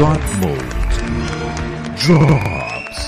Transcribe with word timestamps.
God 0.00 0.22
Mode 0.40 0.64
drops. 2.00 3.00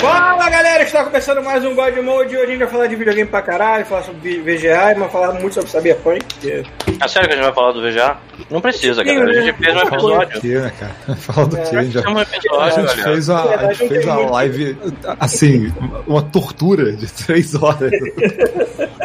Fala 0.00 0.50
galera, 0.50 0.82
está 0.82 1.04
começando 1.04 1.42
mais 1.42 1.64
um 1.64 1.74
God 1.74 1.96
Mode. 1.98 2.36
Hoje 2.36 2.42
a 2.42 2.46
gente 2.46 2.58
vai 2.58 2.68
falar 2.68 2.86
de 2.86 2.96
videogame 2.96 3.28
pra 3.28 3.40
caralho, 3.42 3.86
falar 3.86 4.02
sobre 4.02 4.38
VGA 4.40 4.92
e 4.92 4.94
vai 4.98 5.08
falar 5.08 5.32
muito 5.34 5.54
sobre 5.54 5.70
Cyberpunk. 5.70 6.24
que- 6.40 6.83
É 7.00 7.08
sério 7.08 7.28
que 7.28 7.34
a 7.34 7.36
gente 7.36 7.44
vai 7.44 7.54
falar 7.54 7.72
do 7.72 7.82
VGA? 7.82 8.16
Não 8.50 8.60
precisa, 8.60 9.04
cara. 9.04 9.30
A 9.30 9.32
gente 9.32 9.58
fez 9.58 9.74
um 9.76 9.80
episódio. 9.80 10.40
que, 10.40 10.48
né, 10.48 10.72
cara? 10.78 11.16
Fala 11.16 11.46
do 11.46 11.56
que, 11.56 11.76
a 11.76 11.82
gente 11.82 11.92
já... 11.92 12.00
É 12.00 12.08
um 12.08 12.18
A 12.18 12.22
episódio, 12.22 12.70
gente 12.70 12.86
galera. 12.86 13.02
fez 13.02 13.30
a, 13.30 13.42
a 13.42 13.72
gente 13.72 13.88
fez 13.88 14.08
a 14.08 14.16
live, 14.16 14.78
assim, 15.20 15.72
uma 16.06 16.22
tortura 16.22 16.92
de 16.92 17.06
três 17.12 17.54
horas. 17.54 17.90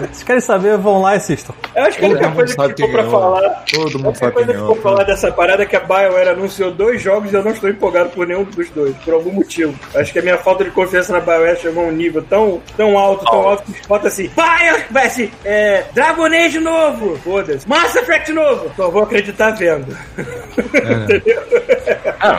Vocês 0.00 0.22
querem 0.22 0.40
saber, 0.40 0.76
vão 0.78 1.02
lá 1.02 1.14
e 1.14 1.16
assistam. 1.16 1.54
Eu 1.74 1.84
acho 1.84 1.98
que 1.98 2.04
a 2.04 2.08
única 2.08 2.30
coisa 2.30 2.56
que 2.56 2.68
ficou 2.68 2.90
pra 2.90 3.04
falar. 3.04 3.64
Todo 3.72 3.80
A 3.80 3.84
mundo 3.92 4.06
única 4.06 4.18
sabe 4.18 4.32
coisa 4.32 4.48
quem 4.48 4.56
que 4.56 4.60
ficou 4.60 4.76
pra 4.76 4.90
falar 4.90 5.04
dessa 5.04 5.32
parada 5.32 5.62
é 5.62 5.66
que 5.66 5.76
a 5.76 5.80
BioWare 5.80 6.28
anunciou 6.30 6.70
dois 6.70 7.02
jogos 7.02 7.32
e 7.32 7.34
eu 7.34 7.42
não 7.42 7.52
estou 7.52 7.68
empolgado 7.68 8.10
por 8.10 8.26
nenhum 8.26 8.44
dos 8.44 8.68
dois, 8.70 8.94
por 8.98 9.14
algum 9.14 9.32
motivo. 9.32 9.74
Acho 9.94 10.12
que 10.12 10.18
a 10.18 10.22
minha 10.22 10.38
falta 10.38 10.64
de 10.64 10.70
confiança 10.70 11.12
na 11.12 11.20
BioWare 11.20 11.60
chegou 11.60 11.84
a 11.84 11.88
um 11.88 11.92
nível 11.92 12.22
tão, 12.22 12.60
tão 12.76 12.98
alto, 12.98 13.24
tão 13.24 13.40
alto, 13.40 13.72
que 13.72 13.88
bota 13.88 14.08
assim, 14.08 14.28
Bio, 14.28 14.84
vai 14.90 15.06
assim, 15.06 15.30
é, 15.44 15.84
Dragon 15.94 16.26
Age 16.26 16.60
novo, 16.60 17.16
foda-se, 17.18 17.68
Mass 17.68 17.94
Effect 17.96 18.32
novo, 18.32 18.70
só 18.76 18.90
vou 18.90 19.02
acreditar 19.02 19.50
vendo. 19.50 19.96
Entendeu? 20.56 21.42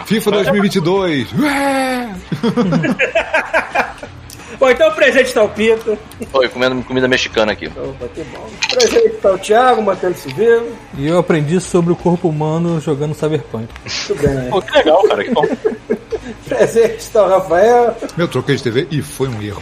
FIFA 0.06 0.32
2022. 0.32 1.28
Bom, 4.60 4.70
então 4.70 4.90
o 4.90 4.96
presente 4.96 5.34
tá 5.34 5.44
o 5.44 5.50
Pito. 5.50 5.98
Oi, 6.34 6.50
comendo 6.50 6.84
comida 6.84 7.08
mexicana 7.08 7.52
aqui. 7.52 7.68
Opa, 7.68 8.08
que 8.14 8.24
bom. 8.24 8.48
O 8.48 8.76
presente 8.76 9.16
tá 9.22 9.32
o 9.32 9.38
Thiago, 9.38 9.82
mantendo-se 9.82 10.34
vivo. 10.34 10.68
E 10.98 11.08
eu 11.08 11.20
aprendi 11.20 11.60
sobre 11.62 11.94
o 11.94 11.96
corpo 11.96 12.28
humano 12.28 12.82
jogando 12.82 13.14
Cyberpunk. 13.14 13.68
Tudo 14.08 14.22
bem. 14.22 14.50
Pô, 14.50 14.62
que 14.62 14.72
legal, 14.78 15.04
cara. 15.04 15.24
Que 15.24 15.32
bom. 15.32 15.46
presente 16.48 17.10
tá 17.10 17.24
o 17.24 17.30
Rafael. 17.30 17.96
Meu 18.16 18.28
troquei 18.28 18.56
de 18.56 18.64
TV 18.64 18.88
e 18.90 19.02
foi 19.02 19.28
um 19.28 19.42
erro. 19.42 19.62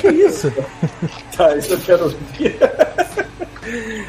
Que 0.00 0.08
isso? 0.08 0.52
Tá, 1.36 1.56
isso 1.56 1.72
eu 1.72 1.80
quero 1.80 2.04
ouvir. 2.04 2.56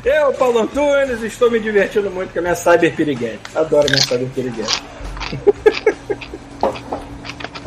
Eu, 0.06 0.34
Paulo 0.34 0.60
Antunes, 0.60 1.22
estou 1.24 1.50
me 1.50 1.60
divertindo 1.60 2.12
muito 2.12 2.32
com 2.32 2.40
a 2.40 2.42
minha 2.42 2.56
Cyber 2.56 2.96
Piriguete. 2.96 3.40
Adoro 3.56 3.88
minha 3.90 4.02
Cyber 4.02 4.28
Piriguete. 4.30 4.84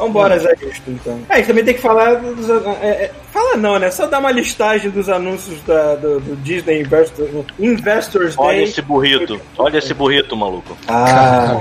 Vambora, 0.00 0.38
Zé 0.38 0.56
Justo, 0.56 0.90
então. 0.90 1.20
É, 1.28 1.34
a 1.34 1.36
gente 1.36 1.46
também 1.46 1.64
tem 1.64 1.74
que 1.74 1.80
falar 1.80 2.14
dos. 2.14 2.48
É, 2.48 2.86
é, 2.86 3.10
fala 3.32 3.56
não, 3.56 3.78
né? 3.78 3.90
Só 3.90 4.06
dar 4.06 4.18
uma 4.18 4.30
listagem 4.30 4.90
dos 4.90 5.08
anúncios 5.08 5.60
da, 5.62 5.94
do, 5.96 6.20
do 6.20 6.36
Disney 6.36 6.80
Investor, 6.80 7.28
Investors 7.58 8.34
Olha 8.38 8.56
Day. 8.56 8.64
esse 8.64 8.82
burrito. 8.82 9.40
Olha 9.58 9.78
esse 9.78 9.92
burrito, 9.92 10.36
maluco. 10.36 10.76
Ah, 10.88 11.60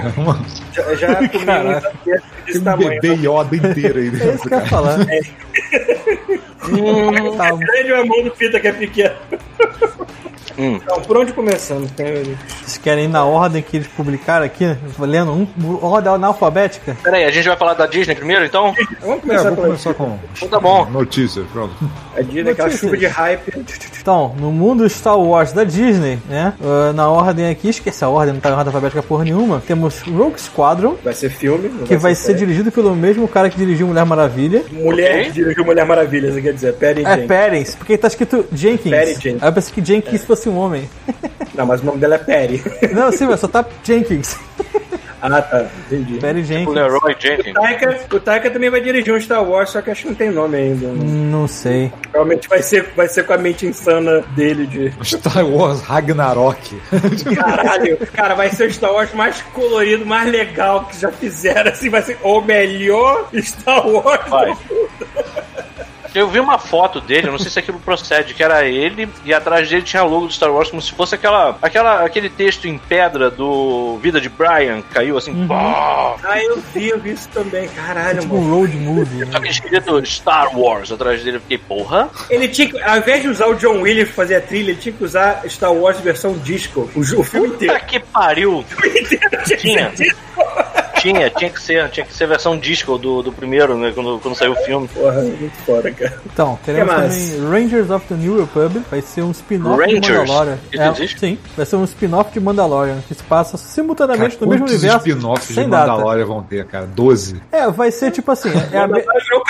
já, 0.74 0.96
já 0.96 1.16
comi 1.30 1.46
tem 2.46 2.62
um 2.62 2.78
bebê 2.78 3.14
Yoda 3.14 3.56
inteiro 3.56 4.00
aí 4.00 4.06
É 4.06 4.10
isso 4.10 4.18
dentro, 4.18 4.48
que 4.48 4.54
eu 4.54 4.60
ia 4.60 4.66
falar. 4.66 4.98
Tá, 7.38 7.52
Grande 7.52 7.94
a 7.94 8.06
mão 8.06 8.24
do 8.24 8.32
Pita 8.32 8.60
que 8.60 8.68
é 8.68 8.74
pequeno. 8.74 9.16
Hum. 10.60 10.80
Então, 10.84 11.02
por 11.02 11.18
onde 11.18 11.32
começamos? 11.32 11.90
Vocês 11.92 12.78
querem 12.78 13.06
ir 13.06 13.08
na 13.08 13.24
ordem 13.24 13.62
que 13.62 13.78
eles 13.78 13.88
publicaram 13.88 14.46
aqui? 14.46 14.66
Lendo 15.00 15.32
um, 15.32 15.48
ordem 15.82 16.12
analfabética? 16.14 16.98
Pera 17.02 17.18
aí, 17.18 17.24
a 17.24 17.32
gente 17.32 17.48
vai 17.48 17.56
falar 17.58 17.74
da 17.76 17.86
Disney 17.86 18.14
primeiro, 18.16 18.44
então? 18.46 18.74
Vamos 19.02 19.18
É, 19.18 19.22
começar 19.22 19.44
vou 19.44 19.56
pela 19.56 19.68
começar 19.68 19.94
com 19.94 20.20
Então 20.36 20.50
tá 20.50 20.60
bom. 20.60 20.86
notícias, 20.90 21.46
pronto. 21.54 21.74
a 22.16 22.22
Disney, 22.22 22.52
aquela 22.52 22.70
chuva 22.72 22.98
de 22.98 23.06
hype. 23.08 23.66
Então, 24.02 24.36
no 24.40 24.52
mundo 24.52 24.88
Star 24.90 25.18
Wars 25.18 25.52
da 25.54 25.64
Disney, 25.64 26.20
né? 26.30 26.54
ah, 26.62 26.92
na 26.94 27.10
ordem 27.10 27.50
aqui, 27.50 27.70
esquece 27.70 28.04
a 28.04 28.10
ordem, 28.10 28.34
não 28.34 28.42
tá 28.42 28.50
em 28.50 28.54
ordem 28.54 28.68
alfabética 28.68 29.02
porra 29.02 29.24
nenhuma. 29.24 29.62
Temos 29.66 30.02
Rogue 30.02 30.40
Squadron, 30.42 30.96
Vai 31.04 31.14
ser 31.14 31.30
filme. 31.30 31.70
que 31.86 31.96
vai 31.96 32.16
ser 32.16 32.24
série. 32.28 32.40
dirigido 32.40 32.72
pelo 32.72 32.96
mesmo 32.96 33.28
cara 33.28 33.50
que 33.50 33.58
dirigiu 33.58 33.88
Mulher 33.88 34.06
Maravilha. 34.06 34.64
Mulher 34.72 35.26
que 35.26 35.32
dirigiu 35.32 35.64
Mulher 35.64 35.86
Maravilha, 35.86 36.32
você 36.34 36.42
quer 36.42 36.54
dizer? 36.54 36.74
Perry 36.74 37.04
É 37.06 37.10
Jenkins. 37.12 37.28
Perens, 37.28 37.76
porque 37.76 37.98
tá 37.98 38.08
escrito 38.08 38.46
Jenkins. 38.52 38.90
Perry 38.92 39.14
Jenkins. 39.14 39.42
Aí 39.44 39.50
eu 39.50 39.54
pensei 39.54 39.74
que 39.74 39.86
Jenkins 39.86 40.24
fosse 40.26 40.49
um 40.50 40.58
homem. 40.58 40.90
Não, 41.54 41.66
mas 41.66 41.82
o 41.82 41.86
nome 41.86 41.98
dela 42.00 42.16
é 42.16 42.18
Perry. 42.20 42.62
Não, 42.94 43.12
sim, 43.12 43.26
mas 43.26 43.40
só 43.40 43.48
tá 43.48 43.66
Jenkins. 43.84 44.36
ah, 45.22 45.42
tá. 45.42 45.66
Entendi. 45.88 46.18
Perry 46.20 46.42
O 46.42 46.44
Jenkins. 46.44 46.74
Leroy 46.74 47.16
Jenkins. 47.20 47.54
Taika, 47.54 48.00
o 48.14 48.20
Taika 48.20 48.50
também 48.50 48.70
vai 48.70 48.80
dirigir 48.82 49.14
um 49.14 49.20
Star 49.20 49.44
Wars, 49.44 49.70
só 49.72 49.82
que 49.82 49.90
acho 49.92 50.04
que 50.04 50.08
não 50.10 50.16
tem 50.16 50.30
nome 50.32 50.58
ainda. 50.58 50.88
Não 50.88 51.48
sei. 51.48 51.92
Provavelmente 52.12 52.48
vai 52.48 52.62
ser, 52.62 52.92
vai 52.96 53.08
ser 53.08 53.26
com 53.26 53.34
a 53.34 53.38
mente 53.38 53.66
insana 53.66 54.22
dele 54.36 54.66
de. 54.68 54.94
Star 55.04 55.46
Wars 55.46 55.82
Ragnarok. 55.82 56.82
Caralho, 57.36 57.98
cara, 58.14 58.36
vai 58.36 58.50
ser 58.50 58.68
o 58.68 58.74
Star 58.74 58.94
Wars 58.94 59.14
mais 59.14 59.42
colorido, 59.54 60.06
mais 60.06 60.30
legal 60.32 60.86
que 60.86 61.00
já 61.00 61.12
fizeram. 61.12 61.72
Assim, 61.72 61.90
vai 61.90 62.02
ser 62.02 62.18
o 62.24 62.42
melhor 62.42 63.30
Star 63.42 63.88
Wars. 63.88 64.24
do 64.26 64.30
Vai. 64.30 64.48
mundo. 64.48 64.90
Eu 66.14 66.28
vi 66.30 66.40
uma 66.40 66.58
foto 66.58 67.00
dele, 67.00 67.28
eu 67.28 67.32
não 67.32 67.40
sei 67.40 67.52
se 67.52 67.60
aquilo 67.60 67.80
procede, 67.80 68.34
que 68.34 68.44
era 68.44 68.66
ele 68.66 69.08
e 69.26 69.34
atrás 69.34 69.70
dele 69.70 69.82
tinha 69.84 70.04
o 70.04 70.08
logo 70.10 70.28
do 70.28 70.34
Star 70.34 70.52
Wars, 70.52 70.70
como 70.70 70.82
se 70.82 70.92
fosse 70.92 71.16
aquela, 71.16 71.58
aquela, 71.62 72.04
aquele 72.04 72.30
texto 72.30 72.68
em 72.68 72.78
pedra 72.78 73.30
do 73.30 73.98
Vida 74.02 74.20
de 74.20 74.28
Brian, 74.30 74.82
caiu 74.94 75.18
assim, 75.18 75.48
pá, 75.48 76.16
Ah, 76.24 76.42
eu 76.44 76.58
vi, 76.74 76.90
eu 76.90 77.00
vi 77.00 77.12
isso 77.12 77.30
também. 77.30 77.68
Caralho, 77.70 78.22
Tipo 78.22 78.36
mano. 78.36 78.48
um 78.48 78.60
road 78.60 78.76
movie. 78.78 79.32
só 79.32 79.40
que 79.40 79.50
escrito 79.50 80.06
Star 80.06 80.58
Wars 80.58 80.92
atrás 80.92 81.24
dele, 81.24 81.38
eu 81.38 81.42
fiquei, 81.42 81.58
porra, 81.58 82.10
Ele 82.30 82.48
tinha 82.48 82.68
que, 82.70 82.82
ao 82.82 82.98
invés 82.98 83.22
de 83.22 83.28
usar 83.30 83.48
o 83.48 83.56
John 83.56 83.82
Williams 83.82 84.08
pra 84.10 84.16
fazer 84.16 84.36
a 84.36 84.42
trilha, 84.42 84.72
ele 84.72 84.80
tinha 84.80 84.94
que 84.94 85.04
usar 85.04 85.42
Star 85.48 85.72
Wars 85.74 86.00
versão 86.00 86.34
disco. 86.38 86.90
O, 86.96 87.00
o 87.00 87.24
filme 87.24 87.48
inteiro. 87.50 87.74
puta 87.74 87.86
que 87.86 88.00
pariu, 88.00 88.58
O 88.60 88.64
filme 88.64 89.00
inteiro 89.00 89.30
tinha 89.46 89.58
que 89.58 89.58
Tinha. 89.58 89.92
Tinha, 91.00 91.30
tinha 91.30 91.50
que 91.50 91.62
ser, 91.62 91.90
tinha 91.90 92.06
que 92.06 92.14
ser 92.14 92.28
versão 92.28 92.58
disco 92.58 92.98
do, 92.98 93.22
do 93.22 93.32
primeiro, 93.32 93.78
né, 93.78 93.92
quando, 93.94 94.20
quando 94.20 94.36
saiu 94.36 94.52
o 94.54 94.56
filme. 94.58 94.88
Porra, 94.88 95.22
muito 95.22 95.56
foda, 95.66 95.92
cara. 95.92 96.20
Então, 96.26 96.60
teremos 96.66 96.94
também 96.94 97.50
Rangers 97.50 97.90
of 97.90 98.06
the 98.08 98.16
New 98.16 98.40
Republic, 98.40 98.86
vai 98.90 99.02
ser 99.02 99.22
um 99.22 99.32
spin-off 99.32 99.86
de? 99.88 99.96
Mandalorian. 100.12 100.58
Isso 100.72 100.82
É, 100.82 100.90
existe? 100.90 101.20
sim, 101.20 101.38
vai 101.56 101.66
ser 101.66 101.76
um 101.76 101.84
spin-off 101.84 102.32
de 102.32 102.40
Mandalorian, 102.40 102.98
que 103.08 103.14
se 103.16 103.24
passa 103.24 103.58
Cara, 103.58 103.70
simultaneamente 103.70 104.38
no 104.40 104.48
mesmo 104.48 104.66
quantos 104.66 104.82
universo, 104.84 105.08
spin-offs 105.10 105.48
de 105.48 105.54
sem 105.54 105.70
data. 105.70 105.88
Mandalorian 105.92 106.26
vão 106.26 106.44
ter, 106.44 106.66
cara? 106.66 106.86
12. 106.86 107.42
É, 107.52 107.70
vai 107.70 107.92
ser 107.92 108.12
tipo 108.12 108.32
assim, 108.32 108.50
é 108.72 108.78
a 108.78 108.88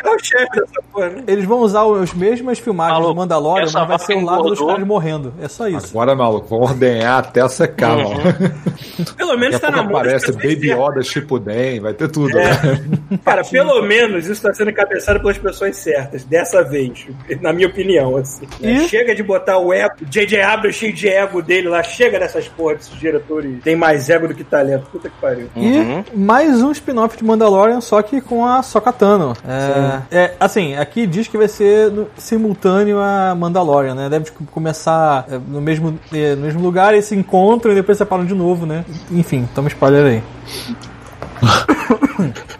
virou 0.01 0.15
o 0.15 0.17
carro-chefe 0.17 0.59
dessa 0.59 0.81
porra, 0.91 1.09
né? 1.09 1.23
eles 1.27 1.45
vão 1.45 1.59
usar 1.59 1.81
as 2.01 2.13
mesmas 2.13 2.59
filmagens 2.59 2.93
Maluco, 2.99 3.13
do 3.13 3.17
Mandalorian, 3.17 3.67
mas 3.73 3.87
vai 3.87 3.99
ser 3.99 4.15
o 4.17 4.25
lado 4.25 4.43
dos 4.43 4.59
caras 4.59 4.85
morrendo. 4.87 5.33
É 5.41 5.47
só 5.47 5.67
isso. 5.67 5.87
Agora, 5.91 6.15
maluco, 6.15 6.47
vão 6.47 6.59
ordenhar 6.61 7.19
até 7.19 7.47
secar, 7.47 7.97
Uhum. 7.97 8.09
mano. 8.13 8.23
Pelo 9.17 9.37
menos 9.37 9.59
tá 9.59 9.71
na 9.71 9.83
mão. 9.83 9.97
aparece 9.97 10.27
das 10.27 10.35
pessoas 10.35 10.53
Baby 10.55 10.67
certas. 10.67 10.87
Yoda 10.89 11.03
Shippuden, 11.03 11.79
vai 11.79 11.93
ter 11.93 12.09
tudo, 12.09 12.37
É. 12.37 12.43
né? 12.45 12.81
Cara, 13.25 13.43
pelo 13.43 13.81
menos 13.83 14.27
isso 14.27 14.41
tá 14.41 14.53
sendo 14.53 14.71
encabeçado 14.71 15.19
pelas 15.19 15.37
pessoas 15.37 15.75
certas, 15.77 16.23
dessa 16.23 16.63
vez, 16.63 17.07
na 17.41 17.51
minha 17.53 17.67
opinião, 17.67 18.15
assim. 18.17 18.45
E? 18.61 18.87
Chega 18.87 19.13
de 19.15 19.23
botar 19.23 19.57
o 19.57 19.73
ego, 19.73 19.93
J.J. 20.09 20.41
Abrams 20.41 20.77
cheio 20.77 20.93
de 20.93 21.07
ego 21.07 21.41
dele 21.41 21.69
lá, 21.69 21.81
chega 21.83 22.19
dessas 22.19 22.47
porra 22.47 22.75
desses 22.75 22.97
diretores, 22.99 23.61
tem 23.63 23.75
mais 23.75 24.09
ego 24.09 24.27
do 24.27 24.33
que 24.33 24.43
talento, 24.43 24.85
puta 24.91 25.09
que 25.09 25.15
pariu. 25.19 25.49
Uhum. 25.55 26.03
E 26.13 26.17
mais 26.17 26.61
um 26.61 26.71
spin-off 26.71 27.17
de 27.17 27.23
Mandalorian, 27.23 27.81
só 27.81 28.01
que 28.01 28.21
com 28.21 28.45
a 28.45 28.61
Sokatano. 28.63 29.33
É, 29.47 29.88
é, 30.11 30.33
assim, 30.39 30.75
aqui 30.75 31.05
diz 31.07 31.27
que 31.27 31.37
vai 31.37 31.47
ser 31.47 31.91
no- 31.91 32.07
simultâneo 32.17 32.99
a 32.99 33.35
Mandalorian, 33.35 33.95
né? 33.95 34.09
Deve 34.09 34.31
começar 34.51 35.25
é, 35.29 35.37
no 35.47 35.61
mesmo, 35.61 35.99
é, 36.13 36.35
no 36.35 36.41
mesmo 36.41 36.61
lugar 36.61 36.93
e 36.95 37.01
se 37.01 37.15
encontram 37.15 37.71
e 37.71 37.75
depois 37.75 37.97
separam 37.97 38.25
de 38.25 38.33
novo, 38.33 38.65
né? 38.65 38.83
Enfim, 39.11 39.47
toma 39.53 39.67
spoiler 39.67 40.05
aí. 40.05 40.23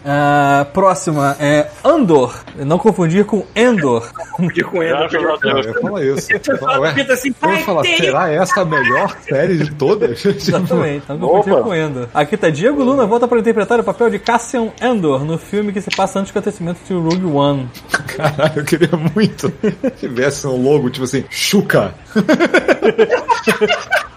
Ah, 0.04 0.66
próxima 0.72 1.36
é 1.38 1.68
Andor. 1.84 2.34
Não 2.56 2.78
confundir 2.78 3.24
com 3.24 3.44
Endor. 3.54 4.10
Podia 4.36 4.64
com 4.64 4.82
ele. 4.82 4.92
Graças 4.92 5.14
a 5.14 5.36
Deus. 5.36 5.66
Eu 5.66 5.80
falo 5.80 5.98
isso. 6.02 6.28
Fala, 6.58 6.92
Pita, 6.92 7.12
assim, 7.12 7.28
eu 7.28 7.34
vou 7.40 7.50
pai, 7.50 7.62
falar, 7.62 7.84
será 7.84 8.30
essa 8.30 8.60
a 8.62 8.64
melhor 8.64 9.16
série 9.28 9.58
de 9.58 9.70
todas? 9.72 10.24
Exatamente, 10.24 11.04
não 11.08 11.18
confundir 11.18 11.52
Opa. 11.54 11.62
com 11.62 11.74
Endor. 11.74 12.08
Aqui 12.14 12.36
tá 12.36 12.48
Diego 12.50 12.82
Luna, 12.82 13.06
volta 13.06 13.28
para 13.28 13.38
interpretar 13.38 13.80
o 13.80 13.84
papel 13.84 14.10
de 14.10 14.18
Cassian 14.18 14.68
Endor 14.80 15.24
no 15.24 15.38
filme 15.38 15.72
que 15.72 15.80
se 15.80 15.90
passa 15.94 16.18
antes 16.18 16.32
do 16.32 16.38
acontecimento 16.38 16.80
de 16.86 16.94
Rogue 16.94 17.26
One. 17.26 17.68
Caralho, 18.06 18.52
eu 18.56 18.64
queria 18.64 18.90
muito 19.14 19.50
que 19.50 19.90
tivesse 19.98 20.46
um 20.46 20.62
logo, 20.62 20.90
tipo 20.90 21.04
assim, 21.04 21.24
Chuca. 21.30 21.94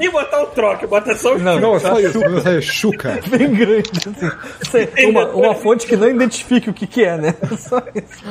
nem 0.00 0.10
botar 0.10 0.42
o 0.42 0.46
troque, 0.46 0.86
bota 0.86 1.14
só 1.14 1.34
o 1.34 1.38
Não, 1.38 1.60
Não, 1.60 1.76
é 1.76 1.78
só 1.78 2.00
isso, 2.00 2.18
é 2.48 2.60
Chuca. 2.60 3.20
bem 3.28 3.52
grande, 3.54 3.90
assim. 3.98 4.30
Sei, 4.70 5.06
Uma, 5.10 5.26
uma 5.28 5.54
fonte 5.54 5.86
que 5.86 5.96
não 5.96 6.08
identifique 6.08 6.68
o 6.68 6.74
que, 6.74 6.86
que 6.86 7.04
é, 7.04 7.16
né? 7.16 7.34
Só 7.58 7.80
isso. 7.94 8.24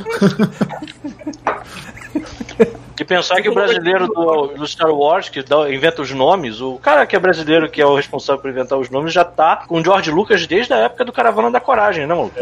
E 2.99 3.05
pensar 3.05 3.41
que 3.41 3.47
o 3.47 3.53
brasileiro 3.53 4.07
do, 4.07 4.47
do 4.47 4.67
Star 4.67 4.91
Wars, 4.93 5.29
que 5.29 5.41
dá- 5.41 5.71
inventa 5.71 6.01
os 6.01 6.11
nomes, 6.11 6.59
o 6.59 6.77
cara 6.79 7.05
que 7.05 7.15
é 7.15 7.19
brasileiro, 7.19 7.69
que 7.69 7.81
é 7.81 7.85
o 7.85 7.95
responsável 7.95 8.41
por 8.41 8.51
inventar 8.51 8.77
os 8.77 8.89
nomes, 8.89 9.13
já 9.13 9.23
tá 9.23 9.63
com 9.67 9.79
o 9.79 9.83
George 9.83 10.11
Lucas 10.11 10.45
desde 10.45 10.73
a 10.73 10.77
época 10.79 11.05
do 11.05 11.13
Caravana 11.13 11.49
da 11.49 11.61
Coragem, 11.61 12.05
né, 12.05 12.13
maluco? 12.13 12.35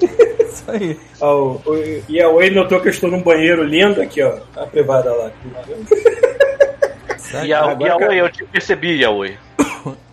Isso 0.00 0.64
aí. 0.68 0.98
Ó, 1.20 1.56
o- 1.66 2.02
e 2.08 2.22
a 2.22 2.28
Way 2.30 2.50
notou 2.50 2.80
que 2.80 2.88
eu 2.88 2.92
estou 2.92 3.10
num 3.10 3.20
banheiro 3.22 3.62
lindo 3.64 4.00
aqui, 4.00 4.22
ó. 4.22 4.38
A 4.56 4.64
privada 4.66 5.12
lá. 5.12 5.30
E 7.32 7.36
a, 7.36 7.42
Yaoi, 7.44 7.98
cara- 7.98 8.14
eu 8.14 8.28
te 8.30 8.44
percebi, 8.44 9.00
Yaoi. 9.00 9.38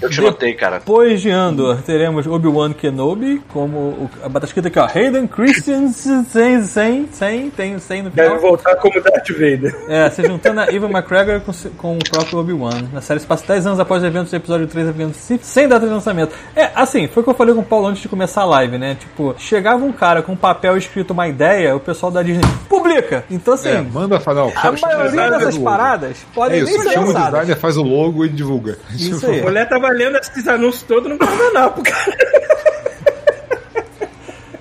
Eu 0.00 0.10
te 0.10 0.20
notei, 0.20 0.54
cara. 0.54 0.78
Depois 0.78 1.20
de 1.20 1.30
Andor, 1.30 1.82
teremos 1.82 2.26
Obi-Wan 2.26 2.72
Kenobi, 2.72 3.42
como 3.52 3.78
o, 3.78 4.10
a 4.22 4.28
bata 4.28 4.46
escrita 4.46 4.68
aqui, 4.68 4.78
ó. 4.78 4.86
Hayden 4.86 5.26
Christensen, 5.26 6.24
sem, 6.24 6.62
sem, 6.64 7.08
sem, 7.12 7.50
tem 7.50 7.78
sem 7.78 8.02
no 8.02 8.10
Deve 8.10 8.28
final. 8.28 8.42
voltar 8.42 8.76
como 8.76 9.00
Darth 9.00 9.28
Vader. 9.30 9.74
É, 9.88 10.10
se 10.10 10.22
juntando 10.26 10.60
a 10.60 10.72
Evan 10.72 10.90
McGregor 10.90 11.40
com, 11.40 11.52
com 11.76 11.96
o 11.96 12.10
próprio 12.10 12.38
Obi-Wan. 12.40 12.88
A 12.94 13.00
série 13.00 13.20
se 13.20 13.26
passa 13.26 13.44
10 13.46 13.66
anos 13.66 13.80
após 13.80 14.02
os 14.02 14.08
eventos 14.08 14.30
do 14.30 14.36
episódio 14.36 14.66
3 14.66 14.88
episódio 14.88 15.14
5, 15.14 15.44
sem 15.44 15.68
data 15.68 15.86
de 15.86 15.92
lançamento. 15.92 16.32
É, 16.56 16.70
assim, 16.74 17.06
foi 17.08 17.20
o 17.22 17.24
que 17.24 17.30
eu 17.30 17.34
falei 17.34 17.54
com 17.54 17.60
o 17.60 17.64
Paulo 17.64 17.86
antes 17.86 18.02
de 18.02 18.08
começar 18.08 18.42
a 18.42 18.46
live, 18.46 18.78
né? 18.78 18.96
Tipo, 18.98 19.34
chegava 19.38 19.84
um 19.84 19.92
cara 19.92 20.22
com 20.22 20.32
um 20.32 20.36
papel 20.36 20.76
escrito 20.76 21.12
uma 21.12 21.28
ideia, 21.28 21.74
o 21.76 21.80
pessoal 21.80 22.10
da 22.10 22.22
Disney 22.22 22.42
publica. 22.68 23.24
Então, 23.30 23.54
assim, 23.54 23.68
É, 23.68 23.80
manda 23.82 24.18
falar. 24.20 24.50
a 24.54 24.72
maioria 24.72 25.30
dessas 25.30 25.58
paradas 25.58 26.16
É 26.30 26.34
podem 26.34 26.62
nem 26.62 26.74
isso, 26.74 26.82
ser 26.82 26.90
chama 26.92 27.06
o 27.06 27.12
lançadas. 27.12 27.30
designer, 27.40 27.56
faz 27.60 27.76
o 27.76 27.82
logo 27.82 28.24
e 28.24 28.28
divulga. 28.28 28.78
Isso 28.94 29.26
aí. 29.30 29.43
Mulher 29.44 29.68
tava 29.68 29.88
lendo 29.90 30.18
esses 30.18 30.46
anúncios 30.48 30.82
todos 30.84 31.08
no 31.08 31.16
guardanapo, 31.16 31.82
cara. 31.82 32.16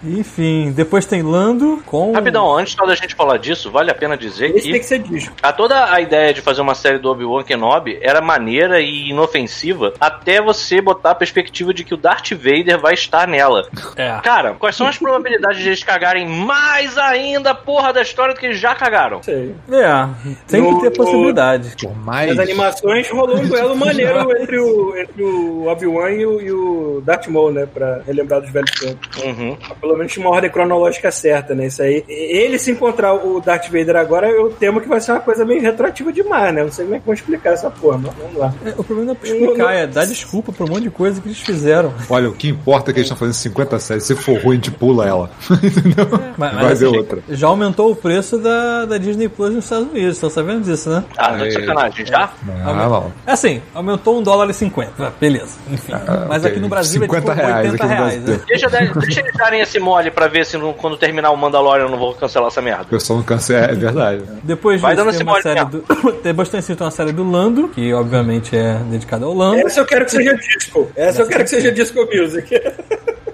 Enfim, 0.03 0.71
depois 0.71 1.05
tem 1.05 1.21
Lando 1.21 1.81
com. 1.85 2.11
Rapidão, 2.13 2.55
antes 2.57 2.75
da 2.75 2.95
gente 2.95 3.15
falar 3.15 3.37
disso, 3.37 3.71
vale 3.71 3.89
a 3.91 3.95
pena 3.95 4.17
dizer 4.17 4.49
Esse 4.55 4.63
tem 4.63 4.73
que 4.73 4.79
que 4.79 4.85
ser 4.85 4.99
disco. 4.99 5.33
a 5.41 5.51
toda 5.53 5.91
a 5.93 6.01
ideia 6.01 6.33
de 6.33 6.41
fazer 6.41 6.61
uma 6.61 6.75
série 6.75 6.97
do 6.99 7.09
Obi-Wan 7.09 7.43
Kenobi 7.43 7.97
era 8.01 8.21
maneira 8.21 8.81
e 8.81 9.09
inofensiva 9.09 9.93
até 9.99 10.41
você 10.41 10.81
botar 10.81 11.11
a 11.11 11.15
perspectiva 11.15 11.73
de 11.73 11.83
que 11.83 11.93
o 11.93 11.97
Darth 11.97 12.31
Vader 12.31 12.79
vai 12.79 12.93
estar 12.93 13.27
nela. 13.27 13.67
É. 13.95 14.19
Cara, 14.23 14.53
quais 14.53 14.75
são 14.75 14.87
as 14.87 14.97
probabilidades 14.97 15.61
de 15.61 15.67
eles 15.69 15.83
cagarem 15.83 16.27
mais 16.27 16.97
ainda 16.97 17.51
a 17.51 17.55
porra 17.55 17.93
da 17.93 18.01
história 18.01 18.33
do 18.33 18.39
que 18.39 18.45
eles 18.45 18.59
já 18.59 18.75
cagaram? 18.75 19.21
Sei. 19.23 19.55
É, 19.71 20.07
tem 20.47 20.61
No- 20.61 20.77
que 20.81 20.89
ter 20.89 20.97
possibilidade. 20.97 21.75
Por 21.81 21.95
mais. 21.95 22.29
Nas 22.35 22.39
animações 22.39 23.09
rolou 23.09 23.37
um 23.37 23.47
duelo 23.47 23.75
maneiro 23.75 24.31
entre 24.41 24.59
o, 24.59 24.97
entre 24.97 25.23
o 25.23 25.67
Obi-Wan 25.67 26.11
e 26.11 26.25
o, 26.25 26.41
e 26.41 26.51
o 26.51 27.01
Darth 27.05 27.27
Maul, 27.27 27.51
né? 27.51 27.65
Pra 27.71 28.01
relembrar 28.05 28.41
dos 28.41 28.51
velhos 28.51 28.71
tempos. 28.71 29.23
Uhum. 29.23 29.57
Pelo 29.79 29.92
menos 29.97 30.11
tinha 30.13 30.25
uma 30.25 30.33
ordem 30.35 30.49
cronológica 30.49 31.11
certa, 31.11 31.53
né? 31.55 31.67
Isso 31.67 31.81
aí. 31.81 32.03
Ele 32.07 32.57
se 32.59 32.71
encontrar 32.71 33.13
o 33.13 33.39
Darth 33.39 33.65
Vader 33.65 33.95
agora, 33.95 34.29
eu 34.29 34.49
temo 34.51 34.81
que 34.81 34.87
vai 34.87 34.99
ser 34.99 35.11
uma 35.11 35.21
coisa 35.21 35.45
meio 35.45 35.61
retroativa 35.61 36.11
demais, 36.11 36.53
né? 36.53 36.63
Não 36.63 36.71
sei 36.71 36.85
como 36.85 36.95
é 36.95 36.99
que 36.99 37.05
vão 37.05 37.13
explicar 37.13 37.53
essa 37.53 37.69
porra, 37.69 37.97
mas 37.97 38.13
vamos 38.15 38.37
lá. 38.37 38.53
É, 38.65 38.69
O 38.77 38.83
problema 38.83 39.13
não 39.13 39.17
é 39.21 39.27
explicar, 39.27 39.73
é 39.73 39.87
dar 39.87 40.05
desculpa 40.05 40.51
por 40.51 40.67
um 40.67 40.73
monte 40.73 40.83
de 40.83 40.89
coisa 40.89 41.21
que 41.21 41.27
eles 41.27 41.39
fizeram. 41.39 41.93
Olha, 42.09 42.29
o 42.29 42.33
que 42.33 42.49
importa 42.49 42.91
é 42.91 42.93
que 42.93 42.99
eles 42.99 43.07
estão 43.07 43.17
fazendo 43.17 43.35
50 43.35 43.79
séries. 43.79 44.03
Se 44.03 44.15
for 44.15 44.39
ruim, 44.39 44.53
a 44.53 44.55
gente 44.55 44.71
pula 44.71 45.07
ela. 45.07 45.29
Entendeu? 45.63 46.07
Mas, 46.37 46.53
Vai 46.53 46.63
mas, 46.63 46.79
ver 46.79 46.87
assim, 46.87 46.97
outra. 46.97 47.19
já 47.29 47.47
aumentou 47.47 47.91
o 47.91 47.95
preço 47.95 48.37
da, 48.37 48.85
da 48.85 48.97
Disney 48.97 49.27
Plus 49.29 49.53
nos 49.53 49.63
Estados 49.65 49.89
Unidos, 49.89 50.15
estão 50.15 50.29
sabendo 50.29 50.61
disso, 50.63 50.89
né? 50.89 51.03
Ah, 51.17 51.29
tá 51.37 51.45
de 51.45 51.51
sacanagem, 51.51 52.05
já? 52.05 52.29
Ah, 52.65 52.73
não. 52.73 53.11
É 53.25 53.31
assim, 53.31 53.61
aumentou 53.73 54.19
um 54.19 54.23
dólar 54.23 54.49
e 54.49 54.53
50, 54.53 55.13
beleza. 55.19 55.57
Enfim. 55.71 55.93
mas 56.27 56.43
aqui 56.43 56.53
ok. 56.53 56.61
no 56.61 56.69
Brasil 56.69 57.03
é 57.03 57.07
tipo 57.07 57.15
50 57.19 57.33
reais 57.33 57.71
80 57.71 57.83
aqui 57.83 57.93
no 57.93 57.99
reais. 57.99 58.23
Né? 58.23 58.39
Deixa, 58.47 58.69
deixa 58.69 59.19
eles 59.19 59.33
darem 59.33 59.61
esse 59.61 59.79
mole 59.83 60.09
pra 60.09 60.27
ver 60.27 60.45
se 60.45 60.57
não- 60.57 60.73
quando 60.73 60.97
terminar 60.97 61.29
o 61.31 61.37
Mandalorian 61.37 61.83
eu 61.85 61.89
não 61.89 61.97
vou 61.99 62.13
cancelar 62.15 62.47
essa 62.47 62.61
merda. 62.61 62.85
pessoal 62.85 63.17
não 63.19 63.25
cansa, 63.25 63.53
é 63.55 63.75
verdade. 63.75 64.23
Depois 64.41 64.81
Vai 64.81 64.95
disso 64.95 65.05
dando 65.05 65.13
tem 65.13 65.21
esse 65.21 65.29
uma 65.29 65.41
série 65.41 65.63
mesmo. 65.65 65.83
do. 66.11 66.11
Depois 66.23 66.49
tem 66.49 66.61
então 66.69 66.85
uma 66.87 66.91
série 66.91 67.11
do 67.11 67.29
Lando, 67.29 67.67
que 67.67 67.93
obviamente 67.93 68.55
é 68.57 68.75
dedicada 68.89 69.25
ao 69.25 69.33
Lando. 69.33 69.57
Essa 69.67 69.81
eu 69.81 69.85
quero 69.85 70.05
que 70.05 70.11
seja 70.11 70.35
disco. 70.35 70.89
Essa 70.95 71.21
eu 71.21 71.27
quero 71.27 71.43
que 71.43 71.49
seja 71.49 71.71
disco 71.71 71.99
music. 72.13 72.49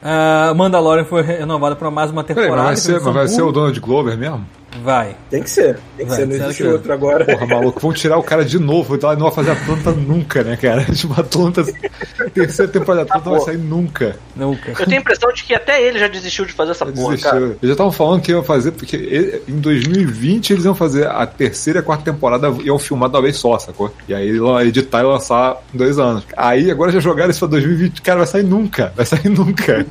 A 0.02 0.54
Mandalorian 0.56 1.04
foi 1.06 1.22
renovada 1.22 1.76
para 1.76 1.92
mais 1.92 2.10
uma 2.10 2.24
Peraí, 2.24 2.44
temporada. 2.46 2.70
mas 2.70 2.86
vai 2.88 2.96
ser, 3.00 3.04
mas 3.06 3.14
vai 3.14 3.28
ser 3.28 3.42
o 3.42 3.52
Donald 3.52 3.80
Glover 3.80 4.18
mesmo? 4.18 4.46
Vai. 4.84 5.16
Tem 5.30 5.42
que 5.44 5.50
ser. 5.50 5.80
Tem 5.98 6.06
que 6.06 6.12
Vai, 6.12 6.18
ser. 6.20 6.26
Não 6.26 6.32
será 6.34 6.46
existe 6.46 6.64
que- 6.64 6.70
outro 6.70 6.94
agora. 6.94 7.26
Porra, 7.26 7.46
maluco, 7.48 7.80
vão 7.80 7.92
tirar 7.94 8.18
o 8.18 8.24
cara 8.24 8.46
de 8.46 8.60
novo. 8.60 8.96
Então 8.96 9.12
não 9.14 9.22
vai 9.26 9.32
fazer 9.32 9.52
Atlanta 9.52 9.92
nunca, 9.92 10.44
né, 10.44 10.56
cara? 10.58 10.84
Tipo, 10.94 11.20
Atlanta. 11.20 11.64
Terceira 12.34 12.72
temporada 12.72 13.06
de 13.06 13.12
Atlanta 13.12 13.30
não 13.30 13.36
vai 13.38 13.46
sair 13.46 13.58
nunca. 13.58 14.16
Nunca. 14.36 14.70
Eu 14.72 14.86
tenho 14.86 14.98
a 14.98 15.02
impressão 15.02 15.32
de 15.34 15.44
que 15.44 15.54
até 15.54 15.82
ele 15.84 16.00
já 16.00 16.08
desistiu 16.08 16.46
de 16.46 16.54
fazer 16.54 16.72
essa 16.72 16.86
porra, 16.86 17.10
Desistiu. 17.16 17.30
cara. 17.32 17.44
Eles 17.46 17.58
já 17.64 17.72
estavam 17.72 17.92
falando 17.92 18.22
que 18.22 18.32
iam 18.32 18.44
fazer, 18.44 18.72
porque 18.72 18.96
ele- 18.96 19.42
em 19.48 19.60
2020 19.60 20.54
eles 20.54 20.66
iam 20.66 20.76
fazer 20.76 21.08
a 21.08 21.26
terceira 21.26 21.80
e 21.80 21.82
a 21.82 21.84
quarta 21.84 22.04
temporada, 22.12 22.48
iam 22.64 22.78
filmar 22.80 23.10
de 23.10 23.16
uma 23.16 23.22
vez 23.22 23.38
só, 23.38 23.58
sacou? 23.60 23.92
E 24.08 24.14
aí 24.14 24.30
editar 24.68 25.00
e 25.02 25.04
lançar 25.04 25.58
em 25.74 25.78
dois 25.78 25.98
anos. 26.00 26.24
Aí 26.38 26.70
agora 26.72 26.92
já 26.92 27.00
jogaram 27.00 27.30
isso 27.32 27.40
pra 27.40 27.48
2020, 27.50 28.02
cara, 28.02 28.20
vai 28.20 28.28
sair 28.28 28.44
nunca. 28.44 28.94
Vai 28.96 29.06
sair 29.06 29.30
nunca. 29.30 29.86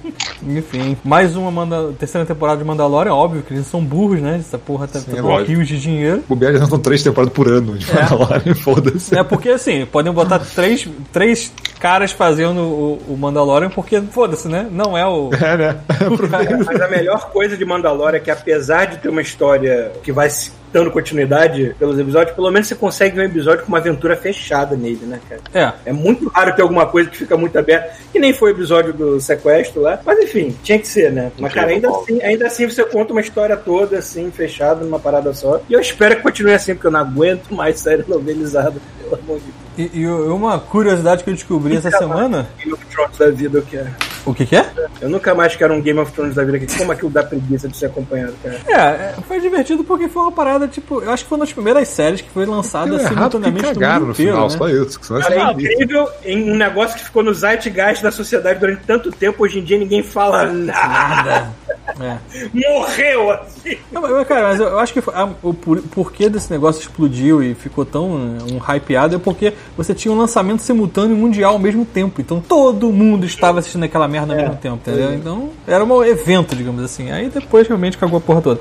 Enfim, 0.46 0.96
mais 1.04 1.36
uma 1.36 1.50
Manda... 1.50 1.92
terceira 1.98 2.26
temporada 2.26 2.58
de 2.58 2.64
Mandalorian, 2.64 3.12
óbvio 3.14 3.42
que 3.42 3.52
eles 3.52 3.66
são 3.66 3.82
burros, 3.84 4.20
né? 4.20 4.36
Essa 4.38 4.58
porra 4.68 4.86
tá, 4.86 5.00
tá 5.00 5.16
é 5.16 5.42
rios 5.44 5.66
de 5.66 5.80
dinheiro. 5.80 6.22
O 6.28 6.36
já 6.38 6.66
são 6.66 6.78
três 6.78 7.02
temporadas 7.02 7.32
por 7.32 7.48
ano 7.48 7.78
de 7.78 7.86
Mandalorian, 7.90 8.54
foda-se. 8.62 9.18
É 9.18 9.24
porque 9.24 9.48
assim, 9.48 9.86
podem 9.86 10.12
botar 10.12 10.38
três, 10.40 10.86
três 11.10 11.50
caras 11.80 12.12
fazendo 12.12 12.60
o, 12.60 13.00
o 13.08 13.16
Mandalorian, 13.16 13.70
porque 13.70 13.98
foda-se, 14.02 14.46
né? 14.46 14.68
Não 14.70 14.96
é 14.96 15.06
o. 15.06 15.30
É, 15.48 15.56
né? 15.56 15.80
Mas 16.66 16.80
a 16.80 16.88
melhor 16.88 17.30
coisa 17.30 17.56
de 17.56 17.64
Mandalorian 17.64 18.18
é 18.18 18.20
que 18.20 18.30
apesar 18.30 18.86
de 18.86 18.98
ter 18.98 19.08
uma 19.08 19.22
história 19.22 19.92
que 20.02 20.12
vai 20.12 20.28
se 20.28 20.50
dando 20.72 20.90
continuidade 20.90 21.74
pelos 21.78 21.98
episódios, 21.98 22.34
pelo 22.34 22.50
menos 22.50 22.68
você 22.68 22.74
consegue 22.74 23.16
ver 23.16 23.22
um 23.22 23.30
episódio 23.30 23.64
com 23.64 23.68
uma 23.68 23.78
aventura 23.78 24.16
fechada 24.16 24.76
nele, 24.76 25.04
né, 25.06 25.20
cara? 25.28 25.40
É. 25.54 25.90
É 25.90 25.92
muito 25.92 26.28
raro 26.28 26.54
ter 26.54 26.62
alguma 26.62 26.86
coisa 26.86 27.10
que 27.10 27.16
fica 27.16 27.36
muito 27.36 27.58
aberta, 27.58 27.94
que 28.12 28.18
nem 28.18 28.32
foi 28.32 28.52
o 28.52 28.54
episódio 28.54 28.92
do 28.92 29.20
sequestro 29.20 29.82
lá. 29.82 30.00
Mas 30.04 30.18
enfim, 30.20 30.56
tinha 30.62 30.78
que 30.78 30.88
ser, 30.88 31.12
né? 31.12 31.32
Mas, 31.38 31.52
cara, 31.52 31.68
ainda 31.68 31.88
assim, 31.88 32.22
ainda 32.22 32.46
assim 32.46 32.68
você 32.68 32.84
conta 32.84 33.12
uma 33.12 33.20
história 33.20 33.56
toda, 33.56 33.98
assim, 33.98 34.30
fechada 34.30 34.84
numa 34.84 34.98
parada 34.98 35.32
só. 35.32 35.60
E 35.68 35.72
eu 35.72 35.80
espero 35.80 36.16
que 36.16 36.22
continue 36.22 36.52
assim, 36.52 36.74
porque 36.74 36.86
eu 36.86 36.92
não 36.92 37.00
aguento 37.00 37.54
mais 37.54 37.80
série 37.80 38.04
novelizada, 38.06 38.74
pelo 39.02 39.14
amor 39.22 39.38
de 39.38 39.44
Deus. 39.44 39.68
E, 39.94 40.00
e 40.00 40.06
uma 40.08 40.58
curiosidade 40.58 41.22
que 41.22 41.30
eu 41.30 41.34
descobri 41.34 41.76
essa 41.76 41.90
semana. 41.90 42.48
Game 42.58 42.72
of 42.72 42.84
Thrones 42.86 43.16
da 43.16 43.30
vida 43.30 43.58
eu 43.58 43.62
quero. 43.62 43.90
O 44.26 44.34
que, 44.34 44.44
que 44.46 44.56
é? 44.56 44.70
Eu 45.00 45.08
nunca 45.08 45.34
mais 45.34 45.56
quero 45.56 45.72
um 45.74 45.80
Game 45.80 45.98
of 45.98 46.12
Thrones 46.12 46.34
da 46.34 46.44
vida. 46.44 46.58
Como 46.76 46.92
aquilo 46.92 47.10
dá 47.10 47.22
preguiça 47.22 47.68
de 47.68 47.76
ser 47.76 47.86
acompanhado, 47.86 48.34
cara. 48.42 48.60
É, 48.66 48.74
é, 48.74 49.14
foi 49.26 49.40
divertido 49.40 49.84
porque 49.84 50.08
foi 50.08 50.22
uma 50.22 50.32
parada, 50.32 50.68
tipo, 50.68 51.00
eu 51.02 51.10
acho 51.10 51.22
que 51.24 51.28
foi 51.28 51.38
uma 51.38 51.44
das 51.44 51.52
primeiras 51.52 51.88
séries 51.88 52.20
que 52.20 52.30
foi 52.30 52.44
lançada 52.46 52.88
errado 52.94 53.00
porque 53.00 53.14
simultaneamente 53.14 53.66
no 53.66 53.74
cagaram 53.74 54.06
no 54.06 54.12
inteiro, 54.12 54.32
final, 54.32 54.48
né? 54.50 54.56
só 54.58 54.68
isso. 54.68 55.00
que 55.00 55.06
senão 55.06 55.20
Cara, 55.20 55.34
é 55.34 55.52
incrível 55.52 56.08
em 56.24 56.50
um 56.50 56.56
negócio 56.56 56.96
que 56.96 57.04
ficou 57.04 57.22
no 57.22 57.32
zeitgeist 57.32 58.02
da 58.02 58.10
sociedade 58.10 58.58
durante 58.58 58.82
tanto 58.84 59.10
tempo. 59.10 59.42
Hoje 59.44 59.58
em 59.60 59.64
dia 59.64 59.78
ninguém 59.78 60.02
fala 60.02 60.44
nada. 60.52 61.50
É. 62.00 62.18
Morreu 62.52 63.30
assim. 63.30 63.76
Não, 63.90 64.02
mas, 64.02 64.26
cara, 64.26 64.48
mas 64.48 64.60
eu 64.60 64.68
eu 64.68 64.78
acho 64.78 64.92
que 64.92 65.00
foi- 65.00 65.14
a- 65.14 65.28
o 65.42 65.54
por- 65.54 65.80
porquê 65.82 66.28
desse 66.28 66.50
negócio 66.50 66.80
explodiu 66.80 67.42
e 67.42 67.54
ficou 67.54 67.84
tão 67.84 68.10
um 68.10 68.58
hypeado 68.58 69.16
é 69.16 69.18
porque 69.18 69.52
você 69.76 69.94
tinha 69.94 70.12
um 70.12 70.18
lançamento 70.18 70.60
simultâneo 70.60 71.16
mundial 71.16 71.54
ao 71.54 71.58
mesmo 71.58 71.84
tempo. 71.84 72.20
Então 72.20 72.40
todo 72.40 72.90
mundo 72.92 73.24
estava 73.26 73.58
assistindo 73.58 73.84
aquela 73.84 74.06
merda 74.08 74.32
ao 74.32 74.38
mesmo 74.38 74.56
tempo, 74.56 74.76
entendeu? 74.76 75.14
Então 75.14 75.50
era 75.66 75.84
um 75.84 76.04
evento, 76.04 76.56
digamos 76.56 76.82
assim. 76.82 77.10
Aí 77.10 77.28
depois 77.28 77.66
realmente 77.66 77.98
cagou 77.98 78.18
a 78.18 78.20
porra 78.20 78.40
toda. 78.42 78.60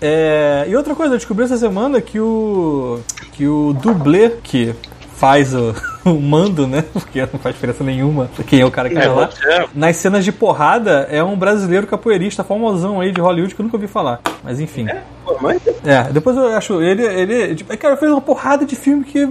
É, 0.00 0.64
e 0.68 0.76
outra 0.76 0.94
coisa, 0.94 1.14
eu 1.14 1.18
descobri 1.18 1.44
essa 1.44 1.56
semana 1.56 2.00
que 2.00 2.20
o 2.20 3.00
que 3.32 3.46
o 3.46 3.74
dublê 3.74 4.30
que 4.42 4.74
faz 5.16 5.54
o, 5.54 5.74
o 6.04 6.20
mando, 6.20 6.66
né? 6.66 6.84
Porque 6.92 7.20
não 7.20 7.38
faz 7.40 7.54
diferença 7.54 7.82
nenhuma 7.82 8.30
quem 8.46 8.60
é 8.60 8.64
o 8.64 8.70
cara 8.70 8.88
que 8.88 8.94
tá 8.94 9.12
lá. 9.12 9.30
Nas 9.74 9.96
cenas 9.96 10.24
de 10.24 10.30
porrada 10.30 11.08
é 11.10 11.22
um 11.22 11.36
brasileiro 11.36 11.86
capoeirista 11.86 12.44
famosão 12.44 13.00
aí 13.00 13.10
de 13.10 13.20
Hollywood 13.20 13.54
que 13.54 13.60
eu 13.60 13.64
nunca 13.64 13.76
ouvi 13.76 13.88
falar. 13.88 14.20
Mas 14.44 14.60
enfim. 14.60 14.86
Pô, 15.24 15.36
mas 15.40 15.60
É, 15.84 16.04
depois 16.12 16.36
eu 16.36 16.48
acho 16.54 16.80
ele, 16.82 17.02
ele, 17.02 17.54
tipo, 17.54 17.76
cara, 17.76 17.96
fez 17.96 18.10
uma 18.10 18.20
porrada 18.20 18.64
de 18.64 18.76
filme 18.76 19.04
que 19.04 19.26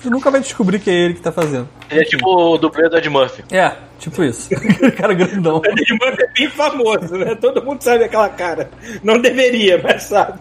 você 0.00 0.10
nunca 0.10 0.30
vai 0.30 0.40
descobrir 0.40 0.78
que 0.78 0.90
é 0.90 0.94
ele 0.94 1.14
que 1.14 1.20
tá 1.20 1.32
fazendo. 1.32 1.68
Ele 1.90 2.00
é 2.00 2.04
tipo 2.04 2.28
o 2.28 2.58
dublê 2.58 2.88
do 2.88 2.96
Ed 2.96 3.08
Murphy. 3.08 3.44
É, 3.50 3.72
tipo 3.98 4.22
isso. 4.22 4.48
cara 4.96 5.14
grandão. 5.14 5.58
o 5.58 5.66
Ed 5.66 5.92
Murphy 5.92 6.22
é 6.22 6.32
bem 6.32 6.50
famoso, 6.50 7.16
né? 7.16 7.34
Todo 7.34 7.64
mundo 7.64 7.82
sabe 7.82 8.04
aquela 8.04 8.28
cara. 8.28 8.70
Não 9.02 9.18
deveria, 9.18 9.80
mas 9.82 10.04
sabe. 10.04 10.38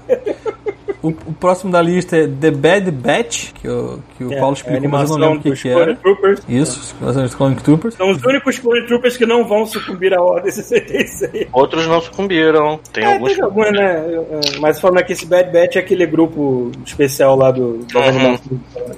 O, 1.01 1.09
o 1.09 1.33
próximo 1.39 1.71
da 1.71 1.81
lista 1.81 2.17
é 2.17 2.27
The 2.27 2.51
Bad 2.51 2.91
Batch, 2.91 3.51
que 3.53 3.67
o, 3.67 3.99
que 4.17 4.23
o 4.23 4.29
Paulo 4.39 4.53
explicou, 4.53 4.83
É, 4.83 4.87
a 4.87 4.89
mas 4.89 5.09
eu 5.09 5.17
não 5.17 5.27
lembro 5.33 5.39
o 5.39 5.55
que, 5.55 5.61
que 5.61 5.69
era. 5.69 5.95
Troopers. 5.95 6.41
Isso, 6.47 6.95
os 7.01 7.35
Clone 7.35 7.55
Troopers. 7.55 7.95
São 7.95 8.09
os 8.11 8.23
únicos 8.23 8.59
Clone 8.59 8.85
Troopers 8.87 9.17
que 9.17 9.25
não 9.25 9.47
vão 9.47 9.65
sucumbir 9.65 10.13
à 10.13 10.21
Ordem 10.21 10.51
66. 10.51 11.47
Outros 11.51 11.87
não 11.87 12.01
sucumbiram. 12.01 12.79
Tem 12.91 13.03
É, 13.03 13.13
alguns. 13.13 13.33
tem 13.33 13.43
alguns, 13.43 13.71
né? 13.71 14.03
É, 14.55 14.59
Mas 14.59 14.79
falando 14.79 14.99
aqui, 14.99 15.13
esse 15.13 15.25
Bad 15.25 15.51
Batch 15.51 15.75
é 15.75 15.79
aquele 15.79 16.05
grupo 16.05 16.71
especial 16.85 17.35
lá 17.35 17.51
do, 17.51 17.79
da 17.91 18.05
Uhum. 18.05 18.37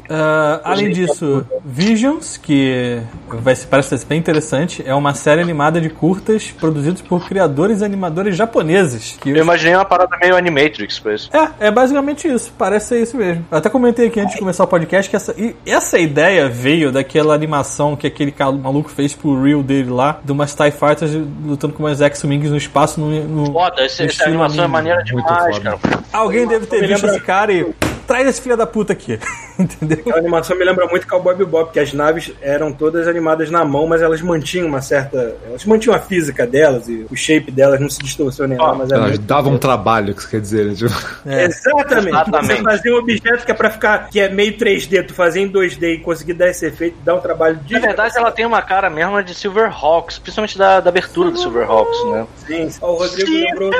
Ah, 0.10 0.62
além 0.64 0.92
disso, 0.92 1.46
Visions, 1.66 2.38
que 2.38 3.02
vai 3.28 3.56
parece 3.70 3.98
ser 3.98 4.06
bem 4.06 4.20
interessante, 4.20 4.84
é 4.86 4.94
uma 4.94 5.14
série 5.14 5.42
animada 5.42 5.80
de 5.82 5.90
curtas 5.90 6.52
produzidos 6.52 7.02
por 7.02 7.28
criadores 7.28 7.82
e 7.82 7.86
animadores 7.86 8.36
japoneses. 8.36 9.18
Que 9.20 9.30
Eu 9.32 9.38
imaginei 9.38 9.76
uma 9.76 9.86
parada 9.86 10.16
meio 10.22 10.36
Animatrix 10.36 11.00
pra 11.00 11.16
isso. 11.16 11.30
É, 11.36 11.68
é 11.68 11.72
basicamente 11.78 12.28
isso. 12.28 12.52
Parece 12.58 12.88
ser 12.88 13.04
isso 13.04 13.16
mesmo. 13.16 13.46
Eu 13.52 13.58
até 13.60 13.70
comentei 13.70 14.08
aqui 14.08 14.20
antes 14.20 14.34
de 14.34 14.40
começar 14.40 14.64
o 14.64 14.68
podcast 14.68 15.08
que 15.08 15.16
essa, 15.16 15.36
e 15.38 15.56
essa 15.64 16.00
ideia 16.00 16.50
veio 16.50 16.92
daquela 16.92 17.36
animação 17.36 17.96
que 17.96 18.08
aquele 18.08 18.32
cara 18.32 18.52
maluco 18.52 18.90
fez 18.90 19.14
pro 19.14 19.44
reel 19.44 19.62
dele 19.62 19.92
lá, 19.92 20.20
de 20.24 20.32
umas 20.32 20.56
TIE 20.56 20.72
Fighters 20.72 21.12
lutando 21.46 21.74
com 21.74 21.84
umas 21.84 22.02
X-Wings 22.02 22.50
no 22.50 22.58
espaço 22.58 23.00
no, 23.00 23.12
no, 23.28 23.54
Foda, 23.54 23.86
esse, 23.86 24.02
no 24.02 24.10
essa 24.10 24.24
animação 24.26 24.64
é 24.64 24.68
maneira 24.68 25.04
Muito 25.12 25.28
demais, 25.28 25.60
cara. 25.60 25.80
Alguém 26.12 26.48
deve 26.48 26.66
ter 26.66 26.88
visto 26.88 27.06
esse 27.06 27.20
cara 27.20 27.54
e 27.54 27.72
traz 28.08 28.28
esse 28.28 28.42
filho 28.42 28.56
da 28.58 28.66
puta 28.66 28.94
aqui. 28.94 29.20
Entendeu? 29.60 30.04
A 30.14 30.18
animação 30.18 30.56
me 30.58 30.64
lembra 30.64 30.86
muito 30.88 31.08
Cowboy 31.08 31.36
Bebop, 31.36 31.72
que 31.74 31.80
as 31.80 31.92
naves 31.94 32.32
eram 32.42 32.72
todas 32.72 33.08
animadas 33.08 33.50
na 33.52 33.66
mão, 33.66 33.88
mas 33.88 34.02
elas 34.02 34.22
mantinham 34.22 34.68
uma 34.68 34.82
certa... 34.82 35.36
Elas 35.48 35.66
mantinham 35.66 35.96
a 35.96 36.00
física 36.00 36.46
delas 36.46 36.88
e 36.88 37.06
o 37.10 37.16
shape 37.16 37.52
delas 37.52 37.80
não 37.80 37.90
se 37.90 38.00
distorcia 38.00 38.48
nem 38.48 38.58
nada, 38.58 38.74
mas 38.76 38.92
é 38.92 38.96
Elas 38.96 39.10
muito- 39.10 39.22
davam 39.24 39.54
um 39.54 39.58
trabalho, 39.58 40.14
que 40.14 40.22
você 40.24 40.30
quer 40.30 40.42
dizer, 40.42 40.66
né? 40.66 40.76
Tipo, 40.76 40.94
É. 41.26 41.46
Exatamente. 41.46 42.08
Exatamente. 42.10 42.48
Você 42.58 42.64
fazia 42.64 42.94
um 42.94 42.98
objeto 42.98 43.46
que 43.46 43.52
é 43.52 43.56
pra 43.56 43.70
ficar, 43.70 44.10
que 44.10 44.20
é 44.20 44.30
meio 44.30 44.54
3D, 44.58 45.04
tu 45.08 45.14
fazia 45.14 45.42
em 45.42 45.50
2D 45.52 45.96
e 45.96 45.98
conseguir 46.00 46.34
dar 46.34 46.48
esse 46.50 46.66
efeito, 46.66 46.98
dá 47.04 47.16
um 47.16 47.20
trabalho 47.20 47.58
de. 47.58 47.74
Na 47.74 47.80
verdade, 47.80 48.18
ela 48.18 48.32
tem 48.32 48.46
uma 48.46 48.62
cara 48.62 48.90
mesmo 48.90 49.22
de 49.24 49.34
Silverhawks, 49.34 50.20
principalmente 50.20 50.58
da, 50.58 50.80
da 50.80 50.90
abertura 50.90 51.32
do 51.32 51.38
Silverhawks, 51.40 51.98
né? 52.12 52.28
Sim. 52.46 52.70
O 52.82 52.94
Rodrigo 52.94 53.32
lembrou 53.32 53.72
do. 53.72 53.78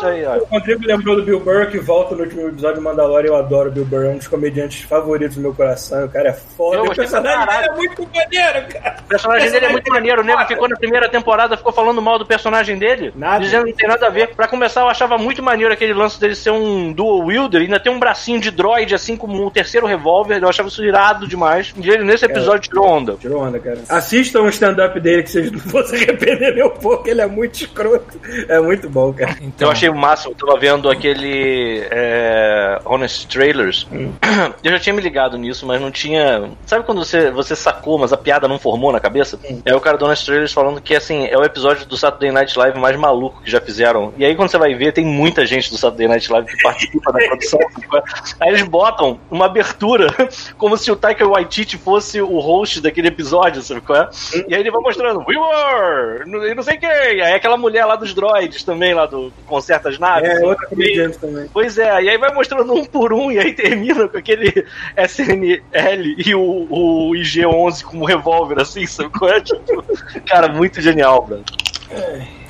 Silverhawks 0.00 0.04
aí, 0.04 0.26
ó. 0.26 0.36
O 0.38 0.44
Rodrigo 0.46 0.86
lembrou 0.86 1.16
do 1.16 1.22
Bill 1.22 1.40
Burr, 1.40 1.66
que 1.70 1.78
volta 1.78 2.14
no 2.14 2.22
último 2.22 2.48
episódio 2.48 2.76
do 2.76 2.82
Mandalorian. 2.82 3.28
Eu 3.28 3.36
adoro 3.36 3.68
o 3.68 3.72
Bill 3.72 3.84
Burr, 3.84 4.04
é 4.04 4.08
um 4.10 4.16
dos 4.16 4.28
comediantes 4.28 4.82
favoritos 4.82 5.36
do 5.36 5.42
meu 5.42 5.54
coração. 5.54 6.04
O 6.04 6.08
cara 6.08 6.30
é 6.30 6.32
foda. 6.32 6.78
Eu 6.78 6.84
o 6.84 6.94
personagem 6.94 7.46
dele 7.46 7.68
é 7.68 7.74
muito 7.74 8.08
maneiro, 8.14 8.68
cara. 8.68 8.96
O 9.00 9.08
personagem 9.08 9.50
dele 9.50 9.66
é 9.66 9.68
muito 9.68 9.90
maneiro. 9.90 10.22
O 10.22 10.24
nego 10.24 10.44
ficou 10.46 10.68
na 10.68 10.76
primeira 10.76 11.08
temporada, 11.08 11.56
ficou 11.56 11.72
falando 11.72 12.00
mal 12.00 12.18
do 12.18 12.26
personagem 12.26 12.78
dele, 12.78 13.12
Nada. 13.14 13.40
dizendo 13.40 13.64
que 13.64 13.70
não 13.70 13.76
tem 13.76 13.88
nada 13.88 14.06
a 14.06 14.10
ver. 14.10 14.34
Pra 14.34 14.48
começar, 14.48 14.80
eu 14.82 14.88
achava 14.88 15.18
muito 15.18 15.42
maneiro 15.42 15.72
aquele 15.72 15.92
lance 15.92 16.18
dele 16.20 16.34
ser 16.34 16.50
um 16.50 16.92
dual 16.92 17.26
wielder, 17.26 17.60
e 17.60 17.64
ainda 17.64 17.80
tem 17.80 17.92
um 17.92 17.98
bracinho 17.98 18.40
de 18.40 18.50
droid, 18.50 18.94
assim 18.94 19.16
como 19.16 19.44
um 19.44 19.50
terceiro 19.50 19.86
revólver. 19.86 20.42
Eu 20.42 20.48
achava 20.48 20.68
isso 20.68 20.84
irado 20.84 21.26
demais. 21.26 21.74
E 21.76 21.90
ele, 21.90 22.04
nesse 22.04 22.24
episódio, 22.24 22.68
tirou 22.68 22.86
onda. 22.86 23.14
Tirou 23.14 23.42
onda, 23.42 23.58
cara. 23.58 23.80
Assistam 23.88 24.42
o 24.42 24.48
stand-up 24.48 24.98
dele, 25.00 25.22
que 25.22 25.30
vocês 25.30 25.50
não 25.52 25.58
vão 25.60 25.84
se 25.84 25.94
arrepender 25.96 26.54
nem 26.54 26.64
um 26.64 26.70
pouco. 26.70 27.08
Ele 27.08 27.20
é 27.20 27.26
muito 27.26 27.54
escroto. 27.54 28.20
É 28.48 28.60
muito 28.60 28.88
bom, 28.88 29.12
cara. 29.12 29.36
Então, 29.40 29.68
Eu 29.68 29.72
achei 29.72 29.89
o 29.90 29.96
máximo, 29.96 30.32
eu 30.32 30.46
tava 30.46 30.58
vendo 30.58 30.88
aquele 30.88 31.86
é, 31.90 32.78
Honest 32.84 33.26
Trailers. 33.28 33.86
Eu 34.62 34.72
já 34.72 34.78
tinha 34.78 34.94
me 34.94 35.00
ligado 35.00 35.36
nisso, 35.36 35.66
mas 35.66 35.80
não 35.80 35.90
tinha. 35.90 36.50
Sabe 36.66 36.84
quando 36.84 37.04
você, 37.04 37.30
você 37.30 37.56
sacou, 37.56 37.98
mas 37.98 38.12
a 38.12 38.16
piada 38.16 38.46
não 38.46 38.58
formou 38.58 38.92
na 38.92 39.00
cabeça? 39.00 39.38
É 39.64 39.74
o 39.74 39.80
cara 39.80 39.96
do 39.96 40.04
Honest 40.04 40.24
Trailers 40.24 40.52
falando 40.52 40.80
que 40.80 40.94
assim, 40.94 41.26
é 41.26 41.36
o 41.36 41.44
episódio 41.44 41.86
do 41.86 41.96
Saturday 41.96 42.30
Night 42.30 42.58
Live 42.58 42.78
mais 42.78 42.96
maluco 42.96 43.42
que 43.42 43.50
já 43.50 43.60
fizeram. 43.60 44.12
E 44.16 44.24
aí 44.24 44.34
quando 44.34 44.50
você 44.50 44.58
vai 44.58 44.74
ver, 44.74 44.92
tem 44.92 45.04
muita 45.04 45.44
gente 45.46 45.70
do 45.70 45.78
Saturday 45.78 46.08
Night 46.08 46.30
Live 46.30 46.46
que 46.46 46.62
participa 46.62 47.12
da 47.12 47.18
produção. 47.18 47.60
aí 48.40 48.48
eles 48.48 48.62
botam 48.62 49.18
uma 49.30 49.46
abertura 49.46 50.08
como 50.56 50.76
se 50.76 50.90
o 50.90 50.96
Taika 50.96 51.26
Waititi 51.26 51.76
fosse 51.76 52.20
o 52.20 52.38
host 52.38 52.80
daquele 52.80 53.08
episódio, 53.08 53.62
sabe 53.62 53.80
qual 53.80 54.02
é? 54.02 54.08
E 54.48 54.54
aí 54.54 54.60
ele 54.60 54.70
vai 54.70 54.80
mostrando, 54.80 55.24
We 55.26 55.36
were! 55.36 56.50
E 56.50 56.54
não 56.54 56.62
sei 56.62 56.76
quem! 56.76 56.88
Aí 56.88 57.32
aquela 57.34 57.56
mulher 57.56 57.84
lá 57.84 57.96
dos 57.96 58.14
droids 58.14 58.62
também, 58.62 58.94
lá 58.94 59.06
do 59.06 59.30
que 59.30 59.44
as 59.88 59.98
naves. 59.98 60.28
É, 60.30 60.44
outra 60.44 60.66
comediante 60.68 61.18
também. 61.18 61.48
Pois 61.52 61.78
é, 61.78 62.02
e 62.02 62.08
aí 62.08 62.18
vai 62.18 62.32
mostrando 62.34 62.72
um 62.74 62.84
por 62.84 63.12
um, 63.12 63.30
e 63.32 63.38
aí 63.38 63.52
termina 63.52 64.06
com 64.08 64.18
aquele 64.18 64.64
SNL 64.96 66.14
e 66.18 66.34
o, 66.34 66.66
o 66.70 67.10
IG-11 67.14 67.82
como 67.82 68.04
revólver, 68.04 68.60
assim, 68.60 68.86
sabe 68.86 69.10
é? 69.28 69.40
Tipo, 69.40 69.84
cara, 70.26 70.48
muito 70.48 70.80
genial, 70.80 71.24
bro. 71.26 71.42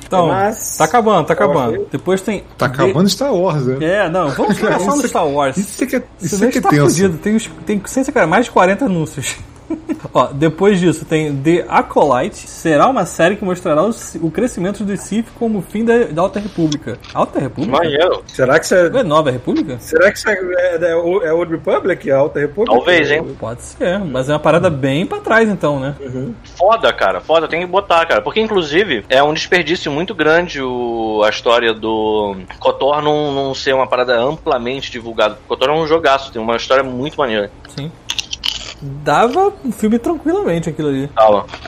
então 0.05 0.27
Mas- 0.27 0.77
tá 0.77 0.85
acabando, 0.85 1.25
tá 1.27 1.33
acabando. 1.33 1.73
Ok. 1.75 1.87
Depois 1.91 2.21
tem. 2.21 2.43
tá 2.57 2.65
acabando 2.67 3.09
Star 3.09 3.33
Wars, 3.33 3.65
né? 3.65 3.77
É, 3.81 4.09
não, 4.09 4.29
vamos 4.29 4.57
só 4.57 4.95
do 4.95 5.07
Star 5.07 5.27
Wars. 5.27 5.57
Isso 5.57 5.83
é 5.83 5.87
que 5.87 5.95
é, 5.95 6.03
isso 6.21 6.35
é, 6.35 6.47
que 6.49 6.57
é 6.57 6.59
está 6.59 6.69
tenso. 6.69 6.85
fudido. 6.89 7.17
Tem, 7.17 7.35
uns- 7.35 7.49
tem 7.65 7.81
sem 7.85 8.03
sacanagem, 8.03 8.29
mais 8.29 8.45
de 8.45 8.51
40 8.51 8.85
anúncios. 8.85 9.35
Ó, 10.13 10.27
depois 10.27 10.79
disso 10.79 11.05
tem 11.05 11.35
The 11.35 11.65
Acolyte. 11.69 12.35
Será 12.49 12.87
uma 12.87 13.05
série 13.05 13.35
que 13.35 13.45
mostrará 13.45 13.83
o, 13.83 13.91
o 14.21 14.31
crescimento 14.31 14.83
do 14.83 14.95
Sith 14.97 15.27
como 15.37 15.59
o 15.59 15.61
fim 15.61 15.85
da, 15.85 16.05
da 16.05 16.21
Alta 16.21 16.39
República. 16.39 16.97
Alta 17.13 17.39
República? 17.39 17.77
Maneiro. 17.77 18.23
Será 18.27 18.59
que 18.59 18.65
isso 18.65 18.75
é. 18.75 18.89
Não 18.89 18.99
é 18.99 19.03
Nova 19.03 19.31
República? 19.31 19.77
Será 19.79 20.11
que 20.11 20.17
isso 20.17 20.29
é, 20.29 20.33
é, 20.33 20.91
é, 20.91 20.95
o- 20.95 21.21
é 21.23 21.33
Old 21.33 21.51
Republic, 21.51 22.09
a 22.11 22.17
Alta 22.17 22.39
República? 22.39 22.75
Talvez, 22.75 23.09
hein? 23.11 23.35
Pode 23.39 23.61
ser, 23.61 23.99
mas 23.99 24.29
é 24.29 24.33
uma 24.33 24.39
parada 24.39 24.69
bem 24.69 25.05
pra 25.05 25.19
trás 25.19 25.47
então, 25.49 25.79
né? 25.79 25.95
Foda, 26.57 26.91
cara, 26.93 27.21
foda, 27.21 27.47
tem 27.47 27.61
que 27.61 27.67
botar, 27.67 28.05
cara. 28.05 28.21
Porque, 28.21 28.39
inclusive, 28.41 29.05
é 29.09 29.21
um 29.23 29.33
desperdício 29.33 29.91
muito 29.91 30.13
grande 30.15 30.61
o, 30.61 31.21
a 31.25 31.29
história 31.29 31.73
do 31.73 32.35
Kotor 32.59 33.01
não, 33.01 33.31
não 33.31 33.53
ser 33.53 33.73
uma 33.73 33.87
parada 33.87 34.17
amplamente 34.19 34.91
divulgada. 34.91 35.37
Kotor 35.47 35.69
é 35.69 35.73
um 35.73 35.87
jogaço, 35.87 36.31
tem 36.31 36.41
uma 36.41 36.55
história 36.55 36.83
muito 36.83 37.17
maneira. 37.17 37.51
Sim. 37.75 37.91
Dava 38.81 39.53
um 39.63 39.71
filme 39.71 39.99
tranquilamente 39.99 40.69
aquilo 40.69 40.89
ali. 40.89 41.09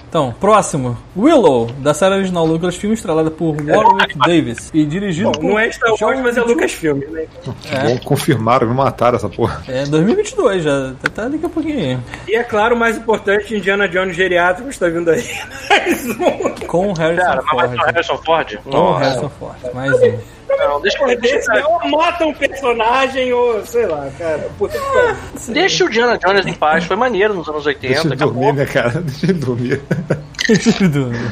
Então, 0.09 0.33
próximo. 0.39 0.97
Willow, 1.15 1.67
da 1.79 1.93
série 1.93 2.15
original 2.15 2.45
Lucasfilm, 2.45 2.93
estrelada 2.93 3.29
por 3.29 3.55
Warwick 3.61 4.17
Davis 4.25 4.71
e 4.73 4.85
dirigido 4.85 5.31
Bom, 5.31 5.39
por 5.39 5.43
não 5.43 5.59
é 5.59 5.71
Star 5.71 5.89
Wars, 5.89 5.99
John 5.99 6.23
mas 6.23 6.37
é. 6.37 6.41
Lucasfilm, 6.41 6.99
né? 7.11 7.25
Bom, 7.45 7.97
confirmaram, 8.03 8.67
me 8.67 8.73
mataram 8.73 9.15
essa 9.17 9.29
porra. 9.29 9.61
É 9.67 9.85
2022 9.85 10.63
já, 10.63 10.93
tá- 11.01 11.09
tá 11.13 11.27
daqui 11.29 11.45
a 11.45 11.49
pouquinho. 11.49 12.03
E 12.27 12.35
é 12.35 12.43
claro, 12.43 12.75
o 12.75 12.79
mais 12.79 12.97
importante, 12.97 13.55
Indiana 13.55 13.87
Jones 13.87 14.15
geriátrico 14.15 14.69
está 14.69 14.87
vindo 14.89 15.09
aí. 15.11 15.23
Mais 15.69 16.05
um. 16.09 16.65
Com 16.67 16.87
o 16.89 16.93
Harrison 16.93 17.23
Cara, 17.23 17.41
mas 17.43 17.49
Ford. 17.53 17.69
ser 17.71 17.81
o 17.81 17.85
Harrison 17.85 18.17
Ford? 18.17 18.57
Com 18.63 18.77
o. 18.77 18.93
Harrison 18.97 19.29
Ford. 19.29 19.55
Mais 19.73 19.93
um. 19.93 20.17
Não, 20.57 20.81
deixa, 20.81 21.05
deixa, 21.05 21.17
Desse, 21.17 21.51
ou 21.65 21.89
mata 21.89 22.25
um 22.25 22.33
personagem, 22.33 23.31
ou 23.33 23.65
sei 23.65 23.85
lá, 23.85 24.09
cara. 24.17 24.49
Puta 24.57 24.77
que 24.77 24.85
pariu. 24.85 25.15
deixa 25.49 25.85
o 25.85 25.89
Diana 25.89 26.17
Jones 26.17 26.45
em 26.45 26.53
paz. 26.53 26.85
Foi 26.85 26.95
maneiro 26.95 27.33
nos 27.33 27.47
anos 27.47 27.65
80. 27.65 27.87
Deixa 27.87 28.07
ele 28.07 28.13
acabou. 28.15 28.33
dormir, 28.33 28.53
né, 28.53 28.65
cara? 28.65 29.01
Deixa 29.03 29.25
ele 29.25 30.89
dormir. 30.89 31.31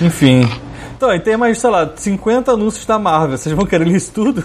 Enfim. 0.00 0.48
Então, 0.96 1.14
e 1.14 1.20
tem 1.20 1.36
mais, 1.36 1.58
sei 1.58 1.68
lá, 1.68 1.92
50 1.94 2.52
anúncios 2.52 2.86
da 2.86 2.98
Marvel. 2.98 3.36
Vocês 3.36 3.54
vão 3.54 3.66
querer 3.66 3.84
ler 3.84 3.96
isso 3.96 4.12
tudo? 4.12 4.42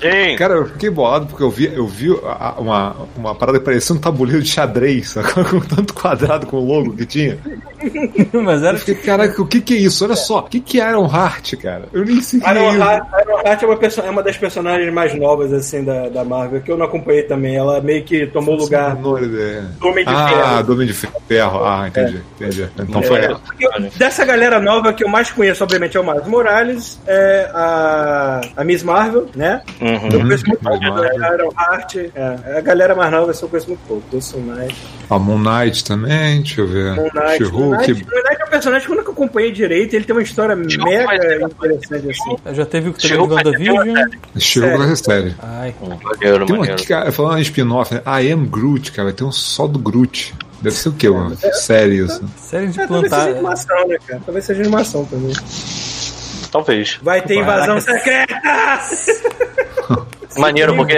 Sim. 0.00 0.36
Cara, 0.36 0.54
eu 0.54 0.66
fiquei 0.66 0.90
bolado 0.90 1.26
porque 1.26 1.42
eu 1.42 1.50
vi, 1.50 1.72
eu 1.74 1.86
vi 1.86 2.10
uma, 2.58 2.96
uma 3.16 3.34
parada 3.34 3.58
que 3.58 3.64
parecia 3.64 3.94
um 3.94 3.98
tabuleiro 3.98 4.42
de 4.42 4.48
xadrez, 4.48 5.14
com 5.50 5.60
tanto 5.60 5.94
quadrado 5.94 6.46
com 6.46 6.58
o 6.58 6.64
logo 6.66 6.92
que 6.96 7.06
tinha. 7.06 7.38
Mas 8.32 8.62
era 8.62 8.74
Eu 8.74 8.78
fiquei, 8.78 8.94
caraca, 8.96 9.40
o 9.40 9.46
que 9.46 9.60
que 9.60 9.74
é 9.74 9.78
isso? 9.78 10.04
Olha 10.04 10.16
só, 10.16 10.40
o 10.40 10.42
que 10.44 10.60
que 10.60 10.80
é 10.80 10.88
Iron 10.90 11.06
Heart, 11.12 11.54
cara? 11.56 11.84
Eu 11.92 12.04
nem 12.04 12.20
sei 12.22 12.38
o 12.38 12.42
que 12.42 12.48
é 12.48 12.52
Iron 12.52 12.70
isso. 12.70 12.78
Heart, 12.82 13.06
Iron 13.26 13.38
Heart 13.46 13.62
é, 13.62 13.66
uma 13.66 13.76
perso- 13.76 14.00
é 14.02 14.10
uma 14.10 14.22
das 14.22 14.36
personagens 14.36 14.92
mais 14.92 15.14
novas, 15.18 15.52
assim, 15.52 15.82
da, 15.84 16.08
da 16.08 16.24
Marvel, 16.24 16.60
que 16.60 16.70
eu 16.70 16.76
não 16.76 16.86
acompanhei 16.86 17.22
também. 17.24 17.56
Ela 17.56 17.80
meio 17.80 18.04
que 18.04 18.26
tomou 18.26 18.54
o 18.54 18.58
lugar 18.58 18.96
do. 18.96 19.10
Homem 19.14 20.04
de 20.04 20.10
Ah, 20.12 20.28
Ferro. 20.28 20.62
do 20.64 20.72
Homem 20.74 20.86
de 20.86 20.92
Ferro. 20.92 21.64
Ah, 21.64 21.86
entendi, 21.88 22.20
entendi. 22.38 22.68
Então 22.78 23.02
foi 23.02 23.18
É, 23.20 23.24
ela. 23.26 23.40
eu- 23.60 23.70
dessa 23.96 24.24
galera 24.24 24.60
nova 24.60 24.92
que 24.92 25.02
eu 25.04 25.08
mais 25.08 25.30
conheço, 25.30 25.64
obviamente, 25.64 25.96
é 25.96 26.00
o 26.00 26.04
Miles 26.06 26.26
Morales, 26.26 26.98
é 27.06 27.50
a, 27.54 28.40
a 28.56 28.64
Miss 28.64 28.82
Marvel, 28.82 29.26
né? 29.34 29.62
Uhum. 29.80 30.08
Eu 30.12 30.20
conheço 30.20 30.46
muito 30.46 30.60
pouco 30.62 30.78
Miss 30.78 30.94
da 30.94 31.18
Marvel. 31.18 31.34
Iron 31.34 31.52
Heart. 31.58 31.96
É, 32.14 32.58
a 32.58 32.60
galera 32.60 32.94
mais 32.94 33.10
nova 33.10 33.32
eu 33.32 33.48
conheço 33.48 33.68
muito 33.68 33.80
pouco. 33.88 34.02
Conheço 34.10 34.38
mais. 34.38 34.72
A 35.08 35.18
Moon 35.18 35.38
Knight 35.38 35.84
também, 35.84 36.38
deixa 36.42 36.60
eu 36.60 36.66
ver. 36.68 36.94
Moon 36.94 37.02
Knight. 37.14 37.14
Moon 37.14 37.70
Knight, 37.70 37.84
She-Hulk. 37.86 37.92
Moon 37.94 38.22
Knight 38.22 38.40
é 38.40 38.44
um 38.44 38.48
personagem 38.50 38.86
que 38.86 38.92
eu 38.92 38.96
nunca 38.98 39.10
acompanhei 39.12 39.50
direito. 39.52 39.94
Ele 39.94 40.04
tem 40.04 40.14
uma 40.14 40.22
história 40.22 40.54
vai 40.54 40.66
mega 40.66 41.18
ter- 41.18 41.42
interessante 41.42 42.10
assim. 42.10 42.54
Já 42.54 42.66
teve 42.66 42.90
o 42.90 42.92
que 42.94 43.02
teve 43.08 43.16
WandaVision. 43.16 43.94
Vai 43.94 44.88
ser 44.88 44.96
sério. 44.96 45.34
Ai, 45.42 45.74
Maneiro, 45.80 46.46
Tem 46.46 46.54
uma 46.54 46.58
maneiro. 46.60 46.72
aqui, 46.74 46.86
cara, 46.86 47.10
falando 47.12 47.38
em 47.38 47.42
spin-off, 47.42 47.94
né? 47.94 48.02
I 48.06 48.30
am 48.32 48.46
Groot, 48.46 48.92
cara. 48.92 49.04
Vai 49.04 49.12
ter 49.14 49.24
um 49.24 49.32
só 49.32 49.66
do 49.66 49.78
Groot. 49.78 50.34
Deve 50.62 50.76
ser 50.76 50.90
o 50.90 50.92
quê, 50.92 51.08
mano? 51.08 51.34
Sério 51.54 52.04
isso. 52.04 52.22
série 52.36 52.66
de 52.68 52.78
É, 52.80 52.86
talvez 52.86 53.08
plantar. 53.08 53.24
seja 53.24 53.36
animação, 53.38 53.88
né, 53.88 53.96
cara? 54.06 54.20
Talvez 54.26 54.44
seja 54.44 54.60
animação 54.60 55.04
também. 55.06 55.32
Talvez. 56.50 56.98
Vai 57.02 57.22
ter 57.22 57.36
invasão 57.36 57.80
Caraca. 57.80 57.98
secreta! 57.98 58.40
Maneiro, 60.36 60.74
porque 60.76 60.96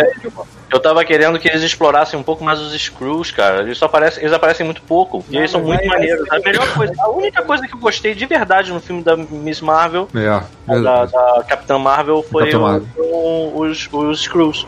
eu 0.71 0.79
tava 0.81 1.03
querendo 1.05 1.39
que 1.39 1.49
eles 1.49 1.63
explorassem 1.63 2.19
um 2.19 2.23
pouco 2.23 2.45
mais 2.45 2.61
os 2.61 2.73
Screws, 2.79 3.31
cara. 3.31 3.63
Eles 3.63 3.79
só 3.79 3.87
aparecem, 3.87 4.23
eles 4.23 4.33
aparecem 4.33 4.65
muito 4.65 4.83
pouco. 4.83 5.25
E 5.31 5.37
eles 5.39 5.51
são 5.51 5.61
muito 5.63 5.79
vai- 5.79 5.87
maneiros. 5.89 6.27
vai 6.29 6.39
A 6.39 6.43
melhor 6.43 6.75
coisa, 6.75 6.93
a 6.99 7.09
única 7.11 7.43
coisa 7.43 7.67
que 7.67 7.75
eu 7.75 7.79
gostei 7.79 8.15
de 8.15 8.27
verdade 8.27 8.71
no 8.73 8.81
filme 8.81 9.03
da 9.03 9.17
Miss 9.17 9.61
Marvel, 9.63 10.07
É, 10.15 10.81
da, 10.81 11.07
da 11.07 11.45
Capitã 11.49 11.79
Marvel, 11.79 12.23
foi 12.31 12.43
Capitã 12.51 12.59
o- 12.59 12.63
Marvel. 12.63 12.89
o- 12.99 13.61
os, 13.61 13.89
os 13.91 14.21
Screws. 14.23 14.67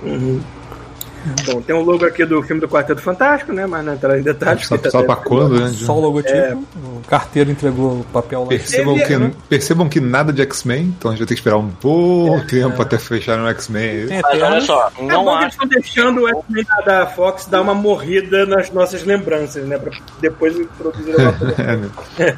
Bom, 1.46 1.60
tem 1.62 1.74
um 1.74 1.82
logo 1.82 2.04
aqui 2.04 2.24
do 2.24 2.42
filme 2.42 2.60
do 2.60 2.68
Quarteto 2.68 3.00
Fantástico, 3.00 3.52
né? 3.52 3.66
Mas 3.66 3.84
não 3.84 3.94
entrar 3.94 4.18
em 4.18 4.22
detalhes. 4.22 4.68
Porque 4.68 4.88
tá 4.90 5.02
pra 5.02 5.16
quando, 5.16 5.58
né? 5.60 5.68
Só 5.68 5.96
o 5.96 6.00
logotipo, 6.00 6.64
o 6.76 7.00
carteiro 7.08 7.50
entregou 7.50 8.00
o 8.00 8.04
papel 8.12 8.42
lá. 8.42 8.48
Percebam 8.48 8.96
que, 8.96 9.30
percebam 9.48 9.88
que 9.88 10.00
nada 10.00 10.32
de 10.32 10.42
X-Men, 10.42 10.94
então 10.98 11.10
a 11.10 11.14
gente 11.14 11.20
vai 11.20 11.28
ter 11.28 11.34
que 11.34 11.40
esperar 11.40 11.56
um 11.56 11.70
bom 11.82 12.40
tempo 12.46 12.80
até 12.82 12.98
fechar 12.98 13.38
no 13.38 13.48
X-Men. 13.48 14.06
Mas 14.22 14.42
olha 14.42 14.60
só, 14.60 14.90
É 14.98 15.02
não 15.02 15.24
bom 15.24 15.30
que 15.32 15.38
há. 15.38 15.42
eles 15.42 15.54
estão 15.54 15.68
deixando 15.68 16.20
o 16.22 16.28
X-Men 16.28 16.64
da- 16.64 16.82
da 17.00 17.06
Fox 17.06 17.46
dar 17.46 17.60
uma 17.62 17.74
morrida 17.74 18.44
nas 18.46 18.70
nossas 18.70 19.02
lembranças, 19.04 19.64
né? 19.64 19.78
Pra 19.78 19.92
depois 20.20 20.54
produzir 20.78 21.12
coisa. 21.14 21.34
É, 21.58 21.76
né? 21.76 21.90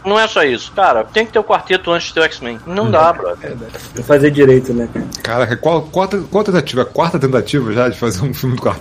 Não 0.05 0.19
é 0.19 0.27
só 0.29 0.43
isso. 0.45 0.73
Cara, 0.73 1.03
tem 1.05 1.27
que 1.27 1.33
ter 1.33 1.39
o 1.39 1.45
quarteto 1.45 1.91
antes 1.91 2.09
de 2.09 2.15
ter 2.15 2.21
o 2.21 2.25
X-Men. 2.25 2.59
Não 2.67 2.91
dá, 2.91 3.13
brother. 3.13 3.57
Não 3.97 4.03
fazer 4.05 4.31
direito, 4.31 4.73
né? 4.73 4.89
Caraca, 5.23 5.57
qual, 5.57 5.83
qual, 5.83 6.09
qual 6.31 6.45
tentativa? 6.45 6.83
A 6.83 6.85
quarta 6.85 7.19
tentativa 7.19 7.73
já 7.73 7.89
de 7.89 7.99
fazer 7.99 8.23
um 8.25 8.33
filme 8.35 8.57
do 8.57 8.63
quarteto? 8.63 8.76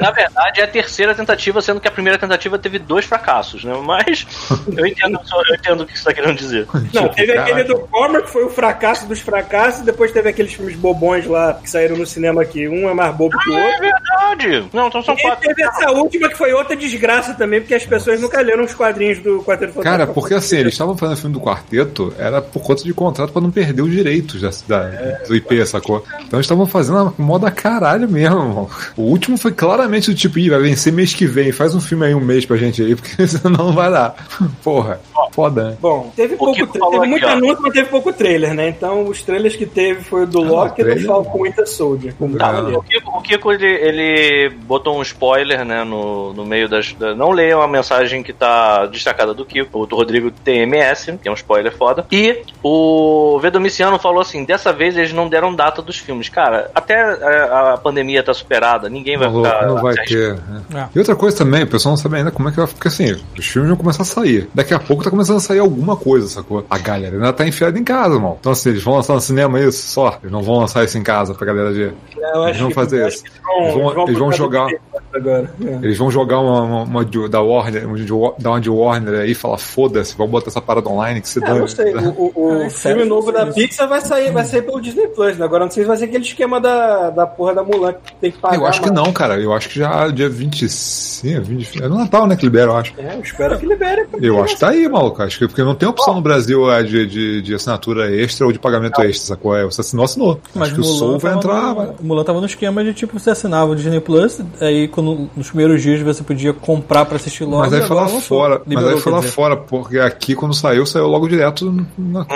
Na 0.00 0.10
verdade, 0.10 0.60
é 0.60 0.64
a 0.64 0.68
terceira 0.68 1.14
tentativa, 1.14 1.60
sendo 1.62 1.80
que 1.80 1.88
a 1.88 1.90
primeira 1.90 2.18
tentativa 2.18 2.58
teve 2.58 2.78
dois 2.78 3.04
fracassos, 3.04 3.64
né? 3.64 3.72
Mas 3.84 4.26
eu 4.76 4.86
entendo, 4.86 5.18
eu 5.48 5.54
entendo 5.54 5.80
o 5.82 5.86
que 5.86 5.98
você 5.98 6.04
tá 6.04 6.12
querendo 6.12 6.36
dizer. 6.36 6.66
Não, 6.92 7.08
teve 7.08 7.32
Caraca. 7.32 7.50
aquele 7.52 7.64
do 7.64 7.78
Cormer 7.80 8.22
que 8.22 8.30
foi 8.30 8.44
o 8.44 8.50
fracasso 8.50 9.06
dos 9.06 9.20
fracassos, 9.20 9.80
e 9.80 9.84
depois 9.84 10.12
teve 10.12 10.28
aqueles 10.28 10.52
filmes 10.54 10.76
bobões 10.76 11.26
lá 11.26 11.54
que 11.54 11.68
saíram 11.70 11.96
no 11.96 12.06
cinema 12.06 12.42
aqui. 12.42 12.68
Um 12.68 12.88
é 12.88 12.94
mais 12.94 13.14
bobo 13.14 13.38
que 13.38 13.50
o 13.50 13.54
É 13.58 13.66
outro. 13.66 13.80
verdade. 13.80 14.68
Não, 14.72 14.88
então 14.88 15.02
são 15.02 15.14
E 15.14 15.22
quatro. 15.22 15.48
teve 15.48 15.62
essa 15.62 15.90
última 15.90 16.28
que 16.28 16.36
foi 16.36 16.52
outra 16.52 16.76
desgraça 16.76 17.34
também, 17.34 17.60
porque 17.60 17.74
as 17.74 17.84
pessoas 17.86 18.20
nunca 18.20 18.40
leram 18.40 18.64
os 18.64 18.74
quadrinhos 18.74 19.18
do 19.20 19.38
Quarteto 19.42 19.72
Fantástico. 19.74 19.82
Cara, 19.82 20.06
porque 20.06 20.34
assim, 20.34 20.58
eles 20.58 20.72
estavam 20.74 20.96
fazendo 20.96 21.16
o 21.16 21.20
filme 21.20 21.34
do 21.34 21.40
quarteto, 21.40 22.12
era 22.18 22.40
por 22.42 22.62
conta 22.62 22.82
de 22.84 22.92
contrato 22.94 23.32
pra 23.32 23.40
não 23.42 23.50
perder 23.50 23.82
os 23.82 23.90
direitos 23.90 24.40
da, 24.40 24.50
da- 24.88 25.18
do 25.26 25.34
IP, 25.34 25.64
sacou? 25.66 26.04
Então 26.26 26.38
eles 26.38 26.46
estavam 26.46 26.66
fazendo 26.66 26.98
a 26.98 27.12
moda 27.22 27.50
caralho 27.50 28.08
mesmo, 28.08 28.38
irmão. 28.38 28.70
O 28.96 29.03
último 29.04 29.36
foi 29.38 29.52
claramente 29.52 30.10
do 30.10 30.16
tipo, 30.16 30.38
ih, 30.38 30.50
vai 30.50 30.60
vencer 30.60 30.92
mês 30.92 31.14
que 31.14 31.26
vem, 31.26 31.52
faz 31.52 31.74
um 31.74 31.80
filme 31.80 32.06
aí 32.06 32.14
um 32.14 32.20
mês 32.20 32.44
pra 32.46 32.56
gente 32.56 32.82
aí, 32.82 32.94
porque 32.94 33.26
senão 33.26 33.66
não 33.66 33.72
vai 33.72 33.90
dar. 33.90 34.14
Porra, 34.62 35.00
foda, 35.32 35.70
né? 35.70 35.76
Bom, 35.80 36.12
teve 36.14 36.36
pouco 36.36 36.54
teve 36.54 36.86
aqui, 36.96 37.08
muito 37.08 37.26
ó. 37.26 37.30
anúncio, 37.30 37.58
mas 37.62 37.72
teve 37.72 37.88
pouco 37.88 38.12
trailer, 38.12 38.54
né? 38.54 38.68
Então 38.68 39.06
os 39.06 39.22
trailers 39.22 39.56
que 39.56 39.66
teve 39.66 40.02
foi 40.02 40.22
o 40.22 40.26
do 40.26 40.40
Loki 40.42 40.82
e 40.82 40.94
do 40.94 41.00
Falcon 41.06 41.42
Winter 41.42 41.66
Soldier. 41.68 42.14
Como 42.18 42.36
Tá, 42.36 42.46
tava 42.52 42.66
ali. 42.66 42.76
o 42.76 42.82
Kiko, 42.82 43.18
o 43.18 43.22
Kiko, 43.22 43.52
ele, 43.52 43.66
ele 43.66 44.50
botou 44.64 44.96
um 44.98 45.02
spoiler, 45.02 45.64
né, 45.64 45.84
no, 45.84 46.32
no 46.32 46.44
meio 46.44 46.68
das... 46.68 46.92
da- 46.94 47.14
não 47.14 47.30
leiam 47.30 47.60
a 47.62 47.68
mensagem 47.68 48.22
que 48.22 48.32
tá 48.32 48.86
destacada 48.86 49.32
do 49.34 49.44
Kiko, 49.44 49.80
o 49.82 49.86
do 49.86 49.96
Rodrigo 49.96 50.30
TMS, 50.30 51.18
que 51.22 51.28
é 51.28 51.30
um 51.30 51.34
spoiler 51.34 51.76
foda. 51.76 52.06
E 52.10 52.42
o 52.62 53.38
Vedomiciano 53.40 53.98
falou 53.98 54.20
assim, 54.20 54.44
dessa 54.44 54.72
vez 54.72 54.96
eles 54.96 55.12
não 55.12 55.28
deram 55.28 55.54
data 55.54 55.80
dos 55.82 55.96
filmes. 55.98 56.28
Cara, 56.28 56.70
até 56.74 56.94
a, 57.00 57.74
a 57.74 57.76
pandemia 57.78 58.22
tá 58.22 58.32
superada, 58.34 58.88
ninguém 58.94 59.18
vai 59.18 59.28
Não, 59.30 59.44
ficar... 59.44 59.66
não 59.66 59.82
vai 59.82 59.94
ter. 59.96 60.34
né? 60.34 60.62
É. 60.74 60.84
E 60.94 60.98
outra 60.98 61.14
coisa 61.16 61.36
também, 61.36 61.62
o 61.64 61.66
pessoal 61.66 61.92
não 61.92 61.96
sabe 61.96 62.16
ainda 62.16 62.30
como 62.30 62.48
é 62.48 62.52
que 62.52 62.58
vai 62.58 62.66
ficar 62.66 62.88
assim. 62.88 63.16
Os 63.38 63.46
filmes 63.46 63.68
vão 63.68 63.76
começar 63.76 64.02
a 64.02 64.06
sair. 64.06 64.48
Daqui 64.54 64.72
a 64.72 64.78
pouco 64.78 65.02
tá 65.04 65.10
começando 65.10 65.36
a 65.36 65.40
sair 65.40 65.58
alguma 65.58 65.96
coisa, 65.96 66.28
sacou? 66.28 66.64
A 66.70 66.78
galera 66.78 67.14
ainda 67.16 67.32
tá 67.32 67.46
enfiada 67.46 67.78
em 67.78 67.84
casa, 67.84 68.14
irmão. 68.14 68.36
Então 68.40 68.52
assim, 68.52 68.70
eles 68.70 68.82
vão 68.82 68.94
lançar 68.94 69.14
no 69.14 69.20
cinema 69.20 69.60
isso 69.60 69.86
só. 69.88 70.18
Eles 70.22 70.32
não 70.32 70.42
vão 70.42 70.58
lançar 70.60 70.84
isso 70.84 70.96
em 70.96 71.02
casa 71.02 71.34
pra 71.34 71.46
galera 71.46 71.72
ver. 71.72 71.94
Eu 72.16 72.42
Eles 72.44 72.50
acho 72.56 72.60
vão 72.62 72.70
fazer 72.70 73.06
isso. 73.08 73.24
eles 73.24 73.34
Eles 73.60 73.74
vão- 73.74 74.04
eles 74.06 74.18
vão 74.18 74.32
jogar- 74.32 74.68
Agora. 75.12 75.48
É. 75.64 75.74
Eles 75.76 75.96
vão 75.98 76.10
jogar 76.10 76.40
uma, 76.40 76.62
uma, 76.62 76.82
uma 76.82 77.04
de- 77.04 77.28
da 77.28 77.40
Warner, 77.40 77.86
uma 77.86 77.96
de, 77.96 78.12
Wa- 78.12 78.34
da 78.36 78.50
uma 78.50 78.60
de 78.60 78.68
Warner 78.68 79.20
aí 79.20 79.30
e 79.30 79.34
falar, 79.34 79.58
foda-se, 79.58 80.16
vamos 80.16 80.32
botar 80.32 80.48
essa 80.50 80.60
parada 80.60 80.88
online 80.88 81.20
que 81.20 81.28
se 81.28 81.38
Ah, 81.38 81.46
dane. 81.46 81.60
não 81.60 81.68
sei. 81.68 81.94
O, 81.94 82.08
o- 82.08 82.32
o 82.34 82.50
Ah, 82.50 82.54
filme 82.66 82.70
sério? 82.70 83.06
novo 83.06 83.30
da. 83.30 83.46
Pixar 83.46 83.88
vai 83.88 84.00
sair, 84.00 84.32
vai 84.32 84.44
sair 84.44 84.62
pelo 84.62 84.80
Disney 84.80 85.06
Plus, 85.08 85.36
né? 85.38 85.44
Agora 85.44 85.64
não 85.64 85.70
sei 85.70 85.84
se 85.84 85.86
vai 85.88 85.96
ser 85.96 86.06
aquele 86.06 86.24
esquema 86.24 86.60
da, 86.60 87.10
da 87.10 87.26
porra 87.28 87.54
da 87.54 87.62
Mulan 87.62 87.92
que 87.92 88.12
tem 88.16 88.32
que 88.32 88.38
pagar. 88.38 88.56
Eu 88.74 88.80
acho 88.80 88.82
que 88.82 88.90
não, 88.90 89.12
cara. 89.12 89.40
Eu 89.40 89.52
acho 89.52 89.68
que 89.68 89.78
já 89.78 90.08
dia 90.08 90.28
25, 90.28 91.42
20, 91.44 91.82
é 91.82 91.88
no 91.88 91.96
Natal, 91.98 92.26
né, 92.26 92.36
que 92.36 92.44
libera, 92.44 92.70
eu 92.72 92.76
acho. 92.76 92.92
É, 92.98 93.14
eu 93.16 93.20
espero 93.20 93.58
que 93.58 93.66
libere. 93.66 94.06
Eu 94.20 94.42
acho 94.42 94.54
que 94.54 94.60
tá 94.60 94.70
aí, 94.70 94.88
maluco. 94.88 95.22
Acho 95.22 95.38
que 95.38 95.46
porque 95.46 95.62
não 95.62 95.74
tem 95.74 95.88
opção 95.88 96.14
no 96.14 96.20
Brasil 96.20 96.70
é, 96.70 96.82
de, 96.82 97.06
de, 97.06 97.42
de 97.42 97.54
assinatura 97.54 98.14
extra 98.14 98.46
ou 98.46 98.52
de 98.52 98.58
pagamento 98.58 99.00
extra, 99.02 99.28
sacou? 99.34 99.56
É, 99.56 99.64
você 99.64 99.80
assinou, 99.80 100.04
assinou. 100.04 100.40
Mas 100.54 100.64
acho 100.68 100.74
que 100.74 100.80
o 100.80 100.84
Soul 100.84 101.18
vai 101.18 101.34
entrar. 101.34 101.62
no- 101.68 101.74
vai- 101.74 101.86
O 102.00 102.04
Mulan 102.06 102.24
tava 102.24 102.40
no 102.40 102.46
esquema 102.46 102.82
de 102.84 102.92
tipo, 102.94 103.18
você 103.18 103.30
assinava 103.30 103.72
o 103.72 103.76
Disney 103.76 104.00
Plus, 104.00 104.40
aí 104.60 104.88
quando, 104.88 105.28
nos 105.36 105.48
primeiros 105.48 105.82
dias 105.82 106.00
você 106.02 106.22
podia 106.22 106.52
comprar 106.52 107.04
pra 107.04 107.16
assistir 107.16 107.44
logo. 107.44 107.58
Mas 107.58 107.72
aí 107.72 107.82
foi 107.82 107.96
lá 107.96 108.08
fora. 108.08 108.58
Mas 108.58 108.68
Liberou, 108.68 108.90
aí 108.90 109.00
foi 109.00 109.12
lá 109.12 109.18
dizer. 109.20 109.30
fora, 109.32 109.56
porque 109.56 109.98
aqui 109.98 110.34
quando 110.34 110.54
saiu, 110.54 110.84
saiu 110.86 111.06
logo 111.06 111.28
direto. 111.28 111.72
Na, 111.98 112.26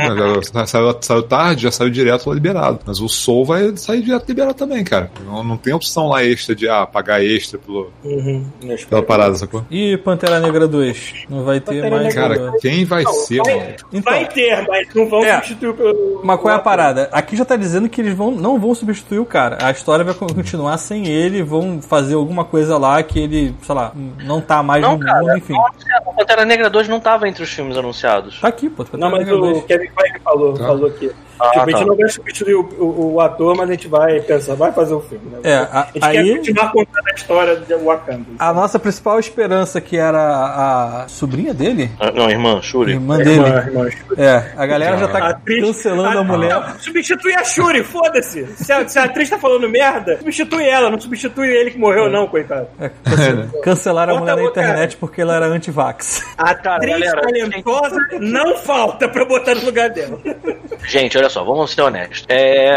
já 0.52 0.66
saiu, 0.66 0.96
saiu 1.00 1.22
tarde, 1.22 1.62
já 1.62 1.70
saiu 1.70 1.90
direto 1.90 2.28
lá 2.28 2.34
liberado. 2.34 2.78
Mas 2.86 3.00
o 3.00 3.08
Soul 3.08 3.44
vai 3.44 3.76
sair 3.76 4.02
direto 4.02 4.28
liberado 4.28 4.54
também, 4.54 4.84
cara. 4.84 5.10
Não, 5.26 5.42
não 5.44 5.56
tem 5.56 5.72
opção 5.72 6.08
lá 6.08 6.24
extra 6.28 6.54
de 6.54 6.68
ah, 6.68 6.86
pagar 6.86 7.24
extra 7.24 7.58
pelo, 7.58 7.90
Uhum, 8.04 8.44
pela 8.88 9.02
parada, 9.02 9.34
sacou? 9.34 9.64
E 9.70 9.96
Pantera 9.98 10.38
Negra 10.40 10.66
2? 10.68 11.24
Não 11.28 11.44
vai 11.44 11.60
ter 11.60 11.82
Pantera 11.82 11.90
mais. 11.90 12.14
Negra 12.14 12.36
Cara, 12.38 12.52
quem 12.60 12.84
vai 12.84 13.04
ser, 13.06 13.38
vai- 13.42 13.54
mano? 13.56 13.74
Então, 13.92 14.12
Vai 14.12 14.28
ter, 14.28 14.66
mas 14.68 14.88
não 14.94 15.08
vão 15.08 15.24
É. 15.24 15.34
substituir 15.36 15.74
pelo. 15.74 16.20
Mas 16.24 16.40
qual 16.40 16.52
é 16.54 16.56
a 16.56 16.60
parada? 16.60 17.08
Aqui 17.12 17.36
já 17.36 17.44
tá 17.44 17.56
dizendo 17.56 17.88
que 17.88 18.00
eles 18.00 18.14
vão, 18.14 18.30
não 18.30 18.58
vão 18.58 18.74
substituir 18.74 19.18
o 19.18 19.24
cara. 19.26 19.58
A 19.62 19.70
história 19.70 20.04
vai 20.04 20.14
con- 20.14 20.26
continuar 20.26 20.76
sem 20.78 21.06
ele, 21.06 21.42
vão 21.42 21.80
fazer 21.82 22.14
alguma 22.14 22.44
coisa 22.44 22.76
lá 22.78 23.02
que 23.02 23.18
ele, 23.18 23.54
sei 23.62 23.74
lá, 23.74 23.92
não 24.24 24.40
tá 24.40 24.62
mais 24.62 24.82
Não, 24.82 24.96
no 24.96 25.04
cara, 25.04 25.20
mundo, 25.20 25.36
enfim. 25.38 25.54
o 26.06 26.12
Pantera 26.14 26.44
Negra 26.44 26.68
2 26.70 26.88
não 26.88 27.00
tava 27.00 27.28
entre 27.28 27.42
os 27.42 27.50
filmes 27.50 27.76
anunciados. 27.76 28.40
Tá 28.40 28.48
aqui, 28.48 28.68
pô. 28.68 28.84
Pantera 28.84 28.98
Não, 28.98 29.10
mas 29.10 29.20
Negra 29.20 29.36
o 29.36 29.40
2. 29.40 29.64
Kevin 29.64 29.88
Feige 29.98 30.18
falou, 30.24 30.52
Tá. 30.54 30.66
falou 30.66 30.86
aqui. 30.88 31.10
Ah, 31.40 31.50
tipo, 31.50 31.60
a 31.62 31.66
gente 31.70 31.78
tá. 31.78 31.86
não 31.86 31.96
vai 31.96 32.08
substituir 32.08 32.54
o, 32.56 32.62
o- 32.80 33.12
o 33.14 33.20
ator, 33.20 33.56
mas 33.56 33.68
a 33.70 33.72
gente 33.72 33.86
vai 33.86 34.20
pensar, 34.20 34.54
vai 34.56 34.72
fazer 34.72 34.92
o 34.94 35.00
filme, 35.00 35.24
né? 35.30 35.38
É, 35.44 35.54
a- 35.54 35.88
a 36.02 36.12
gente 36.12 36.17
aí- 36.18 36.36
continuar 36.36 36.72
contando 36.72 37.06
a 37.08 37.14
história 37.14 37.56
de 37.56 37.74
Wakanda. 37.74 38.24
A 38.38 38.52
nossa 38.52 38.78
principal 38.78 39.18
esperança, 39.18 39.80
que 39.80 39.96
era 39.96 40.18
a 41.04 41.08
sobrinha 41.08 41.52
dele, 41.54 41.90
Ah, 42.00 42.10
Não, 42.10 42.28
irmã, 42.30 42.60
Shuri. 42.62 42.92
irmã 42.92 43.18
dele, 43.18 43.40
Irmã, 43.40 43.58
irmã, 43.60 43.88
é, 44.16 44.52
a 44.56 44.66
galera 44.66 44.96
já 44.98 45.04
A 45.06 45.08
tá 45.08 45.28
atriz- 45.28 45.64
cancelando 45.64 46.18
a 46.18 46.24
mulher. 46.24 46.50
Não, 46.54 46.78
substitui 46.78 47.34
a 47.34 47.44
Shuri, 47.44 47.82
foda-se. 47.82 48.46
Se 48.56 48.72
a, 48.72 48.88
se 48.88 48.98
a 48.98 49.04
atriz 49.04 49.28
tá 49.30 49.38
falando 49.38 49.68
merda, 49.68 50.16
substitui 50.18 50.64
ela, 50.68 50.90
não 50.90 51.00
substitui 51.00 51.48
ele 51.48 51.70
que 51.70 51.78
morreu, 51.78 52.10
não, 52.10 52.26
coitado. 52.26 52.68
É, 52.80 52.90
cance- 53.04 53.60
cancelaram 53.62 54.16
a 54.16 54.20
mulher 54.20 54.36
na 54.36 54.42
a 54.42 54.44
internet 54.46 54.96
porque 54.96 55.20
ela 55.20 55.36
era 55.36 55.46
anti-vax. 55.46 56.22
A 56.36 56.54
Cara, 56.54 56.76
atriz 56.76 56.98
galera, 56.98 57.20
talentosa 57.22 57.96
não 58.20 58.56
falta 58.58 59.08
pra 59.08 59.24
botar 59.24 59.54
no 59.54 59.64
lugar 59.64 59.90
dela. 59.90 60.18
Gente, 60.86 61.16
olha 61.18 61.28
só, 61.28 61.44
vamos 61.44 61.70
ser 61.72 61.82
honestos. 61.82 62.24
É, 62.28 62.74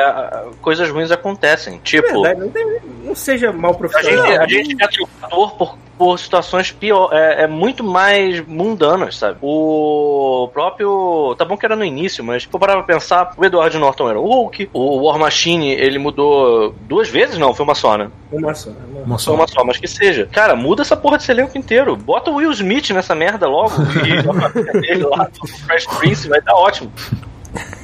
coisas 0.62 0.90
ruins 0.90 1.12
acontecem. 1.12 1.80
Tipo, 1.84 2.22
Verdade, 2.24 2.40
não, 2.40 2.50
tem- 2.50 2.80
não 3.04 3.16
seja 3.32 3.52
mal 3.52 3.72
a 3.72 3.76
profissional. 3.76 4.26
gente, 4.26 4.38
a 4.42 4.48
gente 4.48 4.76
ser 4.96 5.08
ator 5.22 5.52
por, 5.56 5.78
por 5.98 6.18
situações 6.20 6.72
pior, 6.72 7.10
é, 7.14 7.44
é 7.44 7.48
muito 7.48 7.84
mais 7.84 8.40
mundanas, 8.46 9.18
sabe? 9.18 9.38
O 9.42 10.50
próprio. 10.54 11.36
Tá 11.38 11.46
bom 11.46 11.56
que 11.58 11.66
era 11.66 11.76
no 11.76 11.86
início, 11.86 12.24
mas 12.24 12.44
se 12.44 12.50
for 12.50 12.60
parar 12.60 12.74
pra 12.74 12.84
pensar, 12.84 13.34
o 13.38 13.46
Edward 13.46 13.78
Norton 13.78 14.10
era 14.10 14.20
o 14.20 14.26
Hulk, 14.26 14.70
o 14.74 15.06
War 15.08 15.18
Machine 15.20 15.72
ele 15.72 16.00
mudou 16.00 16.74
duas 16.88 17.08
vezes, 17.10 17.38
não, 17.38 17.54
foi 17.54 17.64
uma 17.64 17.76
só, 17.76 17.98
né? 17.98 18.10
Uma 18.32 18.54
só. 18.54 18.70
uma- 18.70 19.02
Uma 19.06 19.18
Só 19.18 19.34
uma 19.34 19.48
só, 19.48 19.64
mas 19.64 19.78
que 19.78 19.88
seja. 19.88 20.28
Cara, 20.32 20.56
muda 20.56 20.82
essa 20.84 20.96
porra 20.96 21.18
desse 21.18 21.32
elenco 21.32 21.58
inteiro. 21.58 21.96
Bota 21.96 22.30
o 22.30 22.36
Will 22.36 22.52
Smith 22.52 22.90
nessa 22.92 23.16
merda 23.16 23.48
logo 23.48 23.74
e 24.06 24.12
ele 24.92 25.04
lá 25.04 25.28
do 25.40 25.48
Fresh 25.48 25.88
Prince 25.98 26.28
vai 26.30 26.40
dar 26.42 26.54
ótimo. 26.56 26.92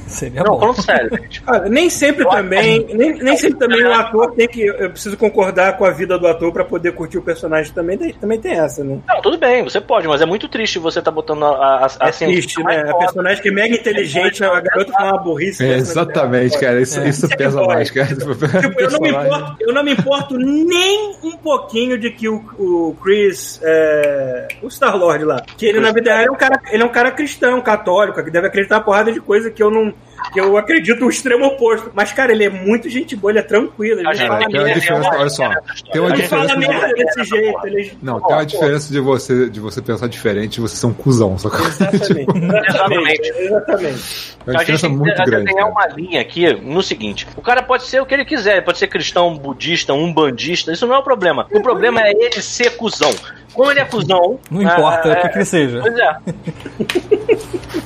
Seria 0.08 0.42
Não, 0.42 0.52
bom. 0.52 0.60
falando 0.60 0.82
sério, 0.82 1.10
nem 1.70 1.88
sempre 1.90 2.24
também, 2.28 2.86
nem, 2.94 3.14
nem 3.14 3.36
sempre 3.36 3.58
também 3.58 3.84
o 3.84 3.92
ator 3.92 4.32
tem 4.32 4.48
que. 4.48 4.62
Eu 4.66 4.90
preciso 4.90 5.16
concordar 5.16 5.76
com 5.76 5.84
a 5.84 5.90
vida 5.90 6.18
do 6.18 6.26
ator 6.26 6.52
pra 6.52 6.64
poder 6.64 6.92
curtir 6.92 7.18
o 7.18 7.22
personagem 7.22 7.72
também. 7.72 7.98
Tem, 7.98 8.12
também 8.14 8.40
tem 8.40 8.52
essa, 8.52 8.82
né? 8.82 8.98
Não, 9.06 9.20
tudo 9.20 9.38
bem, 9.38 9.62
você 9.62 9.80
pode, 9.80 10.08
mas 10.08 10.20
é 10.20 10.26
muito 10.26 10.48
triste 10.48 10.78
você 10.78 11.00
tá 11.02 11.10
botando 11.10 11.44
a, 11.44 11.48
a, 11.48 11.86
a 12.00 12.08
É 12.08 12.12
triste, 12.12 12.62
né? 12.62 12.90
A 12.90 12.94
personagem 12.94 13.42
que 13.42 13.48
é 13.48 13.52
mega 13.52 13.74
inteligente, 13.74 14.42
a 14.44 14.60
garota 14.60 14.92
fala 14.92 15.12
uma 15.12 15.22
burrice. 15.22 15.64
É, 15.64 15.68
né? 15.68 15.76
exatamente, 15.76 16.58
cara. 16.58 16.80
Isso, 16.80 17.00
É. 17.00 17.08
isso 17.08 17.28
pesa 17.28 17.58
Dói. 17.58 17.66
mais, 17.66 17.90
cara. 17.90 18.08
Tipo, 18.08 18.80
eu 18.80 18.90
não, 18.90 19.00
me 19.00 19.10
importo, 19.10 19.56
eu 19.60 19.74
não 19.74 19.84
me 19.84 19.92
importo 19.92 20.38
nem 20.38 21.16
um 21.22 21.36
pouquinho 21.36 21.98
de 21.98 22.10
que 22.10 22.28
o, 22.28 22.36
o 22.58 22.96
Chris, 23.02 23.60
é, 23.62 24.48
o 24.62 24.68
Star-Lord 24.70 25.24
lá, 25.24 25.42
que 25.56 25.66
ele 25.66 25.80
na 25.80 25.92
vida 25.92 26.14
real 26.14 26.28
é 26.28 26.30
um 26.30 26.36
cara, 26.36 26.60
ele 26.70 26.82
é 26.82 26.86
um 26.86 26.90
cara 26.90 27.10
cristão, 27.10 27.60
católico, 27.60 28.22
que 28.22 28.30
deve 28.30 28.46
acreditar 28.46 28.76
uma 28.76 28.84
porrada 28.84 29.12
de 29.12 29.20
coisa 29.20 29.50
que 29.50 29.62
eu 29.62 29.70
não, 29.70 29.92
que 30.32 30.40
eu 30.40 30.56
acredito 30.58 31.04
o 31.06 31.08
extremo 31.08 31.46
oposto. 31.46 31.90
Mas, 31.94 32.12
cara, 32.12 32.32
ele 32.32 32.44
é 32.44 32.50
muito 32.50 32.88
gente 32.90 33.14
boa, 33.16 33.30
ele 33.30 33.38
é 33.38 33.42
tranquilo, 33.42 34.00
ele 34.00 34.06
A 34.08 34.10
não 34.10 34.14
gente 34.14 34.26
fala 34.26 34.38
tem 34.40 34.48
Tem 34.50 34.60
uma 34.60 34.74
diferença, 34.74 35.10
olha 35.16 35.30
só. 35.30 35.48
Tem 35.92 36.00
uma 36.02 36.10
Ele 36.12 36.22
fala 36.24 36.46
diferença. 36.46 36.56
de- 36.72 36.78
merda 36.80 36.94
desse 36.94 37.24
jeito. 37.24 37.66
Ele... 37.66 37.98
Não, 38.02 38.20
tem 38.20 38.34
uma 38.36 38.44
diferença 38.46 38.92
de 38.92 39.00
você, 39.00 39.48
de 39.48 39.60
você 39.60 39.80
pensar 39.80 40.08
diferente 40.08 40.56
e 40.56 40.60
você 40.60 40.76
ser 40.76 40.86
um 40.86 40.92
cuzão, 40.92 41.38
sacou? 41.38 41.60
Exatamente, 41.66 42.30
exatamente, 42.36 42.68
Exatamente. 42.68 43.28
exatamente. 43.38 44.38
É 44.46 44.50
uma 44.50 44.60
a 44.60 44.64
gente 44.64 44.76
diferença 44.76 44.86
tem 44.88 44.96
muito 44.96 45.14
que 45.16 45.24
grande. 45.24 45.44
desenhar 45.46 45.72
cara. 45.72 45.88
uma 45.88 45.96
linha 45.96 46.20
aqui 46.20 46.52
no 46.62 46.82
seguinte: 46.82 47.26
o 47.36 47.40
cara 47.40 47.62
pode 47.62 47.84
ser 47.84 48.00
o 48.02 48.06
que 48.06 48.12
ele 48.14 48.24
quiser, 48.24 48.52
ele 48.54 48.62
pode 48.62 48.78
ser 48.78 48.86
cristão, 48.88 49.36
budista, 49.38 49.94
umbandista, 49.94 50.72
isso 50.72 50.86
não 50.86 50.94
é 50.96 50.98
o 50.98 51.02
problema. 51.02 51.46
O 51.52 51.60
problema 51.62 52.02
é 52.02 52.10
ele 52.10 52.42
ser 52.42 52.76
cuzão. 52.76 53.14
Como 53.54 53.70
ele 53.70 53.80
é 53.80 53.84
cuzão. 53.84 54.38
Não 54.50 54.62
importa 54.62 55.08
é, 55.08 55.12
o 55.12 55.22
que, 55.22 55.28
que 55.30 55.38
ele 55.38 55.44
seja. 55.44 55.80
Pois 55.80 55.96
é. 55.96 56.16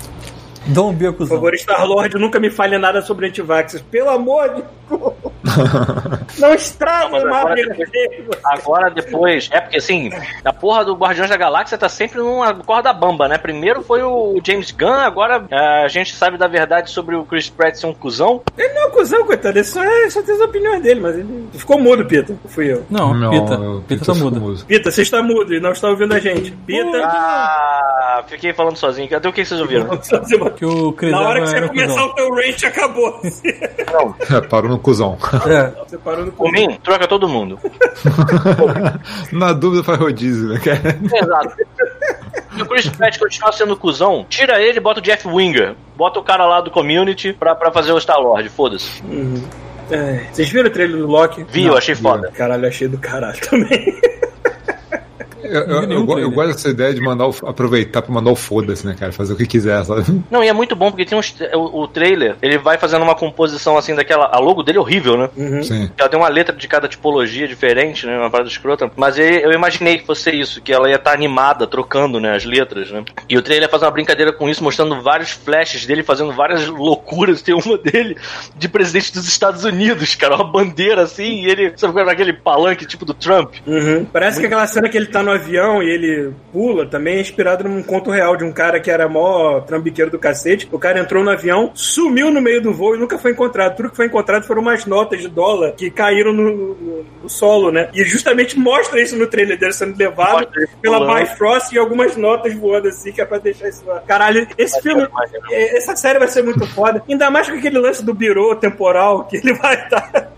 Don't 0.66 0.96
be 0.96 1.06
a 1.06 1.12
Por 1.12 1.26
favor, 1.26 1.52
Star-Lord, 1.54 2.16
nunca 2.18 2.38
me 2.38 2.48
fale 2.50 2.78
nada 2.78 3.02
sobre 3.02 3.26
antivaxxers. 3.26 3.82
Pelo 3.90 4.10
amor 4.10 4.48
de 4.54 4.62
Deus. 4.88 5.12
Não 6.38 6.54
estraga 6.54 7.12
o 7.12 7.16
agora 7.16 7.30
Marvel 7.30 7.68
depois- 7.68 7.90
Negro. 7.92 8.30
Agora 8.44 8.90
depois. 8.90 9.48
É 9.52 9.60
porque 9.60 9.76
assim, 9.78 10.10
a 10.44 10.52
porra 10.52 10.84
do 10.84 10.94
Guardiões 10.94 11.28
da 11.30 11.36
Galáxia 11.36 11.76
tá 11.76 11.88
sempre 11.88 12.18
numa 12.18 12.54
corda 12.54 12.92
bamba, 12.92 13.26
né? 13.28 13.38
Primeiro 13.38 13.82
foi 13.82 14.02
o 14.02 14.40
James 14.44 14.70
Gunn, 14.70 14.92
agora 14.92 15.44
é, 15.50 15.84
a 15.84 15.88
gente 15.88 16.14
sabe 16.14 16.38
da 16.38 16.46
verdade 16.46 16.90
sobre 16.90 17.16
o 17.16 17.24
Chris 17.24 17.48
Pratt 17.50 17.74
ser 17.76 17.86
um 17.86 17.94
cuzão. 17.94 18.42
Ele 18.56 18.72
não 18.72 18.82
é 18.82 18.86
um 18.86 18.90
cuzão, 18.90 19.24
coitado. 19.26 19.58
Ele 19.58 19.64
só, 19.64 19.82
é, 19.82 20.10
só 20.10 20.22
tem 20.22 20.34
as 20.34 20.40
opiniões 20.40 20.80
dele, 20.82 21.00
mas 21.00 21.16
ele 21.16 21.48
ficou 21.54 21.78
mudo, 21.78 22.04
Pita. 22.06 22.34
Fui 22.46 22.72
eu. 22.72 22.84
Não, 22.88 23.30
Pita. 23.30 23.54
eu- 23.54 23.84
Pita 23.88 24.04
tá 24.06 24.14
mudo. 24.14 24.64
Pita, 24.66 24.90
você 24.90 25.02
está 25.02 25.22
mudo 25.22 25.52
e 25.54 25.60
não 25.60 25.72
está 25.72 25.88
ouvindo 25.88 26.14
a 26.14 26.18
gente. 26.20 26.50
Pita. 26.52 27.02
Ah, 27.04 28.22
fiquei 28.28 28.52
falando 28.52 28.76
sozinho. 28.76 29.08
Cadê 29.08 29.26
o 29.28 29.32
que 29.32 29.44
vocês 29.44 29.60
ouviram? 29.60 29.88
Que 30.52 30.64
o 30.64 30.92
Chris 30.92 31.10
Na 31.12 31.20
hora 31.20 31.40
que 31.40 31.46
você 31.48 31.68
começar 31.68 31.86
cuzão. 31.88 32.06
o 32.06 32.14
teu 32.14 32.34
range, 32.34 32.66
acabou. 32.66 33.20
É, 34.30 34.40
parou 34.42 34.70
no 34.70 34.78
cuzão. 34.78 35.18
É. 35.46 35.72
Você 35.88 35.98
parou 35.98 36.26
no 36.26 36.32
Por 36.32 36.50
mim, 36.52 36.78
troca 36.82 37.06
todo 37.08 37.28
mundo. 37.28 37.58
Na 39.32 39.52
dúvida 39.52 39.82
faz 39.82 39.98
rodízio, 39.98 40.48
né, 40.48 40.60
cara? 40.60 40.98
Exato. 41.02 41.56
Se 42.54 42.62
o 42.62 42.66
Chris 42.66 42.88
Pratt 42.88 43.18
continuar 43.18 43.52
sendo 43.52 43.76
cuzão, 43.76 44.26
tira 44.28 44.60
ele 44.60 44.78
e 44.78 44.80
bota 44.80 45.00
o 45.00 45.02
Jeff 45.02 45.26
Winger. 45.26 45.74
Bota 45.96 46.20
o 46.20 46.22
cara 46.22 46.46
lá 46.46 46.60
do 46.60 46.70
community 46.70 47.32
pra, 47.32 47.54
pra 47.54 47.70
fazer 47.72 47.92
o 47.92 48.00
Star 48.00 48.20
Lord, 48.20 48.48
foda-se. 48.50 49.02
É, 49.90 50.26
vocês 50.32 50.48
viram 50.48 50.68
o 50.68 50.72
trailer 50.72 50.98
do 50.98 51.06
Loki? 51.06 51.44
Vi, 51.48 51.64
eu 51.64 51.76
achei 51.76 51.94
foda. 51.94 52.30
Caralho, 52.32 52.66
achei 52.66 52.88
do 52.88 52.98
caralho 52.98 53.40
também. 53.40 54.00
Eu, 55.52 55.60
eu, 55.62 55.82
eu, 55.92 56.04
go- 56.06 56.18
eu 56.18 56.30
gosto 56.30 56.52
dessa 56.52 56.68
ideia 56.70 56.94
de 56.94 57.00
mandar 57.00 57.26
o- 57.28 57.34
aproveitar 57.46 58.02
pra 58.02 58.12
mandar 58.12 58.30
o 58.30 58.36
foda-se, 58.36 58.86
né, 58.86 58.94
cara? 58.98 59.12
Fazer 59.12 59.32
o 59.32 59.36
que 59.36 59.46
quiser, 59.46 59.84
sabe? 59.84 60.02
Não, 60.30 60.42
e 60.42 60.48
é 60.48 60.52
muito 60.52 60.74
bom 60.74 60.90
porque 60.90 61.04
tem 61.04 61.16
uns, 61.18 61.34
o, 61.54 61.82
o 61.82 61.88
trailer, 61.88 62.36
ele 62.42 62.58
vai 62.58 62.78
fazendo 62.78 63.02
uma 63.02 63.14
composição 63.14 63.76
assim 63.76 63.94
daquela. 63.94 64.30
A 64.32 64.38
logo 64.38 64.62
dele 64.62 64.78
é 64.78 64.80
horrível, 64.80 65.16
né? 65.16 65.28
Sim. 65.62 65.90
Ela 65.96 66.08
tem 66.08 66.18
uma 66.18 66.28
letra 66.28 66.54
de 66.54 66.66
cada 66.68 66.88
tipologia 66.88 67.46
diferente, 67.46 68.06
né? 68.06 68.18
Uma 68.18 68.30
parada 68.30 68.48
escrota. 68.48 68.90
Mas 68.96 69.18
eu, 69.18 69.24
eu 69.24 69.52
imaginei 69.52 69.98
que 69.98 70.06
fosse 70.06 70.30
isso, 70.30 70.60
que 70.62 70.72
ela 70.72 70.88
ia 70.88 70.96
estar 70.96 71.12
animada, 71.12 71.66
trocando, 71.66 72.18
né? 72.20 72.34
As 72.34 72.44
letras, 72.44 72.90
né? 72.90 73.04
E 73.28 73.36
o 73.36 73.42
trailer 73.42 73.68
faz 73.70 73.82
uma 73.82 73.90
brincadeira 73.90 74.32
com 74.32 74.48
isso, 74.48 74.62
mostrando 74.64 75.00
vários 75.02 75.30
flashes 75.30 75.84
dele 75.86 76.02
fazendo 76.02 76.32
várias 76.32 76.66
loucuras. 76.66 77.42
Tem 77.42 77.54
uma 77.54 77.76
dele 77.78 78.16
de 78.56 78.68
presidente 78.68 79.12
dos 79.12 79.26
Estados 79.26 79.64
Unidos, 79.64 80.14
cara. 80.14 80.34
Uma 80.36 80.44
bandeira 80.44 81.02
assim, 81.02 81.42
e 81.44 81.46
ele. 81.50 81.72
Sabe 81.76 81.92
qual 81.92 82.08
é 82.08 82.12
aquele 82.12 82.32
palanque 82.32 82.86
tipo 82.86 83.04
do 83.04 83.14
Trump? 83.14 83.54
Uhum. 83.66 84.04
Parece 84.12 84.40
que 84.40 84.46
aquela 84.46 84.66
cena 84.66 84.88
que 84.88 84.96
ele 84.96 85.06
tá 85.06 85.22
no 85.22 85.30
avião 85.42 85.82
e 85.82 85.88
ele 85.90 86.32
pula 86.52 86.86
também 86.86 87.16
é 87.16 87.20
inspirado 87.20 87.64
num 87.64 87.82
conto 87.82 88.10
real 88.10 88.36
de 88.36 88.44
um 88.44 88.52
cara 88.52 88.80
que 88.80 88.90
era 88.90 89.08
mó 89.08 89.60
trambiqueiro 89.60 90.10
do 90.10 90.18
cacete. 90.18 90.68
O 90.70 90.78
cara 90.78 91.00
entrou 91.00 91.22
no 91.24 91.30
avião, 91.30 91.70
sumiu 91.74 92.30
no 92.30 92.40
meio 92.40 92.60
do 92.62 92.72
voo 92.72 92.94
e 92.94 92.98
nunca 92.98 93.18
foi 93.18 93.32
encontrado. 93.32 93.76
Tudo 93.76 93.90
que 93.90 93.96
foi 93.96 94.06
encontrado 94.06 94.44
foram 94.46 94.62
umas 94.62 94.86
notas 94.86 95.20
de 95.20 95.28
dólar 95.28 95.72
que 95.72 95.90
caíram 95.90 96.32
no, 96.32 96.56
no- 96.74 97.04
no 97.22 97.28
solo, 97.28 97.70
né? 97.70 97.88
E 97.94 98.04
justamente 98.04 98.58
mostra 98.58 99.00
isso 99.00 99.16
no 99.16 99.26
trailer 99.26 99.58
dele 99.58 99.72
sendo 99.72 99.96
levado 99.96 100.48
pela 100.80 100.98
pulando. 100.98 101.18
Bifrost 101.20 101.72
e 101.74 101.78
algumas 101.78 102.16
notas 102.16 102.54
voando 102.54 102.88
assim, 102.88 103.12
que 103.12 103.20
é 103.20 103.24
pra 103.24 103.38
deixar 103.38 103.68
isso 103.68 103.82
lá. 103.86 104.00
Caralho, 104.00 104.46
esse 104.58 104.80
filme, 104.80 105.06
é, 105.50 105.76
essa 105.76 105.94
série 105.96 106.18
vai 106.18 106.28
ser 106.28 106.42
muito 106.42 106.66
foda. 106.66 107.02
Ainda 107.08 107.30
mais 107.30 107.48
com 107.48 107.56
aquele 107.56 107.78
lance 107.78 108.04
do 108.04 108.14
birô 108.14 108.54
temporal 108.56 109.24
que 109.24 109.36
ele 109.36 109.52
vai 109.54 109.74
estar. 109.82 110.32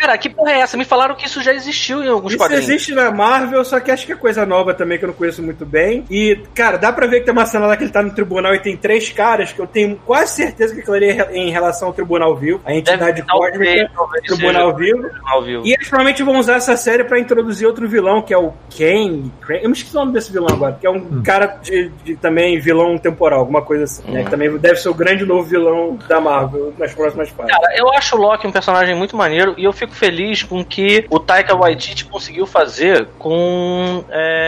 Cara, 0.00 0.16
que 0.16 0.30
porra 0.30 0.52
é 0.52 0.60
essa? 0.60 0.76
Me 0.76 0.86
falaram 0.86 1.14
que 1.14 1.26
isso 1.26 1.42
já 1.42 1.52
existiu 1.52 2.02
em 2.02 2.08
alguns 2.08 2.30
Isso 2.32 2.38
quadrinhos. 2.38 2.64
existe 2.66 2.94
na 2.94 3.10
Marvel, 3.10 3.62
só 3.64 3.78
que 3.78 3.90
acho 3.90 4.06
que 4.06 4.12
é 4.12 4.16
coisa 4.16 4.46
nova 4.50 4.74
também 4.74 4.98
que 4.98 5.04
eu 5.04 5.08
não 5.08 5.14
conheço 5.14 5.42
muito 5.42 5.64
bem. 5.64 6.04
E, 6.10 6.42
cara, 6.54 6.76
dá 6.76 6.92
pra 6.92 7.06
ver 7.06 7.20
que 7.20 7.26
tem 7.26 7.32
uma 7.32 7.46
cena 7.46 7.66
lá 7.66 7.76
que 7.76 7.84
ele 7.84 7.92
tá 7.92 8.02
no 8.02 8.14
tribunal 8.14 8.54
e 8.54 8.58
tem 8.58 8.76
três 8.76 9.10
caras 9.10 9.52
que 9.52 9.60
eu 9.60 9.66
tenho 9.66 9.96
quase 10.04 10.34
certeza 10.34 10.74
que 10.74 10.80
aquilo 10.80 10.96
ali 10.96 11.10
é 11.10 11.30
em 11.32 11.50
relação 11.50 11.88
ao 11.88 11.94
tribunal 11.94 12.36
vivo, 12.36 12.60
a 12.64 12.74
entidade 12.74 13.22
cósmica, 13.22 13.90
tribunal 14.26 14.74
vivo. 14.74 15.08
Ao 15.24 15.42
vivo. 15.42 15.62
E 15.64 15.72
eles 15.72 15.88
provavelmente 15.88 16.22
vão 16.22 16.38
usar 16.38 16.56
essa 16.56 16.76
série 16.76 17.04
pra 17.04 17.18
introduzir 17.18 17.66
outro 17.66 17.88
vilão, 17.88 18.20
que 18.20 18.34
é 18.34 18.38
o 18.38 18.52
Kang. 18.76 19.30
Eu 19.48 19.68
me 19.68 19.76
esqueci 19.76 19.96
o 19.96 20.00
nome 20.00 20.12
desse 20.12 20.32
vilão 20.32 20.48
agora, 20.50 20.76
que 20.80 20.86
é 20.86 20.90
um 20.90 21.22
cara 21.22 21.46
de, 21.62 21.90
de 22.04 22.16
também 22.16 22.58
vilão 22.58 22.98
temporal, 22.98 23.40
alguma 23.40 23.62
coisa 23.62 23.84
assim, 23.84 24.10
né? 24.10 24.24
Que 24.24 24.30
também 24.30 24.56
deve 24.58 24.76
ser 24.76 24.88
o 24.88 24.94
grande 24.94 25.24
novo 25.24 25.44
vilão 25.44 25.98
da 26.08 26.20
Marvel 26.20 26.72
nas 26.78 26.92
próximas 26.92 27.28
fases. 27.30 27.52
Cara, 27.52 27.76
eu 27.76 27.90
acho 27.92 28.16
o 28.16 28.20
Loki 28.20 28.46
um 28.46 28.52
personagem 28.52 28.94
muito 28.94 29.16
maneiro 29.16 29.54
e 29.56 29.64
eu 29.64 29.72
fico 29.72 29.94
feliz 29.94 30.42
com 30.42 30.64
que 30.64 31.06
o 31.10 31.18
Taika 31.18 31.54
Waititi 31.54 32.04
conseguiu 32.04 32.46
fazer 32.46 33.06
com. 33.18 34.04
É... 34.10 34.39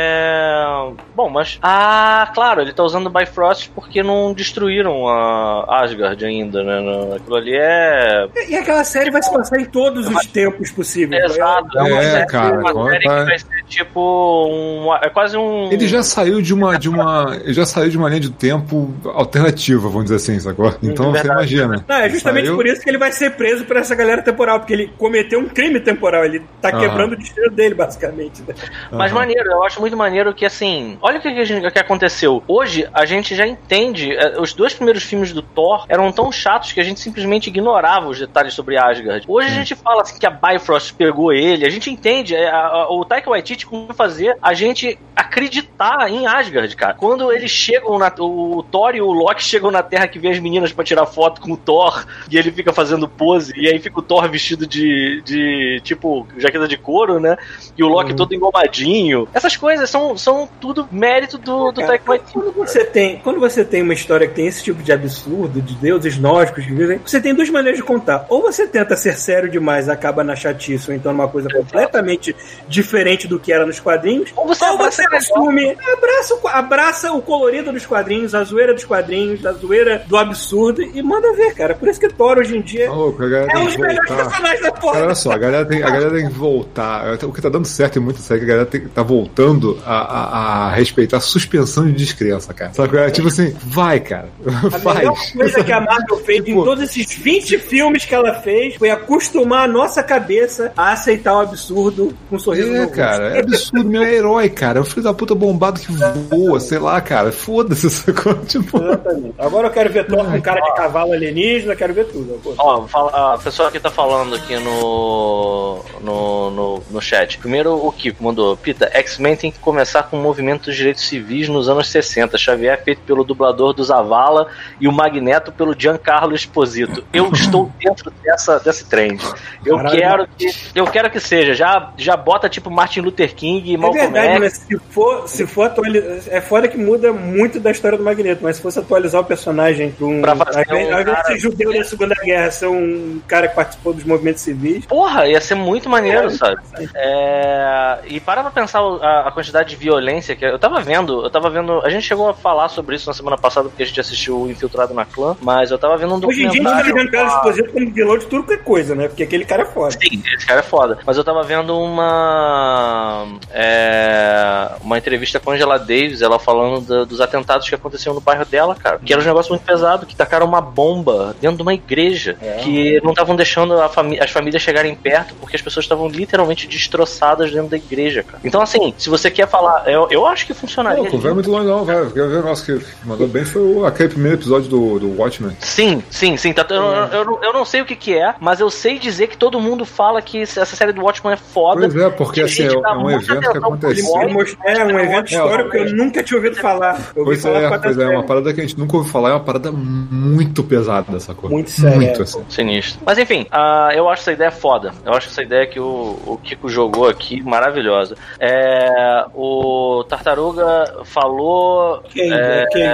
Bom, 1.14 1.28
mas. 1.28 1.58
Ah, 1.62 2.30
claro, 2.34 2.60
ele 2.62 2.72
tá 2.72 2.82
usando 2.82 3.06
o 3.06 3.10
Bifrost 3.10 3.70
porque 3.74 4.02
não 4.02 4.32
destruíram 4.32 5.06
a 5.08 5.82
Asgard 5.82 6.24
ainda, 6.24 6.62
né? 6.62 7.16
Aquilo 7.16 7.36
ali 7.36 7.54
é. 7.56 8.26
E 8.48 8.56
aquela 8.56 8.84
série 8.84 9.10
vai 9.10 9.22
se 9.22 9.32
passar 9.32 9.60
em 9.60 9.64
todos 9.64 10.08
os 10.08 10.26
tempos 10.26 10.70
possíveis. 10.70 11.24
Exato, 11.24 11.78
é 11.78 11.82
uma 11.82 11.98
É, 12.02 12.10
série, 12.10 12.26
cara, 12.26 12.58
uma 12.60 12.70
agora 12.70 12.90
série 12.92 13.04
tá- 13.04 13.18
que 13.20 13.24
vai 13.26 13.38
ser 13.38 13.64
tipo. 13.68 14.48
Um, 14.50 14.94
é 14.94 15.08
quase 15.10 15.36
um. 15.36 15.70
Ele 15.70 15.86
já 15.86 16.02
saiu 16.02 16.40
de 16.40 16.54
uma, 16.54 16.78
de 16.78 16.88
uma. 16.88 17.36
Ele 17.42 17.52
já 17.52 17.66
saiu 17.66 17.90
de 17.90 17.98
uma 17.98 18.08
linha 18.08 18.20
de 18.20 18.30
tempo 18.30 18.92
alternativa, 19.04 19.82
vamos 19.88 20.04
dizer 20.04 20.16
assim, 20.16 20.38
sacou? 20.40 20.74
Então 20.82 21.12
você 21.12 21.26
imagina. 21.26 21.84
Não, 21.86 21.96
é 21.96 22.08
justamente 22.08 22.46
Saiu- 22.46 22.56
por 22.56 22.66
isso 22.66 22.80
que 22.82 22.88
ele 22.90 22.98
vai 22.98 23.12
ser 23.12 23.30
preso 23.32 23.64
por 23.64 23.76
essa 23.76 23.94
galera 23.94 24.22
temporal, 24.22 24.58
porque 24.60 24.72
ele 24.72 24.92
cometeu 24.98 25.38
um 25.40 25.48
crime 25.48 25.80
temporal, 25.80 26.24
ele 26.24 26.42
tá 26.60 26.70
quebrando 26.72 27.12
o 27.12 27.16
destino 27.16 27.50
dele, 27.50 27.74
basicamente. 27.74 28.42
né? 28.42 28.54
Mas 28.90 29.12
maneiro, 29.12 29.50
eu 29.50 29.62
acho 29.64 29.80
muito 29.82 29.96
maneiro 29.96 30.32
que 30.32 30.46
assim, 30.46 30.96
olha 31.02 31.18
o 31.18 31.20
que, 31.20 31.32
que, 31.34 31.44
gente- 31.44 31.68
que 31.70 31.78
aconteceu. 31.78 32.42
Hoje 32.46 32.88
a 32.94 33.04
gente 33.04 33.34
já 33.34 33.44
entende. 33.46 34.12
eh, 34.12 34.40
Os 34.40 34.52
dois 34.54 34.72
primeiros 34.72 35.02
filmes 35.02 35.32
do 35.32 35.42
Thor 35.42 35.84
eram 35.88 36.10
tão 36.12 36.30
chatos 36.30 36.70
que 36.72 36.80
a 36.80 36.84
gente 36.84 37.00
simplesmente 37.00 37.48
ignorava 37.48 38.08
os 38.08 38.18
detalhes 38.18 38.54
sobre 38.54 38.78
Asgard. 38.78 39.24
Hoje 39.28 39.48
a 39.48 39.54
gente 39.54 39.74
fala 39.74 40.02
assim 40.02 40.18
que 40.18 40.26
a 40.26 40.30
Bifrost 40.30 40.94
pegou 40.94 41.32
ele, 41.32 41.66
a 41.66 41.70
gente 41.70 41.90
entende. 41.90 42.34
eh, 42.36 42.48
a- 42.48 42.66
a- 42.68 42.92
o 42.92 43.04
Taika 43.04 43.28
Waititi 43.28 43.66
conseguiu 43.66 43.94
fazer 43.94 44.36
a 44.40 44.54
gente 44.54 44.96
acreditar 45.16 46.08
em 46.10 46.26
Asgard, 46.26 46.76
cara. 46.76 46.94
Quando 46.94 47.32
eles 47.32 47.50
chegam 47.50 47.98
na. 47.98 48.12
O 48.18 48.62
Thor 48.70 48.94
e 48.94 49.00
o 49.02 49.10
Loki 49.10 49.42
chegam 49.42 49.70
na 49.70 49.82
Terra 49.82 50.06
que 50.06 50.18
vê 50.18 50.28
as 50.28 50.38
meninas 50.38 50.72
pra 50.72 50.84
tirar 50.84 51.06
foto 51.06 51.40
com 51.40 51.52
o 51.52 51.56
Thor 51.56 52.04
e 52.30 52.36
ele 52.38 52.52
fica 52.52 52.72
fazendo 52.72 53.08
pose, 53.08 53.52
e 53.56 53.66
aí 53.68 53.78
fica 53.80 53.98
o 53.98 54.02
Thor 54.02 54.28
vestido 54.28 54.66
de, 54.66 55.22
de 55.24 55.80
tipo, 55.82 56.26
jaqueta 56.36 56.68
de 56.68 56.76
couro, 56.76 57.18
né? 57.18 57.36
E 57.76 57.82
o 57.82 57.88
Loki 57.88 58.14
todo 58.14 58.34
engomadinho. 58.34 59.26
Essas 59.32 59.56
coisas 59.56 59.71
são, 59.86 60.16
são 60.16 60.48
tudo 60.60 60.88
mérito 60.90 61.38
do, 61.38 61.70
do 61.70 61.80
Taika 61.80 62.04
Waititi. 62.06 62.32
quando 62.32 62.52
você 62.52 62.84
tem 62.84 63.18
quando 63.18 63.40
você 63.40 63.64
tem 63.64 63.82
uma 63.82 63.92
história 63.92 64.26
que 64.26 64.34
tem 64.34 64.46
esse 64.46 64.62
tipo 64.62 64.82
de 64.82 64.92
absurdo 64.92 65.60
de 65.60 65.74
deuses 65.74 66.18
nórdicos 66.18 66.64
que 66.64 66.72
vivem 66.72 66.98
você 67.04 67.20
tem 67.20 67.34
duas 67.34 67.50
maneiras 67.50 67.78
de 67.78 67.84
contar. 67.84 68.26
Ou 68.28 68.42
você 68.42 68.66
tenta 68.66 68.96
ser 68.96 69.16
sério 69.16 69.50
demais 69.50 69.86
e 69.86 69.90
acaba 69.90 70.24
na 70.24 70.34
chatice 70.34 70.90
ou 70.90 70.96
então 70.96 71.12
numa 71.12 71.28
coisa 71.28 71.48
completamente 71.48 72.34
diferente 72.68 73.28
do 73.28 73.38
que 73.38 73.52
era 73.52 73.66
nos 73.66 73.78
quadrinhos 73.78 74.32
Ou 74.36 74.46
você 74.46 74.64
ou 74.64 74.74
abraça 74.74 75.02
você 75.02 75.16
assume 75.16 75.76
abraça 75.92 76.34
o, 76.34 76.48
abraça 76.48 77.12
o 77.12 77.22
colorido 77.22 77.72
dos 77.72 77.86
quadrinhos 77.86 78.34
a 78.34 78.44
zoeira 78.44 78.74
dos 78.74 78.84
quadrinhos 78.84 79.44
a 79.44 79.52
zoeira 79.52 80.02
do 80.06 80.16
absurdo 80.16 80.82
e 80.82 81.02
manda 81.02 81.32
ver 81.34 81.54
cara. 81.54 81.74
Por 81.74 81.88
isso 81.88 82.00
que 82.00 82.08
Thor 82.08 82.38
hoje 82.38 82.56
em 82.56 82.62
dia 82.62 82.86
Tá 82.86 82.92
louco, 82.92 83.22
é 83.22 83.58
um 83.58 83.64
dos 83.66 83.76
melhores 83.76 84.10
personagens 84.10 84.60
da 84.62 84.72
porra 84.72 85.02
olha 85.02 85.14
só, 85.14 85.32
a 85.32 85.38
galera, 85.38 85.64
tem, 85.64 85.82
a 85.82 85.90
galera 85.90 86.10
tem 86.10 86.28
que 86.28 86.34
voltar. 86.34 87.18
O 87.24 87.32
que 87.32 87.40
tá 87.40 87.48
dando 87.48 87.66
certo 87.66 87.98
em 87.98 88.02
muita 88.02 88.20
série 88.20 88.40
é 88.40 88.44
que 88.44 88.50
a 88.50 88.54
galera 88.54 88.70
tem, 88.70 88.80
tá 88.88 89.02
voltando 89.02 89.61
a, 89.84 89.92
a- 89.92 90.66
a 90.66 90.70
respeitar 90.74 91.16
a 91.18 91.20
suspensão 91.20 91.86
de 91.86 91.92
descrença, 91.92 92.52
cara. 92.54 92.72
Sabe? 92.74 92.96
É 92.98 93.10
tipo 93.10 93.28
assim, 93.28 93.54
vai, 93.64 94.00
cara. 94.00 94.28
A 94.72 94.78
melhor 94.78 95.14
Faz. 95.16 95.32
coisa 95.32 95.64
que 95.64 95.72
a 95.72 95.80
Marvel 95.80 96.16
fez 96.24 96.40
em 96.40 96.44
Tipo- 96.52 96.64
todos 96.64 96.82
esses 96.84 97.14
20 97.14 97.58
filmes 97.58 98.04
que 98.04 98.14
ela 98.14 98.34
fez 98.34 98.74
foi 98.76 98.90
acostumar 98.90 99.64
a 99.68 99.72
nossa 99.72 100.02
cabeça 100.02 100.72
a 100.76 100.92
aceitar 100.92 101.34
o 101.34 101.40
absurdo 101.40 102.14
com 102.28 102.36
um 102.36 102.38
sorriso 102.38 102.72
É, 102.74 102.80
rosto. 102.80 102.96
cara, 102.96 103.36
é 103.36 103.40
absurdo, 103.40 103.88
meu 103.88 104.02
é 104.02 104.14
herói, 104.14 104.48
cara. 104.48 104.78
É 104.78 104.82
o 104.82 104.84
filho 104.84 105.02
da 105.02 105.14
puta 105.14 105.34
bombado 105.34 105.80
que 105.80 105.92
voa, 106.30 106.58
sei 106.60 106.78
lá, 106.78 107.00
cara. 107.00 107.30
Foda-se 107.32 107.86
essa 107.86 108.12
coisa. 108.12 108.40
Tipo, 108.46 108.78
Exatamente. 108.78 109.34
Agora 109.38 109.68
eu 109.68 109.72
quero 109.72 109.92
ver 109.92 110.06
Thor 110.06 110.24
com 110.24 110.40
cara 110.42 110.60
de 110.60 110.74
cavalo 110.74 111.12
alienígena, 111.12 111.74
quero 111.76 111.94
ver 111.94 112.06
tudo. 112.06 112.38
pô. 112.42 112.54
Ó, 112.58 112.86
fala- 112.86 113.34
a 113.34 113.38
pessoa 113.38 113.68
aqui 113.68 113.78
tá 113.80 113.90
falando 113.90 114.34
aqui 114.34 114.56
no, 114.58 115.80
no, 116.00 116.50
no, 116.50 116.82
no 116.90 117.00
chat. 117.00 117.38
Primeiro 117.38 117.74
o 117.74 117.92
Kiko 117.92 118.22
mandou, 118.24 118.56
Pita, 118.56 118.90
X-Men 118.92 119.36
tem 119.42 119.50
que 119.52 119.58
começar 119.58 120.04
com 120.04 120.16
o 120.16 120.22
movimento 120.22 120.66
dos 120.66 120.76
direitos 120.76 121.06
civis 121.08 121.48
nos 121.48 121.68
anos 121.68 121.88
60. 121.90 122.38
Xavier 122.38 122.82
feito 122.84 123.00
pelo 123.02 123.24
dublador 123.24 123.72
do 123.74 123.82
Zavala 123.82 124.46
e 124.80 124.86
o 124.86 124.92
Magneto 124.92 125.50
pelo 125.52 125.74
Giancarlo 125.78 126.34
Esposito. 126.34 127.04
Eu 127.12 127.28
estou 127.34 127.70
dentro 127.78 128.10
dessa, 128.22 128.58
desse 128.60 128.88
trend. 128.88 129.20
Eu 129.66 129.76
Caralho. 129.76 129.96
quero 129.98 130.28
que 130.38 130.46
eu 130.74 130.86
quero 130.86 131.10
que 131.10 131.18
seja. 131.20 131.54
Já, 131.54 131.92
já 131.96 132.16
bota 132.16 132.48
tipo 132.48 132.70
Martin 132.70 133.00
Luther 133.00 133.34
King 133.34 133.70
e 133.70 133.74
É 133.74 133.76
Malcolm 133.76 134.12
verdade, 134.12 134.28
X. 134.34 134.38
mas 134.40 134.52
se 134.54 134.78
for, 134.90 135.28
se 135.28 135.46
for 135.46 135.66
atualizar. 135.66 136.18
É 136.28 136.40
foda 136.40 136.68
que 136.68 136.78
muda 136.78 137.12
muito 137.12 137.58
da 137.58 137.70
história 137.72 137.98
do 137.98 138.04
Magneto, 138.04 138.42
mas 138.44 138.56
se 138.56 138.62
fosse 138.62 138.78
atualizar 138.78 139.20
o 139.20 139.24
personagem 139.24 139.90
pra 139.90 140.06
um. 140.06 140.20
Pra 140.22 140.36
fazer 140.36 140.64
ao 140.70 140.76
um 140.76 140.80
ao 140.80 140.86
invés 140.86 141.04
de 141.06 141.12
cara- 141.12 141.24
ser 141.24 141.38
judeu 141.38 141.72
da 141.72 141.84
Segunda 141.84 142.14
Guerra, 142.22 142.50
ser 142.52 142.66
um 142.68 143.20
cara 143.26 143.48
que 143.48 143.56
participou 143.56 143.92
dos 143.92 144.04
movimentos 144.04 144.40
civis. 144.42 144.86
Porra, 144.86 145.26
ia 145.26 145.40
ser 145.40 145.56
muito 145.56 145.88
maneiro, 145.90 146.30
sabe? 146.30 146.60
É, 146.94 147.98
E 148.06 148.20
para 148.20 148.42
pra 148.42 148.50
pensar 148.50 148.80
a, 148.80 149.28
a 149.28 149.31
quantidade 149.32 149.70
de 149.70 149.76
violência 149.76 150.36
que. 150.36 150.44
Eu 150.44 150.58
tava 150.58 150.80
vendo, 150.80 151.24
eu 151.24 151.30
tava 151.30 151.48
vendo. 151.50 151.80
A 151.84 151.90
gente 151.90 152.04
chegou 152.06 152.28
a 152.28 152.34
falar 152.34 152.68
sobre 152.68 152.96
isso 152.96 153.06
na 153.08 153.14
semana 153.14 153.36
passada 153.38 153.68
porque 153.68 153.82
a 153.82 153.86
gente 153.86 154.00
assistiu 154.00 154.40
o 154.42 154.50
Infiltrado 154.50 154.92
na 154.94 155.04
Clã, 155.04 155.36
mas 155.40 155.70
eu 155.70 155.78
tava 155.78 155.96
vendo 155.96 156.14
um 156.14 156.26
Hoje 156.28 156.44
em 156.44 156.48
dia 156.50 156.50
a 156.50 156.52
gente 156.52 156.62
tá 156.64 156.70
documentário. 156.82 156.94
vendo 156.94 157.10
Carlos 157.10 157.34
Esposito 157.34 157.72
como 157.72 157.90
vilão 157.92 158.18
de 158.18 158.26
tudo 158.26 158.44
que 158.46 158.52
é 158.54 158.56
coisa, 158.58 158.94
né? 158.94 159.08
Porque 159.08 159.22
aquele 159.22 159.44
cara 159.44 159.62
é 159.62 159.66
foda. 159.66 159.92
Sim, 159.92 160.22
esse 160.36 160.46
cara 160.46 160.60
é 160.60 160.62
foda. 160.62 160.98
Mas 161.06 161.16
eu 161.16 161.24
tava 161.24 161.42
vendo 161.42 161.76
uma. 161.78 163.26
é, 163.50 164.68
uma 164.82 164.98
entrevista 164.98 165.38
com 165.40 165.50
a 165.50 165.54
Angela 165.54 165.78
Davis, 165.78 166.22
ela 166.22 166.38
falando 166.38 166.80
da- 166.86 167.04
dos 167.04 167.20
atentados 167.20 167.68
que 167.68 167.74
aconteciam 167.74 168.14
no 168.14 168.20
bairro 168.20 168.44
dela, 168.44 168.74
cara. 168.74 168.98
Que 168.98 169.12
era 169.12 169.22
um 169.22 169.24
negócio 169.24 169.50
muito 169.52 169.64
pesado, 169.64 170.06
que 170.06 170.14
tacaram 170.14 170.46
uma 170.46 170.60
bomba 170.60 171.34
dentro 171.40 171.56
de 171.56 171.62
uma 171.62 171.74
igreja. 171.74 172.36
Que 172.62 173.00
não 173.02 173.10
estavam 173.12 173.34
deixando 173.36 173.80
a 173.80 173.88
fami- 173.88 174.20
as 174.20 174.30
famílias 174.30 174.62
chegarem 174.62 174.94
perto, 174.94 175.34
porque 175.36 175.56
as 175.56 175.62
pessoas 175.62 175.84
estavam 175.84 176.08
literalmente 176.08 176.66
destroçadas 176.66 177.50
dentro 177.52 177.68
da 177.68 177.76
igreja, 177.76 178.22
cara. 178.22 178.40
Então, 178.44 178.60
assim, 178.60 178.92
se 178.98 179.08
você 179.08 179.21
quer 179.30 179.48
falar, 179.48 179.88
eu, 179.88 180.08
eu 180.10 180.26
acho 180.26 180.46
que 180.46 180.54
funcionaria. 180.54 181.02
Não, 181.04 181.10
não 181.12 181.18
vai 181.18 181.32
muito 181.32 181.50
longe, 181.50 181.66
não, 181.66 181.84
vai. 181.84 181.96
Quer 182.06 182.12
ver 182.12 182.20
o 182.22 182.36
negócio 182.36 182.78
que 182.80 182.86
mandou 183.04 183.26
bem 183.28 183.44
foi 183.44 183.62
o- 183.62 183.86
aquele 183.86 184.08
primeiro 184.10 184.36
episódio 184.38 184.68
do, 184.68 184.98
do 184.98 185.18
Watchmen. 185.20 185.56
Sim, 185.60 186.02
sim, 186.10 186.36
sim. 186.36 186.52
Tá, 186.52 186.64
eu, 186.70 186.82
eu, 186.82 187.24
não- 187.24 187.42
eu 187.42 187.52
não 187.52 187.64
sei 187.64 187.80
o 187.80 187.84
que, 187.84 187.94
que 187.96 188.16
é, 188.16 188.34
mas 188.40 188.60
eu 188.60 188.70
sei 188.70 188.98
dizer 188.98 189.26
que 189.28 189.36
todo 189.36 189.60
mundo 189.60 189.84
fala 189.84 190.20
que 190.22 190.42
essa 190.42 190.64
série 190.66 190.92
do 190.92 191.02
Watchmen 191.02 191.34
é 191.34 191.36
foda. 191.36 191.80
Pois 191.80 191.96
é, 191.96 192.10
porque 192.10 192.40
assim, 192.42 192.64
é 192.66 192.80
dá 192.80 192.96
um 192.96 193.10
evento 193.10 193.50
que 193.50 193.58
aconteceu. 193.58 194.16
Ele 194.20 194.28
Sim. 194.28 194.34
mostrou- 194.34 194.68
É 194.70 194.84
um 194.84 194.98
evento 195.00 195.32
histórico 195.32 195.70
que 195.70 195.76
eu 195.78 195.92
nunca 195.94 196.22
tinha 196.22 196.36
ouvido 196.38 196.56
falar. 196.56 196.94
Eu 197.14 197.22
ouvi 197.22 197.32
Pois 197.32 197.42
falar 197.42 197.62
é, 197.62 197.78
pois 197.78 197.98
é, 197.98 198.02
é 198.04 198.08
uma 198.08 198.22
parada 198.24 198.52
que 198.52 198.60
a 198.60 198.62
gente 198.62 198.78
nunca 198.78 198.96
ouviu 198.96 199.10
falar, 199.12 199.30
é 199.30 199.32
uma 199.32 199.40
parada 199.40 199.70
muito 199.72 200.62
pesada 200.62 201.10
dessa 201.12 201.34
coisa. 201.34 201.54
Muito 201.54 201.70
séria, 201.70 201.96
Muito, 201.96 202.20
é. 202.20 202.22
assim. 202.22 202.44
Sinistro. 202.48 203.00
Mas 203.04 203.18
enfim, 203.18 203.46
ah, 203.50 203.90
eu 203.94 204.08
acho 204.08 204.22
essa 204.22 204.32
ideia 204.32 204.50
foda. 204.50 204.92
Eu 205.04 205.12
acho 205.14 205.28
essa 205.28 205.42
ideia 205.42 205.66
que 205.66 205.78
o, 205.80 206.18
o 206.26 206.38
Kiko 206.42 206.68
jogou 206.68 207.08
aqui 207.08 207.42
maravilhosa. 207.42 208.16
É, 208.38 209.11
o 209.34 210.04
Tartaruga 210.08 211.00
falou. 211.04 212.02
Kang, 212.14 212.32
é, 212.32 212.62
é 212.62 212.66
Kang 212.66 212.84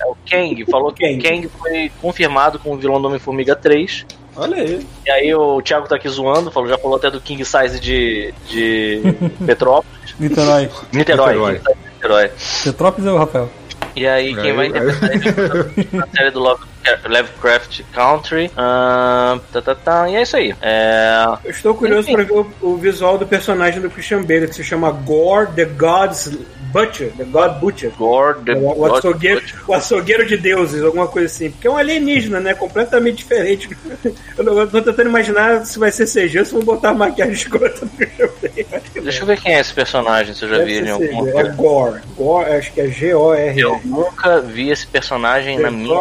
é 0.00 0.06
o 0.06 0.16
Kang 0.28 0.64
falou 0.70 0.92
que 0.92 1.04
o 1.04 1.22
Kang 1.22 1.48
foi 1.48 1.90
confirmado 2.00 2.58
como 2.58 2.76
vilão 2.76 3.00
do 3.00 3.08
Homem-Formiga 3.08 3.54
3. 3.56 4.06
Olha 4.36 4.56
aí. 4.56 4.86
E 5.06 5.10
aí 5.10 5.34
o 5.34 5.60
Thiago 5.60 5.86
tá 5.88 5.96
aqui 5.96 6.08
zoando, 6.08 6.50
falou, 6.50 6.68
já 6.68 6.78
falou 6.78 6.96
até 6.96 7.10
do 7.10 7.20
King 7.20 7.44
Size 7.44 7.78
de, 7.78 8.32
de 8.48 9.02
Petrópolis. 9.44 10.14
Niterói. 10.18 10.70
Niterói. 10.92 11.60
Niterói. 11.96 12.30
Petrópolis 12.64 13.06
é 13.06 13.12
o 13.12 13.18
Rafael. 13.18 13.50
E 13.94 14.06
aí, 14.06 14.34
quem 14.34 14.50
Aí- 14.50 14.52
vai 14.56 14.66
interpretar 14.68 15.10
ele 15.12 15.88
na 15.92 16.06
série 16.06 16.30
do 16.30 16.40
Love, 16.40 16.62
Lovecraft 17.08 17.80
Country. 17.92 18.50
ah, 18.56 19.38
tá, 19.52 19.62
tá, 19.62 19.74
tá, 19.74 20.08
e 20.10 20.16
é 20.16 20.22
isso 20.22 20.36
aí. 20.36 20.54
É, 20.60 21.24
Eu 21.44 21.50
estou 21.50 21.74
curioso 21.74 22.10
para 22.12 22.24
ver 22.24 22.32
o, 22.32 22.46
o 22.60 22.76
visual 22.76 23.16
do 23.18 23.26
personagem 23.26 23.80
do 23.80 23.90
Christian 23.90 24.22
Bale, 24.22 24.48
que 24.48 24.54
se 24.54 24.64
chama 24.64 24.90
Gore 24.90 25.48
the 25.54 25.64
God's 25.64 26.36
Butcher, 26.72 27.12
The 27.18 27.24
God 27.24 27.58
Butcher. 27.60 27.90
Gore, 27.98 28.38
the 28.46 28.54
O, 28.54 28.70
o 28.70 28.74
God- 28.74 28.98
açougueiro, 28.98 29.42
o 29.68 29.74
açougueiro 29.74 30.26
de 30.26 30.38
deuses, 30.38 30.82
alguma 30.82 31.06
coisa 31.06 31.26
assim. 31.26 31.50
Porque 31.50 31.66
é 31.66 31.70
um 31.70 31.76
alienígena, 31.76 32.40
né? 32.40 32.54
Completamente 32.54 33.16
diferente. 33.18 33.68
Eu, 34.38 34.42
não- 34.44 34.58
eu 34.58 34.66
tô 34.66 34.80
tentando 34.80 35.08
imaginar 35.10 35.66
se 35.66 35.78
vai 35.78 35.90
ser 35.92 36.06
CG 36.06 36.38
ou 36.38 36.44
se 36.46 36.52
vão 36.54 36.62
botar 36.62 36.94
maquiagem 36.94 37.34
escrota 37.36 37.84
no 37.84 37.90
Christian 37.90 38.26
Bale. 38.40 38.41
Deixa 39.02 39.22
eu 39.22 39.26
ver 39.26 39.40
quem 39.40 39.54
é 39.54 39.60
esse 39.60 39.72
personagem, 39.72 40.34
se 40.34 40.44
eu 40.44 40.48
já 40.48 40.58
deve 40.58 40.66
vi 40.70 40.76
ele 40.78 40.90
em 40.90 40.96
ser 40.98 41.08
CG. 41.08 41.38
É. 41.38 41.42
Gore. 41.52 42.00
Gore, 42.16 42.50
acho 42.52 42.72
que 42.72 42.80
é 42.80 42.86
G-O-R. 42.88 43.60
Eu 43.60 43.80
nunca 43.84 44.40
vi 44.40 44.70
esse 44.70 44.86
personagem 44.86 45.58
na 45.58 45.70
minha. 45.70 45.94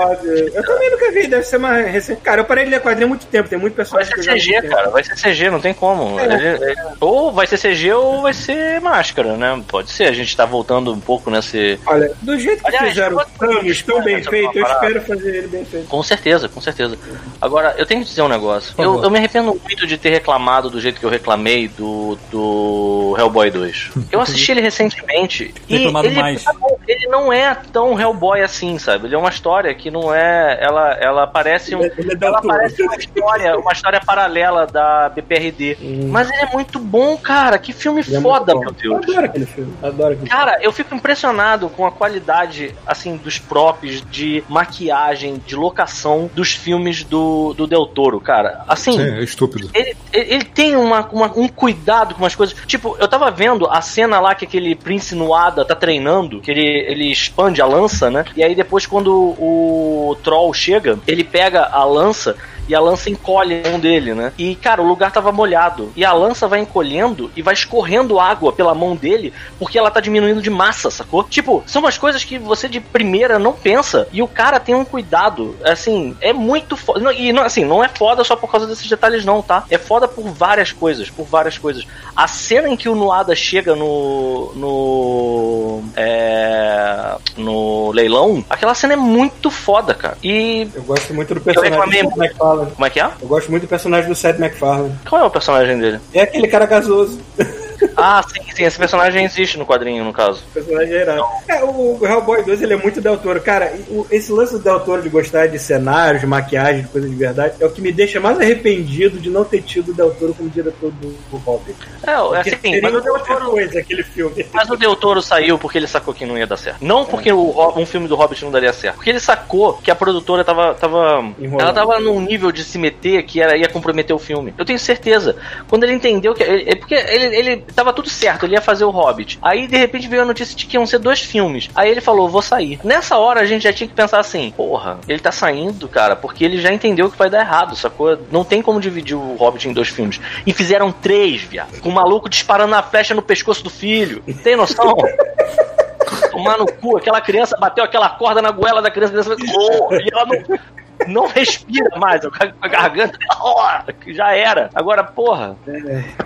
Eu 0.53 0.63
também 0.63 0.91
nunca 0.91 1.11
vi, 1.11 1.27
deve 1.27 1.43
ser 1.43 1.57
mais 1.57 1.87
recente. 1.91 2.21
Cara, 2.21 2.41
eu 2.41 2.45
parei 2.45 2.65
de 2.65 2.71
ler 2.71 2.81
quadrinho 2.81 3.05
há 3.07 3.09
muito 3.09 3.25
tempo, 3.25 3.49
tem 3.49 3.57
muito 3.59 3.73
Vai 3.75 3.85
personagem 3.85 4.07
ser 4.09 4.13
que 4.15 4.19
eu 4.19 4.23
já 4.23 4.33
CG, 4.33 4.67
cara. 4.67 4.89
Vai 4.89 5.03
ser 5.03 5.15
CG, 5.15 5.49
não 5.49 5.59
tem 5.59 5.73
como. 5.73 6.19
É. 6.19 6.23
Ele- 6.25 6.47
ele- 6.65 6.75
ou 6.99 7.31
vai 7.31 7.47
ser 7.47 7.57
CG 7.57 7.91
ou 7.93 8.21
vai 8.21 8.33
ser 8.33 8.79
máscara, 8.81 9.35
né? 9.35 9.61
Pode 9.67 9.89
ser. 9.91 10.05
A 10.05 10.11
gente 10.11 10.35
tá 10.35 10.45
voltando 10.45 10.91
um 10.93 10.99
pouco 10.99 11.29
nesse. 11.31 11.79
Olha, 11.85 12.11
do 12.21 12.37
jeito 12.39 12.61
que 12.61 12.67
Aliás, 12.67 12.89
fizeram 12.89 13.17
o 13.17 13.25
Thanos 13.39 13.81
tão 13.81 14.01
bem 14.03 14.23
feito, 14.23 14.57
eu 14.57 14.65
espero 14.65 15.01
fazer 15.01 15.35
ele 15.35 15.47
bem 15.47 15.65
feito. 15.65 15.87
Com 15.87 16.03
certeza, 16.03 16.47
com 16.49 16.61
certeza. 16.61 16.97
Agora, 17.39 17.75
eu 17.77 17.85
tenho 17.85 18.01
que 18.01 18.07
dizer 18.07 18.21
um 18.21 18.27
negócio. 18.29 18.73
Eu, 18.77 19.03
eu 19.03 19.09
me 19.09 19.17
arrependo 19.17 19.59
muito 19.63 19.87
de 19.87 19.97
ter 19.97 20.09
reclamado 20.09 20.69
do 20.69 20.79
jeito 20.79 20.99
que 20.99 21.05
eu 21.05 21.09
reclamei 21.09 21.67
do, 21.67 22.17
do 22.29 22.90
Hellboy 23.17 23.49
2. 23.51 23.91
Eu 24.11 24.21
assisti 24.21 24.51
ele 24.51 24.61
recentemente 24.61 25.53
e 25.67 25.75
ele, 25.75 25.91
mais. 25.91 26.43
ele 26.87 27.07
não 27.07 27.31
é 27.31 27.55
tão 27.71 27.99
Hellboy 27.99 28.41
assim, 28.41 28.77
sabe? 28.77 29.07
Ele 29.07 29.15
é 29.15 29.17
uma 29.17 29.29
história 29.29 29.73
que 29.73 29.89
não 29.91 30.13
é. 30.13 30.57
Ela, 30.61 30.93
ela 30.93 31.27
parece 31.27 31.75
um. 31.75 31.81
Ele 31.81 31.89
é- 31.91 32.01
ele 32.01 32.11
é 32.13 32.27
ela 32.27 32.41
parece 32.41 32.81
uma 32.83 32.95
história, 32.95 33.57
uma 33.57 33.71
história 33.71 33.99
paralela 34.05 34.65
da 34.67 35.09
BPRD. 35.09 35.77
Mas 36.09 36.29
ele 36.29 36.41
é 36.41 36.49
muito 36.53 36.79
bom, 36.79 37.17
cara. 37.17 37.57
Que 37.57 37.73
filme 37.73 38.01
Ele 38.01 38.15
é 38.15 38.21
foda, 38.21 38.53
muito 38.55 38.73
meu. 38.87 38.99
Deus. 38.99 39.07
Eu 39.07 39.13
adoro 39.13 39.25
aquele 39.25 39.45
filme. 39.45 39.73
Adoro 39.83 40.13
aquele 40.13 40.29
Cara, 40.29 40.57
eu 40.61 40.71
fico 40.71 40.93
impressionado 40.95 41.69
com 41.69 41.85
a 41.85 41.91
qualidade, 41.91 42.73
assim, 42.85 43.17
dos 43.17 43.37
props, 43.37 44.01
de 44.09 44.43
maquiagem, 44.49 45.41
de 45.45 45.55
locação 45.55 46.29
dos 46.33 46.53
filmes 46.53 47.03
do, 47.03 47.53
do 47.53 47.67
Del 47.67 47.85
Toro, 47.85 48.19
cara. 48.19 48.63
Assim, 48.67 48.93
Sim, 48.93 49.01
é 49.01 49.23
estúpido. 49.23 49.69
ele, 49.73 49.95
ele 50.13 50.31
ele 50.31 50.43
tem 50.45 50.75
uma, 50.77 51.01
uma- 51.11 51.31
um 51.35 51.47
cuidado 51.47 52.15
com 52.15 52.21
umas 52.23 52.33
coisas. 52.35 52.55
Tipo, 52.65 52.80
eu 52.83 53.07
tava 53.07 53.29
vendo 53.31 53.67
a 53.69 53.81
cena 53.81 54.19
lá 54.19 54.35
que 54.35 54.45
aquele 54.45 54.75
príncipe 54.75 55.15
Nuada 55.15 55.63
tá 55.65 55.75
treinando, 55.75 56.39
que 56.39 56.51
ele, 56.51 56.65
ele 56.65 57.11
expande 57.11 57.61
a 57.61 57.65
lança, 57.65 58.09
né? 58.09 58.25
E 58.35 58.43
aí 58.43 58.55
depois, 58.55 58.85
quando 58.85 59.11
o 59.11 60.17
Troll 60.23 60.53
chega, 60.53 60.99
ele 61.07 61.23
pega 61.23 61.67
a 61.71 61.83
lança 61.83 62.35
e 62.71 62.75
a 62.75 62.79
lança 62.79 63.09
encolhe 63.09 63.61
a 63.65 63.69
mão 63.69 63.77
dele, 63.77 64.13
né? 64.13 64.31
E, 64.37 64.55
cara, 64.55 64.81
o 64.81 64.87
lugar 64.87 65.11
tava 65.11 65.29
molhado. 65.29 65.91
E 65.93 66.05
a 66.05 66.13
lança 66.13 66.47
vai 66.47 66.61
encolhendo 66.61 67.29
e 67.35 67.41
vai 67.41 67.53
escorrendo 67.53 68.17
água 68.17 68.53
pela 68.53 68.73
mão 68.73 68.95
dele 68.95 69.33
porque 69.59 69.77
ela 69.77 69.91
tá 69.91 69.99
diminuindo 69.99 70.41
de 70.41 70.49
massa, 70.49 70.89
sacou? 70.89 71.21
Tipo, 71.25 71.61
são 71.67 71.81
umas 71.81 71.97
coisas 71.97 72.23
que 72.23 72.39
você 72.39 72.69
de 72.69 72.79
primeira 72.79 73.37
não 73.37 73.51
pensa 73.51 74.07
e 74.13 74.21
o 74.21 74.27
cara 74.27 74.57
tem 74.57 74.73
um 74.73 74.85
cuidado. 74.85 75.53
Assim, 75.65 76.15
é 76.21 76.31
muito 76.31 76.77
foda. 76.77 77.13
E, 77.13 77.33
não, 77.33 77.43
assim, 77.43 77.65
não 77.65 77.83
é 77.83 77.89
foda 77.89 78.23
só 78.23 78.37
por 78.37 78.49
causa 78.49 78.65
desses 78.65 78.87
detalhes, 78.87 79.25
não, 79.25 79.41
tá? 79.41 79.65
É 79.69 79.77
foda 79.77 80.07
por 80.07 80.29
várias 80.29 80.71
coisas, 80.71 81.09
por 81.09 81.25
várias 81.25 81.57
coisas. 81.57 81.85
A 82.15 82.25
cena 82.25 82.69
em 82.69 82.77
que 82.77 82.87
o 82.87 82.95
Nuada 82.95 83.35
chega 83.35 83.75
no. 83.75 84.53
no. 84.55 85.83
É, 85.97 87.17
no 87.35 87.91
leilão, 87.91 88.45
aquela 88.49 88.73
cena 88.73 88.93
é 88.93 88.97
muito 88.97 89.51
foda, 89.51 89.93
cara. 89.93 90.17
E. 90.23 90.69
Eu 90.73 90.83
gosto 90.83 91.13
muito 91.13 91.33
do 91.33 91.41
personagem 91.41 92.03
do 92.03 92.21
reclamei 92.21 92.60
MacFarlane. 92.61 92.75
Como 92.75 92.85
é 92.85 92.89
que 92.89 92.99
é? 92.99 93.09
Eu 93.21 93.27
gosto 93.27 93.49
muito 93.49 93.63
do 93.63 93.67
personagem 93.67 94.09
do 94.09 94.15
Seth 94.15 94.39
MacFarlane. 94.39 94.95
Qual 95.09 95.21
é 95.21 95.25
o 95.25 95.29
personagem 95.31 95.77
dele? 95.79 95.99
É 96.13 96.21
aquele 96.21 96.47
cara 96.47 96.65
gasoso. 96.65 97.19
Ah, 97.97 98.21
sim, 98.23 98.41
sim, 98.55 98.63
esse 98.63 98.77
personagem 98.77 99.23
existe 99.25 99.57
no 99.57 99.65
quadrinho, 99.65 100.03
no 100.03 100.13
caso. 100.13 100.43
O 100.49 100.53
personagem 100.53 100.93
é 100.95 101.01
irado. 101.01 101.23
É, 101.47 101.63
o 101.63 101.97
o 102.01 102.05
Hellboy 102.07 102.43
2 102.43 102.61
ele 102.61 102.73
é 102.73 102.77
muito 102.77 103.01
Del 103.01 103.17
Toro. 103.17 103.41
Cara, 103.41 103.73
o- 103.89 104.05
esse 104.11 104.31
lance 104.31 104.53
do 104.53 104.59
Del 104.59 104.79
Toro 104.81 105.01
de 105.01 105.09
gostar 105.09 105.47
de 105.47 105.57
cenários, 105.59 106.21
de 106.21 106.27
maquiagem, 106.27 106.81
de 106.83 106.87
coisa 106.87 107.07
de 107.09 107.15
verdade, 107.15 107.55
é 107.59 107.65
o 107.65 107.71
que 107.71 107.81
me 107.81 107.91
deixa 107.91 108.19
mais 108.19 108.39
arrependido 108.39 109.19
de 109.19 109.29
não 109.29 109.43
ter 109.43 109.61
tido 109.61 109.89
o 109.91 109.93
Del 109.93 110.11
Toro 110.15 110.33
como 110.33 110.49
diretor 110.49 110.91
do, 110.91 111.09
do 111.31 111.37
Hobbit. 111.37 111.75
É, 112.03 112.15
Porque 112.15 112.49
assim, 112.49 112.59
seria 112.73 112.81
mas 112.81 112.93
o 112.95 113.01
Del 113.01 113.19
Toro. 113.19 113.51
coisa 113.51 113.79
aquele 113.79 114.03
filme. 114.03 114.45
Mas 114.53 114.69
o 114.69 114.75
Del 114.77 114.95
Toro 114.95 115.21
saiu 115.21 115.57
porque 115.57 115.77
ele 115.77 115.87
sacou 115.87 116.13
que 116.13 116.25
não 116.25 116.37
ia 116.37 116.47
dar 116.47 116.57
certo. 116.57 116.83
Não 116.83 117.05
porque 117.05 117.31
o 117.31 117.49
Ho- 117.49 117.79
um 117.79 117.85
filme 117.85 118.07
do 118.07 118.15
Hobbit 118.15 118.43
não 118.43 118.51
daria 118.51 118.73
certo. 118.73 118.95
Porque 118.95 119.09
ele 119.09 119.19
sacou 119.19 119.73
que 119.73 119.89
a 119.91 119.95
produtora 119.95 120.43
tava. 120.43 120.73
tava 120.73 121.23
Enrolando. 121.39 121.61
ela 121.61 121.73
tava 121.73 121.99
num 121.99 122.19
nível 122.19 122.51
de 122.51 122.63
se 122.63 122.77
meter 122.77 123.23
que 123.23 123.41
era, 123.41 123.57
ia 123.57 123.67
comprometer 123.67 124.15
o 124.15 124.19
filme. 124.19 124.53
Eu 124.57 124.65
tenho 124.65 124.79
certeza. 124.79 125.35
Quando 125.67 125.83
ele 125.83 125.93
entendeu 125.93 126.33
que. 126.33 126.43
Ele, 126.43 126.69
é 126.69 126.75
porque 126.75 126.95
ele, 126.95 127.35
ele 127.35 127.63
tava 127.71 127.93
tudo 127.93 128.09
certo, 128.09 128.45
ele 128.45 128.55
ia 128.55 128.61
fazer 128.61 128.85
o 128.85 128.89
Hobbit. 128.89 129.39
Aí 129.41 129.67
de 129.67 129.77
repente 129.77 130.07
veio 130.07 130.21
a 130.21 130.25
notícia 130.25 130.55
de 130.55 130.65
que 130.65 130.77
iam 130.77 130.85
ser 130.85 130.99
dois 130.99 131.21
filmes. 131.21 131.69
Aí 131.75 131.89
ele 131.89 132.01
falou, 132.01 132.29
vou 132.29 132.41
sair. 132.41 132.79
Nessa 132.83 133.17
hora 133.17 133.41
a 133.41 133.45
gente 133.45 133.63
já 133.63 133.73
tinha 133.73 133.87
que 133.87 133.93
pensar 133.93 134.19
assim: 134.19 134.51
porra, 134.55 134.99
ele 135.07 135.19
tá 135.19 135.31
saindo, 135.31 135.87
cara, 135.87 136.15
porque 136.15 136.43
ele 136.43 136.59
já 136.59 136.71
entendeu 136.71 137.09
que 137.09 137.17
vai 137.17 137.29
dar 137.29 137.41
errado, 137.41 137.75
sacou? 137.75 138.17
Não 138.31 138.43
tem 138.43 138.61
como 138.61 138.79
dividir 138.79 139.15
o 139.15 139.35
Hobbit 139.35 139.67
em 139.67 139.73
dois 139.73 139.89
filmes. 139.89 140.19
E 140.45 140.53
fizeram 140.53 140.91
três, 140.91 141.41
viado. 141.41 141.79
Com 141.81 141.89
o 141.89 141.93
maluco 141.93 142.29
disparando 142.29 142.75
a 142.75 142.83
flecha 142.83 143.13
no 143.13 143.21
pescoço 143.21 143.63
do 143.63 143.69
filho. 143.69 144.23
Tem 144.43 144.55
noção? 144.55 144.95
Tomar 146.31 146.57
no 146.57 146.65
cu, 146.65 146.97
aquela 146.97 147.21
criança 147.21 147.57
bateu 147.57 147.83
aquela 147.83 148.09
corda 148.09 148.41
na 148.41 148.51
goela 148.51 148.81
da 148.81 148.89
criança, 148.89 149.13
a 149.13 149.35
criança 149.35 149.55
oh, 149.55 149.93
e 149.95 150.09
ela 150.11 150.25
não, 150.25 150.59
não 151.07 151.27
respira 151.27 151.97
mais, 151.97 152.21
a 152.61 152.67
garganta 152.67 153.17
oh, 153.43 154.11
já 154.11 154.33
era. 154.35 154.69
Agora, 154.73 155.03
porra, 155.03 155.55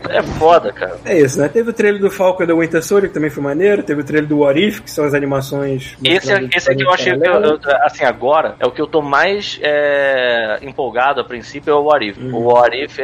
é 0.09 0.21
foda, 0.37 0.71
cara. 0.71 0.99
É 1.05 1.19
isso, 1.19 1.39
né? 1.39 1.47
Teve 1.47 1.69
o 1.69 1.73
trailer 1.73 2.01
do 2.01 2.09
Falcon 2.11 2.43
e 2.43 2.47
do 2.47 2.59
Winter 2.59 2.83
Soldier, 2.83 3.09
que 3.09 3.13
também 3.13 3.29
foi 3.29 3.43
maneiro. 3.43 3.83
Teve 3.83 4.01
o 4.01 4.03
trailer 4.03 4.27
do 4.27 4.39
What 4.39 4.59
If, 4.59 4.81
que 4.81 4.91
são 4.91 5.05
as 5.05 5.13
animações. 5.13 5.95
Esse, 6.03 6.31
é- 6.31 6.47
esse 6.55 6.71
aqui 6.71 6.83
eu 6.83 6.91
achei 6.91 7.17
que, 7.17 7.27
eu- 7.27 7.41
eu- 7.41 7.59
assim, 7.81 8.03
agora, 8.03 8.55
é 8.59 8.65
o 8.65 8.71
que 8.71 8.81
eu 8.81 8.87
tô 8.87 9.01
mais 9.01 9.59
é, 9.61 10.59
empolgado 10.61 11.19
a 11.21 11.23
princípio 11.23 11.71
é 11.71 11.75
o 11.75 11.83
What 11.83 12.05
If. 12.05 12.17
Uhum. 12.17 12.35
O 12.35 12.53
What 12.53 12.75
If 12.75 12.99
é, 12.99 13.03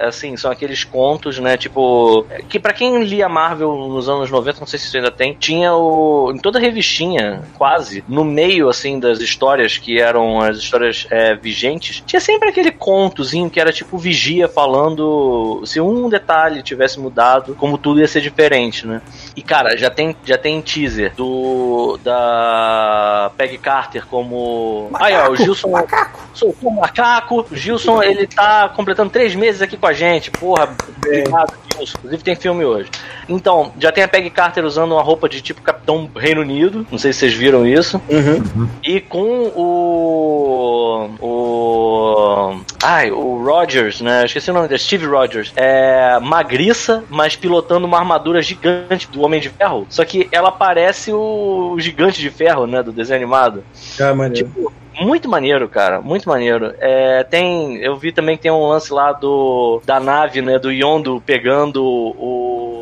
é, 0.00 0.06
assim, 0.06 0.36
são 0.36 0.50
aqueles 0.50 0.84
contos, 0.84 1.38
né, 1.38 1.56
tipo, 1.56 2.26
que 2.48 2.58
pra 2.58 2.72
quem 2.72 3.02
lia 3.04 3.28
Marvel 3.28 3.74
nos 3.88 4.08
anos 4.08 4.30
90, 4.30 4.60
não 4.60 4.66
sei 4.66 4.78
se 4.78 4.86
isso 4.86 4.96
ainda 4.96 5.10
tem, 5.10 5.34
tinha 5.34 5.74
o, 5.74 6.32
em 6.34 6.38
toda 6.38 6.58
revistinha, 6.58 7.42
quase, 7.56 8.04
no 8.08 8.24
meio, 8.24 8.68
assim, 8.68 8.98
das 8.98 9.20
histórias 9.20 9.78
que 9.78 10.00
eram 10.00 10.40
nas 10.48 10.58
histórias 10.58 11.06
é, 11.10 11.34
vigentes, 11.34 12.02
tinha 12.06 12.20
sempre 12.20 12.48
aquele 12.48 12.70
contozinho 12.70 13.50
que 13.50 13.60
era 13.60 13.72
tipo 13.72 13.98
vigia 13.98 14.48
falando 14.48 15.62
se 15.64 15.80
um 15.80 16.08
detalhe 16.08 16.62
tivesse 16.62 16.98
mudado, 16.98 17.54
como 17.54 17.78
tudo 17.78 18.00
ia 18.00 18.08
ser 18.08 18.20
diferente, 18.20 18.86
né? 18.86 19.02
E 19.36 19.42
cara, 19.42 19.76
já 19.76 19.90
tem, 19.90 20.16
já 20.24 20.38
tem 20.38 20.60
teaser 20.60 21.14
do 21.14 21.98
da 22.02 23.30
Peg 23.36 23.58
Carter 23.58 24.06
como. 24.06 24.90
Aí, 24.94 25.14
ó, 25.14 25.30
o 25.30 25.36
Gilson. 25.36 25.68
Macaco. 25.68 26.20
Sou 26.34 26.54
o 26.62 26.70
macaco. 26.70 27.46
O 27.50 27.56
Gilson, 27.56 28.02
ele 28.02 28.26
tá 28.26 28.68
completando 28.68 29.10
três 29.10 29.34
meses 29.34 29.62
aqui 29.62 29.76
com 29.76 29.86
a 29.86 29.92
gente. 29.92 30.30
Porra, 30.30 30.74
obrigado, 30.96 31.54
Inclusive 31.80 32.22
tem 32.22 32.36
filme 32.36 32.64
hoje. 32.64 32.90
Então, 33.28 33.72
já 33.78 33.92
tem 33.92 34.04
a 34.04 34.08
Peg 34.08 34.30
Carter 34.30 34.64
usando 34.64 34.92
uma 34.92 35.02
roupa 35.02 35.28
de 35.28 35.40
tipo 35.40 35.62
Capitão 35.62 36.08
Reino 36.16 36.40
Unido. 36.40 36.86
Não 36.90 36.98
sei 36.98 37.12
se 37.12 37.20
vocês 37.20 37.34
viram 37.34 37.66
isso. 37.66 38.00
E 38.82 39.00
com 39.00 39.52
o. 39.54 41.10
O. 41.20 42.60
Ai, 42.82 43.10
o 43.10 43.42
Rogers, 43.44 44.00
né? 44.00 44.24
Esqueci 44.24 44.50
o 44.50 44.54
nome 44.54 44.68
dele, 44.68 44.80
Steve 44.80 45.06
Rogers. 45.06 45.52
É. 45.56 46.18
Magriça, 46.20 47.04
mas 47.08 47.36
pilotando 47.36 47.86
uma 47.86 47.98
armadura 47.98 48.40
gigante 48.42 49.08
do 49.10 49.22
Homem 49.22 49.40
de 49.40 49.48
Ferro. 49.48 49.86
Só 49.88 50.04
que 50.04 50.28
ela 50.32 50.50
parece 50.50 51.12
o 51.12 51.76
gigante 51.78 52.20
de 52.20 52.30
ferro, 52.30 52.66
né? 52.66 52.82
Do 52.82 52.92
desenho 52.92 53.18
animado. 53.18 53.64
Ah, 54.00 54.14
maneiro. 54.14 54.48
Tipo, 54.48 54.72
muito 55.00 55.28
maneiro, 55.28 55.68
cara. 55.68 56.00
Muito 56.00 56.28
maneiro. 56.28 56.74
É, 56.78 57.22
tem. 57.24 57.76
Eu 57.76 57.96
vi 57.96 58.12
também 58.12 58.36
que 58.36 58.42
tem 58.42 58.50
um 58.50 58.68
lance 58.68 58.92
lá 58.92 59.12
do. 59.12 59.80
Da 59.84 59.98
nave, 60.00 60.42
né? 60.42 60.58
Do 60.58 60.70
Yondo 60.70 61.22
pegando 61.24 61.84
o. 61.84 62.77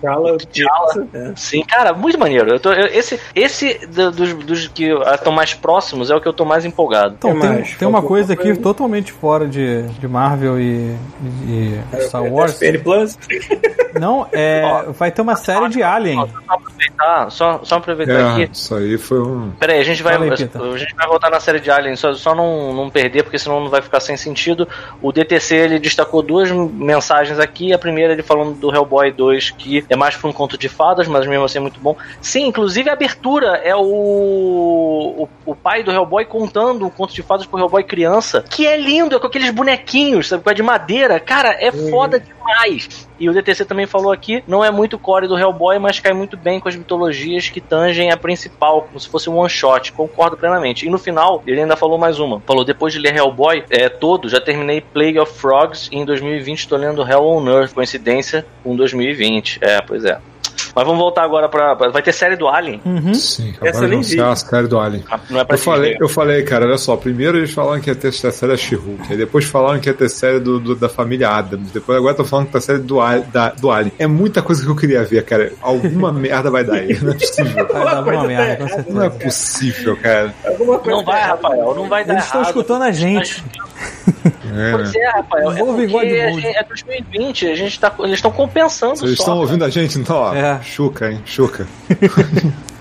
Fala, 0.00 0.36
T'Challa. 0.38 1.06
É. 1.12 1.32
Sim, 1.36 1.62
cara, 1.64 1.92
muito 1.92 2.18
maneiro. 2.18 2.50
Eu 2.50 2.60
tô- 2.60 2.72
eu- 2.72 2.86
esse 2.86 3.18
esse 3.34 3.86
do- 3.86 4.10
dos, 4.10 4.34
dos 4.34 4.68
que 4.68 4.90
estão 5.14 5.32
mais 5.32 5.54
próximos 5.54 6.10
é 6.10 6.14
o 6.16 6.20
que 6.20 6.28
eu 6.28 6.32
tô 6.32 6.44
mais 6.44 6.64
empolgado. 6.64 7.14
Então, 7.18 7.38
tem, 7.38 7.48
mais? 7.50 7.76
tem 7.76 7.88
uma 7.88 8.02
coisa 8.02 8.32
aqui 8.32 8.54
totalmente 8.56 9.12
fora 9.12 9.46
de, 9.46 9.82
de 9.82 10.08
Marvel 10.08 10.58
e, 10.60 10.96
e 11.46 11.80
Star 12.02 12.22
Wars. 12.24 12.52
SPN 12.52 12.78
Plus? 12.78 13.18
Não, 13.98 14.26
é, 14.32 14.84
vai 14.98 15.10
ter 15.10 15.22
uma 15.22 15.36
série 15.36 15.68
de 15.68 15.82
Alien. 15.82 16.16
Só, 16.20 16.26
só 16.26 16.54
aproveitar, 16.54 17.30
só, 17.30 17.60
só 17.62 17.76
aproveitar 17.76 18.12
É, 18.12 18.22
aqui. 18.44 18.50
isso 18.52 18.74
aí 18.74 18.98
foi 18.98 19.20
um. 19.20 19.50
Peraí, 19.58 19.80
a 19.80 19.84
gente 19.84 20.02
vai, 20.02 20.18
Pita. 20.36 20.60
a 20.62 20.78
gente 20.78 20.94
vai 20.94 21.06
voltar 21.06 21.30
na 21.30 21.40
série 21.40 21.60
de 21.60 21.70
Alien, 21.70 21.96
só, 21.96 22.12
só 22.14 22.34
não, 22.34 22.72
não 22.72 22.90
perder, 22.90 23.22
porque 23.22 23.38
senão 23.38 23.60
não 23.60 23.68
vai 23.70 23.82
ficar 23.82 24.00
sem 24.00 24.16
sentido. 24.16 24.66
O 25.00 25.12
DTC 25.12 25.54
ele 25.56 25.78
destacou 25.78 26.22
duas 26.22 26.50
mensagens 26.50 27.38
aqui. 27.38 27.72
A 27.72 27.78
primeira 27.78 28.12
ele 28.12 28.22
falando 28.22 28.54
do 28.54 28.72
Hellboy 28.74 29.10
2, 29.12 29.50
que 29.50 29.71
é 29.88 29.96
mais 29.96 30.16
para 30.16 30.28
um 30.28 30.32
conto 30.32 30.58
de 30.58 30.68
fadas, 30.68 31.06
mas 31.06 31.26
mesmo 31.26 31.44
assim 31.44 31.58
é 31.58 31.60
muito 31.60 31.80
bom. 31.80 31.96
Sim, 32.20 32.46
inclusive 32.46 32.90
a 32.90 32.92
abertura 32.92 33.60
é 33.64 33.74
o, 33.74 33.82
o, 33.82 35.28
o 35.46 35.54
pai 35.54 35.82
do 35.82 35.90
Hellboy 35.90 36.24
contando 36.24 36.84
um 36.86 36.90
conto 36.90 37.14
de 37.14 37.22
fadas 37.22 37.46
pro 37.46 37.58
Hellboy 37.58 37.84
criança, 37.84 38.44
que 38.48 38.66
é 38.66 38.76
lindo, 38.76 39.16
é 39.16 39.20
com 39.20 39.26
aqueles 39.26 39.50
bonequinhos, 39.50 40.28
sabe, 40.28 40.42
com 40.42 40.52
de 40.52 40.62
madeira. 40.62 41.18
Cara, 41.18 41.56
é 41.58 41.72
foda 41.72 42.20
demais. 42.20 42.41
E 43.18 43.28
o 43.28 43.32
DTC 43.32 43.64
também 43.64 43.86
falou 43.86 44.10
aqui, 44.10 44.42
não 44.46 44.64
é 44.64 44.70
muito 44.70 44.98
core 44.98 45.28
do 45.28 45.38
Hellboy, 45.38 45.78
mas 45.78 46.00
cai 46.00 46.12
muito 46.12 46.36
bem 46.36 46.58
com 46.58 46.68
as 46.68 46.76
mitologias 46.76 47.48
que 47.48 47.60
tangem 47.60 48.10
a 48.10 48.16
principal, 48.16 48.82
como 48.82 48.98
se 48.98 49.08
fosse 49.08 49.30
um 49.30 49.36
one 49.36 49.48
shot. 49.48 49.92
Concordo 49.92 50.36
plenamente. 50.36 50.86
E 50.86 50.90
no 50.90 50.98
final, 50.98 51.42
ele 51.46 51.60
ainda 51.60 51.76
falou 51.76 51.98
mais 51.98 52.18
uma. 52.18 52.40
Falou, 52.40 52.64
depois 52.64 52.92
de 52.92 52.98
ler 52.98 53.16
Hellboy 53.16 53.64
é, 53.70 53.88
todo, 53.88 54.28
já 54.28 54.40
terminei 54.40 54.80
Plague 54.80 55.18
of 55.18 55.32
Frogs 55.38 55.88
e 55.92 55.96
em 55.96 56.04
2020 56.04 56.68
tô 56.68 56.76
lendo 56.76 57.08
Hell 57.08 57.24
on 57.24 57.48
Earth. 57.48 57.74
Coincidência 57.74 58.44
com 58.62 58.74
2020. 58.74 59.58
É, 59.60 59.80
pois 59.80 60.04
é. 60.04 60.18
Mas 60.74 60.84
vamos 60.86 60.98
voltar 60.98 61.22
agora 61.24 61.48
pra. 61.48 61.76
pra- 61.76 61.88
Vai 61.90 62.02
ter 62.02 62.12
série 62.12 62.34
do 62.36 62.48
Alien? 62.48 62.80
Uhum. 62.84 63.12
Sim, 63.14 63.54
Essa 63.60 63.80
eu 63.80 63.82
de 63.82 63.86
nem 63.88 63.92
anunciar 63.98 64.26
vi. 64.26 64.32
a 64.32 64.36
série 64.36 64.66
do 64.66 64.78
Alien. 64.80 65.04
Não 65.28 65.40
é 65.40 65.44
pra 65.44 65.54
Eu 65.54 65.58
falei, 65.60 65.96
eu 66.00 66.08
falei, 66.08 66.42
cara, 66.44 66.64
olha 66.66 66.78
só. 66.78 66.96
Primeiro 66.96 67.36
eles 67.38 67.52
falaram 67.52 67.80
que 67.80 67.90
ia 67.90 67.94
ter 67.94 68.08
a 68.08 68.12
série 68.12 68.52
da 68.52 68.56
She-Hulk. 68.56 69.02
Aí 69.10 69.16
depois 69.16 69.44
falaram 69.44 69.78
que 69.80 69.88
ia 69.88 69.94
ter 69.94 70.08
série 70.08 70.40
do, 70.40 70.58
do- 70.58 70.74
da 70.76 70.88
família 70.88 71.28
Adams. 71.30 71.70
Depois 71.70 71.98
agora 71.98 72.12
estão 72.12 72.24
falando 72.24 72.46
que 72.46 72.52
tá 72.52 72.60
série 72.60 72.78
do, 72.78 72.96
da, 73.32 73.50
do 73.50 73.70
Alien. 73.70 73.92
É 73.98 74.06
muita 74.06 74.40
coisa 74.42 74.64
que 74.64 74.70
eu 74.70 74.76
queria 74.76 75.04
ver, 75.04 75.24
cara. 75.24 75.52
Alguma 75.60 76.10
merda 76.12 76.50
vai 76.50 76.64
dar 76.64 76.74
aí. 76.76 76.98
Não 77.02 77.10
é 77.12 77.14
possível. 77.14 77.66
Vai 77.72 77.84
dar 77.84 78.02
coisa 78.02 78.18
uma 78.20 78.26
merda, 78.28 78.64
errada. 78.64 78.86
Não 78.88 79.02
é 79.04 79.10
possível, 79.10 79.96
cara. 79.96 80.34
Alguma 80.44 80.80
Não 80.86 81.04
vai. 81.04 81.22
Rafael, 81.22 81.74
não 81.74 81.88
vai 81.88 82.04
dar 82.04 82.14
Eles 82.14 82.24
estão 82.24 82.42
escutando 82.42 82.82
a 82.82 82.90
gente. 82.92 83.44
É. 84.54 84.72
Pois 84.72 84.94
é, 84.94 85.06
Rafael. 85.10 85.52
É 85.52 85.58
porque 85.58 86.32
gente- 86.32 86.46
é 86.46 86.62
2020, 86.64 87.46
a 87.48 87.54
gente 87.54 87.80
tá, 87.80 87.94
eles 88.00 88.14
estão 88.16 88.30
compensando 88.30 88.96
Vocês 88.96 89.16
só. 89.16 89.22
estão 89.22 89.38
ouvindo 89.38 89.64
a 89.64 89.70
gente? 89.70 89.98
Então, 89.98 90.16
ó. 90.16 90.34
É. 90.34 90.60
Chuca, 90.62 91.10
hein? 91.10 91.20
Chuca. 91.24 91.66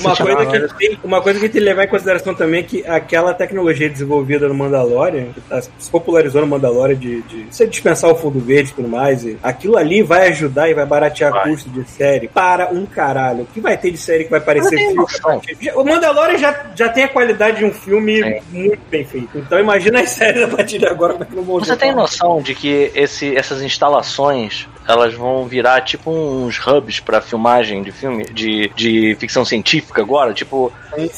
Uma 0.00 0.16
coisa, 0.16 0.46
que 0.46 0.58
gente 0.58 0.74
tem, 0.74 0.98
uma 1.04 1.22
coisa 1.22 1.38
que 1.38 1.48
tem 1.48 1.60
que 1.60 1.66
levar 1.66 1.84
em 1.84 1.88
consideração 1.88 2.34
também 2.34 2.60
é 2.60 2.62
que 2.62 2.86
aquela 2.86 3.32
tecnologia 3.32 3.88
desenvolvida 3.88 4.48
no 4.48 4.54
Mandalorian, 4.54 5.26
que 5.32 5.40
tá, 5.42 5.62
se 5.62 5.90
popularizou 5.90 6.40
no 6.40 6.46
Mandalorian 6.46 6.96
de, 6.96 7.22
de 7.22 7.46
você 7.50 7.66
dispensar 7.66 8.10
o 8.10 8.16
fundo 8.16 8.40
verde 8.40 8.70
e 8.70 8.74
tudo 8.74 8.88
mais, 8.88 9.24
e 9.24 9.38
aquilo 9.42 9.76
ali 9.76 10.02
vai 10.02 10.28
ajudar 10.28 10.68
e 10.68 10.74
vai 10.74 10.86
baratear 10.86 11.30
Vai. 11.30 11.50
custo 11.50 11.70
de 11.70 11.88
série 11.88 12.28
para 12.28 12.70
um 12.70 12.84
caralho. 12.84 13.42
O 13.42 13.46
que 13.46 13.60
vai 13.60 13.76
ter 13.76 13.90
de 13.90 13.98
série 13.98 14.24
que 14.24 14.30
vai 14.30 14.40
parecer 14.40 14.76
filme? 14.76 15.72
O 15.76 15.84
Mandalorian 15.84 16.38
já, 16.38 16.66
já 16.74 16.88
tem 16.88 17.04
a 17.04 17.08
qualidade 17.08 17.58
de 17.58 17.64
um 17.64 17.72
filme 17.72 18.22
Sim. 18.22 18.40
muito 18.50 18.80
bem 18.90 19.04
feito. 19.04 19.38
Então 19.38 19.58
imagina 19.58 20.00
as 20.00 20.10
séries 20.10 20.42
a 20.42 20.48
partir 20.48 20.78
de 20.78 20.86
agora 20.86 21.12
como 21.12 21.24
é 21.24 21.26
que 21.26 21.36
não 21.36 21.42
vão 21.42 21.58
Você 21.58 21.76
tem 21.76 21.94
noção 21.94 22.40
de 22.42 22.54
que 22.54 22.90
esse, 22.94 23.36
essas 23.36 23.62
instalações 23.62 24.68
elas 24.86 25.14
vão 25.14 25.46
virar 25.46 25.80
tipo 25.82 26.10
uns 26.10 26.58
hubs 26.66 27.00
pra 27.00 27.20
filmagem 27.20 27.82
de 27.82 27.92
filme 27.92 28.24
de, 28.24 28.70
de 28.74 29.16
ficção 29.18 29.44
científica 29.44 30.02
agora? 30.02 30.32
Tipo, 30.34 30.72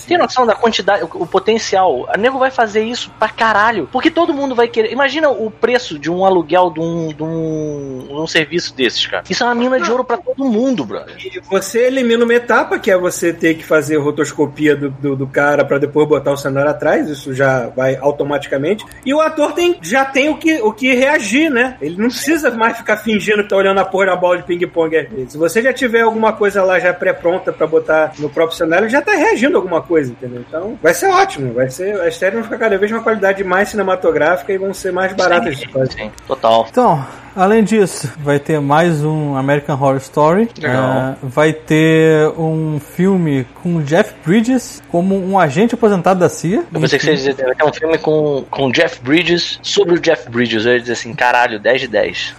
tem 0.06 0.18
noção 0.18 0.46
da 0.46 0.54
quantidade, 0.54 1.04
o, 1.04 1.22
o 1.22 1.26
potencial? 1.26 2.06
A 2.08 2.16
nego 2.16 2.38
vai 2.38 2.50
fazer 2.50 2.84
isso 2.84 3.10
pra 3.18 3.28
caralho. 3.28 3.88
Porque 3.90 4.10
todo 4.10 4.32
mundo 4.32 4.54
vai 4.54 4.68
querer. 4.68 4.92
Imagina 4.92 5.28
o 5.30 5.50
preço 5.50 5.98
de 5.98 6.10
um 6.10 6.24
aluguel 6.24 6.70
de 6.70 6.80
um, 6.80 7.08
de 7.08 7.22
um, 7.22 8.06
de 8.06 8.14
um 8.14 8.26
serviço 8.26 8.74
desses, 8.74 9.06
cara. 9.06 9.24
Isso 9.28 9.42
é 9.42 9.46
uma 9.46 9.54
mina 9.54 9.80
de 9.80 9.90
ouro 9.90 10.04
pra 10.04 10.16
todo 10.16 10.44
mundo, 10.44 10.84
brother. 10.84 11.16
E 11.18 11.40
você 11.40 11.86
elimina 11.86 12.24
uma 12.24 12.34
etapa, 12.34 12.78
que 12.78 12.90
é 12.90 12.96
você 12.96 13.32
ter 13.32 13.54
que 13.54 13.64
fazer 13.64 13.96
rotoscopia 13.96 14.76
do, 14.76 14.90
do, 14.90 15.16
do 15.16 15.26
cara 15.26 15.64
pra 15.64 15.78
depois 15.78 16.08
botar 16.08 16.32
o 16.32 16.36
cenário 16.36 16.70
atrás, 16.70 17.08
isso 17.08 17.34
já 17.34 17.68
vai 17.68 17.96
automaticamente. 17.96 18.84
E 19.04 19.12
o 19.12 19.20
ator 19.20 19.52
tem, 19.52 19.78
já 19.82 20.04
tem 20.04 20.28
o 20.28 20.36
que, 20.36 20.60
o 20.60 20.72
que 20.72 20.94
reagir, 20.94 21.50
né? 21.50 21.76
Ele 21.80 21.96
não 21.96 22.08
precisa 22.08 22.50
mais 22.50 22.76
ficar 22.76 22.96
fingindo 22.98 23.42
que 23.42 23.53
tá 23.54 23.56
olhando 23.56 23.78
a 23.78 23.84
porra 23.84 24.06
da 24.06 24.16
bola 24.16 24.38
de 24.38 24.42
ping-pong 24.42 24.96
às 24.96 25.08
vezes. 25.08 25.32
Se 25.32 25.38
você 25.38 25.62
já 25.62 25.72
tiver 25.72 26.00
alguma 26.00 26.32
coisa 26.32 26.62
lá 26.62 26.78
já 26.78 26.92
pré-pronta 26.92 27.52
pra 27.52 27.66
botar 27.66 28.12
no 28.18 28.28
próprio 28.28 28.56
cenário, 28.56 28.84
ele 28.84 28.92
já 28.92 29.00
tá 29.00 29.12
reagindo 29.12 29.56
a 29.56 29.58
alguma 29.58 29.80
coisa, 29.80 30.10
entendeu? 30.10 30.44
Então 30.46 30.78
vai 30.82 30.92
ser 30.92 31.06
ótimo. 31.06 31.52
Vai 31.54 31.70
ser, 31.70 32.00
as 32.00 32.16
séries 32.16 32.34
vão 32.34 32.44
ficar 32.44 32.58
cada 32.58 32.76
vez 32.76 32.90
uma 32.90 33.02
qualidade 33.02 33.44
mais 33.44 33.68
cinematográfica 33.68 34.52
e 34.52 34.58
vão 34.58 34.74
ser 34.74 34.92
mais 34.92 35.12
baratas 35.12 35.56
de 35.56 35.68
fazer. 35.68 35.92
Sim, 35.92 36.12
total. 36.26 36.66
Então, 36.70 37.06
além 37.36 37.64
disso, 37.64 38.12
vai 38.18 38.38
ter 38.38 38.60
mais 38.60 39.02
um 39.04 39.36
American 39.36 39.74
Horror 39.76 39.96
Story. 39.96 40.48
Legal. 40.60 40.92
É, 40.92 41.16
vai 41.22 41.52
ter 41.52 42.28
um 42.38 42.78
filme 42.80 43.46
com 43.62 43.80
Jeff 43.82 44.14
Bridges 44.24 44.82
como 44.88 45.16
um 45.16 45.38
agente 45.38 45.74
aposentado 45.74 46.20
da 46.20 46.28
CIA. 46.28 46.64
Eu 46.72 46.80
pensei 46.80 46.98
que 46.98 47.04
você 47.04 47.10
ia 47.12 47.16
dizer, 47.16 47.36
vai 47.44 47.54
ter 47.54 47.64
um 47.64 47.72
filme 47.72 47.98
com, 47.98 48.44
com 48.50 48.70
Jeff 48.70 49.00
Bridges 49.02 49.58
sobre 49.62 49.94
o 49.94 50.00
Jeff 50.00 50.28
Bridges. 50.30 50.64
Eu 50.64 50.72
ia 50.74 50.80
dizer 50.80 50.92
assim, 50.92 51.14
caralho, 51.14 51.58
10 51.58 51.80
de 51.82 51.88
10. 51.88 52.34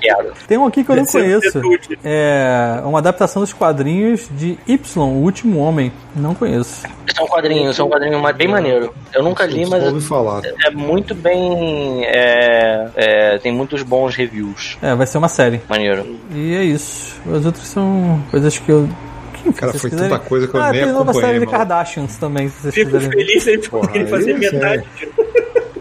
Quero. 0.00 0.32
Tem 0.46 0.56
um 0.58 0.66
aqui 0.66 0.84
que 0.84 0.90
eu 0.90 0.96
não 0.96 1.04
Deve 1.04 1.12
conheço. 1.18 1.60
É 2.04 2.80
uma 2.84 2.98
adaptação 2.98 3.42
dos 3.42 3.52
quadrinhos 3.52 4.28
de 4.30 4.58
Y, 4.66 5.02
o 5.02 5.22
Último 5.22 5.58
Homem. 5.60 5.92
Não 6.14 6.34
conheço. 6.34 6.86
São 7.14 7.24
um 7.24 7.28
quadrinhos, 7.28 7.76
são 7.76 7.86
um 7.86 7.90
quadrinho 7.90 8.20
ma- 8.20 8.32
bem 8.32 8.46
maneiro. 8.48 8.92
Eu 9.12 9.22
nunca 9.22 9.46
li, 9.46 9.64
mas 9.66 9.82
ouvi 9.84 10.00
falar. 10.00 10.42
é 10.64 10.70
muito 10.70 11.14
bem. 11.14 12.04
é, 12.04 12.88
é, 12.94 13.38
tem 13.38 13.52
muitos 13.52 13.82
bons 13.82 13.95
reviews. 14.14 14.76
É, 14.82 14.94
vai 14.94 15.06
ser 15.06 15.16
uma 15.18 15.28
série. 15.28 15.60
Maneiro. 15.68 16.04
E 16.30 16.54
é 16.54 16.62
isso. 16.64 17.18
As 17.34 17.44
outras 17.46 17.66
são 17.66 18.22
coisas 18.30 18.58
que 18.58 18.70
eu. 18.70 18.88
Quem 19.42 19.52
Cara, 19.52 19.72
foi 19.74 19.90
quiserem- 19.90 20.10
tanta 20.10 20.24
coisa 20.28 20.48
que 20.48 20.54
eu 20.54 20.60
ah, 20.60 20.72
nem 20.72 20.82
tem 20.82 20.92
nova 20.92 21.10
acompanhei, 21.10 21.34
série 21.34 21.46
de. 21.46 21.50
Kardashians 21.50 22.16
também, 22.16 22.48
se 22.48 22.60
vocês 22.62 22.74
Fico 22.74 22.90
quiserem 22.90 23.10
feliz 23.10 23.44
conseguirem 23.70 23.70
Porra, 23.70 24.06
fazer 24.06 24.32
aí, 24.32 24.38
metade. 24.38 24.84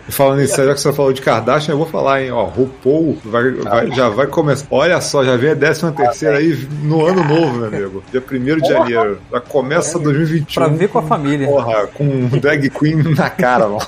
Falando 0.10 0.40
nisso, 0.40 0.64
já 0.64 0.74
que 0.74 0.80
você 0.80 0.94
falou 0.94 1.12
de 1.14 1.22
Kardashian, 1.22 1.74
eu 1.74 1.78
vou 1.78 1.88
falar, 1.88 2.22
hein? 2.24 2.32
Ó, 2.32 2.44
RuPaul 2.46 3.18
vai, 3.26 3.52
vai- 3.52 3.92
já 3.92 4.08
vai 4.10 4.28
começar. 4.28 4.66
Olha 4.70 5.00
só, 5.02 5.24
já 5.24 5.36
vem 5.36 5.52
a 5.52 5.56
13 5.56 5.92
terceira 5.94 6.38
aí 6.38 6.68
no 6.84 7.06
ano 7.06 7.24
novo, 7.24 7.54
meu 7.58 7.68
amigo. 7.68 8.04
Dia 8.12 8.22
1 8.22 8.60
de 8.62 8.68
janeiro. 8.70 9.20
Já 9.32 9.40
começa 9.42 9.98
2021. 10.00 10.64
Pra 10.64 10.68
ver 10.68 10.88
com 10.90 11.00
a 11.00 11.02
família. 11.04 11.48
Porra, 11.48 11.88
com 11.88 12.04
um 12.04 12.28
drag 12.28 12.70
queen 12.70 12.96
na 13.16 13.30
cara, 13.30 13.68
mano. 13.68 13.80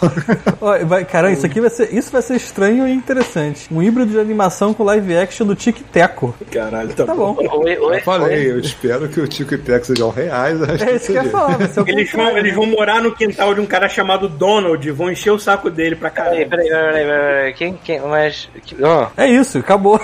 Ó, 0.61 0.77
vai- 0.85 1.05
Cara, 1.05 1.31
isso 1.31 1.45
aqui 1.45 1.61
vai 1.61 1.69
ser. 1.69 1.93
Isso 1.93 2.11
vai 2.11 2.21
ser 2.21 2.35
estranho 2.35 2.87
e 2.87 2.91
interessante. 2.91 3.67
Um 3.71 3.81
híbrido 3.81 4.11
de 4.11 4.19
animação 4.19 4.73
com 4.73 4.83
live 4.83 5.15
action 5.17 5.45
do 5.45 5.55
Tic 5.55 5.77
Teco. 5.91 6.33
Caralho, 6.51 6.89
tá, 6.93 7.05
Tá 7.05 7.15
bom. 7.15 7.35
Oi, 7.39 7.77
oi, 7.77 7.97
Eu 7.97 8.01
falei, 8.01 8.51
eu 8.51 8.59
espero 8.59 9.07
que 9.07 9.19
o 9.19 9.27
Tico 9.27 9.53
e 9.53 9.57
Tex 9.57 9.87
sejam 9.87 10.09
reais. 10.09 10.61
acho 10.61 10.83
É 10.83 10.95
isso 10.95 11.11
que 11.11 11.17
eu 11.17 11.23
ia 11.23 11.29
falar, 11.29 11.57
Eles 11.87 12.11
vão, 12.11 12.37
eles 12.37 12.55
vão 12.55 12.65
morar 12.65 13.01
no 13.01 13.13
quintal 13.15 13.53
de 13.53 13.61
um 13.61 13.65
cara 13.65 13.87
chamado 13.87 14.27
Donald, 14.27 14.89
vão 14.91 15.11
encher 15.11 15.31
o 15.31 15.39
saco 15.39 15.69
dele 15.69 15.95
pra. 15.95 16.07
Peraí, 16.17 16.45
peraí, 16.45 16.67
peraí, 16.67 16.91
peraí, 16.91 17.05
peraí. 17.05 17.53
Quem, 17.53 17.73
quem, 17.83 18.01
mas... 18.01 18.49
que- 18.65 18.83
ó. 18.83 19.07
É 19.15 19.27
isso, 19.27 19.59
acabou. 19.59 19.99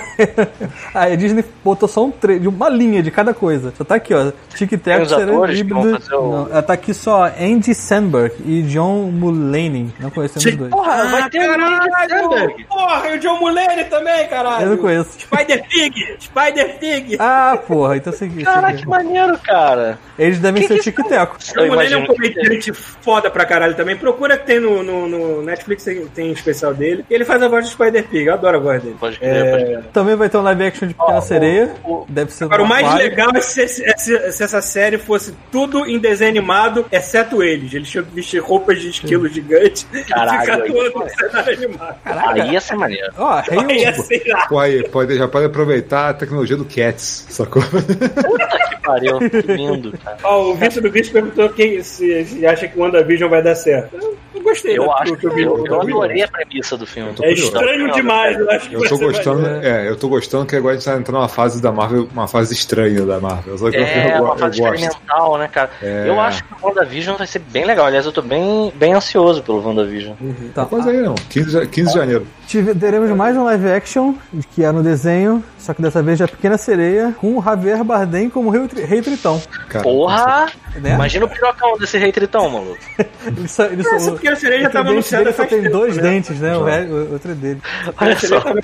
a 0.93 1.09
Disney 1.15 1.43
botou 1.63 1.87
só 1.89 2.05
um 2.05 2.11
tre- 2.11 2.39
de 2.39 2.47
uma 2.47 2.69
linha 2.69 3.01
de 3.01 3.09
cada 3.11 3.33
coisa. 3.33 3.73
Só 3.77 3.83
tá 3.83 3.95
aqui, 3.95 4.13
ó. 4.13 4.31
Tic 4.55 4.71
Tac 4.81 5.05
será 5.07 5.47
que 5.47 5.53
híbrido. 5.53 5.99
o- 6.19 6.47
Não, 6.49 6.61
tá 6.61 6.73
aqui 6.73 6.93
só 6.93 7.25
Andy 7.39 7.73
Samberg 7.73 8.35
e 8.45 8.61
John 8.63 9.09
Mulaney. 9.11 9.89
Não 9.99 10.09
conhecemos 10.11 10.45
os 10.45 10.55
dois. 10.55 10.71
Porra, 10.71 11.05
vai 11.05 11.29
ter 11.29 11.39
Andy 11.39 11.89
Caralho! 11.89 12.55
Porra, 12.67 13.09
e 13.09 13.15
o 13.15 13.19
John 13.19 13.39
Mulaney 13.39 13.85
também, 13.85 14.27
caralho! 14.27 14.63
Eu 14.65 14.69
não 14.71 14.77
conheço. 14.77 15.19
Spider 15.19 15.65
Pig! 15.67 15.93
Spider 16.19 16.77
Pig! 16.79 17.17
Ah, 17.19 17.57
porra, 17.67 17.97
então 17.97 18.13
você. 18.13 18.27
Caraca, 18.29 18.77
que 18.77 18.87
maneiro, 18.87 19.37
cara. 19.39 19.97
Eles 20.17 20.39
devem 20.39 20.61
Que 20.61 20.67
ser 20.67 20.75
que 20.75 20.91
Tic 20.91 21.07
Teco. 21.07 21.35
O 21.37 21.53
John 21.55 21.67
Mulaney 21.67 21.93
é 21.93 21.97
um 21.97 22.01
que- 22.01 22.07
comediante 22.13 22.73
foda 22.73 23.29
pra 23.31 23.45
caralho 23.45 23.75
também. 23.75 23.95
Procura 23.95 24.37
que 24.37 24.45
tem 24.45 24.59
no, 24.59 24.83
no, 24.83 25.07
no 25.07 25.41
Netflix, 25.41 25.87
tem, 25.93 26.07
tem 26.07 26.31
especial 26.31 26.73
dele. 26.73 27.05
E 27.09 27.13
ele 27.13 27.25
faz 27.25 27.41
a 27.41 27.47
voz 27.47 27.65
do 27.65 27.71
Spider 27.71 28.07
Pig, 28.07 28.25
eu 28.25 28.33
adoro 28.33 28.57
a 28.57 28.59
voz 28.59 28.81
dele. 28.83 28.95
Pode 28.99 29.19
crer, 29.19 29.51
pode 29.51 29.65
crer. 29.65 29.83
Também 29.93 30.15
vai 30.15 30.29
ter 30.29 30.37
um 30.37 30.41
live 30.41 30.63
action 30.63 30.87
de 30.87 30.93
Pequena 30.93 31.21
Sereia. 31.21 31.73
Deve 32.09 32.31
ser 32.31 32.45
Agora, 32.45 32.63
o 32.63 32.67
mais 32.67 32.93
legal 32.95 33.29
é 33.35 33.41
se, 33.41 33.61
é 33.61 33.67
se- 33.67 34.31
se 34.31 34.43
essa 34.43 34.61
série 34.61 34.97
fosse 34.97 35.33
tudo 35.51 35.85
em 35.85 35.99
desenho 35.99 36.31
animado, 36.31 36.85
exceto 36.91 37.43
eles. 37.43 37.73
Eles 37.73 37.89
tinham 37.89 38.05
que 38.05 38.13
vestir 38.13 38.39
roupas 38.39 38.79
de 38.81 38.89
esquilo 38.89 39.27
gigante 39.27 39.85
Caralho, 40.07 40.37
e 40.37 40.41
ficar 40.41 40.61
aí. 40.61 40.71
todo 40.71 40.99
no 41.03 41.09
cenário 41.09 41.53
animado. 41.53 41.95
Aí 42.05 42.51
ia 42.51 42.61
ser 42.61 42.75
maneiro. 42.75 43.13
Ó, 43.17 43.39
Rei 43.39 43.59
Aí 43.59 43.77
ia 43.79 43.93
ser 43.93 44.23
pode, 44.91 45.17
já 45.17 45.27
pode 45.27 45.45
aproveitar 45.45 46.09
a 46.09 46.13
tecnologia 46.13 46.57
do 46.57 46.65
Cats, 46.65 47.25
sacou? 47.29 47.61
Puta 47.61 48.47
que 48.69 48.81
pariu, 48.81 49.19
que 49.19 49.41
lindo, 49.53 49.97
cara. 49.97 50.17
Ó, 50.23 50.51
o 50.51 50.55
Vitor 50.55 50.81
do 50.83 50.89
Bicho 50.89 51.11
perguntou 51.11 51.49
quem, 51.49 51.81
se, 51.83 52.25
se 52.25 52.45
acha 52.45 52.67
que 52.67 52.77
o 52.77 52.81
WandaVision 52.81 53.29
vai 53.29 53.41
dar 53.41 53.55
certo. 53.55 53.95
Eu, 53.95 54.17
eu 54.35 54.41
gostei. 54.41 54.77
Eu 54.77 54.87
né, 54.87 54.93
acho 54.99 55.15
que 55.17 55.25
eu, 55.27 55.33
vi. 55.33 55.41
eu 55.43 55.81
adorei 55.83 56.21
a 56.23 56.27
premissa 56.27 56.77
do 56.77 56.85
filme. 56.85 57.13
É 57.21 57.31
estranho 57.33 57.91
demais, 57.91 58.37
eu 58.39 58.49
acho 58.51 58.69
que 58.69 58.75
Eu 58.75 58.89
tô 58.89 58.97
gostando, 58.97 59.45
é, 59.47 59.89
eu 59.89 59.95
tô 59.95 60.07
gostando 60.09 60.45
que 60.45 60.55
agora 60.55 60.73
a 60.73 60.77
gente 60.77 60.85
tá 60.85 60.95
entrando 60.97 61.17
numa 61.17 61.27
fase 61.29 61.61
da 61.61 61.71
Marvel, 61.71 62.07
uma 62.11 62.27
fase 62.27 62.53
estranha 62.53 63.01
da 63.05 63.19
Marvel. 63.19 63.57
Só 63.57 63.69
que 63.69 63.77
eu, 63.77 63.83
É, 63.83 64.17
eu, 64.17 64.23
uma 64.23 64.33
eu 64.33 64.37
fase 64.37 64.59
gosto. 64.61 64.73
experimental, 64.75 65.37
né, 65.37 65.47
cara? 65.51 65.69
É. 65.81 66.05
Eu 66.07 66.19
acho 66.19 66.43
que 66.43 66.53
o 66.61 66.67
WandaVision 66.67 67.17
vai 67.17 67.27
ser 67.27 67.39
bem 67.39 67.65
legal. 67.65 67.85
Aliás, 67.85 68.05
eu 68.05 68.11
tô 68.11 68.21
bem, 68.21 68.71
bem 68.75 68.93
ansioso 68.93 69.41
pelo 69.43 69.65
WandaVision. 69.65 70.15
Tá. 70.53 70.65
Quase 70.65 70.89
aí, 70.89 70.97
não. 71.01 71.15
15, 71.29 71.59
de- 71.59 71.67
15 71.67 71.91
de 71.93 71.97
janeiro. 71.99 72.27
Tive- 72.53 72.75
teremos 72.75 73.09
mais 73.09 73.35
um 73.35 73.45
live 73.45 73.67
action, 73.67 74.13
que 74.53 74.63
é 74.63 74.71
no 74.71 74.83
desenho, 74.83 75.43
só 75.57 75.73
que 75.73 75.81
dessa 75.81 76.03
vez 76.03 76.19
de 76.19 76.23
A 76.23 76.27
Pequena 76.27 76.55
Sereia, 76.55 77.11
com 77.19 77.35
o 77.35 77.41
Javier 77.41 77.83
Bardem 77.83 78.29
como 78.29 78.51
Rei, 78.51 78.67
Tri- 78.67 78.83
Rei 78.83 79.01
Tritão. 79.01 79.41
Cara, 79.69 79.81
Porra! 79.83 80.45
Né? 80.75 80.93
Imagina 80.93 81.25
o 81.25 81.29
pirocão 81.29 81.75
desse 81.79 81.97
rei 81.97 82.11
tritão, 82.11 82.47
maluco. 82.51 82.77
Ele 83.25 83.47
só, 83.47 83.65
ele 83.65 83.81
só, 83.83 83.95
Essa 83.95 84.11
pequena 84.11 84.35
sereia 84.35 84.61
já 84.61 84.69
tava 84.69 84.89
anunciada 84.91 85.33
faz 85.33 85.49
tem 85.49 85.61
tempo, 85.63 85.73
dois 85.75 85.97
né? 85.97 86.03
dentes, 86.03 86.39
né? 86.39 86.55
O, 86.55 86.63
re- 86.63 86.85
o 86.85 87.13
outro 87.13 87.31
é 87.31 87.33
dele. 87.35 87.61
Olha 87.99 88.19
só, 88.19 88.53
né? 88.53 88.61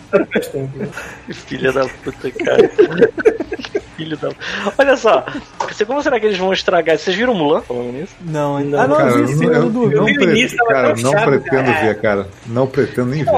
filha 1.34 1.72
da 1.72 1.86
puta, 1.88 2.30
cara. 2.30 2.70
Filho 3.98 4.16
da. 4.18 4.30
Olha 4.78 4.96
só, 4.96 5.26
você- 5.68 5.84
como 5.84 6.02
será 6.04 6.20
que 6.20 6.28
eles 6.28 6.38
vão 6.38 6.54
estragar? 6.54 6.98
Vocês 6.98 7.16
viram 7.18 7.34
Mulan 7.34 7.62
falando 7.62 7.92
nisso? 7.92 8.14
Não, 8.22 8.56
ainda. 8.58 8.78
Não, 8.78 8.84
ah, 8.84 8.88
não, 8.88 8.96
Cara, 8.98 9.10
eu 9.10 9.20
eu 9.20 9.26
vi 9.28 9.34
sim, 9.36 9.46
não, 9.46 9.54
eu 9.54 9.60
eu 9.62 9.66
não 9.66 10.06
pre- 10.06 10.48
cara, 10.68 10.96
não 10.96 11.12
pretendo 11.12 11.66
cara. 11.66 11.82
ver, 11.86 12.02
cara. 12.02 12.28
Não 12.46 12.68
pretendo 12.68 13.08
nem 13.10 13.24
ver. 13.26 13.32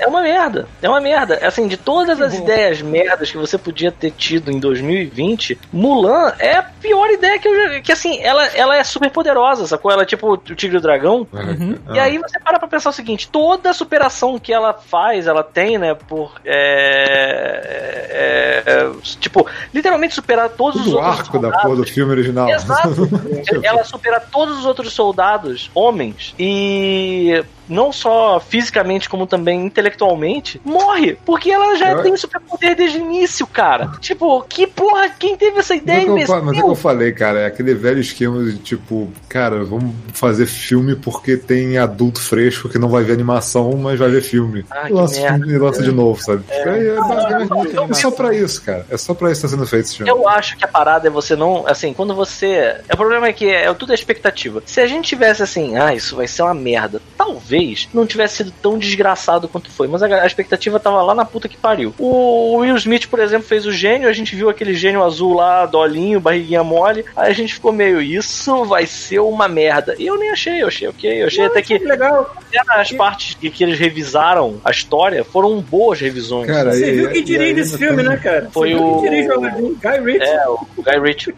É 0.00 0.06
uma 0.06 0.22
merda. 0.22 0.66
É 0.82 0.88
uma 0.88 1.00
merda. 1.00 1.38
Assim, 1.46 1.66
de 1.66 1.76
todas 1.76 2.20
as 2.20 2.34
ideias 2.34 2.80
merdas 2.82 3.30
que 3.30 3.36
você 3.36 3.56
podia 3.58 3.92
ter 3.92 4.10
tido 4.10 4.50
em 4.50 4.58
2020, 4.58 5.58
Mulan 5.72 6.32
é 6.38 6.56
a 6.56 6.62
pior 6.62 7.08
ideia 7.10 7.38
que 7.38 7.48
eu 7.48 7.54
já. 7.74 7.80
Que 7.80 7.92
assim, 7.92 8.20
ela, 8.22 8.44
ela 8.48 8.76
é 8.76 8.84
super 8.84 9.10
poderosa, 9.10 9.66
sacou? 9.66 9.90
Ela 9.90 10.02
é 10.02 10.06
tipo 10.06 10.32
o 10.32 10.36
Tigre 10.36 10.76
e 10.76 10.78
o 10.78 10.82
Dragão. 10.82 11.26
Uhum. 11.32 11.76
Ah, 11.88 11.94
E 11.94 11.98
aí 11.98 12.18
você 12.18 12.38
para 12.38 12.58
pra 12.58 12.68
pensar 12.68 12.90
o 12.90 12.92
seguinte: 12.92 13.28
toda 13.28 13.70
a 13.70 13.74
superação 13.74 14.38
que 14.38 14.52
ela 14.52 14.72
faz, 14.72 15.26
ela 15.26 15.42
tem, 15.42 15.78
né, 15.78 15.94
por. 15.94 16.32
É, 16.44 18.06
é, 18.10 18.62
é, 18.72 18.90
tipo, 19.20 19.46
literalmente 19.72 20.14
superar 20.14 20.48
todos 20.50 20.80
os 20.80 20.86
Tudo 20.86 20.96
o 20.96 21.00
outros 21.00 21.18
arco 21.20 21.38
da 21.38 21.48
soldados. 21.48 21.62
porra 21.62 21.76
do 21.76 21.84
filme 21.84 22.12
original. 22.12 22.48
Exato. 22.48 23.08
ela 23.62 23.84
supera 23.84 24.20
todos 24.20 24.58
os 24.58 24.66
outros 24.66 24.92
soldados, 24.92 25.70
homens, 25.74 26.34
e 26.38 27.44
não 27.68 27.92
só 27.92 28.40
fisicamente, 28.40 29.08
como 29.08 29.26
também 29.26 29.64
intelectualmente, 29.66 30.60
morre. 30.64 31.16
Porque 31.24 31.50
ela 31.50 31.76
já 31.76 31.92
Eu- 31.92 32.02
tem 32.02 32.16
superpoder 32.16 32.76
desde 32.76 32.98
o 32.98 33.02
início, 33.02 33.46
cara. 33.46 33.92
Tipo, 34.00 34.42
que 34.48 34.66
porra, 34.66 35.08
quem 35.10 35.36
teve 35.36 35.58
essa 35.58 35.74
Mas 35.74 35.82
ideia, 35.82 35.98
é, 36.00 36.04
que 36.04 36.08
eu, 36.30 36.42
mas 36.44 36.58
é 36.58 36.62
que 36.62 36.68
eu 36.68 36.74
falei, 36.74 37.12
cara, 37.12 37.40
é 37.40 37.46
aquele 37.46 37.74
velho 37.74 38.00
esquema 38.00 38.42
de 38.44 38.58
tipo, 38.58 39.10
cara, 39.28 39.64
vamos 39.64 39.94
fazer 40.12 40.46
filme 40.46 40.94
porque 40.96 41.36
tem 41.36 41.78
adulto 41.78 42.20
fresco 42.20 42.68
que 42.68 42.78
não 42.78 42.88
vai 42.88 43.02
ver 43.04 43.12
animação, 43.12 43.72
mas 43.76 43.98
vai 43.98 44.08
ver 44.08 44.22
filme. 44.22 44.64
Ah, 44.70 44.86
lança, 44.90 45.20
merda. 45.20 45.38
filme 45.38 45.52
e 45.54 45.58
lança 45.58 45.82
de 45.82 45.92
novo, 45.92 46.20
sabe? 46.22 46.42
É, 46.48 46.60
é, 46.60 46.96
é- 46.96 47.90
é 47.90 47.94
só 47.94 48.10
pra 48.10 48.34
isso, 48.34 48.62
cara. 48.62 48.86
É 48.90 48.96
só 48.96 49.14
pra 49.14 49.30
isso 49.30 49.40
que 49.42 49.46
tá 49.46 49.52
sendo 49.54 49.66
feito 49.66 49.84
esse 49.86 49.96
filme. 49.96 50.10
Eu 50.10 50.28
acho 50.28 50.56
que 50.56 50.64
a 50.64 50.68
parada 50.68 51.06
é 51.08 51.10
você 51.10 51.34
não. 51.36 51.66
Assim, 51.66 51.92
quando 51.92 52.14
você. 52.14 52.76
O 52.92 52.96
problema 52.96 53.26
é 53.28 53.32
que 53.32 53.48
é, 53.48 53.72
tudo 53.74 53.92
é 53.92 53.94
expectativa. 53.94 54.62
Se 54.66 54.80
a 54.80 54.86
gente 54.86 55.06
tivesse 55.08 55.42
assim, 55.42 55.76
ah, 55.76 55.94
isso 55.94 56.16
vai 56.16 56.26
ser 56.26 56.42
uma 56.42 56.54
merda, 56.54 57.00
talvez 57.16 57.55
não 57.94 58.06
tivesse 58.06 58.36
sido 58.38 58.52
tão 58.62 58.78
desgraçado 58.78 59.48
quanto 59.48 59.70
foi. 59.70 59.88
Mas 59.88 60.02
a, 60.02 60.06
a 60.22 60.26
expectativa 60.26 60.78
tava 60.80 61.02
lá 61.02 61.14
na 61.14 61.24
puta 61.24 61.48
que 61.48 61.56
pariu. 61.56 61.94
O 61.98 62.56
Will 62.58 62.76
Smith, 62.76 63.06
por 63.08 63.18
exemplo, 63.18 63.46
fez 63.46 63.66
o 63.66 63.72
gênio, 63.72 64.08
a 64.08 64.12
gente 64.12 64.34
viu 64.36 64.48
aquele 64.48 64.74
gênio 64.74 65.02
azul 65.02 65.34
lá, 65.34 65.66
dolinho, 65.66 66.20
barriguinha 66.20 66.62
mole. 66.64 67.04
Aí 67.16 67.30
a 67.30 67.34
gente 67.34 67.54
ficou 67.54 67.72
meio, 67.72 68.00
isso 68.00 68.64
vai 68.64 68.86
ser 68.86 69.20
uma 69.20 69.48
merda. 69.48 69.94
E 69.98 70.06
eu 70.06 70.18
nem 70.18 70.30
achei, 70.30 70.62
eu 70.62 70.68
achei 70.68 70.88
ok. 70.88 71.22
Eu 71.22 71.26
achei 71.26 71.44
até 71.44 71.62
que 71.62 71.78
Legal. 71.78 72.34
até 72.36 72.80
as 72.80 72.92
partes 72.92 73.34
que, 73.34 73.50
que 73.50 73.62
eles 73.64 73.78
revisaram 73.78 74.60
a 74.64 74.70
história 74.70 75.24
foram 75.24 75.60
boas 75.60 76.00
revisões. 76.00 76.46
Cara, 76.46 76.72
Você 76.72 76.90
e- 76.90 76.94
viu 76.94 77.10
quem 77.10 77.20
e 77.20 77.24
dirige 77.24 77.44
ainda 77.48 77.60
esse 77.60 77.78
filme, 77.78 77.96
tem- 77.96 78.06
né, 78.08 78.16
cara? 78.16 78.48
Foi 78.52 78.74
Você 78.74 78.82
o- 78.82 79.00
quem 79.00 79.10
dirige 79.10 79.30
o? 79.32 79.40
Guy 79.40 80.00
Ritchie. 80.04 80.22
É, 80.28 80.48
o 80.48 80.66
Guy 80.82 81.00
Ritchie. 81.02 81.34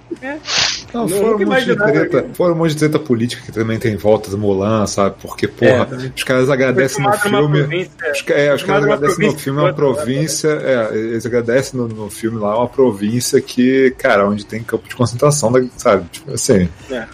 Não, 0.93 1.03
Não, 1.03 1.09
fora 1.09 1.27
um 1.27 1.31
nunca 1.39 1.47
monte 1.47 1.65
de 1.67 1.77
treta, 1.77 2.23
que- 2.23 2.35
fora 2.35 2.53
um 2.53 2.57
monte 2.57 2.71
de 2.71 2.77
treta 2.79 2.99
política 2.99 3.43
que 3.45 3.53
também 3.53 3.79
tem 3.79 3.93
em 3.93 3.97
volta 3.97 4.31
do 4.31 4.39
Mulan, 4.39 4.87
sabe? 4.87 5.17
Porque, 5.21 5.47
porra, 5.47 5.89
É. 5.93 6.08
os 6.15 6.25
caras 6.25 6.51
agradecem 6.51 7.03
no 7.05 7.13
filme. 7.13 7.63
Os, 7.63 8.25
é, 8.31 8.55
os 8.55 8.63
caras 8.63 8.85
agradecem 8.85 9.27
no 9.27 9.39
filme 9.39 9.59
uma 9.61 9.73
de 9.73 9.81
outra, 9.83 9.95
província. 10.05 10.49
É, 10.49 10.95
eles 10.97 11.27
agradecem 11.27 11.79
no, 11.81 11.89
no 11.89 12.11
filme 12.11 12.39
lá 12.39 12.57
uma 12.59 12.69
província 12.69 13.41
que, 13.41 13.91
cara, 13.99 14.29
onde 14.29 14.45
tem 14.45 14.63
campo 14.63 14.89
de 14.89 14.95
concentração, 14.97 15.51
da- 15.53 15.63
sabe? 15.77 16.05
Tipo 16.11 16.33
assim, 16.33 16.69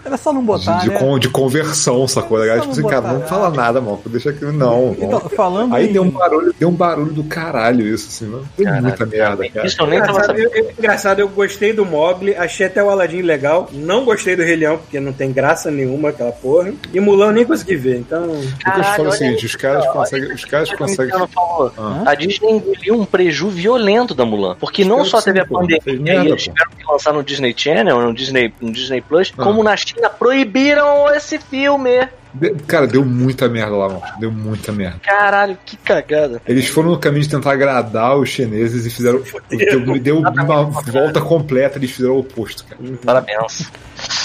Era 0.04 0.16
só 0.16 0.32
não 0.32 0.40
de, 0.40 0.46
botar, 0.46 0.78
de 0.80 0.88
né? 0.90 0.98
con- 0.98 1.18
de 1.18 1.28
conversão, 1.28 2.06
sacou? 2.08 2.36
A 2.38 2.46
galera, 2.46 2.62
Só 2.64 2.70
tipo 2.70 2.80
não 2.80 2.88
assim, 2.88 2.94
cara, 3.02 3.12
botar 3.14 3.18
não 3.20 3.28
fala 3.28 3.50
nada, 3.50 3.80
mano. 3.80 4.00
Deixa 4.06 4.30
aquilo, 4.30 4.52
não. 4.52 4.96
Então, 4.98 5.20
falando 5.30 5.74
Aí 5.74 5.88
em... 5.88 5.92
deu 5.92 6.02
um 6.02 6.10
barulho, 6.10 6.54
deu 6.58 6.68
um 6.68 6.74
barulho 6.74 7.12
do 7.12 7.24
caralho 7.24 7.86
isso, 7.86 8.08
assim, 8.08 8.26
mano. 8.26 8.48
Deu 8.56 8.72
muita 8.82 9.06
merda, 9.06 9.48
cara. 9.48 9.66
Isso 9.66 9.80
eu 9.80 9.86
nem 9.86 9.98
tava 10.00 10.12
Engraçado 10.12 10.26
sabendo. 10.36 10.54
eu, 10.56 10.64
eu- 10.64 10.70
engraçado, 10.78 11.20
eu 11.20 11.28
gostei 11.28 11.72
do 11.72 11.84
Mogli, 11.84 12.34
achei 12.36 12.66
até 12.66 12.82
o 12.82 12.90
Aladdin 12.90 13.22
legal. 13.22 13.68
Não 13.72 14.04
gostei 14.04 14.36
do 14.36 14.42
Rei 14.42 14.56
Leão, 14.56 14.78
porque 14.78 15.00
não 15.00 15.12
tem 15.12 15.32
graça 15.32 15.70
nenhuma 15.70 16.10
aquela 16.10 16.32
porra. 16.32 16.72
E 16.92 17.00
Mulan 17.00 17.26
eu 17.26 17.32
nem 17.32 17.44
consegui 17.44 17.76
ver, 17.76 17.98
então. 17.98 18.22
O 18.30 18.83
falo 18.84 19.04
é 19.04 19.08
o 19.08 19.12
seguinte, 19.12 19.46
os 19.46 19.56
caras 19.56 19.86
conseguem. 19.86 20.32
Os 20.32 20.44
caras 20.44 20.72
conseguem. 20.72 21.14
Ah. 21.78 22.02
A 22.06 22.14
Disney 22.14 22.52
engoliu 22.52 23.00
um 23.00 23.04
preju 23.04 23.48
violento 23.48 24.14
da 24.14 24.24
Mulan. 24.24 24.56
Porque 24.56 24.84
não 24.84 25.04
só 25.04 25.20
teve 25.20 25.40
a 25.40 25.46
pandemia 25.46 26.22
e 26.22 26.26
eles 26.28 26.44
tiveram 26.44 26.70
que 26.70 26.84
lançar 26.84 27.12
no 27.12 27.22
Disney 27.22 27.54
Channel, 27.56 28.00
no 28.00 28.14
Disney, 28.14 28.52
no 28.60 28.72
Disney 28.72 29.00
Plus, 29.00 29.30
como 29.30 29.62
na 29.62 29.76
China 29.76 30.10
proibiram 30.10 31.08
esse 31.14 31.38
filme. 31.38 32.08
De- 32.34 32.54
Cara, 32.66 32.86
deu 32.86 33.04
muita 33.04 33.48
merda 33.48 33.76
lá, 33.76 33.88
mano. 33.88 34.02
Deu 34.18 34.30
muita 34.32 34.72
merda. 34.72 34.98
Caralho, 35.02 35.56
que 35.64 35.76
cagada. 35.76 36.42
Eles 36.46 36.68
foram 36.68 36.90
no 36.90 36.98
caminho 36.98 37.22
de 37.22 37.28
tentar 37.30 37.52
agradar 37.52 38.16
os 38.18 38.28
chineses 38.28 38.84
e 38.86 38.90
fizeram. 38.90 39.22
Deu, 39.50 39.98
deu 40.00 40.18
uma 40.18 40.64
volta 40.64 41.20
completa, 41.20 41.78
eles 41.78 41.90
fizeram 41.90 42.14
o 42.14 42.20
oposto, 42.20 42.64
cara. 42.64 42.80
Parabéns. 43.04 43.70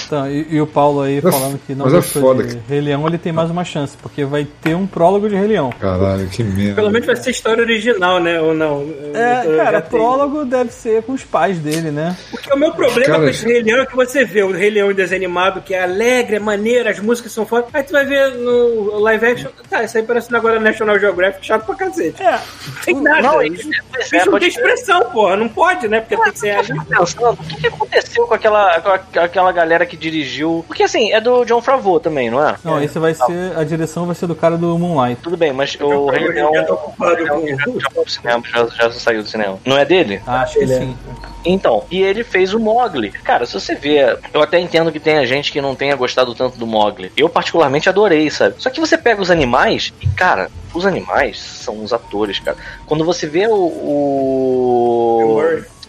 Então, 0.07 0.27
e, 0.27 0.55
e 0.55 0.59
o 0.61 0.65
Paulo 0.65 1.01
aí 1.01 1.21
Mas- 1.23 1.35
falando 1.35 1.59
que 1.67 1.75
não 1.75 1.85
mas 1.85 1.93
é 1.93 2.01
foda, 2.01 2.41
de 2.41 2.49
cara. 2.55 2.61
Rei 2.67 2.81
Leão, 2.81 3.07
ele 3.07 3.19
tem 3.19 3.31
mais 3.31 3.51
uma 3.51 3.63
chance, 3.63 3.95
porque 4.01 4.25
vai 4.25 4.47
ter 4.59 4.75
um 4.75 4.87
prólogo 4.87 5.29
de 5.29 5.35
Rei 5.35 5.47
Leão. 5.47 5.69
Caralho, 5.79 6.27
que 6.29 6.43
merda. 6.43 6.73
Pelo 6.75 6.89
menos 6.89 7.05
vai 7.05 7.15
ser 7.15 7.29
história 7.29 7.61
original, 7.61 8.19
né? 8.19 8.41
Ou 8.41 8.55
não? 8.55 8.89
É, 9.13 9.45
Eu- 9.45 9.51
eu 9.51 9.57
cara, 9.63 9.81
prólogo 9.81 10.45
deve 10.45 10.71
ser 10.71 11.03
com 11.03 11.13
os 11.13 11.23
pais 11.23 11.59
dele, 11.59 11.91
né? 11.91 12.17
Porque 12.31 12.51
o 12.51 12.57
meu 12.57 12.71
problema 12.73 13.05
Cara, 13.05 13.19
com 13.19 13.29
esse 13.29 13.45
Rei 13.45 13.61
Leão 13.61 13.81
é 13.81 13.85
que 13.85 13.95
você 13.95 14.25
vê 14.25 14.41
o 14.41 14.51
Rei 14.51 14.71
Leão 14.71 14.89
em 14.91 14.95
desenho 14.95 15.19
animado, 15.23 15.61
que 15.61 15.75
é 15.75 15.83
alegre, 15.83 16.37
é 16.37 16.39
maneiro, 16.39 16.89
as 16.89 16.99
músicas 16.99 17.31
são 17.31 17.45
fodas. 17.45 17.69
Aí 17.71 17.83
tu 17.83 17.91
vai 17.91 17.98
ver 18.05 18.33
no 18.35 18.99
live 18.99 19.25
action, 19.25 19.49
tá, 19.69 19.83
isso 19.83 19.97
aí 19.97 20.03
parecendo 20.03 20.37
agora 20.37 20.59
National 20.59 20.99
Geographic, 20.99 21.45
chato 21.45 21.65
pra 21.65 21.75
cacete. 21.75 22.21
É, 22.21 22.31
Não 22.31 22.81
tem 22.85 22.95
nada. 22.95 23.21
Não, 23.21 23.33
Não, 23.33 23.43
isso, 23.43 23.67
Bicho 23.69 23.81
é, 24.15 24.17
não 24.17 24.23
tem 24.25 24.31
pode 24.31 24.47
expressão, 24.47 25.01
porra. 25.11 25.35
Não 25.35 25.49
pode, 25.49 25.87
né? 25.87 25.99
Porque 26.01 26.15
tem 26.17 26.31
que 26.31 26.39
ser 26.39 26.55
pensando, 26.57 27.31
o 27.31 27.37
que, 27.57 27.67
aconteceu 27.67 28.27
com 28.27 28.33
aquela, 28.33 28.79
com 28.81 28.89
a- 28.89 29.23
aquela 29.23 29.51
galera 29.51 29.85
que 29.85 29.95
dirigiu. 29.97 30.63
Porque 30.67 30.83
assim, 30.83 31.11
é 31.11 31.19
do 31.21 31.43
John 31.45 31.61
Favreau 31.61 31.99
também, 31.99 32.29
não 32.29 32.45
é? 32.45 32.55
não, 32.63 32.81
esse 32.81 32.97
vai 32.99 33.13
ser, 33.13 33.57
a 33.57 33.63
direção 33.63 34.05
vai 34.05 34.15
ser 34.15 34.27
do 34.27 34.35
cara 34.35 34.57
do 34.57 34.77
Moonlight. 34.77 35.21
Tudo 35.21 35.37
bem, 35.37 35.51
mas 35.53 35.75
o 35.79 36.07
Rei 36.09 36.27
Leão. 36.27 36.53
já 36.53 36.63
tá 36.63 36.73
ocupado 36.73 37.11
o 37.13 37.15
Rei 37.15 37.25
Leão 37.25 37.57
com- 37.65 37.79
já, 37.79 37.89
já 38.29 38.39
já, 38.43 38.67
já 38.67 38.91
saiu 38.91 39.21
do 39.23 39.27
cinema. 39.29 39.59
Não 39.65 39.77
é 39.77 39.85
dele? 39.85 40.21
Acho 40.25 40.53
que 40.53 40.63
Ele 40.63 40.73
é. 40.73 40.77
sim. 40.79 40.97
Então, 41.45 41.85
e 41.89 42.01
ele 42.01 42.23
fez 42.23 42.53
o 42.53 42.59
Mogli. 42.59 43.11
Cara, 43.11 43.45
se 43.45 43.53
você 43.53 43.73
vê, 43.73 44.17
eu 44.33 44.41
até 44.41 44.59
entendo 44.59 44.91
que 44.91 44.99
tenha 44.99 45.25
gente 45.25 45.51
que 45.51 45.61
não 45.61 45.73
tenha 45.73 45.95
gostado 45.95 46.35
tanto 46.35 46.57
do 46.57 46.67
Mogli. 46.67 47.11
Eu 47.15 47.29
particularmente 47.29 47.88
adorei, 47.89 48.29
sabe? 48.29 48.55
Só 48.57 48.69
que 48.69 48.79
você 48.79 48.97
pega 48.97 49.21
os 49.21 49.31
animais 49.31 49.93
e, 50.01 50.07
cara, 50.07 50.49
os 50.73 50.85
animais 50.85 51.39
são 51.39 51.83
os 51.83 51.91
atores, 51.91 52.39
cara. 52.39 52.57
Quando 52.85 53.03
você 53.03 53.27
vê 53.27 53.47
o. 53.47 53.53
O... 53.53 55.41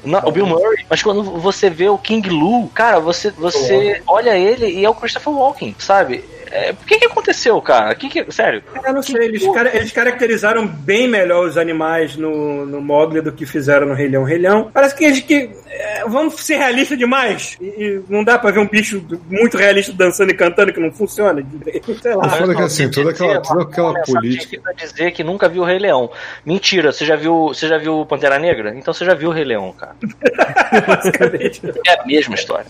Não, 0.03 0.21
o 0.21 0.33
Bill 0.33 0.47
Murray, 0.47 0.87
mas 0.89 1.03
quando 1.03 1.23
você 1.23 1.69
vê 1.69 1.89
o 1.89 1.99
King 1.99 2.31
Lou, 2.31 2.69
cara, 2.69 2.99
você, 3.01 3.31
você 3.31 4.01
olha 4.07 4.37
ele 4.37 4.67
e 4.67 4.83
é 4.85 4.89
o 4.89 4.95
Christopher 4.95 5.33
Walken, 5.33 5.75
sabe? 5.79 6.25
É, 6.51 6.73
o 6.73 6.85
que 6.85 6.99
que 6.99 7.07
aconteceu, 7.07 7.61
cara? 7.63 7.95
Que 7.95 8.09
que, 8.09 8.33
sério? 8.33 8.63
Eu 8.85 8.93
não 8.93 9.03
sei, 9.03 9.25
eles, 9.25 9.43
eles 9.73 9.93
caracterizaram 9.93 10.67
bem 10.67 11.07
melhor 11.07 11.47
os 11.47 11.57
animais 11.57 12.17
no, 12.17 12.67
no 12.67 12.81
Mogli 12.81 13.21
do 13.21 13.31
que 13.31 13.47
fizeram 13.47 13.87
no 13.87 13.95
Rei 13.95 14.09
Leão. 14.09 14.25
Rei 14.25 14.39
Leão, 14.39 14.71
parece 14.73 14.97
que 14.97 15.05
eles 15.05 15.21
que. 15.21 15.51
É, 15.73 16.05
vamos 16.09 16.35
ser 16.45 16.57
realistas 16.57 16.99
demais. 16.99 17.57
E, 17.61 17.64
e 17.64 18.03
não 18.09 18.25
dá 18.25 18.39
pra 18.39 18.51
ver 18.51 18.59
um 18.59 18.68
bicho 18.68 19.03
muito 19.31 19.57
realista 19.57 19.93
dançando 19.93 20.31
e 20.31 20.35
cantando 20.35 20.73
que 20.73 20.81
não 20.81 20.91
funciona. 20.91 21.43
Sei 22.03 22.14
lá. 22.14 22.29
Foda 22.29 22.53
é 22.53 22.57
que 22.57 22.62
assim, 22.62 22.91
toda 22.91 23.11
aquela, 23.11 23.41
toda 23.41 23.62
aquela 23.62 24.03
política. 24.03 24.61
pra 24.61 24.73
dizer 24.73 25.12
que 25.12 25.23
nunca 25.23 25.49
viu 25.49 25.62
o 25.62 25.64
Rei 25.64 25.79
Leão. 25.79 26.11
Mentira, 26.45 26.93
você 26.93 27.05
já 27.05 27.14
viu, 27.14 27.49
você 27.49 27.68
já 27.68 27.79
viu 27.79 28.05
Pantera 28.05 28.39
Negra? 28.39 28.75
Então 28.77 28.93
você 28.93 29.05
já 29.05 29.14
viu 29.14 29.31
o 29.31 29.33
Rei 29.33 29.45
Leão, 29.45 29.73
cara. 29.73 29.95
basicamente. 30.87 31.62
É 31.87 32.01
a 32.01 32.05
mesma 32.05 32.35
história. 32.35 32.66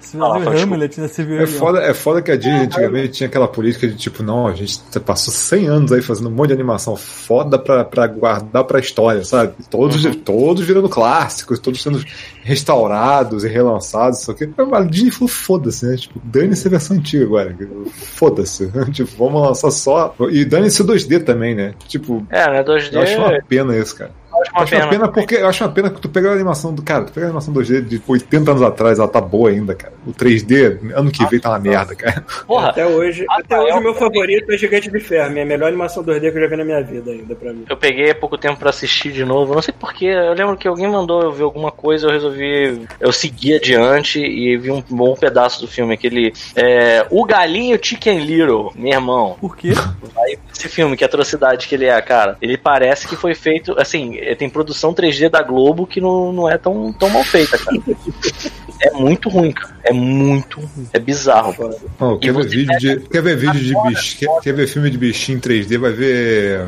Se 0.00 0.16
Ah, 0.16 0.28
você 0.28 0.38
viu 0.38 0.44
faz 0.44 0.62
Hamlet, 0.62 1.00
né? 1.00 1.08
Você 1.08 1.24
viu 1.24 1.40
É 1.40 1.46
foda, 1.46 1.80
é 1.80 1.92
foda 1.92 2.22
que 2.22 2.30
a 2.30 2.36
Disney 2.36 2.60
antigamente 2.64 3.08
tinha 3.10 3.28
aquela 3.28 3.48
política 3.48 3.86
de 3.86 3.94
tipo, 3.96 4.22
não, 4.22 4.46
a 4.46 4.54
gente 4.54 4.80
passou 5.00 5.32
100 5.32 5.66
anos 5.66 5.92
aí 5.92 6.00
fazendo 6.00 6.28
um 6.28 6.32
monte 6.32 6.48
de 6.48 6.54
animação 6.54 6.96
foda 6.96 7.58
pra, 7.58 7.84
pra 7.84 8.06
guardar 8.06 8.64
pra 8.64 8.78
história, 8.80 9.24
sabe? 9.24 9.52
Todos, 9.68 10.04
todos 10.24 10.64
virando 10.64 10.88
clássicos, 11.48 11.58
todos 11.58 11.82
sendo 11.82 12.04
restaurados 12.42 13.44
e 13.44 13.48
relançados, 13.48 14.20
só 14.20 14.32
que 14.34 14.48
a 14.72 14.80
Disney 14.82 15.10
falou 15.10 15.28
foda-se, 15.28 15.86
né? 15.86 15.96
Tipo, 15.96 16.20
dane-se 16.22 16.66
a 16.66 16.70
versão 16.70 16.96
antiga 16.96 17.24
agora. 17.24 17.56
Foda-se. 17.90 18.70
tipo, 18.92 19.10
vamos 19.16 19.42
lançar 19.42 19.70
só. 19.70 20.14
E 20.30 20.44
dane-se 20.44 20.82
o 20.82 20.86
2D 20.86 21.24
também, 21.24 21.54
né? 21.54 21.74
Tipo, 21.86 22.24
É, 22.30 22.50
né? 22.50 22.62
2D. 22.62 22.92
eu 22.92 23.02
acho 23.02 23.18
uma 23.18 23.42
pena 23.42 23.76
isso, 23.76 23.96
cara. 23.96 24.12
Acho 24.40 24.50
uma 24.52 24.60
Eu 24.60 24.62
acho 24.64 24.74
uma 24.74 24.80
pena. 24.80 24.90
pena 24.90 25.08
porque 25.12 25.34
eu 25.36 25.46
acho 25.48 25.64
uma 25.64 25.70
pena 25.70 25.90
que 25.90 26.00
tu 26.00 26.08
pega 26.08 26.30
a 26.30 26.32
animação 26.34 26.74
do 26.74 26.82
cara, 26.82 27.04
tu 27.04 27.12
pega 27.12 27.26
a 27.26 27.28
animação 27.28 27.52
2D 27.54 27.80
de 27.82 28.02
80 28.06 28.50
anos 28.50 28.62
atrás, 28.62 28.98
ela 28.98 29.08
tá 29.08 29.20
boa 29.20 29.50
ainda, 29.50 29.74
cara. 29.74 29.92
O 30.06 30.12
3D, 30.12 30.92
ano 30.94 31.10
que 31.10 31.24
vem 31.26 31.40
tá 31.40 31.50
uma 31.50 31.58
merda, 31.58 31.94
cara. 31.94 32.24
Porra, 32.46 32.68
Até 32.68 32.86
hoje, 32.86 33.24
até 33.28 33.54
Rafael, 33.56 33.62
hoje 33.74 33.78
o 33.78 33.82
meu 33.82 33.94
favorito 33.94 34.52
é 34.52 34.56
Gigante 34.58 34.90
de 34.90 35.00
Ferro, 35.00 35.30
minha 35.32 35.44
melhor 35.44 35.68
animação 35.68 36.02
2D 36.04 36.30
que 36.30 36.38
eu 36.38 36.42
já 36.42 36.46
vi 36.48 36.56
na 36.56 36.64
minha 36.64 36.82
vida 36.82 37.10
ainda 37.10 37.34
pra 37.34 37.52
mim. 37.52 37.64
Eu 37.68 37.76
peguei 37.76 38.10
há 38.10 38.14
pouco 38.14 38.36
tempo 38.38 38.58
pra 38.58 38.70
assistir 38.70 39.12
de 39.12 39.24
novo. 39.24 39.54
Não 39.54 39.62
sei 39.62 39.74
porquê. 39.78 40.06
Eu 40.06 40.32
lembro 40.34 40.56
que 40.56 40.66
alguém 40.68 40.88
mandou 40.88 41.22
eu 41.22 41.32
ver 41.32 41.42
alguma 41.44 41.70
coisa. 41.70 42.06
Eu 42.06 42.12
resolvi. 42.12 42.86
Eu 43.00 43.12
segui 43.12 43.54
adiante 43.54 44.20
e 44.20 44.56
vi 44.56 44.70
um 44.70 44.82
bom 44.88 45.14
pedaço 45.14 45.60
do 45.60 45.66
filme. 45.68 45.94
Aquele. 45.94 46.32
É, 46.56 47.06
o 47.10 47.24
Galinho 47.24 47.78
Chicken 47.80 48.20
Little, 48.24 48.72
meu 48.74 48.92
irmão. 48.92 49.36
Por 49.40 49.56
quê? 49.56 49.70
Esse 50.52 50.68
filme, 50.68 50.96
que 50.96 51.04
atrocidade 51.04 51.68
que 51.68 51.74
ele 51.74 51.86
é, 51.86 52.00
cara. 52.00 52.36
Ele 52.42 52.56
parece 52.56 53.06
que 53.06 53.16
foi 53.16 53.34
feito. 53.34 53.74
Assim, 53.78 54.16
é, 54.18 54.27
tem 54.34 54.48
produção 54.50 54.92
3D 54.94 55.28
da 55.30 55.42
Globo 55.42 55.86
que 55.86 56.00
não, 56.00 56.32
não 56.32 56.48
é 56.50 56.56
tão, 56.58 56.92
tão 56.92 57.08
mal 57.10 57.24
feita, 57.24 57.56
cara. 57.58 57.76
É 58.80 58.92
muito 58.92 59.28
ruim, 59.28 59.50
cara. 59.50 59.74
É 59.82 59.92
muito 59.92 60.60
ruim. 60.60 60.88
É 60.92 61.00
bizarro. 61.00 61.52
E 62.14 62.18
quer, 62.20 62.32
ver 62.32 62.46
vídeo 62.46 62.78
de, 62.78 63.00
quer 63.08 63.20
ver 63.22 63.36
vídeo 63.36 63.60
de 63.60 63.74
bicho, 63.88 64.16
quer, 64.18 64.28
quer 64.40 64.52
ver 64.52 64.68
filme 64.68 64.88
de 64.88 64.96
bichinho 64.96 65.36
em 65.38 65.40
3D, 65.40 65.76
vai 65.78 65.90
ver. 65.90 66.64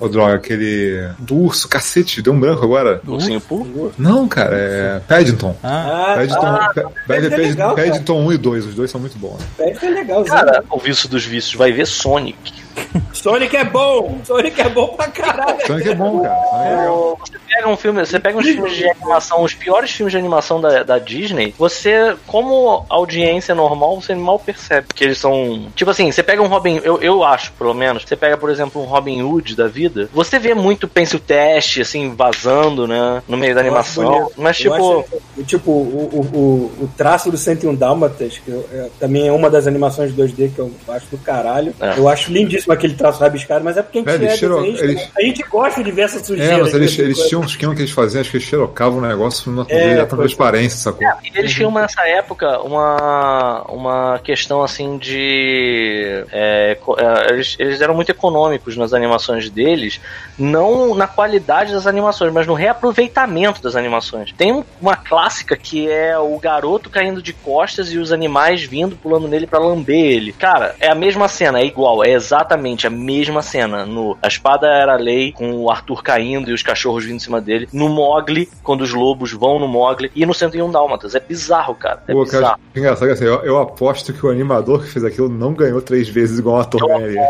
Ô, 0.00 0.08
droga, 0.08 0.36
aquele. 0.36 1.10
Do 1.18 1.36
urso, 1.36 1.68
cacete, 1.68 2.22
deu 2.22 2.32
um 2.32 2.40
branco 2.40 2.64
agora. 2.64 3.02
Ursinho 3.06 3.38
Poo? 3.42 3.92
Não, 3.98 4.26
cara, 4.26 4.56
é. 4.56 5.00
Paddington. 5.06 5.54
Ah, 5.62 6.12
Ah, 6.12 6.14
Paddington, 6.16 6.46
ah, 6.46 6.70
Pe- 6.74 6.82
vai 7.06 7.20
ver 7.20 7.26
é 7.26 7.30
Paddington, 7.30 7.48
legal. 7.50 7.74
Paddington 7.74 8.20
1 8.26 8.32
e 8.32 8.38
2, 8.38 8.66
os 8.66 8.74
dois 8.74 8.90
são 8.90 9.00
muito 9.00 9.18
bons. 9.18 9.38
é 9.58 9.88
legalzinho. 9.90 10.34
Cara, 10.34 10.64
o 10.70 10.78
vício 10.78 11.06
dos 11.06 11.24
vícios. 11.26 11.54
Vai 11.54 11.70
ver 11.70 11.86
Sonic. 11.86 12.64
Sonic 13.12 13.56
é 13.56 13.64
bom! 13.64 14.18
Sonic 14.24 14.60
é 14.60 14.68
bom 14.68 14.88
pra 14.88 15.08
caralho! 15.08 15.66
Sonic 15.66 15.88
é 15.88 15.94
bom, 15.94 16.20
cara. 16.22 16.40
Sonic 16.50 16.82
é. 16.82 17.16
Você 17.26 17.38
pega 17.56 17.68
um 17.68 17.76
filme, 17.76 18.06
você 18.06 18.20
pega 18.20 18.38
uns 18.38 18.44
filmes 18.46 18.76
de 18.76 18.88
animação, 18.90 19.42
os 19.42 19.54
piores 19.54 19.90
filmes 19.90 20.12
de 20.12 20.18
animação 20.18 20.60
da, 20.60 20.82
da 20.82 20.98
Disney, 20.98 21.54
você, 21.58 22.14
como 22.26 22.84
audiência 22.88 23.54
normal, 23.54 24.00
você 24.00 24.14
mal 24.14 24.38
percebe 24.38 24.88
que 24.94 25.02
eles 25.04 25.18
são. 25.18 25.66
Tipo 25.74 25.90
assim, 25.90 26.10
você 26.12 26.22
pega 26.22 26.42
um 26.42 26.46
Robin, 26.48 26.80
eu, 26.84 27.00
eu 27.00 27.24
acho, 27.24 27.52
pelo 27.52 27.72
menos, 27.72 28.04
você 28.06 28.14
pega, 28.14 28.36
por 28.36 28.50
exemplo, 28.50 28.82
um 28.82 28.84
Robin 28.84 29.22
Hood 29.22 29.56
da 29.56 29.66
vida, 29.66 30.08
você 30.12 30.38
vê 30.38 30.54
muito 30.54 30.86
pencil 30.86 31.18
teste, 31.18 31.80
assim, 31.80 32.14
vazando, 32.14 32.86
né? 32.86 33.22
No 33.26 33.36
meio 33.38 33.54
da 33.54 33.62
Eu 33.62 33.66
animação. 33.66 34.30
Mas, 34.36 34.58
tipo. 34.58 34.74
acho, 34.74 35.04
tipo, 35.44 35.70
o, 35.70 36.10
o, 36.12 36.36
o, 36.38 36.84
o 36.84 36.90
traço 36.96 37.30
do 37.30 37.38
101 37.38 37.74
Dálmatas, 37.74 38.38
que 38.38 38.50
eu- 38.50 38.68
é, 38.72 38.88
também 39.00 39.26
é 39.28 39.32
uma 39.32 39.48
das 39.48 39.66
animações 39.66 40.12
2D 40.12 40.50
que 40.54 40.58
eu 40.58 40.70
acho 40.88 41.06
do 41.10 41.18
caralho. 41.18 41.74
É. 41.80 41.98
Eu 41.98 42.08
acho 42.08 42.30
lindíssimo 42.30 42.65
aquele 42.72 42.94
traço 42.94 43.20
rabiscado, 43.20 43.64
mas 43.64 43.76
é 43.76 43.82
porque 43.82 43.98
a 43.98 44.00
gente 44.02 44.10
É, 44.10 44.14
eles 44.14 44.42
é 44.42 44.48
desenhista, 44.48 44.84
eles- 44.84 44.96
né? 44.96 45.08
A 45.16 45.22
gente 45.22 45.42
gosta 45.44 45.84
de 45.84 45.90
ver 45.92 46.02
essa 46.02 46.22
sujeira. 46.24 46.52
É, 46.54 46.60
mas 46.62 46.74
eles, 46.74 46.98
em 46.98 47.02
eles 47.02 47.18
tinham 47.28 47.42
um 47.42 47.44
esquema 47.46 47.74
que 47.74 47.80
eles 47.82 47.90
faziam, 47.92 48.20
acho 48.20 48.30
que 48.30 48.36
eles 48.36 48.46
xerocavam 48.46 48.98
o 48.98 49.02
negócio 49.02 49.50
numa 49.50 49.66
É, 49.68 49.98
é, 49.98 50.04
transparência, 50.04 50.78
sacou? 50.78 51.06
E 51.24 51.38
eles 51.38 51.52
tinham 51.52 51.70
nessa 51.70 52.06
época 52.08 52.60
uma, 52.60 53.62
uma 53.68 54.18
questão 54.20 54.62
assim 54.62 54.98
de. 54.98 56.24
é, 56.32 56.76
é, 56.98 57.32
eles, 57.32 57.56
eles 57.58 57.80
eram 57.80 57.94
muito 57.94 58.10
econômicos 58.10 58.76
nas 58.76 58.92
animações 58.92 59.48
deles, 59.50 60.00
não 60.38 60.94
na 60.94 61.06
qualidade 61.06 61.72
das 61.72 61.86
animações, 61.86 62.32
mas 62.32 62.46
no 62.46 62.54
reaproveitamento 62.54 63.62
das 63.62 63.74
animações. 63.76 64.32
Tem 64.32 64.52
um- 64.52 64.64
uma 64.80 64.96
clássica 64.96 65.56
que 65.56 65.90
é 65.90 66.18
o 66.18 66.38
garoto 66.38 66.90
caindo 66.90 67.22
de 67.22 67.32
costas 67.32 67.92
e 67.92 67.98
os 67.98 68.12
animais 68.12 68.62
vindo 68.64 68.96
pulando 68.96 69.28
nele 69.28 69.46
pra 69.46 69.58
lamber 69.58 69.96
ele. 69.96 70.32
Cara, 70.32 70.74
é 70.80 70.88
a 70.90 70.94
mesma 70.94 71.28
cena, 71.28 71.60
é 71.60 71.64
igual, 71.64 72.04
é 72.04 72.10
exatamente 72.12 72.86
a 72.86 72.90
mesma 72.90 73.42
cena. 73.42 73.84
No 73.86 74.16
A 74.22 74.28
Espada 74.28 74.66
Era 74.66 74.94
a 74.94 74.98
Lei, 74.98 75.32
com 75.32 75.52
o 75.52 75.70
Arthur 75.70 76.02
caindo 76.02 76.50
e 76.50 76.52
os 76.52 76.62
cachorros 76.62 77.04
vindo 77.04 77.16
em 77.16 77.20
cima 77.20 77.40
dele. 77.40 77.68
No 77.72 77.88
Mogli, 77.88 78.48
quando 78.62 78.82
os 78.82 78.92
lobos 78.92 79.32
vão 79.32 79.58
no 79.58 79.66
Mogli. 79.68 80.10
E 80.14 80.24
no 80.26 80.34
101 80.34 80.70
Dálmatas. 80.70 81.14
É 81.14 81.20
bizarro, 81.20 81.74
cara. 81.74 82.02
É 82.08 82.12
Pô, 82.12 82.24
bizarro. 82.24 82.44
cara, 82.44 82.58
engraçado 82.74 83.08
que 83.08 83.14
assim, 83.14 83.24
eu, 83.24 83.40
eu 83.42 83.58
aposto 83.60 84.12
que 84.12 84.24
o 84.24 84.30
animador 84.30 84.82
que 84.82 84.88
fez 84.90 85.04
aquilo 85.04 85.28
não 85.28 85.52
ganhou 85.54 85.80
três 85.80 86.08
vezes 86.08 86.38
igual 86.38 86.56
um 86.56 86.60
ator 86.60 86.86
ganharia. 86.86 87.20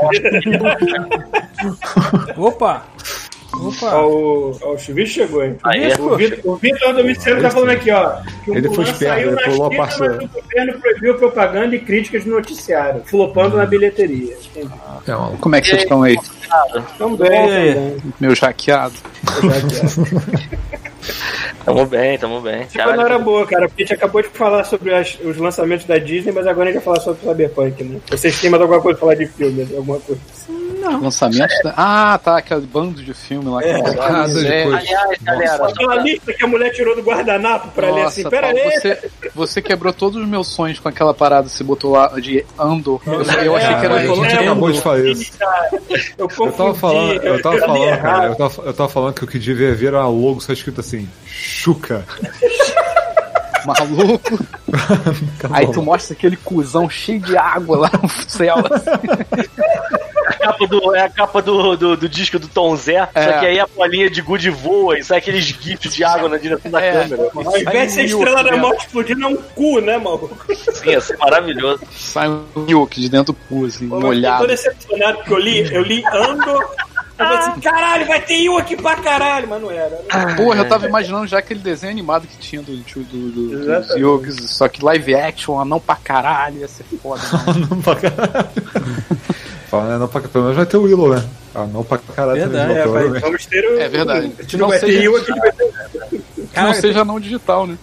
opa! 2.36 2.84
Ó, 3.54 3.68
Opa! 3.68 3.96
o, 4.02 4.58
ó, 4.62 4.74
o 4.74 4.78
chegou, 5.06 5.42
hein? 5.44 5.56
Aí, 5.64 5.90
O 5.98 6.16
Vitor, 6.16 6.38
o 6.52 6.56
Vitor 6.56 6.92
do 6.94 7.04
Vicente 7.04 7.40
tá 7.40 7.50
falando 7.50 7.70
aqui, 7.70 7.90
ó. 7.90 8.16
Que 8.44 8.50
o 8.50 8.54
Ele 8.56 8.68
foi 8.68 8.76
Mulan 8.78 8.90
esperto, 8.90 9.14
saiu 9.14 9.28
ele 9.28 9.36
na 9.36 9.42
pulou 9.42 9.66
a 9.66 9.70
parte- 9.76 10.00
mas 10.00 10.24
o 10.24 10.28
governo 10.28 10.80
proibiu 10.80 11.14
propaganda 11.14 11.74
e 11.74 11.78
críticas 11.80 12.24
no 12.26 12.34
noticiário, 12.34 13.02
flopando 13.06 13.56
na 13.56 13.64
bilheteria. 13.64 14.36
É, 15.06 15.12
maluco. 15.12 15.38
Como 15.38 15.56
é 15.56 15.60
que 15.60 15.68
vocês 15.68 15.82
estão 15.82 16.02
aí, 16.02 16.16
Tamo 16.98 17.16
bem, 17.16 17.30
E 17.30 17.52
aí? 17.52 17.74
tamo 17.74 17.90
bem. 17.90 18.06
Tamo 21.64 21.86
bem, 21.86 22.18
tamo 22.18 22.40
bem. 22.40 22.62
Essa 22.62 22.96
não 22.96 23.04
era 23.04 23.18
boa, 23.18 23.46
cara, 23.46 23.68
porque 23.68 23.82
a 23.82 23.86
gente 23.86 23.94
acabou 23.94 24.22
de 24.22 24.28
falar 24.28 24.64
sobre 24.64 24.94
as- 24.94 25.18
os 25.24 25.36
lançamentos 25.36 25.84
da 25.86 25.98
Disney, 25.98 26.32
mas 26.32 26.46
agora 26.46 26.68
a 26.70 26.72
gente 26.72 26.82
vai 26.84 26.94
falar 26.94 27.00
sobre 27.04 27.26
o 27.26 27.28
Cyberpunk, 27.30 27.82
né? 27.84 27.98
Vocês 28.10 28.40
têm 28.40 28.50
mais 28.50 28.62
alguma 28.62 28.80
coisa 28.80 28.98
pra 28.98 29.08
falar 29.08 29.18
de 29.18 29.26
filme, 29.26 29.62
alguma 29.76 29.98
coisa? 30.00 30.20
Lançamento 31.02 31.52
da... 31.64 31.74
Ah, 31.76 32.20
tá, 32.22 32.38
aquele 32.38 32.60
bando 32.60 33.02
de 33.02 33.12
filme 33.12 33.48
lá 33.50 33.60
que 33.60 33.68
É, 33.68 33.74
ah, 34.00 34.26
dois 34.28 34.44
É. 34.44 34.64
depois. 34.64 34.74
Aliás, 34.76 35.18
galera, 35.22 35.66
Aquela 35.66 35.96
lista 35.96 36.32
que 36.32 36.44
a 36.44 36.46
mulher 36.46 36.70
tirou 36.70 36.94
do 36.94 37.02
guardanapo 37.02 37.68
pra 37.72 37.90
ler 37.92 38.02
assim, 38.04 38.22
Nossa, 38.22 38.30
pera 38.36 38.52
Paulo, 38.54 38.62
aí. 38.70 38.80
você, 38.80 39.10
você 39.34 39.62
quebrou 39.62 39.92
todos 39.92 40.22
os 40.22 40.28
meus 40.28 40.46
sonhos 40.46 40.78
com 40.78 40.88
aquela 40.88 41.12
parada 41.12 41.48
que 41.48 41.54
você 41.54 41.64
botou 41.64 41.90
lá 41.92 42.08
de 42.20 42.44
Andor. 42.56 43.00
Eu, 43.04 43.14
eu 43.44 43.56
achei 43.56 43.74
que 43.74 43.84
era 43.84 43.94
a 43.96 43.98
gente 44.06 44.12
Andor. 44.20 44.26
acabou 44.42 44.70
de 44.72 44.80
falar 44.80 45.00
isso. 45.00 45.32
Eu, 46.16 46.28
Eu 46.38 46.52
tava 46.52 46.74
falando, 46.74 47.22
eu 47.22 47.42
tava 47.42 47.58
falando, 47.58 48.00
cara, 48.00 48.26
eu 48.26 48.36
tava, 48.36 48.62
eu 48.62 48.74
tava 48.74 48.88
falando 48.88 49.14
que 49.14 49.24
o 49.24 49.26
que 49.26 49.38
devia 49.38 49.74
ver 49.74 49.86
era 49.88 50.00
uma 50.00 50.08
logo 50.08 50.40
só 50.40 50.52
escrito 50.52 50.80
assim, 50.80 51.08
Chuca. 51.24 52.04
Maluco. 53.66 54.38
Aí 55.50 55.66
tu 55.72 55.82
mostra 55.82 56.14
aquele 56.14 56.36
cuzão 56.36 56.88
cheio 56.88 57.20
de 57.20 57.36
água 57.36 57.78
lá 57.78 57.90
no 58.00 58.08
céu. 58.08 58.56
assim. 58.70 58.90
capa 60.46 60.66
do, 60.66 60.94
é 60.94 61.00
a 61.02 61.08
capa 61.08 61.42
do, 61.42 61.76
do, 61.76 61.96
do 61.96 62.08
disco 62.08 62.38
do 62.38 62.48
Tom 62.48 62.76
Zé, 62.76 63.08
É. 63.14 63.24
só 63.24 63.38
que 63.40 63.46
aí 63.46 63.58
a 63.60 63.66
bolinha 63.66 64.08
de 64.10 64.20
good 64.22 64.48
voa 64.50 64.98
e 64.98 65.04
sai 65.04 65.18
aqueles 65.18 65.44
gifs 65.44 65.94
de 65.94 66.04
água 66.04 66.28
na 66.28 66.36
direção 66.38 66.70
da 66.70 66.80
É. 66.80 66.92
câmera. 66.92 67.30
Ao 67.34 67.56
invés 67.58 67.94
de 67.94 68.04
estrela 68.04 68.42
da 68.42 68.50
Milk 68.52 68.60
morte 68.66 68.86
explodindo, 68.86 69.24
é 69.24 69.26
um 69.28 69.36
cu, 69.36 69.80
né, 69.80 69.98
maluco? 69.98 70.36
Sim, 70.54 70.90
ia 70.90 71.00
ser 71.00 71.16
maravilhoso. 71.18 71.80
Sai 71.92 72.28
um 72.28 72.44
Milk 72.56 73.00
de 73.00 73.08
dentro 73.08 73.32
do 73.32 73.38
cu, 73.48 73.66
assim, 73.66 73.88
Pô, 73.88 73.96
mas 73.96 74.04
Eu 74.04 74.08
tô 74.10 74.14
molhado. 74.14 74.46
decepcionado 74.46 75.16
porque 75.18 75.32
eu 75.32 75.38
li, 75.38 75.74
eu 75.74 75.82
li 75.82 76.04
Andor. 76.06 76.64
Eu 77.18 77.24
falei 77.24 77.38
assim, 77.38 77.60
caralho, 77.60 78.06
vai 78.06 78.20
ter 78.20 78.46
um 78.50 78.58
aqui 78.58 78.76
pra 78.76 78.96
caralho, 78.96 79.48
mas 79.48 79.62
não 79.62 79.70
era. 79.70 79.88
né? 79.88 80.34
Porra, 80.36 80.58
eu 80.60 80.68
tava 80.68 80.86
imaginando 80.86 81.26
já 81.26 81.38
aquele 81.38 81.60
desenho 81.60 81.90
animado 81.90 82.26
que 82.26 82.36
tinha 82.36 82.60
do, 82.60 82.76
do, 82.76 83.04
do, 83.04 83.30
do, 83.30 84.18
dos 84.18 84.50
só 84.50 84.68
que 84.68 84.84
live 84.84 85.14
action, 85.14 85.64
não 85.64 85.80
pra 85.80 85.96
caralho, 85.96 86.58
ia 86.58 86.68
ser 86.68 86.84
foda. 87.02 87.22
mano. 87.46 87.68
Não 87.70 87.80
pra 87.80 87.96
caralho. 87.96 88.50
Fala, 89.78 89.92
né, 89.92 89.98
não 89.98 90.08
pra 90.08 90.20
pelo 90.20 90.44
menos 90.44 90.56
vai 90.56 90.66
ter 90.66 90.76
o 90.76 90.82
Willow, 90.82 91.14
né? 91.14 91.24
Ah, 91.54 91.66
não 91.66 91.82
pra 91.84 91.98
caralho 91.98 92.38
Verdade, 92.40 92.64
também, 92.68 92.76
É, 92.76 92.78
vai, 92.78 92.82
provavelmente. 92.84 93.22
vamos 93.22 93.46
ter 93.46 93.64
o. 93.66 93.80
É 93.80 93.88
verdade. 93.88 94.32
A 94.38 94.42
gente 94.42 94.56
não 94.56 94.68
vai 94.68 94.78
ter 94.78 94.86
seja- 94.86 95.10
um 95.10 95.16
aqui. 95.16 95.32
Que 96.52 96.60
não 96.60 96.74
seja 96.74 97.04
não 97.04 97.20
digital, 97.20 97.66
né? 97.66 97.76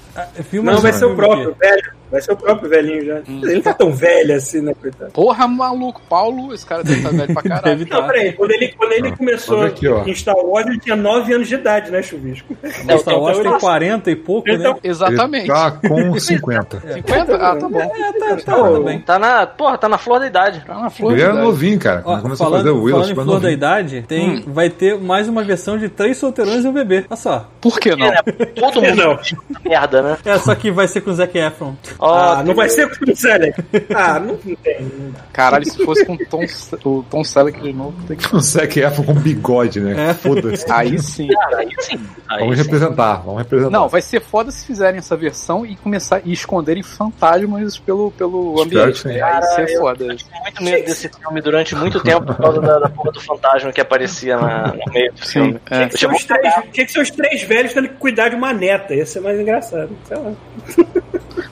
Filme 0.50 0.72
Não, 0.72 0.80
vai 0.80 0.94
ser 0.94 1.06
o 1.06 1.16
próprio, 1.16 1.56
velho. 1.60 1.91
Vai 2.14 2.22
ser 2.22 2.32
o 2.32 2.38
próprio 2.38 2.70
velhinho 2.70 3.03
já. 3.05 3.18
Ele 3.28 3.55
não 3.55 3.61
tá 3.64 3.74
tão 3.74 3.91
velho 3.91 4.36
assim, 4.36 4.61
né, 4.61 4.74
coitado? 4.80 5.11
Porra, 5.11 5.47
maluco, 5.47 5.99
Paulo, 6.07 6.53
esse 6.53 6.64
cara 6.64 6.84
deve 6.84 6.97
estar 6.99 7.09
velho 7.09 7.34
pra 7.34 7.41
caralho. 7.43 7.64
Deve 7.78 7.89
Não, 7.91 8.01
tá. 8.01 8.07
peraí, 8.07 8.34
quando 8.34 8.51
ele, 8.51 8.68
quando 8.78 8.91
ele 8.91 9.07
Ah, 9.07 9.18
começou 9.18 9.61
aqui, 9.64 9.88
ó. 9.88 10.03
em 10.05 10.14
Star 10.14 10.36
Wars, 10.38 10.68
ele 10.68 10.80
tinha 10.80 10.95
9 10.95 11.34
anos 11.34 11.47
de 11.47 11.55
idade, 11.55 11.89
né, 11.89 12.03
Chuvisco? 12.03 12.55
O 12.64 12.97
Star 12.99 13.20
Wars 13.20 13.39
Então, 13.39 13.43
tem 13.43 13.51
ele- 13.51 13.59
40 13.59 14.11
e 14.11 14.16
pouco, 14.16 14.47
Então, 14.49 14.74
né? 14.76 14.80
Exatamente. 14.84 15.45
Ele 15.49 15.53
tá 15.53 15.72
com 15.72 16.20
50. 16.20 16.80
50? 16.93 17.34
Ah, 17.43 17.55
tá 17.55 17.68
bom. 17.68 17.80
É, 17.82 18.14
tá, 18.14 18.36
tá, 18.45 18.55
tudo 18.55 18.84
bem. 18.84 18.99
Tá 18.99 19.18
na, 19.18 19.47
porra, 19.47 19.76
tá 19.78 19.89
na 19.89 19.97
flor 19.97 20.20
da 20.20 20.28
idade. 20.28 20.64
Tá 20.68 20.76
na 20.80 20.89
flor 20.91 21.14
Ele 21.14 21.22
era 21.24 21.32
idade. 21.32 21.45
novinho, 21.47 21.80
cara. 21.80 22.03
Ó, 22.05 22.20
começou 22.22 22.45
a 22.45 22.49
falando, 22.49 22.66
fazer 22.66 22.70
o 22.78 22.84
Will, 22.84 22.95
falando 22.95 23.11
em 23.11 23.16
flor 23.26 23.39
da 23.39 23.51
idade, 23.51 24.05
tem, 24.07 24.43
vai 24.45 24.70
ter 24.70 24.99
mais 24.99 25.28
uma 25.28 25.43
versão 25.43 25.78
de 25.80 25.89
três 25.89 26.18
solteirões 26.18 26.64
e 26.64 26.68
um 26.68 26.72
bebê. 26.74 27.05
Olha 27.09 27.18
só. 27.18 27.49
Por 27.59 27.80
que 27.80 27.95
não? 27.95 28.05
É, 28.05 28.22
Todo 28.22 28.82
mundo 28.82 28.95
Não. 28.95 29.20
merda, 29.66 30.01
né? 30.03 30.18
É, 30.26 30.38
só 30.38 30.53
que 30.53 30.70
vai 30.70 30.88
ser 30.88 31.01
com 31.01 31.09
o 31.09 31.14
Zac 31.14 31.36
Efron. 31.38 31.74
Ó, 32.06 32.34
Ah, 32.34 32.43
não 32.43 32.54
vai 32.54 32.68
ser 32.70 32.89
com 32.99 33.10
o 33.10 33.16
Selleck. 33.16 33.64
Ah, 33.95 34.20
não, 34.20 34.38
não 34.43 34.56
tem. 34.58 34.82
não 34.82 35.12
dá. 35.12 35.20
Caralho, 35.32 35.66
se 35.66 35.84
fosse 35.86 36.06
com 36.06 36.14
o 36.16 36.18
Tom, 36.26 36.43
o 36.84 37.04
Tom 37.04 37.24
Selleck 37.24 37.62
de 37.62 37.72
novo, 37.72 37.95
tem 38.08 38.18
que... 38.18 38.36
O 38.36 38.39
Zac 38.41 38.78
Efron 38.80 39.04
com 39.04 39.14
bigode, 39.14 39.80
né? 39.80 40.10
É. 40.10 40.14
Foda-se. 40.14 40.66
Aí 40.72 40.99
sim. 40.99 41.28
cara, 41.28 41.58
aí 41.60 41.70
sim. 41.80 41.99
Aí 42.30 42.39
Vamos 42.39 42.58
sim. 42.58 42.64
representar, 42.64 43.16
vamos 43.24 43.41
representar. 43.43 43.70
Não, 43.72 43.88
vai 43.88 44.01
ser 44.01 44.20
foda 44.22 44.51
se 44.51 44.66
fizerem 44.66 44.97
essa 44.99 45.16
versão 45.16 45.66
e 45.66 45.76
começar 45.78 46.22
e 46.26 46.34
esconderem 46.34 46.84
fantasmas 46.84 47.78
pelo, 47.80 48.12
pelo 48.12 48.56
Espero 48.64 48.82
ambiente. 48.84 49.08
né? 49.08 49.22
Aí 49.22 49.39
isso 49.39 49.62
é 49.62 49.76
eu- 49.76 49.80
foda. 49.80 50.04
Eu 50.06 50.16
tive 50.18 50.32
muito 50.41 50.64
medo 50.64 50.86
desse 50.86 51.10
filme 51.10 51.41
durante 51.41 51.76
muito 51.76 51.99
tempo 52.01 52.26
por 52.26 52.36
causa 52.38 52.60
da, 52.62 52.80
da 52.80 52.89
porra 52.89 53.12
do 53.12 53.22
fantasma 53.22 53.72
que 53.72 53.80
aparecia 53.82 54.36
na- 54.38 54.68
no 54.74 54.93
meio 54.93 55.14
do 55.14 55.26
filme. 55.26 55.60
é. 55.70 55.76
Tinha 55.76 55.89
que, 55.89 55.97
ser 55.99 56.08
os 56.12 56.24
três, 56.26 56.54
tinha 56.74 56.86
que 56.86 56.91
ser 56.91 56.99
os 57.01 57.12
três 57.12 57.43
velhos 57.43 57.74
tendo 57.74 57.88
que 57.89 57.95
cuidar 57.95 58.30
de 58.30 58.36
uma 58.36 58.51
neta. 58.54 58.93
Ia 58.93 59.06
ser 59.06 59.20
mais 59.22 59.39
engraçado. 59.39 59.89
Sei 60.06 60.18
lá. 60.18 60.32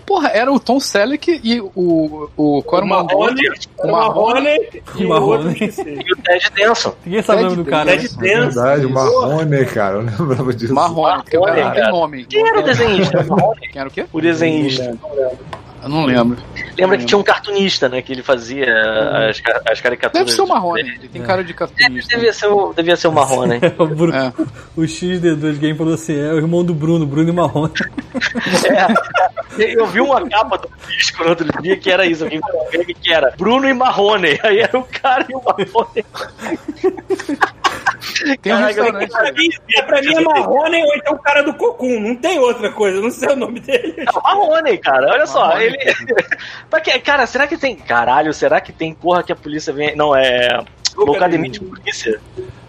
Porra, 0.05 0.29
era 0.41 0.51
o 0.51 0.59
Tom 0.59 0.79
Selleck 0.79 1.39
e 1.43 1.61
o. 1.61 2.29
o 2.35 2.63
qual 2.63 2.81
era 2.81 2.85
o 2.85 2.89
Marrone, 2.89 3.41
O 3.79 3.87
o 3.87 3.91
Marrone. 3.91 4.49
E 4.97 5.05
o 5.05 5.09
Marrone. 5.09 5.55
E 5.59 6.13
o 6.13 6.15
Ted 6.17 6.51
Denson. 6.55 6.93
Ninguém 7.05 7.21
sabe 7.21 7.41
o 7.41 7.45
nome 7.45 7.55
do 7.57 7.65
cara. 7.65 7.91
Ted 7.91 8.03
né? 8.03 8.09
É 8.29 8.35
Denson. 8.35 8.41
verdade, 8.61 8.85
o 8.85 8.89
Marrone, 8.89 9.65
cara. 9.65 9.95
Eu 9.97 10.01
lembrava 10.01 10.53
disso. 10.53 10.73
Marrone, 10.73 10.99
o 10.99 11.01
Marrone, 11.41 11.55
tem 11.61 11.73
cara. 11.73 11.91
nome. 11.91 12.25
Quem 12.25 12.47
era 12.47 12.59
o 12.59 12.63
desenhista? 12.63 13.23
Quem 13.71 13.79
era 13.79 13.87
o 13.89 13.91
quê? 13.91 14.05
O 14.11 14.21
desenhista. 14.21 14.97
Eu 15.83 15.89
não 15.89 16.05
lembro. 16.05 16.37
Lembra 16.77 16.95
que 16.95 17.05
tinha 17.05 17.17
um 17.17 17.23
cartunista, 17.23 17.89
né? 17.89 18.03
Que 18.03 18.13
ele 18.13 18.21
fazia 18.21 18.67
as, 19.31 19.41
ca- 19.41 19.61
as 19.67 19.81
caricaturas. 19.81 20.27
Deve 20.27 20.35
ser 20.35 20.43
o 20.43 20.47
Marrone. 20.47 20.81
Ele 20.81 21.07
tem 21.07 21.23
cara 21.23 21.43
de 21.43 21.53
É, 21.53 21.55
cartunista. 21.55 22.15
devia, 22.15 22.31
ser 22.33 22.45
o, 22.47 22.71
devia 22.71 22.95
ser 22.95 23.07
o 23.07 23.11
Marrone. 23.11 23.59
O, 23.79 23.87
Bru- 23.87 24.13
É. 24.13 24.31
o 24.77 24.81
XD2 24.81 25.57
Game 25.57 25.75
falou 25.75 25.95
assim: 25.95 26.13
é 26.15 26.31
o 26.33 26.37
irmão 26.37 26.63
do 26.63 26.75
Bruno, 26.75 27.03
Bruno 27.07 27.29
e 27.29 27.31
Marrone. 27.31 27.73
É. 28.69 29.20
Eu 29.63 29.85
vi 29.87 30.01
uma 30.01 30.27
capa 30.29 30.57
do 30.57 30.69
disco 30.87 31.23
no 31.23 31.29
outro 31.29 31.61
dia 31.61 31.77
que 31.77 31.91
era 31.91 32.05
isso. 32.05 32.23
Alguém 32.23 32.39
falou 32.39 32.67
que 32.69 33.13
era 33.13 33.33
Bruno 33.37 33.67
e 33.67 33.73
Marrone. 33.73 34.39
Aí 34.43 34.59
era 34.59 34.77
o 34.77 34.83
cara 34.83 35.25
e 35.29 35.33
o 35.35 35.41
Marrone. 35.43 36.05
Tem 38.41 38.53
um 38.53 38.57
Caraca, 38.57 38.83
restaurante. 38.83 39.09
Pra 39.11 39.31
mim, 39.33 39.49
é, 39.75 39.81
pra 39.81 40.01
mim 40.01 40.15
é 40.15 40.21
Marrone 40.21 40.83
ou 40.83 40.95
então 40.95 41.13
o 41.13 41.19
cara 41.19 41.43
do 41.43 41.53
Cocum. 41.53 41.99
Não 41.99 42.15
tem 42.15 42.39
outra 42.39 42.71
coisa. 42.71 42.97
eu 42.97 43.03
Não 43.03 43.11
sei 43.11 43.29
o 43.29 43.35
nome 43.35 43.59
dele. 43.59 43.95
É 43.97 44.09
o 44.17 44.23
Marrone, 44.23 44.77
cara. 44.77 45.07
Olha 45.13 45.25
só. 45.27 45.47
Marrone. 45.47 45.65
Ele. 45.65 45.77
Pra 46.69 46.81
que- 46.81 46.99
cara, 46.99 47.25
será 47.25 47.47
que 47.47 47.57
tem. 47.57 47.75
Caralho, 47.75 48.33
será 48.33 48.59
que 48.61 48.71
tem 48.71 48.93
porra 48.93 49.23
que 49.23 49.31
a 49.31 49.35
polícia 49.35 49.71
vem. 49.73 49.95
Não, 49.95 50.15
é. 50.15 50.63
Locademia 50.95 51.49
de 51.49 51.59
polícia. 51.61 52.19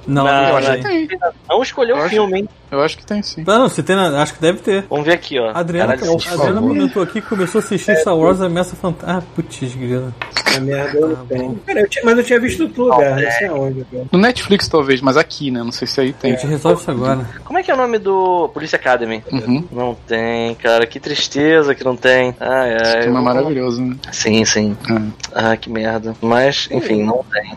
Não, 0.06 0.24
Não, 0.24 0.32
não, 0.32 0.48
Eu 0.50 0.56
acho 0.56 0.72
que 0.72 0.82
tem. 0.82 1.08
Não 1.48 1.62
escolheu 1.62 1.96
Eu 1.96 2.06
o 2.06 2.08
filme, 2.08 2.40
hein? 2.40 2.48
Eu 2.70 2.80
acho 2.80 2.96
que 2.96 3.04
tem 3.06 3.22
sim. 3.22 3.44
Não, 3.46 3.68
se 3.68 3.82
tem 3.82 3.94
na, 3.94 4.22
acho 4.22 4.34
que 4.34 4.40
deve 4.40 4.58
ter. 4.60 4.84
Vamos 4.88 5.04
ver 5.04 5.12
aqui, 5.12 5.38
ó. 5.38 5.50
A 5.50 5.58
Adriana, 5.60 5.96
Caralho, 5.96 6.18
a 6.26 6.32
Adriana 6.32 6.60
comentou 6.60 7.02
aqui 7.02 7.20
que 7.20 7.28
começou 7.28 7.60
a 7.60 7.64
assistir 7.64 7.94
Star 7.96 8.16
Wars 8.16 8.40
Ameaça 8.40 8.74
Fantasma. 8.74 9.18
Ah, 9.18 9.22
putz, 9.36 9.74
grila. 9.74 10.12
É 10.56 10.60
merda, 10.60 10.98
eu 10.98 11.08
não 11.08 11.26
tenho. 11.26 11.54
Cara, 11.66 11.80
eu 11.80 11.88
tinha- 11.88 12.04
mas 12.04 12.18
eu 12.18 12.24
tinha 12.24 12.40
visto 12.40 12.62
outro 12.64 12.84
lugar. 12.84 13.20
Não 13.20 13.30
sei 13.30 13.46
aonde. 13.46 13.84
cara. 13.84 14.04
No 14.10 14.18
Netflix 14.18 14.68
talvez, 14.68 15.00
mas 15.02 15.16
aqui, 15.18 15.50
né? 15.50 15.62
Não 15.62 15.72
sei 15.72 15.86
se 15.86 16.00
aí 16.00 16.10
A 16.10 16.12
tem. 16.14 16.32
gente 16.32 16.46
resolve 16.46 16.80
isso 16.80 16.90
agora. 16.90 17.26
Como 17.44 17.58
é 17.58 17.62
que 17.62 17.70
é 17.70 17.74
o 17.74 17.76
nome 17.76 17.98
do 17.98 18.48
Police 18.54 18.74
Academy? 18.74 19.22
Uhum. 19.30 19.64
Não 19.70 19.94
tem, 20.06 20.54
cara. 20.54 20.86
Que 20.86 20.98
tristeza 20.98 21.74
que 21.74 21.84
não 21.84 21.96
tem. 21.96 22.34
Ai, 22.40 22.76
ai. 22.82 23.02
Filme 23.02 23.18
é 23.18 23.20
maravilhoso, 23.22 23.82
né? 23.82 23.96
Sim, 24.12 24.44
sim. 24.46 24.76
É. 24.90 25.02
Ah, 25.34 25.56
que 25.58 25.68
merda. 25.70 26.14
Mas, 26.22 26.68
enfim, 26.70 27.02
não 27.02 27.22
tem. 27.30 27.52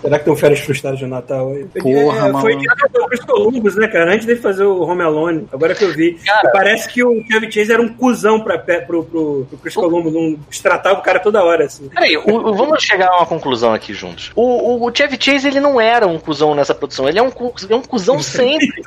Será 0.00 0.18
que 0.18 0.24
tem 0.24 0.32
um 0.32 0.36
férias 0.36 0.60
frustradas 0.60 0.98
de 0.98 1.06
Natal 1.06 1.50
aí? 1.50 1.64
Porra, 1.64 2.18
é, 2.18 2.20
Foi 2.20 2.32
maluco. 2.32 2.58
tirado 2.60 2.90
pelo 2.92 3.06
Chris 3.08 3.20
Columbus, 3.24 3.76
né, 3.76 3.88
cara? 3.88 4.12
Antes 4.14 4.26
dele 4.26 4.40
fazer 4.40 4.64
o 4.64 4.82
Home 4.82 5.02
Alone. 5.02 5.48
Agora 5.52 5.74
que 5.74 5.84
eu 5.84 5.92
vi. 5.92 6.14
Cara. 6.24 6.50
Parece 6.52 6.88
que 6.88 7.02
o 7.04 7.22
Chevy 7.30 7.50
Chase 7.52 7.72
era 7.72 7.82
um 7.82 7.88
cuzão 7.88 8.40
pra, 8.40 8.58
pro, 8.58 9.04
pro, 9.04 9.46
pro 9.48 9.58
Chris 9.62 9.74
Columbus. 9.74 10.12
Não 10.12 10.38
tratava 10.62 10.98
o 10.98 11.02
cara 11.02 11.18
toda 11.20 11.42
hora, 11.42 11.64
assim. 11.64 11.88
Peraí, 11.88 12.16
o- 12.16 12.22
o- 12.26 12.54
vamos 12.54 12.82
chegar 12.82 13.08
a 13.08 13.16
uma 13.18 13.26
conclusão 13.26 13.72
aqui 13.74 13.92
juntos. 13.94 14.30
O, 14.34 14.42
o, 14.42 14.86
o 14.88 14.94
Chevy 14.94 15.16
Chase, 15.20 15.48
ele 15.48 15.60
não 15.60 15.80
era 15.80 16.06
um 16.06 16.18
cuzão 16.18 16.54
nessa 16.54 16.74
produção. 16.74 17.08
Ele 17.08 17.18
é 17.18 17.22
um, 17.22 17.30
é 17.68 17.74
um 17.74 17.82
cuzão 17.82 18.18
sempre. 18.22 18.66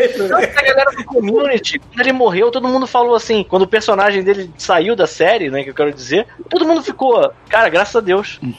Que 0.00 0.58
a 0.58 0.62
galera 0.62 0.90
do 0.96 1.04
community, 1.04 1.78
quando 1.78 2.00
ele 2.00 2.12
morreu, 2.12 2.50
todo 2.50 2.66
mundo 2.68 2.86
falou 2.86 3.14
assim, 3.14 3.44
quando 3.48 3.62
o 3.62 3.66
personagem 3.68 4.22
dele 4.22 4.50
saiu 4.56 4.96
da 4.96 5.06
série, 5.06 5.50
né, 5.50 5.62
que 5.62 5.70
eu 5.70 5.74
quero 5.74 5.92
dizer, 5.92 6.26
todo 6.48 6.66
mundo 6.66 6.82
ficou, 6.82 7.30
cara, 7.48 7.68
graças 7.68 7.94
a 7.96 8.00
Deus. 8.00 8.40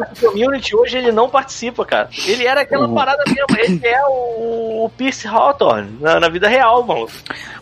Outro 0.00 0.14
do 0.14 0.30
community, 0.32 0.74
hoje 0.76 0.96
ele 0.98 1.12
não 1.12 1.28
participa, 1.28 1.84
cara. 1.84 2.08
Ele 2.26 2.46
era 2.46 2.62
aquela 2.62 2.88
parada 2.88 3.22
mesmo, 3.26 3.46
ele 3.58 3.86
é 3.86 4.02
o, 4.06 4.84
o 4.86 4.90
Pierce 4.96 5.26
Hawthorne 5.26 5.98
na, 6.00 6.18
na 6.20 6.28
vida 6.28 6.48
real, 6.48 6.82
mano. 6.84 7.06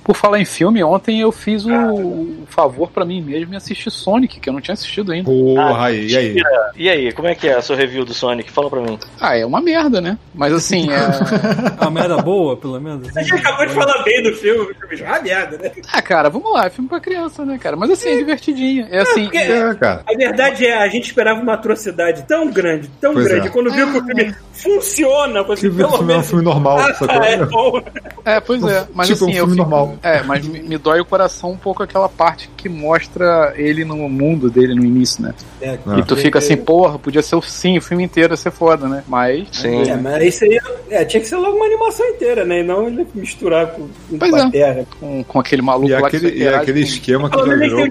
Por 0.03 0.17
falar 0.17 0.41
em 0.41 0.45
filme, 0.45 0.83
ontem 0.83 1.21
eu 1.21 1.31
fiz 1.31 1.65
o, 1.67 1.73
o 1.73 2.47
favor 2.49 2.91
pra 2.91 3.05
mim 3.05 3.21
mesmo 3.21 3.53
e 3.53 3.57
assisti 3.57 3.91
Sonic, 3.91 4.41
que 4.41 4.49
eu 4.49 4.53
não 4.53 4.61
tinha 4.61 4.73
assistido 4.73 5.13
ainda. 5.13 5.31
Porra, 5.31 5.87
aí, 5.87 6.07
e 6.09 6.17
aí? 6.17 6.37
E 6.77 6.89
aí, 6.89 7.13
como 7.13 7.29
é 7.29 7.35
que 7.35 7.47
é 7.49 7.55
a 7.55 7.63
sua 7.63 7.77
review 7.77 8.05
do 8.05 8.15
Sonic? 8.15 8.51
Fala 8.51 8.71
pra 8.71 8.81
mim. 8.81 8.99
Ah, 9.21 9.37
é 9.37 9.45
uma 9.45 9.61
merda, 9.61 10.01
né? 10.01 10.19
Mas 10.35 10.53
assim, 10.53 10.89
é. 10.91 11.01
É 11.81 11.83
uma 11.83 11.91
merda 11.91 12.17
boa, 12.19 12.57
pelo 12.57 12.81
menos. 12.81 13.15
A 13.17 13.23
gente 13.23 13.35
acabou 13.35 13.67
de 13.67 13.73
falar 13.75 14.03
bem 14.03 14.23
do 14.23 14.33
filme. 14.37 14.75
Ah, 15.07 15.21
merda, 15.21 15.59
né? 15.59 15.71
Ah, 15.93 16.03
cara, 16.03 16.29
vamos 16.31 16.51
lá, 16.53 16.67
é 16.67 16.71
filme 16.71 16.89
pra 16.89 17.01
criança, 17.01 17.45
né, 17.45 17.59
cara? 17.59 17.77
Mas 17.77 17.91
assim, 17.91 18.09
é 18.11 18.17
divertidinho. 18.17 18.89
É 18.91 19.01
assim. 19.01 19.25
porque- 19.25 19.39
É, 19.39 19.75
cara. 19.75 20.03
A 20.09 20.17
verdade 20.17 20.67
é, 20.67 20.77
a 20.79 20.89
gente 20.89 21.05
esperava 21.07 21.41
uma 21.41 21.55
atrocidade 21.55 22.20
tão 22.21 22.51
grande, 22.51 22.89
tão 23.01 23.13
Pois 23.15 23.27
grande. 23.27 23.47
é. 23.49 23.51
Quando 23.51 23.71
viu 23.71 23.91
que 23.93 23.99
o 23.99 24.05
filme 24.05 24.35
funciona, 24.53 25.43
você 25.43 25.69
Que 25.69 25.75
pelo 25.77 25.89
filme 25.91 26.03
é 26.03 26.05
um 26.05 26.07
menos. 26.07 26.27
filme 26.29 26.45
normal, 26.45 26.79
Ah, 26.79 26.95
sacou? 26.95 27.23
é 27.23 27.47
bom. 27.47 27.83
É, 28.25 28.41
pois 28.41 28.63
é. 28.65 28.87
Mas 28.95 29.09
Tipo, 29.09 29.25
assim, 29.25 29.33
um 29.33 29.37
eu 29.37 29.47
filme 29.47 29.53
fico- 29.57 29.69
normal. 29.71 29.97
É, 30.03 30.23
mas 30.23 30.47
me, 30.47 30.61
me 30.63 30.79
dói 30.79 31.01
o 31.01 31.05
coração 31.05 31.51
um 31.53 31.57
pouco 31.57 31.83
aquela 31.83 32.09
parte 32.09 32.51
que 32.57 32.69
mostra 32.69 33.53
ele 33.57 33.85
no 33.85 33.97
mundo 34.09 34.51
dele 34.51 34.75
no 34.75 34.85
início, 34.85 35.23
né? 35.23 35.35
É, 35.61 35.79
Ah. 35.87 35.99
E 35.99 36.03
tu 36.05 36.17
fica 36.17 36.39
assim, 36.39 36.57
porra, 36.57 36.99
podia 36.99 37.23
ser 37.23 37.37
o 37.37 37.43
sim, 37.43 37.79
o 37.79 37.83
filme 37.83 38.05
inteiro 38.05 38.33
ia 38.33 38.37
ser 38.37 38.51
foda, 38.51 38.87
né? 38.89 39.03
Mas. 39.09 39.49
Sim. 39.53 39.89
É, 39.91 39.97
mas 39.97 40.23
isso 40.25 40.45
aí 40.45 40.59
é, 40.91 41.05
tinha 41.05 41.21
que 41.21 41.27
ser 41.29 41.37
logo 41.37 41.57
uma 41.57 41.67
animação 41.67 42.07
inteira, 42.07 42.45
né? 42.45 42.61
E 42.61 42.63
não 42.63 42.87
ele 42.87 43.07
misturar 43.15 43.67
com, 43.69 43.89
com 44.11 44.19
Pois 44.19 44.35
a 44.35 44.47
é. 44.47 44.51
terra. 44.51 44.87
Com, 44.99 45.25
com 45.25 45.41
aquele 45.41 45.63
maluco 45.63 45.89
E 45.89 45.93
lá 45.93 46.07
aquele, 46.07 46.31
que 46.31 46.39
e 46.39 46.49
aquele 46.49 46.81
esquema 46.81 47.31
que 47.31 47.39
já 47.39 47.45
menos 47.47 47.61
virou. 47.61 47.89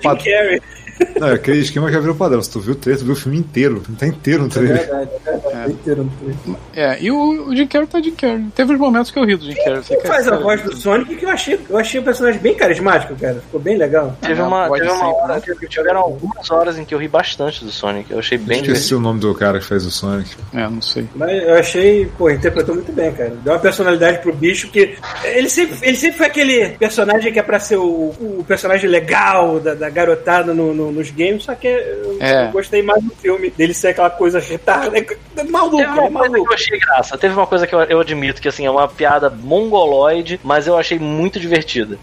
Não, 1.19 1.27
é 1.29 1.33
aquele 1.33 1.59
esquema 1.59 1.87
que 1.87 1.93
já 1.93 1.99
virou 1.99 2.15
padrão. 2.15 2.41
Se 2.41 2.49
tu 2.49 2.59
viu 2.59 2.73
o 2.73 2.75
trailer, 2.75 2.99
tu 3.01 3.05
viu 3.05 3.13
o 3.13 3.17
filme 3.17 3.37
inteiro. 3.37 3.83
Não 3.87 3.95
tá 3.95 4.07
inteiro 4.07 4.41
no 4.43 4.47
É 4.47 4.51
trailer. 4.51 4.77
verdade, 4.77 5.09
é 5.25 5.31
verdade. 5.37 5.71
Inteiro 5.73 6.03
no 6.03 6.11
trailer. 6.11 6.59
É, 6.75 6.97
e 7.03 7.11
o, 7.11 7.47
o 7.47 7.55
Jim 7.55 7.67
Carrey 7.67 7.87
tá 7.87 8.01
Jim 8.01 8.11
Carrey. 8.11 8.45
Teve 8.55 8.73
uns 8.73 8.79
momentos 8.79 9.11
que 9.11 9.19
eu 9.19 9.25
ri 9.25 9.35
do 9.35 9.45
Jim 9.45 9.55
Carrey. 9.55 9.77
você 9.83 9.93
Quem 9.95 10.01
quer- 10.01 10.07
faz 10.07 10.27
a 10.27 10.31
cara, 10.31 10.41
voz 10.43 10.61
do 10.61 10.75
Sonic 10.75 11.15
que 11.15 11.25
eu 11.25 11.29
achei, 11.29 11.59
eu 11.69 11.77
achei 11.77 11.99
o 11.99 12.03
personagem 12.03 12.39
bem 12.41 12.55
carismático, 12.55 13.15
cara. 13.15 13.35
Ficou 13.35 13.59
bem 13.59 13.77
legal. 13.77 14.15
Teve 14.21 14.41
uma, 14.41 14.69
teve 14.71 14.89
uma 14.89 15.13
hora, 15.13 15.35
né? 15.35 15.41
que 15.59 15.67
tiveram 15.67 15.99
algumas 16.01 16.49
horas 16.51 16.77
em 16.77 16.85
que 16.85 16.93
eu 16.95 16.99
ri 16.99 17.07
bastante 17.07 17.63
do 17.65 17.71
Sonic. 17.71 18.11
Eu 18.11 18.19
achei 18.19 18.37
bem 18.37 18.57
Esqueci 18.57 18.65
divertido. 18.73 18.97
o 18.97 19.01
nome 19.01 19.19
do 19.19 19.33
cara 19.35 19.59
que 19.59 19.65
fez 19.65 19.85
o 19.85 19.91
Sonic. 19.91 20.29
É, 20.53 20.63
não 20.69 20.81
sei. 20.81 21.05
Mas 21.15 21.43
eu 21.43 21.55
achei, 21.55 22.05
pô, 22.17 22.29
interpretou 22.29 22.75
muito 22.75 22.91
bem, 22.91 23.11
cara. 23.11 23.33
Deu 23.43 23.53
uma 23.53 23.59
personalidade 23.59 24.19
pro 24.19 24.33
bicho 24.33 24.69
que. 24.69 24.97
Ele 25.23 25.49
sempre, 25.49 25.77
ele 25.81 25.97
sempre 25.97 26.17
foi 26.17 26.27
aquele 26.27 26.69
personagem 26.77 27.31
que 27.33 27.39
é 27.39 27.43
pra 27.43 27.59
ser 27.59 27.77
o, 27.77 27.83
o 28.19 28.45
personagem 28.47 28.89
legal 28.89 29.59
da, 29.59 29.73
da 29.73 29.89
garotada 29.89 30.53
no- 30.53 30.73
no- 30.73 30.88
nos 30.91 31.09
games, 31.11 31.43
só 31.43 31.55
que 31.55 31.67
eu, 31.67 32.17
É. 32.19 32.47
eu 32.47 32.51
gostei 32.51 32.81
mais 32.81 33.03
do 33.03 33.11
filme, 33.15 33.49
dele 33.51 33.73
ser 33.73 33.89
aquela 33.89 34.09
coisa 34.09 34.39
retarda. 34.39 34.97
É 34.97 35.43
maluco, 35.43 35.77
Teve 35.77 35.89
é 35.91 35.93
coisa 35.95 36.07
que 36.07 36.13
maluco. 36.13 36.49
eu 36.49 36.53
achei 36.53 36.79
graça. 36.79 37.17
Teve 37.17 37.33
uma 37.33 37.47
coisa 37.47 37.65
que 37.67 37.73
eu, 37.73 37.79
eu 37.83 37.99
admito 37.99 38.41
que 38.41 38.47
assim 38.47 38.65
é 38.65 38.71
uma 38.71 38.87
piada 38.87 39.29
mongoloide, 39.29 40.39
mas 40.43 40.67
eu 40.67 40.77
achei 40.77 40.99
muito 40.99 41.39
divertida. 41.39 41.97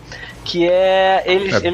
Que 0.47 0.68
é 0.68 1.24
eles, 1.26 1.53
É 1.55 1.66
ele, 1.66 1.72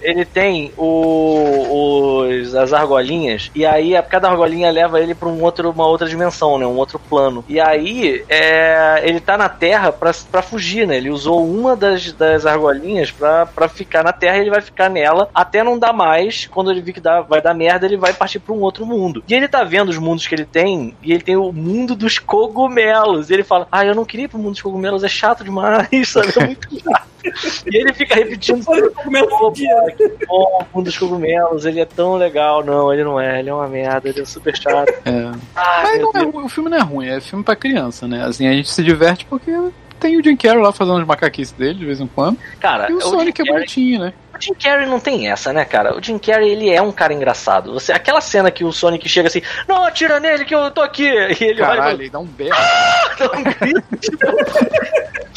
tem, 0.00 0.08
ele 0.10 0.24
tem 0.24 0.72
o, 0.76 2.24
os, 2.26 2.54
as 2.54 2.72
argolinhas 2.72 3.50
e 3.54 3.64
aí 3.64 3.96
a- 3.96 4.02
cada 4.02 4.28
argolinha 4.28 4.70
leva 4.70 5.00
ele 5.00 5.14
pra 5.14 5.28
um 5.28 5.40
outro, 5.42 5.70
uma 5.70 5.86
outra 5.86 6.08
dimensão, 6.08 6.58
né, 6.58 6.66
um 6.66 6.76
outro 6.76 6.98
plano. 6.98 7.44
E 7.48 7.60
aí 7.60 8.24
é, 8.28 9.00
ele 9.04 9.20
tá 9.20 9.36
na 9.38 9.48
Terra 9.48 9.92
pra, 9.92 10.12
pra 10.30 10.42
fugir, 10.42 10.86
né? 10.86 10.96
Ele 10.96 11.10
usou 11.10 11.44
uma 11.46 11.76
das, 11.76 12.12
das 12.12 12.44
argolinhas 12.46 13.10
pra, 13.10 13.46
pra 13.46 13.68
ficar 13.68 14.02
na 14.02 14.12
Terra 14.12 14.38
e 14.38 14.40
ele 14.40 14.50
vai 14.50 14.60
ficar 14.60 14.88
nela 14.88 15.28
até 15.34 15.62
não 15.62 15.78
dar 15.78 15.92
mais. 15.92 16.46
Quando 16.46 16.70
ele 16.70 16.80
vir 16.80 16.92
que 16.94 17.00
dá, 17.00 17.20
vai 17.20 17.40
dar 17.40 17.54
merda, 17.54 17.86
ele 17.86 17.96
vai 17.96 18.12
partir 18.12 18.38
pra 18.40 18.52
um 18.54 18.60
outro 18.60 18.84
mundo. 18.84 19.22
E 19.28 19.34
ele 19.34 19.46
tá 19.48 19.62
vendo 19.64 19.88
os 19.88 19.98
mundos 19.98 20.26
que 20.26 20.34
ele 20.34 20.44
tem 20.44 20.96
e 21.02 21.12
ele 21.12 21.22
tem 21.22 21.36
o 21.36 21.52
mundo 21.52 21.94
dos 21.94 22.18
cogumelos. 22.18 23.30
E 23.30 23.34
ele 23.34 23.44
fala: 23.44 23.68
Ah, 23.70 23.84
eu 23.86 23.94
não 23.94 24.04
queria 24.04 24.24
ir 24.24 24.28
pro 24.28 24.38
mundo 24.38 24.52
dos 24.52 24.62
cogumelos, 24.62 25.04
é 25.04 25.08
chato 25.08 25.44
demais, 25.44 25.88
sabe? 26.08 26.32
É 26.36 26.44
muito 26.44 26.68
chato. 26.80 27.08
E 27.72 27.76
ele 27.76 27.92
fica 27.92 28.14
repetindo. 28.14 28.62
O 28.62 28.92
cogumelo 28.92 29.28
cara, 29.28 29.92
que 29.92 30.26
bom, 30.26 30.66
um 30.74 30.82
dos 30.82 30.96
cogumelos, 30.96 31.64
ele 31.64 31.80
é 31.80 31.84
tão 31.84 32.16
legal. 32.16 32.64
Não, 32.64 32.92
ele 32.92 33.04
não 33.04 33.20
é, 33.20 33.40
ele 33.40 33.50
é 33.50 33.54
uma 33.54 33.68
merda, 33.68 34.08
ele 34.08 34.20
é 34.20 34.24
super 34.24 34.56
chato. 34.56 34.92
É. 35.04 35.32
Ai, 35.54 35.98
Mas 36.00 36.14
é 36.14 36.26
o 36.26 36.48
filme 36.48 36.70
não 36.70 36.78
é 36.78 36.82
ruim, 36.82 37.08
é 37.08 37.20
filme 37.20 37.44
pra 37.44 37.56
criança, 37.56 38.06
né? 38.06 38.24
Assim, 38.24 38.46
a 38.46 38.52
gente 38.52 38.70
se 38.70 38.82
diverte 38.82 39.24
porque 39.26 39.52
tem 39.98 40.16
o 40.16 40.22
Jim 40.22 40.36
Carrey 40.36 40.62
lá 40.62 40.72
fazendo 40.72 40.98
as 40.98 41.06
macaquices 41.06 41.52
dele 41.52 41.74
de 41.74 41.84
vez 41.84 42.00
em 42.00 42.06
quando. 42.06 42.38
Cara, 42.60 42.90
E 42.90 42.94
o 42.94 43.00
Jim 43.00 43.08
Sonic 43.08 43.42
é 43.42 43.44
bonitinho, 43.44 44.00
né? 44.00 44.12
O 44.38 44.40
Jim 44.40 44.54
Carrey 44.54 44.86
não 44.86 45.00
tem 45.00 45.28
essa, 45.30 45.52
né, 45.52 45.64
cara? 45.64 45.96
O 45.96 46.02
Jim 46.02 46.16
Carrey, 46.18 46.50
ele 46.52 46.70
é 46.70 46.80
um 46.80 46.92
cara 46.92 47.12
engraçado. 47.12 47.72
Você, 47.74 47.92
aquela 47.92 48.20
cena 48.20 48.50
que 48.50 48.64
o 48.64 48.72
Sonic 48.72 49.08
chega 49.08 49.26
assim, 49.28 49.42
não, 49.66 49.82
atira 49.84 50.20
nele 50.20 50.44
que 50.44 50.54
eu 50.54 50.70
tô 50.70 50.80
aqui. 50.80 51.08
E 51.40 51.44
ele 51.44 51.58
Caralho, 51.58 51.82
olha 51.82 51.94
ele 52.02 52.10
dá 52.10 52.18
um 52.18 52.24
berro. 52.26 52.54
e 52.54 53.18
dá 53.28 53.38
um 53.38 53.42
grito. 53.42 53.82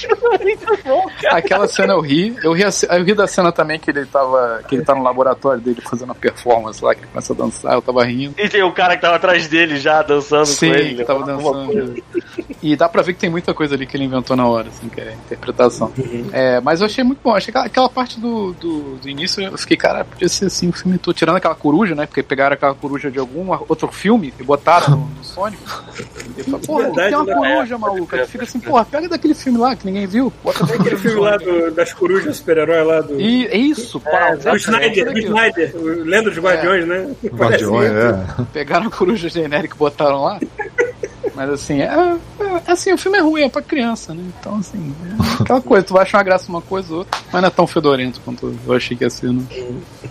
Bom, 0.83 1.07
cara. 1.21 1.37
Aquela 1.37 1.67
cena 1.67 1.93
eu 1.93 1.99
ri. 2.01 2.35
Eu 2.43 2.53
ri, 2.53 2.63
a 2.63 2.71
ce- 2.71 2.87
eu 2.89 3.03
ri 3.03 3.13
da 3.13 3.27
cena 3.27 3.51
também 3.51 3.79
que 3.79 3.91
ele 3.91 4.05
tava. 4.05 4.61
Que 4.67 4.75
ele 4.75 4.83
tá 4.85 4.95
no 4.95 5.03
laboratório 5.03 5.61
dele 5.61 5.79
fazendo 5.81 6.09
uma 6.09 6.15
performance 6.15 6.83
lá, 6.83 6.93
que 6.95 7.01
ele 7.01 7.07
começa 7.07 7.33
a 7.33 7.35
dançar, 7.35 7.73
eu 7.73 7.81
tava 7.81 8.03
rindo. 8.03 8.33
E 8.37 8.49
tem 8.49 8.63
o 8.63 8.71
cara 8.71 8.95
que 8.95 9.01
tava 9.01 9.15
atrás 9.17 9.47
dele 9.47 9.77
já 9.77 10.01
dançando 10.01 10.45
Sim, 10.47 10.69
com 10.69 10.75
ele. 10.75 10.95
que 10.95 11.03
tava 11.03 11.23
dançando. 11.25 12.03
E 12.63 12.75
dá 12.75 12.89
pra 12.89 13.01
ver 13.01 13.13
que 13.13 13.19
tem 13.19 13.29
muita 13.29 13.53
coisa 13.53 13.75
ali 13.75 13.85
que 13.85 13.95
ele 13.95 14.05
inventou 14.05 14.35
na 14.35 14.47
hora, 14.47 14.69
assim, 14.69 14.89
que 14.89 14.99
é 15.01 15.09
a 15.09 15.13
interpretação. 15.13 15.91
É, 16.33 16.59
mas 16.61 16.79
eu 16.81 16.87
achei 16.87 17.03
muito 17.03 17.19
bom. 17.23 17.35
Achei 17.35 17.51
que 17.51 17.57
aquela 17.59 17.89
parte 17.89 18.19
do, 18.19 18.53
do, 18.53 18.90
do 18.95 19.09
início, 19.09 19.41
eu 19.43 19.57
fiquei, 19.57 19.77
cara, 19.77 20.03
podia 20.05 20.27
ser 20.29 20.45
assim, 20.45 20.69
o 20.69 20.73
filme 20.73 20.97
todo, 20.97 21.13
tirando 21.15 21.35
aquela 21.37 21.55
coruja, 21.55 21.95
né? 21.95 22.05
Porque 22.05 22.21
pegaram 22.23 22.53
aquela 22.53 22.73
coruja 22.73 23.09
de 23.11 23.19
algum 23.19 23.51
outro 23.67 23.87
filme 23.89 24.33
e 24.39 24.43
botaram 24.43 24.89
no, 24.91 24.97
no 25.17 25.23
Sonic. 25.23 25.61
E 26.37 26.43
falaram, 26.43 26.65
porra, 26.65 26.83
Verdade, 26.85 27.09
tem 27.09 27.17
uma 27.17 27.25
né? 27.25 27.53
coruja, 27.55 27.77
maluca. 27.77 28.17
Aí 28.17 28.23
tu 28.23 28.29
fica 28.29 28.43
assim, 28.43 28.59
porra, 28.59 28.85
pega 28.85 29.09
daquele 29.09 29.33
filme 29.33 29.57
lá 29.59 29.75
que 29.75 29.85
ninguém 29.85 30.07
viu. 30.07 30.31
Bota 30.43 30.65
Tem 30.65 30.75
aquele 30.77 30.97
filme 30.97 31.19
lá 31.19 31.37
do- 31.37 31.71
das 31.71 31.93
corujas 31.93 32.37
super-herói 32.37 32.83
lá 32.83 33.01
do. 33.01 33.19
E 33.19 33.47
é 33.47 33.57
isso, 33.57 33.99
pá, 33.99 34.35
Do 34.35 34.55
Snyder, 34.57 35.11
do 35.13 35.19
Snyder, 35.19 35.75
o 35.75 35.85
Lenda 36.03 36.29
dos 36.29 36.39
Guardiões, 36.39 36.87
né? 36.87 37.11
Guardiões, 37.25 37.91
é. 37.91 38.43
Pegaram 38.53 38.87
a 38.87 38.91
coruja 38.91 39.29
genérica 39.29 39.75
e 39.75 39.77
botaram 39.77 40.23
lá. 40.23 40.39
Mas 41.41 41.49
assim, 41.49 41.81
é, 41.81 41.85
é- 41.85 42.71
assim, 42.71 42.93
o 42.93 42.97
filme 42.97 43.17
é 43.17 43.21
ruim, 43.21 43.41
é 43.41 43.49
pra 43.49 43.61
criança, 43.63 44.13
né? 44.13 44.23
Então, 44.39 44.57
assim, 44.57 44.93
é 45.39 45.41
aquela 45.43 45.59
coisa, 45.61 45.83
tu 45.85 45.93
vai 45.93 46.03
achar 46.03 46.17
uma 46.19 46.23
graça 46.23 46.49
uma 46.49 46.61
coisa 46.61 46.91
ou 46.93 46.99
outra, 46.99 47.19
mas 47.31 47.41
não 47.41 47.47
é 47.47 47.51
tão 47.51 47.65
fedorento 47.65 48.21
quanto 48.23 48.55
eu 48.67 48.73
achei 48.73 48.95
que 48.95 49.03
ia 49.03 49.09
ser, 49.09 49.31
né? 49.33 49.43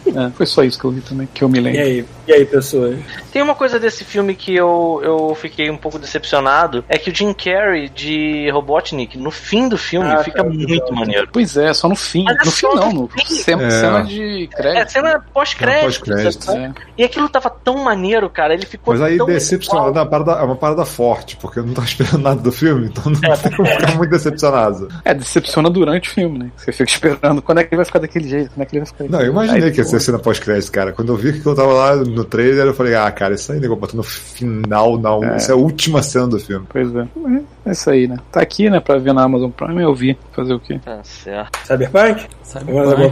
É, 0.06 0.30
foi 0.30 0.46
só 0.46 0.64
isso 0.64 0.78
que 0.78 0.84
eu 0.84 0.90
vi 0.90 1.00
também, 1.02 1.28
que 1.32 1.42
eu 1.44 1.48
me 1.48 1.58
E 1.58 1.60
lembro. 1.60 1.80
aí, 1.80 2.04
e 2.26 2.32
aí, 2.32 2.44
pessoas? 2.44 2.98
Tem 3.32 3.40
uma 3.42 3.54
coisa 3.54 3.78
desse 3.78 4.04
filme 4.04 4.34
que 4.34 4.54
eu, 4.56 5.00
eu 5.04 5.34
fiquei 5.36 5.70
um 5.70 5.76
pouco 5.76 5.98
decepcionado, 5.98 6.84
é 6.88 6.98
que 6.98 7.10
o 7.10 7.14
Jim 7.14 7.32
Carrey 7.32 7.88
de 7.88 8.50
Robotnik, 8.50 9.16
no 9.18 9.30
fim 9.30 9.68
do 9.68 9.78
filme, 9.78 10.08
Ah, 10.08 10.24
fica 10.24 10.42
tá, 10.42 10.48
muito 10.50 10.86
tá. 10.86 10.92
maneiro. 10.94 11.28
Pois 11.32 11.56
é, 11.56 11.72
só 11.72 11.88
no 11.88 11.94
fim. 11.96 12.24
Mas 12.24 12.36
é 12.38 12.44
No 12.44 12.50
fim 12.50 12.66
não, 12.66 12.92
no 12.92 13.10
cena, 13.26 13.62
É. 13.64 13.70
cena 13.70 14.02
de 14.02 14.44
É, 14.52 14.56
crédito. 14.56 14.92
cena 14.92 15.24
pós-crédito. 15.32 16.00
pós-crédito. 16.04 16.50
É. 16.50 16.72
E 16.98 17.04
aquilo 17.04 17.28
tava 17.28 17.50
tão 17.50 17.76
maneiro, 17.84 18.28
cara. 18.28 18.54
Ele 18.54 18.66
ficou 18.66 18.94
Mas 18.94 19.02
aí 19.02 19.18
decepcionado 19.26 19.88
é 19.98 20.02
uma, 20.02 20.06
parada, 20.06 20.32
é 20.32 20.42
uma 20.42 20.56
parada 20.56 20.84
forte, 20.84 21.19
porque 21.40 21.58
eu 21.58 21.66
não 21.66 21.74
tava 21.74 21.86
esperando 21.88 22.22
nada 22.22 22.40
do 22.40 22.52
filme, 22.52 22.86
então 22.86 23.12
não 23.12 23.20
tem 23.20 23.56
como 23.56 23.68
ficar 23.68 23.94
muito 23.96 24.10
decepcionado. 24.10 24.88
É, 25.04 25.14
decepciona 25.14 25.70
durante 25.70 26.08
o 26.10 26.12
filme, 26.12 26.38
né? 26.38 26.50
Você 26.56 26.72
fica 26.72 26.90
esperando 26.90 27.42
quando 27.42 27.58
é 27.58 27.64
que 27.64 27.74
ele 27.74 27.76
vai 27.76 27.84
ficar 27.84 27.98
daquele 27.98 28.28
jeito, 28.28 28.50
quando 28.50 28.62
é 28.62 28.66
que 28.66 28.76
ele 28.76 28.84
vai 28.84 28.92
ficar 28.92 29.04
Não, 29.08 29.20
eu 29.20 29.32
imaginei 29.32 29.64
Aí, 29.64 29.72
que 29.72 29.78
ia 29.78 29.84
ser 29.84 30.00
cena 30.00 30.18
pós-crédito, 30.18 30.70
cara. 30.72 30.92
Quando 30.92 31.12
eu 31.12 31.16
vi 31.16 31.40
que 31.40 31.46
eu 31.46 31.54
tava 31.54 31.72
lá 31.72 31.96
no 31.96 32.24
trailer, 32.24 32.66
eu 32.66 32.74
falei, 32.74 32.94
ah, 32.94 33.10
cara, 33.10 33.34
isso 33.34 33.52
aí 33.52 33.60
nego 33.60 33.76
botou 33.76 33.96
no 33.96 34.02
final, 34.02 34.98
não. 34.98 35.36
Isso 35.36 35.50
é 35.50 35.54
a 35.54 35.56
última 35.56 36.02
cena 36.02 36.28
do 36.28 36.38
filme. 36.38 36.66
Pois 36.68 36.94
é. 36.94 37.06
É 37.70 37.72
isso 37.72 37.88
aí, 37.88 38.08
né? 38.08 38.16
Tá 38.32 38.40
aqui, 38.40 38.68
né, 38.68 38.80
pra 38.80 38.98
ver 38.98 39.14
na 39.14 39.22
Amazon 39.22 39.48
Prime, 39.50 39.80
eu 39.80 39.94
vi. 39.94 40.18
Fazer 40.32 40.54
o 40.54 40.58
quê? 40.58 40.80
Tá 40.84 40.98
certo. 41.04 41.56
Cyberpunk? 41.64 42.26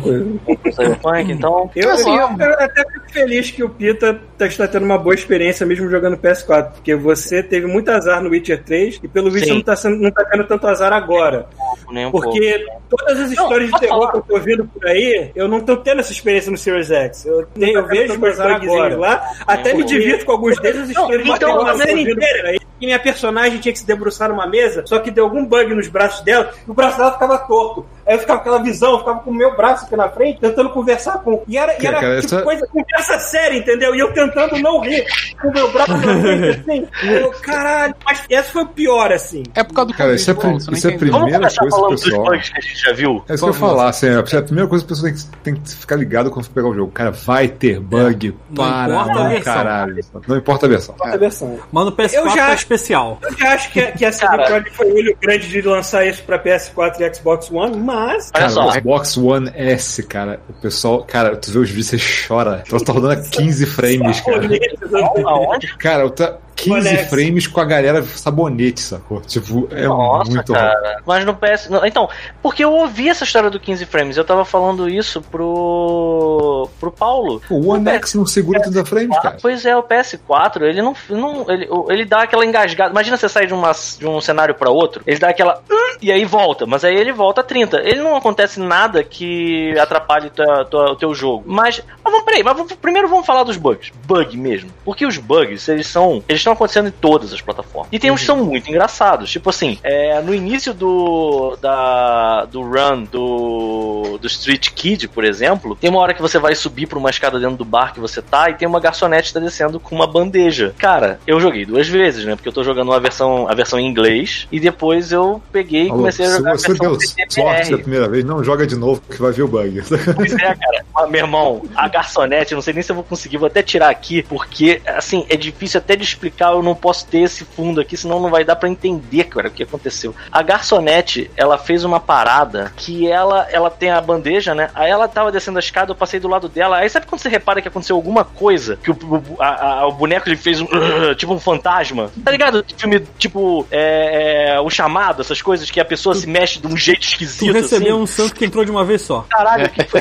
Coisa? 0.03 0.25
Cyberpunk, 0.73 1.31
então. 1.33 1.71
Eu, 1.77 1.91
Assim, 1.93 2.11
eu, 2.11 2.29
eu 2.39 2.53
até 2.55 2.85
fico 2.85 3.13
feliz 3.13 3.51
que 3.53 3.63
o 3.63 3.69
Pita 3.69 4.21
tá- 4.37 4.47
está 4.47 4.67
tendo 4.67 4.85
uma 4.85 4.99
boa 4.99 5.15
experiência 5.15 5.65
mesmo 5.65 5.89
jogando 5.89 6.17
PS4, 6.17 6.73
porque 6.73 6.95
você 6.97 7.41
teve 7.43 7.67
muito 7.69 7.89
azar 7.91 8.21
no 8.23 8.31
Witcher 8.31 8.63
3 8.65 8.99
e 9.03 9.07
pelo 9.07 9.31
visto 9.31 9.55
não 9.55 9.63
tá, 9.63 9.77
sendo, 9.77 9.97
não 9.97 10.11
tá 10.11 10.25
tendo 10.25 10.45
tanto 10.45 10.67
azar 10.67 10.93
agora. 10.93 11.47
Nem 11.93 12.07
um 12.07 12.11
pouco. 12.11 12.27
Porque 12.31 12.67
todas 12.89 13.21
as 13.21 13.31
histórias 13.31 13.67
de 13.67 13.71
pode 13.71 13.87
terror 13.87 13.99
falar. 14.01 14.11
que 14.13 14.19
eu 14.19 14.23
tô 14.23 14.35
ouvindo 14.35 14.65
por 14.67 14.87
aí, 14.87 15.31
eu 15.37 15.47
não 15.47 15.61
tô 15.61 15.77
tendo 15.77 16.01
essa 16.01 16.11
experiência 16.13 16.51
no 16.51 16.59
Series 16.59 16.91
X. 16.91 17.25
Eu, 17.27 17.47
tenho- 17.47 17.79
eu 17.79 17.87
vejo 17.87 18.19
meus 18.19 18.37
bugzinhos 18.39 18.99
lá, 18.99 19.23
até 19.47 19.73
me 19.73 19.85
divirto 19.85 20.25
com 20.27 20.33
alguns 20.33 20.59
deles, 20.59 20.81
as 20.83 20.89
histórias 20.91 21.23
de 21.23 21.31
então, 21.31 21.39
terror 21.49 21.63
mas 21.65 21.81
a 21.81 21.85
série 21.85 22.05
eu- 22.09 22.13
inteira. 22.15 22.59
E 22.81 22.87
minha 22.87 22.99
personagem 22.99 23.59
tinha 23.59 23.73
que 23.73 23.79
se 23.81 23.87
debruçar 23.87 24.29
numa 24.29 24.47
mesa, 24.49 24.85
só 24.87 24.99
que 24.99 25.11
deu 25.11 25.25
algum 25.25 25.45
bug 25.45 25.75
nos 25.75 25.89
braços 25.89 26.25
dela, 26.25 26.53
e 26.67 26.71
o 26.71 26.75
braço 26.75 26.99
dela 26.99 27.13
ficava 27.13 27.39
torto. 27.39 27.87
Aí 28.09 28.15
eu 28.15 28.19
ficava 28.21 28.41
com 28.41 28.49
aquela 28.49 28.63
visão, 28.65 28.93
eu 28.93 28.99
ficava 29.01 29.19
com 29.21 29.31
o 29.31 29.35
meu 29.35 29.55
braço 29.57 29.85
aqui 29.85 29.95
na 29.97 30.09
frente, 30.09 30.41
tentando 30.41 30.71
conversar 30.71 31.19
com. 31.19 31.43
E 31.47 31.59
era, 31.59 31.75
e 31.81 31.87
era 31.87 32.01
cara, 32.01 32.21
tipo 32.21 32.35
essa- 32.35 32.43
coisa, 32.43 32.67
conversa 32.67 33.19
séria, 33.19 33.59
entendeu? 33.59 33.95
E 33.95 33.99
eu 34.01 34.13
tentando 34.15 34.59
não 34.59 34.81
rir 34.81 35.05
com 35.41 35.49
o 35.49 35.53
meu 35.53 35.71
braço 35.71 35.93
na 35.93 36.21
frente, 36.21 36.61
assim. 36.61 36.89
Eu, 37.03 37.31
caralho, 37.43 37.95
mas 38.05 38.23
essa 38.31 38.51
foi 38.51 38.63
o 38.63 38.67
pior, 38.69 39.13
assim. 39.13 39.43
É 39.55 39.63
por 39.63 39.75
causa 39.75 39.91
do 39.93 39.97
Cara, 39.99 40.15
isso 40.15 40.31
é, 40.31 40.35
você 40.35 40.47
não 40.47 40.57
isso 40.57 40.89
é 40.89 40.95
a 40.95 40.99
primeira 40.99 41.39
coisa 41.41 41.59
que 41.61 41.67
o 41.67 41.71
falando 41.71 41.91
dos 41.91 42.05
pessoal. 42.05 42.25
bugs 42.25 42.49
que 42.51 42.59
a 42.59 42.61
gente 42.63 42.81
já 42.83 42.93
viu? 42.93 43.25
É 43.29 43.35
isso 43.35 43.45
que 43.45 43.51
eu 43.51 43.55
falar, 43.55 43.89
assim, 43.91 44.07
é 44.07 44.17
a 44.19 44.43
primeira 44.43 44.69
coisa 44.69 44.85
que 44.85 44.93
a 44.93 44.95
pessoa 44.97 45.11
tem 45.13 45.19
que, 45.21 45.27
tem 45.45 45.55
que 45.57 45.75
ficar 45.77 45.97
ligado 45.97 46.31
quando 46.31 46.47
for 46.47 46.53
pegar 46.55 46.69
o 46.69 46.75
jogo. 46.75 46.93
Cara, 46.93 47.11
vai 47.11 47.49
ter 47.49 47.79
bug 47.79 48.35
Não 48.51 48.57
para 48.57 48.95
importa 48.95 49.21
a 49.21 49.29
versão. 49.29 49.55
caralho. 49.55 50.05
Não 50.27 50.37
importa 50.37 50.67
a 50.67 50.69
versão. 50.69 50.95
Outra 50.99 51.19
versão. 51.19 51.59
Mas 51.71 51.85
no 51.85 51.93
PS4 51.93 52.15
Eu 52.15 52.29
já- 52.31 52.47
tá 52.47 52.55
especial. 52.55 53.19
Eu 53.23 53.37
já 53.37 53.53
acho 53.55 53.71
que, 53.73 53.81
a- 53.81 53.93
que 53.93 54.05
a 54.05 54.13
CD 54.13 54.27
Cara. 54.29 54.45
Projekt 54.47 54.77
foi 54.77 54.91
o 54.91 54.95
olho 54.97 55.17
grande 55.21 55.49
de 55.49 55.63
lançar 55.63 56.07
isso 56.07 56.23
pra 56.23 56.39
PS4 56.39 57.01
e 57.01 57.15
Xbox 57.15 57.51
One, 57.51 57.77
mas. 57.77 57.98
Olha 58.07 58.19
Cara, 58.33 58.49
só. 58.51 58.69
o 58.69 58.73
Xbox 58.73 59.17
One 59.17 59.51
S, 59.55 60.03
cara, 60.03 60.41
o 60.49 60.53
pessoal, 60.55 61.05
cara, 61.05 61.37
tu 61.37 61.51
vê 61.51 61.59
os 61.59 61.69
vídeos, 61.71 61.87
você 61.89 61.99
chora. 62.27 62.63
Então 62.67 62.79
tá 62.79 62.93
rodando 62.93 63.15
a 63.15 63.17
15 63.23 63.67
frames, 63.67 64.21
cara. 64.21 64.49
Aonde? 65.27 65.77
Cara, 65.79 66.11
tá 66.11 66.39
15 66.59 66.71
One 66.89 66.89
X. 66.99 67.11
frames 67.11 67.47
com 67.47 67.61
a 67.61 67.65
galera 67.65 68.03
sabonete, 68.03 68.81
sacou? 68.81 69.21
Tipo, 69.21 69.69
é 69.71 69.87
Nossa, 69.87 70.31
muito 70.31 70.53
cara. 70.53 71.01
Mas 71.07 71.25
no 71.25 71.35
PS. 71.35 71.69
não, 71.71 71.85
então, 71.87 72.09
porque 72.43 72.65
eu 72.65 72.73
ouvi 72.73 73.09
essa 73.09 73.25
história 73.25 73.49
do 73.51 73.61
15 73.61 73.87
frames. 73.87 74.17
Eu 74.17 74.25
tava 74.25 74.45
falando 74.45 74.89
isso 74.89 75.23
pro. 75.23 76.69
pro 76.81 76.91
Paulo. 76.91 77.41
Pô, 77.49 77.55
o 77.57 77.69
One 77.69 77.89
X 77.91 78.15
não 78.15 78.27
segura 78.27 78.61
30 78.61 78.85
frames, 78.85 79.17
Ah, 79.19 79.21
cara. 79.21 79.37
pois 79.41 79.65
é, 79.65 79.77
o 79.77 79.83
PS4, 79.83 80.63
ele 80.63 80.83
não. 80.83 80.95
não 81.09 81.45
ele, 81.51 81.69
ele 81.89 82.05
dá 82.05 82.23
aquela 82.23 82.45
engasgada. 82.45 82.91
Imagina 82.91 83.17
você 83.17 83.29
sair 83.29 83.47
de, 83.47 83.55
uma, 83.55 83.73
de 83.73 84.07
um 84.07 84.21
cenário 84.21 84.55
pra 84.55 84.71
outro, 84.71 85.03
ele 85.07 85.19
dá 85.19 85.29
aquela. 85.29 85.63
"Hum", 85.71 85.99
E 86.01 86.13
aí 86.13 86.25
volta, 86.25 86.65
mas 86.67 86.85
aí 86.85 86.95
ele 86.97 87.13
volta 87.13 87.41
a 87.41 87.45
30. 87.45 87.81
Ele 87.81 88.01
não 88.01 88.15
acontece 88.17 88.61
nada 88.61 89.03
que 89.03 89.77
atrapalhe 89.79 90.31
tua- 90.31 90.65
tua- 90.65 90.93
o 90.93 90.97
teu 90.97 91.15
jogo. 91.15 91.45
Mas. 91.47 91.83
Mas 92.05 92.13
vamos, 92.13 92.25
peraí, 92.25 92.43
mas 92.43 92.57
vamos- 92.57 92.73
primeiro 92.75 93.09
vamos 93.09 93.27
falar 93.27 93.43
dos 93.43 93.57
bugs. 93.57 93.91
Bug 94.07 94.37
mesmo. 94.37 94.71
Porque 94.85 95.05
os 95.05 95.19
bugs, 95.19 95.69
eles 95.69 95.87
são. 95.87 96.23
Eles 96.29 96.43
estão 96.49 96.53
acontecendo 96.53 96.89
em 96.89 96.93
todas 96.93 97.33
as 97.33 97.41
plataformas. 97.41 97.89
E 97.93 97.99
tem 97.99 98.11
uns 98.11 98.21
que 98.21 98.27
são 98.27 98.45
muito 98.45 98.69
engraçados. 98.69 99.31
Tipo 99.31 99.51
assim, 99.51 99.79
é, 99.83 100.21
no 100.21 100.35
início 100.35 100.73
do. 100.73 101.57
Da, 101.61 102.45
do 102.47 102.63
run 102.63 103.05
do. 103.05 104.19
do 104.21 104.27
Street 104.27 104.71
Kid, 104.71 105.09
por 105.09 105.25
exemplo, 105.25 105.77
tem 105.77 105.91
uma 105.91 106.01
hora 106.01 106.15
que 106.15 106.23
você 106.23 106.39
vai 106.39 106.55
subir 106.55 106.87
pra 106.87 106.99
uma 106.99 107.11
escada 107.11 107.39
dentro 107.39 107.57
do 107.57 107.65
bar 107.65 107.93
que 107.93 108.01
você 108.01 108.23
tá 108.23 108.51
e 108.51 108.55
tem 108.55 108.67
uma 108.67 108.81
garçonete 108.81 109.29
que 109.29 109.35
tá 109.35 109.41
descendo 109.41 109.79
com 109.79 109.95
uma 109.95 110.07
bandeja. 110.07 110.75
Cara, 110.79 111.21
eu 111.27 111.41
joguei 111.41 111.65
duas 111.65 111.89
vezes, 111.89 112.25
né? 112.25 112.35
Porque 112.35 112.49
eu 112.49 112.53
tô 112.53 112.63
jogando 112.63 112.93
a 112.93 112.99
versão, 112.99 113.49
a 113.49 113.55
versão 113.55 113.79
em 113.79 113.87
inglês 113.87 114.47
e 114.51 114.59
depois 114.61 115.13
eu 115.13 115.43
peguei 115.53 115.87
e 115.87 115.89
comecei 115.89 116.27
a 116.27 116.29
se 116.29 116.37
jogar 116.37 116.53
a 116.53 116.59
você 116.59 116.69
versão 116.69 116.97
deu 116.97 117.09
sorte 117.31 117.71
da 117.71 117.79
primeira 117.79 118.09
vez, 118.09 118.25
não 118.25 118.43
joga 118.43 118.67
de 118.67 118.77
novo 118.77 119.03
que 119.09 119.21
vai 119.21 119.33
ver 119.33 119.43
o 119.43 119.49
bug. 119.49 119.83
Pois 120.15 120.33
é, 120.33 120.55
cara. 120.55 120.85
Mas, 120.95 121.11
meu 121.11 121.21
irmão, 121.21 121.63
a 121.75 121.89
garçonete, 121.89 122.55
não 122.55 122.63
sei 122.63 122.75
nem 122.75 122.83
se 122.83 122.91
eu 122.91 122.97
vou 122.97 123.05
conseguir, 123.05 123.37
vou 123.37 123.47
até 123.47 123.63
tirar 123.63 123.89
aqui, 123.89 124.23
porque, 124.23 124.81
assim, 124.87 125.25
é 125.29 125.37
difícil 125.37 125.79
até 125.79 125.97
de 125.97 126.03
explicar, 126.03 126.38
eu 126.47 126.63
não 126.63 126.75
posso 126.75 127.07
ter 127.07 127.21
esse 127.21 127.45
fundo 127.45 127.81
aqui, 127.81 127.97
senão 127.97 128.21
não 128.21 128.31
vai 128.31 128.45
dar 128.45 128.57
pra 128.57 128.69
entender, 128.69 129.25
cara, 129.25 129.49
o 129.49 129.51
que 129.51 129.63
aconteceu. 129.63 130.15
A 130.31 130.43
garçonete, 130.43 131.31
ela 131.37 131.59
fez 131.59 131.85
uma 131.85 132.01
parada 132.01 132.73
que 132.77 133.11
ela, 133.11 133.47
ela 133.51 133.71
tem 133.71 133.91
a 133.91 134.01
bandeja, 134.01 134.55
né? 134.55 134.71
Aí 134.75 134.91
ela 134.91 135.09
tava 135.09 135.33
descendo 135.33 135.59
a 135.59 135.61
escada, 135.61 135.93
eu 135.93 135.97
passei 135.97 136.21
do 136.21 136.29
lado 136.29 136.49
dela, 136.49 136.79
aí 136.79 136.89
sabe 136.89 137.07
quando 137.07 137.21
você 137.21 137.29
repara 137.29 137.61
que 137.63 137.69
aconteceu 137.69 137.97
alguma 137.97 138.25
coisa, 138.25 138.77
que 138.83 138.91
o, 138.91 138.95
o, 138.95 139.37
a- 139.43 139.81
a- 139.81 139.87
o 139.89 139.93
boneco 139.93 140.29
ele 140.29 140.37
fez 140.37 140.61
um, 140.61 140.67
tipo 141.17 141.33
um 141.33 141.41
fantasma? 141.41 142.11
Tá 142.25 142.31
ligado? 142.31 142.65
Filme, 142.77 143.01
tipo, 143.19 143.67
é, 143.71 144.55
é, 144.55 144.61
o 144.61 144.71
chamado, 144.71 145.23
essas 145.23 145.41
coisas 145.43 145.71
que 145.71 145.81
a 145.81 145.85
pessoa 145.85 146.15
se 146.15 146.27
mexe 146.27 146.59
de 146.61 146.67
um 146.67 146.77
jeito 146.77 147.01
Tu 147.01 147.05
esquisito, 147.09 147.53
recebeu 147.53 147.95
assim. 147.95 148.03
um 148.03 148.07
santo 148.07 148.35
que 148.35 148.45
entrou 148.45 148.65
de 148.65 148.71
uma 148.71 148.85
vez 148.85 149.03
só. 149.03 149.25
Caralho, 149.29 149.69
que 149.71 149.83
foi 149.85 150.01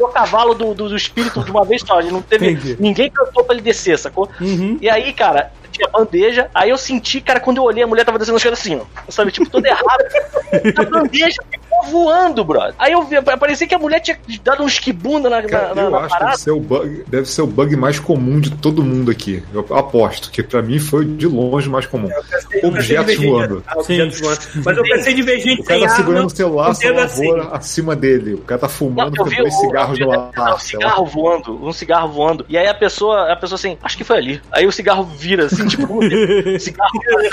o 0.00 0.08
cavalo 0.08 0.54
do, 0.54 0.74
do, 0.74 0.88
do 0.88 0.96
espírito 0.96 1.42
de 1.44 1.50
uma 1.50 1.64
vez 1.64 1.82
só. 1.82 2.00
Ele 2.00 2.10
não 2.10 2.22
teve. 2.22 2.50
Entendi. 2.50 2.76
Ninguém 2.80 3.10
cantou 3.10 3.44
pra 3.44 3.54
ele 3.54 3.62
descer, 3.62 3.98
sacou? 3.98 4.28
Uhum. 4.40 4.78
E 4.80 4.88
aí, 4.88 5.12
cara, 5.12 5.52
tinha 5.72 5.88
bandeja. 5.88 6.48
Aí 6.54 6.70
eu 6.70 6.78
senti, 6.78 7.20
cara, 7.20 7.40
quando 7.40 7.56
eu 7.58 7.64
olhei, 7.64 7.82
a 7.82 7.86
mulher 7.86 8.04
tava 8.04 8.18
descendo 8.18 8.36
a 8.36 8.38
escada 8.38 8.54
assim, 8.54 8.76
ó. 8.76 8.84
Sabe, 9.10 9.30
tipo, 9.32 9.48
toda 9.50 9.68
errada. 9.68 10.08
A 10.76 10.84
bandeja 10.84 11.42
ficou 11.50 11.82
voando, 11.90 12.44
brother. 12.44 12.74
Aí 12.78 12.92
eu 12.92 13.02
vi, 13.04 13.20
parecia 13.22 13.66
que 13.66 13.74
a 13.74 13.78
mulher 13.78 14.00
tinha 14.00 14.18
dado 14.44 14.62
um 14.62 14.66
esquibunda 14.66 15.30
na, 15.30 15.42
Cara, 15.42 15.74
na, 15.74 15.82
eu 15.82 15.90
na 15.90 15.98
acho 15.98 16.08
que 16.08 16.12
parada. 16.12 16.26
deve 16.30 16.38
ser, 16.42 16.50
o 16.50 16.60
bug, 16.60 17.04
deve 17.08 17.28
ser 17.28 17.42
o 17.42 17.46
bug 17.46 17.76
mais 17.76 17.98
comum 17.98 18.38
de 18.38 18.50
todo 18.50 18.82
mundo 18.84 19.10
aqui. 19.10 19.42
Eu 19.52 19.66
aposto, 19.74 20.30
que 20.30 20.42
pra 20.42 20.60
mim 20.62 20.78
foi 20.78 21.04
de 21.06 21.26
longe 21.26 21.68
mais 21.70 21.86
comum. 21.86 22.08
Pensei- 22.30 22.60
Objetos 22.68 23.16
voando. 23.16 23.64
Ah, 23.66 23.78
objetos 23.78 24.20
voando. 24.20 24.40
Mas 24.64 24.76
eu 24.76 24.82
pensei 24.82 25.14
de 25.14 25.22
ver 25.22 25.40
gente 25.40 25.62
O 25.62 25.64
cara 25.64 25.80
tá 25.80 25.88
segurando 25.96 26.26
o 26.26 26.30
celular, 26.30 26.74
sua 26.74 27.04
assim. 27.04 27.30
acima 27.50 27.96
dele. 27.96 28.34
O 28.34 28.38
cara 28.42 28.60
tá 28.60 28.68
fumando 28.68 29.16
com 29.16 29.24
dois 29.24 29.54
cigarros 29.58 29.98
no 29.98 30.12
ar. 30.12 30.30
um 30.54 30.58
cigarro 30.58 31.06
voando, 31.06 31.66
um 31.66 31.72
cigarro 31.72 32.08
voando. 32.12 32.44
E 32.48 32.58
aí 32.58 32.66
a 32.66 32.74
pessoa, 32.74 33.32
a 33.32 33.36
pessoa 33.36 33.56
assim, 33.56 33.78
acho 33.82 33.96
que 33.96 34.04
foi 34.04 34.18
ali. 34.18 34.42
Aí 34.52 34.66
o 34.66 34.72
cigarro 34.72 35.04
vira 35.04 35.46
assim, 35.46 35.61
tipo, 35.68 36.00
cigarro 36.60 36.90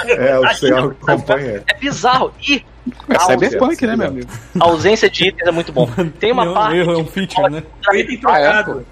É, 0.10 0.40
o 0.40 0.54
cigarro 0.54 0.96
acompanha. 1.02 1.64
é 1.68 1.74
bizarro. 1.76 2.34
E 2.48 2.64
É 3.10 3.16
a 3.16 3.20
cyberpunk, 3.20 3.86
né, 3.86 3.96
meu 3.96 4.08
amigo? 4.08 4.30
a 4.60 4.66
ausência 4.66 5.10
de 5.10 5.28
itens 5.28 5.48
é 5.48 5.52
muito 5.52 5.72
bom. 5.72 5.88
Tem 6.20 6.32
uma 6.32 6.46
Não, 6.46 6.54
parte. 6.54 6.78
erro, 6.78 6.92
é 6.94 6.98
um 6.98 7.06
feature, 7.06 7.50
né? 7.52 7.64
Item 7.94 8.20
Ah, 8.26 8.40
é, 8.40 8.44
trocado. 8.52 8.86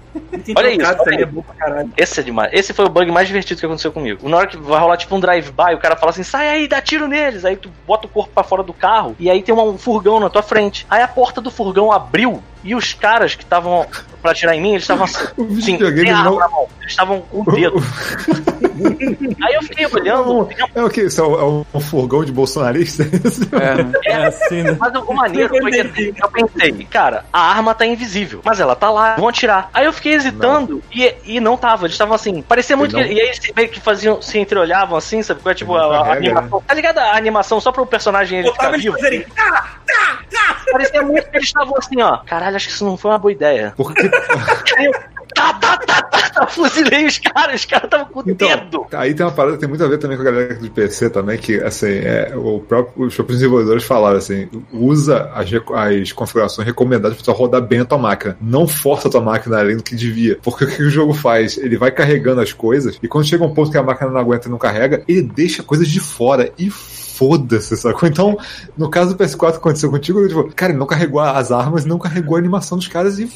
Olha 0.56 0.70
isso, 0.72 0.96
olha 1.06 1.80
é. 1.96 2.02
Esse 2.02 2.20
é 2.20 2.22
demais. 2.22 2.50
Esse 2.52 2.72
foi 2.72 2.84
o 2.84 2.88
bug 2.88 3.10
mais 3.12 3.26
divertido 3.28 3.60
que 3.60 3.66
aconteceu 3.66 3.92
comigo. 3.92 4.28
Na 4.28 4.36
hora 4.38 4.46
que 4.48 4.56
vai 4.56 4.80
rolar 4.80 4.96
tipo 4.96 5.14
um 5.14 5.20
drive-by, 5.20 5.74
o 5.74 5.78
cara 5.78 5.94
fala 5.96 6.10
assim: 6.10 6.22
sai 6.24 6.48
aí, 6.48 6.66
dá 6.68 6.80
tiro 6.80 7.06
neles. 7.06 7.44
Aí 7.44 7.56
tu 7.56 7.70
bota 7.86 8.06
o 8.06 8.10
corpo 8.10 8.32
pra 8.34 8.42
fora 8.42 8.62
do 8.62 8.72
carro 8.72 9.14
e 9.18 9.30
aí 9.30 9.42
tem 9.42 9.54
um 9.54 9.78
furgão 9.78 10.18
na 10.18 10.28
tua 10.28 10.42
frente. 10.42 10.86
Aí 10.90 11.02
a 11.02 11.08
porta 11.08 11.40
do 11.40 11.50
furgão 11.50 11.92
abriu 11.92 12.42
e 12.64 12.74
os 12.74 12.92
caras 12.92 13.36
que 13.36 13.44
estavam 13.44 13.86
pra 14.20 14.32
atirar 14.32 14.56
em 14.56 14.60
mim, 14.60 14.70
eles 14.70 14.82
estavam 14.82 15.04
assim, 15.04 15.24
sim, 15.60 15.78
sem 15.78 16.10
arma 16.10 16.24
não- 16.30 16.38
na 16.38 16.48
mão. 16.48 16.66
Eles 16.80 16.90
estavam 16.90 17.20
com 17.20 17.42
o 17.42 17.52
dedo. 17.54 17.76
aí 19.40 19.54
eu 19.54 19.62
fiquei 19.62 19.86
olhando, 19.86 20.48
É 20.74 20.82
o 20.82 20.88
que? 20.90 21.02
Isso 21.02 21.20
é 21.20 21.24
um, 21.24 21.64
é 21.72 21.76
um 21.76 21.80
furgão 21.80 22.24
de 22.24 22.32
bolsonarista? 22.32 23.04
É, 23.04 23.77
né? 23.82 23.92
É 24.04 24.14
assim, 24.26 24.62
né? 24.62 24.76
Mas 24.78 24.94
o 24.94 25.12
maneiro 25.14 25.48
foi 25.56 25.70
que 25.70 26.14
eu 26.22 26.30
pensei, 26.30 26.72
cara, 26.90 27.24
a 27.32 27.40
arma 27.40 27.74
tá 27.74 27.86
invisível, 27.86 28.40
mas 28.44 28.60
ela 28.60 28.74
tá 28.76 28.90
lá, 28.90 29.16
vão 29.16 29.28
atirar. 29.28 29.70
Aí 29.72 29.84
eu 29.86 29.92
fiquei 29.92 30.14
hesitando 30.14 30.82
e, 30.92 31.14
e 31.24 31.40
não 31.40 31.56
tava, 31.56 31.84
eles 31.86 31.94
estavam 31.94 32.14
assim, 32.14 32.42
parecia 32.42 32.76
muito 32.76 32.94
que. 32.94 33.00
não- 33.02 33.08
E 33.08 33.20
aí 33.20 33.26
eles 33.28 33.40
meio 33.54 33.68
que 33.68 33.80
faziam, 33.80 34.20
se 34.22 34.38
entreolhavam 34.38 34.96
assim, 34.96 35.22
sabe? 35.22 35.40
Qual 35.40 35.50
é 35.52 35.54
tipo 35.54 35.72
não 35.74 35.92
a, 35.92 36.00
a 36.00 36.04
né? 36.06 36.12
animação. 36.16 36.62
Tá 36.66 36.74
ligado 36.74 36.98
a 36.98 37.16
animação 37.16 37.60
só 37.60 37.72
pro 37.72 37.86
personagem 37.86 38.40
ele 38.40 38.50
ficar 38.52 38.70
vivo? 38.72 38.96
fazerem. 38.96 39.26
Ah, 39.38 39.64
Parecia 40.70 41.02
muito 41.02 41.30
que 41.30 41.36
eles 41.36 41.46
estavam 41.48 41.74
assim, 41.78 42.00
ó. 42.02 42.18
Caralho, 42.18 42.56
acho 42.56 42.66
que 42.66 42.72
isso 42.74 42.84
não 42.84 42.96
foi 42.96 43.10
uma 43.10 43.18
boa 43.18 43.32
ideia. 43.32 43.72
Porque 43.76 44.02
Aí 44.76 44.84
eu. 44.86 44.92
Tá, 45.38 45.52
tá, 45.54 45.76
tá, 45.78 46.02
tá, 46.02 46.30
tá, 46.30 46.46
fuzilei 46.48 47.06
os 47.06 47.18
caras, 47.18 47.60
os 47.60 47.64
caras 47.64 47.84
estavam 47.84 48.06
com 48.06 48.20
o 48.20 48.30
Então, 48.30 48.48
dedo. 48.48 48.86
aí 48.92 49.14
tem 49.14 49.24
uma 49.24 49.30
parada 49.30 49.54
que 49.54 49.60
tem 49.60 49.68
muito 49.68 49.84
a 49.84 49.86
ver 49.88 49.98
também 49.98 50.16
com 50.16 50.22
a 50.22 50.26
galera 50.26 50.54
do 50.56 50.68
PC 50.68 51.10
também, 51.10 51.38
que 51.38 51.62
assim, 51.62 51.86
é, 51.86 52.32
o 52.34 52.58
próprio, 52.58 53.06
os 53.06 53.14
próprios 53.14 53.38
desenvolvedores 53.38 53.84
falaram 53.84 54.18
assim, 54.18 54.48
usa 54.72 55.30
as, 55.32 55.48
as 55.52 56.10
configurações 56.12 56.66
recomendadas 56.66 57.22
para 57.22 57.32
rodar 57.32 57.62
bem 57.62 57.80
a 57.80 57.84
tua 57.84 57.98
máquina. 57.98 58.36
Não 58.40 58.66
força 58.66 59.06
a 59.06 59.10
tua 59.12 59.20
máquina 59.20 59.60
além 59.60 59.76
do 59.76 59.82
que 59.84 59.94
devia. 59.94 60.38
Porque 60.42 60.64
o 60.66 60.68
que 60.68 60.82
o 60.82 60.90
jogo 60.90 61.14
faz? 61.14 61.56
Ele 61.56 61.76
vai 61.76 61.92
carregando 61.92 62.40
as 62.40 62.52
coisas, 62.52 62.98
e 63.00 63.06
quando 63.06 63.26
chega 63.26 63.44
um 63.44 63.54
ponto 63.54 63.70
que 63.70 63.78
a 63.78 63.82
máquina 63.82 64.10
não 64.10 64.18
aguenta 64.20 64.48
e 64.48 64.50
não 64.50 64.58
carrega, 64.58 65.04
ele 65.06 65.22
deixa 65.22 65.62
coisas 65.62 65.86
de 65.86 66.00
fora 66.00 66.52
e 66.58 66.68
foda-se, 67.18 67.76
sacou? 67.76 68.08
Então, 68.08 68.38
no 68.76 68.88
caso 68.88 69.14
do 69.14 69.24
PS4 69.24 69.52
que 69.52 69.56
aconteceu 69.58 69.90
contigo, 69.90 70.26
tipo, 70.26 70.50
cara, 70.54 70.72
ele 70.72 70.78
não 70.78 70.86
carregou 70.86 71.20
as 71.20 71.50
armas, 71.50 71.84
não 71.84 71.98
carregou 71.98 72.36
a 72.36 72.38
animação 72.38 72.78
dos 72.78 72.86
caras 72.86 73.18
e 73.18 73.26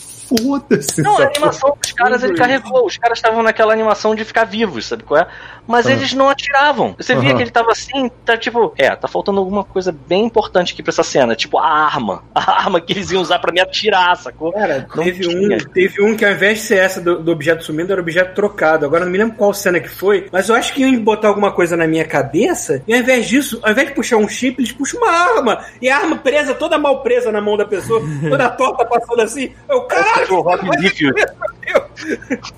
foda-se. 0.41 1.03
Não, 1.03 1.19
a 1.19 1.25
animação 1.27 1.77
dos 1.81 1.93
caras 1.93 2.23
ele 2.23 2.35
carregou. 2.35 2.87
Os 2.87 2.97
caras 2.97 3.19
estavam 3.19 3.43
naquela 3.43 3.73
animação 3.73 4.15
de 4.15 4.25
ficar 4.25 4.45
vivos, 4.45 4.87
sabe 4.87 5.03
qual 5.03 5.21
é? 5.21 5.27
Mas 5.67 5.87
Ah. 5.87 5.93
eles 5.93 6.13
não 6.13 6.29
atiravam. 6.29 6.95
Você 6.99 7.15
via 7.15 7.35
que 7.35 7.43
ele 7.43 7.51
tava 7.51 7.71
assim, 7.73 8.11
tá 8.25 8.37
tipo, 8.37 8.73
é, 8.77 8.95
tá 8.97 9.07
faltando 9.09 9.39
alguma 9.39 9.65
coisa 9.65 9.93
bem 9.93 10.25
importante 10.25 10.73
aqui 10.73 10.83
pra 10.83 10.91
essa 10.91 11.03
cena. 11.03 11.35
Tipo, 11.37 11.59
a 11.59 11.67
arma. 11.67 12.23
A 12.35 12.65
arma 12.65 12.81
que 12.81 12.93
eles 12.93 13.11
iam 13.11 13.23
usar 13.23 13.39
pra 13.39 13.53
me 13.53 13.61
atirar, 13.61 14.17
sacou? 14.17 14.53
Cara, 14.53 14.87
Não 14.95 15.05
teve 15.05 15.27
tinha. 15.29 15.57
um, 15.57 15.61
teve 15.61 16.03
um 16.03 16.17
que 16.17 16.25
ao 16.25 16.33
invés 16.33 16.59
de 16.59 16.65
ser 16.65 16.79
essa 16.79 17.01
do, 17.01 17.23
do 17.23 17.31
objeto 17.33 17.63
sumindo, 17.65 17.93
era 17.93 18.01
objeto 18.01 18.35
trocado. 18.35 18.85
Agora 18.85 19.05
não 19.05 19.13
me 19.13 19.19
lembro 19.19 19.37
qual 19.37 19.55
cena 19.55 19.79
que 19.81 19.89
foi, 19.89 20.29
mas 20.33 20.49
eu 20.49 20.55
acho 20.55 20.73
que 20.75 20.83
iam 20.83 21.03
botar 21.03 21.29
alguma 21.29 21.53
coisa 21.53 21.77
na 21.77 21.87
minha 21.87 22.05
cabeça, 22.05 22.83
e 22.87 22.93
ao 22.95 23.01
invés 23.01 23.27
disso, 23.29 23.61
ao 23.63 23.71
invés 23.73 23.89
de 23.89 23.95
puxar 23.95 24.17
um 24.17 24.29
chip, 24.29 24.61
eles 24.61 24.73
puxam 24.73 25.01
uma 25.01 25.11
arma. 25.11 25.65
E 25.81 25.89
a 25.89 25.97
arma 25.99 26.17
presa, 26.17 26.55
toda 26.55 26.77
mal 26.79 27.03
presa 27.03 27.31
na 27.33 27.41
mão 27.41 27.57
da 27.57 27.65
pessoa, 27.65 28.03
toda 28.29 28.49
torta 28.51 28.85
passando 28.85 29.21
assim. 29.23 29.53
Eu, 29.69 29.83
caralho, 29.83 30.22
O 30.31 30.41
Rob 30.41 30.61
Liefeld. 30.79 31.15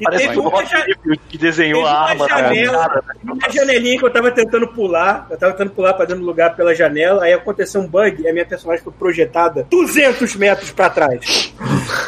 Parece 0.03 0.39
o 0.39 0.49
Rob 0.49 0.65
Liefeld 0.65 1.21
que 1.29 1.39
desenhou 1.39 1.87
a 1.87 2.09
arma. 2.09 2.29
janela, 2.29 2.89
cara. 2.89 3.05
uma 3.23 3.51
janelinha 3.51 3.99
que 3.99 4.05
eu 4.05 4.13
tava 4.13 4.31
tentando 4.31 4.69
pular, 4.69 5.27
eu 5.31 5.37
tava 5.37 5.53
tentando 5.53 5.71
pular 5.71 5.95
pra 5.95 6.05
dentro 6.05 6.23
do 6.23 6.27
lugar 6.27 6.55
pela 6.57 6.75
janela, 6.75 7.25
aí 7.25 7.33
aconteceu 7.33 7.81
um 7.81 7.87
bug 7.87 8.23
e 8.23 8.29
a 8.29 8.33
minha 8.33 8.47
personagem 8.47 8.83
foi 8.83 8.93
projetada 8.93 9.67
200 9.71 10.37
metros 10.37 10.71
pra 10.71 10.91
trás. 10.91 11.55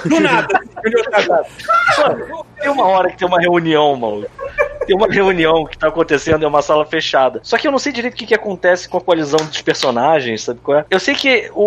Do 0.04 0.20
nada. 0.20 0.60
Mano, 1.98 2.46
tem 2.60 2.70
uma 2.70 2.86
hora 2.86 3.10
que 3.10 3.18
tem 3.18 3.26
uma 3.26 3.40
reunião, 3.40 3.96
mano. 3.96 4.26
Tem 4.86 4.96
uma 4.96 5.08
reunião 5.08 5.64
que 5.66 5.76
tá 5.76 5.88
acontecendo 5.88 6.42
em 6.42 6.46
uma 6.46 6.62
sala 6.62 6.84
fechada. 6.86 7.40
Só 7.42 7.56
que 7.58 7.66
eu 7.66 7.72
não 7.72 7.78
sei 7.78 7.92
direito 7.92 8.14
o 8.14 8.16
que, 8.16 8.26
que 8.26 8.34
acontece 8.34 8.88
com 8.88 8.98
a 8.98 9.00
colisão 9.00 9.38
dos 9.44 9.60
personagens, 9.62 10.42
sabe 10.42 10.60
qual 10.62 10.78
é? 10.78 10.84
Eu 10.90 11.00
sei 11.00 11.14
que 11.14 11.50
o, 11.54 11.62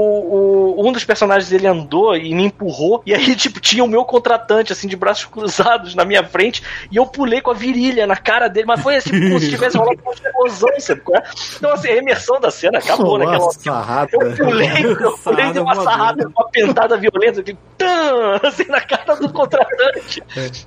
o- 0.77 0.87
um 0.87 0.91
dos 0.91 1.03
personagens 1.03 1.51
ele 1.51 1.67
andou 1.67 2.15
e 2.15 2.33
me 2.33 2.43
empurrou, 2.45 3.01
e 3.05 3.13
aí, 3.13 3.35
tipo, 3.35 3.59
tinha 3.59 3.83
o 3.83 3.87
meu 3.87 4.03
contratante, 4.05 4.71
assim, 4.73 4.87
de 4.87 4.95
braços 4.95 5.25
cruzados 5.25 5.95
na 5.95 6.05
minha 6.05 6.23
frente, 6.23 6.63
e 6.91 6.95
eu 6.97 7.05
pulei 7.05 7.41
com 7.41 7.51
a 7.51 7.53
virilha 7.53 8.07
na 8.07 8.15
cara 8.15 8.47
dele, 8.47 8.65
mas 8.67 8.81
foi 8.81 8.95
assim, 8.95 9.11
como 9.11 9.39
se 9.39 9.49
tivesse 9.49 9.77
rolado 9.77 9.99
uma 10.03 10.13
explosão, 10.13 10.69
sabe 10.79 11.01
qual 11.01 11.17
é? 11.19 11.23
Então, 11.57 11.73
assim, 11.73 11.89
a 11.89 11.95
imersão 11.97 12.39
da 12.39 12.49
cena 12.51 12.77
acabou 12.79 13.17
naquela. 13.17 13.37
Nossa, 13.39 13.59
sarrada. 13.59 14.09
Eu 14.13 14.35
pulei, 14.35 14.85
eu 14.85 15.17
pulei 15.17 15.51
de 15.51 15.59
uma 15.59 15.75
Sarrada 15.75 16.27
uma 16.27 16.49
pentada 16.49 16.97
violenta, 16.97 17.41
que 17.43 17.55
tan, 17.77 18.39
assim, 18.43 18.65
na 18.67 18.81
cara 18.81 19.15
do 19.15 19.31
contratante. 19.31 20.21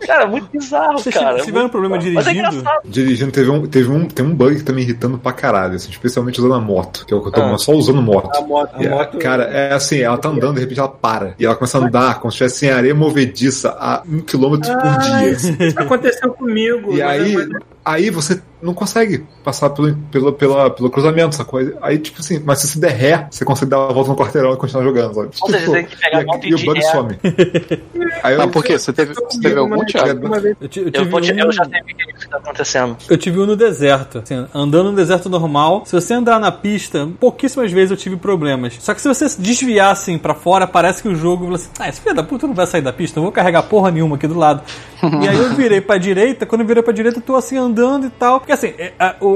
Cara, 0.07 0.27
muito 0.27 0.49
bizarro, 0.51 0.99
Vocês 0.99 1.15
cara. 1.15 1.39
tiveram 1.41 1.61
muito 1.63 1.71
problema 1.73 1.97
bizarro. 1.99 2.15
Mas 2.15 2.27
é 2.27 2.31
dirigindo? 2.31 2.42
Engraçado. 2.49 2.81
Dirigindo, 2.85 3.33
teve 3.33 3.51
um, 3.51 3.67
teve 3.67 3.91
um, 3.91 4.07
tem 4.07 4.25
um 4.25 4.35
bug 4.35 4.57
que 4.57 4.63
tá 4.65 4.73
me 4.73 4.83
irritando 4.83 5.19
pra 5.19 5.33
caralho, 5.33 5.75
assim, 5.75 5.91
especialmente 5.91 6.39
usando 6.41 6.55
a 6.55 6.61
moto, 6.61 7.05
que 7.07 7.13
é 7.15 7.17
o 7.17 7.21
que 7.23 7.29
eu 7.29 7.33
tô 7.33 7.41
Ah. 7.43 7.59
só 7.59 7.73
usando 7.73 8.03
moto. 8.03 8.31
A 8.37 8.41
moto, 8.43 8.71
a 8.75 8.83
moto 8.89 9.19
Cara, 9.19 9.45
é 9.45 9.73
assim, 9.75 10.01
ela 10.01 10.19
tá 10.19 10.29
andando, 10.29 10.55
de 10.55 10.61
repente 10.61 10.79
ela 10.81 10.89
para. 10.89 11.35
E 11.39 11.45
ela 11.47 11.55
começa 11.55 11.79
a 11.79 11.81
andar 11.87 12.21
como 12.21 12.31
se 12.31 12.37
estivesse 12.45 12.67
em 12.67 12.71
areia 12.71 12.95
movediça 12.95 13.71
a 13.79 14.03
um 14.09 14.21
quilômetro 14.21 14.71
por 14.73 14.99
dia. 14.99 15.31
Isso 15.31 15.49
aconteceu 15.79 16.33
comigo. 16.33 16.93
E 16.93 17.03
mas- 17.03 17.23
aí, 17.23 17.37
aí 17.85 18.11
você 18.11 18.41
não 18.63 18.73
consegue 18.73 19.25
passar 19.43 19.71
pelo, 19.71 19.93
pelo, 20.13 20.33
pela, 20.33 20.71
pelo 20.71 20.89
cruzamento, 20.89 21.31
essa 21.31 21.45
coisa. 21.45 21.77
Aí, 21.83 21.99
tipo 21.99 22.21
assim, 22.21 22.41
mas 22.45 22.61
se 22.61 22.69
você 22.69 22.79
der 22.79 22.93
ré, 22.93 23.27
você 23.29 23.45
consegue 23.45 23.71
dar 23.73 23.89
a 23.89 23.93
volta 23.93 24.11
no 24.11 24.17
quarteirão 24.17 24.53
e 24.53 24.57
continuar 24.57 24.85
jogando, 24.85 25.15
sabe? 25.15 25.31
Ou 25.43 25.51
seja, 25.51 25.65
você 25.67 25.73
tem 25.73 25.85
que 25.87 25.97
pegar 25.97 26.19
a 26.19 26.23
e, 26.23 26.25
moto 26.27 26.45
e 26.45 26.49
e 26.51 26.55
o 26.55 26.65
bug 26.65 26.79
ré. 26.79 26.87
some. 26.93 27.19
Aí 28.23 28.35
eu, 28.35 28.43
Ah, 28.43 28.47
por 28.49 28.63
quê? 28.63 28.79
Você 28.79 28.93
teve, 28.93 29.15
você 29.15 29.41
teve 29.41 29.59
algum, 29.59 29.75
Uma- 29.75 29.85
Thiago? 29.85 30.29
Eu, 30.61 30.69
ti- 30.69 30.79
eu 30.81 30.91
Eu, 30.95 31.05
vou 31.11 31.21
te- 31.21 31.33
um- 31.33 31.39
eu 31.41 31.51
já 31.51 31.65
sei 31.65 31.81
o 31.81 31.85
que 31.85 32.03
é 32.03 32.11
isso 32.13 32.21
que 32.21 32.29
tá 32.29 32.37
acontecendo. 32.37 32.97
Eu 33.11 33.19
tive 33.19 33.41
um 33.41 33.47
no 33.47 33.57
deserto. 33.57 34.19
Assim, 34.19 34.47
andando 34.55 34.91
no 34.91 34.97
deserto 34.97 35.29
normal, 35.29 35.83
se 35.85 35.93
você 35.93 36.15
andar 36.15 36.39
na 36.39 36.53
pista, 36.53 37.09
pouquíssimas 37.19 37.73
vezes 37.73 37.91
eu 37.91 37.97
tive 37.97 38.17
problemas. 38.17 38.75
Só 38.79 38.95
que 38.95 39.01
se 39.03 39.09
você 39.09 39.27
desviar 39.41 39.91
assim 39.91 40.17
pra 40.19 40.35
fora, 40.35 40.69
parece 40.69 41.03
que 41.03 41.09
o 41.09 41.17
jogo 41.17 41.45
fala 41.47 41.57
assim: 41.57 41.69
Ah, 41.81 41.89
esse 41.89 42.01
filho 42.01 42.15
da 42.15 42.23
puta 42.23 42.47
não 42.47 42.55
vai 42.55 42.67
sair 42.69 42.83
da 42.83 42.93
pista, 42.93 43.19
eu 43.19 43.25
vou 43.25 43.33
carregar 43.33 43.65
porra 43.65 43.91
nenhuma 43.91 44.15
aqui 44.15 44.29
do 44.29 44.39
lado. 44.39 44.63
e 45.21 45.29
aí 45.29 45.37
eu 45.37 45.53
virei 45.57 45.81
pra 45.81 45.99
direita, 45.99 46.47
quando 46.47 46.61
eu 46.61 46.67
virei 46.69 46.81
pra 46.81 46.93
direita, 46.93 47.19
eu 47.19 47.23
tô 47.23 47.35
assim 47.35 47.57
andando 47.57 47.72
e 48.07 48.11
tal. 48.11 48.41
Porque 48.41 48.53
assim, 48.53 48.73
é, 48.79 48.93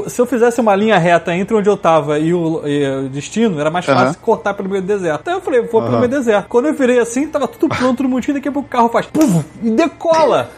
se 0.09 0.21
eu 0.21 0.27
fizesse 0.27 0.61
uma 0.61 0.75
linha 0.75 0.99
reta 0.99 1.35
entre 1.35 1.55
onde 1.57 1.69
eu 1.69 1.77
tava 1.77 2.19
e 2.19 2.33
o, 2.35 2.67
e 2.67 2.87
o 3.07 3.09
destino, 3.09 3.61
era 3.61 3.71
mais 3.71 3.85
fácil 3.85 4.19
cortar 4.21 4.55
pelo 4.55 4.69
meio 4.69 4.83
do 4.83 4.87
deserto. 4.89 5.21
Então 5.23 5.35
eu 5.35 5.41
falei, 5.41 5.61
vou 5.63 5.81
pelo 5.83 5.85
Aham. 5.95 5.99
meio 6.01 6.09
do 6.11 6.17
deserto. 6.19 6.47
Quando 6.49 6.67
eu 6.67 6.75
virei 6.75 6.99
assim, 6.99 7.27
tava 7.27 7.49
tudo 7.49 7.75
pronto 7.75 8.03
no 8.03 8.09
montinho, 8.09 8.35
daqui 8.35 8.49
a 8.49 8.53
pouco 8.53 8.67
o 8.69 8.71
carro 8.71 8.89
faz 8.89 9.07
puf, 9.07 9.45
e 9.63 9.71
decola. 9.71 10.51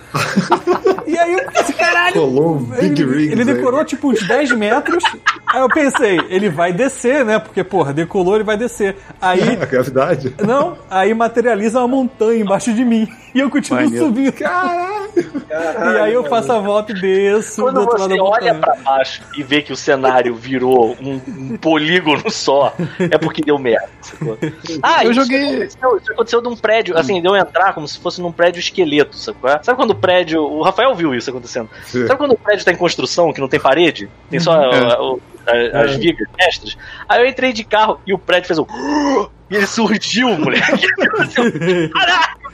e 1.06 1.16
aí 1.18 1.32
eu 1.34 1.38
fiquei 1.40 1.60
assim, 1.60 1.72
caralho. 1.72 2.14
Colou 2.14 2.56
um 2.56 2.64
Big 2.64 3.02
Ele, 3.02 3.04
Rings 3.16 3.32
ele 3.32 3.40
aí. 3.42 3.54
decorou 3.56 3.84
tipo 3.84 4.10
uns 4.10 4.26
10 4.26 4.52
metros. 4.52 5.04
Aí 5.46 5.60
eu 5.60 5.68
pensei, 5.68 6.20
ele 6.28 6.48
vai 6.50 6.72
descer, 6.72 7.24
né? 7.24 7.38
Porque, 7.38 7.62
porra, 7.64 7.92
decolou, 7.92 8.34
ele 8.34 8.44
vai 8.44 8.56
descer. 8.56 8.96
Aí, 9.20 9.40
a 9.60 9.64
gravidade. 9.64 10.34
não, 10.44 10.76
aí 10.90 11.12
materializa 11.14 11.78
uma 11.78 11.88
montanha 11.88 12.40
embaixo 12.40 12.72
de 12.72 12.84
mim. 12.84 13.08
E 13.34 13.40
eu 13.40 13.50
continuo 13.50 13.82
Maneiro. 13.82 14.06
subindo. 14.06 14.32
Caralho! 14.32 15.08
E 15.48 15.98
aí 16.00 16.12
eu 16.14 16.24
faço 16.24 16.52
a 16.52 16.58
volta 16.58 16.92
e 16.92 17.00
desço 17.00 17.67
Quando 17.72 17.84
você 17.86 18.20
olha 18.20 18.54
montanha. 18.54 18.54
pra 18.54 18.74
baixo 18.76 19.22
e 19.36 19.42
vê 19.42 19.62
que 19.62 19.72
o 19.72 19.76
cenário 19.76 20.34
virou 20.34 20.96
um, 21.00 21.20
um 21.26 21.56
polígono 21.56 22.30
só, 22.30 22.74
é 22.98 23.16
porque 23.18 23.42
deu 23.42 23.58
merda. 23.58 23.88
sacou? 24.00 24.38
Ah, 24.82 25.04
Eu 25.04 25.10
isso 25.12 25.20
joguei- 25.22 25.38
Aconteceu, 25.48 25.96
isso 25.96 26.12
aconteceu 26.12 26.42
de 26.42 26.48
um 26.48 26.56
prédio, 26.56 26.96
assim, 26.98 27.20
de 27.20 27.28
eu 27.28 27.36
entrar 27.36 27.72
como 27.72 27.86
se 27.86 27.98
fosse 27.98 28.20
num 28.20 28.32
prédio 28.32 28.60
esqueleto, 28.60 29.16
é? 29.44 29.60
Sabe 29.62 29.76
quando 29.76 29.90
o 29.90 29.94
prédio. 29.94 30.42
O 30.42 30.62
Rafael 30.62 30.94
viu 30.94 31.14
isso 31.14 31.30
acontecendo. 31.30 31.68
Sim. 31.84 32.06
Sabe 32.06 32.18
quando 32.18 32.32
o 32.32 32.38
prédio 32.38 32.64
tá 32.64 32.72
em 32.72 32.76
construção, 32.76 33.32
que 33.32 33.40
não 33.40 33.48
tem 33.48 33.60
parede? 33.60 34.08
Tem 34.30 34.40
só 34.40 34.54
É. 34.62 34.98
o- 35.00 35.14
o- 35.14 35.20
a- 35.46 35.80
as 35.82 35.96
vigas 35.96 36.28
extras? 36.38 36.76
Aí 37.08 37.20
eu 37.22 37.26
entrei 37.26 37.52
de 37.52 37.64
carro 37.64 38.00
e 38.06 38.12
o 38.14 38.18
prédio 38.18 38.46
fez 38.48 38.58
um. 38.58 38.66
E 39.50 39.56
ele 39.56 39.66
surgiu, 39.66 40.28
moleque. 40.38 40.86
Caralho, 41.90 42.36
isso? 42.38 42.47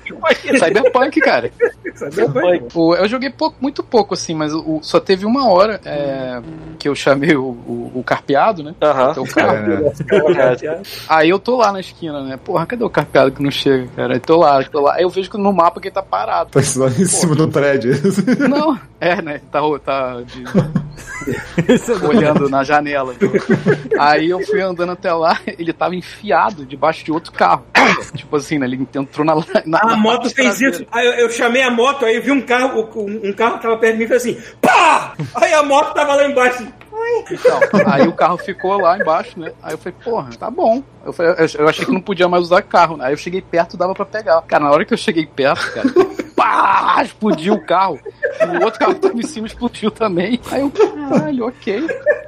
Cyberpunk, 0.59 1.21
cara. 1.21 1.51
Cyberpunk. 1.95 2.65
O- 2.75 2.95
Eu 2.95 3.09
joguei 3.09 3.31
pouco, 3.31 3.57
muito 3.61 3.83
pouco, 3.83 4.15
assim, 4.15 4.35
mas 4.35 4.53
o- 4.53 4.81
só 4.83 5.01
teve 5.01 5.25
uma 5.27 5.49
hora 5.49 5.81
é, 5.85 6.41
que 6.79 6.89
eu 6.89 6.95
chamei 6.95 7.35
o, 7.37 7.43
o- 7.45 7.93
o 7.95 8.03
carpeado, 8.05 8.63
né? 8.63 8.75
Aham. 8.83 9.11
Então, 9.11 9.23
o 9.25 9.29
carro. 9.29 9.57
É, 9.57 10.83
Aí 11.09 11.29
eu 11.31 11.39
tô 11.39 11.57
lá 11.57 11.73
na 11.73 11.81
esquina, 11.81 12.23
né? 12.23 12.37
Porra, 12.37 12.67
cadê 12.67 12.85
o 12.85 12.91
carpeado 12.91 13.31
que 13.33 13.43
não 13.43 13.51
chega, 13.51 13.87
cara? 13.97 14.15
Eu 14.17 14.21
tô 14.21 14.37
lá, 14.39 14.63
tô 14.65 14.81
lá. 14.81 14.95
Aí 14.95 15.03
eu 15.03 15.11
vejo 15.11 15.31
que 15.31 15.39
no 15.39 15.53
mapa 15.53 15.81
que 15.81 15.89
ele 15.89 15.95
tá 15.95 16.03
parado. 16.03 16.51
tá 16.51 16.61
lá 16.77 16.89
em 16.89 17.05
cima 17.07 17.35
do 17.35 17.49
thread. 17.49 17.89
Não, 18.49 18.79
é, 19.01 19.21
né? 19.23 19.41
Tá, 19.51 19.61
tá 19.85 20.21
de- 20.23 20.45
olhando 22.07 22.49
na 22.49 22.63
janela. 22.65 23.15
então. 23.15 23.31
Aí 23.99 24.31
eu 24.31 24.41
fui 24.41 24.61
andando 24.61 24.93
até 24.93 25.13
lá, 25.13 25.39
ele 25.59 25.73
tava 25.73 25.95
enfiado 25.95 26.65
debaixo 26.67 27.05
de 27.05 27.13
outro 27.13 27.33
carro. 27.33 27.65
tipo 28.15 28.37
assim, 28.37 28.59
né? 28.59 28.67
Ele 28.67 28.87
entrou 28.95 29.25
na. 29.27 29.35
na 29.67 29.93
A 29.95 29.97
moto 29.97 30.30
fez 30.30 30.61
isso. 30.61 30.86
Aí 30.90 31.07
eu, 31.07 31.12
eu 31.12 31.30
chamei 31.30 31.62
a 31.62 31.70
moto, 31.70 32.05
aí 32.05 32.18
vi 32.20 32.30
um 32.30 32.40
carro, 32.40 32.88
um, 32.97 33.28
um 33.28 33.32
carro 33.32 33.57
que 33.57 33.62
tava 33.62 33.76
perto 33.78 33.92
de 33.92 33.99
mim 33.99 34.05
e 34.05 34.09
fez 34.09 34.22
assim, 34.22 34.36
pá! 34.61 34.84
Aí 35.35 35.53
a 35.55 35.62
moto 35.62 35.95
tava 35.95 36.14
lá 36.14 36.26
embaixo. 36.28 36.66
Então, 37.30 37.61
aí 37.87 38.07
o 38.07 38.12
carro 38.12 38.39
ficou 38.39 38.78
lá 38.80 38.97
embaixo, 38.99 39.39
né? 39.39 39.53
Aí 39.62 39.74
eu 39.74 39.78
falei, 39.78 39.95
porra, 40.03 40.30
tá 40.39 40.51
bom. 40.51 40.82
Eu, 41.05 41.12
falei, 41.12 41.32
eu- 41.32 41.61
eu 41.61 41.68
achei 41.68 41.85
que 41.85 41.93
não 41.93 42.01
podia 42.01 42.28
mais 42.28 42.45
usar 42.45 42.62
carro, 42.62 42.97
né? 42.97 43.07
Aí 43.07 43.12
eu 43.12 43.16
cheguei 43.18 43.43
perto, 43.43 43.76
dava 43.76 43.95
pra 43.95 44.05
pegar. 44.07 44.41
Cara, 44.43 44.64
na 44.64 44.70
hora 44.70 44.85
que 44.85 44.95
eu 44.95 44.99
cheguei 44.99 45.26
perto, 45.26 45.72
cara, 45.72 45.89
pá, 46.37 47.03
explodiu 47.05 47.55
o 47.55 47.61
carro. 47.64 47.99
E 48.41 48.57
o 48.59 48.64
outro 48.64 48.78
carro 48.80 48.95
que 48.95 49.01
tava 49.01 49.18
em 49.18 49.22
cima 49.26 49.47
explodiu 49.47 49.91
também. 49.91 50.41
Aí 50.51 50.61
eu, 50.61 50.70
caralho, 50.70 51.47
ok. 51.47 51.87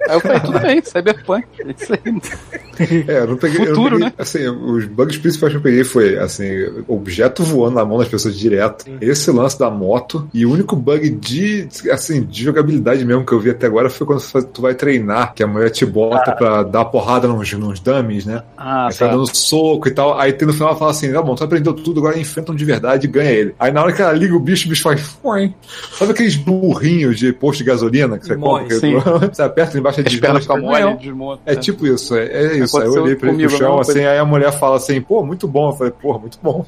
Aí 0.08 0.16
eu 0.16 0.20
falei, 0.20 0.40
tudo 0.40 0.60
bem, 0.60 0.82
Cyberpunk. 0.82 1.46
É 1.60 1.70
isso 1.76 1.92
aí. 1.92 3.04
É, 3.08 3.18
eu 3.20 3.26
não 3.28 3.36
peguei. 3.36 3.56
eu 3.60 3.64
não 3.66 3.74
Futuro, 3.74 3.90
peguei- 3.96 4.06
né? 4.08 4.12
Assim, 4.18 4.46
os 4.48 4.84
bugs 4.84 5.16
principais 5.18 5.52
que 5.52 5.56
eu 5.58 5.62
peguei 5.62 5.82
foi, 5.84 6.18
assim, 6.18 6.46
objeto 6.86 7.42
voando 7.42 7.76
na 7.76 7.84
mão 7.84 7.98
das 7.98 8.08
pessoas 8.08 8.36
direto. 8.38 8.84
Esse 9.00 9.30
lance 9.30 9.58
da 9.58 9.70
moto. 9.70 10.28
E 10.34 10.44
o 10.44 10.52
único 10.52 10.76
bug 10.76 11.08
de, 11.10 11.68
assim, 11.90 12.22
de 12.22 12.45
jogabilidade 12.46 13.04
mesmo 13.04 13.24
que 13.24 13.32
eu 13.32 13.40
vi 13.40 13.50
até 13.50 13.66
agora 13.66 13.90
foi 13.90 14.06
quando 14.06 14.22
tu 14.52 14.62
vai 14.62 14.74
treinar, 14.74 15.34
que 15.34 15.42
a 15.42 15.46
mulher 15.46 15.70
te 15.70 15.84
bota 15.84 16.32
pra 16.32 16.62
dar 16.62 16.84
porrada 16.86 17.28
nos, 17.28 17.52
nos 17.54 17.80
dummies, 17.80 18.24
né? 18.24 18.42
Ah, 18.56 18.86
Aí 18.86 18.92
você 18.92 18.98
tá 19.04 19.10
dando 19.10 19.26
soco 19.36 19.88
e 19.88 19.90
tal. 19.90 20.18
Aí 20.18 20.32
tem 20.32 20.46
no 20.46 20.54
final 20.54 20.70
ela 20.70 20.78
fala 20.78 20.90
assim: 20.90 21.12
tá 21.12 21.22
bom, 21.22 21.34
tu 21.34 21.44
aprendeu 21.44 21.72
tudo, 21.72 22.00
agora 22.00 22.18
enfrenta 22.18 22.52
um 22.52 22.54
de 22.54 22.64
verdade 22.64 23.06
e 23.06 23.10
ganha 23.10 23.30
ele. 23.30 23.54
Aí 23.58 23.70
na 23.70 23.82
hora 23.82 23.92
que 23.92 24.00
ela 24.02 24.12
liga 24.12 24.34
o 24.34 24.40
bicho, 24.40 24.66
o 24.66 24.70
bicho 24.70 24.82
faz. 24.82 25.00
"Fuim". 25.00 25.54
Sabe 25.92 26.12
aqueles 26.12 26.36
burrinhos 26.36 27.18
de 27.18 27.32
posto 27.32 27.58
de 27.58 27.64
gasolina 27.64 28.18
que 28.18 28.26
você 28.26 28.36
Morre, 28.36 28.62
compra? 28.64 28.78
sim. 28.78 29.00
Que 29.00 29.34
você 29.34 29.42
aperta 29.42 29.78
embaixo 29.78 30.02
de 30.02 30.14
As 30.14 30.20
pernas 30.20 30.42
ficam 30.42 30.60
mole, 30.60 30.94
desmonta. 30.96 31.42
é 31.46 31.56
tipo 31.56 31.86
isso, 31.86 32.14
é, 32.16 32.26
é 32.26 32.56
isso. 32.58 32.78
Aí 32.78 32.86
eu 32.86 33.02
olhei 33.02 33.16
pra 33.16 33.30
ele 33.30 33.46
pro 33.48 33.56
chão, 33.56 33.78
assim, 33.80 33.92
coisa. 33.94 34.10
aí 34.10 34.18
a 34.18 34.24
mulher 34.24 34.52
fala 34.52 34.76
assim, 34.76 35.00
pô, 35.00 35.24
muito 35.24 35.46
bom. 35.48 35.70
Eu 35.70 35.72
falei, 35.76 35.92
pô, 36.00 36.18
muito 36.18 36.38
bom. 36.42 36.64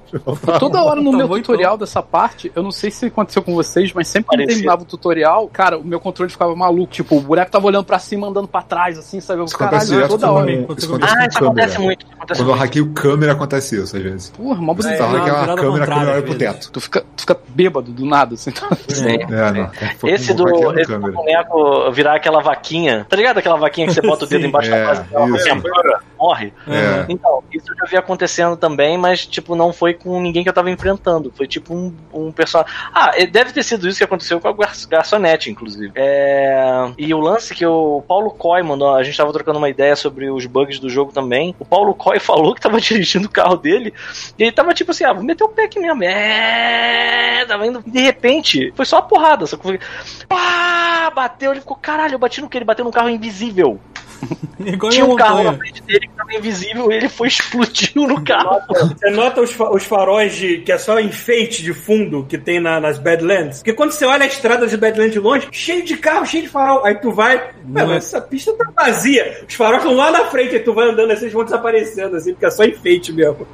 Toda 0.59 0.83
hora 0.83 1.01
no 1.01 1.11
Tá 1.12 1.16
meu 1.18 1.29
tutorial 1.29 1.76
dessa 1.76 2.03
parte, 2.03 2.51
eu 2.55 2.62
não 2.62 2.70
sei 2.70 2.91
se 2.91 3.07
aconteceu 3.07 3.43
com 3.43 3.55
vocês, 3.55 3.93
mas 3.93 4.09
sempre 4.09 4.37
que 4.37 4.47
terminava 4.47 4.83
o 4.83 4.85
tutorial, 4.85 5.49
cara, 5.53 5.68
o 5.77 5.85
meu 5.85 6.01
controle 6.01 6.31
ficava 6.31 6.55
maluco. 6.57 6.93
Tipo, 6.93 7.16
o 7.16 7.21
boneco 7.21 7.51
tava 7.51 7.66
olhando 7.66 7.85
pra 7.85 7.99
cima, 7.99 8.27
andando 8.29 8.49
pra 8.49 8.62
trás, 8.62 8.97
assim, 8.99 9.21
sabe? 9.21 9.41
Eu, 9.41 9.45
Isso 9.45 9.57
acontece 9.57 9.87
caralho, 9.91 10.09
direto 10.09 10.11
toda 10.21 10.27
com, 10.29 10.33
hora. 10.35 10.53
isso 10.53 10.87
acontece 10.87 11.12
Ah, 11.12 11.16
com 11.19 11.29
isso 11.29 11.39
acontece 11.45 11.79
muito. 11.81 12.07
isso 12.07 12.12
Acontece 12.19 12.41
Quando 12.41 12.49
eu 12.49 12.55
muito. 12.57 12.61
hackeio 12.64 12.93
câmera, 12.93 13.33
acontece 13.33 13.77
isso 13.83 13.97
às 13.97 14.03
vezes. 14.03 14.31
Porra, 14.31 14.61
mó 14.62 14.75
Você 14.75 14.91
bizarro. 14.91 15.12
tá 15.12 15.19
vendo 15.19 15.23
aquela 15.23 15.41
virada 15.43 15.61
câmera, 15.62 15.85
a 15.85 15.87
câmera 15.89 16.12
olha 16.12 16.23
pro 16.23 16.35
teto. 16.35 16.71
Tu 16.73 16.81
fica, 16.81 17.01
tu 17.16 17.21
fica 17.21 17.37
bêbado 17.49 17.91
do 17.93 18.05
nada, 18.07 18.35
assim. 18.35 18.53
Sim. 18.89 19.19
É, 19.23 19.53
não. 19.53 19.71
Foi 19.99 20.11
Esse 20.11 20.29
com- 20.35 20.45
do, 20.45 20.79
esse 20.81 20.97
do 20.99 21.12
boneco 21.12 21.91
virar 21.93 22.14
aquela 22.16 22.41
vaquinha. 22.41 23.07
Tá 23.09 23.16
ligado 23.16 23.39
aquela 23.39 23.57
vaquinha 23.57 23.87
que 23.87 23.95
você 23.95 24.03
bota 24.03 24.25
o 24.25 24.29
dedo 24.29 24.47
embaixo 24.47 24.71
É, 24.73 24.81
da 24.85 24.87
base 24.93 25.05
dela, 25.09 26.01
morre? 26.19 26.53
É. 26.66 27.05
Então, 27.09 27.43
isso 27.53 27.66
eu 27.71 27.77
já 27.77 27.85
vi 27.91 27.97
acontecendo 27.97 28.57
também, 28.57 28.99
mas, 28.99 29.25
tipo, 29.27 29.55
não 29.55 29.73
foi 29.73 29.95
com 29.95 30.21
ninguém 30.21 30.43
que 30.43 30.49
eu 30.49 30.53
tava 30.53 30.71
enfrentando. 30.71 31.33
Foi, 31.37 31.47
tipo, 31.47 31.75
um, 31.75 31.95
um 32.12 32.31
personagem. 32.33 32.73
Ah, 32.93 33.12
deve 33.31 33.53
ter 33.53 33.62
sido 33.62 33.89
isso 33.89 33.99
que 33.99 34.05
aconteceu 34.05 34.41
com 34.41 34.49
a 34.49 34.53
gar 34.53 34.73
garçonete, 34.89 35.51
inclusive. 35.59 35.93
É... 35.97 36.93
E 36.97 37.13
o 37.13 37.19
lance 37.19 37.55
que 37.55 37.67
o 37.67 38.03
Paulo 38.07 38.31
Coy 38.31 38.63
mandou, 38.63 38.95
a 38.95 39.03
gente 39.03 39.17
tava 39.17 39.33
trocando 39.33 39.59
uma 39.59 39.69
ideia 39.69 39.97
sobre 39.97 40.31
os 40.31 40.47
bugs 40.47 40.79
do 40.79 40.89
jogo 40.89 41.13
também. 41.13 41.55
O 41.59 41.65
Paulo 41.65 41.95
Coy 41.95 42.19
falou 42.21 42.55
que 42.55 42.61
tava 42.61 42.81
dirigindo 42.81 43.27
o 43.27 43.31
carro 43.31 43.57
dele 43.57 43.93
e 44.39 44.45
ele 44.45 44.53
tava 44.53 44.73
tipo 44.73 44.93
assim, 44.93 45.05
ah, 45.05 45.13
vou 45.13 45.25
meter 45.25 45.45
o 45.45 45.49
pé 45.49 45.65
aqui 45.65 45.81
mesmo. 45.81 46.03
É, 46.05 47.45
tava 47.47 47.67
indo. 47.67 47.83
De 47.85 48.01
repente, 48.01 48.73
foi 48.77 48.85
só 48.85 48.97
uma 48.97 49.03
porrada. 49.03 49.47
Só 49.47 49.57
que 49.57 49.63
foi. 49.63 49.81
Pá! 50.29 51.11
Bateu, 51.15 51.51
ele 51.51 51.61
ficou, 51.61 51.77
caralho, 51.77 52.15
eu 52.15 52.19
bati 52.19 52.41
no 52.41 52.49
que? 52.49 52.57
Ele 52.57 52.65
bateu 52.65 52.85
num 52.85 52.91
carro 52.91 53.09
invisível. 53.09 53.81
Igual 54.64 54.91
Tinha 54.93 55.05
um 55.07 55.14
carro 55.16 55.45
na 55.45 55.53
frente 55.55 55.83
dele 55.83 56.01
que 56.01 56.14
tava 56.16 56.35
invisível 56.35 56.91
e 56.91 56.97
ele 56.97 57.09
foi 57.09 57.29
explodiu 57.29 58.07
no 58.09 58.23
carro. 58.25 58.61
Você 58.69 59.11
nota 59.11 59.41
os, 59.41 59.53
fa- 59.53 59.71
os 59.71 59.85
faróis 59.85 60.35
de, 60.35 60.59
que 60.59 60.73
é 60.73 60.79
só 60.79 60.99
enfeite 61.01 61.62
de 61.62 61.73
fundo 61.73 62.25
que 62.29 62.37
tem 62.37 62.59
na- 62.61 62.81
nas 62.81 62.99
Badlands? 62.99 63.59
Porque 63.59 63.73
quando 63.73 63.93
você 63.93 64.05
olha 64.05 64.25
a 64.25 64.27
estrada 64.27 64.66
de 64.66 64.77
Badlands 64.77 65.12
de 65.12 65.21
longe, 65.21 65.47
cheio 65.53 65.85
de 65.85 65.97
carro, 65.97 66.27
cheio 66.27 66.43
de 66.43 66.49
farol. 66.49 66.85
Aí 66.85 66.97
tu 66.97 67.12
vai, 67.12 67.37
"Ué, 67.37 67.51
Não 67.66 67.83
é- 67.83 67.87
mas 67.87 68.07
essa 68.07 68.21
pista 68.21 68.53
tá 68.55 68.69
vazia. 68.77 69.45
Os 69.49 69.55
faróis 69.55 69.79
estão 69.83 69.95
lá 69.97 70.11
na 70.11 70.25
frente, 70.27 70.57
aí 70.57 70.61
tu 70.61 70.75
vai 70.75 70.89
andando 70.91 71.12
assim, 71.12 71.23
eles 71.25 71.35
vão 71.35 71.45
desaparecendo, 71.45 72.16
assim, 72.16 72.33
porque 72.33 72.47
é 72.47 72.51
só 72.51 72.64
enfeite 72.64 73.12
mesmo. 73.12 73.47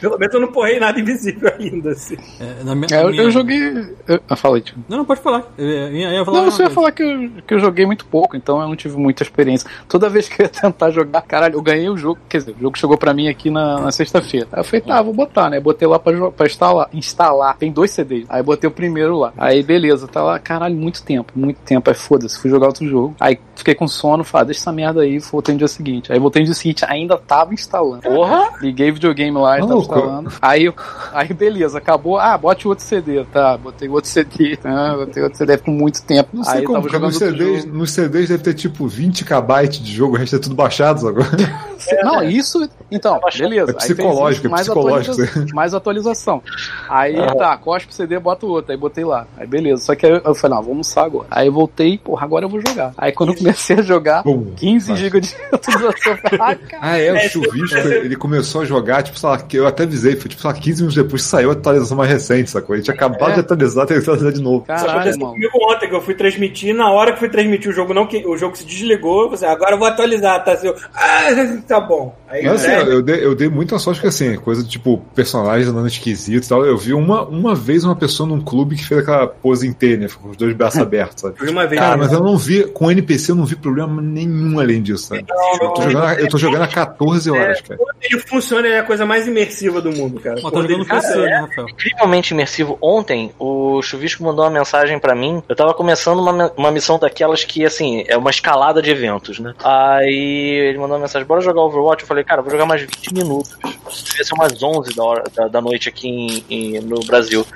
Pelo 0.00 0.18
menos 0.18 0.34
eu 0.34 0.40
não 0.40 0.48
porrei 0.52 0.78
nada 0.80 0.98
invisível 0.98 1.52
ainda, 1.58 1.90
assim. 1.92 2.16
É, 2.40 2.64
na 2.64 2.74
minha- 2.74 2.86
É, 2.92 3.02
eu, 3.02 3.10
minha- 3.10 3.22
eu 3.22 3.30
joguei. 3.30 3.60
Eu, 4.08 4.20
ah, 4.28 4.36
fala 4.36 4.56
aí, 4.56 4.62
tio. 4.62 4.76
Não, 4.88 4.98
não, 4.98 5.04
pode 5.04 5.20
falar. 5.20 5.44
Eu, 5.56 5.66
eu 5.66 5.92
ia 5.94 6.24
falar 6.24 6.38
Não, 6.42 6.50
você 6.50 6.62
ia 6.62 6.66
coisa. 6.68 6.74
falar 6.74 6.92
que 6.92 7.02
eu, 7.02 7.30
que 7.46 7.54
eu 7.54 7.58
joguei 7.58 7.86
muito 7.86 8.04
pouco, 8.06 8.36
então 8.36 8.60
eu 8.60 8.68
não 8.68 8.76
tive 8.76 8.96
muita 8.96 9.22
experiência. 9.22 9.53
Toda 9.88 10.08
vez 10.08 10.28
que 10.28 10.40
eu 10.42 10.46
ia 10.46 10.48
tentar 10.50 10.90
jogar, 10.90 11.22
caralho, 11.22 11.54
eu 11.54 11.62
ganhei 11.62 11.88
o 11.88 11.96
jogo. 11.96 12.18
Quer 12.28 12.38
dizer, 12.38 12.54
o 12.58 12.60
jogo 12.60 12.78
chegou 12.78 12.96
pra 12.96 13.12
mim 13.14 13.28
aqui 13.28 13.50
na, 13.50 13.80
na 13.80 13.90
sexta-feira. 13.92 14.46
Aí 14.52 14.60
eu 14.60 14.64
falei, 14.64 14.80
tá, 14.80 15.00
vou 15.02 15.12
botar, 15.14 15.50
né? 15.50 15.60
Botei 15.60 15.86
lá 15.86 15.98
pra, 15.98 16.30
pra 16.30 16.46
instalar, 16.46 16.88
instalar. 16.92 17.56
Tem 17.56 17.70
dois 17.72 17.90
CDs. 17.90 18.26
Aí 18.28 18.42
botei 18.42 18.68
o 18.68 18.72
primeiro 18.72 19.18
lá. 19.18 19.32
Aí 19.36 19.62
beleza, 19.62 20.06
tá 20.08 20.22
lá, 20.22 20.38
caralho, 20.38 20.74
muito 20.74 21.02
tempo, 21.02 21.32
muito 21.36 21.58
tempo. 21.58 21.88
Aí 21.90 21.94
foda-se, 21.96 22.38
fui 22.40 22.50
jogar 22.50 22.66
outro 22.68 22.86
jogo. 22.88 23.14
Aí 23.20 23.38
fiquei 23.54 23.74
com 23.74 23.86
sono, 23.86 24.24
falei, 24.24 24.42
ah, 24.42 24.46
deixa 24.46 24.60
essa 24.60 24.72
merda 24.72 25.02
aí, 25.02 25.18
voltei 25.18 25.54
no 25.54 25.58
dia 25.58 25.68
seguinte. 25.68 26.12
Aí 26.12 26.18
voltei 26.18 26.40
no 26.42 26.46
dia 26.46 26.54
seguinte, 26.54 26.84
ainda 26.88 27.16
tava 27.16 27.52
instalando. 27.54 28.02
Porra! 28.02 28.50
Liguei 28.60 28.90
o 28.90 28.94
videogame 28.94 29.36
lá 29.38 29.58
e 29.58 29.60
tava 29.60 29.74
instalando. 29.80 30.32
Aí, 30.40 30.64
eu- 30.64 30.74
aí 31.12 31.32
beleza, 31.32 31.78
acabou. 31.78 32.18
Ah, 32.18 32.36
bote 32.36 32.66
outro 32.66 32.84
CD, 32.84 33.24
tá? 33.32 33.56
Botei 33.56 33.88
outro 33.88 34.10
CD. 34.10 34.58
Ah, 34.64 34.94
botei 34.96 35.22
outro 35.22 35.38
CD 35.38 35.56
com 35.58 35.70
muito 35.70 36.02
tempo. 36.04 36.30
Não 36.32 36.44
sei 36.44 36.60
aí 36.60 36.64
como, 36.64 36.78
tava 36.78 36.88
porque 36.88 36.98
nos 37.04 37.14
jogando 37.18 37.32
outro 37.38 37.44
CDs, 37.56 37.64
nos 37.72 37.90
CDs 37.90 38.28
deve 38.28 38.42
ter 38.42 38.54
tipo 38.54 38.86
20 38.86 39.24
KB 39.24 39.43
de 39.68 39.92
jogo, 39.92 40.14
o 40.16 40.18
resto 40.18 40.36
é 40.36 40.38
tudo 40.38 40.54
baixado 40.54 41.06
agora. 41.08 41.28
Não, 42.02 42.22
isso. 42.22 42.66
Então, 42.90 43.20
beleza. 43.36 43.70
É 43.70 43.74
psicológico, 43.74 44.46
isso, 44.46 44.46
é 44.46 44.50
mais, 44.50 44.66
psicológico. 44.66 45.12
atualiza- 45.22 45.54
mais 45.54 45.74
atualização. 45.74 46.42
Aí 46.88 47.14
tá, 47.36 47.56
cospe 47.58 47.90
o 47.92 47.94
CD, 47.94 48.18
bota 48.18 48.46
o 48.46 48.48
outro. 48.48 48.72
Aí 48.72 48.78
botei 48.78 49.04
lá. 49.04 49.26
Aí 49.36 49.46
beleza. 49.46 49.82
Só 49.82 49.94
que 49.94 50.06
aí 50.06 50.20
eu 50.24 50.34
falei, 50.34 50.56
não, 50.56 50.62
vamos 50.62 50.68
almoçar 50.70 51.04
agora. 51.04 51.26
Aí 51.30 51.46
eu 51.46 51.52
voltei, 51.52 51.98
porra, 51.98 52.24
agora 52.24 52.46
eu 52.46 52.48
vou 52.48 52.60
jogar. 52.66 52.92
Aí 52.96 53.12
quando 53.12 53.30
eu 53.32 53.36
comecei 53.36 53.76
a 53.76 53.82
jogar, 53.82 54.22
Bum. 54.22 54.52
15 54.56 54.88
Vai. 54.92 54.96
GB 54.96 55.20
de 55.20 55.34
atualização. 55.52 56.18
Ah, 56.40 56.54
cara. 56.54 56.78
Ah, 56.80 56.98
é, 56.98 57.12
o 57.12 57.16
É, 57.16 57.28
chuvisco, 57.28 57.76
ele 57.76 58.16
começou 58.16 58.62
a 58.62 58.64
jogar, 58.64 59.02
tipo, 59.02 59.18
sei 59.18 59.28
lá, 59.28 59.38
que 59.38 59.56
eu 59.58 59.66
até 59.66 59.82
avisei, 59.82 60.16
foi 60.16 60.30
tipo, 60.30 60.40
sei 60.40 60.50
lá, 60.50 60.56
15 60.56 60.82
minutos 60.82 60.94
depois 61.02 61.22
que 61.22 61.28
saiu 61.28 61.50
a 61.50 61.52
atualização 61.52 61.96
mais 61.98 62.10
recente, 62.10 62.50
sacou? 62.50 62.74
Ele 62.76 62.82
tinha 62.82 62.94
acabado 62.94 63.30
É. 63.32 63.34
de 63.34 63.40
atualizar, 63.40 63.86
tem 63.86 63.96
que 63.96 64.02
atualizar 64.02 64.32
de 64.32 64.40
novo. 64.40 64.58
Isso 64.60 64.66
Caralho, 64.68 64.90
aconteceu 64.92 65.20
mano. 65.20 65.32
comigo 65.34 65.52
ontem, 65.70 65.88
que 65.88 65.94
eu 65.94 66.00
fui 66.00 66.14
transmitir, 66.14 66.74
na 66.74 66.90
hora 66.90 67.12
que 67.12 67.18
fui 67.18 67.28
transmitir 67.28 67.70
o 67.70 67.74
jogo, 67.74 67.92
não, 67.92 68.06
que, 68.06 68.24
o 68.26 68.36
jogo 68.38 68.56
se 68.56 68.64
desligou, 68.64 69.28
falei, 69.36 69.54
agora 69.54 69.72
eu 69.72 69.78
vou 69.78 69.88
atualizar, 69.88 70.44
tá? 70.44 70.52
Assim, 70.52 70.72
ah, 70.94 71.58
tá 71.66 71.80
bom. 71.80 72.14
Aí, 72.28 72.42
Mas 72.44 72.64
assim, 72.64 72.68
né, 72.68 72.92
eu 72.92 73.02
dei, 73.02 73.24
eu 73.24 73.34
dei 73.34 73.48
muita 73.48 73.78
sorte 73.78 74.00
que 74.00 74.06
assim, 74.06 74.34
coisa 74.36 74.62
de 74.62 74.68
tipo, 74.68 74.98
personagens 75.14 75.68
andando 75.68 75.86
esquisitos 75.86 76.46
e 76.46 76.48
tal. 76.48 76.64
Eu 76.64 76.76
vi 76.76 76.92
uma, 76.92 77.22
uma 77.22 77.54
vez 77.54 77.84
uma 77.84 77.94
pessoa 77.94 78.28
num 78.28 78.40
clube 78.40 78.76
que 78.76 78.84
fez 78.84 79.00
aquela 79.00 79.26
pose 79.26 79.66
inteira, 79.66 80.02
né? 80.02 80.08
Com 80.20 80.30
os 80.30 80.36
dois 80.36 80.54
braços 80.54 80.80
abertos, 80.82 81.22
sabe? 81.22 81.38
Foi 81.38 81.48
uma 81.48 81.66
vez. 81.66 81.80
Cara, 81.80 81.96
mas 81.96 82.12
eu 82.12 82.20
não 82.20 82.36
vi, 82.36 82.64
com 82.64 82.90
NPC 82.90 83.30
eu 83.32 83.36
não 83.36 83.44
vi 83.44 83.56
problema 83.56 84.02
nenhum 84.02 84.58
além 84.58 84.82
disso, 84.82 85.08
sabe? 85.08 85.24
Eu 85.60 85.70
tô 85.70 85.82
jogando, 85.82 86.18
eu 86.18 86.28
tô 86.28 86.38
jogando 86.38 86.62
há 86.62 86.68
14 86.68 87.30
horas, 87.30 87.60
cara. 87.60 87.80
Ele 88.02 88.20
funciona, 88.20 88.66
ele 88.66 88.76
é 88.76 88.80
a 88.80 88.84
coisa 88.84 89.06
mais 89.06 89.26
imersiva 89.26 89.80
do 89.80 89.92
mundo, 89.92 90.20
cara. 90.20 90.40
Mas 90.42 90.52
tá 90.52 90.60
jogando 90.60 90.84
PC, 90.84 91.06
funciona, 91.06 91.26
né, 91.26 91.36
Rafael? 91.36 91.68
incrivelmente 91.68 92.34
imersivo. 92.34 92.78
Ontem, 92.80 93.32
o 93.38 93.80
Chuvisco 93.82 94.24
mandou 94.24 94.44
uma 94.44 94.50
mensagem 94.50 94.98
pra 94.98 95.14
mim. 95.14 95.42
Eu 95.48 95.54
tava 95.54 95.72
começando 95.74 96.18
uma, 96.18 96.52
uma 96.56 96.70
missão 96.70 96.98
daquelas 96.98 97.44
que, 97.44 97.64
assim, 97.64 98.04
é 98.08 98.16
uma 98.16 98.30
escalada 98.30 98.82
de 98.82 98.90
eventos, 99.24 99.38
né? 99.38 99.54
Aí 99.64 100.68
ele 100.68 100.78
mandou 100.78 100.96
uma 100.96 101.02
mensagem: 101.02 101.26
bora 101.26 101.40
jogar 101.40 101.62
Overwatch. 101.62 102.02
Eu 102.02 102.08
falei, 102.08 102.24
cara, 102.24 102.40
eu 102.40 102.44
vou 102.44 102.50
jogar 102.52 102.66
mais 102.66 102.82
20 102.82 103.14
minutos. 103.14 103.56
Devia 103.60 104.24
ser 104.24 104.34
umas 104.34 104.62
11 104.62 104.94
da, 104.94 105.04
hora, 105.04 105.24
da, 105.34 105.48
da 105.48 105.60
noite 105.60 105.88
aqui 105.88 106.08
em- 106.08 106.44
em- 106.50 106.80
no 106.80 107.00
Brasil. 107.04 107.46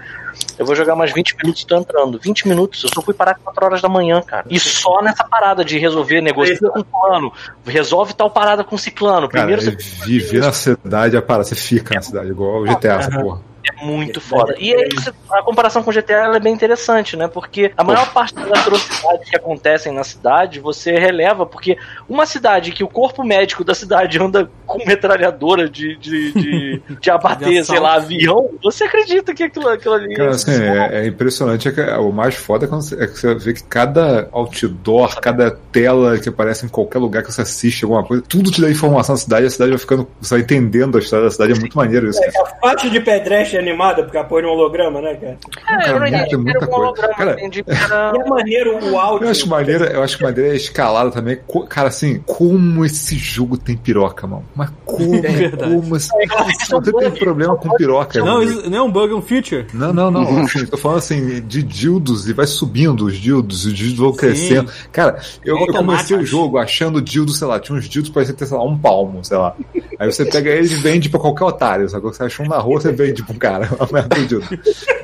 Eu 0.56 0.64
vou 0.66 0.74
jogar 0.74 0.94
mais 0.94 1.12
20 1.12 1.36
minutos, 1.36 1.64
tô 1.64 1.76
entrando. 1.76 2.18
20 2.18 2.46
minutos, 2.48 2.82
eu 2.84 2.90
só 2.92 3.02
fui 3.02 3.12
parar 3.14 3.34
4 3.42 3.64
horas 3.64 3.82
da 3.82 3.88
manhã, 3.88 4.20
cara. 4.22 4.44
E 4.48 4.58
só 4.58 5.02
nessa 5.02 5.24
parada 5.24 5.64
de 5.64 5.78
resolver, 5.78 6.20
negocia 6.20 6.56
com 6.58 6.84
fulano, 6.84 7.32
resolve 7.66 8.14
tal 8.14 8.30
parada 8.30 8.62
com 8.64 8.76
ciclano. 8.78 9.28
Cara, 9.28 9.46
Primeiro 9.46 9.62
é 9.62 9.64
você 9.64 10.04
viver 10.06 10.40
na 10.40 10.52
cidade, 10.52 11.16
é 11.16 11.20
para, 11.20 11.42
você 11.44 11.54
fica 11.54 11.94
na 11.94 12.02
cidade, 12.02 12.28
igual 12.30 12.62
o 12.62 12.64
GTA, 12.64 12.94
essa 12.94 13.10
porra. 13.10 13.40
É 13.76 13.84
muito 13.84 14.20
foda. 14.20 14.54
E 14.58 14.74
aí, 14.74 14.88
a 15.30 15.42
comparação 15.42 15.82
com 15.82 15.90
o 15.90 15.92
GTA 15.92 16.14
ela 16.14 16.36
é 16.36 16.40
bem 16.40 16.52
interessante, 16.52 17.16
né? 17.16 17.28
Porque 17.28 17.72
a 17.76 17.84
maior 17.84 18.12
parte 18.12 18.34
das 18.34 18.50
atrocidades 18.50 19.28
que 19.28 19.36
acontecem 19.36 19.92
na 19.92 20.04
cidade, 20.04 20.60
você 20.60 20.92
releva, 20.92 21.44
porque 21.46 21.76
uma 22.08 22.26
cidade 22.26 22.72
que 22.72 22.82
o 22.82 22.88
corpo 22.88 23.24
médico 23.24 23.64
da 23.64 23.74
cidade 23.74 24.18
anda 24.18 24.50
com 24.66 24.84
metralhadora 24.86 25.68
de, 25.68 25.96
de, 25.96 26.32
de, 26.32 26.82
de 27.00 27.10
abater, 27.10 27.64
sei 27.64 27.78
lá, 27.78 27.94
avião, 27.94 28.50
você 28.62 28.84
acredita 28.84 29.34
que 29.34 29.42
aquilo, 29.44 29.68
aquilo 29.68 29.94
ali 29.94 30.14
Cara, 30.14 30.30
assim, 30.30 30.52
é, 30.52 31.02
é 31.02 31.06
impressionante. 31.06 31.68
É 31.68 31.72
que 31.72 31.80
o 31.80 32.10
mais 32.12 32.34
foda 32.34 32.64
é, 32.64 32.68
quando 32.68 32.82
você- 32.82 33.02
é 33.02 33.06
que 33.06 33.18
você 33.18 33.34
vê 33.34 33.52
que 33.52 33.62
cada 33.64 34.28
outdoor, 34.32 35.20
cada 35.20 35.50
tela 35.50 36.18
que 36.18 36.28
aparece 36.28 36.66
em 36.66 36.68
qualquer 36.68 36.98
lugar 36.98 37.22
que 37.22 37.32
você 37.32 37.42
assiste 37.42 37.84
alguma 37.84 38.04
coisa, 38.04 38.22
tudo 38.28 38.50
te 38.50 38.60
dá 38.60 38.70
informação 38.70 39.14
da 39.14 39.20
cidade, 39.20 39.46
a 39.46 39.50
cidade 39.50 39.70
vai 39.70 39.78
ficando. 39.78 40.08
Você 40.20 40.34
vai 40.34 40.42
entendendo 40.42 40.96
a 40.96 41.00
história 41.00 41.24
da 41.26 41.30
cidade, 41.30 41.52
é 41.52 41.58
muito 41.58 41.76
maneiro 41.76 42.08
isso. 42.08 42.20
A 42.24 42.46
faixa 42.60 42.90
de 42.90 43.00
pedestre 43.00 43.57
animada, 43.58 44.02
porque 44.02 44.16
apoia 44.18 44.46
um 44.46 44.50
holograma, 44.50 45.00
né, 45.00 45.14
cara? 45.14 45.38
É, 45.58 45.60
Cara, 45.66 45.86
eu 45.88 45.92
não 45.94 46.00
muita- 46.00 46.16
entendi. 46.18 46.36
muita 46.36 46.58
um 46.58 46.66
coisa. 46.68 46.76
holograma, 46.82 47.14
Cara, 47.14 47.32
entendi 47.32 47.64
E 47.68 48.20
é 48.20 48.28
maneiro 48.28 48.84
o 48.90 48.98
áudio. 48.98 49.26
Eu 49.26 49.30
acho 49.30 49.48
maneiro, 49.48 49.84
eu 49.84 50.02
acho 50.02 50.22
maneiro 50.22 50.50
a 50.52 50.54
escalada 50.54 51.10
também. 51.10 51.38
Cara, 51.68 51.88
assim, 51.88 52.20
como 52.26 52.84
esse 52.84 53.16
jogo 53.16 53.56
tem 53.56 53.76
piroca, 53.76 54.26
mano. 54.26 54.44
Mas 54.54 54.70
como, 54.84 55.20
verdade. 55.22 55.74
como 55.74 55.96
esse... 55.96 56.08
Se 56.08 56.70
você 56.70 56.92
tem 56.92 57.10
problema 57.12 57.56
com 57.56 57.68
piroca, 57.76 58.20
Não, 58.22 58.42
isso 58.42 58.68
não 58.70 58.78
é 58.78 58.82
um 58.82 58.90
bug, 58.90 59.12
é 59.12 59.16
um 59.16 59.22
feature. 59.22 59.66
Não, 59.72 59.92
não, 59.92 60.10
não. 60.10 60.38
Assim, 60.42 60.64
tô 60.66 60.76
falando 60.76 60.98
assim, 60.98 61.40
de 61.42 61.62
dildos 61.62 62.28
e 62.28 62.32
vai 62.32 62.46
subindo 62.46 63.06
os 63.06 63.16
dildos, 63.16 63.64
os 63.64 63.72
dildos 63.74 63.98
vão 63.98 64.12
crescendo. 64.12 64.70
Cara, 64.92 65.18
eu, 65.44 65.56
eu 65.58 65.66
comecei 65.72 66.16
o 66.16 66.24
jogo 66.24 66.58
achando 66.58 67.00
dildo, 67.00 67.32
sei 67.32 67.46
lá, 67.46 67.58
tinha 67.60 67.76
uns 67.76 67.88
dildos 67.88 68.08
que 68.10 68.14
pareciam 68.14 68.36
ter, 68.36 68.46
sei 68.46 68.56
lá, 68.56 68.64
um 68.64 68.76
palmo, 68.78 69.24
sei 69.24 69.36
lá. 69.36 69.54
Aí 69.98 70.10
você 70.12 70.24
pega 70.24 70.50
eles 70.50 70.72
e 70.72 70.76
vende 70.76 71.08
pra 71.08 71.18
qualquer 71.20 71.44
otário, 71.44 71.88
sabe? 71.88 72.04
Você 72.04 72.22
acha 72.22 72.42
um 72.42 72.46
na 72.46 72.58
rua, 72.58 72.80
você 72.80 72.92
vende 72.92 73.22
pra 73.22 73.34
um 73.34 73.37
cara, 73.38 73.68
uma 73.78 73.88
merda 73.92 74.16
do 74.16 74.26
dildo. 74.26 74.46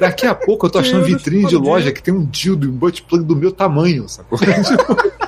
Daqui 0.01 0.27
a 0.27 0.35
pouco 0.35 0.67
eu 0.67 0.71
tô 0.71 0.79
achando 0.79 1.05
vitrine 1.05 1.47
de 1.47 1.57
loja 1.57 1.93
que 1.93 2.03
tem 2.03 2.13
um 2.13 2.25
dildo 2.25 2.67
e 2.67 2.69
um 2.69 2.73
butt 2.73 3.03
plug 3.03 3.25
do 3.25 3.37
meu 3.37 3.53
tamanho, 3.53 4.09
sacou? 4.09 4.39
Tipo, 4.45 5.24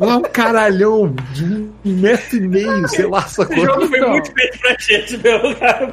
Lá 0.00 0.16
um 0.16 0.22
caralhão 0.22 1.14
de 1.32 1.44
um 1.44 1.70
metro 1.84 2.36
e 2.36 2.48
meio, 2.48 2.88
sei 2.88 3.06
lá, 3.06 3.22
sacou? 3.22 3.56
Esse 3.56 3.66
jogo 3.66 3.86
foi 3.86 3.98
Então. 3.98 4.10
muito 4.10 4.32
feito 4.32 4.58
pra 4.58 4.76
gente, 4.78 5.16
meu 5.18 5.56
cara. 5.56 5.92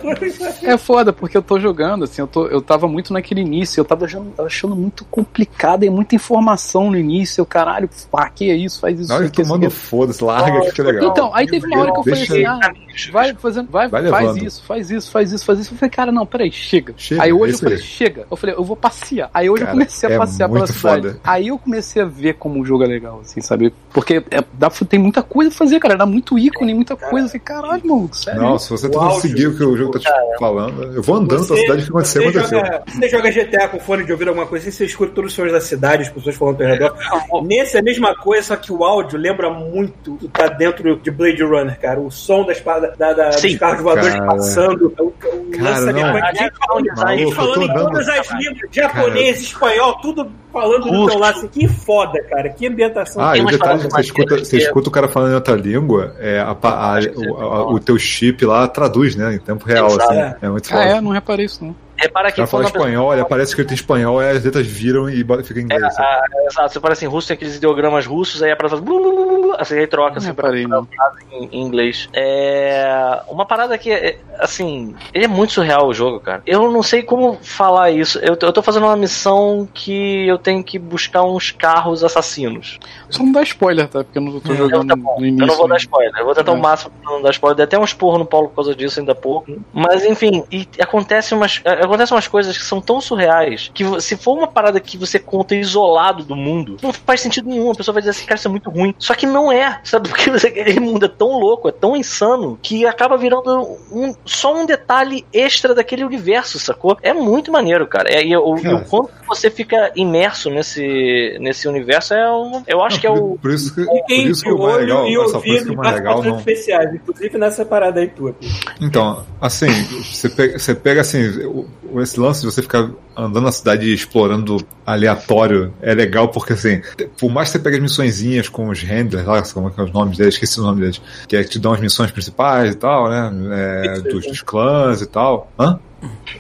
É 0.64 0.78
foda, 0.78 1.14
porque 1.14 1.38
eu 1.38 1.42
tô 1.42 1.60
jogando, 1.60 2.04
assim, 2.06 2.22
eu, 2.22 2.28
tô, 2.28 2.48
eu 2.48 2.62
tava 2.62 2.88
muito 2.88 3.14
naquele 3.14 3.42
início, 3.42 3.80
eu 3.80 3.86
tava 3.86 4.06
achando, 4.06 4.34
achando 4.40 4.76
muito 4.76 5.06
complicado 5.06 5.84
e 5.84 5.90
muita 5.90 6.16
informação 6.16 6.90
no 6.92 6.98
início. 6.98 7.42
Eu, 7.42 7.46
caralho, 7.46 7.90
pá, 8.12 8.30
que 8.30 8.50
é 8.50 8.56
isso, 8.56 8.80
faz 8.80 9.00
isso, 9.00 9.14
hora 9.14 9.26
isso 9.26 9.34
tomando 9.34 9.70
foda-se, 9.70 10.24
larga 10.24 10.62
que 10.62 10.70
fica 10.72 10.84
legal. 10.84 11.12
Então, 11.12 11.34
aí 11.36 11.48
teve 11.48 11.68
uma 11.68 11.80
hora 11.80 11.92
que 11.92 12.00
eu 12.00 12.04
falei 12.04 12.24
assim, 12.24 12.46
ah, 12.46 12.72
vai 13.12 13.34
fazendo, 13.36 13.70
vai, 13.70 13.88
Vai 13.88 14.08
faz 14.10 14.36
isso, 14.38 14.64
faz 14.64 14.92
isso, 14.92 15.12
faz 15.12 15.32
isso, 15.32 15.46
faz 15.46 15.60
isso. 15.60 15.74
Eu 15.74 15.78
falei, 15.78 15.90
cara, 15.92 16.12
não, 16.12 16.26
peraí, 16.26 16.52
chega. 16.52 16.94
Chega, 16.98 17.24
aí 17.24 17.30
é 17.30 17.34
hoje 17.34 17.44
eu 17.44 17.50
isso 17.50 17.64
falei, 17.64 17.78
aí. 17.78 17.84
chega. 17.84 18.28
Eu 18.30 18.38
falei, 18.38 18.56
eu 18.56 18.64
vou 18.64 18.76
passear. 18.76 19.30
Aí 19.34 19.50
hoje 19.50 19.60
Cara, 19.64 19.72
eu 19.72 19.80
comecei 19.80 20.10
a 20.10 20.14
é 20.14 20.18
passear 20.18 20.48
pela 20.48 20.60
muito 20.60 20.74
cidade. 20.74 21.08
foda. 21.08 21.20
Aí 21.24 21.48
eu 21.48 21.58
comecei 21.58 22.02
a 22.02 22.06
ver 22.06 22.36
como 22.36 22.60
o 22.62 22.66
jogo 22.66 22.84
é 22.84 22.88
legal, 22.88 23.20
assim, 23.24 23.42
sabe? 23.42 23.59
Porque 23.92 24.24
é, 24.30 24.44
dá, 24.54 24.70
tem 24.70 25.00
muita 25.00 25.24
coisa 25.24 25.50
a 25.50 25.54
fazer, 25.54 25.80
cara. 25.80 25.98
Dá 25.98 26.06
muito 26.06 26.38
ícone, 26.38 26.74
muita 26.74 26.96
coisa. 26.96 27.26
Eu 27.26 27.30
falei, 27.30 27.40
caralho, 27.44 27.88
maluco, 27.88 28.16
sério. 28.16 28.42
Não, 28.42 28.60
se 28.60 28.70
você 28.70 28.88
O 28.88 28.92
conseguir 28.92 29.48
o 29.48 29.58
que 29.58 29.64
o 29.64 29.76
jogo 29.76 29.94
tá 29.94 30.00
te 30.00 30.40
falando, 30.40 30.84
eu 30.96 31.02
vou 31.02 31.16
andando 31.16 31.46
pela 31.48 31.60
cidade 31.60 31.82
e 31.82 31.86
fico 31.86 31.98
acontecendo, 31.98 32.32
você 32.32 32.38
aconteceu. 32.40 32.60
joga, 32.60 32.84
você 32.88 33.10
joga 33.10 33.32
GTA 33.32 33.68
com 33.68 33.80
fone 33.80 34.06
de 34.06 34.12
ouvido, 34.12 34.28
alguma 34.30 34.46
coisa 34.46 34.68
assim, 34.70 34.78
você 34.78 34.86
escuta 34.86 35.12
todos 35.14 35.32
os 35.32 35.36
sons 35.36 35.52
da 35.52 35.60
cidade, 35.60 36.04
as 36.04 36.10
pessoas 36.10 36.36
falando 36.36 36.62
ao 36.62 36.68
redor. 36.68 36.96
Nesse 37.44 37.78
é 37.78 37.80
a 37.80 37.84
mesma 37.84 38.16
coisa, 38.16 38.48
só 38.48 38.56
que 38.56 38.72
o 38.72 38.84
áudio 38.84 39.18
lembra 39.18 39.50
muito 39.50 40.12
do 40.12 40.30
que 40.30 40.38
tá 40.38 40.48
dentro 40.48 40.96
de 40.98 41.12
Blade 41.12 41.44
Runner, 41.44 41.80
cara. 41.80 42.00
O 42.00 42.12
som 42.12 42.46
das 42.46 42.60
da, 42.62 42.80
da, 42.80 43.14
da, 43.14 43.30
dos 43.30 43.56
carros 43.56 43.82
voadores 43.82 44.14
Cara. 44.14 44.26
passando, 44.26 44.94
o, 45.00 45.04
o 45.04 45.12
Cara, 45.52 45.80
lançamento. 45.80 46.06
não. 46.06 46.14
Gente 46.30 46.54
falando, 46.58 46.86
gente 46.86 46.96
Maluco, 46.96 47.22
eu 47.22 47.30
tô 47.30 47.36
falando 47.36 47.64
em 47.64 47.74
todas 47.74 48.10
as 48.10 48.32
línguas, 48.32 48.70
japonês, 48.72 49.42
espanhol, 49.42 49.98
tudo 50.02 50.32
falando 50.52 50.84
do 50.92 51.08
teu 51.08 51.20
lado. 51.20 51.38
Assim, 51.38 51.48
que 51.48 51.68
foda, 51.68 52.22
cara. 52.24 52.50
Que 52.50 52.68
ambientação. 52.68 53.24
Ah, 53.24 53.38
e 53.38 53.42
umas 53.42 53.49
detalhe, 53.52 53.82
você 53.84 54.02
escuta, 54.02 54.38
você 54.38 54.58
escuta 54.58 54.90
o 54.90 54.92
cara 54.92 55.08
falando 55.08 55.32
em 55.32 55.36
outra 55.36 55.56
língua, 55.56 56.16
é, 56.20 56.40
a, 56.40 56.52
a- 56.52 57.00
o, 57.16 57.36
a- 57.42 57.72
o 57.74 57.80
teu 57.80 57.98
chip 57.98 58.46
lá 58.46 58.68
traduz, 58.68 59.16
né? 59.16 59.36
Em 59.36 59.40
tempo 59.40 59.66
real, 59.66 59.88
Exato. 59.88 60.12
assim. 60.14 60.36
É 60.42 60.50
muito 60.50 60.74
Ah, 60.76 60.84
é, 60.84 61.02
não 61.02 61.12
reparei 61.12 61.46
isso, 61.46 61.64
não. 61.64 61.76
Repara 61.98 62.30
que 62.32 62.38
cara 62.38 62.48
fala 62.48 62.64
a 62.64 62.66
pessoa- 62.68 62.86
espanhol, 62.88 63.12
ele 63.12 63.22
aparece 63.22 63.52
escrito 63.52 63.72
em 63.72 63.74
espanhol, 63.76 64.20
aí 64.20 64.38
as 64.38 64.44
letras 64.46 64.66
viram 64.66 65.10
e 65.10 65.22
fica 65.44 65.60
em 65.60 65.64
inglês. 65.64 65.84
assim. 65.84 66.02
Ah, 66.02 66.22
exato, 66.50 66.72
você 66.74 66.80
parece 66.80 67.04
em 67.04 67.08
russo, 67.10 67.28
tem 67.28 67.36
aqueles 67.36 67.58
ideogramas 67.58 68.06
russos, 68.06 68.42
aí 68.42 68.52
a 68.52 68.56
blu, 68.80 69.02
blu, 69.02 69.12
blu, 69.16 69.19
assim, 69.60 69.78
aí 69.78 69.88
troca 69.88 70.18
assim, 70.18 70.28
reparei, 70.28 70.68
pra, 70.68 70.82
pra- 70.82 71.12
em, 71.32 71.46
em 71.52 71.62
inglês. 71.62 72.08
É. 72.14 73.22
Uma 73.30 73.46
parada 73.46 73.78
que, 73.78 73.92
é, 73.92 74.20
assim, 74.40 74.96
ele 75.14 75.26
é 75.26 75.28
muito 75.28 75.54
surreal 75.54 75.88
o 75.88 75.94
jogo, 75.94 76.20
cara. 76.20 76.42
Eu 76.46 76.72
não 76.72 76.82
sei 76.84 77.04
como 77.04 77.38
falar 77.42 77.92
isso. 77.92 78.20
Eu, 78.20 78.36
tô- 78.36 78.46
eu 78.48 78.54
tô 78.54 78.62
fazendo 78.62 78.86
uma 78.86 78.96
missão 78.96 79.68
que 79.74 80.28
eu 80.28 80.38
tenho 80.38 80.64
que 80.64 80.78
buscar 80.80 81.24
uns 81.24 81.52
carros 81.52 82.04
assassinos. 82.04 82.80
Só 83.10 83.24
não 83.24 83.32
dá 83.32 83.42
spoiler, 83.44 83.88
tá? 83.88 84.04
Porque 84.04 84.18
eu 84.18 84.22
não 84.22 84.40
tô 84.40 84.54
jogando 84.56 84.88
tá 84.88 84.96
bom, 84.96 85.20
no 85.20 85.26
início. 85.26 85.44
eu 85.44 85.48
não 85.48 85.56
vou 85.56 85.68
dar 85.68 85.76
né? 85.76 85.80
spoiler. 85.80 86.12
Eu 86.18 86.26
vou 86.26 86.36
tentar 86.36 86.52
É. 86.52 86.56
o 86.56 86.60
máximo 86.60 86.92
pra 87.02 87.12
não 87.14 87.22
dar 87.22 87.32
spoiler. 87.32 87.56
Dei 87.58 87.64
até 87.66 87.78
um 87.80 87.84
esporro 87.84 88.18
no 88.18 88.26
Paulo 88.26 88.50
por 88.50 88.56
causa 88.56 88.76
disso 88.76 89.00
ainda 89.00 89.12
há 89.12 89.16
pouco. 89.16 89.52
Mas 89.74 90.06
enfim, 90.06 90.44
e 90.52 90.68
acontece 90.80 91.34
umas, 91.34 91.62
é, 91.66 91.74
acontecem 91.84 92.16
umas 92.16 92.28
coisas 92.28 92.58
que 92.58 92.64
são 92.64 92.80
tão 92.82 93.02
surreais 93.02 93.72
que 93.74 93.84
se 94.02 94.16
for 94.18 94.38
uma 94.38 94.48
parada 94.48 94.80
que 94.80 94.98
você 94.98 95.20
conta 95.20 95.56
isolado 95.56 96.24
do 96.24 96.36
mundo, 96.36 96.78
não 96.82 96.92
faz 96.94 97.22
sentido 97.22 97.50
nenhum. 97.50 97.72
A 97.72 97.76
pessoa 97.76 97.94
vai 97.94 98.02
dizer 98.02 98.12
assim, 98.12 98.26
cara, 98.26 98.38
isso 98.38 98.48
é 98.48 98.52
muito 98.52 98.70
ruim. 98.70 98.94
Só 98.98 99.14
que 99.16 99.26
não 99.26 99.49
é, 99.52 99.80
sabe? 99.84 100.10
Porque 100.10 100.30
aquele 100.30 100.80
mundo 100.80 101.06
é 101.06 101.10
tão 101.10 101.40
louco, 101.40 101.70
é 101.70 101.72
tão 101.72 101.96
insano, 101.96 102.58
que 102.62 102.86
acaba 102.86 103.18
virando 103.18 103.78
um- 103.92 104.14
só 104.26 104.56
um 104.56 104.66
detalhe 104.66 105.26
extra 105.34 105.74
daquele 105.76 106.04
universo, 106.04 106.60
sacou? 106.60 106.98
É 107.02 107.14
muito 107.14 107.52
maneiro, 107.52 107.88
cara. 107.88 108.10
É, 108.12 108.24
e, 108.26 108.36
o, 108.36 108.58
e 108.58 108.68
o 108.68 108.86
quanto 108.86 109.12
você 109.28 109.50
fica 109.50 109.92
imerso 109.96 110.50
nesse, 110.50 111.38
nesse 111.40 111.68
universo 111.68 112.14
é 112.14 112.32
um, 112.32 112.64
eu 112.68 112.82
acho 112.84 112.96
Não, 112.96 113.02
que 113.02 113.08
é 113.08 113.12
o 113.12 113.38
por 113.42 113.52
isso 113.52 113.74
que, 113.76 113.86
por 113.86 114.12
isso 114.12 114.44
que 114.44 114.52
o 114.52 114.58
mais 114.58 114.76
olho 114.76 114.86
legal, 114.86 115.08
e 115.08 115.16
essa 115.18 115.40
coisa 115.42 115.66
que 115.66 115.72
o 115.72 115.76
mais 115.76 115.96
legal 115.96 116.24
não, 116.24 116.38
especiais, 116.38 116.94
inclusive 116.96 117.38
nessa 117.38 117.66
parada 117.66 118.00
aí 118.00 118.08
tua. 118.08 118.36
Então, 118.82 119.24
assim, 119.42 119.68
você 120.04 120.30
pega, 120.30 120.60
você 120.60 120.76
pega 120.76 121.02
assim, 121.02 121.28
o- 121.46 121.68
esse 122.02 122.20
lance 122.20 122.42
de 122.42 122.48
você 122.48 122.62
ficar 122.62 122.90
andando 123.26 123.42
na 123.46 123.52
cidade 123.52 123.94
explorando 123.94 124.58
aleatório 124.86 125.74
é 125.82 125.94
legal 125.94 126.30
porque 126.30 126.54
assim, 126.54 126.82
por 127.18 127.30
mais 127.30 127.50
que 127.50 127.54
você 127.54 127.60
pegue 127.60 127.78
as 127.78 127.82
missõezinhas 127.82 128.50
com 128.50 128.70
os 128.70 128.82
handlers, 128.82 129.26
lá, 129.26 129.42
como 129.54 129.68
é 129.68 129.72
que 129.72 129.80
é 129.80 129.84
os 129.84 129.92
nomes 129.92 130.18
deles, 130.18 130.36
esqueci 130.36 130.60
o 130.60 130.64
nome 130.64 130.82
deles, 130.82 131.02
que 131.28 131.36
é 131.36 131.44
que 131.44 131.50
te 131.50 131.60
dão 131.60 131.74
as 131.74 131.80
missões 131.80 132.12
principais 132.12 132.74
e 132.74 132.78
tal, 132.78 133.10
né? 133.10 133.32
É, 133.52 134.00
dos, 134.02 134.26
dos 134.26 134.42
clãs 134.42 135.02
e 135.02 135.06
tal. 135.06 135.52
Hã? 135.60 135.80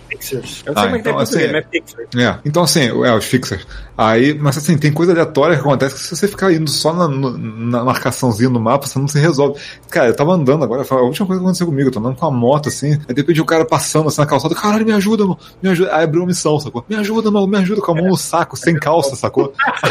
Pixels. 0.10 0.64
Eu 0.66 0.74
Ah, 0.76 0.82
não 0.82 0.82
sei 0.82 0.84
como 0.84 0.96
é 0.96 1.00
que 1.02 1.10
então, 1.10 1.20
assim, 1.20 1.36
mas 1.36 2.16
é. 2.16 2.24
É, 2.24 2.40
então 2.46 2.64
assim, 2.64 2.82
é, 2.82 3.14
os 3.16 3.26
fixers. 3.26 3.66
Aí, 3.98 4.34
mas 4.34 4.58
assim, 4.58 4.78
tem 4.78 4.92
coisa 4.92 5.12
aleatória 5.12 5.56
que 5.56 5.62
acontece 5.62 5.96
que 5.96 6.02
se 6.02 6.16
você 6.16 6.28
ficar 6.28 6.52
indo 6.54 6.70
só 6.70 6.94
na, 6.94 7.08
na 7.08 7.84
marcaçãozinha 7.84 8.50
no 8.50 8.60
mapa, 8.60 8.88
você 8.88 8.98
não 8.98 9.08
se 9.08 9.20
resolve. 9.20 9.60
Cara, 9.90 10.08
eu 10.08 10.16
tava 10.16 10.34
andando 10.34 10.64
agora, 10.64 10.86
a 10.90 10.96
última 11.02 11.28
coisa 11.28 11.40
que 11.40 11.46
aconteceu 11.46 11.68
comigo, 11.68 11.90
eu 11.90 11.92
tô 11.92 12.00
andando 12.00 12.16
com 12.16 12.26
a 12.26 12.32
moto 12.32 12.70
assim, 12.70 12.94
aí 13.08 13.14
de 13.14 13.22
repente 13.22 13.42
o 13.42 13.46
cara 13.46 13.66
passando 13.66 14.08
assim 14.08 14.22
na 14.22 14.28
calçada, 14.28 14.56
caralho, 14.56 14.86
me 14.86 14.94
ajuda, 14.94 15.24
mano, 15.24 15.38
me 15.62 15.70
ajuda. 15.70 15.96
Aí 15.96 16.04
abriu 16.04 16.22
uma 16.22 16.28
missão, 16.28 16.60
sacou? 16.60 16.86
Me 16.88 16.96
ajuda, 16.96 17.30
mano, 17.30 17.48
me 17.48 17.58
ajuda 17.58 17.82
com 17.82 17.92
a 17.92 17.96
mão 17.96 18.08
no 18.08 18.18
saco, 18.18 18.56
sem 18.58 18.76
calça, 18.76 19.16
sacou? 19.16 19.54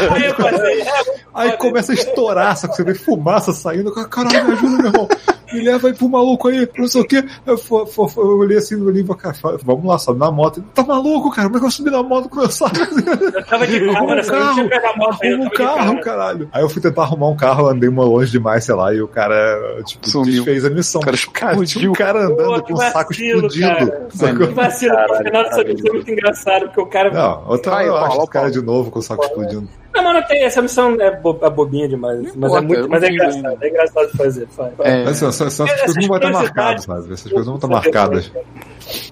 Aí 1.33 1.51
Aí 1.51 1.57
começa 1.57 1.91
a 1.91 1.95
estourar, 1.95 2.57
sacou? 2.57 2.75
Você 2.75 2.83
vê 2.83 2.93
fumaça 2.95 3.53
saindo, 3.53 3.91
caralho, 3.91 4.47
me 4.47 4.53
ajuda, 4.53 4.77
meu 4.77 4.85
irmão. 4.87 5.07
Me 5.53 5.61
leva 5.61 5.87
aí 5.87 5.93
pro 5.93 6.07
maluco 6.09 6.47
aí, 6.47 6.67
não 6.77 6.87
sei 6.87 7.01
o 7.01 7.05
quê. 7.05 7.23
Eu, 7.45 7.57
fo- 7.57 7.85
fo- 7.85 8.07
fo- 8.07 8.21
eu 8.21 8.37
olhei 8.37 8.57
assim, 8.57 8.75
olhei 8.81 9.03
pra 9.03 9.15
cara, 9.15 9.33
falei, 9.33 9.59
vamos 9.63 9.85
lá, 9.85 9.97
sobe 9.97 10.19
na 10.19 10.31
moto. 10.31 10.63
Tá 10.73 10.83
maluco, 10.83 11.31
cara? 11.31 11.47
Como 11.47 11.57
é 11.57 11.59
que 11.61 11.65
eu 11.65 11.71
subi 11.71 11.89
na 11.89 12.03
moto 12.03 12.29
com 12.29 12.39
meu 12.39 12.49
saco? 12.49 12.75
eu 12.77 13.45
tava 13.45 13.65
de 13.67 13.77
a 13.89 14.01
moto 14.01 14.11
ainda, 14.11 14.35
Arruma 14.37 14.61
um 14.61 14.63
eu 14.63 14.69
tava 14.69 15.49
de 15.49 15.49
carro, 15.51 16.01
caralho. 16.01 16.49
Aí 16.51 16.61
eu 16.61 16.69
fui 16.69 16.81
tentar 16.81 17.03
arrumar 17.03 17.29
um 17.29 17.35
carro, 17.35 17.67
andei 17.67 17.89
uma 17.89 18.03
longe 18.03 18.31
demais, 18.31 18.63
sei 18.63 18.75
lá, 18.75 18.93
e 18.93 19.01
o 19.01 19.07
cara, 19.07 19.81
tipo, 19.85 20.07
Sumiu. 20.09 20.33
desfez 20.33 20.65
a 20.65 20.69
missão. 20.69 21.01
O 21.01 21.05
cara 21.05 21.17
cara, 21.33 21.65
tinha 21.65 21.89
um 21.89 21.93
cara 21.93 22.25
andando 22.25 22.61
Pô, 22.61 22.61
com 22.63 22.73
o 22.73 22.77
saco 22.77 23.13
cara. 23.13 24.07
sacou? 24.11 24.47
Que 24.47 24.53
vacilo, 24.53 24.95
no 24.95 25.15
final 25.17 25.43
dessa 25.43 25.63
missão 25.63 25.87
é 25.89 25.93
muito 25.93 26.11
engraçado, 26.11 26.65
porque 26.65 26.81
o 26.81 26.85
cara. 26.87 27.11
Não, 27.11 27.43
outra 27.47 27.77
Aí, 27.77 27.87
eu 27.87 27.95
acho 27.97 28.19
o 28.21 28.27
cara 28.27 28.51
de 28.51 28.61
novo 28.61 28.91
com 28.91 28.99
o 28.99 29.01
saco 29.01 29.23
explodindo. 29.23 29.67
Não, 29.93 30.03
mas 30.03 30.13
não 30.13 30.23
tem, 30.23 30.43
essa 30.43 30.61
missão 30.61 30.95
é, 30.99 31.19
bo 31.19 31.39
é 31.41 31.49
bobinha 31.49 31.87
demais. 31.87 32.19
Mas 32.21 32.33
é 32.33 32.37
importa, 32.37 32.61
muito. 32.61 32.81
eu 32.81 32.89
Mas 32.89 33.01
não 33.01 33.07
é 33.07 33.11
engraçado, 33.11 33.47
ainda. 33.47 33.65
é 33.65 33.69
engraçado 33.69 34.11
de 34.11 34.17
fazer. 34.17 34.47
Faz. 34.47 34.73
É, 34.79 35.03
Mas 35.03 35.23
assim, 35.23 35.25
essas, 35.27 35.59
essas 35.59 35.81
coisas 35.81 35.95
não 35.95 36.07
vão 36.07 36.17
estar 36.17 36.31
marcadas, 36.31 36.83
sabe? 36.83 37.13
Essas 37.13 37.31
coisas 37.31 37.45
vão 37.47 37.55
estar 37.55 37.67
marcadas. 37.67 38.31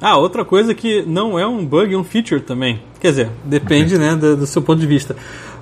Ah, 0.01 0.17
outra 0.17 0.43
coisa 0.45 0.73
que 0.73 1.03
não 1.03 1.38
é 1.38 1.45
um 1.47 1.65
bug, 1.65 1.93
é 1.93 1.97
um 1.97 2.03
feature 2.03 2.41
também. 2.41 2.82
Quer 2.99 3.09
dizer, 3.09 3.30
depende, 3.43 3.97
né, 3.97 4.15
do, 4.15 4.38
do 4.38 4.47
seu 4.47 4.61
ponto 4.61 4.80
de 4.80 4.88
vista. 4.88 5.15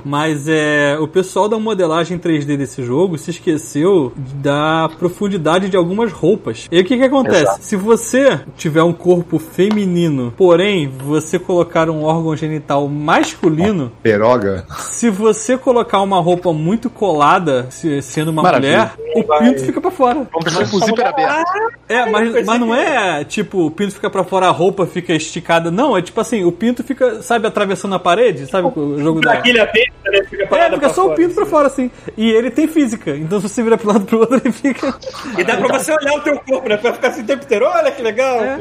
Mas 0.05 0.47
é, 0.47 0.97
o 0.99 1.07
pessoal 1.07 1.49
da 1.49 1.57
modelagem 1.57 2.19
3D 2.19 2.55
desse 2.55 2.83
jogo 2.83 3.17
se 3.17 3.31
esqueceu 3.31 4.13
da 4.35 4.87
profundidade 4.99 5.67
de 5.67 5.75
algumas 5.75 6.11
roupas. 6.11 6.67
E 6.71 6.75
aí 6.77 6.83
o 6.83 6.85
que, 6.85 6.95
que 6.95 7.03
acontece? 7.03 7.41
Exato. 7.41 7.63
Se 7.63 7.75
você 7.75 8.39
tiver 8.55 8.83
um 8.83 8.93
corpo 8.93 9.39
feminino, 9.39 10.31
porém 10.37 10.87
você 10.87 11.39
colocar 11.39 11.89
um 11.89 12.03
órgão 12.03 12.35
genital 12.35 12.87
masculino, 12.87 13.91
Peroga. 14.03 14.65
se 14.77 15.09
você 15.09 15.57
colocar 15.57 16.01
uma 16.01 16.19
roupa 16.21 16.53
muito 16.53 16.89
colada, 16.89 17.67
se- 17.71 18.01
sendo 18.01 18.29
uma 18.29 18.43
Maravilha. 18.43 18.91
mulher, 19.07 19.23
o 19.25 19.39
pinto 19.39 19.65
fica 19.65 19.81
pra 19.81 19.89
fora. 19.91 20.27
O 20.71 20.79
zíper 20.85 21.07
aberto. 21.07 21.51
É, 21.89 22.09
mas, 22.09 22.45
mas 22.45 22.59
não 22.59 22.73
é 22.75 23.23
tipo, 23.23 23.65
o 23.65 23.71
pinto 23.71 23.93
fica 23.93 24.09
pra 24.09 24.23
fora, 24.23 24.47
a 24.47 24.51
roupa 24.51 24.85
fica 24.85 25.13
esticada. 25.13 25.71
Não, 25.71 25.97
é 25.97 26.01
tipo 26.01 26.19
assim, 26.21 26.43
o 26.43 26.51
pinto 26.51 26.83
fica, 26.83 27.21
sabe, 27.21 27.47
atravessando 27.47 27.95
a 27.95 27.99
parede, 27.99 28.45
sabe 28.47 28.71
o 28.75 28.99
jogo 28.99 29.21
da. 29.21 29.33
Aquele 29.33 29.59
Fica 30.03 30.17
É, 30.17 30.23
fica 30.23 30.77
pra 30.79 30.89
só 30.89 31.07
o 31.07 31.15
pinto 31.15 31.33
pra 31.33 31.43
assim. 31.43 31.51
fora, 31.51 31.67
assim. 31.67 31.91
E 32.17 32.29
ele 32.31 32.51
tem 32.51 32.67
física. 32.67 33.11
Então 33.15 33.39
se 33.39 33.49
você 33.49 33.63
vira 33.63 33.77
pro 33.77 33.87
lado 33.87 34.05
pro 34.05 34.19
outro, 34.19 34.37
ele 34.37 34.51
fica. 34.51 34.93
E 35.37 35.43
dá 35.43 35.57
pra 35.57 35.77
você 35.79 35.93
olhar 35.93 36.13
o 36.13 36.21
teu 36.21 36.39
corpo, 36.39 36.69
né? 36.69 36.77
Pra 36.77 36.93
ficar 36.93 37.07
assim 37.09 37.21
o 37.21 37.25
tempo 37.25 37.43
inteiro. 37.43 37.65
Olha 37.65 37.91
que 37.91 38.01
legal. 38.01 38.39
É. 38.39 38.57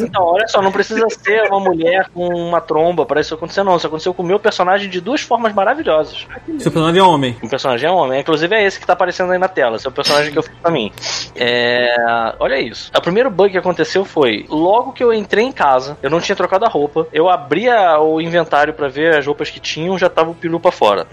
Então, 0.00 0.22
olha 0.24 0.46
só, 0.48 0.60
não 0.62 0.72
precisa 0.72 1.06
ser 1.10 1.42
uma 1.50 1.60
mulher 1.60 2.08
com 2.12 2.26
uma 2.28 2.60
tromba 2.60 3.04
para 3.06 3.20
isso 3.20 3.34
acontecer, 3.34 3.62
não. 3.62 3.76
Isso 3.76 3.86
aconteceu 3.86 4.12
com 4.14 4.22
o 4.22 4.26
meu 4.26 4.38
personagem 4.38 4.88
de 4.88 5.00
duas 5.00 5.20
formas 5.20 5.52
maravilhosas. 5.54 6.26
Seu 6.58 6.70
personagem 6.72 7.00
é 7.00 7.04
homem. 7.04 7.36
O 7.42 7.48
personagem 7.48 7.88
é 7.88 7.92
homem, 7.92 8.20
inclusive 8.20 8.54
é 8.54 8.64
esse 8.64 8.78
que 8.80 8.86
tá 8.86 8.92
aparecendo 8.94 9.32
aí 9.32 9.38
na 9.38 9.48
tela. 9.48 9.76
Esse 9.76 9.86
é 9.86 9.90
o 9.90 9.92
personagem 9.92 10.32
que 10.32 10.38
eu 10.38 10.42
fiz 10.42 10.54
pra 10.60 10.70
mim. 10.70 10.92
É. 11.36 11.94
Olha 12.38 12.58
isso. 12.60 12.90
O 12.96 13.00
primeiro 13.00 13.30
bug 13.30 13.50
que 13.50 13.58
aconteceu 13.58 14.04
foi: 14.04 14.44
logo 14.48 14.92
que 14.92 15.02
eu 15.02 15.12
entrei 15.12 15.44
em 15.44 15.52
casa, 15.52 15.96
eu 16.02 16.10
não 16.10 16.20
tinha 16.20 16.36
trocado 16.36 16.64
a 16.64 16.68
roupa, 16.68 17.06
eu 17.12 17.28
abria 17.28 17.98
o 18.00 18.20
inventário 18.20 18.72
pra 18.74 18.88
ver 18.88 19.16
as 19.16 19.26
roupas 19.26 19.50
que 19.50 19.60
tinham, 19.60 19.98
já 19.98 20.08
tava 20.08 20.30
o 20.30 20.34
peru 20.34 20.58
pra 20.60 20.70
fora. 20.78 21.06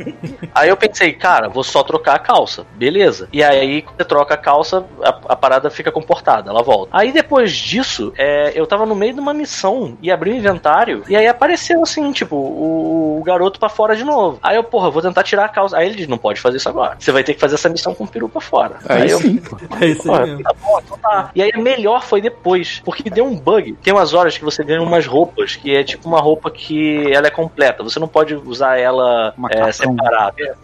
Aí 0.53 0.69
eu 0.69 0.77
pensei, 0.77 1.11
cara, 1.11 1.49
vou 1.49 1.63
só 1.63 1.81
trocar 1.83 2.15
a 2.15 2.19
calça. 2.19 2.65
Beleza. 2.75 3.27
E 3.33 3.43
aí, 3.43 3.81
quando 3.81 3.97
você 3.97 4.05
troca 4.05 4.33
a 4.35 4.37
calça, 4.37 4.85
a, 5.01 5.33
a 5.33 5.35
parada 5.35 5.69
fica 5.69 5.91
comportada, 5.91 6.51
ela 6.51 6.61
volta. 6.61 6.91
Aí 6.93 7.11
depois 7.11 7.51
disso, 7.51 8.13
é, 8.17 8.51
eu 8.55 8.67
tava 8.67 8.85
no 8.85 8.95
meio 8.95 9.13
de 9.13 9.19
uma 9.19 9.33
missão 9.33 9.97
e 10.01 10.11
abri 10.11 10.31
o 10.31 10.35
inventário, 10.35 11.03
e 11.09 11.15
aí 11.15 11.27
apareceu 11.27 11.81
assim, 11.81 12.11
tipo, 12.11 12.35
o, 12.35 13.19
o 13.19 13.23
garoto 13.23 13.59
pra 13.59 13.69
fora 13.69 13.95
de 13.95 14.03
novo. 14.03 14.39
Aí 14.43 14.55
eu, 14.55 14.63
porra, 14.63 14.89
vou 14.91 15.01
tentar 15.01 15.23
tirar 15.23 15.45
a 15.45 15.49
calça. 15.49 15.77
Aí 15.77 15.87
ele 15.87 15.95
diz, 15.95 16.07
não 16.07 16.17
pode 16.17 16.39
fazer 16.39 16.57
isso 16.57 16.69
agora. 16.69 16.95
Você 16.99 17.11
vai 17.11 17.23
ter 17.23 17.33
que 17.33 17.39
fazer 17.39 17.55
essa 17.55 17.69
missão 17.69 17.93
com 17.93 18.03
o 18.03 18.07
peru 18.07 18.29
pra 18.29 18.41
fora. 18.41 18.75
Aí 18.87 19.09
eu, 19.09 19.19
sim. 19.19 19.41
É 19.81 19.87
isso 19.87 20.11
aí 20.13 20.25
mesmo. 20.25 20.43
tá 20.43 20.53
bom, 20.61 20.79
então 20.83 20.97
tá. 20.97 21.31
E 21.33 21.41
aí 21.41 21.51
a 21.53 21.57
melhor 21.57 22.03
foi 22.03 22.21
depois, 22.21 22.81
porque 22.85 23.09
deu 23.09 23.25
um 23.25 23.35
bug. 23.35 23.73
Tem 23.81 23.93
umas 23.93 24.13
horas 24.13 24.37
que 24.37 24.43
você 24.43 24.63
ganha 24.63 24.81
umas 24.81 25.07
roupas, 25.07 25.55
que 25.55 25.75
é 25.75 25.83
tipo 25.83 26.07
uma 26.07 26.19
roupa 26.19 26.51
que 26.51 27.11
ela 27.11 27.27
é 27.27 27.31
completa. 27.31 27.83
Você 27.83 27.99
não 27.99 28.07
pode 28.07 28.35
usar 28.35 28.77
ela 28.77 29.33
é, 29.49 29.59
Macacão. 29.59 29.71
separada. 29.73 30.57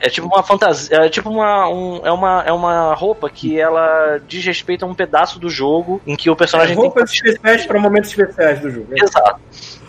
É 0.00 0.08
tipo 0.08 0.26
uma 0.26 0.42
fantasia, 0.42 0.96
é 0.98 1.08
tipo 1.08 1.28
uma, 1.30 1.68
um- 1.68 2.00
é 2.04 2.12
uma 2.12 2.42
é 2.46 2.52
uma 2.52 2.94
roupa 2.94 3.28
que 3.30 3.58
ela 3.58 4.18
diz 4.26 4.44
respeito 4.44 4.84
a 4.84 4.88
um 4.88 4.94
pedaço 4.94 5.38
do 5.38 5.48
jogo 5.48 6.00
em 6.06 6.16
que 6.16 6.28
o 6.30 6.36
personagem 6.36 6.74
tem 6.76 6.84
Roupas 6.84 7.12
especiais 7.12 7.66
pra 7.66 7.78
momentos 7.80 8.10
especiais 8.10 8.60
do 8.60 8.70
jogo. 8.70 8.86
né? 8.90 8.96
Exato. 9.02 9.40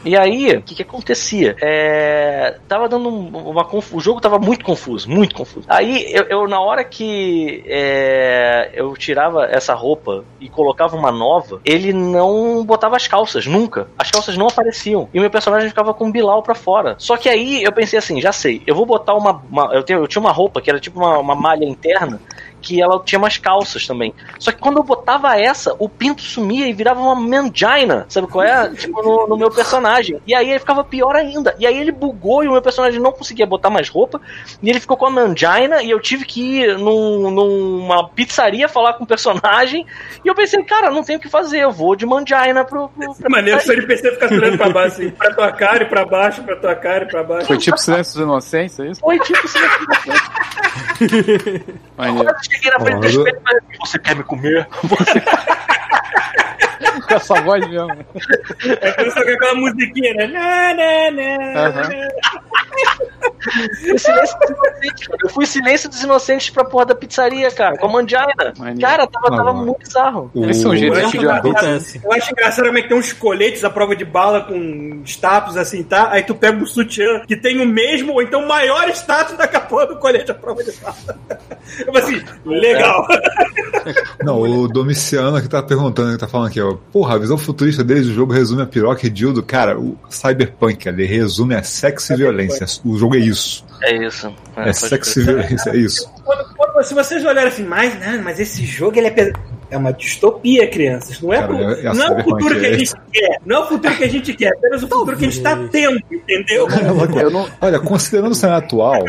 E 0.06 0.15
aí, 0.15 0.56
o 0.56 0.61
que 0.61 0.76
que 0.76 0.84
acontecia? 0.84 1.56
É, 1.60 2.60
tava 2.68 2.88
dando 2.88 3.10
um- 3.10 3.49
uma 3.49 3.65
o 3.91 3.99
jogo 3.99 4.22
tava 4.22 4.38
muito 4.38 4.64
confuso, 4.64 5.10
muito 5.10 5.34
confuso. 5.34 5.65
Aí 5.68 6.06
eu, 6.14 6.23
eu, 6.26 6.48
na 6.48 6.60
hora 6.61 6.84
que 6.84 7.64
é, 7.65 8.69
eu 8.76 8.95
tirava 8.95 9.45
essa 9.45 9.73
roupa 9.73 10.23
e 10.40 10.48
colocava 10.48 10.95
uma 10.95 11.11
nova, 11.11 11.60
ele 11.65 11.91
não 11.91 12.64
botava 12.64 12.95
as 12.95 13.07
calças 13.07 13.48
nunca. 13.48 13.88
As 13.98 14.11
calças 14.11 14.38
não 14.38 14.48
apareciam 14.48 15.10
e 15.11 15.18
o 15.18 15.22
meu 15.22 15.30
personagem 15.32 15.68
ficava 15.69 15.94
com 15.94 16.07
o 16.07 16.11
Bilal 16.11 16.44
pra 16.44 16.53
fora. 16.53 16.95
Só 16.99 17.18
que 17.18 17.27
aí 17.27 17.64
eu 17.64 17.72
pensei 17.72 17.98
assim, 17.98 18.22
já 18.22 18.32
sei, 18.32 18.61
eu 18.68 18.76
vou 18.76 18.86
botar 18.86 19.15
uma, 19.15 19.41
uma- 19.49 19.73
eu, 19.73 19.82
tenho, 19.84 19.99
eu 20.02 20.07
tinha 20.07 20.22
uma 20.22 20.32
roupa 20.32 20.61
que 20.61 20.69
era 20.69 20.80
tipo 20.80 20.99
uma, 20.99 21.18
uma 21.18 21.36
malha 21.36 21.65
interna 21.65 22.19
que 22.66 22.82
ela 22.82 23.00
tinha 23.04 23.20
umas 23.20 23.38
calças 23.38 23.86
também. 23.86 24.14
Só 24.40 24.52
que 24.52 24.58
quando 24.58 24.78
eu 24.78 24.84
botava 24.84 25.40
essa, 25.40 25.76
o 25.78 25.88
pinto 25.88 26.22
sumia 26.22 26.68
e 26.68 26.74
virava 26.74 27.00
uma 27.00 27.14
mangina. 27.16 28.06
Sabe 28.10 28.28
qual 28.28 28.44
é? 28.44 28.70
Tipo, 28.76 29.02
no, 29.04 29.28
no 29.28 29.38
meu 29.38 29.52
personagem. 29.52 30.20
E 30.26 30.34
aí 30.34 30.50
ele 30.50 30.60
ficava 30.60 30.84
pior 30.84 31.16
ainda. 31.16 31.56
E 31.60 31.68
aí 31.68 31.78
ele 31.78 31.92
bugou 31.92 32.44
e 32.44 32.48
o 32.48 32.52
meu 32.54 32.62
personagem 32.62 33.00
não 33.00 33.12
conseguia 33.12 33.46
botar 33.46 33.70
mais 33.70 33.88
roupa. 33.90 34.20
E 34.62 34.70
ele 34.70 34.80
ficou 34.80 34.98
com 34.98 35.06
a 35.06 35.10
mangina 35.10 35.84
e 35.84 35.90
eu 35.92 36.00
tive 36.00 36.26
que 36.26 36.62
ir 36.62 36.78
num- 36.78 37.30
numa 37.32 38.08
pizzaria 38.10 38.68
falar 38.68 38.94
com 38.94 39.04
o 39.04 39.08
personagem. 39.08 39.86
E 40.24 40.28
eu 40.28 40.34
pensei, 40.36 40.64
cara, 40.64 40.90
não 40.90 41.04
tenho 41.04 41.20
o 41.20 41.22
que 41.22 41.30
fazer. 41.30 41.60
Eu 41.60 41.72
vou 41.72 41.96
de 41.96 42.06
mangina 42.06 42.64
pro. 42.66 42.90
pro, 42.90 43.14
pro 43.14 43.26
É 43.26 43.30
maneiro 43.30 43.60
se 43.62 43.70
o 43.70 43.74
NPC 43.74 44.12
ficar 44.14 44.32
olhando 44.32 44.58
pra 44.58 44.70
baixo, 44.70 44.96
assim, 45.02 45.10
pra 45.12 45.34
tua 45.34 45.52
cara 45.52 45.84
e 45.84 45.86
pra 45.86 46.06
baixo, 46.06 46.44
pra 46.44 46.56
tua 46.56 46.76
cara 46.76 47.04
e 47.04 47.08
pra 47.08 47.24
baixo. 47.24 47.48
Foi 47.48 47.58
tipo 47.58 47.78
Silêncio 47.78 48.16
de 48.18 48.24
Inocência, 48.24 48.84
é 48.84 48.88
isso? 48.92 49.00
Foi 49.02 49.20
tipo 49.20 49.40
assim. 49.46 49.60
Maneiro. 51.98 52.34
Cheguei 52.56 52.72
na 52.72 52.80
frente 52.80 52.99
do 52.99 53.07
espelho 53.07 53.38
e 53.38 53.41
falei, 53.41 53.61
você 53.80 53.99
quer 53.99 54.15
me 54.15 54.23
comer? 54.23 54.65
Com 57.07 57.14
essa 57.14 57.41
voz 57.41 57.68
mesmo. 57.68 57.91
É 57.91 59.07
isso 59.07 59.22
que 59.22 59.32
aquela 59.32 59.56
musiquinha, 59.56 60.14
né? 60.14 60.27
Né, 60.27 60.73
né, 60.73 61.11
né, 61.11 61.53
Aham. 61.56 61.90
Foi 63.42 63.98
silêncio 63.98 64.40
dos 64.40 64.50
inocentes, 64.50 65.08
cara. 65.08 65.20
Eu 65.24 65.30
fui 65.30 65.46
silêncio 65.46 65.90
dos 65.90 66.04
inocentes 66.04 66.50
pra 66.50 66.66
porra 66.66 66.86
da 66.88 66.96
pizzaria, 66.96 67.50
cara, 67.52 67.78
com 67.78 67.86
a. 67.88 67.90
Maneiro. 68.58 68.82
Cara, 68.82 69.08
tava, 69.08 69.28
tava 69.36 69.54
muito 69.54 69.80
bizarro. 69.80 70.32
O- 70.34 70.44
é 70.46 70.48
um 70.48 70.76
jeito 70.76 70.96
Eu 70.96 71.00
de 71.00 71.06
acho, 71.06 71.18
eu 72.04 72.12
acho 72.14 72.32
engraçado 72.32 72.66
como 72.66 72.78
é 72.78 72.82
que 72.82 72.88
tem 72.90 72.98
uns 72.98 73.14
coletes 73.14 73.64
à 73.64 73.70
prova 73.70 73.96
de 73.96 74.06
bala 74.06 74.42
com 74.42 75.02
status 75.06 75.58
assim, 75.58 75.84
tá? 75.84 76.10
Aí 76.12 76.24
tu 76.24 76.34
pega 76.36 76.58
um 76.58 76.66
sutiã 76.66 77.22
que 77.28 77.36
tem 77.36 77.60
o 77.62 77.66
mesmo 77.66 78.14
ou 78.14 78.22
então 78.22 78.48
maior 78.48 78.88
status 78.90 79.38
da 79.38 79.48
capa 79.48 79.86
do 79.86 79.98
colete 79.98 80.32
à 80.32 80.34
prova 80.36 80.64
de 80.64 80.72
bala. 80.74 80.96
Eu 81.80 81.94
falei 81.94 82.02
assim, 82.02 82.24
legal. 82.46 83.08
Não, 84.24 84.40
o 84.41 84.68
Domiciano 84.68 85.41
que 85.41 85.48
tá 85.48 85.62
perguntando, 85.62 86.14
que 86.14 86.18
tá 86.18 86.28
falando 86.28 86.48
aqui, 86.48 86.62
ó. 86.62 86.76
Porra, 86.91 87.16
a 87.16 87.18
visão 87.18 87.38
futurista 87.38 87.84
deles 87.84 88.07
do 88.07 88.14
jogo 88.14 88.34
resume 88.34 88.62
a 88.62 88.66
piroca 88.66 89.06
e 89.06 89.10
dildo. 89.10 89.44
Cara, 89.44 89.80
o 89.80 89.98
Cyberpunk, 90.10 90.88
ele 90.88 91.06
resume 91.06 91.56
a 91.56 91.64
sexo 91.64 92.14
e 92.14 92.16
violência. 92.18 92.66
O 92.84 92.98
jogo 92.98 93.16
é 93.16 93.20
isso. 93.20 93.66
É 93.84 94.06
isso. 94.06 94.28
É 94.56 94.64
pode 94.64 94.78
sexo 94.78 95.20
e 95.20 95.24
violência, 95.24 95.70
é 95.70 95.78
isso. 95.78 96.10
Quando- 96.24 96.45
quando- 96.56 96.84
se 96.86 96.94
vocês 96.94 97.24
olharem 97.24 97.48
assim, 97.48 97.64
mas, 97.64 97.98
né, 97.99 98.20
mas 98.24 98.40
esse 98.40 98.66
jogo 98.66 98.98
ele 98.98 99.07
é 99.07 99.12
pes- 99.12 99.34
É 99.76 99.77
uma 99.77 99.91
distopia, 99.91 100.68
crianças. 100.68 101.22
Não 101.22 101.34
é, 101.34 101.38
Cara, 101.38 101.47
pro- 101.47 101.57
é- 101.57 101.80
é 101.81 101.93
não 101.93 102.03
é 102.06 102.11
o 102.11 102.23
futuro 102.23 102.60
que 102.60 102.65
a 102.65 102.69
é 102.69 102.77
gente 102.80 102.93
quer. 103.11 103.38
Não 103.45 103.56
é 103.56 103.60
o 103.60 103.68
futuro 103.68 103.95
que 103.97 104.03
a 104.03 104.07
gente 104.07 104.34
quer. 104.34 104.45
É 104.45 104.49
apenas 104.57 104.84
o 104.84 104.88
futuro 104.88 105.18
que 105.18 105.26
a 105.26 105.30
gente 105.30 105.41
tá 105.41 105.68
tendo, 105.72 105.99
entendeu? 106.11 106.68
Eu 107.19 107.30
não, 107.30 107.47
Olha, 107.61 107.80
considerando 107.80 108.31
o 108.31 108.35
cenário 108.35 108.65
atual, 108.65 109.06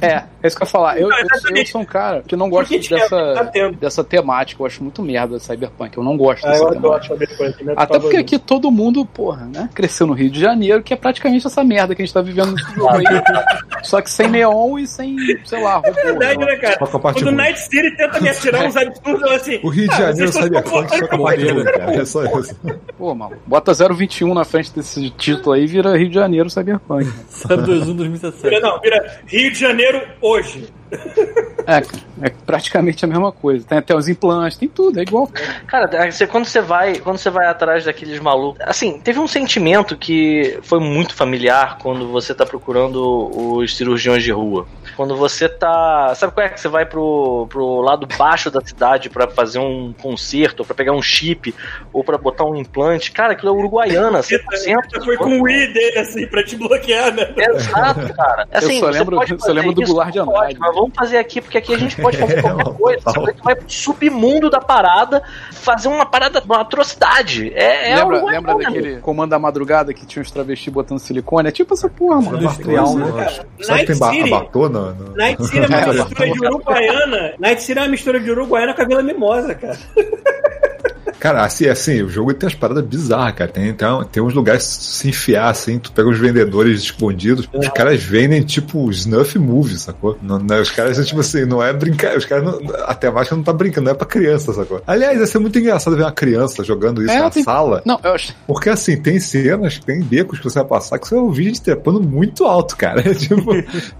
é, 0.00 0.24
é 0.42 0.46
isso 0.46 0.56
que 0.56 0.62
eu 0.62 0.66
ia 0.66 0.70
falar. 0.70 0.98
Eu, 1.00 1.08
Não, 1.08 1.18
eu, 1.56 1.66
sou 1.66 1.80
um 1.80 1.84
cara 1.84 2.22
que 2.26 2.36
não 2.36 2.48
gosto 2.48 2.68
Porque 2.68 2.74
a 2.74 2.98
gente 2.98 3.08
quer, 3.08 3.08
tá 3.08 3.42
dessa, 3.42 3.70
dessa 3.72 4.04
temática. 4.04 4.62
Eu 4.62 4.66
acho 4.66 4.82
muito 4.82 5.02
merda 5.02 5.38
Cyberpunk. 5.38 5.96
Eu 5.96 6.04
não 6.04 6.16
gosto 6.16 6.46
Ah, 6.46 6.50
dessa 6.50 6.62
eu 6.62 6.68
adoro 6.68 7.00
temática. 7.00 7.14
Cyberpunk, 7.14 7.64
né? 7.64 7.74
Até 7.76 7.98
porque 7.98 8.16
aqui 8.16 8.38
todo 8.38 8.70
mundo, 8.70 9.04
porra, 9.04 9.46
né? 9.46 9.68
Cresceu 9.74 10.06
no 10.06 10.12
Rio 10.12 10.30
de 10.30 10.40
Janeiro, 10.40 10.82
que 10.82 10.92
é 10.92 10.96
praticamente 10.96 11.46
essa 11.46 11.64
merda 11.64 11.94
que 11.94 12.02
a 12.02 12.04
gente 12.04 12.14
tá 12.14 12.22
vivendo 12.22 12.52
nesse 12.52 12.74
jogo 12.74 12.94
aí. 12.96 13.04
Só 13.82 14.00
que 14.00 14.10
sem 14.10 14.28
neon 14.28 14.78
e 14.78 14.86
sem, 14.86 15.16
sei 15.44 15.62
lá, 15.62 15.76
robô. 15.76 15.88
É 15.88 16.04
verdade, 16.04 16.38
né, 16.38 16.56
cara? 16.56 16.76
Que 16.76 16.84
é 16.84 16.86
Quando 17.12 17.28
o? 17.28 17.32
Night 17.32 17.60
City 17.60 17.96
tenta 17.96 18.20
me 18.20 18.28
atirar 18.28 18.66
uns 18.66 18.76
absurdos, 18.76 19.22
eu 19.22 19.36
assim. 19.36 19.55
O 19.62 19.68
Rio 19.68 19.88
de 19.88 19.96
Janeiro 19.96 20.30
estão 20.30 20.42
Cyberpunk 20.42 20.98
só 20.98 21.06
com 21.06 21.16
a 21.16 21.22
parte 21.22 21.52
boa, 21.52 21.64
cara. 21.64 21.94
É 21.94 22.04
só 22.04 22.24
isso. 22.40 22.56
Pô, 22.98 23.14
mano, 23.14 23.36
bota 23.46 23.72
021 23.72 24.34
na 24.34 24.44
frente 24.44 24.72
desse 24.74 25.10
título 25.10 25.52
aí 25.52 25.64
e 25.64 25.66
vira 25.66 25.96
Rio 25.96 26.08
de 26.08 26.14
Janeiro 26.14 26.50
Cyberpunk. 26.50 27.10
021 27.48 27.96
2017. 27.96 28.42
Vira, 28.42 28.60
não, 28.60 28.80
vira 28.80 29.20
Rio 29.26 29.52
de 29.52 29.58
Janeiro 29.58 30.02
hoje. 30.20 30.68
É, 31.68 31.78
é 32.24 32.30
praticamente 32.46 33.04
a 33.04 33.08
mesma 33.08 33.32
coisa. 33.32 33.66
Tem 33.66 33.78
até 33.78 33.92
os 33.92 34.08
implantes, 34.08 34.56
tem 34.56 34.68
tudo, 34.68 35.00
é 35.00 35.02
igual. 35.02 35.28
Cara, 35.66 35.90
é, 35.96 36.08
você- 36.12 36.24
quando 36.24 36.44
você 36.44 36.60
vai, 36.60 37.00
quando 37.00 37.18
você 37.18 37.28
vai 37.28 37.48
atrás 37.48 37.84
daqueles 37.84 38.20
malucos, 38.20 38.60
assim, 38.64 39.00
teve 39.00 39.18
um 39.18 39.26
sentimento 39.26 39.96
que 39.96 40.60
foi 40.62 40.78
muito 40.78 41.12
familiar 41.12 41.78
quando 41.82 42.06
você 42.06 42.32
tá 42.32 42.46
procurando 42.46 43.30
os 43.56 43.76
cirurgiões 43.76 44.22
de 44.22 44.30
rua. 44.30 44.64
Quando 44.96 45.16
você 45.16 45.48
tá, 45.48 46.14
sabe 46.14 46.32
qual 46.34 46.46
é 46.46 46.48
que 46.50 46.60
você 46.60 46.68
vai 46.68 46.86
pro, 46.86 47.48
pro 47.50 47.80
lado 47.80 48.06
baixo 48.16 48.48
da 48.48 48.60
cidade 48.60 49.10
pra 49.10 49.26
fazer 49.26 49.58
um 49.58 49.92
concerto, 50.00 50.62
ou 50.62 50.66
pra 50.66 50.74
pegar 50.76 50.92
um 50.92 51.02
chip, 51.02 51.52
ou 51.92 52.04
pra 52.04 52.16
botar 52.16 52.44
um 52.44 52.54
implante? 52.54 53.10
Cara, 53.10 53.32
aquilo 53.32 53.50
é 53.52 53.58
uruguaiana, 53.58 54.20
100%. 54.20 54.40
Você 54.52 54.72
foi 55.04 55.16
com 55.16 55.40
o 55.40 55.48
I 55.48 55.66
dele, 55.72 55.98
assim, 55.98 56.28
pra 56.28 56.44
te 56.44 56.54
bloquear, 56.54 57.12
né? 57.12 57.34
Exato, 57.36 58.14
cara. 58.14 58.46
Assim, 58.52 58.78
só 58.78 58.86
você 58.92 58.98
lembro- 59.00 59.16
pode 59.16 59.32
eu 59.32 59.40
só 59.40 59.52
lembro 59.52 59.72
do 59.72 59.82
Goulart 59.82 60.12
de 60.12 60.18
pode, 60.24 60.30
Andrade. 60.54 60.58
Vamos 60.76 60.92
fazer 60.94 61.16
aqui, 61.16 61.40
porque 61.40 61.56
aqui 61.56 61.72
a 61.74 61.78
gente 61.78 61.96
pode 62.00 62.18
fazer 62.18 62.40
qualquer 62.42 62.74
coisa. 62.74 63.00
Você 63.06 63.32
vai 63.42 63.54
pro 63.56 63.64
submundo 63.70 64.50
da 64.50 64.60
parada 64.60 65.22
fazer 65.52 65.88
uma 65.88 66.04
parada, 66.04 66.42
uma 66.44 66.60
atrocidade. 66.60 67.50
É, 67.54 67.92
é 67.92 67.96
lembra, 67.96 68.24
lembra 68.24 68.54
daquele 68.56 68.96
comando 68.98 69.30
da 69.30 69.38
madrugada 69.38 69.94
que 69.94 70.04
tinha 70.04 70.22
os 70.22 70.30
travestis 70.30 70.70
botando 70.70 70.98
silicone? 70.98 71.48
É 71.48 71.52
tipo 71.52 71.72
essa 71.72 71.88
porra, 71.88 72.20
mano. 72.20 72.36
Industrial, 72.36 72.94
né? 72.94 73.28
Sabe 73.62 73.86
que 73.86 73.98
tem 73.98 74.34
abatona? 74.34 74.92
no- 74.92 75.16
Night 75.16 75.42
City 75.46 75.58
é 75.58 75.66
uma 75.66 75.92
mistura 75.94 76.30
de 76.30 76.46
Uruguaiana. 76.46 77.34
Night 77.38 77.62
City 77.62 77.78
é 77.78 77.82
uma 77.82 77.88
mistura 77.88 78.20
de 78.20 78.30
Uruguaiana 78.30 78.74
com 78.74 78.82
a 78.82 78.84
Vila 78.84 79.02
Mimosa, 79.02 79.54
cara. 79.54 79.78
Cara, 81.18 81.44
assim, 81.44 81.66
assim, 81.68 82.02
o 82.02 82.08
jogo 82.08 82.32
tem 82.34 82.46
umas 82.46 82.54
paradas 82.54 82.84
bizarras, 82.84 83.34
cara. 83.34 83.50
Tem, 83.50 83.72
tem, 83.72 83.88
tem 84.12 84.22
uns 84.22 84.34
lugares 84.34 84.62
pra 84.62 84.70
se 84.84 85.08
enfiar, 85.08 85.48
assim, 85.48 85.78
tu 85.78 85.90
pega 85.92 86.08
os 86.08 86.18
vendedores 86.18 86.80
escondidos, 86.82 87.48
os 87.54 87.68
caras 87.70 88.02
vendem, 88.02 88.42
tipo, 88.42 88.90
snuff 88.90 89.38
movies, 89.38 89.82
sacou? 89.82 90.16
Não, 90.22 90.38
não, 90.38 90.60
os 90.60 90.70
caras, 90.70 91.04
tipo 91.06 91.20
assim, 91.20 91.44
não 91.46 91.62
é 91.62 91.72
brincar, 91.72 92.16
os 92.16 92.24
caras, 92.24 92.44
não, 92.44 92.60
a 92.86 92.94
temática 92.94 93.34
não 93.34 93.42
tá 93.42 93.52
brincando, 93.52 93.86
não 93.86 93.92
é 93.92 93.94
pra 93.94 94.06
criança, 94.06 94.52
sacou? 94.52 94.82
Aliás, 94.86 95.18
ia 95.18 95.26
ser 95.26 95.38
muito 95.38 95.58
engraçado 95.58 95.96
ver 95.96 96.02
uma 96.02 96.12
criança 96.12 96.62
jogando 96.62 97.02
isso 97.02 97.10
É, 97.10 97.20
na 97.20 97.30
tem- 97.30 97.42
sala, 97.42 97.82
Não, 97.84 97.98
eu 98.04 98.12
acho. 98.12 98.34
porque 98.46 98.68
assim, 98.68 98.96
tem 99.00 99.18
cenas, 99.18 99.78
tem 99.78 100.02
becos 100.02 100.38
que 100.38 100.44
você 100.44 100.58
vai 100.60 100.68
passar 100.68 100.98
que 100.98 101.08
você 101.08 101.14
vai 101.14 101.24
ouvir 101.24 101.44
gente 101.44 101.62
trepando 101.62 102.02
muito 102.02 102.44
alto, 102.44 102.76
cara. 102.76 103.02
tipo, 103.14 103.42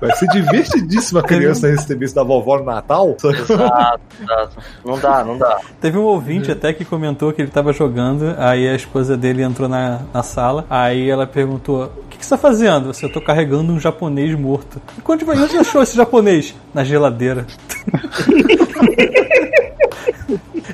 vai 0.00 0.14
ser 0.16 0.26
divertidíssima 0.28 1.20
a 1.20 1.22
criança 1.22 1.68
receber 1.68 2.04
isso 2.04 2.14
da 2.14 2.22
vovó 2.22 2.58
no 2.58 2.64
Natal? 2.64 3.16
Exato, 3.24 4.00
exato. 4.22 4.56
Não 4.84 4.98
dá, 4.98 5.24
não 5.24 5.38
dá. 5.38 5.60
Teve 5.80 5.96
um 5.98 6.02
ouvinte 6.04 6.50
até 6.50 6.72
que 6.72 6.84
comentou 6.84 7.05
que 7.14 7.42
ele 7.42 7.50
tava 7.50 7.72
jogando, 7.72 8.34
aí 8.38 8.68
a 8.68 8.74
esposa 8.74 9.16
dele 9.16 9.42
entrou 9.42 9.68
na, 9.68 10.00
na 10.12 10.22
sala, 10.22 10.66
aí 10.68 11.08
ela 11.08 11.26
perguntou: 11.26 11.84
O 11.84 12.08
que, 12.08 12.18
que 12.18 12.24
você 12.24 12.30
tá 12.30 12.38
fazendo? 12.38 12.92
Você, 12.92 13.04
eu 13.04 13.12
tô 13.12 13.20
carregando 13.20 13.72
um 13.72 13.80
japonês 13.80 14.38
morto. 14.38 14.80
E 14.96 15.00
quando 15.00 15.28
onde 15.28 15.40
você 15.40 15.58
achou 15.58 15.82
esse 15.82 15.96
japonês? 15.96 16.54
Na 16.72 16.84
geladeira. 16.84 17.46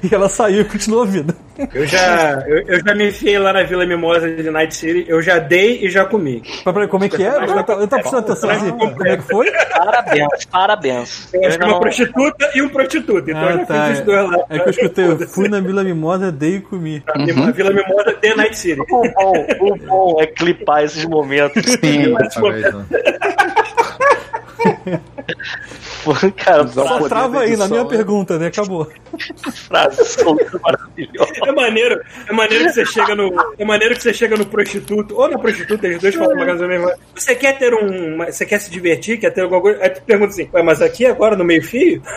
e 0.02 0.14
ela 0.14 0.28
saiu 0.28 0.60
e 0.60 0.64
continuou 0.64 1.02
a 1.02 1.06
vida. 1.06 1.34
Eu 1.74 1.86
já, 1.86 2.42
eu, 2.46 2.66
eu 2.66 2.80
já 2.84 2.94
me 2.94 3.08
enfiei 3.08 3.38
lá 3.38 3.52
na 3.52 3.62
Vila 3.62 3.84
Mimosa 3.84 4.28
de 4.30 4.50
Night 4.50 4.74
City, 4.74 5.04
eu 5.08 5.20
já 5.20 5.38
dei 5.38 5.84
e 5.84 5.90
já 5.90 6.04
comi. 6.04 6.42
Mas 6.64 6.74
peraí, 6.74 6.88
como 6.88 7.04
é 7.04 7.08
que 7.08 7.22
é? 7.22 7.28
Eu 7.28 7.62
tô, 7.64 7.72
eu 7.72 7.86
tô 7.88 7.96
prestando 7.96 8.18
atenção 8.18 8.50
assim. 8.50 8.70
Como 8.70 9.06
é 9.06 9.16
que 9.16 9.22
foi? 9.24 9.50
Parabéns, 9.52 10.44
parabéns. 10.50 11.28
Eu 11.34 11.46
acho 11.46 11.58
que 11.58 11.64
Eu 11.64 11.68
uma 11.68 11.80
prostituta 11.80 12.50
e 12.54 12.62
um 12.62 12.68
prostituto, 12.68 13.30
então 13.30 13.42
eu 13.42 13.48
Ah, 13.48 13.58
já 13.58 13.66
tá. 13.66 13.88
fiz 13.88 13.98
os 13.98 14.04
dois 14.04 14.30
lá. 14.30 14.38
É 14.48 14.58
que 14.58 14.68
eu 14.68 14.70
escutei, 14.70 15.04
eu 15.04 15.18
fui 15.28 15.48
na 15.48 15.60
Vila 15.60 15.84
Mimosa, 15.84 16.32
dei 16.32 16.56
e 16.56 16.60
comi. 16.60 17.02
A 17.06 17.50
Vila 17.50 17.70
Mimosa 17.70 18.16
de 18.20 18.34
Night 18.34 18.56
City. 18.56 18.80
O 18.80 18.84
bom, 18.86 19.46
o 19.60 19.76
bom 19.76 20.16
é 20.22 20.26
clipar 20.26 20.84
esses 20.84 21.04
momentos. 21.04 21.62
Sim. 21.64 22.14
Exatamente, 22.16 22.86
né? 24.86 25.00
Cara, 26.36 26.66
Só 26.68 26.98
poder 26.98 27.08
trava 27.08 27.40
aí 27.40 27.56
na 27.56 27.68
minha 27.68 27.84
né? 27.84 27.88
pergunta, 27.88 28.38
né? 28.38 28.46
Acabou. 28.46 28.88
frase 29.68 30.04
solta 30.04 30.58
maravilhosa. 30.62 31.32
É 31.46 31.52
maneiro, 31.52 32.00
é 32.28 32.32
maneiro 32.32 32.64
que 32.64 32.72
você 32.72 32.84
chega 32.86 33.14
no. 33.14 33.32
É 33.58 33.64
maneiro 33.64 33.94
que 33.94 34.02
você 34.02 34.12
chega 34.14 34.36
no 34.36 34.46
prostituto, 34.46 35.14
ou 35.16 35.28
na 35.28 35.38
prostituta, 35.38 35.86
os 35.88 35.98
dois 35.98 36.14
falam 36.14 36.34
uma 36.36 36.44
coisa 36.46 36.66
mesmo. 36.66 36.90
Você 37.14 37.34
quer 37.34 37.58
ter 37.58 37.74
um. 37.74 38.18
Você 38.18 38.44
quer 38.46 38.58
se 38.58 38.70
divertir, 38.70 39.18
quer 39.18 39.30
ter 39.30 39.42
alguma 39.42 39.60
coisa. 39.60 39.82
Aí 39.82 39.90
tu 39.90 40.02
pergunta 40.02 40.30
assim, 40.30 40.48
ué, 40.52 40.62
mas 40.62 40.80
aqui 40.82 41.06
agora 41.06 41.36
no 41.36 41.44
meio-fio? 41.44 42.02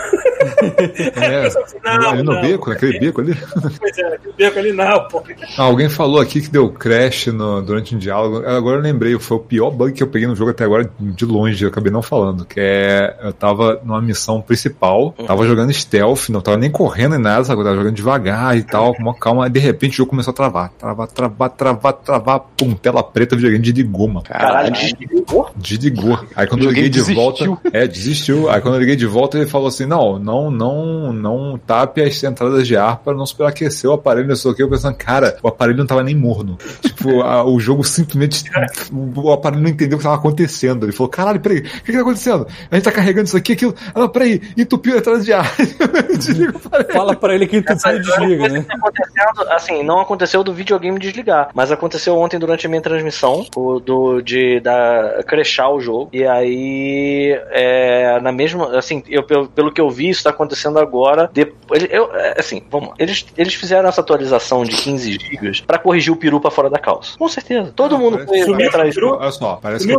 É, 1.15 1.49
Não, 1.83 2.09
ali 2.11 2.23
no 2.23 2.33
não. 2.33 2.41
beco, 2.41 2.69
naquele 2.69 2.99
beco 2.99 3.21
ali. 3.21 3.33
Pois 3.79 3.97
é, 3.97 4.19
o 4.25 4.33
beco 4.33 4.59
ali 4.59 4.71
não, 4.71 5.07
pô. 5.07 5.23
Ah, 5.57 5.63
alguém 5.63 5.89
falou 5.89 6.19
aqui 6.19 6.41
que 6.41 6.49
deu 6.49 6.69
crash 6.69 7.27
no- 7.27 7.61
durante 7.61 7.95
um 7.95 7.97
diálogo. 7.97 8.45
Agora 8.47 8.77
eu 8.77 8.81
lembrei, 8.81 9.17
foi 9.19 9.37
o 9.37 9.39
pior 9.39 9.71
bug 9.71 9.93
que 9.93 10.03
eu 10.03 10.07
peguei 10.07 10.27
no 10.27 10.35
jogo 10.35 10.51
até 10.51 10.63
agora, 10.63 10.89
de 10.99 11.25
longe, 11.25 11.63
eu 11.63 11.69
acabei 11.69 11.91
não 11.91 12.01
falando. 12.01 12.34
Que 12.43 12.59
é. 12.59 13.15
Eu 13.21 13.31
tava 13.31 13.79
numa 13.83 14.01
missão 14.01 14.41
principal, 14.41 15.13
tava 15.27 15.45
jogando 15.47 15.71
stealth, 15.71 16.29
não 16.29 16.41
tava 16.41 16.57
nem 16.57 16.71
correndo 16.71 17.11
nem 17.11 17.21
nada, 17.21 17.43
sabe? 17.43 17.61
Eu 17.61 17.65
tava 17.65 17.75
jogando 17.77 17.93
devagar 17.95 18.57
e 18.57 18.63
tal, 18.63 18.93
com 18.95 19.01
uma 19.03 19.13
calma. 19.13 19.45
Aí 19.45 19.49
de 19.49 19.59
repente 19.59 19.93
o 19.93 19.97
jogo 19.97 20.09
começou 20.09 20.31
a 20.31 20.33
travar. 20.35 20.69
Travar, 20.71 21.07
travar, 21.07 21.49
travar, 21.51 21.93
travar, 21.93 22.39
pum, 22.57 22.73
tela 22.73 23.03
preta, 23.03 23.35
videogame 23.35 23.63
desligou, 23.63 24.07
mano. 24.07 24.23
Caralho, 24.23 24.71
desligou? 24.73 25.51
Desligou. 25.55 26.19
Aí 26.35 26.47
quando 26.47 26.61
O 26.61 26.65
eu 26.65 26.69
liguei 26.71 26.89
de 26.89 27.01
volta. 27.13 27.45
É, 27.71 27.87
desistiu. 27.87 28.49
Aí 28.49 28.59
quando 28.59 28.73
eu 28.75 28.79
liguei 28.79 28.95
de 28.95 29.05
volta, 29.05 29.37
ele 29.37 29.45
falou 29.47 29.67
assim: 29.67 29.85
não, 29.85 30.17
não, 30.17 30.49
não, 30.49 31.13
não 31.13 31.57
tape 31.57 32.01
as 32.01 32.23
entradas 32.23 32.67
de 32.67 32.75
ar 32.75 32.97
para 32.97 33.13
não 33.15 33.25
superaquecer 33.25 33.89
o 33.89 33.93
aparelho, 33.93 34.27
não 34.27 34.35
sei 34.35 34.51
o 34.51 34.55
que. 34.55 34.63
Eu 34.63 34.69
pensando, 34.69 34.95
cara, 34.95 35.37
o 35.43 35.47
aparelho 35.47 35.77
não 35.77 35.85
tava 35.85 36.03
nem 36.03 36.15
morno. 36.15 36.57
tipo, 36.81 37.21
a- 37.21 37.45
o 37.45 37.59
jogo 37.59 37.83
simplesmente. 37.83 38.43
O 38.91 39.31
aparelho 39.31 39.61
não 39.61 39.69
entendeu 39.69 39.95
o 39.95 39.99
que 39.99 40.03
tava 40.03 40.15
acontecendo. 40.15 40.85
Ele 40.85 40.91
falou: 40.91 41.09
caralho, 41.09 41.39
peraí, 41.39 41.59
o 41.59 41.63
que, 41.63 41.81
que 41.81 41.91
tá 41.93 42.01
acontecendo? 42.01 42.24
A 42.31 42.75
gente 42.75 42.83
tá 42.83 42.91
carregando 42.91 43.27
isso 43.27 43.37
aqui, 43.37 43.53
aquilo. 43.53 43.75
Ah, 43.93 43.99
não, 43.99 44.09
peraí, 44.09 44.41
entupiu 44.57 44.95
a 44.95 44.97
entrada 44.97 45.19
de 45.19 45.33
ar. 45.33 45.51
Desliga 46.17 46.53
o 46.53 46.57
aparelho. 46.57 46.93
Fala 46.93 47.15
pra 47.15 47.35
ele 47.35 47.47
que 47.47 47.57
entupiu 47.57 47.95
e 47.95 47.99
desliga, 47.99 48.49
né? 48.49 48.65
Tá 48.67 48.75
acontecendo, 48.75 49.51
assim, 49.51 49.83
não 49.83 49.99
aconteceu 49.99 50.43
do 50.43 50.53
videogame 50.53 50.99
desligar, 50.99 51.49
mas 51.53 51.71
aconteceu 51.71 52.17
ontem 52.17 52.39
durante 52.39 52.65
a 52.65 52.69
minha 52.69 52.81
transmissão, 52.81 53.45
o 53.55 53.79
do 53.79 54.21
de 54.21 54.59
da 54.59 55.23
crechar 55.27 55.69
o 55.69 55.79
jogo. 55.79 56.09
E 56.13 56.25
aí, 56.25 57.39
é, 57.51 58.19
na 58.21 58.31
mesma, 58.31 58.77
assim, 58.77 59.03
eu 59.07 59.23
pelo, 59.23 59.47
pelo 59.47 59.71
que 59.71 59.81
eu 59.81 59.89
vi, 59.89 60.09
isso 60.09 60.23
tá 60.23 60.29
acontecendo 60.29 60.79
agora. 60.79 61.29
Depois, 61.33 61.85
eu, 61.89 62.13
é, 62.15 62.39
assim, 62.39 62.63
vamos, 62.69 62.91
eles 62.97 63.25
eles 63.37 63.53
fizeram 63.53 63.89
essa 63.89 64.01
atualização 64.01 64.63
de 64.63 64.75
15 64.75 65.11
GB 65.13 65.63
pra 65.65 65.77
corrigir 65.77 66.11
o 66.11 66.15
peru 66.15 66.39
pra 66.39 66.51
fora 66.51 66.69
da 66.69 66.79
calça. 66.79 67.17
Com 67.17 67.27
certeza. 67.27 67.71
Todo 67.75 67.97
mundo 67.97 68.25
foi 68.25 68.43
Sumiu 68.43 68.67
atrás 68.67 68.91
o 68.91 68.95
peru? 68.95 69.17
Olha 69.19 69.31
só, 69.31 69.59
parece 69.61 69.87
que, 69.87 69.93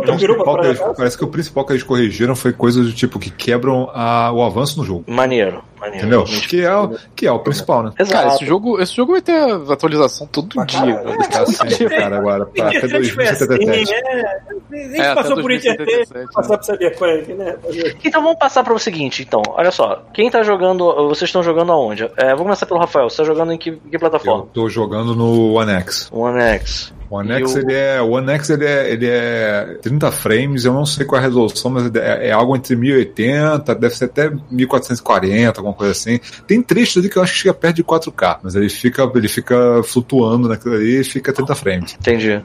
parece 0.95 1.17
que 1.17 1.23
o 1.23 1.27
principal 1.27 1.65
que 1.65 1.73
eles 1.73 1.83
corrigiram 1.83 2.16
foi 2.35 2.53
coisas 2.53 2.85
do 2.85 2.93
tipo 2.93 3.19
que 3.19 3.29
quebram 3.29 3.89
a- 3.93 4.31
o 4.33 4.41
avanço 4.43 4.79
no 4.79 4.85
jogo. 4.85 5.03
Maneiro, 5.07 5.63
maneiro. 5.79 5.97
Entendeu? 6.07 6.23
Que 6.23 6.61
é, 6.63 6.75
o, 6.75 6.95
que 7.15 7.27
é 7.27 7.31
o 7.31 7.39
principal, 7.39 7.83
né? 7.83 7.91
Exato. 7.99 8.11
Cara, 8.23 8.35
esse 8.35 8.45
jogo, 8.45 8.81
esse 8.81 8.95
jogo 8.95 9.11
vai 9.13 9.21
ter 9.21 9.39
atualização 9.71 10.27
todo 10.27 10.65
dia. 10.65 11.01
Ele 11.05 11.23
tá 11.29 11.45
sempre, 11.45 11.89
cara, 11.97 12.17
agora. 12.17 12.45
Pra, 12.45 12.67
até 12.69 12.79
Sempre 12.81 13.09
foi 13.09 13.27
assim, 13.27 13.47
2077. 13.47 13.93
é. 13.93 14.97
É, 14.97 15.01
até 15.11 15.15
passou 15.15 15.41
por 15.41 15.51
Internet, 15.51 15.77
2077, 15.85 16.33
passar 16.33 16.57
pro 16.57 16.65
Cyberpunk, 16.65 17.33
né? 17.33 17.55
Então 18.03 18.21
vamos 18.21 18.37
passar 18.39 18.63
para 18.63 18.73
o 18.73 18.79
seguinte, 18.79 19.23
então. 19.23 19.41
Olha 19.49 19.71
só, 19.71 20.03
quem 20.13 20.29
tá 20.29 20.43
jogando, 20.43 20.93
vocês 21.09 21.29
estão 21.29 21.41
jogando 21.43 21.71
aonde? 21.71 22.09
É, 22.17 22.33
vou 22.35 22.43
começar 22.43 22.65
pelo 22.65 22.79
Rafael. 22.79 23.09
Você 23.09 23.17
tá 23.17 23.23
jogando 23.23 23.53
em 23.53 23.57
que, 23.57 23.71
que 23.71 23.95
Eu 23.95 23.99
plataforma? 23.99 24.47
tô 24.53 24.67
jogando 24.69 25.15
no 25.15 25.53
One 25.53 25.71
X. 25.71 26.09
One 26.11 26.39
X. 26.41 26.93
O 27.09 27.17
One 27.17 27.31
X, 27.31 27.55
ele 27.55 27.73
é, 27.73 28.01
o 28.01 28.09
One 28.11 28.29
X 28.31 28.49
ele 28.49 28.65
é, 28.65 28.91
ele 28.91 29.07
é 29.07 29.77
30 29.81 30.11
frames, 30.11 30.65
eu 30.65 30.73
não 30.73 30.85
sei 30.85 31.05
qual 31.05 31.19
é 31.19 31.23
a 31.23 31.27
resolução, 31.27 31.71
mas 31.71 31.93
é, 31.95 32.27
é 32.27 32.31
algo 32.31 32.55
entre 32.55 32.75
1080, 32.75 33.75
deve 33.75 33.95
ser 33.95 34.05
até 34.05 34.29
1440, 34.51 35.59
alguma 35.59 35.73
coisa 35.73 35.91
assim. 35.91 36.19
Tem 36.45 36.61
trechos 36.61 36.97
ali 36.97 37.09
que 37.09 37.17
eu 37.17 37.23
acho 37.23 37.33
que 37.33 37.39
chega 37.39 37.53
perto 37.53 37.77
de 37.77 37.83
4K, 37.83 38.39
mas 38.43 38.55
ele 38.55 38.69
fica, 38.69 39.09
ele 39.15 39.27
fica 39.27 39.81
flutuando 39.83 40.49
naquilo 40.49 40.75
ali 40.75 40.99
e 40.99 41.03
fica 41.03 41.31
30 41.31 41.55
frames. 41.55 41.97
Entendi. 41.99 42.41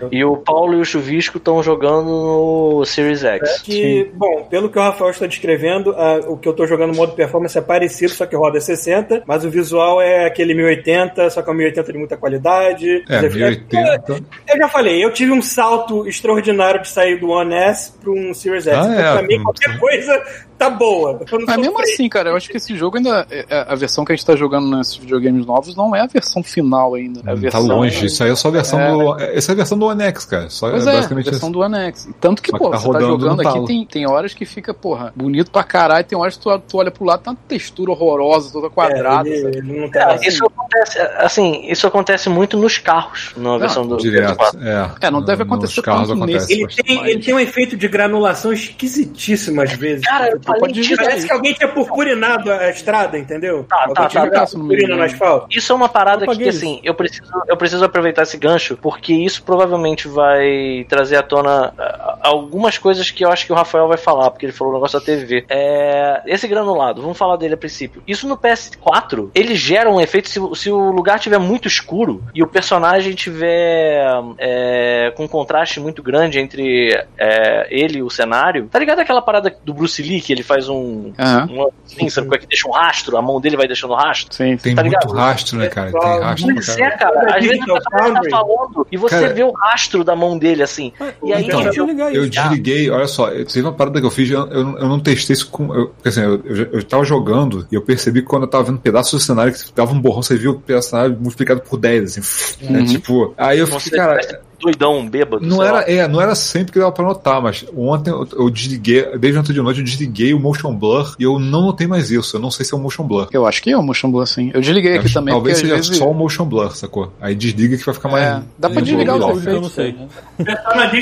E 0.12 0.24
o 0.24 0.36
Paulo 0.36 0.74
e 0.74 0.80
o 0.80 0.84
Chuvisco 0.84 1.38
estão 1.38 1.62
jogando 1.62 2.06
no 2.08 2.84
Series 2.84 3.24
X. 3.24 3.60
Que, 3.62 4.10
bom, 4.14 4.44
pelo 4.50 4.68
que 4.68 4.78
o 4.78 4.82
Rafael 4.82 5.10
está 5.10 5.26
descrevendo, 5.26 5.90
a- 5.96 6.20
o 6.28 6.36
que 6.36 6.48
eu 6.48 6.52
tô 6.52 6.66
jogando 6.66 6.90
no 6.90 6.96
modo 6.96 7.12
performance 7.12 7.56
é 7.58 7.60
parecido, 7.60 8.12
só 8.12 8.26
que 8.26 8.36
roda 8.36 8.60
60, 8.60 9.22
mas 9.26 9.44
o 9.44 9.50
visual 9.50 10.00
é 10.00 10.26
aquele 10.26 10.54
1080, 10.54 11.30
só 11.30 11.42
que 11.42 11.50
é 11.50 11.52
um 11.52 11.56
1080 11.56 11.92
de 11.92 11.98
muita 11.98 12.16
qualidade. 12.16 13.02
É, 13.08 13.20
Quer 13.20 13.28
dizer, 13.28 13.38
1080. 13.38 14.22
Eu 14.48 14.56
já 14.58 14.68
falei, 14.68 15.04
eu 15.04 15.12
tive 15.12 15.32
um 15.32 15.42
salto 15.42 16.06
extraordinário 16.06 16.80
de 16.82 16.88
sair 16.88 17.18
do 17.18 17.28
One 17.30 17.54
S 17.54 17.92
para 18.00 18.10
um 18.10 18.32
Series 18.34 18.66
X. 18.66 18.76
Ah, 18.76 18.84
então, 18.92 18.98
é. 18.98 19.12
pra 19.18 19.22
mim, 19.26 19.42
qualquer 19.42 19.78
coisa 19.78 20.22
tá 20.58 20.70
boa. 20.70 21.20
Não 21.30 21.46
Mas 21.46 21.56
mesmo 21.58 21.80
assim, 21.80 22.08
cara, 22.08 22.30
eu 22.30 22.36
acho 22.36 22.48
que 22.48 22.56
esse 22.56 22.76
jogo 22.76 22.96
ainda. 22.96 23.26
é- 23.30 23.44
é- 23.48 23.66
A 23.68 23.74
versão 23.74 24.04
que 24.04 24.12
a 24.12 24.16
gente 24.16 24.24
tá 24.24 24.34
jogando 24.36 24.76
nesses 24.76 24.96
videogames 24.96 25.44
novos 25.46 25.74
não 25.76 25.94
é 25.94 26.00
a 26.00 26.06
versão 26.06 26.42
final 26.42 26.94
ainda. 26.94 27.20
É 27.20 27.22
a 27.22 27.34
Tá 27.34 27.34
versão, 27.34 27.66
longe, 27.66 28.06
isso 28.06 28.22
aí 28.24 28.30
é 28.30 28.34
só 28.36 28.48
a 28.48 28.50
versão 28.50 28.80
É. 28.80 28.90
do. 28.92 29.20
Essa 29.20 29.52
é 29.52 29.54
a 29.54 29.56
versão 29.56 29.78
do 29.78 29.86
One 29.86 30.02
X, 30.04 30.24
cara. 30.24 30.48
Só 30.50 30.70
Pois 30.70 30.86
é 30.86 30.90
é, 30.90 30.92
a 30.92 30.96
basicamente 30.96 31.24
versão 31.26 31.48
isso. 31.48 31.52
do 31.58 31.60
One 31.64 31.76
X. 31.78 32.08
Tanto 32.20 32.42
que, 32.42 32.50
pô, 32.52 32.70
tá 32.70 32.76
você 32.78 32.82
tá 32.84 32.86
rodando 32.92 33.06
jogando 33.20 33.40
aqui, 33.40 33.52
talo. 33.52 33.66
tem, 33.66 33.86
tem 33.86 34.08
horas 34.08 34.34
que 34.34 34.44
fica, 34.44 34.72
porra, 34.74 35.12
bonito 35.14 35.50
pra 35.50 35.62
caralho, 35.64 36.04
tem 36.04 36.18
horas 36.18 36.36
que 36.36 36.42
tu, 36.42 36.58
tu 36.60 36.78
olha 36.78 36.90
pro 36.90 37.04
lado, 37.04 37.22
tá 37.22 37.30
uma 37.32 37.38
textura 37.48 37.90
horrorosa, 37.90 38.50
toda 38.52 38.70
quadrada. 38.70 39.28
É, 39.28 39.32
ele, 39.32 39.58
ele 39.58 39.80
não 39.80 39.90
tá 39.90 40.16
É, 40.22 40.26
isso 40.28 40.44
acontece, 40.46 40.98
assim, 41.18 41.66
isso 41.68 41.86
acontece 41.86 42.28
muito 42.28 42.56
nos 42.56 42.78
carros, 42.78 43.32
na 43.36 43.58
versão 43.58 43.86
do 43.86 43.96
Direto. 43.96 44.36
PS4. 44.36 44.58
É, 45.00 45.06
É, 45.06 45.10
não 45.10 45.22
deve 45.22 45.44
No- 45.44 45.50
nos 45.50 45.56
acontecer 45.58 45.82
carros 45.82 46.08
tanto 46.08 46.22
acontece 46.22 46.46
nesse. 46.48 46.82
Ele 46.82 46.82
tem, 46.82 47.06
ele 47.10 47.22
tem 47.22 47.34
um 47.34 47.40
efeito 47.40 47.76
de 47.76 47.88
granulação 47.88 48.52
esquisitíssimo 48.52 49.60
às 49.60 49.72
vezes. 49.72 50.04
Cara, 50.06 50.30
eu 50.30 50.40
falei 50.46 50.60
pode 50.60 50.72
digitar 50.72 51.06
Parece 51.06 51.26
que 51.26 51.32
alguém 51.32 51.54
tinha 51.54 51.68
purpurinado 51.68 52.50
a 52.50 52.70
estrada, 52.70 53.18
entendeu? 53.18 53.64
Tá, 53.64 53.76
alguém 53.80 53.94
tá, 53.94 54.08
tinha 54.08 54.30
tá, 54.30 54.40
tá. 54.40 54.46
purpurina 54.46 54.96
no 54.96 55.02
asfalto. 55.02 55.46
Isso 55.50 55.72
é 55.72 55.76
uma 55.76 55.88
parada 55.88 56.24
Eu 56.24 56.32
que, 56.32 56.48
assim, 56.48 56.80
eu 56.82 56.94
preciso, 56.94 57.30
eu 57.46 57.56
preciso 57.56 57.84
aproveitar 57.84 58.22
esse 58.22 58.36
gancho, 58.36 58.76
porque 58.76 59.12
isso 59.12 59.42
provavelmente 59.42 60.08
vai 60.08 60.86
trazer 60.88 61.16
à 61.16 61.22
tona 61.22 61.72
ah, 61.78 62.18
algumas 62.22 62.78
coisas 62.78 63.10
que 63.10 63.24
eu 63.24 63.30
acho 63.30 63.46
que 63.46 63.52
o 63.52 63.56
Rafael 63.56 63.88
vai 63.88 63.98
falar, 63.98 64.30
porque 64.30 64.46
ele 64.46 64.52
falou 64.52 64.72
o 64.72 64.76
negócio 64.76 64.98
da 64.98 65.04
TV. 65.04 65.44
É, 65.48 66.22
esse 66.26 66.46
granulado, 66.48 67.02
vamos 67.02 67.18
falar 67.18 67.36
dele 67.36 67.54
a 67.54 67.58
princípio. 67.58 68.02
Isso 68.06 68.28
no 68.28 68.36
PS4, 68.36 69.30
ele 69.34 69.54
gera 69.54 69.90
um 69.90 70.00
efeito, 70.00 70.28
se, 70.28 70.40
se 70.54 70.70
o 70.70 70.90
lugar 70.90 71.18
tiver 71.18 71.38
muito 71.38 71.68
escuro 71.68 72.22
e 72.34 72.42
o 72.42 72.46
personagem 72.46 73.14
tiver 73.14 74.04
é, 74.38 75.12
com 75.16 75.24
um 75.24 75.28
contraste 75.28 75.80
muito 75.80 76.02
grande 76.02 76.38
entre 76.38 76.90
é, 77.18 77.66
ele 77.70 77.98
e 77.98 78.02
o 78.02 78.10
cenário, 78.10 78.68
tá 78.68 78.78
ligado 78.78 79.00
aquela 79.00 79.22
parada 79.22 79.56
do 79.64 79.74
Bruce 79.74 80.02
Lee, 80.02 80.20
que 80.20 80.32
ele 80.36 80.42
faz 80.42 80.68
um... 80.68 81.12
Um 81.50 81.68
assim, 81.86 82.08
sabe, 82.08 82.26
como 82.26 82.34
é 82.36 82.38
que 82.38 82.46
deixa 82.46 82.68
um 82.68 82.72
rastro, 82.72 83.16
a 83.16 83.22
mão 83.22 83.40
dele 83.40 83.56
vai 83.56 83.66
deixando 83.66 83.94
rastro? 83.94 84.34
sim. 84.34 84.56
Tem 84.56 84.74
Tá 84.74 84.82
muito 84.82 84.94
ligado? 84.98 85.16
rastro, 85.16 85.58
né, 85.58 85.68
cara? 85.68 85.90
Tem 85.92 86.20
rastro 86.20 86.54
Pois 86.54 86.68
é, 86.78 86.90
cara. 86.90 87.36
Às 87.36 87.44
vezes 87.44 87.60
a 87.60 87.64
Digital 87.64 87.76
pessoa 87.76 88.12
tá 88.14 88.30
falando 88.30 88.86
e 88.90 88.96
você 88.96 89.20
Cara, 89.20 89.34
vê 89.34 89.42
o 89.42 89.52
rastro 89.52 90.04
da 90.04 90.14
mão 90.16 90.38
dele, 90.38 90.62
assim. 90.62 90.92
E 91.24 91.32
aí 91.32 91.44
Então, 91.44 91.62
Deixa 91.62 91.80
eu 91.80 91.88
Eu 92.10 92.28
desliguei, 92.28 92.90
olha 92.90 93.06
só, 93.06 93.28
eu- 93.28 93.46
teve 93.46 93.62
uma 93.62 93.72
parada 93.72 94.00
que 94.00 94.06
eu 94.06 94.10
fiz, 94.10 94.30
eu, 94.30 94.46
eu, 94.48 94.78
eu 94.78 94.88
não 94.88 95.00
testei 95.00 95.34
isso 95.34 95.48
com. 95.50 95.74
Eu, 95.74 95.92
dizer, 96.04 96.24
eu, 96.24 96.40
eu, 96.44 96.56
eu 96.72 96.82
tava 96.82 97.04
jogando 97.04 97.66
e 97.70 97.74
eu 97.74 97.82
percebi 97.82 98.20
que 98.20 98.26
quando 98.28 98.42
eu 98.42 98.48
tava 98.48 98.64
vendo 98.64 98.76
um 98.76 98.80
pedaço 98.80 99.16
do 99.16 99.20
cenário 99.20 99.52
que 99.52 99.60
dava 99.74 99.92
um 99.92 100.00
borrão, 100.00 100.22
você 100.22 100.36
viu 100.36 100.52
o 100.52 100.60
pedaço 100.60 100.88
do 100.88 100.90
cenário 100.90 101.16
multiplicado 101.20 101.60
por 101.60 101.78
10, 101.78 102.18
assim. 102.18 102.56
né, 102.70 102.84
tipo, 102.84 103.34
aí 103.36 103.58
eu 103.58 103.66
fiquei, 103.66 103.98
cara. 103.98 104.40
Doidão, 104.60 104.98
um 104.98 105.08
bêbado. 105.08 105.44
Não 105.46 105.62
era, 105.62 105.72
lá. 105.78 105.84
é, 105.90 106.06
não 106.08 106.20
era 106.20 106.34
sempre 106.34 106.72
que 106.72 106.78
dava 106.78 106.92
pra 106.92 107.04
notar, 107.04 107.40
mas 107.42 107.64
ontem 107.76 108.10
eu, 108.10 108.26
eu 108.32 108.50
desliguei, 108.50 109.16
desde 109.18 109.38
ontem 109.38 109.52
de 109.52 109.60
noite 109.62 109.78
eu 109.80 109.84
desliguei 109.84 110.32
o 110.34 110.40
motion 110.40 110.74
blur 110.74 111.14
e 111.18 111.24
eu 111.24 111.38
não 111.38 111.62
notei 111.62 111.86
mais 111.86 112.10
isso. 112.10 112.36
Eu 112.36 112.40
não 112.40 112.50
sei 112.50 112.64
se 112.64 112.74
é 112.74 112.76
o 112.76 112.80
motion 112.80 113.04
blur. 113.04 113.28
Eu 113.32 113.46
acho 113.46 113.62
que 113.62 113.70
é 113.70 113.76
o 113.76 113.82
motion 113.82 114.10
blur, 114.10 114.26
sim. 114.26 114.50
Eu 114.54 114.60
desliguei 114.60 114.96
aqui 114.96 115.06
Acho- 115.06 115.14
também, 115.14 115.34
Talvez 115.34 115.58
seja 115.58 115.74
vezes... 115.76 115.96
só 115.96 116.10
o 116.10 116.14
motion 116.14 116.44
blur, 116.44 116.74
sacou? 116.76 117.12
Aí 117.20 117.34
desliga 117.34 117.76
que 117.76 117.84
vai 117.84 117.94
ficar 117.94 118.08
mais. 118.08 118.24
É, 118.24 118.42
dá 118.58 118.70
pra 118.70 118.80
desligar 118.80 119.14
legal. 119.16 119.32
os 119.32 119.46
eu 119.46 119.60
não 119.60 119.68
sei. 119.68 119.92
né? 119.92 120.08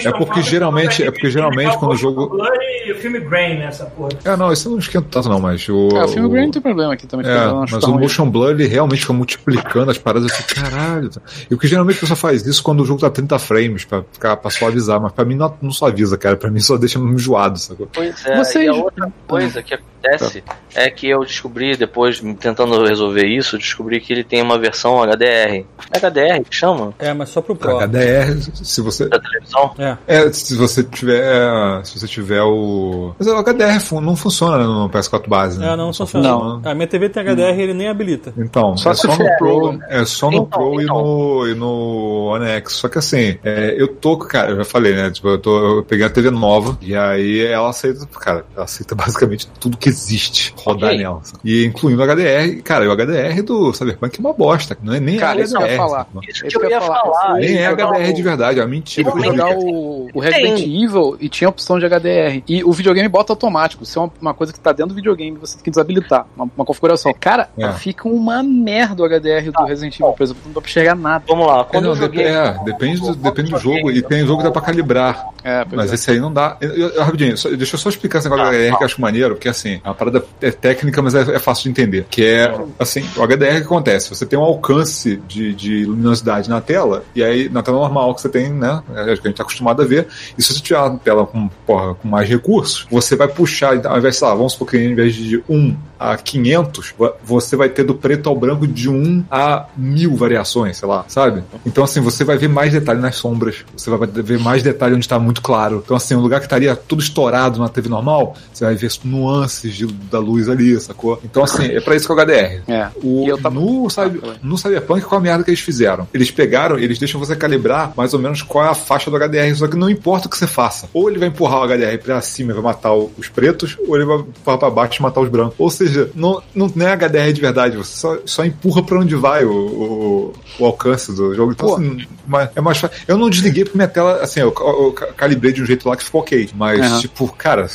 É 0.04 0.12
porque 0.12 0.42
geralmente- 0.42 1.02
é 1.02 1.10
porque 1.10 1.30
geralmente 1.30 1.76
quando 1.78 1.92
o 1.92 1.96
jogo- 1.96 2.28
Blur 2.28 2.48
e 2.86 2.92
o 2.92 2.96
filme 2.96 3.20
Brain 3.20 3.58
nessa 3.58 3.84
porra. 3.86 4.10
É, 4.24 4.36
não, 4.36 4.52
isso 4.52 4.68
eu 4.68 4.72
não 4.72 4.78
esquenta 4.78 5.06
tanto 5.10 5.28
não, 5.28 5.40
mas 5.40 5.68
o... 5.68 5.88
É, 5.94 6.04
o 6.04 6.08
filme 6.08 6.28
Green 6.28 6.44
não 6.44 6.50
tem 6.50 6.62
problema 6.62 6.92
aqui 6.94 7.06
também. 7.06 7.26
É, 7.26 7.46
eu 7.46 7.56
mas 7.70 7.72
o 7.72 7.90
ruim. 7.90 8.00
motion 8.02 8.28
blur 8.30 8.50
ele 8.50 8.66
realmente 8.66 9.00
fica 9.00 9.12
multiplicando 9.12 9.90
as 9.90 9.98
paradas 9.98 10.30
assim, 10.32 10.42
caralho. 10.54 11.08
tá. 11.10 11.20
E 11.50 11.54
o 11.54 11.58
que 11.58 11.66
geralmente 11.66 11.96
a 11.96 12.00
pessoa 12.00 12.16
faz 12.16 12.46
isso 12.46 12.62
quando 12.62 12.80
o 12.80 12.84
jogo 12.84 13.00
tá 13.00 13.10
30 13.10 13.38
frames 13.44 13.84
pra, 13.84 14.02
ficar, 14.12 14.36
pra 14.36 14.50
suavizar, 14.50 15.00
mas 15.00 15.12
pra 15.12 15.24
mim 15.24 15.34
não, 15.34 15.56
não 15.62 15.70
suaviza, 15.70 16.16
cara. 16.18 16.36
Pra 16.36 16.50
mim 16.50 16.60
só 16.60 16.76
deixa 16.76 16.98
enjoado, 16.98 17.58
sacou? 17.58 17.88
Pois 17.92 18.24
é, 18.26 18.36
Vocês- 18.36 18.64
e 18.64 18.68
a 18.68 18.72
outra 18.74 19.12
coisa 19.26 19.62
que 19.62 19.78
acontece 20.06 20.42
é 20.74 20.90
que 20.90 21.08
eu 21.08 21.20
descobri 21.20 21.76
depois, 21.76 22.20
tentando 22.40 22.84
resolver 22.84 23.26
isso, 23.26 23.56
descobri 23.58 24.00
que 24.00 24.12
ele 24.12 24.24
tem 24.24 24.42
uma 24.42 24.58
versão 24.58 25.02
HDR. 25.02 25.64
HDR 25.92 26.42
que 26.48 26.54
chama? 26.56 26.92
É, 26.98 27.12
mas 27.12 27.28
só 27.28 27.40
pro 27.40 27.54
Pro. 27.54 27.78
HDR, 27.78 28.40
se 28.62 28.80
você. 28.80 29.08
Da 29.08 29.18
televisão? 29.18 29.72
É. 29.78 29.96
É, 30.06 30.32
se 30.32 30.56
você 30.56 30.82
tiver. 30.82 31.84
Se 31.84 31.98
você 31.98 32.06
tiver 32.06 32.42
o. 32.42 33.14
Mas 33.18 33.28
o 33.28 33.36
HDR 33.36 33.80
fun- 33.80 34.00
não 34.00 34.16
funciona 34.16 34.58
no 34.64 34.88
PS4 34.90 35.28
base, 35.28 35.58
né? 35.58 35.72
É, 35.72 35.76
não 35.76 35.92
Só 35.92 36.06
funciona. 36.06 36.60
A 36.68 36.74
minha 36.74 36.86
TV 36.86 37.08
tem 37.08 37.22
HDR 37.22 37.58
ele 37.60 37.74
nem 37.74 37.88
habilita. 37.88 38.32
Então, 38.36 38.76
Só 38.76 38.90
é 38.90 38.94
se 38.94 39.02
só 39.02 39.12
for 39.12 39.24
no 39.24 39.36
Pro. 39.38 39.78
É 39.88 40.04
só 40.04 40.30
no 40.30 40.36
Então, 40.38 40.46
Pro 40.48 40.80
e, 40.80 40.84
então. 40.84 41.02
no, 41.02 41.48
e 41.48 41.54
no 41.54 42.26
One 42.34 42.46
X. 42.46 42.72
Só 42.74 42.88
que 42.88 42.98
assim, 42.98 43.38
é, 43.44 43.74
eu 43.78 43.88
tô, 43.88 44.16
cara, 44.18 44.50
eu 44.52 44.56
já 44.56 44.64
falei, 44.64 44.94
né? 44.94 45.10
Tipo, 45.10 45.28
eu, 45.28 45.38
tô, 45.38 45.78
eu 45.78 45.84
peguei 45.84 46.04
a 46.06 46.10
TV 46.10 46.30
nova 46.30 46.76
e 46.80 46.94
aí 46.96 47.44
ela 47.46 47.70
aceita, 47.70 48.06
cara, 48.18 48.44
ela 48.54 48.64
aceita 48.64 48.94
basicamente 48.96 49.48
tudo 49.60 49.76
que 49.76 49.93
existe 49.94 50.52
rodar 50.56 50.90
Ok. 50.90 50.98
nela. 50.98 51.22
E 51.44 51.64
incluindo 51.64 52.02
o 52.02 52.04
HDR, 52.04 52.62
cara, 52.62 52.88
o 52.88 52.92
HDR 52.92 53.42
do 53.42 53.72
Cyberpunk 53.72 54.18
é 54.18 54.20
uma 54.20 54.32
bosta, 54.32 54.76
não 54.82 54.94
é 54.94 55.00
nem 55.00 55.16
Cara, 55.18 55.40
isso 55.40 55.56
que 55.56 55.62
eu 55.62 55.66
ia 55.66 55.72
HDR. 55.74 55.76
falar. 55.76 55.98
sacou? 56.04 56.22
Isso 56.28 56.44
que 56.44 56.56
eu 56.66 56.70
ia 56.70 56.80
falar. 56.80 57.34
Nem 57.34 57.56
é 57.58 57.66
HDR 57.68 58.06
não- 58.06 58.12
de 58.12 58.22
verdade, 58.22 58.58
é 58.58 58.62
uma 58.62 58.68
mentira. 58.68 59.08
Eu 59.10 59.22
jogar 59.22 59.50
o, 59.56 60.08
o 60.12 60.20
Resident 60.20 60.60
Evil 60.60 61.16
e 61.20 61.28
tinha 61.28 61.48
a 61.48 61.50
opção 61.50 61.78
de 61.78 61.86
HDR. 61.86 62.42
E 62.48 62.64
o 62.64 62.72
videogame 62.72 63.08
bota 63.08 63.32
automático. 63.32 63.82
Isso 63.84 63.98
é 63.98 64.02
uma, 64.02 64.12
uma 64.20 64.34
coisa 64.34 64.52
que 64.52 64.60
tá 64.60 64.72
dentro 64.72 64.88
do 64.88 64.94
videogame, 64.94 65.36
você 65.38 65.54
tem 65.56 65.64
que 65.64 65.70
desabilitar. 65.70 66.26
Uma, 66.36 66.50
uma 66.56 66.64
configuração. 66.64 67.12
Cara, 67.18 67.48
É. 67.58 67.72
fica 67.72 68.08
uma 68.08 68.42
merda 68.42 69.02
o 69.02 69.06
HDR 69.06 69.50
do 69.50 69.64
Resident 69.64 69.94
Evil, 70.00 70.12
por 70.12 70.22
exemplo. 70.24 70.42
Não 70.46 70.52
dá 70.52 70.60
pra 70.60 70.68
enxergar 70.70 70.94
nada. 70.94 71.24
Vamos 71.28 71.46
lá, 71.46 71.60
É, 71.60 71.64
quando 71.64 71.84
não, 71.84 71.90
eu 71.90 71.96
joguei. 71.96 72.24
é, 72.24 72.58
depende, 72.64 73.00
do, 73.00 73.14
depende 73.14 73.50
do 73.50 73.58
jogo. 73.58 73.90
E 73.90 74.02
tem 74.02 74.26
jogo 74.26 74.38
que 74.38 74.44
dá 74.44 74.50
pra 74.50 74.62
calibrar. 74.62 75.28
É, 75.42 75.64
Mas 75.72 75.90
é. 75.92 75.94
esse 75.94 76.10
aí 76.10 76.18
não 76.20 76.32
dá. 76.32 76.56
Eu, 76.60 76.70
eu- 76.90 77.02
rapidinho, 77.02 77.36
só- 77.36 77.48
deixa 77.50 77.74
eu 77.74 77.78
só 77.78 77.88
explicar 77.88 78.18
esse 78.18 78.28
negócio 78.28 78.50
do 78.50 78.56
HDR 78.56 78.76
que 78.76 78.82
eu 78.82 78.86
acho 78.86 79.00
maneiro, 79.00 79.34
porque 79.34 79.48
assim, 79.48 79.80
a 79.84 79.92
parada 79.92 80.24
é 80.40 80.50
técnica, 80.50 81.02
mas 81.02 81.14
é, 81.14 81.20
é 81.36 81.38
fácil 81.38 81.64
de 81.64 81.70
entender. 81.70 82.06
Que 82.10 82.24
é, 82.24 82.52
assim, 82.78 83.04
o 83.16 83.26
HDR 83.26 83.58
que 83.58 83.64
acontece? 83.64 84.08
Você 84.08 84.24
tem 84.24 84.38
um 84.38 84.42
alcance 84.42 85.16
de, 85.28 85.52
de 85.52 85.84
luminosidade 85.84 86.48
na 86.48 86.60
tela, 86.60 87.04
e 87.14 87.22
aí, 87.22 87.48
na 87.50 87.62
tela 87.62 87.78
normal 87.78 88.14
que 88.14 88.22
você 88.22 88.28
tem, 88.30 88.50
né? 88.50 88.82
é, 88.94 89.00
a 89.00 89.14
gente 89.14 89.34
tá 89.34 89.42
acostumado 89.42 89.82
a 89.82 89.84
ver. 89.84 90.08
E 90.38 90.42
se 90.42 90.54
você 90.54 90.60
tiver 90.60 90.78
uma 90.78 90.98
tela 90.98 91.26
com, 91.26 91.48
porra, 91.66 91.94
com 91.94 92.08
mais 92.08 92.28
recursos, 92.28 92.86
você 92.90 93.14
vai 93.14 93.28
puxar, 93.28 93.86
ao 93.86 93.98
invés, 93.98 94.16
sei 94.16 94.26
lá, 94.26 94.34
vamos 94.34 94.52
supor 94.52 94.68
que 94.68 94.76
ao 94.78 94.82
invés 94.82 95.14
de 95.14 95.42
1 95.48 95.76
a 96.12 96.16
500, 96.16 96.94
vo- 96.98 97.12
você 97.24 97.56
vai 97.56 97.68
ter 97.68 97.84
do 97.84 97.94
preto 97.94 98.28
ao 98.28 98.36
branco 98.36 98.66
de 98.66 98.88
1 98.88 99.24
a 99.30 99.66
1000 99.76 100.14
variações, 100.16 100.76
sei 100.76 100.88
lá, 100.88 101.04
sabe? 101.08 101.42
Então, 101.64 101.84
assim, 101.84 102.00
você 102.00 102.24
vai 102.24 102.36
ver 102.36 102.48
mais 102.48 102.72
detalhe 102.72 103.00
nas 103.00 103.16
sombras, 103.16 103.64
você 103.76 103.90
vai 103.90 104.06
ver 104.08 104.38
mais 104.38 104.62
detalhe 104.62 104.94
onde 104.94 105.04
está 105.04 105.18
muito 105.18 105.40
claro. 105.42 105.82
Então, 105.84 105.96
assim, 105.96 106.14
um 106.14 106.20
lugar 106.20 106.40
que 106.40 106.46
estaria 106.46 106.74
tudo 106.76 107.00
estourado 107.02 107.58
na 107.60 107.68
TV 107.68 107.88
normal, 107.88 108.36
você 108.52 108.64
vai 108.64 108.74
ver 108.74 108.90
nuances 109.04 109.74
de- 109.74 109.86
da 109.86 110.18
luz 110.18 110.48
ali, 110.48 110.78
sacou? 110.80 111.20
Então, 111.24 111.42
assim, 111.44 111.66
é 111.66 111.80
pra 111.80 111.94
isso 111.96 112.06
que 112.06 112.12
é 112.12 112.14
o 112.14 112.18
HDR. 112.18 112.62
É. 112.68 112.88
O, 113.02 113.24
E 113.24 113.28
eu 113.28 113.38
tava- 113.40 113.54
no, 113.54 113.88
foi. 113.90 114.10
no 114.42 114.58
Cyberpunk, 114.58 115.02
qual 115.04 115.20
a 115.20 115.22
merda 115.22 115.44
que 115.44 115.50
eles 115.50 115.60
fizeram? 115.60 116.06
Eles 116.12 116.30
pegaram, 116.30 116.78
eles 116.78 116.98
deixam 116.98 117.18
você 117.20 117.34
calibrar 117.36 117.92
mais 117.96 118.12
ou 118.14 118.20
menos 118.20 118.42
qual 118.42 118.64
é 118.64 118.68
a 118.68 118.74
faixa 118.74 119.10
do 119.10 119.16
HDR, 119.16 119.54
só 119.54 119.66
que 119.68 119.76
não 119.76 119.88
importa 119.90 120.26
o 120.26 120.30
que 120.30 120.36
você 120.36 120.46
faça. 120.46 120.88
Ou 120.92 121.08
ele 121.08 121.18
vai 121.18 121.28
empurrar 121.28 121.60
o 121.60 121.64
HDR 121.64 121.98
pra 121.98 122.20
cima 122.20 122.50
e 122.50 122.54
vai 122.54 122.62
matar 122.62 122.92
os 122.94 123.28
pretos, 123.28 123.76
ou 123.86 123.96
ele 123.96 124.04
vai 124.04 124.16
empurrar 124.18 124.58
pra 124.58 124.70
baixo 124.70 125.00
e 125.00 125.02
matar 125.02 125.20
os 125.20 125.28
brancos. 125.28 125.54
Ou 125.58 125.70
seja, 125.70 125.93
não, 126.14 126.42
não, 126.54 126.70
não 126.74 126.86
é 126.88 126.92
HDR 126.92 127.32
de 127.32 127.40
verdade, 127.40 127.76
você 127.76 127.96
só, 127.96 128.18
só 128.24 128.44
empurra 128.44 128.82
pra 128.82 128.98
onde 128.98 129.14
vai 129.14 129.44
o, 129.44 129.52
o, 129.52 130.32
o 130.58 130.66
alcance 130.66 131.12
do 131.14 131.34
jogo. 131.34 131.52
Então, 131.52 131.68
Pô. 131.68 131.74
assim, 131.76 132.06
mas 132.26 132.50
é 132.54 132.60
mais 132.60 132.78
fácil. 132.78 132.96
Eu 133.06 133.16
não 133.18 133.28
desliguei 133.30 133.64
porque 133.64 133.76
minha 133.76 133.88
tela, 133.88 134.22
assim, 134.22 134.40
eu, 134.40 134.54
eu 134.56 134.92
ca- 134.92 135.12
calibrei 135.14 135.52
de 135.52 135.62
um 135.62 135.66
jeito 135.66 135.88
lá 135.88 135.96
que 135.96 136.04
ficou 136.04 136.20
ok. 136.20 136.50
Mas, 136.54 136.80
Aham. 136.80 137.00
tipo, 137.00 137.32
cara, 137.32 137.66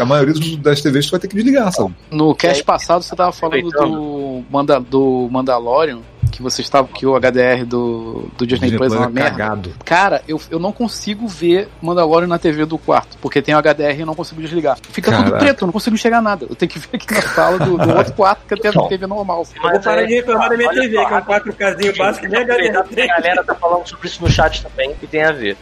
a 0.00 0.04
maioria 0.04 0.34
das 0.58 0.80
TVs 0.80 1.06
tu 1.06 1.10
vai 1.12 1.20
ter 1.20 1.28
que 1.28 1.36
desligar, 1.36 1.72
sabe? 1.72 1.94
No 2.10 2.34
cast 2.34 2.62
passado 2.64 3.02
você 3.02 3.14
tava 3.16 3.32
falando 3.32 3.70
do, 3.70 4.42
Manda, 4.50 4.80
do 4.80 5.28
Mandalorian, 5.30 5.98
que 6.30 6.42
você 6.42 6.62
estava 6.62 6.88
que 6.88 7.06
o 7.06 7.18
HDR 7.18 7.64
do, 7.64 8.28
do 8.36 8.46
Disney 8.46 8.76
Plus 8.76 8.92
é 8.92 8.96
uma 8.96 9.08
merda. 9.08 9.30
cagado. 9.30 9.74
Cara, 9.84 10.22
eu, 10.26 10.40
eu 10.50 10.58
não 10.58 10.72
consigo 10.72 11.26
ver 11.26 11.68
Mandalorian 11.80 12.26
na 12.26 12.38
TV 12.38 12.64
do 12.64 12.78
quarto, 12.78 13.16
porque 13.20 13.42
tem 13.42 13.54
o 13.54 13.58
HDR 13.58 13.96
e 13.96 14.00
eu 14.00 14.06
não 14.06 14.14
consigo 14.14 14.40
desligar. 14.40 14.78
Fica 14.90 15.10
tudo 15.10 15.24
Caraca. 15.24 15.44
preto, 15.44 15.62
eu 15.62 15.66
não 15.66 15.72
consigo 15.72 15.94
enxergar 15.94 16.22
nada. 16.22 16.46
Eu 16.48 16.54
tenho 16.54 16.70
que 16.70 16.78
ver 16.78 16.88
aqui 16.94 17.14
na 17.14 17.22
sala 17.22 17.58
do, 17.58 17.76
do 17.76 17.96
outro 17.96 18.12
quarto, 18.14 18.46
que 18.46 18.60
tem 18.60 18.70
a 18.70 18.88
TV 18.88 19.06
normal. 19.06 19.46
Eu 19.54 19.62
vou 19.70 19.80
parar 19.80 20.04
de 20.04 20.14
reclamar 20.14 20.48
da 20.48 20.56
minha 20.56 20.70
TV, 20.70 20.88
que 20.88 20.96
é 20.96 21.16
um 21.16 21.20
4Kzinho 21.20 21.96
básico, 21.96 22.26
HD. 22.26 22.94
que 22.94 23.00
A 23.00 23.06
galera 23.06 23.44
tá 23.44 23.54
falando 23.54 23.86
sobre 23.86 24.06
isso 24.08 24.22
no 24.22 24.30
chat 24.30 24.62
também, 24.62 24.94
que 24.94 25.06
tem 25.06 25.22
a 25.22 25.32
ver. 25.32 25.56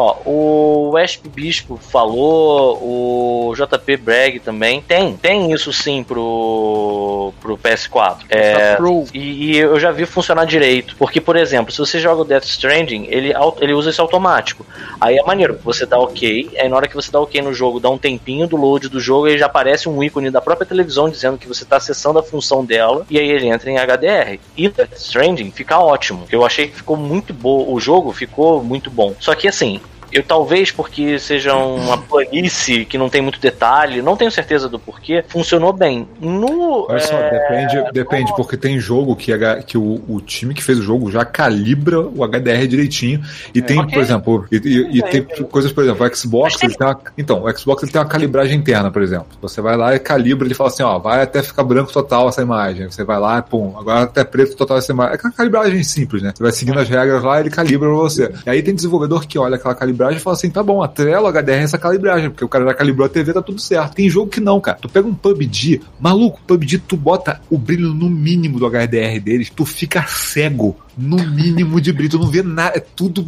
Ó, 0.00 0.16
o 0.24 0.90
Wesp 0.92 1.28
Bispo 1.28 1.76
falou, 1.76 2.78
o 2.80 3.52
JP 3.56 3.96
Bragg 3.96 4.38
também. 4.38 4.80
Tem, 4.80 5.16
tem 5.16 5.52
isso 5.52 5.72
sim 5.72 6.04
pro, 6.04 7.32
pro 7.40 7.58
PS4. 7.58 8.18
É, 8.28 8.76
Pro. 8.76 9.06
e, 9.12 9.56
e 9.56 9.58
eu 9.58 9.80
já 9.80 9.90
vi 9.90 10.06
funcionar 10.06 10.44
direito. 10.44 10.94
Porque, 10.96 11.20
por 11.20 11.34
exemplo, 11.34 11.72
se 11.72 11.78
você 11.80 11.98
joga 11.98 12.22
o 12.22 12.24
Death 12.24 12.44
Stranding, 12.44 13.08
ele, 13.10 13.32
ele 13.60 13.72
usa 13.72 13.90
esse 13.90 14.00
automático. 14.00 14.64
Aí 15.00 15.18
é 15.18 15.22
maneiro, 15.24 15.58
você 15.64 15.84
dá 15.84 15.98
ok, 15.98 16.50
aí 16.56 16.68
na 16.68 16.76
hora 16.76 16.86
que 16.86 16.94
você 16.94 17.10
dá 17.10 17.18
ok 17.20 17.42
no 17.42 17.52
jogo, 17.52 17.80
dá 17.80 17.90
um 17.90 17.98
tempinho 17.98 18.46
do 18.46 18.56
load 18.56 18.88
do 18.88 19.00
jogo, 19.00 19.26
aí 19.26 19.36
já 19.36 19.46
aparece 19.46 19.88
um 19.88 20.00
ícone 20.00 20.30
da 20.30 20.40
própria 20.40 20.66
televisão 20.66 21.10
dizendo 21.10 21.38
que 21.38 21.48
você 21.48 21.64
tá 21.64 21.76
acessando 21.76 22.20
a 22.20 22.22
função 22.22 22.64
dela, 22.64 23.04
e 23.10 23.18
aí 23.18 23.28
ele 23.28 23.48
entra 23.48 23.68
em 23.68 23.78
HDR. 23.78 24.38
E 24.56 24.68
Death 24.68 24.92
Stranding 24.92 25.50
fica 25.50 25.80
ótimo. 25.80 26.24
Eu 26.30 26.46
achei 26.46 26.68
que 26.68 26.76
ficou 26.76 26.96
muito 26.96 27.34
bom, 27.34 27.66
o 27.68 27.80
jogo 27.80 28.12
ficou 28.12 28.62
muito 28.62 28.88
bom. 28.92 29.12
Só 29.18 29.34
que 29.34 29.48
assim, 29.48 29.80
eu 30.12 30.22
talvez 30.22 30.70
porque 30.70 31.18
seja 31.18 31.54
uma 31.54 31.98
planície 32.02 32.84
que 32.84 32.96
não 32.98 33.08
tem 33.08 33.20
muito 33.22 33.40
detalhe, 33.40 34.02
não 34.02 34.16
tenho 34.16 34.30
certeza 34.30 34.68
do 34.68 34.78
porquê, 34.78 35.24
funcionou 35.28 35.72
bem. 35.72 36.08
No. 36.20 36.86
Olha 36.88 37.00
só, 37.00 37.14
é, 37.16 37.30
depende, 37.30 37.92
depende, 37.92 38.32
porque 38.36 38.56
tem 38.56 38.78
jogo 38.78 39.14
que, 39.16 39.32
que 39.66 39.76
o, 39.78 40.02
o 40.08 40.20
time 40.20 40.54
que 40.54 40.62
fez 40.62 40.78
o 40.78 40.82
jogo 40.82 41.10
já 41.10 41.24
calibra 41.24 42.00
o 42.00 42.24
HDR 42.24 42.66
direitinho. 42.66 43.20
E 43.54 43.60
tem, 43.62 43.78
Ok. 43.78 43.92
por 43.94 44.00
exemplo, 44.02 44.46
e, 44.50 44.56
e- 44.56 44.98
e 44.98 45.02
tem 45.02 45.22
coisas, 45.46 45.72
por 45.72 45.84
exemplo, 45.84 46.06
o 46.06 46.14
Xbox, 46.16 46.62
ele 46.62 46.74
tem 46.74 46.86
uma, 46.86 47.00
então, 47.16 47.44
o 47.44 47.56
Xbox 47.58 47.82
ele 47.82 47.92
tem 47.92 48.00
uma 48.00 48.08
calibragem 48.08 48.58
interna, 48.58 48.90
por 48.90 49.02
exemplo. 49.02 49.26
Você 49.42 49.60
vai 49.60 49.76
lá 49.76 49.94
e 49.94 49.98
calibra, 49.98 50.46
ele 50.46 50.54
fala 50.54 50.70
assim, 50.70 50.82
ó, 50.82 50.98
vai 50.98 51.22
até 51.22 51.42
ficar 51.42 51.62
branco 51.64 51.92
total 51.92 52.28
essa 52.28 52.42
imagem. 52.42 52.90
Você 52.90 53.04
vai 53.04 53.18
lá, 53.18 53.40
pum, 53.42 53.74
agora 53.78 54.02
até 54.02 54.24
preto 54.24 54.56
total 54.56 54.78
essa 54.78 54.92
imagem. 54.92 55.12
É 55.12 55.14
aquela 55.16 55.32
calibragem 55.32 55.82
simples, 55.82 56.22
né? 56.22 56.32
Você 56.34 56.42
vai 56.42 56.52
seguindo 56.52 56.78
as 56.78 56.88
regras 56.88 57.22
lá, 57.22 57.40
ele 57.40 57.50
calibra 57.50 57.88
pra 57.88 57.96
você. 57.98 58.32
E 58.46 58.50
aí 58.50 58.62
tem 58.62 58.74
desenvolvedor 58.74 59.26
que 59.26 59.38
olha 59.38 59.56
aquela 59.56 59.74
calibragem 59.74 59.97
e 60.16 60.18
fala 60.18 60.36
assim, 60.36 60.50
tá 60.50 60.62
bom, 60.62 60.82
atrela 60.82 61.28
o 61.28 61.32
HDR 61.32 61.62
essa 61.62 61.78
calibragem, 61.78 62.30
porque 62.30 62.44
o 62.44 62.48
cara 62.48 62.64
já 62.64 62.74
calibrou 62.74 63.06
a 63.06 63.08
TV, 63.08 63.32
tá 63.32 63.42
tudo 63.42 63.60
certo. 63.60 63.94
Tem 63.94 64.08
jogo 64.08 64.30
que 64.30 64.40
não, 64.40 64.60
cara. 64.60 64.78
Tu 64.80 64.88
pega 64.88 65.06
um 65.06 65.14
PUBG, 65.14 65.82
maluco, 66.00 66.40
PUBG, 66.46 66.78
tu 66.78 66.96
bota 66.96 67.40
o 67.50 67.58
brilho 67.58 67.92
no 67.92 68.08
mínimo 68.08 68.58
do 68.58 68.66
HDR 68.66 69.20
deles, 69.20 69.50
tu 69.50 69.64
fica 69.64 70.04
cego 70.06 70.76
no 70.98 71.16
mínimo 71.16 71.80
de 71.80 71.92
brilho, 71.92 72.10
tu 72.10 72.18
não 72.18 72.26
vê 72.26 72.42
nada, 72.42 72.76
é 72.76 72.80
tudo 72.80 73.24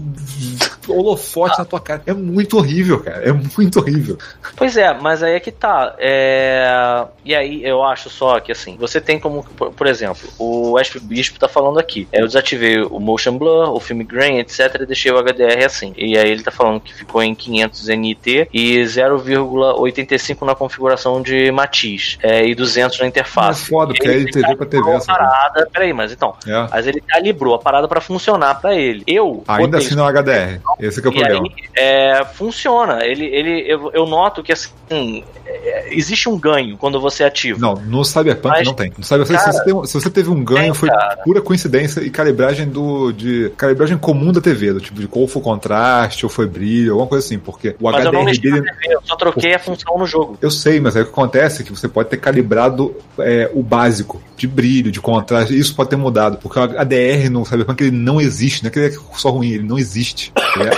holofote 0.88 1.56
na 1.58 1.64
tua 1.64 1.80
cara. 1.80 2.02
É 2.04 2.12
muito 2.12 2.56
horrível, 2.56 3.00
cara. 3.00 3.18
É 3.18 3.32
muito 3.32 3.78
horrível. 3.78 4.18
Pois 4.56 4.76
é, 4.76 4.92
mas 4.92 5.22
aí 5.22 5.34
é 5.34 5.40
que 5.40 5.52
tá. 5.52 5.94
É... 5.98 7.04
E 7.24 7.34
aí 7.34 7.64
eu 7.64 7.82
acho 7.84 8.10
só 8.10 8.40
que 8.40 8.50
assim, 8.50 8.76
você 8.76 9.00
tem 9.00 9.20
como, 9.20 9.44
por, 9.44 9.86
exemplo, 9.86 10.28
o 10.38 10.76
Asp 10.76 10.98
Bispo 11.00 11.38
tá 11.38 11.48
falando 11.48 11.78
aqui. 11.78 12.08
Eu 12.12 12.26
desativei 12.26 12.82
o 12.82 12.98
Motion 12.98 13.38
Blur, 13.38 13.70
o 13.72 13.78
Film 13.78 14.02
Grain, 14.04 14.38
etc. 14.38 14.76
e 14.80 14.86
deixei 14.86 15.12
o 15.12 15.22
HDR 15.22 15.64
assim. 15.64 15.94
E 15.96 16.18
aí 16.18 16.28
ele 16.28 16.42
tá 16.42 16.50
falando 16.50 16.80
que 16.80 16.92
ficou 16.92 17.22
em 17.22 17.34
500 17.34 17.88
NT 17.88 18.48
e 18.52 18.78
0,85 18.80 20.44
na 20.44 20.54
configuração 20.54 21.22
de 21.22 21.50
matiz. 21.52 22.18
É, 22.22 22.44
e 22.46 22.54
200 22.54 22.98
na 22.98 23.04
É 23.04 23.08
interface. 23.08 23.66
foda, 23.68 23.92
porque 23.94 24.08
aí 24.08 24.24
TV 24.30 24.56
pra 24.56 24.66
TV 24.66 24.90
essa. 24.90 25.06
parada. 25.06 25.68
Peraí, 25.72 25.92
mas 25.92 26.12
então. 26.12 26.34
É. 26.46 26.68
Mas 26.70 26.86
ele 26.86 27.00
calibrou 27.00 27.54
a 27.54 27.58
parada 27.60 27.86
pra 27.88 28.00
funcionar 28.00 28.60
pra 28.60 28.74
ele. 28.74 29.02
Eu 29.06 29.42
Ainda 29.46 29.78
assim 29.78 29.94
não 29.94 30.06
é 30.08 30.12
HDR. 30.12 30.60
Esse 30.78 31.00
que 31.00 31.08
é 31.08 31.10
o 31.10 31.14
problema. 31.14 31.42
aí, 31.46 31.64
é, 31.76 32.24
funciona. 32.34 33.04
Ele, 33.04 33.24
ele, 33.26 33.64
eu, 33.70 33.90
eu 33.92 34.06
noto 34.06 34.42
que 34.42 34.52
assim, 34.52 35.24
é, 35.46 35.94
existe 35.94 36.28
um 36.28 36.38
ganho 36.38 36.76
quando 36.76 37.00
você 37.00 37.24
ativa. 37.24 37.58
Não, 37.58 37.74
no 37.74 38.04
Cyberpunk 38.04 38.56
Mas, 38.58 38.66
não 38.66 38.74
tem. 38.74 38.92
No 38.96 39.04
Cyberpunk, 39.04 39.38
cara, 39.38 39.52
se, 39.52 39.58
você 39.58 39.64
tem- 39.64 39.86
se 39.86 39.94
você 39.94 40.10
teve 40.10 40.30
um 40.30 40.42
ganho, 40.42 40.64
tem, 40.64 40.74
foi 40.74 40.88
cara. 40.88 41.16
pura 41.24 41.40
coincidência 41.40 42.00
e 42.00 42.10
calibragem 42.10 42.68
do. 42.68 43.12
de 43.12 43.50
calibragem 43.56 43.98
comum 43.98 44.32
da 44.32 44.40
TV, 44.40 44.72
do 44.72 44.80
tipo 44.80 45.00
de 45.00 45.06
qual 45.08 45.26
foi 45.26 45.40
o 45.40 45.44
contraste, 45.44 46.24
ou 46.24 46.30
foi 46.30 46.46
brilho, 46.46 46.92
alguma 46.92 47.08
coisa 47.08 47.24
assim, 47.24 47.38
porque 47.38 47.76
o 47.80 47.90
Mas 47.90 48.04
eu 48.04 48.12
não 48.12 48.20
HDR 48.20 48.24
mexi 48.24 48.48
na 48.50 48.56
dele. 48.56 48.72
TV, 48.80 48.94
eu 48.94 49.00
só 49.04 49.16
troquei 49.16 49.54
a 49.54 49.58
função 49.58 49.98
no 49.98 50.06
jogo. 50.06 50.38
Eu 50.40 50.50
sei, 50.50 50.80
mas 50.80 50.96
aí 50.96 51.02
o 51.02 51.06
que 51.06 51.12
acontece 51.12 51.62
é 51.62 51.64
que 51.64 51.70
você 51.70 51.88
pode 51.88 52.08
ter 52.08 52.16
calibrado 52.16 52.94
é, 53.18 53.50
o 53.54 53.62
básico 53.62 54.20
de 54.36 54.46
brilho, 54.46 54.90
de 54.90 55.00
contraste, 55.00 55.58
isso 55.58 55.74
pode 55.74 55.90
ter 55.90 55.96
mudado, 55.96 56.38
porque 56.38 56.58
o 56.58 56.62
HDR 56.62 57.28
no 57.30 57.39
Cyberpunk 57.44 57.82
ele 57.82 57.90
não 57.96 58.20
existe, 58.20 58.62
não 58.62 58.68
é 58.68 58.72
que 58.72 58.78
ele 58.78 58.94
é 58.94 58.98
só 59.16 59.30
ruim, 59.30 59.50
ele 59.50 59.62
não 59.64 59.78
existe. 59.78 60.32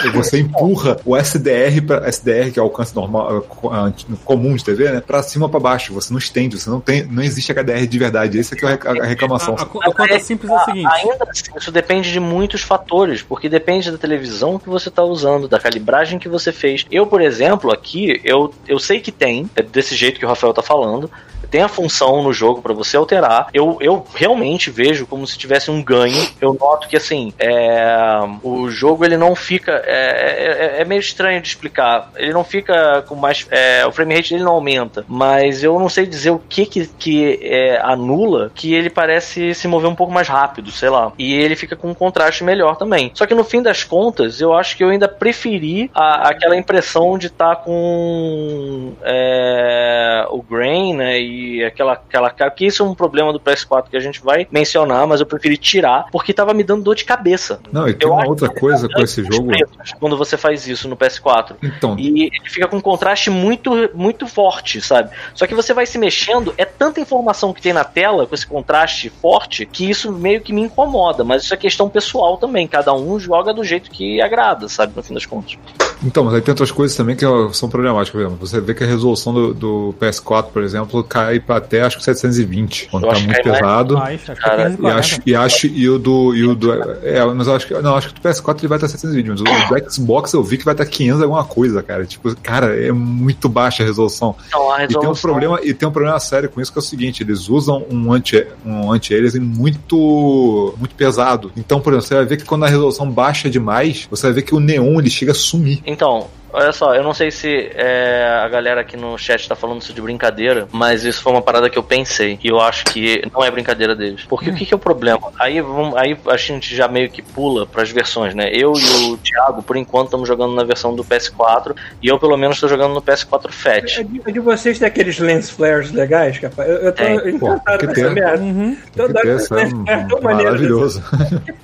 É, 0.04 0.10
você 0.10 0.38
empurra 0.38 0.96
o 1.04 1.16
SDR 1.16 1.80
para 1.86 2.08
SDR, 2.08 2.50
que 2.52 2.58
é 2.58 2.62
o 2.62 2.66
alcance 2.66 2.94
normal, 2.94 3.38
é, 3.38 3.40
co- 3.40 3.70
ah, 3.70 3.92
comum 4.24 4.54
de 4.54 4.64
TV, 4.64 4.90
né, 4.92 5.00
para 5.00 5.22
cima 5.22 5.46
ou 5.46 5.50
para 5.50 5.60
baixo. 5.60 5.92
Você 5.94 6.12
não 6.12 6.18
estende, 6.18 6.58
você 6.60 6.68
não 6.70 6.80
tem, 6.80 7.04
não 7.04 7.22
existe 7.22 7.52
HDR 7.52 7.86
de 7.86 7.98
verdade. 7.98 8.38
Esse 8.38 8.54
aqui 8.54 8.64
é 8.66 8.78
a 8.82 9.02
a 9.02 9.06
reclamação. 9.06 9.54
A, 9.58 9.62
a, 9.62 9.64
a 9.64 9.66
conta 9.94 10.20
simples 10.20 10.50
é 10.50 10.54
a 10.54 10.64
seguinte. 10.64 10.86
Ainda 10.92 11.26
assim, 11.28 11.44
isso 11.56 11.72
depende 11.72 12.12
de 12.12 12.20
muitos 12.20 12.62
fatores, 12.62 13.22
porque 13.22 13.48
depende 13.48 13.90
da 13.90 13.98
televisão 13.98 14.58
que 14.58 14.68
você 14.68 14.88
está 14.88 15.02
usando, 15.02 15.48
da 15.48 15.58
calibragem 15.58 16.18
que 16.18 16.28
você 16.28 16.52
fez. 16.52 16.86
Eu, 16.90 17.06
por 17.06 17.20
exemplo, 17.20 17.72
aqui, 17.72 18.20
eu, 18.24 18.52
eu 18.68 18.78
sei 18.78 19.00
que 19.00 19.10
tem, 19.10 19.48
é 19.56 19.62
desse 19.62 19.94
jeito 19.96 20.18
que 20.18 20.24
o 20.26 20.28
Rafael 20.28 20.52
tá 20.52 20.62
falando, 20.62 21.10
tem 21.52 21.60
a 21.62 21.68
função 21.68 22.22
no 22.22 22.32
jogo 22.32 22.62
para 22.62 22.72
você 22.72 22.96
alterar. 22.96 23.48
Eu, 23.52 23.76
eu 23.78 24.04
realmente 24.14 24.70
vejo 24.70 25.06
como 25.06 25.26
se 25.26 25.36
tivesse 25.36 25.70
um 25.70 25.82
ganho. 25.84 26.26
Eu 26.40 26.54
noto 26.58 26.88
que 26.88 26.96
assim, 26.96 27.30
é, 27.38 28.18
o 28.42 28.70
jogo 28.70 29.04
ele 29.04 29.18
não 29.18 29.34
fica. 29.36 29.82
É, 29.84 30.76
é, 30.78 30.80
é 30.80 30.84
meio 30.86 31.00
estranho 31.00 31.42
de 31.42 31.48
explicar. 31.48 32.10
Ele 32.16 32.32
não 32.32 32.42
fica 32.42 33.02
com 33.06 33.14
mais. 33.14 33.46
é, 33.50 33.84
o 33.86 33.92
frame 33.92 34.14
rate 34.16 34.30
dele 34.32 34.44
não 34.44 34.52
aumenta. 34.52 35.04
Mas 35.06 35.62
eu 35.62 35.78
não 35.78 35.90
sei 35.90 36.06
dizer 36.06 36.30
o 36.30 36.38
que 36.38 36.64
que, 36.64 36.86
que 36.86 37.38
é, 37.42 37.78
anula 37.84 38.50
que 38.54 38.72
ele 38.72 38.88
parece 38.88 39.54
se 39.54 39.68
mover 39.68 39.90
um 39.90 39.94
pouco 39.94 40.12
mais 40.12 40.28
rápido, 40.28 40.70
sei 40.70 40.88
lá. 40.88 41.12
E 41.18 41.34
ele 41.34 41.54
fica 41.54 41.76
com 41.76 41.90
um 41.90 41.94
contraste 41.94 42.42
melhor 42.42 42.76
também. 42.76 43.10
Só 43.14 43.26
que 43.26 43.34
no 43.34 43.44
fim 43.44 43.60
das 43.60 43.84
contas, 43.84 44.40
eu 44.40 44.54
acho 44.54 44.74
que 44.74 44.82
eu 44.82 44.88
ainda 44.88 45.06
preferi 45.06 45.90
a- 45.94 46.30
aquela 46.30 46.56
impressão 46.56 47.18
de 47.18 47.26
estar 47.26 47.56
com 47.56 48.94
é, 49.02 50.24
o 50.30 50.42
grain, 50.42 50.94
né? 50.94 51.20
E 51.20 51.41
aquela, 51.64 51.92
aquela 51.94 52.30
cara. 52.30 52.50
Que 52.50 52.66
isso 52.66 52.82
é 52.82 52.86
um 52.86 52.94
problema 52.94 53.32
do 53.32 53.40
PS4 53.40 53.84
que 53.90 53.96
a 53.96 54.00
gente 54.00 54.22
vai 54.22 54.46
mencionar, 54.50 55.06
mas 55.06 55.20
eu 55.20 55.26
preferi 55.26 55.56
tirar 55.56 56.06
porque 56.10 56.32
tava 56.32 56.52
me 56.54 56.64
dando 56.64 56.82
dor 56.82 56.94
de 56.94 57.04
cabeça. 57.04 57.60
Não, 57.70 57.88
e 57.88 57.94
tem 57.94 58.08
Eu 58.08 58.14
uma 58.14 58.26
outra 58.26 58.48
coisa 58.48 58.88
tá 58.88 58.94
com 58.96 59.02
esse 59.02 59.22
jogo. 59.24 59.50
Quando 59.98 60.16
você 60.16 60.36
faz 60.36 60.66
isso 60.66 60.88
no 60.88 60.96
PS4. 60.96 61.56
Então, 61.62 61.96
E 61.98 62.24
ele 62.24 62.50
fica 62.50 62.66
com 62.68 62.76
um 62.76 62.80
contraste 62.80 63.30
muito, 63.30 63.90
muito 63.94 64.26
forte, 64.26 64.80
sabe? 64.80 65.10
Só 65.34 65.46
que 65.46 65.54
você 65.54 65.72
vai 65.72 65.86
se 65.86 65.98
mexendo, 65.98 66.54
é 66.56 66.64
tanta 66.64 67.00
informação 67.00 67.52
que 67.52 67.62
tem 67.62 67.72
na 67.72 67.84
tela 67.84 68.26
com 68.26 68.34
esse 68.34 68.46
contraste 68.46 69.10
forte 69.10 69.66
que 69.66 69.88
isso 69.88 70.12
meio 70.12 70.40
que 70.40 70.52
me 70.52 70.62
incomoda. 70.62 71.24
Mas 71.24 71.44
isso 71.44 71.54
é 71.54 71.56
questão 71.56 71.88
pessoal 71.88 72.36
também. 72.36 72.66
Cada 72.66 72.92
um 72.94 73.18
joga 73.18 73.52
do 73.52 73.64
jeito 73.64 73.90
que 73.90 74.20
agrada, 74.20 74.68
sabe? 74.68 74.92
No 74.96 75.02
fim 75.02 75.14
das 75.14 75.26
contas. 75.26 75.56
Então, 76.04 76.24
mas 76.24 76.34
aí 76.34 76.40
tem 76.40 76.50
outras 76.52 76.72
coisas 76.72 76.96
também 76.96 77.14
que 77.14 77.24
são 77.52 77.68
problemáticas. 77.68 78.10
Por 78.10 78.20
exemplo, 78.20 78.46
você 78.46 78.60
vê 78.60 78.74
que 78.74 78.82
a 78.82 78.86
resolução 78.86 79.32
do, 79.32 79.54
do 79.54 79.94
PS4, 80.00 80.46
por 80.52 80.62
exemplo, 80.62 81.02
cai 81.04 81.31
pra 81.40 81.56
até 81.56 81.82
acho 81.82 81.98
que 81.98 82.04
720, 82.04 82.88
quando 82.90 83.06
tá 83.08 83.14
muito 83.18 83.32
cai 83.32 83.42
pesado. 83.42 83.94
Mais, 83.98 84.20
acho 84.28 84.34
que 84.34 84.40
Cara, 84.42 84.62
é 84.62 84.66
E 84.66 84.76
540. 84.76 84.98
acho, 84.98 85.20
e 85.26 85.34
acho 85.34 85.66
e 85.66 85.88
o 85.88 85.98
do. 85.98 86.34
E 86.34 86.44
o 86.46 86.54
do 86.54 86.72
é, 87.02 87.24
mas 87.34 87.48
acho 87.48 87.66
que. 87.66 87.74
Não, 87.74 87.96
acho 87.96 88.12
que 88.12 88.20
o 88.20 88.22
PS4 88.22 88.58
ele 88.58 88.68
vai 88.68 88.78
estar 88.78 88.88
720, 88.88 89.28
mas 89.30 89.40
o 89.40 89.44
do 89.44 89.90
Xbox 89.92 90.32
eu 90.32 90.42
vi 90.42 90.58
que 90.58 90.64
vai 90.64 90.74
estar 90.74 90.86
500 90.86 91.22
alguma 91.22 91.44
coisa, 91.44 91.82
cara. 91.82 92.04
Tipo, 92.04 92.34
cara, 92.36 92.74
é 92.78 92.92
muito 92.92 93.48
baixa 93.48 93.82
a 93.82 93.86
resolução. 93.86 94.34
Então 94.48 94.72
a 94.72 94.84
E 94.84 94.88
tem 94.88 94.96
um 94.96 95.00
resolução. 95.00 95.30
problema, 95.30 95.60
e 95.62 95.74
tem 95.74 95.88
um 95.88 95.92
problema 95.92 96.18
sério 96.20 96.48
com 96.48 96.60
isso 96.60 96.72
que 96.72 96.78
é 96.78 96.80
o 96.80 96.82
seguinte, 96.82 97.22
eles 97.22 97.48
usam 97.48 97.84
um 97.90 98.12
anti 98.12 98.46
um 98.64 98.90
anti-aliasing 98.92 99.40
muito 99.40 100.74
muito 100.78 100.94
pesado. 100.94 101.52
Então, 101.56 101.80
por 101.80 101.92
exemplo, 101.92 102.08
você 102.08 102.14
vai 102.14 102.24
ver 102.24 102.36
que 102.36 102.44
quando 102.44 102.64
a 102.64 102.68
resolução 102.68 103.10
baixa 103.10 103.48
demais, 103.50 104.06
você 104.10 104.26
vai 104.26 104.32
ver 104.34 104.42
que 104.42 104.54
o 104.54 104.60
neon 104.60 104.98
ele 104.98 105.10
chega 105.10 105.32
a 105.32 105.34
sumir. 105.34 105.80
Então, 105.86 106.26
olha 106.52 106.72
só, 106.72 106.94
eu 106.94 107.02
não 107.02 107.14
sei 107.14 107.30
se 107.30 107.70
é, 107.74 108.40
a 108.44 108.48
galera 108.48 108.80
aqui 108.80 108.96
no 108.96 109.16
chat 109.18 109.48
tá 109.48 109.54
falando 109.54 109.80
isso 109.80 109.92
de 109.92 110.00
brincadeira, 110.00 110.68
mas 110.72 111.04
isso 111.04 111.22
foi 111.22 111.32
uma 111.32 111.42
parada 111.42 111.68
que 111.70 111.78
eu 111.78 111.82
pensei. 111.82 112.38
E 112.42 112.48
eu 112.48 112.60
acho 112.60 112.84
que 112.86 113.22
não 113.32 113.44
é 113.44 113.50
brincadeira 113.50 113.94
deles. 113.94 114.24
Porque 114.28 114.50
o 114.50 114.54
que, 114.54 114.66
que 114.66 114.74
é 114.74 114.76
o 114.76 114.80
problema? 114.80 115.32
Aí, 115.38 115.60
vamos, 115.60 115.96
aí 115.96 116.16
a 116.28 116.36
gente 116.36 116.74
já 116.74 116.88
meio 116.88 117.10
que 117.10 117.22
pula 117.22 117.66
pras 117.66 117.90
versões, 117.90 118.34
né? 118.34 118.50
Eu 118.52 118.72
e 118.74 119.12
o 119.12 119.16
Thiago, 119.18 119.62
por 119.62 119.76
enquanto, 119.76 120.06
estamos 120.06 120.28
jogando 120.28 120.54
na 120.54 120.64
versão 120.64 120.94
do 120.94 121.04
PS4. 121.04 121.74
E 122.02 122.08
eu, 122.08 122.18
pelo 122.18 122.36
menos, 122.36 122.60
tô 122.60 122.68
jogando 122.68 122.94
no 122.94 123.02
PS4 123.02 123.50
Fat. 123.50 123.98
É 123.98 124.02
de, 124.02 124.22
é 124.26 124.30
de 124.32 124.40
vocês 124.40 124.78
tem 124.78 124.88
aqueles 124.88 125.18
lens 125.18 125.50
flares 125.50 125.92
legais, 125.92 126.38
capaz. 126.38 126.68
Eu, 126.68 126.76
eu 126.76 126.92
tô 126.92 127.02
Tem. 127.02 127.38
Pô, 127.38 127.48
encantado 127.48 127.86
com 127.86 127.92
essa 127.92 128.10
merda. 128.10 128.42
Uhum. 128.42 128.76
Que 128.92 129.00
é 129.00 129.06
lens 129.06 129.48
tão 129.48 130.20
maneiro. 130.20 130.22
maravilhoso. 130.22 131.02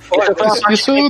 Isso 0.69 0.91
uma 0.91 1.09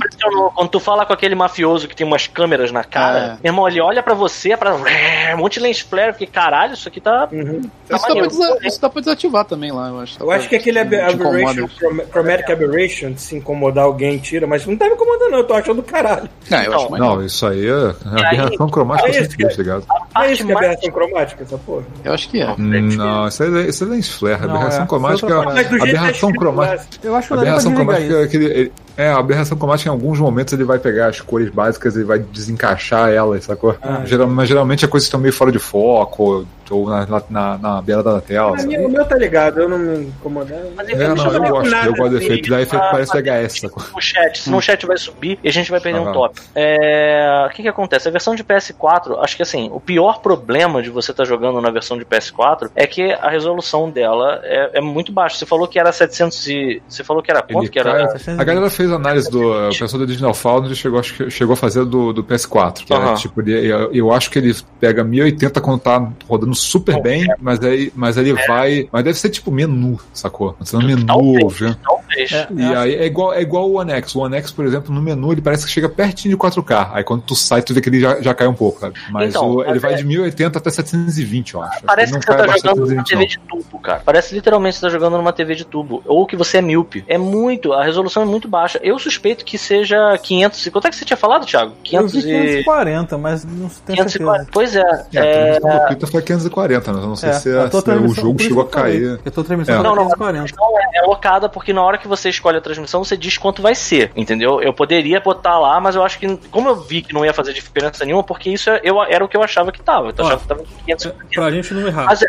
Quando 0.54 0.68
tu 0.68 0.80
fala 0.80 1.06
com 1.06 1.12
aquele 1.12 1.34
mafioso 1.34 1.88
que 1.88 1.96
tem 1.96 2.06
umas 2.06 2.26
câmeras 2.26 2.70
na 2.70 2.84
cara, 2.84 3.18
É. 3.18 3.28
meu 3.28 3.38
irmão, 3.44 3.66
ele 3.70 3.80
olha 3.80 4.02
pra 4.02 4.14
você, 4.14 4.52
é 4.52 4.56
pra 4.56 4.74
um 4.74 5.36
monte 5.38 5.54
de 5.54 5.60
lens 5.60 5.80
flare, 5.80 6.12
porque 6.12 6.26
caralho, 6.26 6.74
isso 6.74 6.88
aqui 6.88 7.00
tá. 7.00 7.28
Uhum. 7.32 7.62
tá 7.88 7.96
Isso 7.96 8.06
dá, 8.08 8.14
pra 8.14 8.66
isso 8.68 8.80
dá 8.80 8.90
pra 8.90 9.00
desativar 9.00 9.44
também 9.44 9.72
lá, 9.72 9.88
eu 9.88 10.00
acho. 10.00 10.16
Eu 10.22 10.30
acho 10.30 10.48
que 10.48 10.56
aquele 10.56 10.78
ab- 10.78 10.94
aberration, 10.94 11.68
chrom- 11.68 12.04
chromatic 12.10 12.50
aberration, 12.50 13.12
de 13.12 13.20
se 13.20 13.36
incomodar 13.36 13.84
alguém, 13.84 14.18
tira, 14.18 14.46
mas 14.46 14.66
não 14.66 14.76
tá 14.76 14.86
me 14.86 14.92
incomodando, 14.94 15.30
não, 15.30 15.38
eu 15.38 15.44
tô 15.44 15.54
achando 15.54 15.76
do 15.76 15.82
caralho. 15.82 16.28
Não, 16.50 16.58
eu 16.58 16.64
Então, 16.64 16.74
acho 16.80 16.90
mais. 16.90 17.02
Não, 17.02 17.24
isso 17.24 17.46
aí 17.46 17.66
é 17.66 17.72
aí- 17.72 18.24
aberração 18.26 18.68
cromática 18.68 19.08
aí 19.08 19.28
cara- 19.28 19.48
tá 19.50 19.56
ligado? 19.56 19.84
A 19.88 19.94
Não 19.94 20.00
é 20.00 20.12
parte 20.12 20.32
isso 20.34 20.44
que 20.46 20.52
é 20.52 20.56
aberração 20.56 20.90
cromática, 20.90 21.42
essa 21.44 21.58
porra. 21.58 21.84
Eu 22.04 22.12
acho 22.12 22.28
que 22.28 22.40
é. 22.40 22.54
Não, 22.56 23.28
isso 23.28 23.42
aí, 23.42 23.68
isso 23.68 23.84
é 23.84 23.86
lens 23.86 24.08
flare. 24.08 24.40
Não, 24.46 24.54
Aberração 24.56 24.84
é. 24.84 24.86
cromática. 24.86 25.26
Isso 25.26 25.36
é 25.36 25.44
tá 25.44 25.82
Aberração 25.84 26.32
cromática. 26.32 26.86
Eu 27.02 27.14
acho 27.14 27.28
que 27.28 27.34
aberração 27.34 27.74
cromática 27.74 28.04
é 28.14 28.16
isso. 28.16 28.24
aquele. 28.24 28.72
É, 29.00 29.08
a 29.08 29.18
aberração 29.18 29.56
cromática 29.56 29.88
em 29.88 29.92
alguns 29.92 30.18
momentos 30.18 30.52
ele 30.52 30.64
vai 30.64 30.78
pegar 30.78 31.06
as 31.08 31.20
cores 31.20 31.48
básicas 31.50 31.96
e 31.96 32.04
vai 32.04 32.18
desencaixar 32.18 33.10
elas, 33.10 33.44
sacou? 33.44 33.76
Ah. 33.82 34.02
Geral- 34.04 34.26
mas 34.28 34.48
geralmente 34.48 34.84
as 34.84 34.90
coisas 34.90 35.06
estão 35.06 35.18
meio 35.20 35.32
fora 35.32 35.50
de 35.52 35.58
foco, 35.58 36.22
ou, 36.22 36.44
ou 36.70 36.88
na, 36.88 37.06
na, 37.06 37.22
na, 37.30 37.58
na 37.58 37.82
beirada 37.82 38.12
da 38.14 38.20
tela. 38.20 38.58
Sabe? 38.58 38.76
O 38.78 38.88
meu 38.88 39.04
tá 39.04 39.16
ligado, 39.16 39.60
eu 39.60 39.68
não 39.68 39.78
me 39.78 40.06
incomodar. 40.06 40.58
Mas 40.76 40.88
É, 40.88 41.08
não, 41.08 41.32
eu 41.32 41.40
gosto, 41.50 41.70
nada, 41.70 41.88
eu 41.88 41.94
gosto 41.94 42.10
do 42.10 42.18
efeito, 42.18 42.50
dá 42.50 42.60
efeito 42.60 42.80
pra 42.82 42.90
parece 42.90 43.10
fazer 43.12 43.22
VHS, 43.24 43.60
sacou? 43.60 43.82
no 43.94 44.00
chat, 44.00 44.38
senão 44.38 44.58
o 44.58 44.62
chat 44.62 44.86
vai 44.86 44.96
subir 44.98 45.38
e 45.42 45.48
a 45.48 45.52
gente 45.52 45.70
vai 45.70 45.80
perder 45.80 45.98
um 46.00 46.04
Aham. 46.04 46.12
top. 46.12 46.40
É, 46.54 47.46
O 47.46 47.54
que 47.54 47.62
que 47.62 47.68
acontece? 47.68 48.06
A 48.08 48.10
versão 48.12 48.34
de 48.34 48.44
PS4, 48.44 49.18
acho 49.20 49.36
que 49.36 49.42
assim, 49.42 49.68
o 49.72 49.80
pior 49.80 50.20
problema 50.20 50.82
de 50.82 50.90
você 50.90 51.10
estar 51.10 51.24
jogando 51.24 51.60
na 51.60 51.70
versão 51.70 51.96
de 51.98 52.04
PS4 52.04 52.70
é 52.76 52.86
que 52.86 53.12
a 53.12 53.28
resolução 53.30 53.90
dela 53.90 54.40
é, 54.44 54.78
é 54.78 54.80
muito 54.80 55.10
baixa. 55.12 55.36
Você 55.36 55.46
falou 55.46 55.66
que 55.66 55.78
era 55.78 55.90
700 55.92 56.46
e... 56.48 56.82
Você 56.88 57.02
falou 57.02 57.22
que 57.22 57.30
era 57.30 57.42
quanto 57.42 57.62
Ele 57.64 57.68
que 57.68 57.78
era? 57.78 58.08
cai- 58.08 58.34
a 58.38 58.44
galera 58.44 58.70
fez 58.70 58.89
análise 58.96 59.30
do. 59.30 59.40
O 59.68 59.78
pessoal 59.78 60.00
do 60.00 60.06
Digital 60.06 60.34
Foundry 60.34 60.74
chegou, 60.76 60.98
acho 61.00 61.14
que 61.14 61.30
chegou 61.30 61.54
a 61.54 61.56
fazer 61.56 61.84
do, 61.84 62.12
do 62.12 62.22
PS4. 62.24 62.84
Que 62.84 62.92
era, 62.92 63.04
Aham. 63.04 63.14
tipo, 63.14 63.40
ele- 63.40 63.66
eu, 63.66 63.92
eu 63.92 64.12
acho 64.12 64.30
que 64.30 64.38
ele 64.38 64.54
pega 64.78 65.02
1080 65.04 65.60
quando 65.60 65.80
tá 65.80 66.08
rodando 66.28 66.54
super 66.54 67.00
bem, 67.02 67.26
mas 67.40 67.60
aí, 67.62 67.92
mas 67.94 68.16
aí 68.18 68.28
ele 68.30 68.46
vai. 68.46 68.88
Mas 68.92 69.04
deve 69.04 69.18
ser 69.18 69.30
tipo 69.30 69.50
menu, 69.50 69.98
sacou? 70.12 70.56
No 70.72 70.82
menu, 70.82 71.06
Talvez, 71.06 71.56
já. 71.56 71.76
talvez. 71.82 72.32
É. 72.32 72.48
E 72.50 72.62
aí 72.74 72.94
é 72.94 73.06
igual, 73.06 73.32
é 73.34 73.40
igual 73.42 73.68
o 73.70 73.74
One 73.78 73.92
X. 73.92 74.14
O 74.14 74.20
One 74.20 74.36
X, 74.36 74.50
por 74.50 74.64
exemplo, 74.64 74.94
no 74.94 75.00
menu 75.00 75.32
ele 75.32 75.40
parece 75.40 75.64
que 75.66 75.70
chega 75.72 75.88
pertinho 75.88 76.34
de 76.34 76.38
4K. 76.38 76.90
Aí 76.92 77.04
quando 77.04 77.22
tu 77.22 77.34
sai, 77.34 77.62
tu 77.62 77.72
vê 77.74 77.80
que 77.80 77.88
ele 77.88 78.00
já, 78.00 78.20
já 78.20 78.34
cai 78.34 78.46
um 78.46 78.54
pouco, 78.54 78.80
sabe? 78.80 78.94
Mas 79.10 79.30
Então, 79.30 79.48
o- 79.50 79.64
ele 79.64 79.78
vai 79.78 79.94
é- 79.94 79.96
de 79.96 80.04
1080 80.04 80.58
até 80.58 80.70
720, 80.70 81.54
eu 81.54 81.62
acho. 81.62 81.82
Parece 81.84 82.12
que 82.18 82.24
você 82.24 82.26
tá 82.26 82.46
jogando 82.46 82.86
numa 82.86 83.04
720, 83.04 83.06
TV 83.06 83.20
não. 83.20 83.26
de 83.26 83.38
tubo, 83.38 83.78
cara. 83.80 84.02
Parece 84.04 84.34
literalmente 84.34 84.74
que 84.74 84.80
você 84.80 84.86
tá 84.86 84.92
jogando 84.92 85.16
numa 85.16 85.32
TV 85.32 85.54
de 85.54 85.64
tubo. 85.64 86.02
Ou 86.06 86.26
que 86.26 86.36
você 86.36 86.58
é 86.58 86.62
míope. 86.62 87.04
É 87.08 87.16
muito, 87.18 87.72
a 87.72 87.84
resolução 87.84 88.22
é 88.22 88.26
muito 88.26 88.48
baixa. 88.48 88.69
Eu 88.82 88.98
suspeito 88.98 89.44
que 89.44 89.56
seja 89.58 90.16
500. 90.18 90.66
e- 90.66 90.70
Quanto 90.70 90.86
é 90.86 90.90
que 90.90 90.96
você 90.96 91.04
tinha 91.04 91.16
falado, 91.16 91.46
Thiago? 91.46 91.72
Eu 91.90 92.06
vi 92.06 92.22
500 92.22 92.24
e... 92.24 92.56
540, 92.64 93.18
mas 93.18 93.44
não 93.44 93.68
tenho 93.68 93.98
540. 94.04 94.08
certeza. 94.08 94.48
Pois 94.52 94.76
é. 94.76 94.80
É, 94.80 95.18
a 95.20 95.24
é... 95.24 95.52
transmissão 95.52 95.70
do 95.80 95.86
Twitter 95.86 96.08
foi 96.10 96.22
540, 96.22 96.92
mas 96.92 97.02
eu 97.02 97.08
não 97.08 97.16
sei 97.16 97.28
É, 97.30 97.32
se, 97.34 97.48
a 97.50 97.68
tua 97.68 97.70
se 97.70 97.76
o 97.76 97.82
transmissão- 97.82 98.24
jogo 98.24 98.42
chegou 98.42 98.62
a 98.62 98.68
cair. 98.68 99.20
Eu 99.24 99.30
tô 99.32 99.42
transmissão 99.44 99.74
É. 99.74 99.82
Não, 99.82 99.94
não, 99.94 100.04
540. 100.08 100.50
Então 100.52 100.78
é, 100.78 100.98
é 100.98 101.02
locada 101.02 101.48
porque 101.48 101.72
na 101.72 101.82
hora 101.82 101.98
que 101.98 102.06
você 102.08 102.28
escolhe 102.28 102.58
a 102.58 102.60
transmissão, 102.60 103.02
você 103.04 103.16
diz 103.16 103.36
quanto 103.38 103.62
vai 103.62 103.74
ser, 103.74 104.12
entendeu? 104.16 104.60
Eu 104.62 104.72
poderia 104.72 105.20
botar 105.20 105.58
lá, 105.58 105.80
mas 105.80 105.94
eu 105.94 106.02
acho 106.02 106.18
que, 106.18 106.36
como 106.50 106.68
eu 106.68 106.76
vi 106.76 107.02
que 107.02 107.12
não 107.12 107.24
ia 107.24 107.32
fazer 107.34 107.52
diferença 107.52 108.04
nenhuma, 108.04 108.22
porque 108.22 108.50
isso 108.50 108.70
é- 108.70 108.80
eu, 108.84 109.02
era 109.02 109.24
o 109.24 109.28
que 109.28 109.36
eu 109.36 109.42
achava 109.42 109.72
que 109.72 109.80
tava. 109.82 110.08
Eu 110.08 110.14
Ó, 110.18 110.22
achava 110.26 110.40
que 110.40 110.46
tava 110.48 110.64
500. 110.84 111.12
Pra 111.34 111.50
gente 111.50 111.74
não 111.74 111.86
errar. 111.86 112.04
Mas 112.06 112.22
é, 112.22 112.26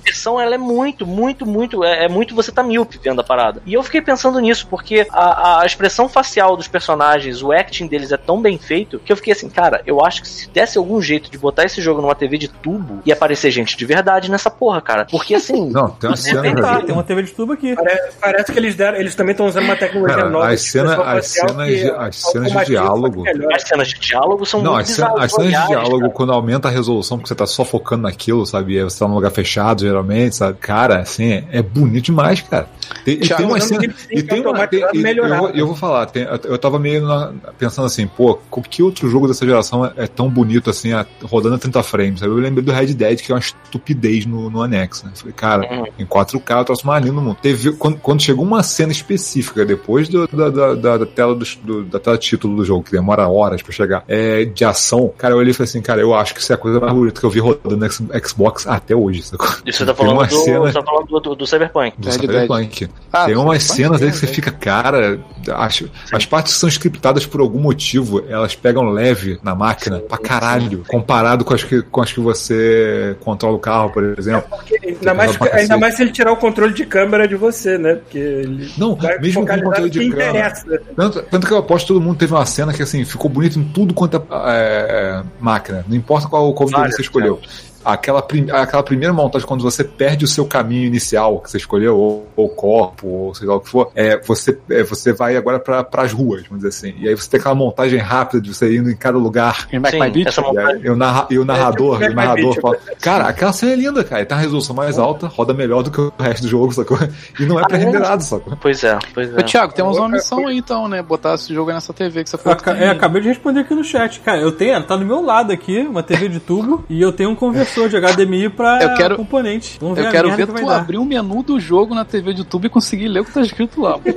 a 0.00 0.10
expressão 0.10 0.40
ela 0.40 0.54
é 0.54 0.58
muito, 0.58 1.06
muito, 1.06 1.44
muito. 1.46 1.84
É, 1.84 2.04
é 2.04 2.08
muito 2.08 2.34
você 2.34 2.50
tá 2.50 2.62
míope 2.62 2.98
vendo 3.02 3.20
a 3.20 3.24
parada. 3.24 3.62
E 3.66 3.74
eu 3.74 3.82
fiquei 3.82 4.00
pensando 4.00 4.38
nisso, 4.40 4.66
porque 4.68 5.06
a, 5.10 5.60
a 5.60 5.66
expressão 5.66 6.08
facial 6.08 6.56
dos 6.56 6.68
personagens, 6.68 7.42
o 7.42 7.52
acting 7.52 7.86
deles 7.86 8.12
é 8.12 8.16
tão 8.16 8.40
bem 8.40 8.58
feito 8.58 8.98
que 8.98 9.12
eu 9.12 9.16
fiquei 9.16 9.32
assim, 9.32 9.48
cara, 9.48 9.82
eu 9.86 10.04
acho 10.04 10.22
que 10.22 10.28
se 10.28 10.48
desse 10.50 10.78
algum 10.78 11.00
jeito 11.00 11.30
de 11.30 11.36
botar 11.38 11.64
esse 11.64 11.80
jogo 11.82 12.00
numa 12.00 12.14
TV 12.14 12.38
de 12.38 12.48
tubo, 12.48 13.00
ia 13.04 13.14
aparecer 13.14 13.50
gente 13.50 13.76
de 13.76 13.84
verdade 13.84 14.30
nessa 14.30 14.50
porra, 14.50 14.80
cara. 14.80 15.06
Porque 15.10 15.34
assim. 15.34 15.68
Não, 15.70 15.88
tem 15.90 16.08
uma 16.10 16.16
cena 16.16 16.40
Tá, 16.60 16.80
tem 16.82 16.92
uma 16.94 17.04
TV 17.04 17.22
de 17.22 17.32
tubo 17.32 17.52
aqui. 17.52 17.74
Parece, 17.74 18.16
parece 18.20 18.52
que 18.52 18.58
eles 18.58 18.74
deram, 18.74 18.98
eles 18.98 19.14
também 19.14 19.32
estão 19.32 19.46
usando 19.46 19.64
uma 19.64 19.76
tecnologia 19.76 20.16
Cara, 20.16 20.30
nova. 20.30 20.48
as 20.50 20.60
cena- 20.62 21.02
as 21.02 21.26
cenas 21.26 21.66
que 21.68 21.76
de- 21.76 21.90
as 21.90 22.16
cenas 22.16 22.52
de 22.52 22.64
diálogo-. 22.66 23.24
As 23.54 23.62
cenas 23.62 23.88
de 23.88 23.98
diálogo 24.00 24.44
são 24.46 24.62
Não, 24.62 24.72
muito 24.72 24.82
as 24.84 24.90
cenas, 24.90 25.14
as 25.18 25.32
cenas 25.32 25.46
de 25.52 25.66
diálogo, 25.68 26.00
cara. 26.00 26.12
quando 26.12 26.32
aumenta 26.32 26.68
a 26.68 26.70
resolução, 26.70 27.18
porque 27.18 27.28
você 27.28 27.34
tá 27.34 27.46
só 27.46 27.64
focando 27.64 28.02
naquilo, 28.02 28.44
sabe? 28.46 28.74
E 28.74 28.78
aí 28.78 28.84
você 28.84 28.98
tá 28.98 29.08
num 29.08 29.14
lugar 29.14 29.30
fechado, 29.30 29.86
geralmente, 29.90 30.36
sabe? 30.36 30.58
Cara, 30.60 31.00
assim, 31.00 31.32
é, 31.32 31.44
é 31.52 31.62
bonito 31.62 32.06
demais, 32.06 32.40
cara. 32.40 32.68
Tem, 33.04 33.14
e 33.14 33.18
Thiago, 33.18 33.42
tem 33.42 33.46
uma 33.52 33.60
cena. 33.60 33.94
E 34.10 34.22
tem 34.22 34.40
uma. 34.44 34.66
Tem, 34.66 34.82
automatizado 34.82 34.96
e- 34.96 34.98
eu, 34.98 35.02
melhorado. 35.02 35.40
vou, 35.42 35.50
eu 35.50 35.66
vou 35.66 35.76
falar, 35.76 36.06
tem- 36.06 36.24
eu, 36.24 36.40
eu 36.44 36.58
tava 36.58 36.78
meio 36.78 37.06
na- 37.06 37.32
pensando 37.58 37.86
assim, 37.86 38.06
pô, 38.06 38.38
que 38.68 38.82
outro 38.82 39.08
jogo 39.08 39.28
dessa 39.28 39.46
geração 39.46 39.84
é, 39.86 39.92
é 39.96 40.06
tão 40.06 40.28
bonito 40.28 40.68
assim, 40.70 40.92
a- 40.92 41.06
rodando 41.22 41.54
a 41.54 41.58
30 41.58 41.82
frames? 41.82 42.20
sabe? 42.20 42.32
Eu 42.32 42.36
lembrei 42.38 42.64
do 42.64 42.72
Red 42.72 42.86
Dead, 42.94 43.20
que 43.20 43.30
é 43.30 43.34
uma 43.34 43.40
estupidez 43.40 44.26
no, 44.26 44.50
no 44.50 44.62
anexo, 44.62 45.06
né? 45.06 45.12
Falei, 45.14 45.32
cara, 45.34 45.68
Uhum. 45.72 45.84
em 45.98 46.04
4K 46.06 46.58
eu 46.60 46.64
trouxe 46.64 46.84
mais 46.86 47.02
lindo 47.04 47.14
no 47.16 47.22
mundo. 47.22 47.36
Teve, 47.40 47.72
quando, 47.72 47.96
quando 47.98 48.20
chegou 48.22 48.44
uma 48.44 48.62
cena 48.62 48.90
específica, 48.92 49.64
depois 49.64 50.08
do- 50.08 50.26
da, 50.26 50.48
da, 50.50 50.74
da, 50.74 50.96
da 50.98 51.06
tela 51.06 51.34
do, 51.34 51.44
do- 51.62 51.84
da 51.84 51.98
tela 52.00 52.18
título 52.18 52.56
do 52.56 52.64
jogo, 52.64 52.82
que 52.84 52.92
demora 52.92 53.28
horas 53.28 53.62
pra 53.62 53.72
chegar, 53.72 54.04
é, 54.08 54.44
de 54.44 54.64
ação, 54.64 55.12
cara, 55.16 55.34
eu 55.34 55.38
olhei 55.38 55.52
e 55.52 55.54
falei 55.54 55.68
assim, 55.68 55.80
cara, 55.80 56.00
eu 56.00 56.12
acho 56.14 56.34
que 56.34 56.40
isso 56.40 56.52
é 56.52 56.54
a 56.54 56.58
coisa 56.58 56.80
mais 56.80 56.92
bonita 56.92 57.20
que 57.20 57.26
eu 57.26 57.30
vi 57.30 57.38
rodando 57.40 57.76
no 57.76 58.28
Xbox 58.28 58.66
até 58.66 58.94
hoje. 58.96 59.22
sacou? 59.22 59.48
E 59.80 59.84
você 59.84 59.86
tá 59.86 59.94
Tem 59.94 60.04
falando, 60.06 60.18
uma 60.18 60.26
do, 60.26 60.34
cena- 60.36 60.72
tá 60.72 60.82
falando 60.82 61.06
do, 61.06 61.20
do, 61.20 61.34
do 61.36 61.46
Cyberpunk. 61.46 61.94
do 61.98 62.06
Red 62.08 62.12
Cyberpunk. 62.18 62.88
Ah, 63.12 63.24
tem 63.26 63.36
umas 63.36 63.62
Cyberpunk, 63.62 63.76
cenas 63.76 64.02
aí 64.02 64.08
é, 64.08 64.10
que 64.10 64.16
você 64.18 64.26
é. 64.26 64.28
fica, 64.28 64.50
cara, 64.50 65.20
as, 65.54 65.82
as 66.12 66.26
partes 66.26 66.52
que 66.54 66.58
são 66.58 66.68
scriptadas 66.68 67.26
por 67.26 67.40
algum 67.40 67.58
motivo, 67.60 68.22
elas 68.28 68.54
pegam 68.54 68.90
leve 68.90 69.38
na 69.42 69.54
máquina 69.54 69.98
pra 70.00 70.18
caralho, 70.18 70.84
comparado 70.88 71.44
com 71.44 71.54
as 71.54 71.64
que, 71.64 71.82
com 71.82 72.02
as 72.02 72.12
que 72.12 72.20
você 72.20 73.16
controla 73.20 73.56
o 73.56 73.58
carro, 73.58 73.90
por 73.90 74.04
exemplo. 74.18 74.44
Ainda 74.84 75.14
mais, 75.14 75.40
ainda 75.52 75.78
mais 75.78 75.94
se 75.96 76.02
ele 76.02 76.12
tirar 76.12 76.32
o 76.32 76.36
controle 76.36 76.74
de 76.74 76.84
câmera 76.84 77.26
de 77.26 77.34
você, 77.36 77.78
né? 77.78 77.94
Porque 77.94 78.18
ele 78.18 78.70
Não, 78.76 78.94
vai 78.94 79.18
mesmo 79.18 79.40
com 79.40 79.46
focalizar 79.46 79.64
controle 79.70 79.90
de 79.90 80.10
câmera. 80.10 80.28
interessa. 80.30 80.80
Tanto, 80.96 81.22
tanto 81.22 81.46
que 81.46 81.52
eu 81.52 81.58
aposto 81.58 81.86
que 81.86 81.92
todo 81.94 82.02
mundo 82.02 82.18
teve 82.18 82.32
uma 82.34 82.46
cena 82.46 82.72
que 82.72 82.82
assim, 82.82 83.04
ficou 83.04 83.30
bonito 83.30 83.58
em 83.58 83.64
tudo 83.64 83.94
quanto 83.94 84.16
é, 84.16 84.22
é, 84.50 85.22
máquina. 85.40 85.84
Não 85.88 85.96
importa 85.96 86.28
qual, 86.28 86.52
qual 86.52 86.68
Várias, 86.68 86.96
você 86.96 87.02
escolheu. 87.02 87.40
Aquela, 87.84 88.20
prim- 88.20 88.50
aquela 88.50 88.82
primeira 88.82 89.12
montagem, 89.12 89.46
quando 89.46 89.62
você 89.62 89.82
perde 89.82 90.24
o 90.24 90.28
seu 90.28 90.44
caminho 90.44 90.84
inicial 90.86 91.40
que 91.40 91.50
você 91.50 91.56
escolheu, 91.56 91.96
ou, 91.96 92.28
ou 92.36 92.48
corpo, 92.48 93.06
ou 93.06 93.34
seja 93.34 93.50
lá 93.50 93.56
o 93.56 93.60
que 93.60 93.68
for, 93.70 93.90
é, 93.94 94.18
você, 94.18 94.58
é, 94.70 94.82
você 94.82 95.12
vai 95.12 95.36
agora 95.36 95.58
para 95.58 95.86
as 96.02 96.12
ruas, 96.12 96.42
vamos 96.42 96.62
dizer 96.62 96.68
assim. 96.68 96.94
E 96.98 97.08
aí 97.08 97.14
você 97.14 97.28
tem 97.30 97.40
aquela 97.40 97.54
montagem 97.54 97.98
rápida 97.98 98.40
de 98.40 98.52
você 98.54 98.76
indo 98.76 98.90
em 98.90 98.96
cada 98.96 99.16
lugar. 99.18 99.66
Em 99.72 99.80
Sim, 99.86 99.98
My 100.00 100.10
Beat? 100.10 100.26
essa 100.28 100.40
E, 100.40 100.44
montagem. 100.44 100.74
aí, 100.76 100.82
e 100.84 100.90
o, 100.90 100.96
narra- 100.96 101.26
e 101.30 101.38
o 101.38 101.44
narrador, 101.44 101.98
tipo 101.98 102.10
e 102.10 102.12
o 102.12 102.16
narrador 102.16 102.60
fala, 102.60 102.78
cara, 103.00 103.24
aquela 103.28 103.52
cena 103.52 103.72
é 103.72 103.76
linda, 103.76 104.04
cara. 104.04 104.22
E 104.22 104.26
Tem 104.26 104.36
uma 104.36 104.42
resolução 104.42 104.76
mais 104.76 104.98
alta, 104.98 105.26
roda 105.26 105.54
melhor 105.54 105.82
do 105.82 105.90
que 105.90 106.00
o 106.00 106.12
resto 106.18 106.42
do 106.42 106.48
jogo, 106.48 106.72
sacou? 106.72 106.98
E 107.38 107.46
não 107.46 107.58
é 107.58 107.64
pré-renderado, 107.66 108.22
sacou? 108.22 108.56
Pois 108.60 108.84
é, 108.84 108.98
pois 109.14 109.32
Ô, 109.34 109.38
é. 109.38 109.42
Thiago, 109.42 109.72
temos 109.72 109.96
uma 109.96 110.08
missão 110.08 110.46
aí 110.46 110.58
então, 110.58 110.86
né? 110.86 111.02
Botar 111.02 111.34
esse 111.34 111.52
jogo 111.54 111.70
aí 111.70 111.74
nessa 111.74 111.92
TV 111.94 112.24
que 112.24 112.30
você 112.30 112.36
falou. 112.38 112.58
tem. 112.58 112.74
é, 112.74 112.90
acabei 112.90 113.22
de 113.22 113.28
responder 113.28 113.60
aqui 113.60 113.74
no 113.74 113.82
chat. 113.84 114.20
Cara, 114.20 114.38
eu 114.40 114.52
tenho, 114.52 114.82
tá 114.82 114.96
do 114.96 115.04
meu 115.06 115.22
lado 115.24 115.50
aqui, 115.52 115.78
uma 115.80 116.02
TV 116.02 116.28
de 116.28 116.40
tubo, 116.40 116.84
e 116.88 117.00
eu 117.00 117.12
tenho 117.12 117.30
um 117.30 117.34
conversor 117.74 117.88
de 117.88 117.96
HDMI 117.96 118.48
pra 118.50 118.82
Eu 118.82 118.94
quero- 118.94 119.16
componente. 119.16 119.78
Vamos 119.80 119.96
ver 119.98 120.06
Eu 120.06 120.10
quero 120.10 120.30
ver 120.36 120.46
que 120.46 120.52
tu 120.54 120.66
dar. 120.66 120.76
abrir 120.78 120.98
um 120.98 121.04
menu 121.04 121.42
do 121.42 121.58
jogo 121.60 121.94
na 121.94 122.04
TV 122.04 122.32
de 122.32 122.40
YouTube 122.40 122.66
e 122.66 122.68
conseguir 122.68 123.08
ler 123.08 123.20
o 123.20 123.24
que 123.24 123.32
tá 123.32 123.40
escrito 123.40 123.80
lá. 123.80 123.98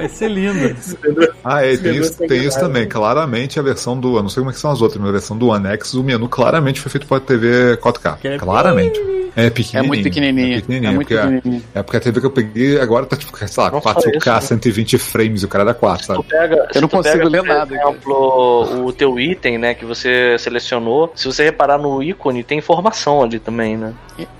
Vai 0.00 0.08
ser 0.08 0.28
lindo. 0.28 0.76
Ah, 1.44 1.64
é, 1.64 1.76
tem 1.76 1.96
isso, 1.96 2.22
é 2.22 2.26
tem 2.26 2.44
isso 2.44 2.58
também. 2.58 2.86
Claramente 2.88 3.58
a 3.58 3.62
versão 3.62 3.98
do. 3.98 4.16
Eu 4.16 4.22
não 4.22 4.28
sei 4.28 4.40
como 4.40 4.50
é 4.50 4.54
que 4.54 4.60
são 4.60 4.70
as 4.70 4.80
outras, 4.82 5.00
mas 5.00 5.08
a 5.08 5.12
versão 5.12 5.36
do 5.36 5.52
Annex, 5.52 5.94
o 5.94 6.02
menu 6.02 6.28
claramente 6.28 6.80
foi 6.80 6.90
feito 6.90 7.06
para 7.06 7.20
TV 7.20 7.76
4K. 7.78 8.18
Que 8.18 8.28
é 8.28 8.38
claramente. 8.38 8.98
É 9.36 9.48
pequenininho. 9.48 9.84
É 9.84 9.86
muito 9.86 10.02
pequenininho. 10.02 10.56
É, 10.56 10.60
pequenininho, 10.60 10.90
É 10.90 10.94
muito 10.94 11.06
porque 11.08 11.20
a- 11.20 11.26
pequenininho. 11.30 11.64
É 11.72 11.82
porque 11.84 11.96
a 11.96 12.00
TV 12.00 12.20
que 12.20 12.26
eu 12.26 12.30
peguei 12.32 12.80
agora 12.80 13.06
tá 13.06 13.16
tipo, 13.16 13.36
sei 13.38 13.46
lá, 13.62 13.70
só 13.70 13.80
4K, 13.80 14.16
isso, 14.18 14.28
né? 14.28 14.40
120 14.40 14.98
frames 14.98 15.42
e 15.42 15.44
o 15.44 15.48
cara 15.48 15.64
dá 15.64 15.72
4, 15.72 16.04
sabe? 16.04 16.18
Tu 16.24 16.28
pega, 16.28 16.68
se 16.72 16.80
não 16.80 16.88
tu 16.88 16.96
consigo 16.96 17.16
pega, 17.18 17.28
ler 17.28 17.38
por 17.38 17.46
nada, 17.48 17.76
cara. 17.76 17.90
exemplo, 17.90 18.84
o 18.86 18.92
teu 18.92 19.20
item, 19.20 19.56
né, 19.56 19.72
que 19.74 19.84
você 19.84 20.36
selecionou, 20.36 21.12
se 21.14 21.26
você 21.26 21.44
reparar 21.44 21.78
no 21.78 22.02
ícone, 22.02 22.42
tem 22.42 22.58
informação 22.58 23.22
ali 23.22 23.38
também, 23.38 23.76
né? 23.76 23.94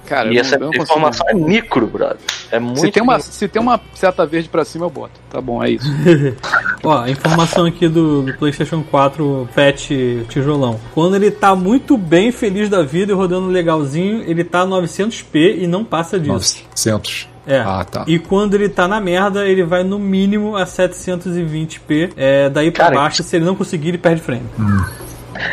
Cara, 0.07 0.29
e 0.33 0.35
eu 0.37 0.41
essa 0.41 0.59
não, 0.59 0.67
eu 0.67 0.73
não 0.77 0.83
informação 0.83 1.25
é 1.29 1.35
micro, 1.35 1.87
brother. 1.87 2.17
É 2.51 2.59
muito 2.59 2.81
Se 2.81 2.91
tem, 2.91 3.01
uma, 3.01 3.17
micro. 3.17 3.33
se 3.33 3.49
tem 3.49 3.63
uma 3.63 3.81
seta 3.95 4.27
verde 4.27 4.49
pra 4.49 4.65
cima, 4.65 4.87
eu 4.87 4.91
boto. 4.91 5.13
Tá 5.31 5.41
bom, 5.41 5.50
é 5.63 5.71
isso. 5.71 5.89
Ó, 6.85 6.99
a 6.99 7.11
informação 7.11 7.67
aqui 7.67 7.89
do, 7.89 8.23
do 8.23 8.35
PlayStation 8.35 8.83
4 8.83 9.49
Pet 9.55 10.27
Tijolão. 10.29 10.79
Quando 10.95 11.17
ele 11.17 11.31
tá 11.31 11.55
muito 11.55 11.97
bem, 11.97 12.31
feliz 12.31 12.69
da 12.69 12.83
vida 12.83 13.13
e 13.13 13.15
rodando 13.15 13.49
legalzinho, 13.49 14.23
ele 14.27 14.45
tá 14.45 14.67
900p 14.67 15.63
e 15.63 15.67
não 15.67 15.85
passa 15.85 16.19
disso. 16.19 16.65
900. 16.75 17.29
É. 17.47 17.59
Ah, 17.59 17.85
tá. 17.85 18.05
E 18.07 18.19
quando 18.19 18.55
ele 18.55 18.69
tá 18.69 18.87
na 18.87 19.01
merda, 19.01 19.47
ele 19.47 19.65
vai 19.65 19.83
no 19.83 19.99
mínimo 19.99 20.57
a 20.57 20.65
720p. 20.65 22.13
É, 22.17 22.49
daí 22.49 22.71
pra 22.71 22.85
Cara, 22.85 22.97
baixo, 22.97 23.23
se 23.23 23.37
ele 23.37 23.45
não 23.45 23.57
conseguir, 23.57 23.89
ele 23.89 23.99
perde 23.99 24.21
frame. 24.21 24.45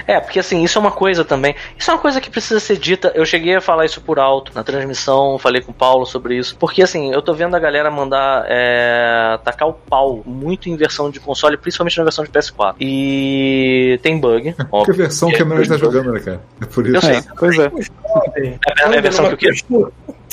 É, 0.06 0.20
porque 0.20 0.40
assim, 0.40 0.64
isso 0.64 0.78
é 0.78 0.82
uma 0.82 0.92
coisa 0.92 1.24
também. 1.24 1.56
Isso 1.78 1.90
é 1.90 1.94
uma 1.94 2.00
coisa 2.00 2.20
que 2.22 2.30
precisa 2.30 2.60
ser 2.60 2.78
dita. 2.78 3.12
Eu 3.16 3.26
cheguei 3.26 3.56
a 3.56 3.62
falar 3.62 3.86
isso 3.86 4.02
por 4.02 4.20
alto 4.20 4.52
na 4.56 4.64
transmissão, 4.64 5.38
falei 5.38 5.62
com 5.62 5.72
o 5.72 5.76
Paulo 5.76 6.06
sobre 6.06 6.38
isso. 6.38 6.56
Porque 6.58 6.82
assim, 6.82 7.12
eu 7.12 7.22
tô 7.22 7.34
vendo 7.34 7.56
a 7.56 7.60
galera 7.60 7.90
mandar 7.92 8.46
é, 8.48 9.38
tacar 9.44 9.68
o 9.68 9.74
pau 9.74 10.22
muito 10.26 10.70
em 10.70 10.76
versão 10.76 11.10
de 11.10 11.20
console, 11.20 11.58
principalmente 11.58 11.98
na 11.98 12.04
versão 12.04 12.24
de 12.24 12.32
PS4. 12.32 12.76
E 12.80 14.00
tem 14.02 14.20
bug, 14.20 14.54
Que 14.58 14.66
óbvio. 14.72 14.96
versão 14.96 15.30
que 15.30 15.42
a 15.42 15.46
maioria 15.46 15.70
tá 15.70 15.78
jogando, 15.78 16.12
né, 16.12 16.20
cara? 16.20 16.42
É 16.62 16.66
por 16.66 16.86
isso. 16.86 16.96
Eu 16.96 17.02
sei. 17.02 17.18
É, 17.18 17.24
pois 17.38 17.58
é. 17.60 17.72
É, 18.36 18.94
é 18.94 18.98
a 18.98 19.02
versão 19.02 19.28
que 19.30 19.34
o 19.34 19.38
quê? 19.38 19.52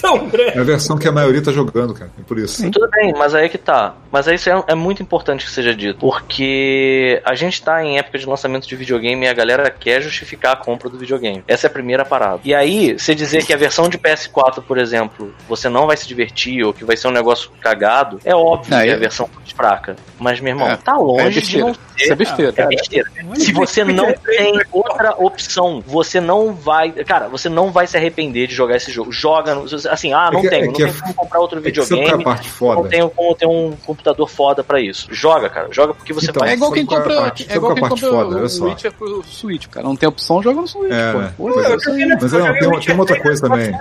Tão 0.04 0.28
grande. 0.28 0.44
É 0.58 0.60
a 0.60 0.64
versão 0.64 0.96
que 0.98 1.08
a 1.08 1.12
maioria 1.12 1.42
tá 1.42 1.50
jogando, 1.50 1.94
cara. 1.94 2.10
É 2.18 2.22
por 2.22 2.38
isso. 2.38 2.70
Tudo 2.70 2.88
bem, 2.90 3.12
mas 3.16 3.34
aí 3.34 3.48
que 3.48 3.58
tá. 3.58 3.94
Mas 4.12 4.28
aí 4.28 4.34
isso 4.36 4.48
é, 4.50 4.64
é 4.68 4.74
muito 4.74 5.02
importante 5.02 5.44
que 5.44 5.50
seja 5.50 5.74
dito. 5.74 5.98
Porque 5.98 7.20
a 7.24 7.34
gente 7.34 7.62
tá 7.62 7.82
em 7.84 7.98
época 7.98 8.18
de 8.18 8.26
lançamento 8.26 8.66
de 8.68 8.76
videogame 8.76 9.24
e 9.24 9.28
a 9.28 9.32
galera 9.32 9.70
quer 9.70 10.00
justificar 10.02 10.52
a 10.52 10.56
compra 10.56 10.88
do 10.88 10.98
videogame. 10.98 11.42
Essa 11.48 11.66
é 11.66 11.68
a 11.68 11.72
primeira 11.72 12.04
parada. 12.04 12.40
E 12.44 12.54
aí, 12.54 12.98
você 12.98 13.14
dizer 13.14 13.44
que 13.44 13.52
a 13.52 13.56
versão 13.56 13.88
de 13.88 13.98
PS4, 13.98 14.62
por 14.62 14.78
exemplo, 14.78 15.34
você 15.48 15.68
não 15.68 15.86
vai 15.86 15.96
se 15.96 16.06
divertir 16.06 16.62
ou 16.64 16.72
que 16.72 16.84
vai 16.84 16.96
ser 16.96 17.08
um 17.08 17.12
negócio 17.12 17.50
cagado, 17.60 18.20
é 18.24 18.34
óbvio 18.34 18.74
Ah, 18.76 18.82
que 18.82 18.88
é 18.88 18.92
é. 18.92 18.94
a 18.94 18.98
versão 18.98 19.28
mais 19.34 19.50
fraca. 19.52 19.96
Mas, 20.18 20.40
meu 20.40 20.52
irmão, 20.52 20.68
É. 20.70 20.76
tá 20.76 20.96
longe 20.96 21.26
É 21.26 21.28
de 21.30 21.40
besteira. 21.40 21.66
não 21.66 21.74
ser. 21.74 21.80
Isso 21.96 22.12
é 22.12 22.16
besteira. 22.16 22.52
É 22.56 22.66
besteira. 22.66 23.10
Se 23.36 23.52
você 23.52 23.84
não 23.84 24.12
tem 24.24 24.60
outra 24.72 25.14
opção, 25.18 25.82
você 25.86 26.20
não 26.20 26.52
vai. 26.54 26.90
Cara, 26.92 27.28
você 27.28 27.48
não 27.48 27.70
vai 27.70 27.86
se 27.86 27.96
arrepender 27.96 28.46
de 28.46 28.54
jogar 28.54 28.76
esse 28.76 28.90
jogo. 28.92 29.10
Joga. 29.12 29.54
no- 29.54 29.64
Assim, 29.94 30.12
ah, 30.12 30.30
não 30.32 30.40
É 30.40 30.42
que- 30.42 30.48
tenho. 30.50 30.62
é 30.62 30.66
não 30.66 30.72
que 30.72 30.82
tenho 30.84 30.94
é- 30.96 31.00
como 31.00 31.14
comprar 31.14 31.40
outro 31.40 31.58
É 31.58 31.60
é 31.60 31.64
videogame. 31.64 32.24
Não 32.60 32.84
tenho 32.88 33.10
como 33.10 33.34
ter 33.34 33.46
um 33.46 33.72
computador 33.86 34.28
foda 34.28 34.62
pra 34.64 34.80
isso. 34.80 35.06
Joga, 35.10 35.48
cara. 35.48 35.68
Joga 35.70 35.94
porque 35.94 36.12
você 36.12 36.30
Então, 36.30 36.40
vai. 36.40 36.50
É 36.50 36.54
igual 36.54 36.72
quem 36.72 36.82
é 36.82 36.86
compra, 36.86 37.14
parte- 37.16 37.46
é 37.48 37.56
igual 37.56 37.72
é 37.72 37.74
quem 37.76 37.88
compra 37.88 38.08
foda? 38.08 38.42
O 38.42 38.48
só. 38.48 38.64
Witcher 38.64 38.92
pro 38.92 39.22
Switch, 39.24 39.66
cara. 39.68 39.86
Não 39.86 39.96
tem 39.96 40.08
opção, 40.08 40.42
joga 40.42 40.60
no 40.60 40.68
Switch, 40.68 40.92
É, 40.92 41.12
pô. 41.12 41.48
Pô, 41.50 41.60
é 41.60 41.64
é. 41.64 41.66
aí. 41.68 42.18
Mas 42.20 42.32
não, 42.32 42.52
tem, 42.54 42.80
tem 42.80 42.94
uma 42.94 43.02
outra 43.02 43.20
coisa 43.20 43.48
também. 43.48 43.72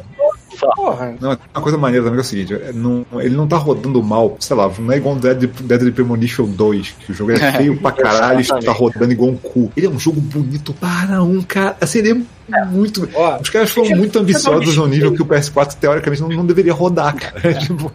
Porra. 0.76 1.16
Não, 1.20 1.30
uma 1.54 1.62
coisa 1.62 1.78
maneira 1.78 2.04
também 2.06 2.20
é 2.20 2.22
o 2.22 2.26
seguinte: 2.26 2.54
é, 2.54 2.72
não- 2.74 3.06
ele 3.20 3.36
não 3.36 3.48
tá 3.48 3.58
rodando 3.58 4.02
mal, 4.04 4.36
sei 4.40 4.56
lá, 4.56 4.72
não 4.80 4.92
é 4.92 4.98
igual 4.98 5.16
o 5.16 5.20
Dead, 5.20 5.50
Dead 5.62 5.94
Premonition 5.94 6.46
2, 6.46 6.96
que 7.06 7.12
o 7.12 7.16
jogo 7.16 7.32
é 7.32 7.52
feio 7.54 7.78
pra 7.78 7.92
caralho 7.92 8.42
e 8.42 8.46
tá 8.46 8.72
rodando 8.72 9.12
igual 9.12 9.30
um 9.32 9.38
cu. 9.38 9.72
Ele 9.76 9.88
é 9.88 9.90
um 9.90 10.00
jogo 10.00 10.20
bonito 10.22 10.74
para 10.74 11.22
um 11.24 11.42
cara. 11.42 11.78
Assim, 11.82 12.00
ele 12.00 12.26
é 12.52 12.66
muito. 12.66 13.08
Ó, 13.14 13.40
Os 13.40 13.50
caras 13.50 13.72
foram 13.72 13.96
muito 13.98 14.18
ambiciosos 14.20 14.76
no 14.78 14.88
nível 14.88 15.14
que 15.14 15.22
o 15.22 15.26
PS4 15.26 15.76
teoricamente 15.76 16.22
não, 16.22 16.30
não 16.30 16.46
deveria 16.46 16.74
rodar, 16.74 17.16
cara. 17.16 17.40
É, 17.44 17.54
tipo, 17.60 17.92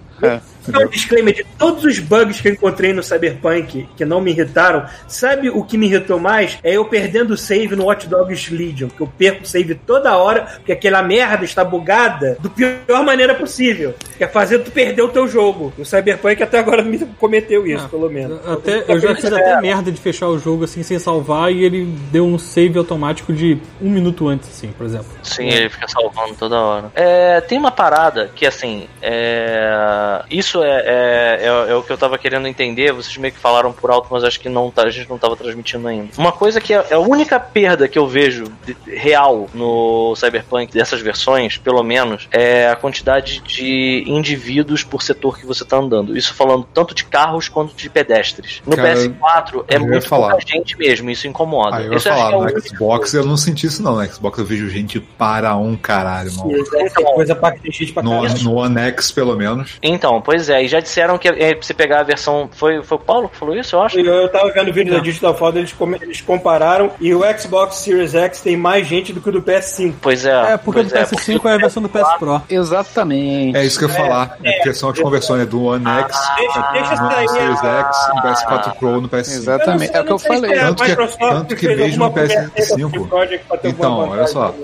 Então, 0.68 0.86
um 0.86 0.88
disclaimer 0.88 1.34
de 1.34 1.44
todos 1.58 1.84
os 1.84 1.98
bugs 1.98 2.40
que 2.40 2.48
eu 2.48 2.52
encontrei 2.52 2.92
no 2.92 3.02
Cyberpunk 3.02 3.88
que 3.96 4.04
não 4.04 4.20
me 4.20 4.30
irritaram, 4.30 4.86
sabe 5.06 5.50
o 5.50 5.64
que 5.64 5.76
me 5.76 5.86
irritou 5.86 6.18
mais? 6.18 6.58
É 6.62 6.76
eu 6.76 6.84
perdendo 6.84 7.32
o 7.32 7.36
save 7.36 7.74
no 7.76 7.84
Watch 7.84 8.06
Dogs 8.06 8.54
Legion, 8.54 8.88
que 8.88 9.00
eu 9.00 9.06
perco 9.06 9.42
o 9.42 9.46
save 9.46 9.74
toda 9.74 10.16
hora, 10.16 10.42
porque 10.56 10.72
aquela 10.72 11.02
merda 11.02 11.44
está 11.44 11.64
bugada 11.64 12.36
do 12.40 12.50
pior 12.50 13.02
maneira 13.04 13.34
possível. 13.34 13.94
Que 14.16 14.24
é 14.24 14.28
fazer 14.28 14.58
tu 14.60 14.70
perder 14.70 15.02
o 15.02 15.08
teu 15.08 15.26
jogo. 15.28 15.72
O 15.78 15.84
Cyberpunk 15.84 16.42
até 16.42 16.58
agora 16.58 16.82
me 16.82 16.98
cometeu 17.18 17.66
isso, 17.66 17.84
Ah, 17.84 17.88
pelo 17.88 18.10
menos. 18.10 18.40
Até, 18.46 18.84
eu 18.88 19.00
já 19.00 19.14
fiz 19.14 19.32
até 19.32 19.60
merda 19.60 19.90
de 19.90 20.00
fechar 20.00 20.28
o 20.28 20.38
jogo 20.38 20.64
assim 20.64 20.82
sem 20.82 20.98
salvar 20.98 21.52
e 21.52 21.64
ele 21.64 21.84
deu 22.10 22.24
um 22.24 22.38
save 22.38 22.78
automático 22.78 23.32
de 23.32 23.58
um 23.80 23.90
minuto 23.90 24.28
antes, 24.28 24.48
assim, 24.48 24.72
por 24.72 24.86
exemplo. 24.86 25.06
Sim, 25.22 25.48
ele 25.48 25.68
fica 25.68 25.86
salvando 25.88 26.34
toda 26.34 26.60
hora. 26.60 26.92
É, 26.94 27.40
tem 27.40 27.58
uma 27.58 27.70
parada 27.70 28.30
que, 28.34 28.46
assim, 28.46 28.86
é, 29.02 30.22
isso 30.30 30.57
isso 30.58 30.62
é, 30.64 30.80
é, 30.84 31.38
é, 31.46 31.70
é 31.70 31.74
o 31.74 31.82
que 31.82 31.92
eu 31.92 31.98
tava 31.98 32.18
querendo 32.18 32.46
entender. 32.46 32.92
Vocês 32.92 33.16
meio 33.16 33.32
que 33.32 33.38
falaram 33.40 33.72
por 33.72 33.90
alto, 33.90 34.08
mas 34.10 34.24
acho 34.24 34.40
que 34.40 34.48
não 34.48 34.70
tá, 34.70 34.82
a 34.82 34.90
gente 34.90 35.08
não 35.08 35.18
tava 35.18 35.36
transmitindo 35.36 35.86
ainda. 35.86 36.08
Uma 36.16 36.32
coisa 36.32 36.60
que 36.60 36.72
é, 36.72 36.86
é 36.90 36.94
a 36.94 36.98
única 36.98 37.38
perda 37.38 37.88
que 37.88 37.98
eu 37.98 38.06
vejo 38.06 38.44
de- 38.64 38.76
real 38.86 39.48
no 39.54 40.14
Cyberpunk 40.16 40.72
dessas 40.72 41.00
versões, 41.00 41.56
pelo 41.56 41.82
menos, 41.82 42.28
é 42.30 42.68
a 42.68 42.76
quantidade 42.76 43.40
de 43.40 44.04
indivíduos 44.06 44.82
por 44.82 45.02
setor 45.02 45.38
que 45.38 45.46
você 45.46 45.64
tá 45.64 45.76
andando. 45.76 46.16
Isso 46.16 46.34
falando 46.34 46.66
tanto 46.72 46.94
de 46.94 47.04
carros 47.04 47.48
quanto 47.48 47.74
de 47.74 47.88
pedestres. 47.88 48.62
No 48.66 48.76
Cara, 48.76 48.94
PS4 48.94 49.64
é 49.68 49.76
eu 49.76 49.80
muito 49.80 50.08
falar. 50.08 50.30
pouca 50.30 50.46
gente 50.46 50.76
mesmo, 50.76 51.10
isso 51.10 51.26
incomoda. 51.26 51.76
Aí 51.76 51.86
eu 51.86 51.92
ia 51.92 51.98
isso 51.98 52.08
eu 52.08 52.14
falar, 52.14 52.28
que 52.46 52.52
é 52.52 52.54
no 52.54 52.60
Xbox 52.68 53.14
eu 53.14 53.24
não 53.24 53.36
senti 53.36 53.66
isso 53.66 53.82
não. 53.82 53.96
No 53.96 54.04
Xbox 54.06 54.38
eu 54.38 54.44
vejo 54.44 54.68
gente 54.68 55.00
para 55.00 55.56
um 55.56 55.76
caralho, 55.76 56.32
mano. 56.34 56.64
Tem 56.64 56.88
coisa 57.14 57.34
pra 57.34 57.48
pra 57.94 58.02
No, 58.02 58.22
no 58.42 58.54
One 58.56 58.78
X, 58.80 59.10
pelo 59.10 59.36
menos. 59.36 59.78
Então, 59.82 60.20
pois 60.20 60.47
é, 60.48 60.62
e 60.64 60.68
já 60.68 60.80
disseram 60.80 61.18
que 61.18 61.28
é, 61.28 61.54
pra 61.54 61.62
você 61.62 61.74
pegar 61.74 62.00
a 62.00 62.02
versão. 62.02 62.48
Foi, 62.52 62.82
foi 62.82 62.96
o 62.98 63.00
Paulo 63.00 63.28
que 63.28 63.36
falou 63.36 63.54
isso, 63.56 63.76
eu 63.76 63.82
acho? 63.82 63.98
Eu, 63.98 64.14
eu 64.22 64.28
tava 64.28 64.50
vendo 64.52 64.68
o 64.70 64.72
vídeo 64.72 64.92
da 64.94 65.00
Digital 65.00 65.34
Foundry, 65.36 65.60
eles, 65.60 65.72
come- 65.72 65.98
eles 66.00 66.20
compararam 66.20 66.90
e 67.00 67.14
o 67.14 67.22
Xbox 67.38 67.76
Series 67.76 68.14
X 68.14 68.40
tem 68.40 68.56
mais 68.56 68.86
gente 68.86 69.12
do 69.12 69.20
que 69.20 69.28
o 69.28 69.32
do 69.32 69.42
PS5. 69.42 69.94
Pois 70.00 70.24
é. 70.24 70.52
É, 70.54 70.56
porque 70.56 70.80
o 70.80 70.84
do 70.84 70.90
PS5 70.90 71.44
é, 71.44 71.54
a 71.54 71.58
versão 71.58 71.82
do 71.82 71.88
PS 71.88 72.18
Pro. 72.18 72.42
Exatamente. 72.48 73.56
É 73.56 73.64
isso 73.64 73.78
que 73.78 73.84
eu 73.84 73.88
ia 73.88 73.94
falar. 73.94 74.38
É, 74.42 74.52
porque 74.52 74.74
são 74.74 74.90
as 74.90 74.98
conversões 74.98 75.40
né, 75.40 75.46
do 75.46 75.62
One 75.64 75.84
X, 75.86 76.16
Deixa, 76.36 76.72
deixa 76.72 76.90
no 77.02 77.10
sair 77.10 77.28
Series 77.28 77.58
X, 77.64 78.08
no 78.14 78.22
PS4 78.22 78.74
Pro, 78.78 79.00
no 79.00 79.08
PS5. 79.08 79.32
Exatamente. 79.32 79.96
É 79.96 80.00
o 80.00 80.04
que 80.04 80.12
eu 80.12 80.18
falei. 80.18 80.54
Tanto 80.58 80.82
que- 80.82 80.88
Microsoft 80.90 81.18
tanto 81.18 81.56
que 81.56 81.68
mesmo 81.68 82.04
no 82.04 82.10
PS5 82.12 82.48
conversa 82.48 82.76
com 82.78 82.98
o 82.98 83.06
Project 83.08 83.44
pra 83.48 83.56
ter 83.58 83.68
Então, 83.68 83.98
olha 84.10 84.26
só. 84.26 84.54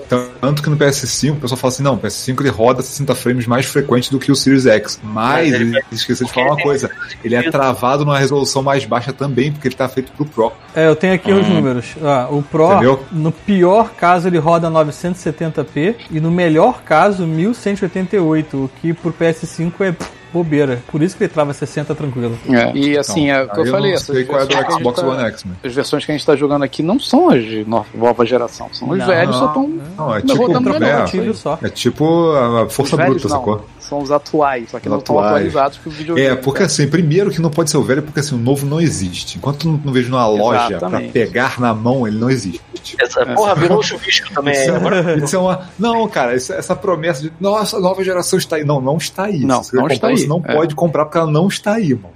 Tanto 0.41 0.63
que 0.63 0.69
no 0.69 0.77
PS5 0.77 1.31
o 1.31 1.35
pessoal 1.35 1.57
fala 1.57 1.73
assim: 1.73 1.83
não, 1.83 1.93
o 1.95 1.97
PS5 1.99 2.39
ele 2.41 2.49
roda 2.49 2.81
60 2.81 3.15
frames 3.15 3.45
mais 3.47 3.65
frequente 3.65 4.11
do 4.11 4.19
que 4.19 4.31
o 4.31 4.35
Series 4.35 4.65
X. 4.65 4.99
Mas 5.03 5.51
Mas 5.51 5.59
ele- 5.65 5.83
esqueceu 5.91 6.25
de 6.27 6.33
falar 6.33 6.47
uma 6.53 6.61
coisa: 6.61 6.89
ele 7.23 7.35
é 7.35 7.49
travado 7.49 8.05
numa 8.05 8.17
resolução 8.19 8.61
mais 8.63 8.85
baixa 8.85 9.11
também, 9.13 9.51
porque 9.51 9.67
ele 9.67 9.75
tá 9.75 9.87
feito 9.89 10.11
pro 10.13 10.25
Pro. 10.25 10.51
É, 10.75 10.87
eu 10.87 10.95
tenho 10.95 11.13
aqui 11.13 11.31
os 11.31 11.47
números. 11.47 11.95
Ah, 12.03 12.27
o 12.29 12.41
Pro, 12.41 12.71
Entendeu? 12.73 12.99
no 13.11 13.31
pior 13.31 13.91
caso, 13.91 14.27
ele 14.27 14.37
roda 14.37 14.69
970p 14.69 15.95
e 16.11 16.19
no 16.19 16.31
melhor 16.31 16.81
caso, 16.83 17.25
1188, 17.27 18.57
o 18.65 18.69
que 18.81 18.93
pro 18.93 19.11
PS5 19.13 19.73
é 19.81 19.95
bobeira. 20.33 20.81
Por 20.91 21.01
isso 21.01 21.15
que 21.15 21.23
ele 21.23 21.31
trava 21.31 21.53
60 21.53 21.95
tranquilo. 21.95 22.37
É, 22.49 22.75
E 22.77 22.97
assim, 22.97 23.29
é 23.29 23.41
o 23.43 23.49
que 23.49 23.59
eu 23.59 23.63
Aí 23.63 23.71
falei. 23.71 23.91
não 23.91 23.95
essas 23.95 24.15
sei 24.15 24.25
qual 24.25 24.41
é 24.41 24.45
do 24.45 24.53
Xbox 24.73 24.99
tá- 24.99 25.07
One 25.07 25.23
X. 25.23 25.45
As 25.63 25.73
versões 25.73 26.05
que 26.05 26.11
a 26.11 26.15
gente 26.17 26.25
tá 26.25 26.35
jogando 26.35 26.63
aqui 26.63 26.83
não 26.83 26.99
são 26.99 27.29
as 27.29 27.41
de 27.41 27.63
no- 27.65 27.85
nova 27.93 28.25
geração. 28.25 28.67
São 28.73 28.89
os 28.89 28.99
Não, 28.99 29.05
velhos, 29.07 29.33
só 29.35 29.41
não, 29.41 29.47
estão 29.47 29.67
Não, 29.97 30.15
é 30.15 30.21
tipo, 30.21 31.29
é, 31.29 31.33
só. 31.33 31.57
é 31.63 31.69
tipo 31.69 32.31
a 32.33 32.67
força 32.69 32.97
bruta, 32.97 33.29
não. 33.29 33.37
sacou? 33.37 33.65
São 33.87 33.99
os 33.99 34.11
atuais, 34.11 34.69
só 34.71 34.79
que 34.79 34.87
Os 34.87 34.91
não 34.91 34.99
estão 34.99 35.17
atuais. 35.17 35.35
atualizados 35.35 35.77
pro 35.77 35.91
videogame. 35.91 36.27
É, 36.29 36.35
porque 36.35 36.63
assim, 36.63 36.87
primeiro 36.87 37.29
que 37.31 37.41
não 37.41 37.49
pode 37.49 37.69
ser 37.69 37.77
o 37.77 37.83
velho, 37.83 38.01
porque 38.03 38.19
assim, 38.19 38.35
o 38.35 38.37
novo 38.37 38.65
não 38.65 38.81
existe. 38.81 39.37
Enquanto 39.37 39.67
não, 39.67 39.79
não 39.83 39.93
vejo 39.93 40.09
numa 40.09 40.27
loja 40.27 40.67
pra 40.67 40.77
Exatamente. 40.77 41.11
pegar 41.11 41.59
na 41.59 41.73
mão, 41.73 42.07
ele 42.07 42.17
não 42.17 42.29
existe. 42.29 42.61
Essa, 42.99 43.25
porra, 43.25 43.55
virou 43.55 43.81
chuvisco 43.83 44.31
também. 44.33 44.53
Isso 44.53 44.69
é, 44.71 44.77
uma, 44.77 45.13
isso 45.13 45.35
é 45.35 45.39
uma- 45.39 45.61
Não, 45.79 46.07
cara, 46.07 46.35
isso- 46.35 46.53
essa 46.53 46.75
promessa 46.75 47.21
de 47.23 47.31
nossa, 47.39 47.77
a 47.77 47.79
nova 47.79 48.03
geração 48.03 48.37
está 48.37 48.55
aí. 48.57 48.63
Não, 48.63 48.79
não 48.81 48.97
está 48.97 49.25
aí. 49.25 49.39
Não, 49.41 49.61
não 49.73 49.87
está 49.87 50.07
aí. 50.07 50.17
Você 50.17 50.27
não 50.27 50.41
É. 50.45 50.53
pode 50.55 50.75
comprar 50.75 51.05
porque 51.05 51.17
ela 51.17 51.29
não 51.31 51.47
está 51.47 51.73
aí, 51.75 51.93
mano. 51.93 52.13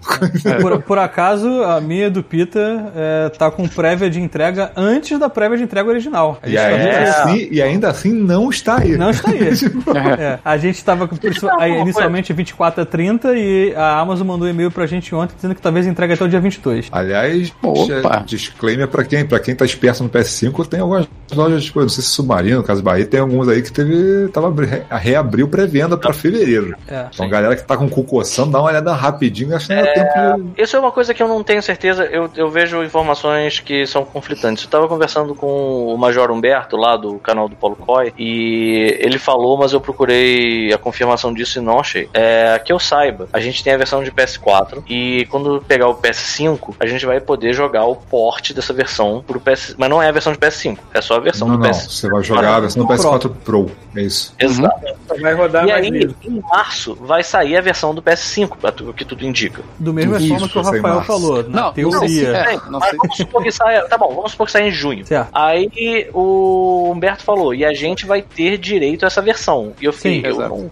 Por, 0.61 0.81
por 0.83 0.97
acaso, 0.97 1.47
a 1.63 1.79
minha 1.81 2.09
do 2.09 2.23
Pita 2.23 2.59
é, 2.95 3.29
tá 3.29 3.49
com 3.51 3.67
prévia 3.67 4.09
de 4.09 4.19
entrega 4.19 4.71
antes 4.75 5.17
da 5.19 5.29
prévia 5.29 5.57
de 5.57 5.63
entrega 5.63 5.89
original. 5.89 6.39
E 6.45 6.53
tá 6.55 6.61
ainda, 6.65 6.83
É. 6.83 7.09
assim, 7.09 7.47
e 7.51 7.61
ainda 7.61 7.89
assim 7.89 8.13
não 8.13 8.49
está 8.49 8.79
aí. 8.81 8.97
Não 8.97 9.09
está 9.09 9.29
aí. 9.31 9.39
É, 10.19 10.39
a 10.43 10.57
gente 10.57 10.83
tava 10.83 11.07
com 11.07 11.15
falar 11.15 11.58
aí, 11.59 11.79
inicialmente 11.79 12.33
24 12.33 12.81
a 12.83 12.85
30 12.85 13.33
e 13.35 13.73
a 13.75 13.99
Amazon 13.99 14.27
mandou 14.27 14.47
um 14.47 14.51
e-mail 14.51 14.71
pra 14.71 14.85
gente 14.85 15.13
ontem 15.13 15.35
dizendo 15.35 15.55
que 15.55 15.61
talvez 15.61 15.85
entregue 15.87 16.13
até 16.13 16.23
o 16.23 16.27
dia 16.27 16.39
22. 16.39 16.87
Aliás, 16.91 17.53
Opa. 17.61 18.23
disclaimer 18.25 18.87
pra 18.87 19.03
quem, 19.03 19.25
pra 19.25 19.39
quem 19.39 19.55
tá 19.55 19.65
esperto 19.65 20.03
no 20.03 20.09
PS5, 20.09 20.67
tem 20.67 20.79
algumas 20.79 21.07
lojas, 21.33 21.63
tipo, 21.65 21.79
não 21.81 21.89
sei 21.89 22.03
se 22.03 22.09
Submarino, 22.09 22.63
Caso 22.63 22.81
Bahia, 22.83 23.05
tem 23.05 23.19
alguns 23.19 23.47
aí 23.47 23.61
que 23.61 23.71
teve. 23.71 24.27
Tava, 24.29 24.47
abri- 24.47 24.67
reabriu 24.89 25.47
pré-venda 25.47 25.97
pra 25.97 26.13
fevereiro. 26.13 26.75
É. 26.87 27.07
Então, 27.13 27.27
galera 27.29 27.55
que 27.55 27.63
tá 27.63 27.75
com 27.77 27.89
cu 27.89 28.03
coçando, 28.03 28.51
dá 28.51 28.59
uma 28.59 28.69
olhada 28.69 28.93
rapidinho, 28.93 29.55
acho 29.55 29.67
que 29.67 29.75
não 29.75 29.83
dá 29.83 29.93
tempo 29.93 30.43
de. 30.53 30.61
Isso 30.61 30.75
é 30.75 30.79
uma 30.79 30.91
coisa 30.91 31.13
que 31.13 31.21
eu 31.21 31.27
não 31.27 31.43
tenho 31.43 31.61
certeza. 31.61 32.03
Eu, 32.05 32.29
eu 32.35 32.49
vejo 32.49 32.83
informações 32.83 33.59
que 33.59 33.85
são 33.87 34.03
conflitantes. 34.05 34.63
Eu 34.63 34.69
tava 34.69 34.87
conversando 34.87 35.33
com 35.35 35.93
o 35.93 35.97
Major 35.97 36.29
Humberto, 36.31 36.75
lá 36.77 36.95
do 36.97 37.15
canal 37.19 37.47
do 37.49 37.55
Paulo 37.55 37.75
Coy, 37.75 38.13
e 38.17 38.97
ele 38.99 39.17
falou, 39.17 39.57
mas 39.57 39.73
eu 39.73 39.79
procurei 39.81 40.71
a 40.73 40.77
confirmação 40.77 41.33
disso 41.33 41.48
e 41.57 41.61
não 41.61 41.79
achei. 41.79 42.09
É, 42.13 42.59
que 42.63 42.71
eu 42.71 42.79
saiba, 42.79 43.27
a 43.33 43.39
gente 43.39 43.63
tem 43.63 43.73
a 43.73 43.77
versão 43.77 44.03
de 44.03 44.11
PS4, 44.11 44.83
e 44.87 45.25
quando 45.29 45.63
pegar 45.67 45.87
o 45.87 45.95
PS5, 45.95 46.75
a 46.79 46.85
gente 46.85 47.05
vai 47.05 47.19
poder 47.19 47.53
jogar 47.53 47.85
o 47.85 47.95
port 47.95 48.51
dessa 48.53 48.73
versão 48.73 49.23
pro 49.25 49.39
PS. 49.39 49.75
Mas 49.77 49.89
não 49.89 50.01
é 50.01 50.07
a 50.07 50.11
versão 50.11 50.31
de 50.33 50.39
PS5, 50.39 50.77
é 50.93 51.01
só 51.01 51.15
a 51.15 51.19
versão 51.19 51.47
Não, 51.47 51.57
do 51.57 51.63
não, 51.63 51.69
PS5. 51.69 51.89
você 51.89 52.09
vai 52.09 52.23
jogar 52.23 52.55
a 52.55 52.59
versão 52.59 52.85
do 52.85 52.93
PS4 52.93 53.31
Pro. 53.43 53.71
É 53.95 54.01
isso. 54.01 54.33
Exato. 54.39 54.79
Vai 55.21 55.33
rodar 55.33 55.65
E 55.67 55.71
aí, 55.71 55.89
livre. 55.89 56.15
em 56.25 56.39
março, 56.41 56.95
vai 56.95 57.23
sair 57.23 57.57
a 57.57 57.61
versão 57.61 57.93
do 57.93 58.01
PS5, 58.01 58.57
pra 58.57 58.71
tu- 58.71 58.89
o 58.89 58.93
que 58.93 59.03
tudo 59.03 59.25
indica. 59.25 59.61
Do 59.79 59.93
mesmo 59.93 60.15
Isso, 60.17 60.27
forma 60.29 60.49
que 60.49 60.57
o 60.57 60.61
Rafael 60.61 60.83
massa. 60.95 61.07
falou, 61.07 61.43
na 61.43 61.49
Não, 61.49 61.63
não 61.65 61.73
teoria. 61.73 62.27
é. 62.29 62.45
Bem, 62.45 62.61
não 62.69 62.79
mas 62.79 62.95
vamos 62.97 63.17
supor 63.17 63.43
que 63.43 63.51
saia. 63.51 63.81
Tá 63.87 63.97
bom, 63.97 64.13
vamos 64.13 64.31
supor 64.31 64.45
que 64.45 64.51
saia 64.51 64.67
em 64.67 64.71
junho. 64.71 65.05
Certo. 65.05 65.29
Aí 65.33 66.07
o 66.13 66.91
Humberto 66.91 67.23
falou, 67.23 67.53
e 67.53 67.65
a 67.65 67.73
gente 67.73 68.05
vai 68.05 68.21
ter 68.21 68.57
direito 68.57 69.03
a 69.03 69.07
essa 69.07 69.21
versão. 69.21 69.73
E 69.81 69.85
eu 69.85 69.93
fiquei, 69.93 70.21
Sim, 70.21 70.27
eu 70.27 70.31
exato. 70.31 70.49
não 70.55 70.71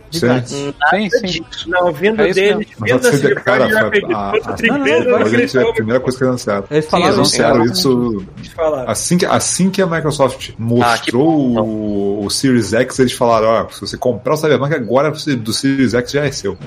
Sim. 0.90 1.10
Sim. 1.10 1.46
Não, 1.68 1.92
vindo 1.92 2.22
É 2.22 2.32
deles, 2.34 2.68
vindo 2.82 3.08
assim, 3.08 3.34
cara, 3.36 3.70
já 3.70 3.88
acredito. 3.88 4.16
a- 4.16 4.32
a- 4.32 4.34
é 5.70 5.74
primeira 5.74 6.00
coisa 6.00 6.18
que 6.18 6.24
eles 6.24 6.30
anunciaram. 6.48 6.66
Eles 6.72 6.86
falaram. 6.88 7.14
Anunciaram 7.14 7.64
isso 7.66 8.26
assim 8.88 9.18
que, 9.18 9.26
assim 9.26 9.70
que 9.70 9.82
a 9.82 9.88
Microsoft 9.88 10.50
Ah, 10.52 10.54
mostrou 10.58 11.26
bom, 11.54 11.62
o, 11.62 12.26
o 12.26 12.30
Series 12.30 12.74
X, 12.74 13.00
eles 13.00 13.14
falaram: 13.14 13.48
ó, 13.48 13.68
se 13.70 13.82
você 13.82 13.98
comprar 13.98 14.34
o 14.34 14.38
Cyberpunk 14.38 14.74
agora 14.74 15.12
do 15.12 15.54
Series 15.54 15.94
X 15.94 16.12
já 16.12 16.26
é 16.26 16.32
seu. 16.32 16.58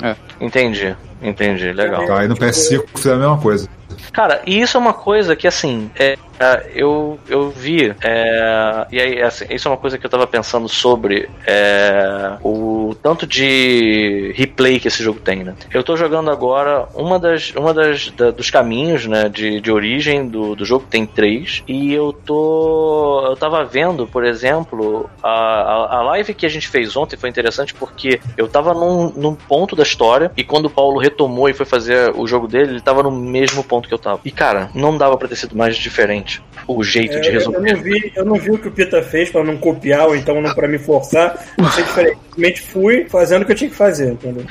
Entendi, 0.40 0.96
entendi, 1.22 1.72
legal. 1.72 2.06
Tá, 2.06 2.20
aí 2.20 2.28
no 2.28 2.36
PS5 2.36 2.84
fizeram 2.94 3.16
a 3.16 3.20
mesma 3.20 3.38
coisa. 3.38 3.68
Cara, 4.12 4.42
e 4.46 4.60
isso 4.60 4.76
é 4.76 4.80
uma 4.80 4.92
coisa 4.92 5.36
que, 5.36 5.46
assim, 5.46 5.90
é, 5.98 6.16
é, 6.40 6.72
eu, 6.74 7.18
eu 7.28 7.50
vi, 7.50 7.94
é, 8.02 8.86
e 8.90 8.98
aí, 9.00 9.22
assim, 9.22 9.44
isso 9.50 9.68
é 9.68 9.70
uma 9.70 9.76
coisa 9.76 9.98
que 9.98 10.04
eu 10.06 10.10
tava 10.10 10.26
pensando 10.26 10.68
sobre 10.68 11.28
é, 11.46 12.36
o 12.42 12.94
tanto 13.02 13.26
de 13.26 14.32
replay 14.36 14.80
que 14.80 14.88
esse 14.88 15.02
jogo 15.02 15.20
tem, 15.20 15.44
né? 15.44 15.54
Eu 15.72 15.84
tô 15.84 15.96
jogando 15.96 16.30
agora 16.30 16.88
uma 16.94 17.18
das, 17.18 17.50
uma 17.54 17.72
das 17.74 18.10
da- 18.10 18.30
dos 18.30 18.50
caminhos, 18.50 19.06
né, 19.06 19.28
de, 19.28 19.60
de 19.60 19.70
origem 19.70 20.26
do, 20.28 20.56
do 20.56 20.64
jogo, 20.64 20.86
tem 20.90 21.06
três, 21.06 21.62
e 21.68 21.92
eu 21.92 22.12
tô, 22.12 23.26
eu 23.26 23.36
tava 23.36 23.64
vendo, 23.64 24.06
por 24.06 24.24
exemplo, 24.24 25.08
a, 25.22 25.30
a, 25.30 25.96
a 25.98 26.02
live 26.02 26.34
que 26.34 26.46
a 26.46 26.50
gente 26.50 26.68
fez 26.68 26.96
ontem 26.96 27.16
foi 27.16 27.28
interessante 27.28 27.74
porque 27.74 28.20
eu 28.36 28.48
tava 28.48 28.72
num, 28.74 29.12
num 29.14 29.34
ponto 29.36 29.76
da 29.76 29.82
história, 29.82 30.32
e 30.36 30.42
quando 30.42 30.66
o 30.66 30.70
Paulo 30.70 30.98
retomou 30.98 31.48
e 31.48 31.54
foi 31.54 31.66
fazer 31.66 32.12
o 32.16 32.26
jogo 32.26 32.48
dele, 32.48 32.72
ele 32.72 32.80
tava 32.80 33.02
no 33.02 33.10
mesmo 33.10 33.62
ponto 33.62 33.86
que 33.86 33.94
eu 33.94 33.98
tava. 34.00 34.20
E 34.24 34.30
cara, 34.30 34.70
não 34.74 34.96
dava 34.98 35.16
pra 35.16 35.28
ter 35.28 35.36
sido 35.36 35.56
mais 35.56 35.76
diferente 35.76 36.42
o 36.66 36.82
jeito 36.84 37.16
É, 37.16 37.20
de 37.20 37.28
eu, 37.28 37.32
eu 37.34 37.38
resolver. 37.38 37.72
não 37.74 37.82
vi, 37.82 38.12
eu 38.16 38.24
não 38.24 38.34
vi 38.36 38.50
o 38.50 38.58
que 38.58 38.68
o 38.68 38.70
Pita 38.72 39.02
fez 39.02 39.30
pra 39.30 39.42
não 39.44 39.56
copiar 39.56 40.06
ou 40.08 40.16
então 40.16 40.40
não 40.40 40.54
pra 40.54 40.66
me 40.68 40.78
forçar. 40.78 41.36
Eu 41.58 41.64
sei 41.70 41.84
diferente. 41.84 42.18
Simplesmente 42.30 42.62
fui 42.62 43.06
fazendo 43.08 43.42
o 43.42 43.44
que 43.46 43.52
eu 43.52 43.56
tinha 43.56 43.70
que 43.70 43.76
fazer, 43.76 44.12
entendeu? 44.12 44.44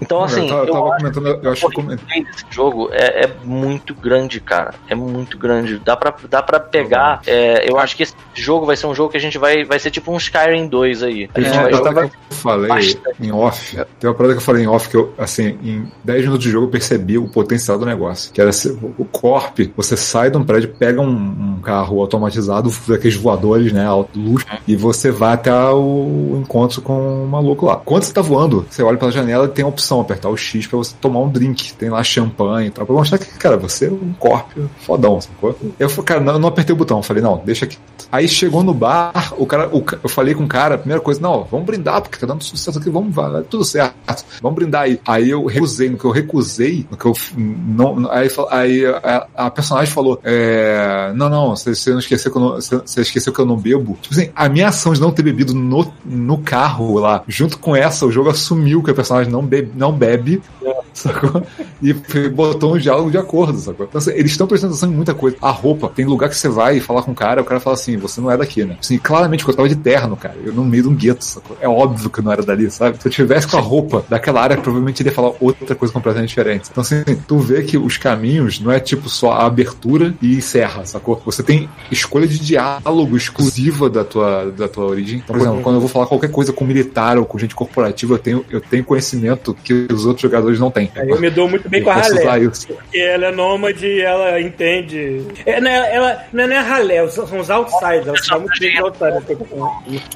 Então, 0.00 0.22
assim, 0.22 0.42
eu 0.42 0.48
tava, 0.48 0.60
eu 0.62 0.66
eu 0.66 0.72
tava 0.74 0.88
acho 0.94 0.98
comentando, 0.98 1.44
eu 1.44 1.52
acho 1.52 1.60
que 1.60 1.66
eu 1.66 1.72
comentei. 1.72 2.24
desse 2.24 2.44
jogo 2.50 2.88
é, 2.92 3.24
é 3.24 3.30
muito 3.44 3.94
grande, 3.94 4.38
cara. 4.40 4.74
É 4.88 4.94
muito 4.94 5.38
grande. 5.38 5.78
Dá 5.78 5.96
pra, 5.96 6.14
dá 6.28 6.42
pra 6.42 6.60
pegar. 6.60 7.20
é, 7.26 7.68
eu 7.70 7.78
acho 7.78 7.96
que 7.96 8.02
esse 8.02 8.14
jogo 8.34 8.66
vai 8.66 8.76
ser 8.76 8.86
um 8.86 8.94
jogo 8.94 9.10
que 9.10 9.16
a 9.16 9.20
gente 9.20 9.38
vai. 9.38 9.64
Vai 9.64 9.78
ser 9.78 9.90
tipo 9.90 10.12
um 10.12 10.16
Skyrim 10.16 10.66
2 10.68 11.02
aí. 11.02 11.24
A 11.24 11.32
Tem 11.34 11.44
gente 11.44 11.56
vai 11.56 11.68
que 11.70 11.74
eu 11.74 12.10
falei 12.30 12.68
bastante. 12.68 13.16
em 13.20 13.32
off. 13.32 13.76
Tem 13.98 14.10
uma 14.10 14.14
parada 14.14 14.34
que 14.34 14.40
eu 14.40 14.44
falei 14.44 14.64
em 14.64 14.68
off 14.68 14.88
que 14.88 14.96
eu, 14.96 15.14
assim, 15.16 15.58
em 15.62 15.90
10 16.04 16.20
minutos 16.24 16.44
de 16.44 16.50
jogo 16.50 16.66
eu 16.66 16.70
percebi 16.70 17.16
o 17.18 17.28
potencial 17.28 17.78
do 17.78 17.86
negócio. 17.86 18.32
Que 18.32 18.40
era 18.40 18.52
o 18.98 19.04
Corp, 19.04 19.58
você 19.76 19.96
sai 19.96 20.30
de 20.30 20.36
um 20.36 20.44
prédio, 20.44 20.74
pega 20.78 21.00
um, 21.00 21.08
um 21.10 21.60
carro 21.62 22.00
automatizado, 22.00 22.72
daqueles 22.88 23.16
voadores, 23.16 23.72
né, 23.72 23.84
alto 23.86 24.18
luxo, 24.18 24.46
e 24.66 24.76
você 24.76 25.10
vai 25.10 25.34
até 25.34 25.52
o 25.52 26.38
encontro 26.40 26.80
com 26.82 27.24
o 27.24 27.28
maluco 27.28 27.66
lá. 27.66 27.76
Quando 27.76 28.04
você 28.04 28.12
tá 28.12 28.20
voando, 28.20 28.66
você 28.68 28.82
olha 28.82 28.96
pela 28.98 29.10
janela 29.12 29.46
e 29.46 29.48
tem 29.48 29.64
a 29.64 29.68
opção, 29.68 30.00
apertar 30.00 30.28
o 30.28 30.36
X 30.36 30.66
pra 30.66 30.78
você 30.78 30.94
tomar 31.00 31.20
um 31.20 31.28
drink. 31.28 31.72
Tem 31.74 31.88
lá 31.90 32.02
champanhe 32.02 32.68
e 32.68 32.70
tal, 32.70 32.86
pra 32.86 32.94
mostrar 32.94 33.18
que, 33.18 33.26
cara, 33.38 33.56
você 33.56 33.86
é 33.86 33.90
um 33.90 34.12
Corp 34.18 34.50
fodão, 34.80 35.20
sacou? 35.20 35.56
Eu 35.78 35.88
falei, 35.88 36.04
cara, 36.04 36.20
não, 36.20 36.32
eu 36.34 36.38
não 36.38 36.48
apertei 36.48 36.74
o 36.74 36.78
botão. 36.78 36.98
Eu 36.98 37.02
falei, 37.02 37.22
não, 37.22 37.40
deixa 37.44 37.64
aqui. 37.64 37.78
Aí 38.10 38.28
chegou 38.28 38.62
no 38.62 38.74
bar, 38.74 39.32
o 39.38 39.46
cara, 39.46 39.68
o 39.74 39.82
eu 40.02 40.08
falei 40.08 40.34
com 40.34 40.44
o 40.44 40.48
cara, 40.48 40.74
a 40.74 40.78
primeira 40.78 41.00
coisa, 41.00 41.20
não, 41.20 41.44
vamos 41.44 41.64
brindar, 41.66 42.02
porque 42.02 42.18
tá 42.18 42.26
dando 42.26 42.44
sucesso 42.44 42.78
aqui, 42.78 42.90
vamos, 42.90 43.14
vai, 43.14 43.42
tudo 43.42 43.64
certo, 43.64 43.94
vamos 44.42 44.56
brindar 44.56 44.82
aí. 44.82 45.00
Aí 45.06 45.30
eu 45.30 45.46
recusei, 45.46 45.88
no 45.88 45.96
que 45.96 46.04
eu 46.04 46.10
recusei, 46.10 46.86
no 46.90 46.96
que 46.96 47.06
eu 47.06 47.14
não, 47.36 48.10
aí, 48.10 48.28
fa- 48.28 48.48
a, 48.86 49.26
a 49.34 49.50
personagem 49.50 49.92
falou, 49.92 50.20
é, 50.24 51.12
não, 51.14 51.28
não, 51.28 51.56
você, 51.56 51.90
não 51.90 51.98
esqueceu 51.98 52.30
que 52.30 52.38
eu 52.38 52.42
não, 52.42 52.54
você, 52.54 53.00
esqueceu 53.00 53.32
que 53.32 53.38
eu 53.38 53.46
não 53.46 53.56
bebo. 53.56 53.98
Tipo 54.00 54.14
assim, 54.14 54.30
a 54.34 54.48
minha 54.48 54.68
ação 54.68 54.92
de 54.92 55.00
não 55.00 55.10
ter 55.10 55.22
bebido 55.22 55.54
no, 55.54 55.92
no 56.04 56.38
carro 56.38 56.98
lá, 56.98 57.22
junto 57.28 57.58
com 57.58 57.74
essa, 57.74 58.06
o 58.06 58.12
jogo 58.12 58.30
assumiu 58.30 58.82
que 58.82 58.90
a 58.90 58.94
personagem 58.94 59.32
não 59.32 59.44
bebe, 59.44 59.72
não 59.74 59.92
bebe 59.92 60.42
sacou? 60.92 61.42
E 61.82 61.92
botou 62.28 62.74
um 62.74 62.78
diálogo 62.78 63.10
de 63.10 63.18
acordo, 63.18 63.58
sacou? 63.58 63.86
Então, 63.86 63.98
assim, 63.98 64.12
eles 64.12 64.32
estão 64.32 64.46
prestando 64.46 64.72
atenção 64.72 64.90
em 64.90 64.94
muita 64.94 65.14
coisa. 65.14 65.36
A 65.40 65.50
roupa, 65.50 65.88
tem 65.88 66.04
lugar 66.04 66.28
que 66.28 66.36
você 66.36 66.48
vai 66.48 66.80
falar 66.80 67.02
com 67.02 67.12
o 67.12 67.14
cara, 67.14 67.42
o 67.42 67.44
cara 67.44 67.60
fala 67.60 67.74
assim, 67.74 67.96
você 67.96 68.20
não 68.20 68.30
é 68.30 68.36
daqui, 68.36 68.64
né? 68.64 68.76
Assim, 68.80 68.98
claramente, 68.98 69.46
eu 69.46 69.54
tava 69.54 69.68
de 69.68 69.76
terno, 69.76 70.16
cara, 70.16 70.36
eu 70.44 70.52
no 70.52 70.64
meio 70.64 70.84
de 70.84 70.88
um 70.88 70.94
gueto, 70.94 71.24
sacou? 71.24 71.56
É 71.60 71.68
óbvio 71.68 72.10
que 72.10 72.20
eu 72.20 72.24
não 72.24 72.32
era 72.32 72.42
dali, 72.42 72.70
sabe? 72.70 72.98
Se 73.00 73.08
eu 73.08 73.12
tivesse 73.12 73.46
com 73.48 73.56
a 73.56 73.60
roupa 73.60 74.04
daquela 74.08 74.42
área, 74.42 74.56
provavelmente 74.56 75.02
ele 75.02 75.08
ia 75.08 75.14
falar 75.14 75.32
outra 75.40 75.74
coisa 75.74 75.92
completamente 75.92 76.28
diferente. 76.28 76.68
Então, 76.70 76.82
assim, 76.82 77.02
tu 77.26 77.38
vê 77.38 77.62
que 77.62 77.76
os 77.76 77.96
caminhos 77.96 78.60
não 78.60 78.71
é 78.72 78.80
tipo 78.80 79.08
só 79.08 79.32
a 79.32 79.46
abertura 79.46 80.14
e 80.22 80.34
encerra, 80.36 80.84
sacou? 80.84 81.20
Você 81.24 81.42
tem 81.42 81.68
escolha 81.90 82.26
de 82.26 82.38
diálogo 82.38 83.16
exclusiva 83.16 83.88
da 83.90 84.04
tua, 84.04 84.46
da 84.50 84.68
tua 84.68 84.84
origem. 84.86 85.18
Então, 85.22 85.34
por 85.36 85.42
exemplo, 85.42 85.62
quando 85.62 85.76
eu 85.76 85.80
vou 85.80 85.88
falar 85.88 86.06
qualquer 86.06 86.30
coisa 86.30 86.52
com 86.52 86.64
militar 86.64 87.18
ou 87.18 87.24
com 87.24 87.38
gente 87.38 87.54
corporativa, 87.54 88.14
eu 88.14 88.18
tenho, 88.18 88.44
eu 88.50 88.60
tenho 88.60 88.84
conhecimento 88.84 89.54
que 89.64 89.86
os 89.92 90.04
outros 90.06 90.22
jogadores 90.22 90.58
não 90.58 90.70
têm. 90.70 90.90
Aí 90.96 91.08
eu 91.08 91.20
me 91.20 91.30
dou 91.30 91.48
muito 91.48 91.68
bem 91.68 91.80
Eu 91.80 91.84
com 91.86 91.90
a 91.92 92.38
isso. 92.38 92.66
Porque 92.68 92.98
ela 92.98 93.26
é 93.26 93.32
nômade 93.32 93.86
e 93.86 94.00
ela 94.00 94.40
entende. 94.40 95.22
É, 95.46 95.60
não 95.60 95.70
é- 95.70 95.94
ela 95.94 96.18
não 96.32 96.44
é 96.44 96.46
nem 96.46 96.58
a 96.58 96.62
Ralé, 96.62 97.08
são 97.08 97.24
os 97.38 97.50
outsiders. 97.50 98.06
Ela 98.06 98.16
dá 98.30 98.38
muito 98.38 98.60
bem 98.60 98.78
outsiders. 98.78 99.24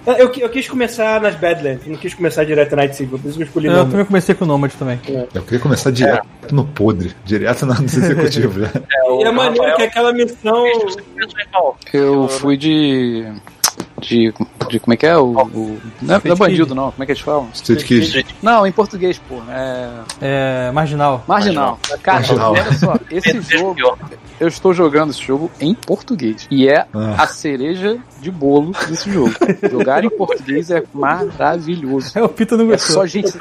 Eu, 0.06 0.32
eu 0.38 0.48
quis 0.48 0.68
começar 0.68 1.20
nas 1.20 1.34
Badlands, 1.36 1.86
não 1.86 1.96
quis 1.96 2.14
começar 2.14 2.44
direto 2.44 2.70
na 2.70 2.76
Night 2.82 2.96
City, 2.96 3.10
por 3.10 3.20
isso 3.24 3.36
que 3.36 3.42
eu 3.42 3.46
escolhi 3.46 3.66
Eu 3.66 3.72
nômade. 3.72 3.90
também 3.90 4.06
comecei 4.06 4.34
com 4.34 4.44
o 4.44 4.48
Nomad 4.48 4.72
também. 4.72 5.00
Eu 5.34 5.42
queria 5.42 5.58
começar 5.60 5.90
direto 5.90 6.26
no 6.52 6.64
podre, 6.64 7.12
direto 7.24 7.66
na- 7.66 7.80
nos 7.80 7.94
executivos, 8.46 8.56
né? 8.56 8.70
E 9.20 9.24
é 9.24 9.30
maneiro 9.30 9.76
que 9.76 9.82
aquela 9.82 10.12
missão. 10.12 10.64
Eu 11.92 12.28
fui 12.28 12.56
de. 12.56 13.26
De, 14.00 14.32
de 14.68 14.78
como 14.78 14.92
é 14.92 14.96
que 14.96 15.06
é? 15.06 15.16
O, 15.16 15.24
o- 15.32 15.80
não, 16.02 16.16
é, 16.16 16.20
não 16.24 16.32
é 16.32 16.36
bandido, 16.36 16.74
não. 16.74 16.90
Como 16.92 17.02
é 17.02 17.06
que 17.06 17.12
eles 17.12 17.22
falam? 17.22 17.48
Street 17.54 17.82
Kid. 17.84 18.26
Não, 18.42 18.66
em 18.66 18.72
português, 18.72 19.18
pô. 19.18 19.36
É. 19.50 19.88
É. 20.20 20.70
Marginal. 20.72 21.24
Marginal. 21.26 21.78
Cara, 22.02 22.18
Marginal. 22.18 22.52
olha 22.52 22.72
só, 22.74 22.94
esse 23.10 23.40
jogo. 23.40 23.76
Eu 24.38 24.48
estou 24.48 24.74
jogando 24.74 25.10
esse 25.10 25.22
jogo 25.22 25.50
em 25.58 25.72
português. 25.74 26.46
E 26.50 26.68
é 26.68 26.84
Ah. 26.92 27.22
a 27.22 27.26
cereja 27.26 27.96
de 28.20 28.30
bolo 28.30 28.72
desse 28.86 29.10
jogo. 29.10 29.32
Jogar 29.70 30.04
em 30.04 30.10
português 30.10 30.70
é 30.70 30.82
maravilhoso. 30.92 32.12
É, 32.18 32.22
o 32.22 32.28
Pita 32.28 32.56
não 32.56 32.66
É 32.66 32.68
gostou. 32.72 32.96
só 32.96 33.06
gente. 33.06 33.32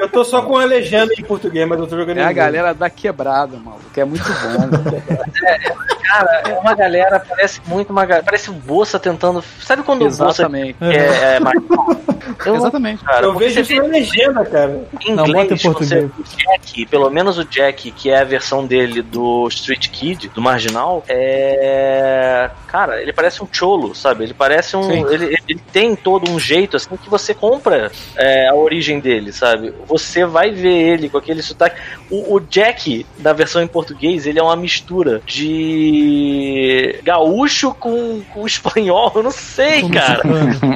Eu 0.00 0.08
tô 0.08 0.22
só 0.24 0.42
com 0.42 0.56
a 0.58 0.64
legenda 0.64 1.12
em 1.18 1.22
português, 1.22 1.66
mas 1.68 1.78
eu 1.78 1.86
tô 1.86 1.96
jogando 1.96 2.18
É 2.18 2.22
em 2.22 2.24
a 2.26 2.32
galera 2.32 2.72
da 2.74 2.88
quebrada, 2.90 3.56
maluco. 3.58 3.82
Que 3.92 4.00
é 4.00 4.04
muito 4.04 4.24
bom. 4.24 4.68
Cara, 6.02 6.42
é 6.46 6.58
uma 6.58 6.74
galera, 6.74 7.20
parece 7.26 7.60
muito 7.66 7.90
uma 7.90 8.04
galera. 8.04 8.24
Parece 8.24 8.50
o 8.50 8.52
Bolsa 8.52 8.98
tentando. 8.98 9.42
Sabe 9.62 9.81
quando 9.82 10.02
o 10.02 10.04
Bolsa 10.08 10.24
Exatamente. 10.42 10.76
é, 10.80 11.34
é 11.36 11.40
mais. 11.40 11.58
Eu 12.46 12.52
não- 12.54 12.56
Exatamente. 12.60 13.04
cara, 13.04 13.26
Eu 13.26 13.34
vejo 13.34 13.54
você 13.64 13.74
isso 13.74 13.82
na 13.82 13.88
legenda, 13.88 14.44
cara. 14.44 14.84
Em 15.04 15.14
Não, 15.14 15.24
bota 15.24 15.38
em 15.38 15.42
inglês, 15.44 15.62
português. 15.62 15.90
você, 15.90 16.04
o 16.04 16.36
Jack, 16.36 16.86
pelo 16.86 17.10
menos 17.10 17.36
o 17.38 17.44
Jack, 17.44 17.90
que 17.92 18.10
é 18.10 18.20
a 18.20 18.24
versão 18.24 18.64
dele 18.66 19.02
do 19.02 19.46
Street 19.48 19.88
Kid, 19.90 20.28
do 20.28 20.40
Marginal, 20.40 21.04
é. 21.08 22.50
Cara, 22.68 23.02
ele 23.02 23.12
parece 23.12 23.42
um 23.42 23.48
cholo, 23.52 23.94
sabe? 23.94 24.24
Ele 24.24 24.34
parece 24.34 24.76
um. 24.76 25.06
Ele, 25.08 25.36
ele 25.46 25.60
tem 25.72 25.94
todo 25.94 26.30
um 26.30 26.38
jeito 26.40 26.76
assim 26.76 26.96
que 26.96 27.10
você 27.10 27.34
compra 27.34 27.92
é, 28.16 28.48
a 28.48 28.54
origem 28.54 28.98
dele, 28.98 29.30
sabe? 29.32 29.72
Você 29.86 30.24
vai 30.24 30.50
ver 30.50 30.72
ele 30.72 31.08
com 31.10 31.18
aquele 31.18 31.42
sotaque. 31.42 31.80
O, 32.10 32.36
o 32.36 32.40
Jack, 32.40 33.04
da 33.18 33.32
versão 33.32 33.62
em 33.62 33.66
português, 33.66 34.26
ele 34.26 34.38
é 34.38 34.42
uma 34.42 34.56
mistura 34.56 35.20
de 35.26 36.98
gaúcho 37.04 37.74
com, 37.74 38.22
com 38.32 38.46
espanhol. 38.46 39.12
Eu 39.14 39.22
não 39.22 39.30
sei, 39.30 39.71
cara. 39.90 40.22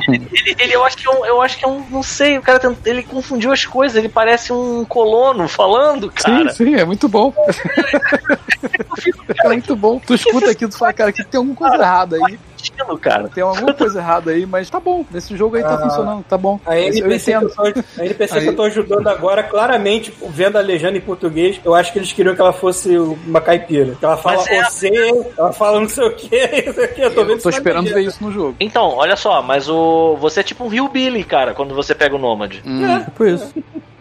Ele, 0.09 0.56
ele- 0.59 0.73
eu 0.74 0.85
acho 0.85 0.97
que 0.97 1.06
é 1.06 1.10
um, 1.10 1.24
eu 1.27 1.43
acho 1.43 1.59
que 1.59 1.64
é 1.64 1.68
um, 1.68 1.85
não 1.90 2.02
sei, 2.02 2.39
o 2.39 2.43
cara 2.43 2.74
ele 2.85 3.02
confundiu 3.02 3.52
as 3.52 3.64
coisas, 3.64 3.97
ele 3.97 4.09
parece 4.09 4.52
um 4.52 4.85
colono 4.85 5.48
falando, 5.48 6.10
cara. 6.10 6.51
Sim, 6.51 6.66
sim, 6.66 6.74
é 6.74 6.85
muito 6.85 7.09
bom. 7.09 7.32
é 9.44 9.48
muito 9.48 9.77
bom. 9.77 10.01
Tu 10.05 10.14
escuta 10.14 10.51
aqui, 10.51 10.66
tu 10.68 10.77
fala, 10.78 10.93
cara, 10.93 11.12
que 11.12 11.24
tem 11.24 11.39
alguma 11.39 11.56
coisa 11.56 11.77
errada 11.77 12.16
aí. 12.16 12.39
Estilo, 12.71 12.99
cara. 12.99 13.29
Tem 13.29 13.43
alguma 13.43 13.73
coisa 13.75 13.99
errada 13.99 14.31
aí, 14.31 14.47
mas 14.47 14.69
tá 14.71 14.79
bom. 14.81 15.05
Nesse 15.11 15.37
jogo 15.37 15.57
aí 15.57 15.63
tá 15.63 15.79
funcionando, 15.79 16.25
tá 16.25 16.37
bom. 16.39 16.59
A 16.67 16.79
eu 16.79 16.85
NPC, 16.89 17.33
que 17.33 17.37
entendo. 17.37 17.49
eu 17.51 17.55
tô, 17.55 17.63
a 18.01 18.05
NPC 18.05 18.33
que 18.35 18.41
Aí- 18.41 18.47
eu 18.47 18.57
tô 18.57 18.63
ajudando 18.63 19.07
agora, 19.09 19.43
claramente, 19.43 20.13
vendo 20.31 20.57
a 20.57 20.61
legenda 20.61 20.97
em 20.99 21.01
português, 21.01 21.61
eu 21.65 21.75
acho 21.75 21.93
que 21.93 21.99
eles 21.99 22.13
queriam 22.13 22.35
que 22.35 22.41
ela 22.41 22.53
fosse 22.53 22.97
uma 22.97 23.41
caipira. 23.41 23.95
Que 23.99 24.05
ela 24.05 24.17
fala 24.17 24.43
é- 24.49 24.65
você, 24.65 24.91
ela 25.39 25.53
fala 25.53 25.81
não 25.81 25.89
sei 25.89 26.07
o 26.07 26.15
que, 26.15 26.29
não 26.67 26.73
sei 26.75 26.85
o 26.85 26.95
que. 26.95 27.01
Eu 27.03 27.15
tô 27.15 27.21
vendo 27.23 27.37
Eu 27.37 27.43
tô 27.43 27.49
isso 27.49 27.59
esperando 27.59 27.93
ver 27.93 28.03
isso 28.03 28.23
no 28.23 28.33
jogo. 28.33 28.57
Então, 28.61 28.89
olha 28.97 29.17
só, 29.17 29.43
mas 29.43 29.69
o 29.69 30.17
você 30.17 30.41
é 30.41 30.43
tipo 30.43 30.65
um 30.65 30.73
Hillbilly, 30.73 31.25
cara, 31.25 31.55
quando 31.55 31.75
você 31.75 31.95
pega 31.95 32.15
o 32.15 32.19
Nômade. 32.19 32.63
Hum. 32.67 33.01
Tipo 33.05 33.25
isso. 33.27 33.55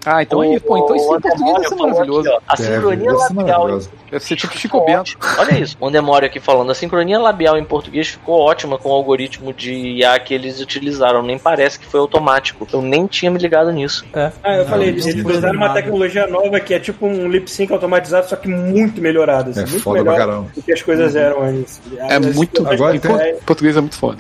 Ah, 0.06 0.22
então, 0.22 0.42
aí, 0.42 0.60
pô, 0.60 0.78
então 0.78 0.96
isso 0.96 1.06
em 1.16 1.20
português 1.22 1.54
deve 1.56 1.68
ser 1.68 1.76
maravilhoso. 1.76 2.30
aqui, 2.30 2.38
ó, 2.38 2.42
a 2.48 2.56
Deve, 2.56 2.74
sincronia 2.76 3.06
deve 3.12 3.18
ser 3.24 3.34
labial. 3.34 3.68
Deve 4.12 4.24
ser 4.24 4.36
tipo 4.36 4.54
Chico 4.54 4.62
ficou 4.62 4.86
Bento. 4.86 5.18
Olha 5.40 5.60
isso. 5.60 5.76
O 5.80 5.90
Demório 5.90 6.28
aqui 6.28 6.40
falando. 6.40 6.72
A 6.72 6.76
sincronia 6.76 7.18
labial 7.20 7.58
em 7.58 7.64
português 7.66 8.08
ficou 8.10 8.40
ótima 8.40 8.78
com 8.78 8.90
o 8.90 8.94
algoritmo 8.94 9.52
de 9.52 9.74
IA 9.74 10.18
que 10.20 10.34
eles 10.34 10.62
utilizaram. 10.62 11.24
Nem 11.24 11.40
parece 11.40 11.80
que 11.80 11.86
foi 11.88 12.00
automático. 12.00 12.68
Eu 12.72 12.82
nem 12.82 13.08
tinha 13.08 13.32
me 13.32 13.40
ligado 13.40 13.72
nisso. 13.72 14.06
É. 14.14 14.32
Ah, 14.44 14.58
eu 14.58 14.66
falei, 14.66 14.92
Não, 14.92 14.94
eles 15.00 15.16
não 15.16 15.24
foi 15.24 15.38
usaram 15.38 15.58
uma 15.58 15.74
tecnologia 15.74 16.28
nova 16.28 16.60
que 16.60 16.74
é 16.74 16.80
tipo 16.80 17.08
um 17.08 17.28
lip 17.28 17.50
sync 17.50 17.74
automatizado, 17.74 18.28
só 18.30 18.36
que 18.36 18.48
muito 18.48 19.02
melhorado. 19.02 19.50
Assim, 19.50 19.62
É 19.62 19.66
muito 19.66 19.82
foda 19.82 20.04
pra 20.04 20.12
melhor 20.14 20.28
caramba. 20.28 20.52
do 20.56 20.62
que 20.62 20.72
as 20.72 20.82
coisas 20.84 21.16
eram 21.16 21.42
antes. 21.42 21.82
É 21.98 22.20
muito. 22.20 22.68
Agora 22.68 22.96
em 22.96 23.00
tem- 23.00 23.12
por- 23.12 23.44
português 23.46 23.76
é 23.76 23.82
muito 23.82 23.98
foda. 23.98 24.20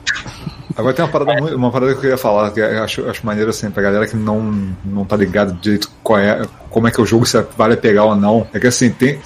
Agora 0.77 0.93
tem 0.93 1.05
uma 1.05 1.11
parada, 1.11 1.41
muito- 1.41 1.55
uma 1.55 1.71
parada 1.71 1.95
que 1.95 2.05
eu 2.05 2.09
ia 2.11 2.17
falar, 2.17 2.51
que 2.51 2.59
eu 2.59 2.83
acho, 2.83 3.09
acho 3.09 3.25
maneiro 3.25 3.49
assim, 3.49 3.69
pra 3.69 3.81
galera 3.81 4.05
que 4.07 4.15
não, 4.15 4.41
não 4.83 5.05
tá 5.05 5.15
ligado 5.15 5.53
direito 5.61 5.89
qual 6.03 6.19
é, 6.19 6.41
como 6.69 6.87
é 6.87 6.91
que 6.91 6.99
é 6.99 7.03
o 7.03 7.05
jogo, 7.05 7.25
se 7.25 7.41
vale 7.57 7.77
pegar 7.77 8.03
ou 8.05 8.15
não. 8.15 8.45
É 8.53 8.59
que 8.59 8.67
assim, 8.67 8.89
tem. 8.89 9.19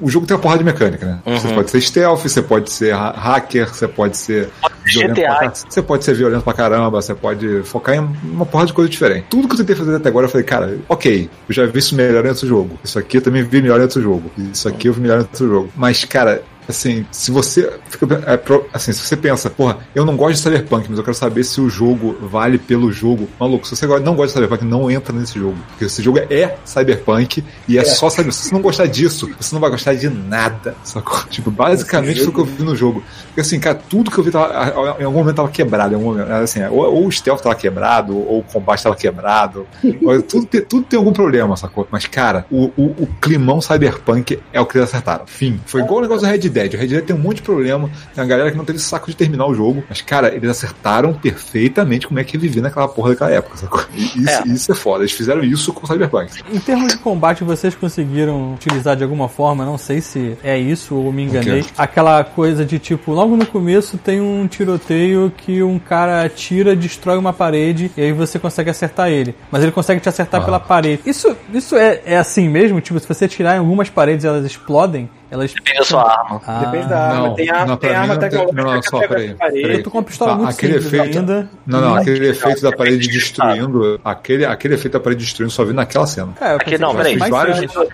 O 0.00 0.10
jogo 0.10 0.26
tem 0.26 0.34
uma 0.36 0.42
porrada 0.42 0.58
de 0.58 0.64
mecânica, 0.64 1.06
né? 1.06 1.18
Você 1.38 1.52
pode 1.54 1.70
ser 1.70 1.80
stealth, 1.80 2.20
você 2.22 2.42
pode 2.42 2.70
ser 2.70 2.92
ha- 2.94 3.10
hacker, 3.16 3.68
você 3.74 3.88
pode 3.88 4.16
ser 4.16 4.48
violento 4.84 5.16
GTA. 5.16 5.34
pra 5.38 5.52
Você 5.68 5.82
pode 5.82 6.04
ser 6.04 6.14
violento 6.14 6.42
pra 6.44 6.52
caramba, 6.52 7.00
você 7.02 7.14
pode 7.14 7.62
focar 7.64 7.94
em 7.94 7.98
uma 8.24 8.44
porrada 8.46 8.68
de 8.68 8.72
coisa 8.74 8.90
diferente. 8.90 9.26
Tudo 9.30 9.48
que 9.48 9.54
eu 9.54 9.58
tentei 9.58 9.74
fazer 9.76 9.96
até 9.96 10.08
agora, 10.08 10.26
eu 10.26 10.30
falei, 10.30 10.44
cara, 10.46 10.78
ok, 10.88 11.30
eu 11.48 11.54
já 11.54 11.64
vi 11.66 11.78
isso 11.78 11.94
melhor 11.94 12.24
em 12.24 12.28
outro 12.28 12.46
jogo. 12.46 12.78
Isso 12.84 12.98
aqui 12.98 13.16
eu 13.18 13.22
também 13.22 13.42
vi 13.42 13.60
melhor 13.62 13.78
em 13.78 13.82
outro 13.82 14.00
jogo. 14.02 14.30
Isso 14.52 14.68
aqui 14.68 14.88
eu 14.88 14.92
vi 14.92 15.00
melhor 15.00 15.16
em 15.16 15.20
outro 15.20 15.46
jogo. 15.48 15.68
Mas, 15.76 16.04
cara, 16.04 16.42
assim, 16.68 17.06
se 17.10 17.30
você 17.30 17.72
fica, 17.88 18.06
é, 18.26 18.40
assim, 18.72 18.92
se 18.92 19.00
você 19.00 19.16
pensa, 19.16 19.48
porra, 19.50 19.78
eu 19.94 20.04
não 20.04 20.16
gosto 20.16 20.34
de 20.34 20.40
Cyberpunk, 20.40 20.86
mas 20.88 20.98
eu 20.98 21.04
quero 21.04 21.16
saber 21.16 21.44
se 21.44 21.60
o 21.60 21.68
jogo 21.68 22.16
vale 22.20 22.58
pelo 22.58 22.92
jogo. 22.92 23.28
Maluco, 23.38 23.66
se 23.66 23.76
você 23.76 23.86
não 24.00 24.14
gosta 24.14 24.26
de 24.28 24.32
Cyberpunk, 24.44 24.64
não 24.64 24.90
entra 24.90 25.12
nesse 25.12 25.38
jogo. 25.38 25.56
Porque 25.68 25.84
esse 25.84 26.02
jogo 26.02 26.18
é 26.18 26.56
Cyberpunk 26.64 27.44
e 27.68 27.78
é, 27.78 27.84
só 27.84 28.08
Cyberpunk. 28.10 28.34
Se 28.36 28.48
você 28.48 28.54
não 28.54 28.62
gostar 28.62 28.86
disso, 28.86 29.30
você 29.38 29.54
não 29.54 29.60
vai 29.60 29.70
gostar 29.70 29.94
de 29.94 30.08
nada, 30.08 30.74
sacou? 30.84 31.16
Tipo, 31.36 31.50
basicamente 31.50 32.20
isso 32.20 32.32
que 32.32 32.40
eu 32.40 32.44
vi 32.44 32.62
no 32.62 32.74
jogo. 32.74 33.02
Porque 33.26 33.40
assim, 33.40 33.60
cara, 33.60 33.74
tudo 33.74 34.10
que 34.10 34.18
eu 34.18 34.24
vi 34.24 34.30
tava, 34.30 34.96
em 34.98 35.04
algum 35.04 35.18
momento 35.18 35.36
tava 35.36 35.48
quebrado. 35.48 35.92
Em 35.92 35.96
algum 35.96 36.12
momento, 36.12 36.30
assim, 36.30 36.62
ou, 36.64 36.78
ou 36.78 37.06
o 37.06 37.12
stealth 37.12 37.40
tava 37.42 37.54
quebrado, 37.54 38.16
ou 38.16 38.40
o 38.40 38.42
combate 38.42 38.82
tava 38.82 38.96
quebrado. 38.96 39.66
tudo, 40.28 40.46
tem- 40.46 40.62
tudo 40.62 40.84
tem 40.84 40.98
algum 40.98 41.12
problema, 41.12 41.56
sacou? 41.56 41.86
Mas, 41.90 42.06
cara, 42.06 42.46
o, 42.50 42.70
o, 42.76 42.84
o 43.02 43.08
climão 43.20 43.60
Cyberpunk 43.60 44.38
é 44.52 44.60
o 44.60 44.66
que 44.66 44.78
eles 44.78 44.88
acertaram. 44.88 45.26
Fim. 45.26 45.60
Foi 45.66 45.80
igual 45.82 45.98
o 45.98 46.02
negócio 46.02 46.26
do 46.26 46.30
Red 46.30 46.48
Dead. 46.48 46.55
O 46.76 46.78
Red 46.78 46.86
Dead 46.88 47.04
tem 47.04 47.14
um 47.14 47.18
monte 47.18 47.36
de 47.36 47.42
problema. 47.42 47.90
Tem 48.14 48.22
uma 48.22 48.28
galera 48.28 48.50
que 48.50 48.56
não 48.56 48.64
teve 48.64 48.78
saco 48.78 49.10
de 49.10 49.16
terminar 49.16 49.46
o 49.46 49.54
jogo. 49.54 49.84
Mas, 49.88 50.00
cara, 50.00 50.34
eles 50.34 50.48
acertaram 50.48 51.12
perfeitamente 51.14 52.06
como 52.06 52.18
é 52.18 52.24
que 52.24 52.36
ia 52.36 52.40
viver 52.40 52.60
naquela 52.60 52.88
porra 52.88 53.10
daquela 53.10 53.30
época, 53.30 53.56
sacou? 53.56 53.84
Isso 53.94 54.28
É. 54.28 54.42
isso 54.48 54.72
é 54.72 54.74
foda. 54.74 55.02
Eles 55.02 55.12
fizeram 55.12 55.42
isso 55.42 55.72
com 55.72 55.84
o 55.84 55.86
Cyberpunk. 55.88 56.42
Em 56.52 56.58
termos 56.58 56.92
de 56.92 56.98
combate, 56.98 57.44
vocês 57.44 57.74
conseguiram 57.74 58.54
utilizar 58.54 58.96
de 58.96 59.02
alguma 59.04 59.28
forma, 59.28 59.64
não 59.64 59.78
sei 59.78 60.00
se 60.00 60.36
é 60.42 60.58
isso 60.58 60.94
ou 60.94 61.12
me 61.12 61.24
enganei, 61.24 61.64
aquela 61.76 62.22
coisa 62.24 62.64
de 62.64 62.78
tipo, 62.78 63.12
logo 63.12 63.36
no 63.36 63.46
começo 63.46 63.96
tem 63.98 64.20
um 64.20 64.46
tiroteio 64.46 65.32
que 65.36 65.62
um 65.62 65.78
cara 65.78 66.22
atira, 66.24 66.74
destrói 66.74 67.16
uma 67.18 67.32
parede 67.32 67.90
e 67.96 68.00
aí 68.02 68.12
você 68.12 68.38
consegue 68.38 68.70
acertar 68.70 69.08
ele. 69.10 69.34
Mas 69.50 69.62
ele 69.62 69.72
consegue 69.72 70.00
te 70.00 70.08
acertar 70.08 70.40
Ah. 70.40 70.44
pela 70.44 70.60
parede. 70.60 71.02
Isso, 71.06 71.36
isso 71.52 71.76
é, 71.76 72.00
é 72.04 72.16
assim 72.18 72.48
mesmo? 72.48 72.80
Tipo, 72.80 72.98
se 73.00 73.06
você 73.08 73.28
tirar 73.28 73.56
em 73.56 73.58
algumas 73.58 73.88
paredes 73.90 74.24
elas 74.24 74.44
explodem, 74.44 75.08
elas. 75.30 75.52
Depende 75.52 75.78
da 75.78 75.84
sua 75.84 76.02
arma. 76.18 76.40
Ah, 76.46 76.58
Depende 76.64 76.88
da 76.88 76.98
arma. 77.00 77.26
Não, 77.28 77.34
tem 77.34 77.50
arma, 77.50 77.66
não, 77.66 77.76
tem 77.76 77.90
arma 77.94 78.14
não 78.14 78.20
tecnológica 78.20 78.62
não, 78.72 78.80
que 78.80 78.88
só, 78.88 78.98
peraí, 79.08 79.30
a 79.30 79.46
peraí. 79.46 79.62
Eu 79.76 79.82
tô 79.82 79.90
com 79.90 79.98
uma 79.98 80.04
pistola 80.04 80.30
Tá, 80.32 80.36
muito 80.38 80.50
aquele 80.50 80.72
simples 80.74 80.92
efeito- 80.92 81.18
ainda. 81.18 81.50
Não, 81.66 81.80
não, 81.80 81.94
aquele 81.96 82.28
efeito 82.28 82.62
da 82.62 82.72
parede 82.72 83.08
destruindo, 83.08 84.00
aquele, 84.04 84.44
aquele 84.44 84.74
efeito 84.74 84.94
da 84.94 85.00
parede 85.00 85.24
destruindo 85.24 85.52
só 85.52 85.64
vi 85.64 85.72
naquela 85.72 86.06
cena. 86.06 86.32
É, 86.40 86.52
eu 86.52 86.56
Aqui 86.56 86.78
não, 86.78 86.90
que 86.90 86.96
peraí. 86.96 87.16
vários- 87.18 87.74
eu 87.74 87.88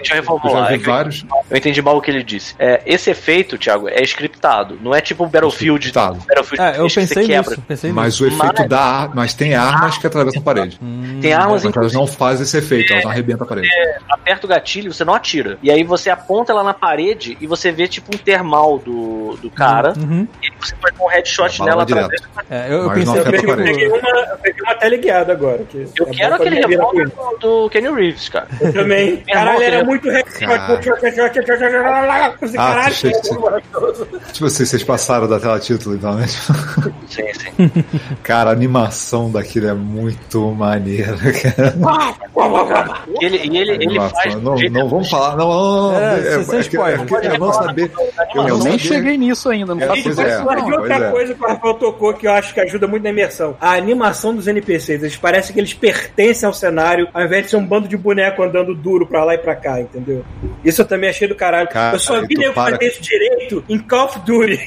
Eu 0.00 0.04
já 0.04 0.16
É 0.70 0.78
que 0.78 0.84
vários. 0.84 1.24
Eu 1.50 1.56
entendi 1.56 1.80
mal 1.82 1.96
o 1.96 2.00
que 2.02 2.10
ele 2.10 2.22
disse. 2.22 2.54
É, 2.58 2.82
esse 2.84 3.10
efeito, 3.10 3.56
Thiago, 3.56 3.88
é 3.88 4.02
scriptado. 4.02 4.78
Não 4.82 4.94
é 4.94 5.00
tipo 5.00 5.24
o 5.24 5.26
Battlefield. 5.26 5.86
Scriptado. 5.86 6.18
Battlefield 6.28 6.62
É, 6.62 6.80
eu 6.80 6.86
que 6.86 6.92
você 6.92 7.00
pensei 7.00 7.26
quebra. 7.26 7.50
nisso. 7.50 7.62
Pensei 7.66 7.92
Mas 7.92 8.06
nisso. 8.14 8.24
o 8.24 8.26
efeito 8.26 8.58
Mas- 8.60 8.68
da 8.68 8.80
ar, 8.80 9.14
mas 9.14 9.34
tem 9.34 9.54
armas 9.54 9.96
que 9.98 10.06
atravessam 10.06 10.40
a 10.42 10.44
parede. 10.44 10.78
Tem 11.22 11.32
armas, 11.32 11.64
Mas 11.64 11.76
elas 11.76 11.92
não 11.94 12.06
fazem 12.06 12.42
esse 12.42 12.56
efeito, 12.58 12.92
elas 12.92 13.04
não 13.04 13.10
arrebentam 13.10 13.44
a 13.44 13.48
parede. 13.48 13.68
aperta 14.10 14.46
o 14.46 14.48
gatilho, 14.48 14.92
você 14.92 15.04
não 15.04 15.14
atira. 15.14 15.58
E 15.62 15.70
aí 15.70 15.82
você 15.82 16.10
aponta 16.10 16.52
ela 16.52 16.62
na 16.62 16.69
parede 16.74 17.36
e 17.40 17.46
você 17.46 17.70
vê 17.72 17.88
tipo 17.88 18.14
um 18.14 18.18
termal 18.18 18.78
do, 18.78 19.36
do 19.36 19.50
cara. 19.50 19.92
Uhum. 19.96 20.26
E 20.42 20.50
você 20.60 20.74
dar 20.74 21.04
um 21.04 21.08
headshot 21.08 21.62
nela 21.62 21.82
através. 21.82 22.20
É, 22.48 22.66
eu, 22.72 22.82
eu 22.84 22.90
pensei 22.90 23.20
Eu 23.20 23.24
peguei, 23.24 23.56
peguei 23.56 23.88
uma, 23.88 23.98
eu 23.98 24.38
peguei 24.38 24.62
uma 24.62 24.74
teleguiada 24.74 25.32
agora. 25.32 25.64
Que 25.64 25.86
Eu 25.98 26.06
é 26.08 26.10
quero 26.10 26.34
aquele 26.34 26.66
revólver 26.66 27.06
isso. 27.06 27.38
do 27.40 27.70
Kenny 27.70 27.92
Reeves, 27.92 28.28
cara. 28.28 28.48
Eu 28.60 28.72
também. 28.72 29.16
Caralho, 29.18 29.62
era 29.62 29.84
muito 29.84 30.08
Ah, 30.10 30.78
Caralho, 32.56 32.94
Tipo 34.32 34.46
assim, 34.46 34.64
vocês 34.64 34.82
passaram 34.82 35.28
da 35.28 35.38
tela 35.38 35.58
título 35.58 35.96
então, 35.96 36.14
né? 36.14 36.26
Sim, 36.26 37.24
sim. 37.34 37.84
Cara, 38.22 38.50
a 38.50 38.52
animação 38.52 39.30
daquilo 39.30 39.68
é 39.68 39.74
muito 39.74 40.50
maneira, 40.52 41.16
cara. 41.16 41.74
E 43.20 43.24
ele, 43.24 43.36
e 43.38 43.58
ele, 43.58 43.72
ele 43.84 44.00
faz. 44.00 44.34
do 44.34 44.40
não, 44.40 44.56
não 44.56 44.88
vamos 44.88 45.10
falar, 45.10 45.36
não, 45.36 45.48
não, 45.48 45.92
não. 45.92 46.00
É, 46.00 46.59
é 46.66 46.68
que- 46.70 46.76
spoiler. 46.76 47.00
é 47.00 47.04
que 47.06 47.26
eu 47.36 47.38
não 47.40 47.52
saber. 47.52 47.90
Eu, 48.34 48.42
Eu 48.48 48.58
nem 48.58 48.62
saber- 48.72 48.78
cheguei 48.78 49.18
nisso 49.18 49.48
ainda, 49.48 49.74
não 49.74 49.82
É, 49.82 49.86
faço 49.86 50.02
pois 50.02 50.18
é. 50.18 50.38
não. 50.38 50.46
Outra 50.46 50.62
pois 50.78 50.90
é. 50.90 51.10
coisa 51.10 51.34
que 51.34 51.42
o 51.44 51.46
Rafael 51.46 51.74
tocou 51.74 52.14
que 52.14 52.26
eu 52.26 52.32
acho 52.32 52.54
que 52.54 52.60
ajuda 52.60 52.86
muito 52.86 53.02
na 53.02 53.10
imersão. 53.10 53.56
A 53.60 53.72
animação 53.72 54.34
dos 54.34 54.46
NPCs, 54.46 55.02
eles 55.02 55.16
parecem 55.16 55.52
que 55.54 55.60
eles 55.60 55.74
pertencem 55.74 56.46
ao 56.46 56.52
cenário, 56.52 57.08
ao 57.12 57.22
invés 57.24 57.44
de 57.44 57.50
ser 57.50 57.56
um 57.56 57.64
bando 57.66 57.88
de 57.88 57.96
boneco 57.96 58.42
andando 58.42 58.74
duro 58.74 59.06
pra 59.06 59.24
lá 59.24 59.34
e 59.34 59.38
pra 59.38 59.54
cá, 59.54 59.80
entendeu? 59.80 60.24
Isso 60.64 60.80
eu 60.82 60.86
também 60.86 61.10
achei 61.10 61.26
do 61.28 61.34
caralho. 61.34 61.68
Cara, 61.68 61.96
eu 61.96 61.98
só 62.00 62.20
vi 62.22 62.34
tu 62.34 62.40
nego 62.40 62.54
para- 62.54 62.72
fazer 62.76 62.86
isso 62.90 63.02
direito 63.02 63.64
em 63.68 63.78
Call 63.78 64.04
of 64.06 64.20
Duty. 64.20 64.60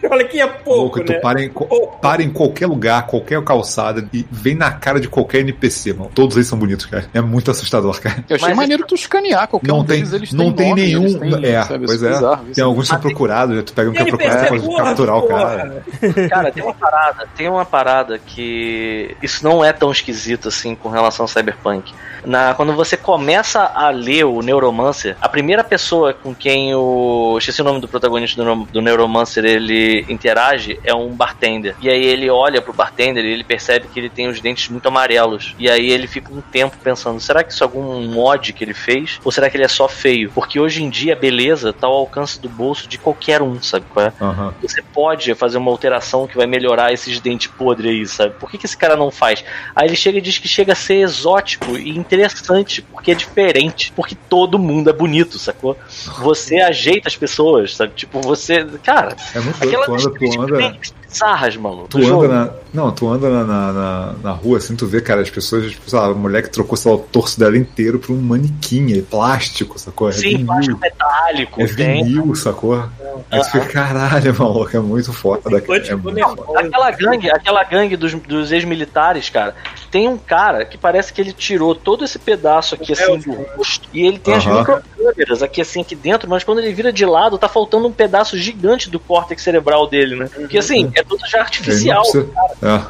Olha 0.10 0.24
que 0.24 0.40
é 0.40 0.46
pouco, 0.46 0.80
Louco, 0.80 1.04
tu 1.04 1.12
né? 1.12 1.18
para 1.18 1.42
em, 1.42 1.48
co- 1.50 1.66
Pouco. 1.66 1.98
para 2.00 2.22
em 2.22 2.30
qualquer 2.30 2.66
lugar, 2.66 3.06
qualquer 3.06 3.40
calçada 3.44 4.08
e 4.12 4.26
vem 4.30 4.54
na 4.54 4.70
cara 4.72 4.98
de 4.98 5.08
qualquer 5.08 5.40
NPC, 5.40 5.92
mano. 5.92 6.10
Todos 6.14 6.36
eles 6.36 6.48
são 6.48 6.58
bonitos, 6.58 6.86
cara. 6.86 7.04
É 7.14 7.20
muito 7.20 7.50
assustador, 7.50 8.00
cara. 8.00 8.24
Eu 8.28 8.36
achei 8.36 8.48
Mas 8.48 8.56
maneiro 8.56 8.84
tu 8.86 8.94
escanear 8.94 9.46
qualquer 9.46 9.68
Não 9.68 9.80
um 9.80 9.84
tem, 9.84 9.98
deles, 9.98 10.12
eles 10.12 10.32
não 10.32 10.52
têm 10.52 10.74
tem 10.74 10.94
nome, 10.94 11.10
nenhum. 11.10 11.39
É, 11.46 11.62
sabe, 11.62 11.86
pois 11.86 11.96
isso 11.96 12.06
é. 12.06 12.12
bizarro, 12.12 12.42
tem 12.42 12.52
isso. 12.52 12.64
alguns 12.64 12.84
que 12.84 12.88
são 12.88 13.00
procurados, 13.00 13.62
tu 13.64 13.72
pega 13.72 13.90
um 13.90 13.92
que 13.92 13.98
é 13.98 14.04
procurado, 14.04 14.62
porra, 14.62 14.84
capturar 14.84 15.16
o 15.16 15.22
cara. 15.28 15.84
Cara, 16.28 16.52
tem 16.52 16.62
uma 16.62 16.74
parada, 16.74 17.28
tem 17.36 17.48
uma 17.48 17.64
parada 17.64 18.18
que 18.18 19.16
isso 19.22 19.44
não 19.44 19.64
é 19.64 19.72
tão 19.72 19.90
esquisito 19.90 20.48
assim 20.48 20.74
com 20.74 20.88
relação 20.88 21.24
ao 21.24 21.28
Cyberpunk. 21.28 21.92
Na, 22.24 22.54
quando 22.54 22.72
você 22.74 22.96
começa 22.96 23.60
a 23.74 23.90
ler 23.90 24.24
o 24.24 24.40
Neuromancer, 24.42 25.16
a 25.20 25.28
primeira 25.28 25.64
pessoa 25.64 26.12
com 26.12 26.34
quem 26.34 26.74
o. 26.74 27.36
Esqueci 27.38 27.60
o 27.60 27.64
nome 27.64 27.80
do 27.80 27.88
protagonista 27.88 28.42
do, 28.42 28.64
do 28.64 28.80
Neuromancer 28.80 29.44
ele 29.44 30.04
interage 30.08 30.78
é 30.84 30.94
um 30.94 31.08
bartender. 31.08 31.74
E 31.80 31.88
aí 31.88 32.04
ele 32.04 32.28
olha 32.30 32.60
pro 32.60 32.72
bartender 32.72 33.24
e 33.24 33.32
ele 33.32 33.44
percebe 33.44 33.88
que 33.88 33.98
ele 33.98 34.08
tem 34.08 34.28
os 34.28 34.40
dentes 34.40 34.68
muito 34.68 34.86
amarelos. 34.88 35.54
E 35.58 35.68
aí 35.68 35.90
ele 35.90 36.06
fica 36.06 36.32
um 36.32 36.40
tempo 36.40 36.76
pensando: 36.82 37.20
será 37.20 37.42
que 37.42 37.52
isso 37.52 37.62
é 37.62 37.66
algum 37.66 38.06
mod 38.08 38.52
que 38.52 38.64
ele 38.64 38.74
fez? 38.74 39.20
Ou 39.24 39.32
será 39.32 39.48
que 39.48 39.56
ele 39.56 39.64
é 39.64 39.68
só 39.68 39.88
feio? 39.88 40.30
Porque 40.34 40.60
hoje 40.60 40.82
em 40.82 40.90
dia 40.90 41.12
a 41.12 41.16
beleza 41.16 41.72
tá 41.72 41.86
ao 41.86 41.94
alcance 41.94 42.40
do 42.40 42.48
bolso 42.48 42.88
de 42.88 42.98
qualquer 42.98 43.42
um, 43.42 43.60
sabe 43.62 43.86
qual 43.88 44.06
é? 44.06 44.12
Aham. 44.20 44.54
você 44.60 44.82
pode 44.82 45.34
fazer 45.34 45.58
uma 45.58 45.70
alteração 45.70 46.26
que 46.26 46.36
vai 46.36 46.46
melhorar 46.46 46.92
esses 46.92 47.20
dentes 47.20 47.48
podres 47.48 47.90
aí, 47.90 48.06
sabe? 48.06 48.34
Por 48.34 48.50
que, 48.50 48.58
que 48.58 48.66
esse 48.66 48.76
cara 48.76 48.96
não 48.96 49.10
faz? 49.10 49.44
Aí 49.74 49.88
ele 49.88 49.96
chega 49.96 50.18
e 50.18 50.20
diz 50.20 50.38
que 50.38 50.48
chega 50.48 50.72
a 50.72 50.76
ser 50.76 51.00
exótico 51.00 51.76
e 51.76 51.90
interessante, 52.10 52.82
porque 52.82 53.12
é 53.12 53.14
diferente, 53.14 53.92
porque 53.94 54.16
todo 54.28 54.58
mundo 54.58 54.90
é 54.90 54.92
bonito, 54.92 55.38
sacou? 55.38 55.76
Você 56.18 56.56
ajeita 56.60 57.08
as 57.08 57.16
pessoas, 57.16 57.76
sabe? 57.76 57.92
Tipo, 57.94 58.20
você. 58.20 58.64
Cara, 58.82 59.16
É 59.34 59.40
muito 59.40 59.62
aquelas 59.62 59.86
doido. 59.86 60.18
Tu 60.18 60.40
anda, 60.40 60.46
tu 60.46 60.54
anda. 60.54 60.78
bizarras. 61.08 61.58
Tu 61.88 61.98
anda 61.98 62.28
na. 62.28 62.50
Não, 62.72 62.92
tu 62.92 63.08
anda 63.08 63.28
na, 63.28 63.44
na, 63.44 63.72
na, 63.72 64.12
na 64.22 64.30
rua 64.32 64.58
assim, 64.58 64.76
tu 64.76 64.86
vê, 64.86 65.00
cara, 65.00 65.20
as 65.20 65.30
pessoas, 65.30 65.70
tipo, 65.72 65.88
sei 65.90 65.98
lá, 65.98 66.06
a 66.06 66.14
mulher 66.14 66.42
que 66.42 66.50
trocou, 66.50 66.76
sei 66.76 66.90
lá, 66.90 66.96
o 66.98 67.00
torso 67.00 67.38
dela 67.38 67.56
inteiro 67.56 67.98
pra 67.98 68.12
um 68.12 68.20
manequim, 68.20 68.96
é 68.96 69.02
plástico, 69.02 69.76
sacou? 69.78 70.08
É 70.08 70.12
Sim, 70.12 70.28
vinil, 70.30 70.46
plástico 70.46 70.78
metálico, 70.78 71.60
é 71.62 71.66
tem. 71.66 72.04
vinil, 72.04 72.34
sacou? 72.36 72.88
Aí 73.30 73.40
tu 73.40 73.50
fica, 73.50 73.66
caralho, 73.66 74.36
maluco, 74.38 74.76
é 74.76 74.80
muito 74.80 75.12
foda. 75.12 75.40
É 75.52 75.58
Implante 75.58 75.94
muito 75.96 76.36
foda. 76.36 76.60
Aquela 76.60 76.90
gangue, 76.92 77.30
aquela 77.30 77.64
gangue 77.64 77.96
dos, 77.96 78.14
dos 78.14 78.52
ex-militares, 78.52 79.28
cara, 79.28 79.56
tem 79.90 80.08
um 80.08 80.16
cara 80.16 80.64
que 80.64 80.78
parece 80.78 81.12
que 81.12 81.20
ele 81.20 81.32
tirou 81.32 81.74
todo 81.74 81.99
esse 82.04 82.18
pedaço 82.18 82.74
aqui 82.74 82.92
assim 82.92 83.18
do 83.18 83.32
rosto 83.56 83.88
e 83.92 84.06
ele 84.06 84.18
tem 84.18 84.34
as 84.34 84.46
Aham. 84.46 84.58
microcâmeras 84.58 85.42
aqui 85.42 85.60
assim 85.60 85.80
aqui 85.80 85.94
dentro, 85.94 86.28
mas 86.28 86.44
quando 86.44 86.58
ele 86.60 86.72
vira 86.72 86.92
de 86.92 87.04
lado, 87.04 87.38
tá 87.38 87.48
faltando 87.48 87.86
um 87.86 87.92
pedaço 87.92 88.36
gigante 88.38 88.88
do 88.90 88.98
córtex 89.00 89.42
cerebral 89.42 89.86
dele, 89.86 90.16
né? 90.16 90.28
Porque 90.32 90.58
assim, 90.58 90.90
é 90.94 91.02
tudo 91.02 91.20
já 91.28 91.38
Ele 91.38 91.42
artificial. 91.44 92.02
precisa, 92.02 92.28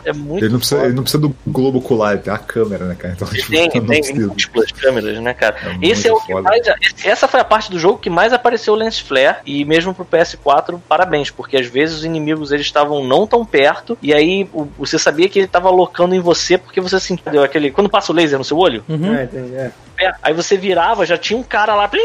é. 0.05 0.11
É 0.11 0.13
muito 0.13 0.45
Ele 0.45 0.53
não, 0.53 0.59
precisa, 0.59 0.85
ele 0.85 0.95
não 0.95 1.03
precisa 1.03 1.21
do 1.23 1.35
globo 1.47 1.79
ocular, 1.79 2.13
ele 2.13 2.23
tem 2.23 2.33
a 2.33 2.39
câmera, 2.39 2.85
né, 2.87 2.95
cara? 2.95 3.15
Então, 3.15 3.27
tipo, 3.29 3.51
Tem, 3.51 3.65
não 3.65 3.71
tem 3.71 3.83
precisa. 4.01 4.27
múltiplas 4.27 4.73
câmeras, 4.73 5.19
né, 5.21 5.35
cara? 5.35 5.57
É 5.83 5.87
Esse 5.87 6.09
é 6.09 6.13
o 6.13 6.21
que 6.21 6.33
foda. 6.33 6.43
mais. 6.43 6.63
Essa 7.05 7.27
foi 7.29 7.41
a 7.41 7.45
parte 7.45 7.71
do 7.71 7.79
jogo 7.79 7.99
que 7.99 8.09
mais 8.11 8.33
apareceu 8.33 8.75
o 8.75 8.77
Lens 8.77 8.99
Flare. 8.99 9.39
E 9.45 9.65
mesmo 9.65 9.95
pro 9.95 10.05
PS4, 10.05 10.81
parabéns, 10.89 11.31
porque 11.31 11.57
às 11.57 11.67
vezes 11.67 11.99
os 11.99 12.05
inimigos 12.05 12.53
eles 12.53 12.67
estavam 12.67 13.05
não 13.05 13.27
tão 13.27 13.45
perto. 13.45 13.97
E 14.03 14.13
aí 14.15 14.49
o- 14.53 14.69
você 14.79 14.99
sabia 14.99 15.29
que 15.29 15.39
ele 15.39 15.49
tava 15.49 15.69
alocando 15.69 16.15
em 16.15 16.21
você 16.21 16.57
porque 16.59 16.81
você 16.81 16.99
sentiu 17.01 17.43
aquele. 17.43 17.71
Quando 17.71 17.89
passa 17.91 18.13
o 18.13 18.15
laser 18.15 18.39
no 18.39 18.45
seu 18.45 18.57
olho, 18.59 18.85
Uhum. 18.89 19.00
É, 19.07 19.25
entendi, 19.25 19.55
é. 19.55 19.71
é, 20.01 20.13
aí 20.23 20.35
você 20.35 20.57
virava, 20.57 21.05
já 21.07 21.17
tinha 21.19 21.39
um 21.39 21.43
cara 21.43 21.75
lá, 21.75 21.89
plim, 21.89 22.01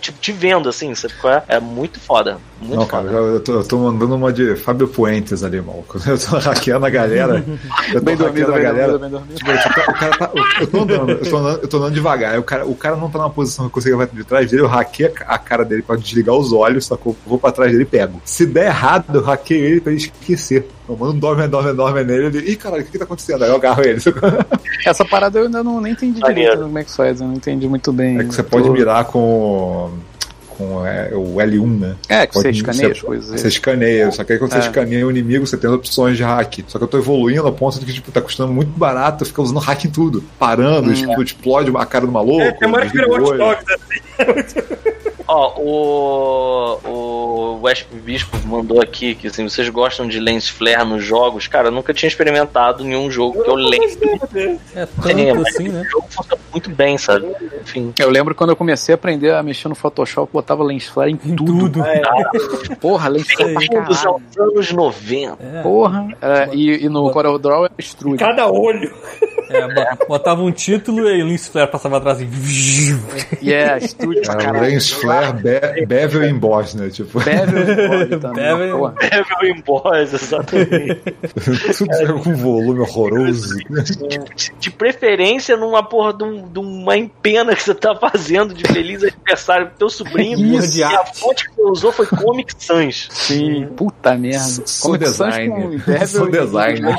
tipo, 0.00 0.18
te 0.20 0.32
vendo 0.32 0.68
assim, 0.68 0.94
sabe 0.94 1.14
qual 1.20 1.34
é? 1.34 1.42
É 1.48 1.60
muito 1.60 1.98
foda. 2.00 2.38
Muito 2.60 2.76
Não, 2.78 2.86
cara, 2.86 3.04
foda. 3.04 3.16
eu, 3.16 3.26
eu 3.34 3.40
tô, 3.40 3.52
eu 3.54 3.64
tô 3.66 3.78
mandando 3.78 4.14
uma 4.14 4.30
de 4.32 4.54
Fábio 4.56 4.86
Puentes 4.86 5.42
ali, 5.42 5.60
maluco. 5.62 5.98
Eu 6.06 6.18
tô 6.18 6.36
hackeando 6.38 6.84
a 6.84 6.90
galera. 6.90 7.42
Eu 7.88 8.00
tô 8.00 8.04
Bem 8.04 8.16
dormido, 8.16 8.50
a 8.50 8.54
bem 8.54 8.62
galera. 8.62 8.98
dormido, 8.98 9.18
bem 9.20 9.38
dormido. 9.38 9.62
Tipo, 9.62 9.80
o 9.80 9.84
cara- 9.84 9.92
cara 9.94 10.16
tá- 10.18 10.30
eu, 10.34 10.44
eu 10.60 10.66
tô 10.66 10.80
andando, 10.82 11.10
eu 11.12 11.30
tô 11.30 11.36
andando, 11.38 11.62
eu 11.62 11.68
tô 11.68 11.76
andando 11.78 11.94
devagar. 11.94 12.38
O 12.38 12.42
cara, 12.42 12.66
o 12.66 12.74
cara 12.74 12.96
não 12.96 13.08
tá 13.10 13.18
numa 13.18 13.30
posição 13.30 13.64
que 13.64 13.70
eu 13.70 13.74
consiga 13.74 13.96
ver 13.96 14.08
de 14.12 14.24
trás 14.24 14.50
dele, 14.50 14.62
eu 14.62 14.66
hackeio 14.68 15.10
a 15.26 15.38
cara 15.38 15.64
dele 15.64 15.80
pra 15.80 15.96
desligar 15.96 16.34
os 16.36 16.52
olhos, 16.52 16.84
só 16.84 16.96
que 16.98 17.06
eu 17.06 17.16
vou 17.26 17.38
pra 17.38 17.50
trás 17.50 17.70
dele 17.72 17.84
e 17.84 17.86
pego. 17.86 18.20
Se 18.26 18.44
der 18.44 18.66
errado, 18.66 19.06
eu 19.16 19.22
hackeio 19.22 19.64
ele 19.64 19.80
pra 19.80 19.92
ele 19.92 20.02
esquecer. 20.02 20.68
Eu 20.86 20.96
mando 20.98 21.12
um 21.14 21.18
dorme, 21.18 21.46
dorme, 21.48 21.72
dorme 21.72 22.04
nele, 22.04 22.26
ele, 22.26 22.50
ih, 22.50 22.56
caralho, 22.56 22.82
o 22.82 22.84
que 22.84 22.92
que 22.92 22.98
tá 22.98 23.04
acontecendo? 23.04 23.42
Aí 23.44 23.48
eu 23.50 23.56
agarro 23.56 23.80
ele. 23.82 24.00
Essa 24.84 25.04
parada 25.04 25.38
eu 25.38 25.44
ainda 25.46 25.62
não 25.62 25.80
nem 25.80 25.92
entendi 25.92 26.20
Maneiro. 26.20 26.39
Direito 26.42 26.62
como 26.62 26.78
é 26.78 26.84
que 26.84 26.90
faz, 26.90 27.20
eu 27.20 27.26
não 27.26 27.34
entendi 27.34 27.68
muito 27.68 27.92
bem. 27.92 28.18
É 28.18 28.24
que 28.24 28.34
você 28.34 28.42
pode 28.42 28.66
Tô- 28.66 28.72
mirar 28.72 29.04
com, 29.06 29.90
com 30.48 30.86
é, 30.86 31.10
o 31.14 31.36
L1, 31.36 31.78
né? 31.80 31.96
É, 32.08 32.26
que 32.26 32.34
você 32.34 32.42
Pode- 32.48 32.56
escaneia 32.58 32.92
as 32.92 33.00
coisas. 33.00 33.40
Você 33.40 33.48
escaneia, 33.48 34.10
só 34.10 34.24
que 34.24 34.32
aí 34.32 34.38
quando 34.38 34.52
você 34.52 34.58
É. 34.58 34.60
escaneia 34.60 35.06
o 35.06 35.10
inimigo, 35.10 35.46
você 35.46 35.56
tem 35.56 35.68
as 35.70 35.76
opções 35.76 36.16
de 36.16 36.22
hack. 36.22 36.60
Só 36.66 36.78
que 36.78 36.84
eu 36.84 36.88
tô 36.88 36.98
evoluindo 36.98 37.46
a 37.46 37.52
ponto 37.52 37.78
de 37.78 37.86
que, 37.86 37.92
tipo, 37.92 38.10
tá 38.12 38.20
custando 38.20 38.52
muito 38.52 38.70
barato, 38.78 39.24
fica 39.24 39.40
usando 39.42 39.58
hack 39.60 39.84
em 39.84 39.90
tudo. 39.90 40.22
Parando, 40.38 40.90
Hum. 40.90 40.94
tipo, 40.94 41.22
explode 41.22 41.72
a 41.76 41.86
cara 41.86 42.04
do 42.06 42.12
maluco. 42.12 42.42
É, 42.42 42.52
tem 42.52 42.68
uma 42.68 42.80
que 42.86 42.98
o 42.98 43.10
Watch. 43.10 43.38
Dogs, 43.38 43.64
assim. 43.72 44.60
Ó, 45.32 45.60
o. 45.60 46.60
O 46.90 47.62
West 47.62 47.86
Bispo 47.92 48.36
mandou 48.46 48.80
aqui 48.80 49.14
que 49.14 49.26
assim, 49.26 49.46
vocês 49.48 49.68
gostam 49.68 50.08
de 50.08 50.18
lens 50.18 50.48
flare 50.48 50.84
nos 50.84 51.04
jogos. 51.04 51.46
Cara, 51.46 51.68
eu 51.68 51.72
nunca 51.72 51.92
tinha 51.92 52.08
experimentado 52.08 52.82
nenhum 52.84 53.10
jogo 53.10 53.42
que 53.42 53.48
eu 53.50 53.54
lembro. 53.54 53.88
É 54.34 54.80
É, 54.82 54.86
tanto 54.86 55.36
mas 55.36 55.46
assim, 55.54 55.68
né? 55.68 55.82
O 55.82 55.84
jogo 55.90 56.06
funciona 56.08 56.42
muito 56.52 56.70
bem, 56.70 56.96
sabe? 56.96 57.26
Enfim. 57.60 57.92
Eu 57.98 58.08
lembro 58.10 58.34
quando 58.34 58.50
eu 58.50 58.56
comecei 58.56 58.94
a 58.94 58.96
aprender 58.96 59.34
a 59.34 59.42
mexer 59.42 59.68
no 59.68 59.74
Photoshop, 59.74 60.32
botava 60.32 60.62
lens 60.64 60.86
flare 60.86 61.12
em 61.12 61.14
Em 61.32 61.36
tudo. 61.36 61.68
tudo. 61.70 61.84
Porra, 62.80 63.08
lens 63.08 63.30
flare 63.32 63.54
aos 63.76 64.06
anos 64.38 64.72
90. 64.72 65.36
É, 65.42 65.62
Porra. 65.62 66.08
É, 66.22 66.48
e, 66.54 66.84
e 66.84 66.88
no 66.88 67.10
Corel 67.10 67.38
Draw 67.38 67.66
é 67.66 67.70
extrude. 67.78 68.18
Cada 68.18 68.50
olho. 68.50 68.92
é, 69.50 69.66
bo- 69.74 70.06
botava 70.08 70.42
um 70.42 70.50
título 70.52 71.06
e 71.08 71.12
aí 71.12 71.22
o 71.22 71.26
Lens 71.26 71.46
Flare 71.48 71.70
passava 71.70 71.98
atrás 71.98 72.20
e. 72.20 73.50
É, 73.52 73.76
extrude 73.78 74.20
É, 74.20 74.22
caralho. 74.22 74.60
lens 74.62 74.90
flare, 74.90 75.19
be 75.32 75.86
bevel 75.86 76.22
e 76.24 76.28
emboss, 76.30 76.74
né? 76.74 76.88
Tipo, 76.90 77.20
Bevel 77.20 77.62
explode 77.62 78.16
também. 78.20 78.44
Bevel- 78.44 78.94
em 79.42 79.60
boss, 79.62 80.12
exatamente. 80.12 81.00
tudo 81.76 82.20
com 82.22 82.34
volume 82.34 82.80
horroroso. 82.80 83.56
de, 84.36 84.52
de 84.58 84.70
preferência 84.70 85.56
numa 85.56 85.82
porra 85.82 86.12
de, 86.12 86.24
um- 86.24 86.48
de 86.48 86.58
uma 86.58 86.96
empena 86.96 87.54
que 87.54 87.62
você 87.62 87.74
tá 87.74 87.94
fazendo 87.94 88.54
de 88.54 88.64
feliz 88.70 89.02
aniversário 89.02 89.66
pro 89.68 89.76
teu 89.78 89.90
sobrinho. 89.90 90.38
Isso. 90.58 90.78
E 90.78 90.82
a 90.82 91.04
fonte 91.06 91.48
que 91.48 91.56
você 91.56 91.62
usou 91.62 91.92
foi 91.92 92.06
Comic 92.06 92.52
Sans. 92.62 93.08
Sim, 93.10 93.66
puta 93.76 94.14
merda. 94.14 94.62
Sou 94.66 94.92
Comic 94.92 95.08
Sans 95.08 95.36
com 95.48 95.68
Bevel 95.70 96.06
Sou 96.06 96.30
designer. 96.30 96.96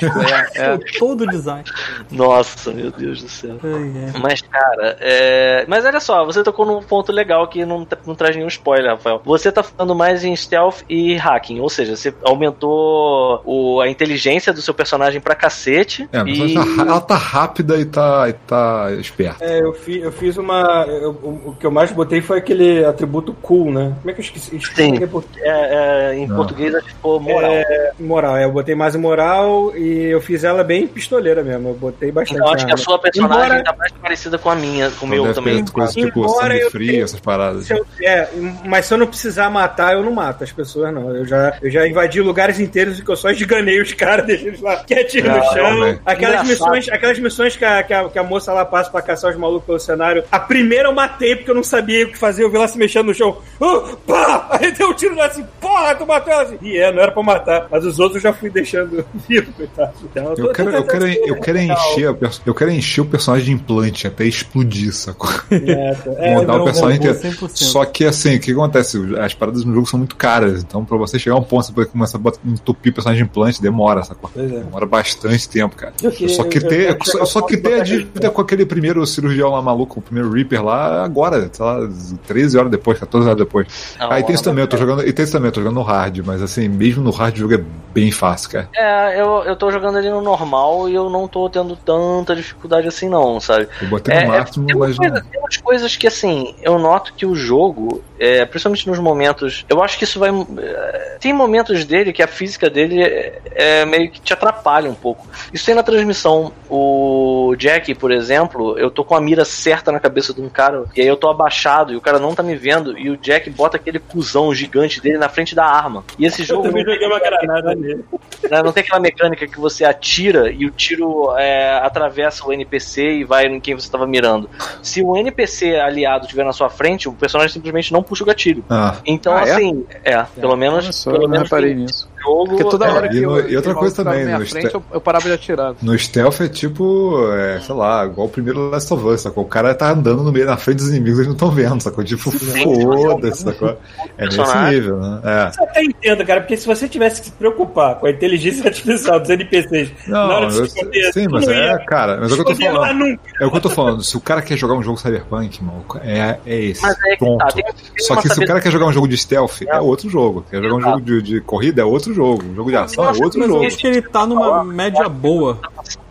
É, 0.56 0.62
é. 0.74 0.78
Todo 0.98 1.22
o 1.24 1.28
design. 1.28 1.64
Nossa, 2.12 2.72
meu 2.72 2.92
Deus 2.92 3.22
do 3.24 3.30
céu. 3.30 3.58
Ai, 3.64 3.92
é. 4.16 4.20
Mas, 4.20 4.42
cara, 4.42 4.98
é... 5.00 5.66
Mas 5.68 5.86
olha 5.86 6.00
só, 6.00 6.26
você 6.26 6.44
tocou 6.44 6.66
num 6.66 6.82
ponto 6.82 7.12
legal 7.12 7.48
que 7.48 7.66
não, 7.66 7.88
não 8.12 8.16
traz 8.16 8.36
nenhum 8.36 8.48
spoiler, 8.48 8.92
Rafael. 8.92 9.22
Você 9.26 9.52
tá 9.52 9.64
falando 9.64 9.96
mais 9.96 10.24
em 10.24 10.36
stealth 10.36 10.82
e 10.90 11.16
hacking. 11.16 11.60
Ou 11.60 11.70
seja, 11.70 11.96
você 11.96 12.14
aumentou 12.24 13.42
o, 13.46 13.82
a 13.82 13.88
inteligência 13.90 14.54
do 14.54 14.62
seu 14.62 14.74
personagem 14.74 15.20
pra 15.22 15.36
cacete. 15.36 16.08
É, 16.12 16.24
mas 16.24 16.38
e... 16.38 16.56
ela, 16.56 16.66
tá, 16.76 16.82
ela 16.82 17.02
tá 17.02 17.16
rápida 17.16 17.78
e 17.80 17.86
tá, 17.86 18.30
e 18.30 18.34
tá 18.34 18.88
esperta. 19.00 19.44
É, 19.44 19.62
eu, 19.62 19.74
fi, 19.74 20.00
eu 20.00 20.12
fiz 20.12 20.38
uma. 20.38 20.86
eu- 20.88 21.12
o, 21.12 21.56
que 21.60 21.66
eu 21.66 21.72
mais 21.72 21.92
botei 21.92 22.22
foi 22.22 22.38
aquele 22.38 22.84
atributo 22.86 23.34
cool, 23.42 23.72
né? 23.72 23.94
Como 24.00 24.10
é 24.10 24.14
que 24.14 24.20
eu 24.22 24.26
esqueci? 24.26 24.60
Sim. 24.76 24.98
é 24.98 25.08
É, 25.50 26.12
é, 26.12 26.16
em 26.16 26.28
Não. 26.28 26.36
português 26.36 26.74
acho 26.76 26.86
que 26.86 26.94
ficou 26.94 27.20
moral. 27.20 27.52
É, 27.52 27.92
moral, 28.00 28.38
é, 28.38 28.46
eu 28.46 28.52
botei 28.52 28.76
mais 28.76 28.96
moral 28.96 29.76
e 29.76 30.06
eu 30.06 30.22
fiz 30.22 30.44
ela 30.44 30.64
bem 30.64 30.88
pistoleira 30.88 31.44
mesmo. 31.44 31.70
Eu 31.70 31.74
botei 31.76 32.12
bastante. 32.12 32.38
então 32.40 32.54
acho 32.54 32.66
que 32.66 32.74
a 32.74 32.78
sua 32.78 33.00
personagem 33.00 33.46
Embora- 33.46 33.64
tá 33.64 33.76
mais 33.78 33.92
parecida 33.94 34.38
com 34.38 34.50
a 34.50 34.56
minha, 34.56 34.90
com 34.92 35.06
o 35.06 35.08
Então 35.08 35.08
meu 35.10 35.24
deve 35.24 35.36
também. 35.36 35.64
ter 35.64 35.72
coisas 35.72 35.94
tipo 35.96 36.20
Embora 36.20 36.48
sangue 36.54 36.60
eu 36.62 36.72
frio, 36.72 36.92
tenha- 36.92 37.04
essas 37.04 37.20
paradas. 37.20 37.66
Se 37.66 37.74
eu- 37.74 37.86
é, 38.02 38.30
mas 38.66 38.86
se 38.86 38.94
eu 38.94 38.98
não 38.98 39.08
precisar 39.08 39.50
matar, 39.50 39.94
eu 39.94 40.04
não 40.04 40.12
mato 40.14 40.44
as 40.44 40.52
pessoas, 40.52 40.94
não. 40.94 41.16
Eu 41.16 41.26
já, 41.26 41.58
eu 41.62 41.70
já 41.72 41.88
invadi 41.88 42.22
lugares 42.22 42.60
inteiros 42.60 43.00
em 43.00 43.04
que 43.04 43.10
eu 43.12 43.16
só 43.16 43.30
esganei 43.32 43.82
os 43.82 43.94
caras, 43.94 44.26
deixei 44.28 44.48
eles 44.50 44.62
lá 44.62 44.78
quietinhos 44.84 45.28
no 45.28 45.44
chão. 45.54 46.00
Aquelas 46.06 46.42
Engraçado. 46.42 46.48
missões, 46.48 46.90
aquelas 46.90 47.20
missões 47.20 47.56
que 47.56 47.66
a, 47.66 47.84
que, 47.84 47.94
a, 47.94 48.10
que 48.10 48.20
a 48.20 48.24
moça 48.24 48.54
lá 48.54 48.66
passa 48.66 48.90
pra 48.90 49.02
caçar 49.02 49.32
os 49.32 49.38
malucos 49.38 49.66
pelo 49.66 49.80
cenário. 49.80 50.24
A 50.32 50.40
primeira 50.40 50.88
eu 50.90 50.94
matei 50.94 51.36
porque 51.36 51.52
eu 51.52 51.56
não 51.56 51.64
sabia 51.64 52.06
o 52.06 52.12
que 52.12 52.18
fazer. 52.18 52.44
Eu 52.44 52.50
vi 52.50 52.58
ela 52.58 52.68
se 52.68 52.78
mexendo 52.78 53.08
no 53.08 53.14
chão. 53.14 53.38
Ah, 53.62 53.96
pá! 54.08 54.48
Aí 54.52 54.72
deu 54.72 54.90
um 54.90 54.94
tiro 54.94 55.16
lá 55.16 55.26
assim, 55.28 55.46
porra, 55.60 55.96
tu 55.96 56.06
matou 56.06 56.34
ela 56.34 56.44
assim. 56.44 56.58
E 56.62 56.78
é, 56.78 56.92
não 56.92 57.02
era 57.02 57.12
pra 57.12 57.24
matar. 57.24 57.68
Mas 57.70 57.86
os 57.86 58.00
outros 58.00 58.16
eu 58.24 58.32
já 58.32 58.34
fui 58.38 58.50
deixando 58.50 59.06
vivo, 59.28 59.52
coitado. 59.54 59.94
Então, 60.04 60.34
tô- 60.36 60.42
Eu 60.48 60.54
quero, 60.54 60.72
eu, 60.72 60.84
quero, 60.86 61.08
eu, 61.08 61.40
quero 61.40 61.58
encher, 61.60 62.08
a 62.10 62.14
perso- 62.14 62.42
eu 62.46 62.54
quero 62.54 62.72
encher 62.72 63.02
o 63.02 63.06
personagem 63.06 63.46
de 63.48 63.52
implante 63.62 64.08
até 64.08 64.26
explodir, 64.26 64.94
sacou? 64.94 65.30
É, 65.52 65.94
tá. 65.94 66.12
É, 66.18 66.46
não, 66.46 66.62
o 66.62 66.66
personagem 66.66 66.98
inteiro. 67.00 67.18
100%. 67.20 67.52
Só 67.82 67.86
que 67.86 68.06
assim, 68.06 68.36
o 68.36 68.40
que 68.40 68.52
acontece? 68.52 68.98
As 69.20 69.34
paradas 69.34 69.66
no 69.66 69.74
jogo 69.74 69.88
são 69.88 69.98
muito 69.98 70.16
caras, 70.16 70.62
então 70.64 70.86
pra 70.86 70.98
você 70.98 71.18
chegar 71.18 71.36
a 71.36 71.40
um 71.40 71.44
ponto, 71.44 71.66
você 71.66 71.74
poder 71.74 71.88
começar 71.90 72.18
a 72.18 72.22
botar- 72.22 72.40
entupir 72.46 72.92
o 72.92 72.96
personagem 72.96 73.24
de 73.24 73.30
implante, 73.30 73.62
demora, 73.62 74.04
sacou? 74.04 74.30
É. 74.36 74.42
Demora 74.42 74.86
bastante 74.86 75.50
tempo, 75.50 75.76
cara. 75.76 75.94
Eu 76.02 76.12
queria- 76.12 76.36
só 76.36 76.44
que 76.44 76.58
eu- 76.60 76.68
ter, 76.68 76.90
eu- 76.92 76.98
eu- 77.20 77.26
só, 77.26 77.42
que 77.42 77.58
ter 77.58 77.82
a 77.82 77.84
dívida 77.84 78.30
com 78.30 78.42
aquele 78.42 78.66
primeiro 78.66 79.06
cirurgião 79.08 79.50
lá 79.50 79.62
maluco, 79.62 80.00
o 80.00 80.02
primeiro 80.02 80.32
Reaper 80.32 80.64
lá, 80.64 81.04
agora, 81.04 81.50
sei 81.52 81.66
lá, 81.66 81.90
13 82.28 82.58
horas 82.58 82.70
depois, 82.72 83.00
14 83.00 83.28
horas 83.28 83.40
depois. 83.40 83.68
Não, 84.00 84.12
Aí 84.12 84.24
tem 84.24 84.36
isso 84.36 84.44
também, 84.44 84.64
eu 84.64 84.68
tô 84.68 84.78
jogando. 84.78 85.08
E 85.08 85.12
tem 85.12 85.24
isso 85.24 85.32
também, 85.34 85.48
eu 85.48 85.52
tô 85.54 85.62
jogando 85.62 85.76
no 85.76 85.82
hard, 85.84 86.20
mas 86.26 86.42
assim, 86.42 86.68
mesmo 86.68 87.04
no 87.04 87.12
hard 87.12 87.36
o 87.36 87.40
jogo 87.40 87.54
é 87.56 87.64
bem 87.94 88.12
fácil, 88.12 88.50
cara. 88.52 88.70
É, 88.76 89.20
eu, 89.20 89.44
eu 89.46 89.56
tô 89.56 89.72
jogando 89.72 89.98
ali 89.98 90.10
no 90.10 90.22
normal 90.22 90.88
e 90.90 90.94
eu 90.96 91.10
não 91.10 91.28
tô 91.28 91.50
tendo 91.50 91.76
tanta 91.76 92.36
dificuldade 92.36 92.88
assim, 92.88 93.10
não, 93.10 93.40
sabe? 93.40 93.68
Eu 93.82 93.88
botei 93.88 94.14
no 94.14 94.22
É, 94.22 94.24
é, 94.24 94.28
máximo, 94.28 94.66
tem, 94.66 94.76
mas 94.78 94.98
coisas, 94.98 95.22
tem 95.30 95.40
umas 95.40 95.58
coisas 95.58 95.96
que, 95.98 96.08
assim, 96.08 96.56
eu 96.62 96.78
noto 96.80 97.14
que 97.14 97.26
o 97.26 97.36
jogo, 97.36 97.71
jogo 97.74 98.11
é, 98.22 98.46
principalmente 98.46 98.88
nos 98.88 99.00
momentos. 99.00 99.66
Eu 99.68 99.82
acho 99.84 99.98
que 99.98 100.04
isso 100.04 100.20
vai. 100.20 100.30
é, 100.60 101.18
tem 101.20 101.34
momentos 101.34 101.84
dele 101.86 102.14
que 102.14 102.22
a 102.22 102.28
física 102.28 102.70
dele 102.70 103.02
é, 103.02 103.42
é 103.56 103.86
meio 103.86 104.12
que 104.12 104.22
te 104.22 104.32
atrapalha 104.32 104.88
um 104.90 104.94
pouco. 104.94 105.28
Isso 105.52 105.66
tem 105.66 105.74
na 105.74 105.82
transmissão. 105.82 106.54
O 106.70 107.56
Jack, 107.58 107.96
por 107.96 108.12
exemplo, 108.12 108.78
eu 108.78 108.92
tô 108.92 109.04
com 109.04 109.16
a 109.16 109.22
mira 109.22 109.44
certa 109.44 109.92
na 109.92 110.00
cabeça 110.00 110.34
de 110.34 110.42
um 110.42 110.50
cara, 110.50 110.84
e 110.96 111.02
aí 111.02 111.08
eu 111.08 111.18
tô 111.18 111.30
abaixado 111.30 111.92
e 111.92 111.96
o 111.96 112.02
cara 112.02 112.20
não 112.20 112.36
tá 112.36 112.44
me 112.44 112.56
vendo, 112.56 112.98
e 112.98 113.10
o 113.10 113.18
Jack 113.18 113.50
bota 113.50 113.78
aquele 113.78 113.98
cuzão 114.00 114.54
gigante 114.54 115.02
dele 115.02 115.18
na 115.18 115.28
frente 115.28 115.56
da 115.56 115.66
arma. 115.66 116.04
E 116.20 116.26
esse 116.26 116.42
Eu 116.44 116.46
jogo. 116.46 116.64
também 116.64 116.86
joguei 116.86 117.08
uma 117.08 117.20
granada 117.20 117.74
nele. 117.74 118.06
né, 118.50 118.62
Não 118.64 118.72
tem 118.72 118.84
aquela 118.84 119.00
mecânica 119.00 119.48
que 119.48 119.60
você 119.60 119.84
atira 119.84 120.52
e 120.52 120.66
o 120.66 120.72
tiro 120.72 121.36
é, 121.38 121.78
atravessa 121.80 122.46
o 122.46 122.54
NPC 122.54 123.12
e 123.18 123.24
vai 123.24 123.48
em 123.48 123.60
quem 123.60 123.74
você 123.74 123.88
estava 123.88 124.06
mirando. 124.06 124.48
Se 124.84 125.02
o 125.02 125.18
NPC 125.18 125.76
aliado 125.78 126.26
estiver 126.26 126.46
na 126.46 126.54
sua 126.54 126.70
frente, 126.70 127.10
o 127.10 127.14
personagem 127.14 127.52
simplesmente 127.54 127.92
não 127.92 128.04
puxa 128.12 128.24
o 128.24 128.28
gatilho. 128.28 128.64
Ah, 128.70 128.96
Então, 129.06 129.34
Ah, 129.34 129.48
é? 129.48 129.52
assim, 129.54 129.86
é, 130.04 130.22
pelo 130.40 130.58
menos. 130.58 131.04
Pelo 131.06 131.16
eu 131.16 131.22
não 131.22 131.30
menos 131.30 131.44
reparei 131.50 131.74
nisso. 131.74 132.12
Jogo, 132.22 132.50
Porque 132.50 132.64
toda 132.66 132.86
é, 132.86 132.92
hora 132.92 133.08
e 133.08 133.10
que 133.10 133.22
no- 133.22 133.40
eu, 133.40 133.50
e 133.50 133.56
outra 133.56 133.74
coisa 133.74 133.96
também, 134.04 134.26
na 134.26 134.38
no 134.38 134.46
frente, 134.46 134.76
eu, 134.76 134.84
eu 134.92 135.02
parava 135.02 135.26
de 135.28 135.34
atirar. 135.34 135.74
No 135.82 135.98
stealth 135.98 136.40
é 136.42 136.48
tipo, 136.50 137.18
é, 137.34 137.60
sei 137.62 137.74
lá, 137.74 138.06
igual 138.06 138.28
o 138.28 138.30
primeiro 138.30 138.70
Last 138.70 138.94
of 138.94 139.04
Us, 139.08 139.22
sacou? 139.22 139.44
O 139.44 139.48
cara 139.48 139.74
tá 139.74 139.90
andando 139.90 140.22
no 140.22 140.32
meio 140.32 140.46
na 140.46 140.56
frente 140.56 140.78
dos 140.78 140.90
inimigos, 140.90 141.18
eles 141.18 141.28
não 141.30 141.34
estão 141.34 141.50
vendo, 141.50 141.82
sacou? 141.82 142.04
Tipo, 142.04 142.30
foda-se, 142.30 143.42
sacou? 143.44 143.76
É 144.20 144.26
nesse 144.26 144.58
nível, 144.70 144.98
né? 145.00 145.22
É. 145.24 145.52
Eu 145.62 145.64
até 145.68 145.84
entendo, 145.84 146.24
cara, 146.26 146.42
porque 146.42 146.58
se 146.58 146.68
você 146.68 146.88
tivesse 146.88 147.22
que 147.22 147.28
se 147.28 147.34
preocupar 147.34 147.96
com 147.96 148.06
a 148.06 148.12
inteligência 148.12 148.66
artificial 148.70 149.20
dos 149.20 149.30
NPCs 149.30 149.92
na 150.08 150.28
Não, 150.28 150.36
hora 150.36 150.48
de 150.48 150.58
eu, 150.60 150.66
se 150.68 150.78
esconder, 150.78 151.14
sim, 151.14 151.28
mas 151.28 151.48
não 151.48 151.54
é, 151.54 151.66
ia 151.72 151.78
cara, 151.86 152.18
mas 152.22 152.30
é 152.32 152.34
o 152.36 152.36
que 152.46 152.52
eu 152.52 152.56
tô 152.56 152.62
falando. 152.64 153.20
É 153.40 153.46
o 153.48 153.52
que 153.52 153.58
eu 153.58 153.62
tô 153.62 153.70
falando. 153.72 154.04
Se 154.04 154.16
o 154.18 154.22
cara 154.22 154.42
quer 154.44 154.58
jogar 154.58 154.76
um 154.76 154.84
jogo 154.84 155.00
cyberpunk, 155.00 155.64
maluco, 155.64 156.00
é, 156.04 156.38
é 156.46 156.56
esse. 156.66 156.84
Mas 156.84 156.96
é 157.04 157.12
que 157.14 157.18
Ponto. 157.18 157.40
tá, 157.40 157.48
tem 157.48 157.64
Só 158.02 158.16
que 158.16 158.30
se 158.30 158.44
o 158.44 158.48
cara 158.48 158.60
quer 158.60 158.72
jogar 158.72 158.88
um 158.88 158.94
jogo 158.94 159.08
de 159.08 159.18
stealth, 159.18 159.62
é 159.68 159.80
outro 159.80 160.10
jogo. 160.10 160.46
Quer 160.50 160.62
jogar 160.62 160.76
um 160.76 160.80
Exato. 160.80 161.00
jogo 161.00 161.06
de, 161.06 161.22
de 161.22 161.42
corrida, 161.42 161.82
é 161.82 161.86
outro 161.86 162.14
jogo. 162.14 162.44
Um 162.44 162.56
jogo 162.56 162.70
de 162.70 162.78
ação, 162.78 163.06
é 163.06 163.12
outro 163.24 163.42
jogo. 163.46 163.64
eu 163.64 163.68
acho 163.68 163.78
que 163.78 163.88
ele 163.88 164.02
tá 164.02 164.26
numa 164.26 164.64
média 164.64 165.08
boa. 165.08 165.60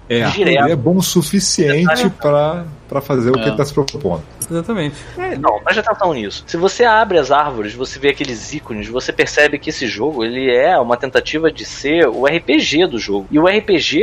É, 0.09 0.23
ele 0.41 0.57
é 0.57 0.75
bom 0.75 0.97
o 0.97 1.03
suficiente 1.03 2.11
pra, 2.21 2.65
pra 2.91 3.01
fazer 3.01 3.31
o 3.31 3.35
que 3.35 3.41
É. 3.45 3.47
ele 3.47 3.57
tá 3.57 3.65
se 3.65 3.73
propondo. 3.73 4.21
Exatamente. 4.51 4.97
Não, 5.39 5.61
preste 5.61 5.79
atenção 5.79 6.13
nisso. 6.13 6.43
Se 6.45 6.57
você 6.57 6.85
abre 6.85 7.19
as 7.19 7.31
árvores, 7.31 7.73
você 7.73 8.01
vê 8.01 8.09
aqueles 8.09 8.53
ícones, 8.53 8.89
você 8.89 9.13
percebe 9.13 9.61
que 9.61 9.71
esse 9.71 9.87
jogo 9.87 10.25
ele 10.25 10.53
é 10.53 10.77
uma 10.77 10.97
tentativa 10.97 11.53
de 11.53 11.65
ser 11.65 12.09
o 12.09 12.27
RPG 12.27 12.87
do 12.89 12.99
jogo. 12.99 13.29
E 13.31 13.39
o 13.39 13.47
RPG, 13.47 14.03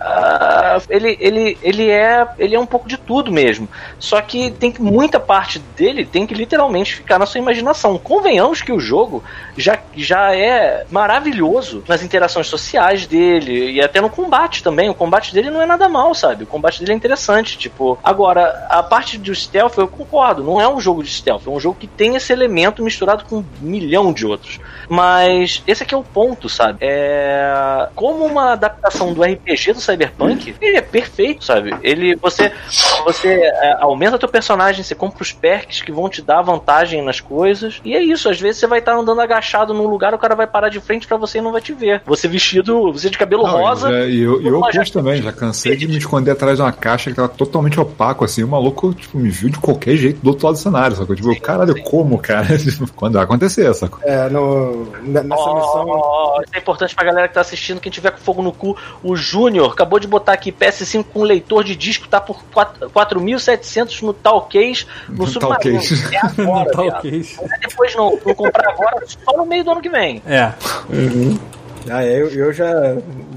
ah, 0.00 0.80
ele, 0.88 1.16
ele, 1.20 1.58
ele, 1.62 1.90
é, 1.90 2.26
ele 2.38 2.54
é 2.54 2.58
um 2.58 2.64
pouco 2.64 2.88
de 2.88 2.96
tudo 2.96 3.30
mesmo. 3.30 3.68
Só 3.98 4.18
que 4.22 4.50
tem 4.52 4.72
que, 4.72 4.80
muita 4.80 5.20
parte 5.20 5.58
dele 5.76 6.06
tem 6.06 6.26
que 6.26 6.32
literalmente 6.32 6.94
ficar 6.96 7.18
na 7.18 7.26
sua 7.26 7.38
imaginação. 7.38 7.98
Convenhamos 7.98 8.62
que 8.62 8.72
o 8.72 8.80
jogo 8.80 9.22
já, 9.58 9.78
já 9.94 10.34
é 10.34 10.86
maravilhoso 10.90 11.84
nas 11.86 12.02
interações 12.02 12.46
sociais 12.46 13.06
dele 13.06 13.72
e 13.72 13.82
até 13.82 14.00
no 14.00 14.08
combate 14.08 14.62
também. 14.62 14.88
O 14.88 14.94
combate 14.94 15.34
dele 15.34 15.50
não 15.50 15.60
é 15.60 15.66
nada 15.66 15.86
mal, 15.86 16.14
sabe? 16.14 16.44
O 16.44 16.46
combate 16.46 16.80
dele 16.80 16.92
é 16.92 16.94
interessante. 16.96 17.58
Tipo, 17.58 17.98
agora, 18.02 18.21
a 18.26 18.82
parte 18.82 19.18
do 19.18 19.34
stealth 19.34 19.76
eu 19.78 19.88
concordo, 19.88 20.42
não 20.42 20.60
é 20.60 20.68
um 20.68 20.80
jogo 20.80 21.02
de 21.02 21.10
stealth, 21.10 21.46
é 21.46 21.50
um 21.50 21.60
jogo 21.60 21.76
que 21.78 21.86
tem 21.86 22.16
esse 22.16 22.32
elemento 22.32 22.82
misturado 22.82 23.24
com 23.24 23.38
um 23.38 23.44
milhão 23.60 24.12
de 24.12 24.26
outros. 24.26 24.60
Mas 24.88 25.62
esse 25.66 25.82
aqui 25.82 25.94
é 25.94 25.96
o 25.96 26.02
ponto, 26.02 26.48
sabe? 26.48 26.78
É... 26.80 27.88
Como 27.94 28.24
uma 28.24 28.52
adaptação 28.52 29.12
do 29.12 29.22
RPG 29.22 29.72
do 29.74 29.80
Cyberpunk, 29.80 30.54
ele 30.60 30.76
é 30.76 30.82
perfeito, 30.82 31.44
sabe? 31.44 31.74
Ele, 31.82 32.16
você, 32.16 32.52
você 33.04 33.28
é, 33.34 33.76
aumenta 33.80 34.18
teu 34.18 34.28
personagem, 34.28 34.82
você 34.82 34.94
compra 34.94 35.22
os 35.22 35.32
perks 35.32 35.80
que 35.82 35.92
vão 35.92 36.08
te 36.08 36.20
dar 36.20 36.42
vantagem 36.42 37.02
nas 37.02 37.20
coisas, 37.20 37.80
e 37.84 37.94
é 37.94 38.02
isso. 38.02 38.28
Às 38.28 38.40
vezes 38.40 38.60
você 38.60 38.66
vai 38.66 38.80
estar 38.80 38.94
andando 38.94 39.20
agachado 39.20 39.72
num 39.72 39.86
lugar, 39.86 40.14
o 40.14 40.18
cara 40.18 40.34
vai 40.34 40.46
parar 40.46 40.68
de 40.68 40.80
frente 40.80 41.06
pra 41.06 41.16
você 41.16 41.38
e 41.38 41.40
não 41.40 41.52
vai 41.52 41.60
te 41.60 41.72
ver. 41.72 42.02
Você 42.06 42.28
vestido, 42.28 42.92
você 42.92 43.08
de 43.08 43.18
cabelo 43.18 43.44
Não, 43.44 43.50
rosa. 43.50 43.88
E, 43.88 43.92
já- 43.92 44.06
e 44.06 44.20
eu, 44.20 44.42
eu 44.42 44.60
curto 44.60 44.74
jaqueta 44.74 44.92
também, 44.98 45.22
já 45.22 45.32
cansei 45.32 45.76
de 45.76 45.88
me 45.88 45.96
esconder 45.96 46.32
atrás 46.32 46.56
de 46.56 46.62
uma 46.62 46.72
caixa 46.72 47.10
que 47.10 47.16
tava 47.16 47.28
totalmente 47.28 47.78
opaco, 48.12 48.24
assim. 48.24 48.42
O 48.44 48.48
maluco, 48.48 48.92
tipo, 48.94 49.18
me 49.18 49.30
viu 49.30 49.48
de 49.50 49.58
qualquer 49.58 49.96
jeito 49.96 50.20
do 50.20 50.30
outro 50.30 50.46
lado 50.46 50.54
do 50.56 50.60
cenário, 50.60 50.96
sacou? 50.96 51.16
Tipo, 51.16 51.38
caralho, 51.40 51.82
como, 51.82 52.18
cara? 52.18 52.46
Quando 52.94 53.14
vai 53.14 53.24
acontecer, 53.24 53.72
sacou? 53.74 53.98
É, 54.02 54.28
no, 54.28 54.86
nessa 55.02 55.26
Ó, 55.34 55.54
missão. 55.54 56.42
isso 56.42 56.54
é 56.54 56.58
importante 56.58 56.94
pra 56.94 57.04
galera 57.04 57.28
que 57.28 57.34
tá 57.34 57.40
assistindo, 57.40 57.80
quem 57.80 57.90
tiver 57.90 58.10
com 58.12 58.18
fogo 58.18 58.42
no 58.42 58.52
cu. 58.52 58.76
O 59.02 59.16
Júnior 59.16 59.72
acabou 59.72 59.98
de 59.98 60.06
botar 60.06 60.32
aqui 60.32 60.52
PS5 60.52 61.04
com 61.12 61.22
leitor 61.22 61.64
de 61.64 61.74
disco, 61.74 62.06
tá 62.08 62.20
por 62.20 62.42
4 62.52 62.90
4.700 62.90 64.02
no 64.02 64.12
tal 64.12 64.42
case, 64.42 64.86
no 65.08 65.18
No 65.18 65.26
Submarino. 65.26 65.78
Talcase. 65.80 66.14
É 66.14 66.42
agora, 66.42 66.70
Tá 66.70 66.82
viado. 66.82 66.96
ok. 66.98 67.26
Não 67.38 67.44
é 67.54 67.58
depois 67.68 67.94
não, 67.96 68.18
não 68.24 68.34
comprar 68.34 68.70
agora, 68.70 69.02
só 69.06 69.36
no 69.36 69.46
meio 69.46 69.64
do 69.64 69.70
ano 69.72 69.80
que 69.80 69.88
vem. 69.88 70.22
É. 70.26 70.52
Ah, 71.90 72.04
é, 72.04 72.20
eu, 72.20 72.28
eu 72.28 72.52
já 72.52 72.72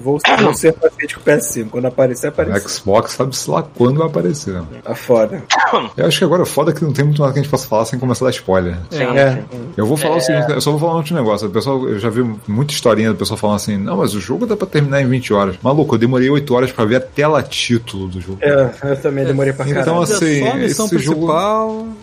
vou, 0.01 0.19
vou 0.41 0.53
ser 0.53 0.73
paciente 0.73 1.15
com 1.15 1.21
o 1.21 1.23
PS5. 1.23 1.67
Quando 1.69 1.85
aparecer, 1.87 2.27
O 2.27 2.29
aparece. 2.29 2.69
Xbox 2.69 3.11
sabe-se 3.13 3.49
lá 3.49 3.63
quando 3.63 3.97
vai 3.99 4.07
aparecer. 4.07 4.53
né? 4.53 4.63
Tá 4.83 4.95
foda. 4.95 5.43
Eu 5.97 6.05
acho 6.05 6.17
que 6.19 6.23
agora 6.25 6.43
é 6.43 6.45
foda 6.45 6.71
que 6.73 6.83
não 6.83 6.93
tem 6.93 7.05
muito 7.05 7.21
nada 7.21 7.33
que 7.33 7.39
a 7.39 7.41
gente 7.41 7.51
possa 7.51 7.67
falar 7.67 7.85
sem 7.85 7.97
começar 7.99 8.25
a 8.25 8.27
dar 8.29 8.35
spoiler. 8.35 8.75
Sim, 8.89 9.03
É. 9.03 9.31
sim. 9.33 9.43
Eu 9.77 9.85
vou 9.85 9.97
falar 9.97 10.17
o 10.17 10.21
seguinte, 10.21 10.51
eu 10.51 10.61
só 10.61 10.71
vou 10.71 10.79
falar 10.79 10.93
um 10.93 10.97
outro 10.97 11.15
negócio. 11.15 11.47
O 11.47 11.51
pessoal, 11.51 11.87
eu 11.87 11.99
já 11.99 12.09
vi 12.09 12.23
muita 12.47 12.73
historinha 12.73 13.09
do 13.09 13.15
pessoal 13.15 13.37
falando 13.37 13.55
assim, 13.57 13.77
não, 13.77 13.97
mas 13.97 14.13
o 14.13 14.19
jogo 14.19 14.45
dá 14.45 14.55
pra 14.55 14.67
terminar 14.67 15.01
em 15.01 15.07
20 15.07 15.33
horas. 15.33 15.55
Maluco, 15.61 15.95
eu 15.95 15.99
demorei 15.99 16.29
8 16.29 16.53
horas 16.53 16.71
pra 16.71 16.85
ver 16.85 16.97
a 16.97 17.01
tela 17.01 17.41
título 17.43 18.07
do 18.07 18.21
jogo. 18.21 18.37
É, 18.41 18.69
eu 18.83 18.97
também 19.01 19.25
demorei 19.25 19.53
pra 19.53 19.65
caralho. 19.65 19.81
Então, 19.81 20.01
assim, 20.01 20.39
só 20.41 20.51
a 20.51 20.55
missão 20.55 20.85
esse 20.85 20.99
jogo- 20.99 21.25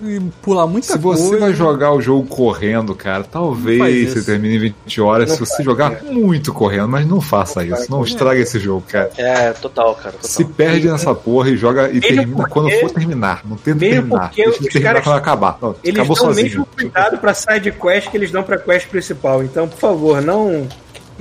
e 0.05 0.21
pular 0.43 0.67
muita 0.67 0.89
Se 0.93 0.99
você 0.99 1.23
coisa. 1.23 1.39
vai 1.41 1.55
jogar 1.55 1.93
o 1.93 2.01
jogo 2.01 2.27
correndo, 2.27 2.95
cara, 2.95 3.25
talvez 3.25 4.13
você 4.13 4.23
termine 4.23 4.57
em 4.57 4.59
20 4.59 5.01
horas 5.01 5.29
Não 5.29 5.37
se 5.37 5.41
você 5.41 5.55
faz, 5.57 5.65
jogar 5.65 5.93
é. 5.93 6.01
Muito 6.33 6.53
correndo, 6.53 6.89
mas 6.89 7.07
não 7.07 7.21
faça 7.21 7.65
isso. 7.65 7.91
Não 7.91 8.03
estraga 8.05 8.41
esse 8.41 8.59
jogo, 8.59 8.85
cara. 8.89 9.11
É, 9.17 9.53
total, 9.53 9.95
cara. 9.95 10.13
Total. 10.13 10.31
Se 10.31 10.45
perde 10.45 10.91
nessa 10.91 11.15
porra 11.15 11.51
e 11.51 11.57
joga 11.57 11.91
e 11.91 12.01
termina 12.01 12.37
porque- 12.37 12.51
quando 12.53 12.71
for 12.81 12.91
terminar. 12.91 13.43
Não 13.45 13.57
tenta 13.57 13.79
terminar. 13.81 14.31
Deixa 14.35 14.51
de 14.61 14.69
terminar 14.69 14.91
caras- 14.93 15.05
quando 15.05 15.17
acabar. 15.17 15.59
Não, 15.61 15.75
Eles 15.85 15.99
acabou 15.99 16.17
dão 16.17 16.25
sozinho. 16.27 16.47
mesmo 16.49 16.67
cuidado 16.67 17.19
pra 17.19 17.35
side 17.35 17.73
quest 17.73 18.09
que 18.11 18.17
eles 18.17 18.31
dão 18.31 18.43
pra 18.43 18.59
quest 18.59 18.89
principal. 18.89 19.43
Então, 19.43 19.69
por 19.69 19.79
favor, 19.79 20.21
não. 20.23 20.67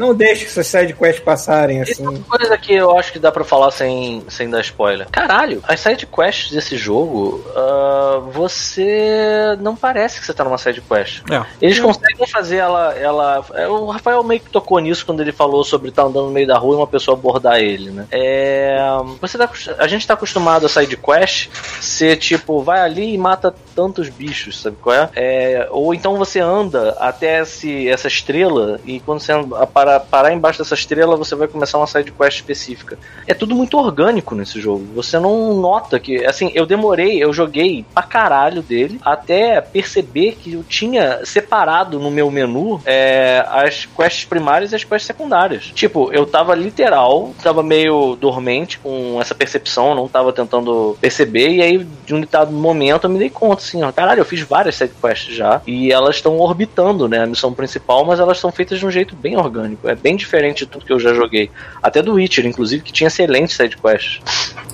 Não 0.02 0.15
deixe 0.15 0.45
essas 0.45 0.65
sidequests 0.68 1.23
passarem 1.23 1.82
assim. 1.82 2.02
Uma 2.06 2.19
coisa 2.38 2.57
que 2.57 2.73
eu 2.73 2.98
acho 2.98 3.11
que 3.14 3.19
dá 3.19 3.32
pra 3.32 3.44
falar 3.44 3.69
sem, 3.72 4.23
sem 4.28 4.49
dar 4.49 4.61
spoiler. 4.61 5.07
Caralho, 5.11 5.61
as 5.68 5.80
sidequests 5.80 6.52
desse 6.52 6.76
jogo, 6.76 7.44
ah, 7.56 8.19
você 8.32 9.56
não 9.60 9.76
parece 9.76 10.19
que 10.19 10.26
você 10.26 10.34
tá 10.34 10.44
numa 10.44 10.57
sidequest. 10.57 11.22
É. 11.32 11.44
Eles 11.61 11.80
conseguem 11.80 12.26
fazer 12.28 12.57
ela, 12.57 12.94
ela. 12.98 13.45
é, 13.53 13.68
O 13.68 13.86
Rafael 13.90 14.23
meio 14.23 14.40
que 14.41 14.49
tocou 14.49 14.80
nisso 14.80 15.06
quando 15.06 15.22
ele 15.22 15.32
falou 15.32 15.64
sobre 15.64 15.90
estar 15.90 16.03
andando 16.03 16.26
no 16.26 16.32
meio 16.32 16.48
da 16.48 16.57
rua 16.57 16.73
e 16.73 16.78
uma 16.78 16.88
pessoa 16.88 17.18
abordar 17.18 17.60
ele, 17.60 17.91
né? 17.91 18.07
É, 18.11 18.78
você 19.19 19.38
tá, 19.38 19.49
a 19.78 19.88
gente 19.88 20.06
tá 20.07 20.14
acostumado 20.14 20.65
a 20.65 20.69
side 20.69 20.98
quest 20.98 21.49
ser 21.80 22.18
tipo, 22.18 22.61
vai 22.61 22.82
ali 22.82 23.14
e 23.14 23.18
mata 23.18 23.53
tantos 23.76 24.10
bichos, 24.10 24.61
sabe 24.61 24.78
qual 24.82 24.95
é? 24.95 25.10
É, 25.15 25.68
ou 25.72 25.94
então 25.94 26.18
você 26.18 26.40
anda 26.40 26.95
até 26.99 27.41
esse, 27.41 27.88
essa 27.88 28.07
estrela 28.07 28.80
e 28.86 28.99
quando 28.99 29.19
você 29.19 29.32
anda- 29.32 29.61
para, 29.92 30.22
parar 30.22 30.34
embaixo 30.34 30.60
dessa 30.60 30.76
estrela 30.76 31.18
você 31.18 31.36
vai 31.36 31.48
começar 31.48 31.78
uma 31.78 31.88
side 31.88 32.12
quest 32.12 32.38
específica. 32.38 32.98
É 33.28 33.34
tudo 33.34 33.56
muito 33.56 33.78
orgânico 33.78 34.36
nesse 34.36 34.62
jogo. 34.62 34.86
Você 34.96 35.20
não 35.20 35.56
nota 35.56 36.00
que, 36.00 36.24
assim, 36.26 36.52
eu 36.54 36.66
demorei, 36.66 37.22
eu 37.22 37.34
joguei 37.34 37.84
pra 37.94 38.04
caralho 38.04 38.62
dele 38.62 39.00
até 39.04 39.60
perceber 39.60 40.38
que 40.40 40.54
eu 40.54 40.64
tinha 40.64 41.26
separado 41.26 42.00
no 42.00 42.12
meu 42.12 42.30
menu 42.30 42.82
é, 42.86 43.44
as 43.48 43.86
quests 43.86 44.26
primárias 44.26 44.72
e 44.72 44.76
as 44.76 44.84
quests 44.84 45.08
secundárias. 45.08 45.72
Tipo, 45.74 46.12
eu 46.14 46.26
tava 46.26 46.54
literal, 46.56 47.32
tava 47.42 47.64
meio 47.64 48.16
dormente 48.16 48.78
com 48.80 49.20
essa 49.20 49.34
percepção, 49.34 49.96
não 49.96 50.08
tava 50.08 50.32
tentando 50.32 50.96
perceber, 51.02 51.50
e 51.50 51.62
aí 51.62 51.88
de 52.06 52.14
um 52.14 52.22
determinado 52.22 52.52
momento 52.52 53.06
eu 53.06 53.10
me 53.10 53.20
dei 53.20 53.30
conta, 53.30 53.64
assim, 53.64 53.82
ó, 53.84 53.92
caralho, 53.92 54.22
eu 54.22 54.26
fiz 54.26 54.42
várias 54.42 54.76
side 54.76 54.94
quests 55.02 55.36
já, 55.36 55.62
e 55.66 55.92
elas 55.92 56.18
estão 56.18 56.38
orbitando, 56.40 57.08
né, 57.08 57.24
a 57.24 57.26
missão 57.26 57.54
principal, 57.54 58.06
mas 58.06 58.20
elas 58.20 58.40
são 58.40 58.52
feitas 58.52 58.80
de 58.80 58.86
um 58.86 58.92
jeito 58.92 59.16
bem 59.16 59.38
orgânico, 59.38 59.70
é 59.85 59.95
bem 59.95 60.15
diferente 60.15 60.60
de 60.60 60.65
tudo 60.65 60.85
que 60.85 60.93
eu 60.93 60.99
já 60.99 61.14
joguei. 61.14 61.49
Até 61.81 62.02
do 62.02 62.14
Witcher, 62.14 62.45
inclusive, 62.45 62.84
que 62.84 62.91
tinha 62.91 63.07
excelentes 63.07 63.56
side 63.56 63.77
quests. 63.77 64.22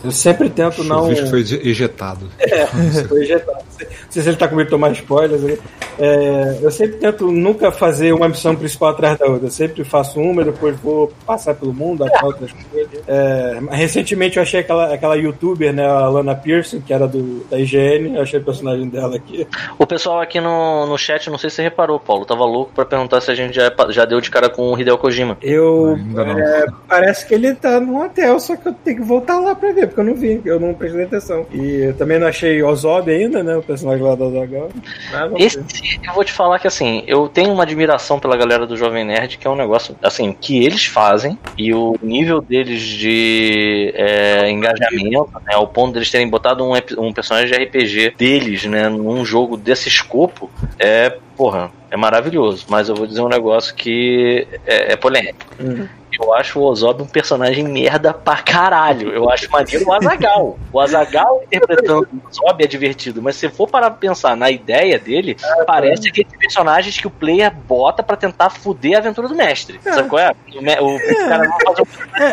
Eu 0.04 0.12
sempre 0.12 0.50
tento 0.50 0.84
não. 0.84 1.06
O 1.06 1.10
bicho 1.10 1.28
foi 1.30 1.42
ejetado. 1.42 2.30
Foi 3.08 3.24
ejetado. 3.24 3.58
Não 3.58 4.12
sei 4.12 4.24
se 4.24 4.30
ele 4.30 4.38
tá 4.38 4.48
com 4.48 4.56
medo 4.56 4.68
de 4.68 4.72
tomar 4.72 4.92
spoilers. 4.92 5.60
É, 6.00 6.60
eu 6.62 6.72
sempre 6.72 6.98
tento 6.98 7.32
nunca 7.32 7.72
fazer 7.72 8.14
uma 8.14 8.30
missão 8.30 8.56
principal 8.56 8.90
atrás 8.90 9.18
da 9.18 9.26
outra. 9.26 9.48
Eu 9.48 9.52
sempre 9.52 9.84
faço 9.84 10.20
uma 10.20 10.42
e 10.42 10.46
depois 10.46 10.80
vou 10.80 11.12
passar 11.26 11.56
pelo 11.56 11.74
mundo, 11.74 12.04
achar 12.04 12.26
outras 12.26 12.52
coisas. 12.52 13.02
É, 13.08 13.60
recentemente 13.72 14.38
eu 14.38 14.44
achei 14.44 14.60
aquela, 14.60 14.94
aquela 14.94 15.16
youtuber, 15.16 15.74
né, 15.74 15.86
a 15.86 16.08
Lana 16.08 16.36
Pearson, 16.36 16.82
que 16.82 16.94
era 16.94 17.08
do, 17.08 17.46
da 17.50 17.60
IGN. 17.60 18.16
Eu 18.16 18.22
achei 18.22 18.40
o 18.40 18.44
personagem 18.44 18.88
dela 18.88 19.16
aqui. 19.16 19.48
O 19.78 19.86
pessoal 19.86 20.22
aqui 20.22 20.40
no, 20.40 20.86
no 20.86 20.98
chat, 20.98 21.30
não 21.30 21.38
sei 21.38 21.50
se 21.50 21.58
você 21.58 21.64
reparou, 21.64 22.00
Paulo, 22.00 22.26
tava 22.26 22.46
louco 22.46 22.72
pra 22.74 22.86
perguntar 22.86 23.22
se 23.22 23.32
a 23.32 23.36
gente 23.36 23.56
já, 23.56 23.72
já 23.90 24.06
deu 24.06 24.22
de 24.22 24.30
cara 24.30 24.50
com 24.50 24.72
o 24.72 24.76
Hideo 24.88 24.98
Kojima. 24.98 25.38
Eu. 25.42 25.98
É, 26.38 26.66
parece 26.88 27.28
que 27.28 27.34
ele 27.34 27.54
tá 27.54 27.80
num 27.80 28.04
hotel, 28.04 28.40
só 28.40 28.56
que 28.56 28.68
eu 28.68 28.74
tenho 28.74 28.98
que 28.98 29.04
voltar 29.04 29.40
lá 29.40 29.54
pra 29.54 29.72
ver, 29.74 29.88
porque 29.88 30.00
eu 30.00 30.06
não 30.06 30.16
vi, 30.16 30.42
eu 30.46 30.60
não 30.60 30.74
prestei 30.74 31.04
atenção. 31.04 31.46
E 31.52 31.88
eu 31.88 31.94
também 31.94 32.18
não 32.18 32.28
achei 32.28 32.64
Ozob 32.64 33.12
ainda, 33.12 33.44
né? 33.44 33.58
O 33.58 33.62
personagem 33.62 34.04
lá 34.04 34.16
do 34.16 34.32
vamos 34.32 35.42
Esse, 35.42 35.60
eu 36.06 36.14
vou 36.14 36.24
te 36.24 36.32
falar 36.32 36.60
que 36.60 36.68
assim, 36.68 37.04
eu 37.06 37.28
tenho 37.28 37.52
uma 37.52 37.64
admiração 37.64 38.20
pela 38.20 38.38
galera 38.38 38.66
do 38.66 38.78
Jovem 38.78 39.04
Nerd, 39.04 39.38
que 39.38 39.46
é 39.46 39.50
um 39.50 39.56
negócio, 39.56 39.96
assim, 40.02 40.36
que 40.40 40.64
eles 40.64 40.86
fazem 40.86 41.38
e 41.58 41.74
o 41.74 41.96
nível 42.02 42.42
deles 42.42 42.82
de 42.82 43.92
é, 43.96 44.50
engajamento, 44.50 45.32
né, 45.46 45.54
ao 45.54 45.68
ponto 45.68 45.94
deles 45.94 46.10
terem 46.10 46.30
botado 46.30 46.64
um, 46.64 46.74
um 46.98 47.12
personagem 47.12 47.52
de 47.52 47.64
RPG 47.64 48.14
deles, 48.18 48.66
né, 48.66 48.88
num 48.90 49.26
jogo 49.26 49.58
desse 49.58 49.88
escopo, 49.90 50.50
é, 50.80 51.18
porra, 51.36 51.72
é 51.90 51.98
maravilhoso. 51.98 52.66
Mas 52.70 52.90
eu 52.90 52.96
vou 52.96 53.08
dizer 53.08 53.22
um 53.22 53.30
negócio 53.30 53.74
que 53.76 54.48
é, 54.66 54.94
é 54.94 54.96
polêmico. 54.96 55.40
Uhum. 55.60 55.88
Eu 56.20 56.34
acho 56.34 56.60
o 56.60 56.64
Ozob 56.64 57.04
um 57.04 57.06
personagem 57.08 57.64
merda 57.64 58.14
pra 58.14 58.38
caralho. 58.38 59.10
Eu 59.12 59.30
acho 59.30 59.50
maneiro 59.52 59.86
o 59.88 59.94
Azagal. 59.94 60.60
O 60.74 60.80
Azagal 60.80 61.42
interpretando 61.52 62.08
o 62.12 62.28
Ozob 62.28 62.64
é 62.64 62.68
divertido, 62.68 63.22
mas 63.22 63.36
se 63.36 63.50
for 63.50 63.68
parar 63.68 63.92
pra 63.92 64.00
pensar 64.00 64.36
na 64.36 64.50
ideia 64.50 64.98
dele, 64.98 65.38
parece 65.66 66.10
aqueles 66.10 66.32
personagens 66.38 66.98
que 66.98 67.08
o 67.08 67.10
player 67.12 67.54
bota 67.54 68.02
pra 68.02 68.16
tentar 68.16 68.50
fuder 68.50 68.96
a 68.96 69.00
aventura 69.00 69.28
do 69.28 69.36
mestre. 69.36 69.80
Sabe 69.84 70.10
qual 70.10 70.20
é? 70.22 70.32
O, 70.56 70.86
o, 70.86 70.96
o 70.96 71.30
cara 71.30 71.50
vai 71.50 71.60
fazer 71.66 71.82
um 71.82 72.16
É, 72.16 72.28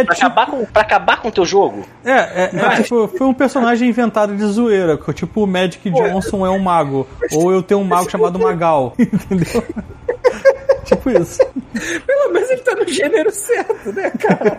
é 0.00 0.04
pra, 0.04 0.14
tipo- 0.14 0.26
acabar 0.26 0.46
com, 0.46 0.64
pra 0.66 0.82
acabar 0.82 1.20
com 1.20 1.28
o 1.28 1.32
teu 1.32 1.44
jogo. 1.44 1.84
É, 2.04 2.10
é, 2.12 2.50
é 2.52 2.82
tipo, 2.82 3.08
foi 3.08 3.26
um 3.26 3.34
personagem 3.34 3.88
inventado 3.88 4.36
de 4.36 4.44
zoeira, 4.44 4.96
que, 4.96 5.12
tipo 5.12 5.42
o 5.42 5.46
Magic 5.46 5.88
Johnson 5.90 6.46
é 6.46 6.50
um 6.50 6.58
mago, 6.58 7.06
ou 7.32 7.52
eu 7.52 7.62
tenho 7.62 7.80
um 7.80 7.84
mago 7.84 8.10
chamado 8.10 8.38
Magal, 8.38 8.94
entendeu? 8.98 9.64
Tipo 10.94 11.10
isso. 11.10 11.38
Pelo 12.06 12.32
menos 12.32 12.50
ele 12.50 12.60
tá 12.62 12.74
no 12.74 12.86
gênero 12.88 13.30
certo, 13.30 13.92
né, 13.92 14.10
cara? 14.10 14.56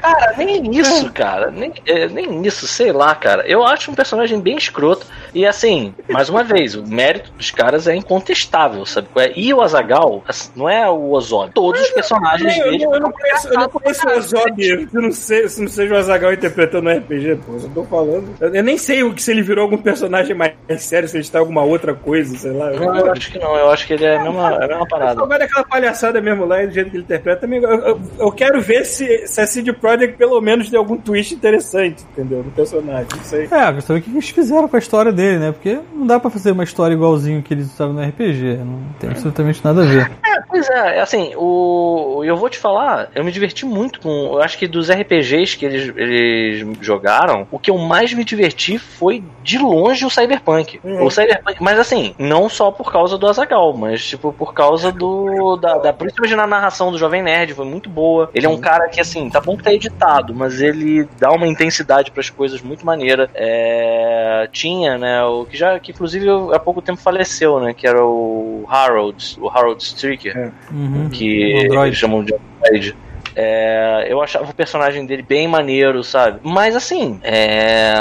Cara, 0.00 0.34
nem 0.36 0.70
isso, 0.76 1.10
cara. 1.12 1.50
Nem, 1.50 1.72
é, 1.86 2.08
nem 2.08 2.44
isso, 2.46 2.66
sei 2.66 2.92
lá, 2.92 3.14
cara. 3.14 3.46
Eu 3.46 3.64
acho 3.64 3.90
um 3.90 3.94
personagem 3.94 4.40
bem 4.40 4.56
escroto. 4.56 5.06
E 5.34 5.46
assim, 5.46 5.94
mais 6.08 6.28
uma 6.28 6.42
vez, 6.44 6.74
o 6.74 6.86
mérito 6.86 7.30
dos 7.32 7.50
caras 7.50 7.86
é 7.86 7.94
incontestável, 7.94 8.84
sabe? 8.84 9.08
é? 9.16 9.32
E 9.36 9.52
o 9.54 9.60
Azagal, 9.62 10.22
não 10.56 10.68
é 10.68 10.88
o 10.88 11.10
Ozob. 11.12 11.52
Todos 11.52 11.80
os 11.80 11.90
personagens 11.90 12.56
Eu, 12.58 12.72
não- 12.78 12.94
eu 12.94 13.00
não 13.00 13.12
conheço, 13.12 13.48
eu 13.48 13.54
não 13.60 13.68
conheço 13.68 14.06
o 14.08 14.16
Ozob, 14.18 14.62
se 14.64 14.88
não, 14.94 15.12
sei, 15.12 15.48
se 15.48 15.60
não 15.60 15.68
seja 15.68 15.94
o 15.94 15.96
Azagal 15.98 16.32
interpretando 16.32 16.88
um 16.88 16.96
RPG, 16.96 17.36
pô, 17.46 17.52
eu 17.54 17.70
tô 17.74 17.84
falando. 17.84 18.34
Eu, 18.40 18.54
eu 18.54 18.62
nem 18.62 18.76
sei 18.78 19.02
o 19.02 19.14
que 19.14 19.22
se 19.22 19.30
ele 19.30 19.42
virou 19.42 19.62
algum 19.64 19.78
personagem 19.78 20.34
mais 20.34 20.54
sério, 20.78 21.08
se 21.08 21.16
ele 21.16 21.22
está 21.24 21.38
alguma 21.38 21.62
outra 21.62 21.94
coisa, 21.94 22.36
sei 22.36 22.52
lá. 22.52 22.70
Não, 22.70 22.96
eu 22.96 23.12
acho 23.12 23.30
que 23.32 23.38
não. 23.38 23.54
Eu 23.56 23.70
acho 23.70 23.86
que 23.86 23.92
ele 23.94 24.04
é 24.04 24.16
a 24.16 24.22
mesma, 24.22 24.52
é 24.60 24.64
a 24.64 24.68
mesma 24.68 24.86
parada. 24.88 25.20
Só 25.20 25.26
vai 25.26 25.38
daquela 25.38 25.64
palhaçada 25.68 26.20
mesmo 26.20 26.44
lá, 26.44 26.62
e 26.62 26.66
do 26.66 26.72
jeito 26.72 26.90
que 26.90 26.96
ele 26.96 27.04
interpreta 27.04 27.40
também. 27.42 27.62
Eu, 27.62 27.70
eu- 27.70 28.00
eu 28.18 28.32
quero 28.32 28.60
ver 28.60 28.84
se, 28.84 29.26
se 29.26 29.40
a 29.40 29.46
CD 29.46 29.72
Projekt 29.72 30.16
pelo 30.16 30.40
menos 30.40 30.70
deu 30.70 30.80
algum 30.80 30.96
twist 30.96 31.34
interessante, 31.34 32.04
entendeu? 32.12 32.38
No 32.42 32.50
personagem, 32.50 33.06
não 33.16 33.24
sei. 33.24 33.40
É, 33.42 33.44
eu 33.44 33.48
quero 33.48 33.82
saber 33.82 33.98
o 34.00 34.02
que 34.02 34.10
eles 34.10 34.28
fizeram 34.30 34.68
com 34.68 34.76
a 34.76 34.78
história 34.78 35.12
dele, 35.12 35.38
né? 35.38 35.52
Porque 35.52 35.78
não 35.92 36.06
dá 36.06 36.18
pra 36.18 36.30
fazer 36.30 36.52
uma 36.52 36.64
história 36.64 36.94
igualzinho 36.94 37.42
que 37.42 37.54
eles 37.54 37.72
usavam 37.72 37.94
no 37.94 38.02
RPG, 38.02 38.58
não 38.58 38.80
tem 38.98 39.10
absolutamente 39.10 39.60
nada 39.64 39.82
a 39.82 39.86
ver. 39.86 40.10
Pois 40.48 40.68
é, 40.70 40.96
é 40.98 41.00
assim, 41.00 41.32
o 41.36 42.22
eu 42.24 42.36
vou 42.36 42.48
te 42.48 42.58
falar, 42.58 43.10
eu 43.14 43.22
me 43.24 43.30
diverti 43.30 43.66
muito 43.66 44.00
com, 44.00 44.08
eu 44.32 44.42
acho 44.42 44.56
que 44.58 44.66
dos 44.66 44.90
RPGs 44.90 45.56
que 45.56 45.64
eles, 45.66 45.92
eles 45.96 46.66
jogaram, 46.80 47.46
o 47.50 47.58
que 47.58 47.70
eu 47.70 47.76
mais 47.78 48.12
me 48.14 48.24
diverti 48.24 48.78
foi 48.78 49.22
de 49.42 49.58
longe 49.58 50.04
o 50.06 50.10
Cyberpunk. 50.10 50.80
Uhum. 50.82 51.04
O 51.04 51.10
Cyberpunk, 51.10 51.56
mas 51.60 51.78
assim, 51.78 52.14
não 52.18 52.48
só 52.48 52.70
por 52.70 52.90
causa 52.90 53.18
do 53.18 53.26
Azagal, 53.26 53.76
mas 53.76 54.04
tipo 54.06 54.32
por 54.32 54.54
causa 54.54 54.90
do 54.90 55.56
da, 55.58 55.78
da 55.78 55.92
principalmente 55.92 56.36
na 56.36 56.46
narração 56.46 56.90
do 56.90 56.98
Jovem 56.98 57.22
Nerd, 57.22 57.54
foi 57.54 57.66
muito 57.66 57.88
boa. 57.88 58.30
Ele 58.34 58.46
é 58.46 58.48
um 58.48 58.58
cara 58.58 58.88
que 58.88 59.00
assim, 59.00 59.28
tá 59.28 59.40
bom 59.40 59.56
que 59.56 59.62
tá 59.62 59.72
editado, 59.72 60.34
mas 60.34 60.60
ele 60.60 61.08
dá 61.18 61.30
uma 61.30 61.46
intensidade 61.46 62.10
pras 62.10 62.30
coisas 62.30 62.62
muito 62.62 62.86
maneira. 62.86 63.28
É, 63.34 64.48
tinha, 64.52 64.96
né, 64.98 65.22
o 65.24 65.44
que 65.44 65.56
já 65.56 65.78
que 65.78 65.92
inclusive 65.92 66.26
há 66.52 66.58
pouco 66.58 66.80
tempo 66.80 67.00
faleceu, 67.00 67.60
né, 67.60 67.74
que 67.74 67.86
era 67.86 68.04
o 68.04 68.66
Harold, 68.68 69.36
o 69.40 69.48
Harold 69.48 69.82
Stricker 69.82 70.52
Uhum. 70.70 71.08
que 71.10 71.52
eles 71.52 71.96
chamam 71.96 72.22
de 72.22 72.34
Android. 72.34 72.96
É, 73.34 74.06
eu 74.08 74.20
achava 74.20 74.50
o 74.50 74.54
personagem 74.54 75.06
dele 75.06 75.22
bem 75.22 75.46
maneiro, 75.46 76.02
sabe? 76.02 76.40
Mas 76.42 76.74
assim, 76.74 77.20
é, 77.22 77.94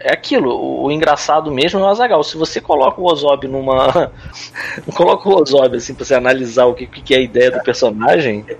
é 0.00 0.12
aquilo. 0.12 0.82
O, 0.84 0.90
engraçado 0.90 1.50
mesmo 1.50 1.80
é 1.80 1.82
o 1.82 1.86
Azagal. 1.86 2.22
Se 2.24 2.36
você 2.36 2.60
coloca 2.60 3.00
o 3.00 3.04
Ozob 3.04 3.46
numa. 3.48 4.10
coloca 4.94 5.28
o 5.28 5.40
Ozob 5.40 5.76
assim 5.76 5.94
pra 5.94 6.04
você 6.04 6.14
analisar 6.14 6.66
o 6.66 6.74
que, 6.74 6.86
que 6.86 7.14
é 7.14 7.18
a 7.18 7.20
ideia 7.20 7.50
do 7.50 7.60
personagem. 7.62 8.44
É. 8.48 8.52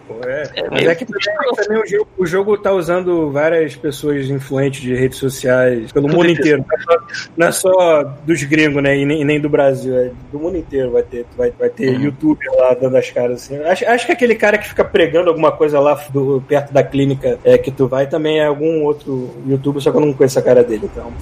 É 0.57 0.63
Mas 0.71 0.81
meio 0.81 0.91
é 0.91 0.95
que 0.95 1.05
também, 1.05 1.55
também 1.57 1.79
o, 1.83 1.87
jogo, 1.87 2.09
o 2.19 2.27
jogo 2.27 2.59
tá 2.59 2.73
usando 2.73 3.31
várias 3.31 3.77
pessoas 3.77 4.29
influentes 4.29 4.81
de 4.81 4.95
redes 4.95 5.19
sociais 5.19 5.93
pelo 5.93 6.09
mundo 6.09 6.29
inteiro. 6.31 6.65
Não 6.67 6.77
é, 6.77 6.83
só, 6.83 6.99
não 7.37 7.47
é 7.47 7.53
só 7.53 8.03
dos 8.25 8.43
gringos, 8.45 8.83
né? 8.83 8.97
E 8.97 9.05
nem, 9.05 9.21
e 9.23 9.25
nem 9.25 9.41
do 9.41 9.49
Brasil. 9.49 9.97
É 9.97 10.11
do 10.33 10.39
mundo 10.39 10.57
inteiro 10.57 10.91
vai 10.91 11.03
ter. 11.03 11.25
Vai, 11.37 11.51
vai 11.59 11.69
ter 11.71 11.89
Uhum. 11.89 12.05
youtuber 12.05 12.49
lá 12.57 12.75
dando 12.75 12.97
as 12.97 13.11
caras 13.11 13.43
assim. 13.43 13.59
Acho, 13.63 13.87
acho 13.87 14.07
que 14.07 14.13
aquele 14.13 14.35
cara 14.35 14.59
que 14.59 14.69
fica 14.69 14.85
pregando 14.85 15.29
alguma 15.31 15.51
coisa 15.53 15.79
lá 15.81 15.95
do- 16.11 16.43
perto 16.47 16.73
da 16.73 16.83
clínica 16.83 17.39
é, 17.45 17.57
que 17.57 17.71
tu 17.71 17.87
vai 17.89 18.07
também 18.07 18.41
é 18.41 18.47
algum 18.47 18.83
outro 18.85 19.31
youtuber, 19.47 19.81
só 19.81 19.91
que 19.91 19.97
eu 19.97 20.01
não 20.01 20.13
conheço 20.13 20.39
a 20.39 20.43
cara 20.43 20.63
dele, 20.63 20.89
então. 20.93 21.13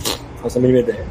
Faço 0.42 0.58
a 0.58 0.60
mínima 0.60 0.80
ideia. 0.80 1.06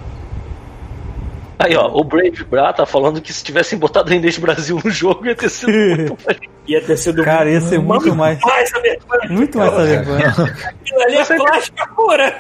Aí, 1.60 1.76
ó, 1.76 1.88
o 1.88 2.04
Brave 2.04 2.44
Bra 2.44 2.74
tá 2.74 2.86
falando 2.86 3.22
que 3.22 3.32
se 3.32 3.44
tivessem 3.44 3.78
botado 3.78 4.12
a 4.12 4.16
Inês 4.16 4.38
Brasil 4.38 4.80
no 4.84 4.90
jogo 4.92 5.26
ia 5.26 5.36
ter 5.36 5.50
sido 5.50 5.72
muito 5.72 6.18
mais. 6.26 6.40
Ia 6.68 6.82
ter 6.82 6.98
sido 6.98 7.24
Cara, 7.24 7.50
ia 7.50 7.62
ser 7.62 7.80
muito 7.80 8.16
mais. 8.16 8.40
mais 8.42 8.70
Cyberpunk. 8.70 9.30
Muito 9.30 9.58
mais 9.58 9.72
Cyberpunk. 9.72 10.24
Aquilo 10.26 11.02
ali 11.04 11.16
é 11.18 11.26
plástica 11.26 11.88
pura. 11.96 12.40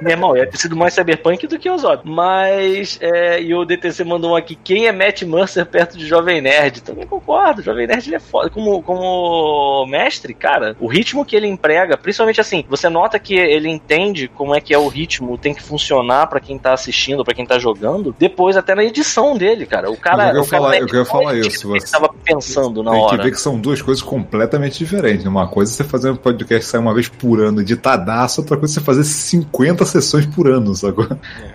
Meu 0.00 0.12
irmão, 0.12 0.36
ia 0.36 0.46
ter 0.46 0.56
sido 0.56 0.76
mais 0.76 0.94
cyberpunk 0.94 1.48
do 1.48 1.58
que 1.58 1.68
o 1.68 1.76
Zod. 1.76 2.02
Mas, 2.04 2.96
é, 3.02 3.42
e 3.42 3.52
o 3.52 3.64
DTC 3.64 4.04
mandou 4.04 4.32
um 4.32 4.36
aqui, 4.36 4.54
quem 4.54 4.86
é 4.86 4.92
Matt 4.92 5.22
Mercer 5.22 5.66
perto 5.66 5.98
de 5.98 6.06
Jovem 6.06 6.40
Nerd? 6.40 6.80
Também 6.80 7.06
concordo, 7.06 7.60
Jovem 7.60 7.88
Nerd 7.88 8.08
ele 8.08 8.16
é 8.16 8.20
foda. 8.20 8.48
Como, 8.50 8.80
como 8.82 9.84
mestre, 9.86 10.32
cara, 10.32 10.76
o 10.78 10.86
ritmo 10.86 11.24
que 11.24 11.34
ele 11.34 11.48
emprega, 11.48 11.96
principalmente 11.96 12.40
assim, 12.40 12.64
você 12.68 12.88
nota 12.88 13.18
que 13.18 13.34
ele 13.34 13.68
entende 13.68 14.28
como 14.28 14.54
é 14.54 14.60
que 14.60 14.72
é 14.72 14.78
o 14.78 14.86
ritmo, 14.86 15.36
tem 15.36 15.52
que 15.52 15.62
funcionar 15.62 16.28
pra 16.28 16.38
quem 16.38 16.56
tá 16.56 16.72
assistindo, 16.72 17.24
pra 17.24 17.34
quem 17.34 17.44
tá 17.44 17.58
jogando, 17.58 18.14
depois 18.16 18.45
coisa 18.46 18.60
até 18.60 18.74
na 18.76 18.84
edição 18.84 19.36
dele, 19.36 19.66
cara. 19.66 19.90
O 19.90 19.96
cara. 19.96 20.28
Eu 20.32 20.42
queria 20.42 20.42
o 20.42 20.46
cara 20.46 20.62
falar- 20.62 20.78
eu 20.78 20.86
queria 20.86 21.04
falar 21.04 21.34
isso, 21.36 21.68
você- 21.68 21.90
tava 21.90 22.08
pensando 22.24 22.82
na 22.82 22.92
Tem 22.92 23.00
hora. 23.00 23.18
que 23.18 23.24
ver 23.24 23.30
que 23.32 23.40
são 23.40 23.58
duas 23.58 23.82
coisas 23.82 24.02
completamente 24.02 24.78
diferentes. 24.78 25.26
Uma 25.26 25.48
coisa 25.48 25.72
é 25.72 25.74
você 25.74 25.84
fazer 25.84 26.10
um 26.10 26.16
podcast 26.16 26.64
que 26.66 26.70
sai 26.70 26.80
uma 26.80 26.94
vez 26.94 27.08
por 27.08 27.40
ano 27.40 27.60
editadaço, 27.60 28.40
outra 28.40 28.56
coisa 28.56 28.72
é 28.72 28.74
você 28.74 28.80
fazer 28.80 29.02
50 29.04 29.84
sessões 29.84 30.26
por 30.26 30.48
ano, 30.48 30.74
sacou? 30.74 31.06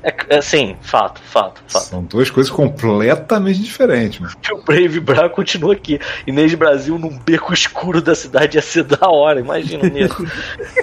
É, 0.04 0.14
é, 0.30 0.42
sim, 0.42 0.76
fato, 0.82 1.22
fato, 1.22 1.62
fato. 1.68 1.84
São 1.86 2.04
duas 2.04 2.30
coisas 2.30 2.52
completamente 2.52 3.62
diferentes, 3.62 4.20
mano. 4.20 4.34
o 4.54 4.62
Brave 4.64 5.00
Bra 5.00 5.30
continua 5.30 5.74
aqui. 5.74 6.00
Inês 6.28 6.54
Brasil 6.56 6.98
num 7.00 7.18
beco 7.18 7.54
escuro 7.54 8.02
da 8.02 8.14
cidade 8.16 8.58
ia 8.58 8.62
ser 8.62 8.84
da 8.84 9.10
hora, 9.10 9.40
imagina 9.40 9.90
mesmo. 9.90 10.26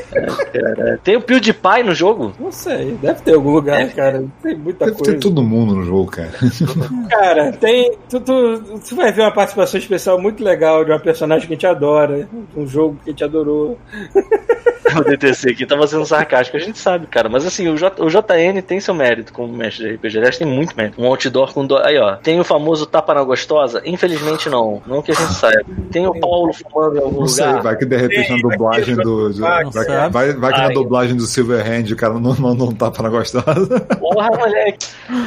É. 0.54 0.96
Tem 1.04 1.16
o 1.16 1.20
PewDiePie 1.20 1.82
no 1.84 1.94
jogo? 1.94 2.32
Não 2.40 2.50
sei, 2.50 2.92
deve 3.00 3.20
ter 3.22 3.34
algum 3.34 3.50
lugar, 3.52 3.88
cara. 3.90 4.24
Tem 4.42 4.56
muita 4.56 4.86
Deve 4.86 4.96
coisa. 4.96 5.12
ter 5.12 5.18
todo 5.20 5.42
mundo 5.42 5.74
no 5.74 5.82
jogo, 5.84 5.97
cara. 6.06 6.32
Cara, 7.10 7.52
tem. 7.52 7.96
Tu, 8.08 8.20
tu, 8.20 8.80
tu 8.86 8.96
vai 8.96 9.12
ver 9.12 9.22
uma 9.22 9.32
participação 9.32 9.78
especial 9.78 10.20
muito 10.20 10.42
legal 10.42 10.84
de 10.84 10.90
uma 10.90 11.00
personagem 11.00 11.46
que 11.46 11.54
a 11.54 11.56
gente 11.56 11.66
adora, 11.66 12.28
um 12.56 12.66
jogo 12.66 12.98
que 13.02 13.10
a 13.10 13.12
gente 13.12 13.24
adorou. 13.24 13.78
O 14.96 15.04
DTC 15.04 15.50
aqui 15.50 15.66
tava 15.66 15.86
sendo 15.86 16.06
sarcástico, 16.06 16.56
a 16.56 16.60
gente 16.60 16.78
sabe, 16.78 17.06
cara. 17.06 17.28
Mas 17.28 17.44
assim, 17.44 17.68
o, 17.68 17.76
J, 17.76 18.02
o 18.02 18.08
JN 18.08 18.60
tem 18.62 18.80
seu 18.80 18.94
mérito 18.94 19.32
como 19.32 19.52
mestre 19.52 19.88
de 19.88 19.94
RPG. 19.94 20.18
Aliás, 20.18 20.38
tem 20.38 20.46
muito 20.46 20.76
mérito. 20.76 21.00
Um 21.00 21.06
outdoor 21.06 21.52
com. 21.52 21.66
Do... 21.66 21.76
Aí, 21.78 21.98
ó. 21.98 22.16
Tem 22.16 22.38
o 22.40 22.44
famoso 22.44 22.86
tapa 22.86 23.14
na 23.14 23.22
gostosa? 23.22 23.82
Infelizmente 23.84 24.48
não. 24.48 24.82
Não 24.86 25.02
que 25.02 25.12
a 25.12 25.14
gente 25.14 25.32
saiba. 25.34 25.64
Tem 25.90 26.06
o 26.06 26.18
Paulo 26.18 26.52
fumando 26.52 26.96
em 26.96 27.02
algum 27.02 27.20
Não 27.20 27.28
sei, 27.28 27.46
lugar. 27.46 27.62
vai 27.62 27.76
que 27.76 27.84
de 27.84 27.96
repente 27.96 28.30
na 28.30 28.48
dublagem 28.48 28.96
do. 28.96 29.32
vai, 29.34 29.64
vai, 30.10 30.32
vai 30.32 30.52
que 30.52 30.60
na 30.60 30.68
dublagem 30.68 31.16
do 31.16 31.26
Silverhand 31.26 31.92
o 31.92 31.96
cara 31.96 32.14
não 32.14 32.34
manda 32.36 32.64
um 32.64 32.72
tapa 32.72 33.02
na 33.02 33.08
gostosa. 33.08 33.80
Porra, 33.98 34.28
moleque. 34.30 34.86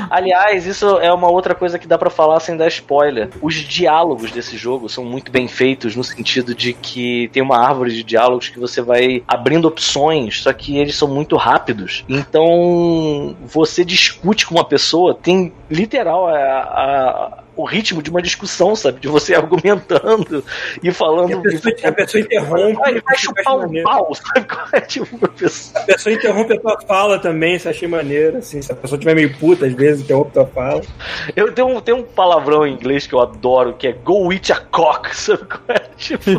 Aliás, 0.09 0.65
isso 0.65 0.97
é 0.99 1.11
uma 1.11 1.29
outra 1.29 1.55
coisa 1.55 1.77
que 1.77 1.87
dá 1.87 1.97
pra 1.97 2.09
falar 2.09 2.39
sem 2.39 2.57
dar 2.57 2.67
spoiler. 2.67 3.29
Os 3.41 3.55
diálogos 3.55 4.31
desse 4.31 4.57
jogo 4.57 4.89
são 4.89 5.03
muito 5.05 5.31
bem 5.31 5.47
feitos 5.47 5.95
no 5.95 6.03
sentido 6.03 6.53
de 6.53 6.73
que 6.73 7.29
tem 7.33 7.41
uma 7.41 7.57
árvore 7.57 7.91
de 7.91 8.03
diálogos 8.03 8.49
que 8.49 8.59
você 8.59 8.81
vai 8.81 9.23
abrindo 9.51 9.67
opções, 9.67 10.41
só 10.41 10.53
que 10.53 10.77
eles 10.77 10.95
são 10.95 11.07
muito 11.09 11.35
rápidos. 11.35 12.05
Então, 12.07 13.35
você 13.45 13.83
discute 13.83 14.45
com 14.45 14.55
uma 14.55 14.63
pessoa, 14.63 15.13
tem 15.13 15.51
literal 15.69 16.27
a- 16.27 16.33
a- 16.35 17.37
o 17.55 17.65
ritmo 17.65 18.01
de 18.01 18.09
uma 18.09 18.21
discussão, 18.21 18.75
sabe? 18.75 18.99
De 18.99 19.07
você 19.07 19.33
argumentando 19.35 20.43
e 20.81 20.91
falando. 20.91 21.29
E 21.29 21.33
a 21.33 21.41
pessoa, 21.41 21.73
a 21.83 21.91
pessoa 21.91 22.21
interrompe. 22.21 22.73
Vai, 22.73 23.01
vai 23.01 23.17
chupar 23.17 23.57
um 23.57 23.83
pau, 23.83 24.13
sabe? 24.15 24.47
Qual 24.51 24.67
é 24.73 24.81
tipo 24.81 25.17
professor? 25.17 25.81
A 25.81 25.85
pessoa 25.85 26.13
interrompe 26.13 26.53
a 26.53 26.59
tua 26.59 26.81
fala 26.81 27.19
também, 27.19 27.59
eu 27.63 27.69
achei 27.69 27.87
maneiro. 27.87 28.37
Assim, 28.37 28.61
se 28.61 28.71
a 28.71 28.75
pessoa 28.75 28.97
estiver 28.97 29.15
meio 29.15 29.35
puta, 29.37 29.65
às 29.65 29.73
vezes 29.73 30.03
interrompe 30.03 30.31
a 30.31 30.43
tua 30.43 30.47
fala. 30.47 30.81
Eu 31.35 31.51
tenho 31.53 31.67
um, 31.67 31.81
tenho 31.81 31.97
um 31.97 32.03
palavrão 32.03 32.65
em 32.65 32.73
inglês 32.73 33.05
que 33.05 33.13
eu 33.13 33.21
adoro, 33.21 33.73
que 33.73 33.87
é 33.87 33.93
go 33.93 34.31
eat 34.31 34.51
a 34.51 34.57
cock, 34.57 35.13
sabe 35.15 35.45
qual 35.45 35.61
é? 35.69 35.79
Tipo, 35.97 36.31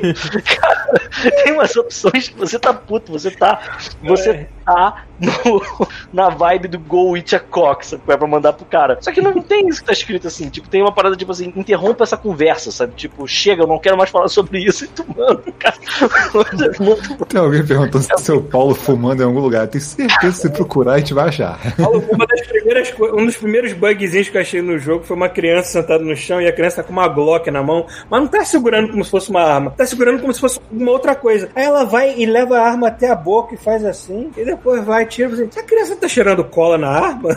cara, 0.58 1.00
tem 1.44 1.52
umas 1.52 1.76
opções 1.76 2.28
que 2.28 2.36
você 2.36 2.58
tá 2.58 2.72
puto, 2.72 3.12
você 3.12 3.30
tá. 3.30 3.78
Você 4.02 4.30
É. 4.30 4.48
tá 4.64 5.04
no- 5.20 5.86
na 6.12 6.28
vibe 6.28 6.68
do 6.68 6.78
go 6.78 7.16
eat 7.16 7.34
a 7.34 7.38
sabe 7.38 7.44
qual 7.50 8.14
é? 8.14 8.16
Pra 8.16 8.26
mandar 8.26 8.52
pro 8.52 8.64
cara. 8.66 8.98
Só 9.00 9.12
que 9.12 9.20
não 9.20 9.32
tem 9.42 9.68
isso 9.68 9.80
que 9.80 9.86
tá 9.86 9.92
escrito 9.92 10.26
assim, 10.28 10.48
tipo, 10.48 10.68
tem 10.68 10.82
uma 10.82 10.92
parada 10.92 11.16
tipo 11.16 11.32
assim, 11.32 11.52
interrompa 11.56 12.04
essa 12.04 12.16
conversa, 12.16 12.70
sabe? 12.70 12.94
Tipo, 12.94 13.26
chega, 13.26 13.62
eu 13.62 13.66
não 13.66 13.78
quero 13.78 13.96
mais 13.96 14.10
falar 14.10 14.28
sobre 14.28 14.58
isso, 14.64 14.84
e 14.84 14.88
tu 14.88 15.04
manda, 15.16 15.42
cara. 15.58 15.76
Tem 17.28 17.40
alguém 17.40 17.64
perguntando 17.66 18.04
se 18.18 18.30
é 18.30 18.34
o 18.34 18.42
Paulo 18.42 18.74
fumando 18.74 19.22
em 19.22 19.26
algum 19.26 19.40
lugar. 19.40 19.66
Tenho 19.68 19.82
certeza 19.82 20.18
que 20.20 20.32
se 20.32 20.50
procurar 20.50 20.94
a 20.94 20.98
gente 20.98 21.14
vai 21.14 21.28
achar. 21.28 21.58
Paulo, 21.76 22.04
Uma 22.10 22.26
das 22.26 22.46
primeiras, 22.46 22.92
um 22.98 23.26
dos 23.26 23.36
primeiros 23.36 23.72
bugzinhos 23.72 24.28
que 24.28 24.36
eu 24.36 24.40
achei 24.40 24.62
no 24.62 24.78
jogo 24.78 25.04
foi 25.04 25.16
uma 25.16 25.28
criança 25.28 25.80
sentada 25.80 26.02
no 26.04 26.16
chão 26.16 26.40
e 26.40 26.46
a 26.48 26.52
criança 26.52 26.76
tá 26.76 26.82
com 26.82 26.92
uma 26.92 27.08
Glock 27.08 27.50
na 27.50 27.62
mão, 27.62 27.86
mas 28.08 28.20
não 28.20 28.28
tá 28.28 28.44
segurando 28.44 28.90
como 28.90 29.04
se 29.04 29.10
fosse 29.10 29.30
uma 29.30 29.42
arma, 29.42 29.70
tá 29.70 29.86
segurando 29.86 30.20
como 30.20 30.32
se 30.32 30.40
fosse 30.40 30.60
uma 30.70 30.90
outra 30.90 31.14
coisa. 31.14 31.48
Aí 31.54 31.64
ela 31.64 31.84
vai 31.84 32.14
e 32.16 32.26
leva 32.26 32.58
a 32.58 32.62
arma 32.68 32.88
até 32.88 33.10
a 33.10 33.14
boca 33.16 33.54
e 33.54 33.58
faz 33.58 33.84
assim, 33.84 34.30
e 34.36 34.44
depois 34.52 34.84
vai 34.84 35.04
e 35.04 35.06
tira 35.06 35.32
assim, 35.32 35.48
a 35.58 35.62
criança 35.62 35.96
tá 35.96 36.06
cheirando 36.06 36.44
cola 36.44 36.76
na 36.78 36.88
arma? 36.88 37.30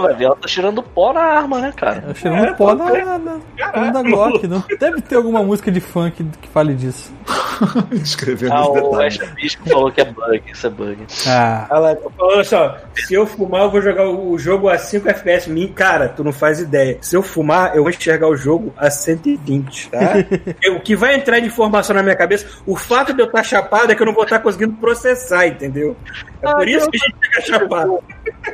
Vai 0.00 0.14
ver, 0.14 0.24
ela 0.24 0.36
tá 0.36 0.46
tirando 0.48 0.82
pó 0.82 1.12
na 1.12 1.20
arma, 1.22 1.60
né, 1.60 1.72
cara? 1.76 2.04
Eu 2.08 2.14
cheirando 2.14 2.44
É, 2.46 2.52
pó 2.54 2.74
na, 2.74 2.84
na, 2.92 3.18
na, 3.18 3.90
da 3.90 4.02
Glock, 4.02 4.46
não? 4.46 4.62
Deve 4.78 5.00
ter 5.02 5.16
alguma 5.16 5.42
música 5.42 5.70
de 5.70 5.80
funk 5.80 6.24
que 6.40 6.48
fale 6.48 6.74
disso. 6.74 7.12
Escrevendo 7.92 8.52
Ah, 8.52 8.62
os 8.70 8.78
o 8.78 8.90
detalhes. 8.90 9.20
Ash 9.20 9.28
Bispo 9.34 9.68
falou 9.70 9.92
que 9.92 10.00
é 10.00 10.04
bug, 10.04 10.42
isso 10.50 10.66
é 10.66 10.70
bug. 10.70 10.98
Ah, 11.26 11.66
Ela 11.70 11.98
falando 12.16 12.44
só, 12.44 12.76
se 12.94 13.14
eu 13.14 13.26
fumar, 13.26 13.62
eu 13.62 13.70
vou 13.70 13.82
jogar 13.82 14.06
o 14.08 14.30
o 14.30 14.38
jogo 14.38 14.68
a 14.68 14.78
5 14.78 15.08
FPS. 15.08 15.50
Mim, 15.50 15.72
cara, 15.72 16.08
tu 16.08 16.22
não 16.22 16.32
faz 16.32 16.60
ideia. 16.60 16.98
Se 17.00 17.16
eu 17.16 17.22
fumar, 17.22 17.74
eu 17.74 17.82
vou 17.82 17.90
enxergar 17.90 18.28
o 18.28 18.36
jogo 18.36 18.72
a 18.76 18.90
120, 18.90 19.90
tá? 19.90 19.98
O 20.76 20.80
que 20.80 20.94
vai 20.94 21.14
entrar 21.14 21.40
de 21.40 21.46
informação 21.46 21.94
na 21.96 22.02
minha 22.02 22.14
cabeça, 22.16 22.46
o 22.66 22.76
fato 22.76 23.12
de 23.12 23.20
eu 23.20 23.26
estar 23.26 23.42
chapado 23.42 23.90
é 23.90 23.94
que 23.94 24.02
eu 24.02 24.06
não 24.06 24.14
vou 24.14 24.24
estar 24.24 24.38
conseguindo 24.38 24.72
processar, 24.74 25.46
entendeu? 25.46 25.96
É 26.42 26.48
Ah, 26.48 26.54
por 26.54 26.68
isso 26.68 26.88
que 26.90 26.96
a 26.96 27.06
gente 27.06 27.16
fica 27.20 27.40
chapado. 27.42 27.98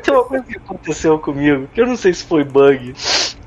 Tem 0.02 0.14
uma 0.14 0.24
coisa 0.24 0.44
que 0.44 0.58
aconteceu 0.58 1.18
comigo, 1.18 1.68
que 1.68 1.80
eu 1.80 1.86
não 1.86 1.96
sei 1.96 2.12
se 2.14 2.24
foi 2.24 2.44
bug. 2.44 2.94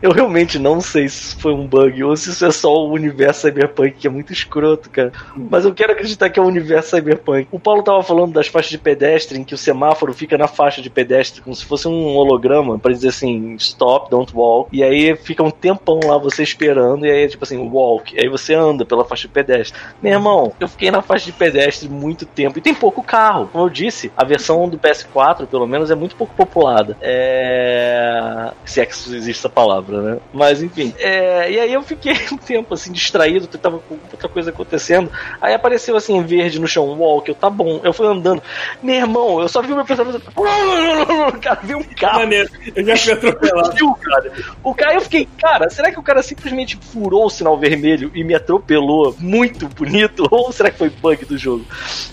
Eu 0.01 0.11
realmente 0.11 0.57
não 0.57 0.79
sei 0.79 1.09
se 1.09 1.35
foi 1.35 1.53
um 1.53 1.67
bug 1.67 2.03
ou 2.03 2.15
se 2.15 2.29
isso 2.29 2.45
é 2.45 2.51
só 2.51 2.73
o 2.73 2.91
universo 2.91 3.41
cyberpunk, 3.41 3.91
que 3.91 4.07
é 4.07 4.09
muito 4.09 4.31
escroto, 4.31 4.89
cara. 4.89 5.11
Mas 5.35 5.65
eu 5.65 5.73
quero 5.73 5.91
acreditar 5.91 6.29
que 6.29 6.39
é 6.39 6.41
o 6.41 6.45
universo 6.45 6.95
cyberpunk. 6.95 7.47
O 7.51 7.59
Paulo 7.59 7.83
tava 7.83 8.01
falando 8.01 8.31
das 8.31 8.47
faixas 8.47 8.71
de 8.71 8.77
pedestre, 8.77 9.37
em 9.37 9.43
que 9.43 9.53
o 9.53 9.57
semáforo 9.57 10.13
fica 10.13 10.37
na 10.37 10.47
faixa 10.47 10.81
de 10.81 10.89
pedestre, 10.89 11.41
como 11.41 11.55
se 11.55 11.65
fosse 11.65 11.87
um 11.87 12.15
holograma, 12.15 12.79
pra 12.79 12.93
dizer 12.93 13.09
assim, 13.09 13.55
stop, 13.55 14.09
don't 14.09 14.33
walk. 14.33 14.69
E 14.75 14.83
aí 14.83 15.15
fica 15.17 15.43
um 15.43 15.51
tempão 15.51 15.99
lá 16.05 16.17
você 16.17 16.43
esperando, 16.43 17.05
e 17.05 17.11
aí 17.11 17.23
é 17.23 17.27
tipo 17.27 17.43
assim, 17.43 17.57
walk. 17.57 18.15
E 18.15 18.21
aí 18.21 18.29
você 18.29 18.53
anda 18.53 18.85
pela 18.85 19.03
faixa 19.03 19.27
de 19.27 19.33
pedestre. 19.33 19.77
Meu 20.01 20.13
irmão, 20.13 20.53
eu 20.59 20.67
fiquei 20.67 20.91
na 20.91 21.01
faixa 21.01 21.25
de 21.25 21.33
pedestre 21.33 21.89
muito 21.89 22.25
tempo. 22.25 22.57
E 22.57 22.61
tem 22.61 22.73
pouco 22.73 23.03
carro. 23.03 23.49
Como 23.51 23.65
eu 23.65 23.69
disse, 23.69 24.11
a 24.15 24.23
versão 24.23 24.69
do 24.69 24.77
PS4, 24.77 25.45
pelo 25.47 25.67
menos, 25.67 25.91
é 25.91 25.95
muito 25.95 26.15
pouco 26.15 26.33
populada. 26.35 26.95
É. 27.01 28.51
Se 28.63 28.79
é 28.79 28.85
que 28.85 28.93
existe 28.93 29.39
essa 29.39 29.49
palavra, 29.49 29.88
né? 29.97 30.17
Mas 30.33 30.61
enfim. 30.61 30.93
É... 30.97 31.51
E 31.51 31.59
aí 31.59 31.73
eu 31.73 31.81
fiquei 31.81 32.13
um 32.31 32.37
tempo 32.37 32.73
assim, 32.73 32.91
distraído, 32.91 33.47
tava 33.47 33.79
com 33.79 33.97
outra 34.11 34.29
coisa 34.29 34.49
acontecendo. 34.49 35.11
Aí 35.41 35.53
apareceu 35.53 35.95
assim, 35.95 36.21
verde 36.23 36.59
no 36.59 36.67
chão, 36.67 36.85
walk, 36.97 37.27
eu 37.27 37.35
tá 37.35 37.49
bom. 37.49 37.81
Eu 37.83 37.93
fui 37.93 38.07
andando. 38.07 38.41
Meu 38.81 38.95
irmão, 38.95 39.41
eu 39.41 39.47
só 39.47 39.61
vi 39.61 39.71
o 39.71 39.75
meu 39.75 39.85
personagem. 39.85 40.21
Cara, 41.41 41.59
vi 41.63 41.75
um 41.75 41.83
carro. 41.83 42.19
Maneiro. 42.19 42.49
Eu 42.75 42.85
já 42.85 42.95
fui 42.97 43.13
atropelado. 43.13 43.75
Viu, 43.75 43.93
cara? 43.95 44.31
O 44.63 44.73
cara, 44.73 44.93
eu 44.95 45.01
fiquei, 45.01 45.27
cara, 45.39 45.69
será 45.69 45.91
que 45.91 45.99
o 45.99 46.03
cara 46.03 46.21
simplesmente 46.21 46.77
furou 46.77 47.25
o 47.25 47.29
sinal 47.29 47.57
vermelho 47.57 48.11
e 48.13 48.23
me 48.23 48.33
atropelou 48.33 49.15
muito 49.19 49.67
bonito? 49.67 50.27
Ou 50.31 50.51
será 50.51 50.69
que 50.71 50.77
foi 50.77 50.89
bug 50.89 51.25
do 51.25 51.37
jogo? 51.37 51.65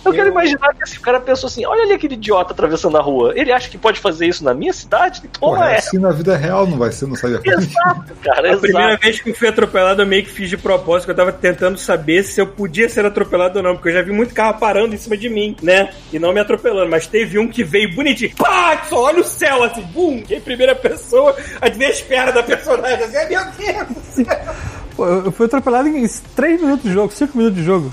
Eu, 0.05 0.13
quero 0.13 0.29
imaginar 0.29 0.75
que 0.75 0.83
assim, 0.83 0.99
o 0.99 1.01
cara 1.01 1.21
pensou 1.21 1.49
assim: 1.49 1.65
olha 1.67 1.83
ali 1.83 1.93
aquele 1.93 2.15
idiota 2.15 2.53
atravessando 2.53 2.97
a 2.97 3.01
rua. 3.01 3.33
Ele 3.35 3.53
acha 3.53 3.69
que 3.69 3.79
pode 3.79 4.01
fazer 4.01 4.27
isso 4.27 4.45
na 4.45 4.55
minha 4.55 4.73
cidade? 4.73 5.23
Toma 5.29 5.57
Porra, 5.57 5.71
é 5.73 5.79
assim 5.79 5.99
na 5.99 6.11
vida 6.11 6.37
real, 6.37 6.67
não 6.67 6.79
vai 6.79 6.93
ser 6.93 7.07
no 7.07 7.17
Cyberpunk. 7.17 7.66
Exato, 7.67 8.15
cara, 8.23 8.55
A 8.55 8.59
primeira 8.59 8.89
exato. 8.91 9.03
vez 9.05 9.21
que 9.21 9.31
eu 9.31 9.35
fui 9.35 9.49
atropelado, 9.49 10.03
eu 10.03 10.07
meio 10.07 10.25
que 10.25 10.31
fiz 10.31 10.49
de 10.49 10.57
propósito, 10.57 11.07
que 11.07 11.11
eu 11.13 11.17
tava 11.17 11.33
tentando 11.33 11.79
saber 11.79 12.23
se 12.23 12.41
eu 12.41 12.47
podia 12.47 12.89
ser 12.89 13.05
atropelado 13.05 13.59
ou 13.59 13.63
não, 13.63 13.75
porque 13.75 13.89
eu 13.89 13.93
já 13.95 14.03
vi 14.03 14.13
muito 14.13 14.35
carro 14.35 14.59
parando 14.59 14.95
em 14.95 14.99
cima 14.99 15.17
de 15.17 15.29
mim, 15.29 15.57
né? 15.63 15.91
E 16.13 16.19
não 16.19 16.33
me 16.33 16.41
atropelando, 16.41 16.91
mas 16.91 17.07
teve 17.07 17.39
um 17.39 17.49
que 17.49 17.63
veio 17.65 17.95
bonitinho, 17.95 18.35
pá, 18.37 18.83
só 18.89 19.05
olha 19.05 19.21
o 19.21 19.25
céu, 19.25 19.63
assim, 19.63 19.83
bum, 19.83 20.23
em 20.29 20.41
primeira 20.41 20.75
pessoa, 20.75 21.37
adivinha 21.61 21.91
as 21.91 22.01
pernas 22.01 22.35
da 22.35 22.43
personagem, 22.43 23.05
assim, 23.05 23.29
meu 23.29 23.29
Deus 23.29 23.89
do 23.89 24.03
céu. 24.15 24.55
pô, 24.97 25.07
eu 25.07 25.27
eu 25.27 25.33
fui 25.33 25.47
atropelado 25.47 25.89
em 25.89 26.07
3 26.35 26.61
minutos 26.61 26.85
de 26.85 26.93
jogo, 26.93 27.13
5 27.13 27.37
minutos 27.37 27.59
de 27.59 27.65
jogo. 27.65 27.93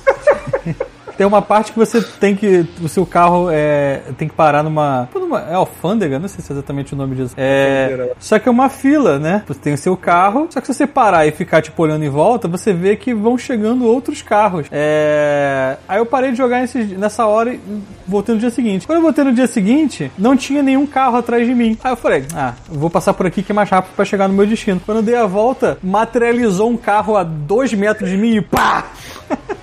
Tem 1.17 1.27
uma 1.27 1.41
parte 1.41 1.71
que 1.71 1.77
você 1.79 2.01
tem 2.19 2.35
que. 2.35 2.65
O 2.81 2.89
seu 2.89 3.05
carro 3.05 3.47
é, 3.51 4.01
tem 4.17 4.27
que 4.27 4.33
parar 4.33 4.63
numa. 4.63 5.07
pô, 5.11 5.19
numa- 5.19 5.41
é 5.41 5.53
alfândega? 5.53 6.17
Não 6.19 6.27
sei 6.27 6.43
se 6.43 6.51
é 6.51 6.55
exatamente 6.55 6.93
o 6.93 6.97
nome 6.97 7.15
disso. 7.15 7.33
É, 7.37 7.85
Alfândega. 7.91 8.15
só 8.19 8.39
que 8.39 8.49
é 8.49 8.51
uma 8.51 8.69
fila, 8.69 9.19
né? 9.19 9.43
Você 9.47 9.59
tem 9.59 9.73
o 9.73 9.77
seu 9.77 9.95
carro. 9.95 10.47
Só 10.49 10.59
que 10.59 10.67
se 10.67 10.73
você 10.73 10.87
parar 10.87 11.25
e 11.27 11.31
ficar 11.31 11.61
tipo 11.61 11.81
olhando 11.83 12.03
em 12.03 12.09
volta, 12.09 12.47
você 12.47 12.73
vê 12.73 12.95
que 12.95 13.13
vão 13.13 13.37
chegando 13.37 13.85
outros 13.85 14.21
carros. 14.21 14.67
É, 14.71 15.77
aí 15.87 15.99
eu 15.99 16.05
parei 16.05 16.31
de 16.31 16.37
jogar 16.37 16.59
nesses- 16.61 16.89
nessa 16.97 17.25
hora 17.25 17.53
e 17.53 17.59
voltei 18.07 18.33
no 18.35 18.41
dia 18.41 18.49
seguinte. 18.49 18.85
Quando 18.87 18.97
eu 18.97 19.03
voltei 19.03 19.23
no 19.23 19.33
dia 19.33 19.47
seguinte, 19.47 20.11
não 20.17 20.35
tinha 20.35 20.63
nenhum 20.63 20.85
carro 20.87 21.17
atrás 21.17 21.45
de 21.45 21.53
mim. 21.53 21.77
Aí 21.83 21.91
eu 21.91 21.97
falei, 21.97 22.25
ah, 22.35 22.53
vou 22.67 22.89
passar 22.89 23.13
por 23.13 23.25
aqui 23.27 23.43
que 23.43 23.51
é 23.51 23.55
mais 23.55 23.69
rápido 23.69 23.93
pra 23.95 24.03
chegar 24.05 24.27
no 24.27 24.33
meu 24.33 24.45
destino. 24.47 24.81
Quando 24.85 24.97
eu 24.97 25.03
dei 25.03 25.15
a 25.15 25.25
volta, 25.25 25.77
materializou 25.83 26.69
um 26.69 26.77
carro 26.77 27.15
a 27.15 27.23
dois 27.23 27.73
metros 27.73 28.09
de 28.09 28.17
mim 28.17 28.35
e 28.37 28.41
pá! 28.41 28.85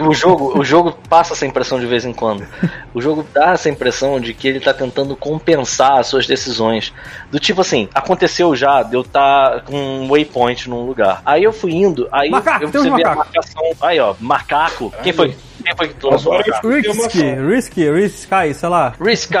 O 0.00 0.12
jogo, 0.12 0.58
o 0.58 0.64
jogo 0.64 0.96
passa 1.08 1.32
essa 1.32 1.46
impressão 1.46 1.78
de 1.78 1.86
vez 1.86 2.04
em 2.04 2.12
quando. 2.12 2.46
O 2.92 3.00
jogo 3.00 3.26
dá 3.32 3.52
essa 3.52 3.68
impressão 3.68 4.20
de 4.20 4.34
que 4.34 4.48
ele 4.48 4.60
tá 4.60 4.72
tentando 4.72 5.16
compensar 5.16 5.98
as 5.98 6.06
suas 6.06 6.26
decisões. 6.26 6.92
Do 7.30 7.38
tipo 7.38 7.60
assim, 7.60 7.88
aconteceu 7.94 8.54
já 8.54 8.82
de 8.82 8.94
eu 8.94 9.02
estar 9.02 9.62
com 9.62 9.76
um 9.76 10.08
waypoint 10.08 10.68
num 10.68 10.84
lugar. 10.84 11.22
Aí 11.24 11.44
eu 11.44 11.52
fui 11.52 11.72
indo, 11.72 12.08
aí 12.12 12.30
Macaco, 12.30 12.64
eu, 12.64 12.68
você 12.72 12.90
vê 12.90 13.04
a 13.04 13.14
marcação. 13.14 13.62
Aí, 13.80 14.00
ó, 14.00 14.14
macaco. 14.20 14.92
Quem 15.02 15.12
foi? 15.12 15.36
Quem 15.66 15.74
foi 15.74 15.88
que 15.88 16.06
lançou? 16.06 16.36
Risky. 16.62 17.22
Risky, 17.34 17.90
Risky, 17.90 18.54
sei 18.54 18.68
lá. 18.68 18.94
Risky 19.00 19.34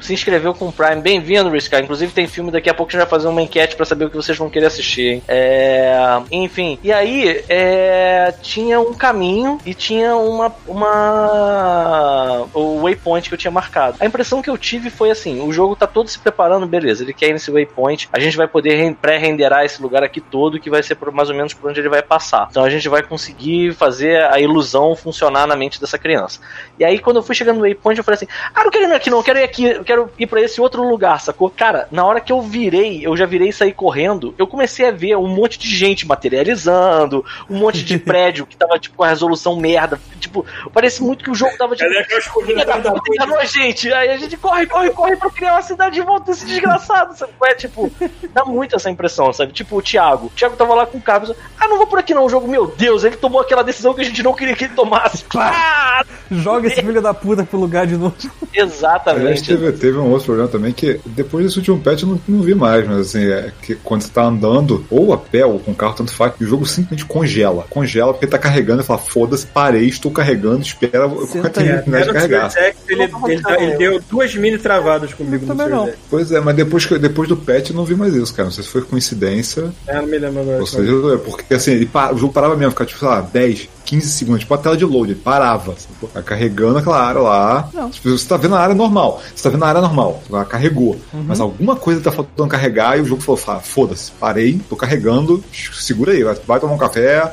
se 0.00 0.12
inscreveu 0.12 0.52
com 0.52 0.66
o 0.66 0.72
Prime. 0.72 1.00
Bem-vindo, 1.00 1.48
Risky. 1.50 1.76
Inclusive 1.76 2.12
tem 2.12 2.26
filme 2.26 2.50
daqui 2.50 2.68
a 2.68 2.74
pouco 2.74 2.90
a 2.90 2.92
gente 2.92 3.02
vai 3.02 3.08
fazer 3.08 3.28
uma 3.28 3.40
enquete 3.40 3.76
pra 3.76 3.84
saber 3.84 4.06
o 4.06 4.10
que 4.10 4.16
vocês 4.16 4.36
vão 4.36 4.50
querer 4.50 4.66
assistir, 4.66 5.12
hein? 5.12 5.22
É... 5.28 5.96
Enfim, 6.32 6.78
e 6.82 6.92
aí 6.92 7.44
é... 7.48 8.34
tinha 8.42 8.80
um 8.80 8.94
caminho 8.94 9.58
e 9.64 9.73
tinha 9.74 10.16
uma, 10.16 10.52
uma... 10.66 12.46
o 12.54 12.82
waypoint 12.82 13.28
que 13.28 13.34
eu 13.34 13.38
tinha 13.38 13.50
marcado. 13.50 13.96
A 14.00 14.06
impressão 14.06 14.40
que 14.42 14.50
eu 14.50 14.56
tive 14.58 14.90
foi 14.90 15.10
assim, 15.10 15.40
o 15.40 15.52
jogo 15.52 15.76
tá 15.76 15.86
todo 15.86 16.08
se 16.08 16.18
preparando, 16.18 16.66
beleza, 16.66 17.02
ele 17.02 17.12
quer 17.12 17.28
ir 17.28 17.32
nesse 17.32 17.50
waypoint, 17.50 18.08
a 18.12 18.18
gente 18.18 18.36
vai 18.36 18.46
poder 18.46 18.74
ren- 18.76 18.94
pré-renderar 18.94 19.64
esse 19.64 19.82
lugar 19.82 20.02
aqui 20.02 20.20
todo, 20.20 20.58
que 20.60 20.70
vai 20.70 20.82
ser 20.82 20.96
mais 21.12 21.28
ou 21.28 21.34
menos 21.34 21.52
por 21.52 21.70
onde 21.70 21.80
ele 21.80 21.88
vai 21.88 22.02
passar. 22.02 22.48
Então 22.50 22.64
a 22.64 22.70
gente 22.70 22.88
vai 22.88 23.02
conseguir 23.02 23.74
fazer 23.74 24.22
a 24.24 24.40
ilusão 24.40 24.94
funcionar 24.96 25.46
na 25.46 25.56
mente 25.56 25.80
dessa 25.80 25.98
criança. 25.98 26.40
E 26.78 26.84
aí 26.84 26.98
quando 26.98 27.16
eu 27.16 27.22
fui 27.22 27.34
chegando 27.34 27.56
no 27.56 27.62
waypoint, 27.62 27.98
eu 27.98 28.04
falei 28.04 28.16
assim, 28.16 28.28
ah, 28.54 28.64
não 28.64 28.70
quero 28.70 28.84
ir 28.88 28.92
aqui 28.94 29.10
não, 29.10 29.18
eu 29.18 29.24
quero 29.24 29.38
ir 29.38 29.42
aqui, 29.42 29.64
eu 29.64 29.84
quero 29.84 30.10
ir 30.18 30.26
pra 30.26 30.40
esse 30.40 30.60
outro 30.60 30.88
lugar, 30.88 31.20
sacou? 31.20 31.50
Cara, 31.50 31.88
na 31.90 32.04
hora 32.04 32.20
que 32.20 32.32
eu 32.32 32.40
virei, 32.40 33.04
eu 33.06 33.16
já 33.16 33.26
virei 33.26 33.48
e 33.48 33.52
saí 33.52 33.72
correndo, 33.72 34.34
eu 34.38 34.46
comecei 34.46 34.88
a 34.88 34.90
ver 34.90 35.16
um 35.16 35.28
monte 35.28 35.58
de 35.58 35.68
gente 35.68 36.06
materializando, 36.06 37.24
um 37.48 37.56
monte 37.56 37.84
de 37.84 37.98
prédio 37.98 38.46
que 38.46 38.56
tava, 38.56 38.78
tipo, 38.78 38.96
com 38.96 39.04
a 39.04 39.08
resolução 39.08 39.56
merda. 39.64 39.98
Tipo, 40.20 40.44
parece 40.72 41.02
muito 41.02 41.24
que 41.24 41.30
o 41.30 41.34
jogo 41.34 41.56
tava, 41.56 41.74
tipo, 41.74 41.90
Cadê 41.90 42.64
da 42.64 42.76
da 42.78 42.92
puta, 42.92 43.14
enganou 43.14 43.38
a 43.38 43.44
gente. 43.44 43.92
Aí 43.92 44.10
a 44.10 44.16
gente 44.16 44.36
corre, 44.36 44.66
corre, 44.66 44.90
corre 44.90 45.16
pra 45.16 45.30
criar 45.30 45.52
uma 45.54 45.62
cidade 45.62 45.94
de 45.94 46.02
volta 46.02 46.32
desse 46.32 46.44
desgraçado, 46.44 47.16
sabe? 47.16 47.32
É 47.44 47.54
tipo, 47.54 47.90
dá 48.32 48.44
muito 48.44 48.76
essa 48.76 48.90
impressão, 48.90 49.32
sabe? 49.32 49.52
Tipo, 49.52 49.78
o 49.78 49.82
Thiago. 49.82 50.26
O 50.26 50.30
Thiago 50.30 50.56
tava 50.56 50.74
lá 50.74 50.86
com 50.86 50.98
o 50.98 51.00
carro. 51.00 51.34
Ah, 51.58 51.68
não 51.68 51.78
vou 51.78 51.86
por 51.86 51.98
aqui 51.98 52.12
não, 52.12 52.24
o 52.24 52.28
jogo, 52.28 52.48
meu 52.48 52.66
Deus, 52.66 53.04
ele 53.04 53.16
tomou 53.16 53.40
aquela 53.40 53.62
decisão 53.62 53.94
que 53.94 54.00
a 54.00 54.04
gente 54.04 54.22
não 54.22 54.34
queria 54.34 54.54
que 54.54 54.64
ele 54.64 54.74
tomasse. 54.74 55.24
Pá! 55.24 56.04
Joga 56.30 56.66
esse 56.66 56.82
filho 56.82 57.00
da 57.00 57.14
puta 57.14 57.44
pro 57.44 57.58
lugar 57.58 57.86
de 57.86 57.96
novo. 57.96 58.14
Exatamente. 58.52 59.46
teve, 59.46 59.72
teve 59.72 59.98
um 59.98 60.10
outro 60.10 60.26
problema 60.26 60.48
também 60.48 60.72
que 60.72 61.00
depois 61.06 61.44
desse 61.44 61.58
último 61.58 61.80
patch 61.80 62.02
eu 62.02 62.08
não, 62.08 62.20
não 62.26 62.42
vi 62.42 62.54
mais, 62.54 62.86
mas 62.86 62.98
assim, 62.98 63.24
é 63.26 63.52
que 63.62 63.74
quando 63.76 64.02
você 64.02 64.10
tá 64.10 64.24
andando, 64.24 64.84
ou 64.90 65.12
a 65.12 65.18
pé 65.18 65.44
ou 65.44 65.58
com 65.58 65.72
o 65.72 65.74
carro, 65.74 65.94
tanto 65.94 66.12
faz, 66.12 66.32
o 66.40 66.44
jogo 66.44 66.66
simplesmente 66.66 67.04
congela. 67.04 67.66
Congela 67.70 68.12
porque 68.12 68.26
tá 68.26 68.38
carregando 68.38 68.82
e 68.82 68.84
fala, 68.84 68.98
foda-se, 68.98 69.46
parei, 69.54 69.86
estou 69.86 70.10
carregando, 70.10 70.60
espera 70.62 71.08
Senta 71.08 71.40
quanto 71.40 71.60
aí. 71.60 71.66
terminar 71.66 72.02
de 72.02 72.12
carregar. 72.12 72.52
Ele, 72.88 73.02
ele, 73.04 73.42
ele 73.58 73.76
deu 73.76 74.02
duas 74.10 74.34
mini 74.34 74.58
travadas 74.58 75.14
comigo 75.14 75.46
no 75.46 75.54
não. 75.54 75.90
Pois 76.10 76.32
é, 76.32 76.40
mas 76.40 76.56
depois, 76.56 76.84
depois 76.86 77.28
do 77.28 77.36
patch 77.36 77.70
eu 77.70 77.76
não 77.76 77.84
vi 77.84 77.94
mais 77.94 78.14
isso, 78.14 78.34
cara. 78.34 78.46
Não 78.46 78.52
sei 78.52 78.64
se 78.64 78.70
foi 78.70 78.82
coincidência. 78.82 79.72
É, 79.86 79.94
não 79.96 80.06
me 80.06 80.18
lembro 80.18 80.40
agora. 80.40 80.60
Ou 80.60 80.66
seja, 80.66 80.90
é 81.14 81.16
porque 81.18 81.54
assim, 81.54 81.72
ele 81.72 81.88
o 82.12 82.18
jogo 82.18 82.32
parava 82.32 82.56
mesmo, 82.56 82.72
ficava 82.72 82.88
tipo, 82.88 82.98
sei 83.00 83.08
lá, 83.08 83.20
10, 83.20 83.68
15 83.84 84.08
segundos, 84.08 84.40
tipo 84.40 84.54
a 84.54 84.58
tela 84.58 84.76
de 84.76 84.84
load, 84.84 85.12
ele 85.12 85.20
parava. 85.20 85.74
sacou? 85.76 86.08
Tá 86.08 86.22
carregando 86.22 86.78
aquela 86.78 87.00
área 87.00 87.20
lá. 87.20 87.68
Não. 87.72 87.90
Tipo, 87.90 88.10
você 88.10 88.26
tá 88.26 88.36
vendo 88.36 88.54
a 88.54 88.60
área 88.60 88.74
normal. 88.74 89.22
Você 89.34 89.42
tá 89.42 89.50
vendo 89.50 89.64
a 89.64 89.68
área 89.68 89.80
normal. 89.80 90.22
Ela 90.28 90.44
carregou. 90.44 90.96
Uhum. 91.12 91.24
Mas 91.26 91.40
alguma 91.40 91.76
coisa 91.76 92.00
tá 92.00 92.10
faltando 92.10 92.48
carregar 92.48 92.98
e 92.98 93.02
o 93.02 93.04
jogo 93.04 93.22
falou, 93.22 93.40
"Ah, 93.48 93.60
foda-se, 93.60 94.10
parei, 94.12 94.60
tô 94.68 94.76
carregando, 94.76 95.42
segura 95.52 96.12
aí, 96.12 96.22
vai, 96.22 96.60
tomar 96.60 96.74
um 96.74 96.78
café. 96.78 97.32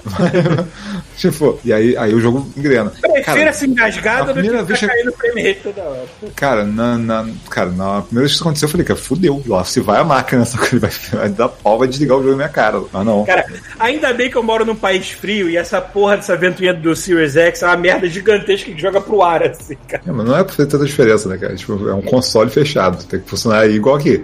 tipo, 1.17 1.59
e 1.63 1.71
aí, 1.71 1.95
aí 1.97 2.13
o 2.13 2.19
jogo 2.19 2.47
engrena. 2.57 2.89
Prefiro 2.89 3.23
Cara, 3.23 3.49
essa 3.49 3.65
engasgada 3.65 4.31
a 4.31 4.33
do 4.33 4.41
que 4.41 4.49
ficar 4.49 4.63
vez 4.63 4.79
caindo 4.79 5.13
frame 5.13 5.41
rate 5.41 5.59
toda 5.61 5.81
hora. 5.81 6.05
Cara, 6.35 6.63
na, 6.65 6.97
na, 6.97 7.27
cara, 7.49 7.71
na 7.71 8.01
primeira 8.01 8.21
vez 8.21 8.31
que 8.31 8.35
isso 8.35 8.43
aconteceu, 8.43 8.67
eu 8.67 8.71
falei, 8.71 8.85
cara, 8.85 8.99
fudeu. 8.99 9.41
Lá 9.45 9.63
se 9.63 9.79
vai 9.79 9.99
a 9.99 10.03
máquina, 10.03 10.45
só 10.45 10.57
que 10.57 10.75
ele 10.75 10.79
vai, 10.79 10.91
vai 11.11 11.29
dar 11.29 11.49
pau, 11.49 11.79
vai 11.79 11.87
desligar 11.87 12.17
o 12.17 12.21
jogo 12.21 12.31
na 12.31 12.37
minha 12.37 12.49
cara. 12.49 12.81
Mas 12.91 13.05
não. 13.05 13.25
Cara, 13.25 13.45
ainda 13.79 14.13
bem 14.13 14.29
que 14.29 14.35
eu 14.35 14.43
moro 14.43 14.65
num 14.65 14.75
país 14.75 15.09
frio 15.11 15.49
e 15.49 15.57
essa 15.57 15.81
porra 15.81 16.17
dessa 16.17 16.35
ventoinha 16.41 16.73
do 16.73 16.95
Series 16.95 17.35
X 17.35 17.61
é 17.61 17.67
uma 17.67 17.77
merda 17.77 18.07
gigantesca 18.07 18.71
que 18.71 18.81
joga 18.81 18.99
pro 18.99 19.21
ar, 19.21 19.43
assim, 19.43 19.77
cara. 19.87 20.03
É, 20.05 20.11
mas 20.11 20.25
não 20.25 20.37
é 20.37 20.43
pra 20.43 20.53
fazer 20.53 20.67
tanta 20.67 20.85
diferença, 20.85 21.29
né, 21.29 21.37
cara? 21.37 21.55
Tipo, 21.55 21.87
é 21.87 21.93
um 21.93 22.01
console 22.01 22.49
fechado. 22.49 23.03
Tem 23.05 23.19
que 23.19 23.29
funcionar 23.29 23.59
aí 23.59 23.75
igual 23.75 23.95
aqui. 23.95 24.23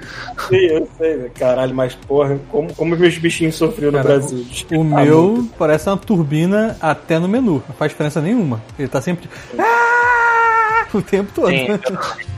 Sim, 0.50 0.56
eu 0.56 0.88
sei, 0.98 1.16
né? 1.18 1.30
caralho, 1.38 1.74
mas 1.74 1.94
porra, 1.96 2.40
como, 2.50 2.74
como 2.74 2.96
meus 2.96 3.18
bichinhos 3.18 3.56
sofriam 3.56 3.92
no 3.92 3.98
Cara, 3.98 4.18
Brasil. 4.18 4.46
O 4.72 4.84
meu 4.84 5.48
parece 5.58 5.88
uma 5.88 5.98
turbina 5.98 6.76
até 6.82 7.20
no 7.20 7.28
menu. 7.28 7.64
Não 7.68 7.76
faz 7.76 7.92
diferença 7.92 8.20
nenhuma. 8.20 8.62
Ele 8.78 8.88
tá 8.88 9.02
sempre. 9.02 9.30
Ah! 9.58 10.47
O 10.94 11.02
tempo 11.02 11.32
todo. 11.34 11.50
Sim, 11.50 11.68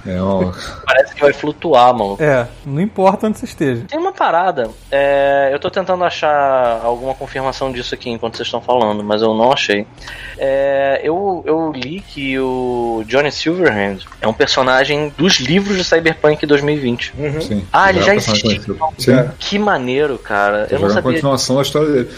É, 0.06 0.20
ó, 0.22 0.52
parece 0.86 1.14
que 1.14 1.22
vai 1.22 1.34
flutuar, 1.34 1.94
mano. 1.94 2.18
É, 2.20 2.48
não 2.66 2.82
importa 2.82 3.28
onde 3.28 3.38
você 3.38 3.46
esteja. 3.46 3.84
Tem 3.88 4.00
uma 4.00 4.12
parada. 4.12 4.70
é, 4.92 5.50
eu 5.54 5.60
tô 5.60 5.70
tentando 5.70 6.04
achar 6.04 6.82
alguma 6.84 7.14
confirmação 7.14 7.72
disso 7.72 7.94
aqui 7.94 8.10
enquanto 8.10 8.38
vocês 8.38 8.48
estão 8.48 8.62
falando, 8.62 9.04
mas 9.04 9.22
eu 9.22 9.34
não 9.34 9.52
achei. 9.52 9.86
É, 10.38 11.02
eu, 11.04 11.44
eu 11.46 11.72
li 11.72 12.02
que 12.02 12.40
o 12.40 13.04
Johnny 13.08 13.32
Silverhand 13.32 14.00
é 14.22 14.28
um 14.28 14.34
personagem 14.34 15.14
dos 15.18 15.40
livros 15.40 15.78
de 15.78 15.84
Cyberpunk 15.84 16.46
2020. 16.46 17.14
sim. 17.42 17.66
Ah, 17.72 17.90
ele 17.90 18.02
já 18.02 18.14
é 18.14 18.16
existe. 18.16 18.62
Que 19.38 19.60
maneiro, 19.60 20.18
cara. 20.18 20.66
Tá 20.68 20.76
Eu 20.76 20.80
não 20.80 20.90
sabia. 20.90 21.12
continuação 21.14 21.56
da 21.58 21.62
história 21.62 21.90
dele. 21.90 22.10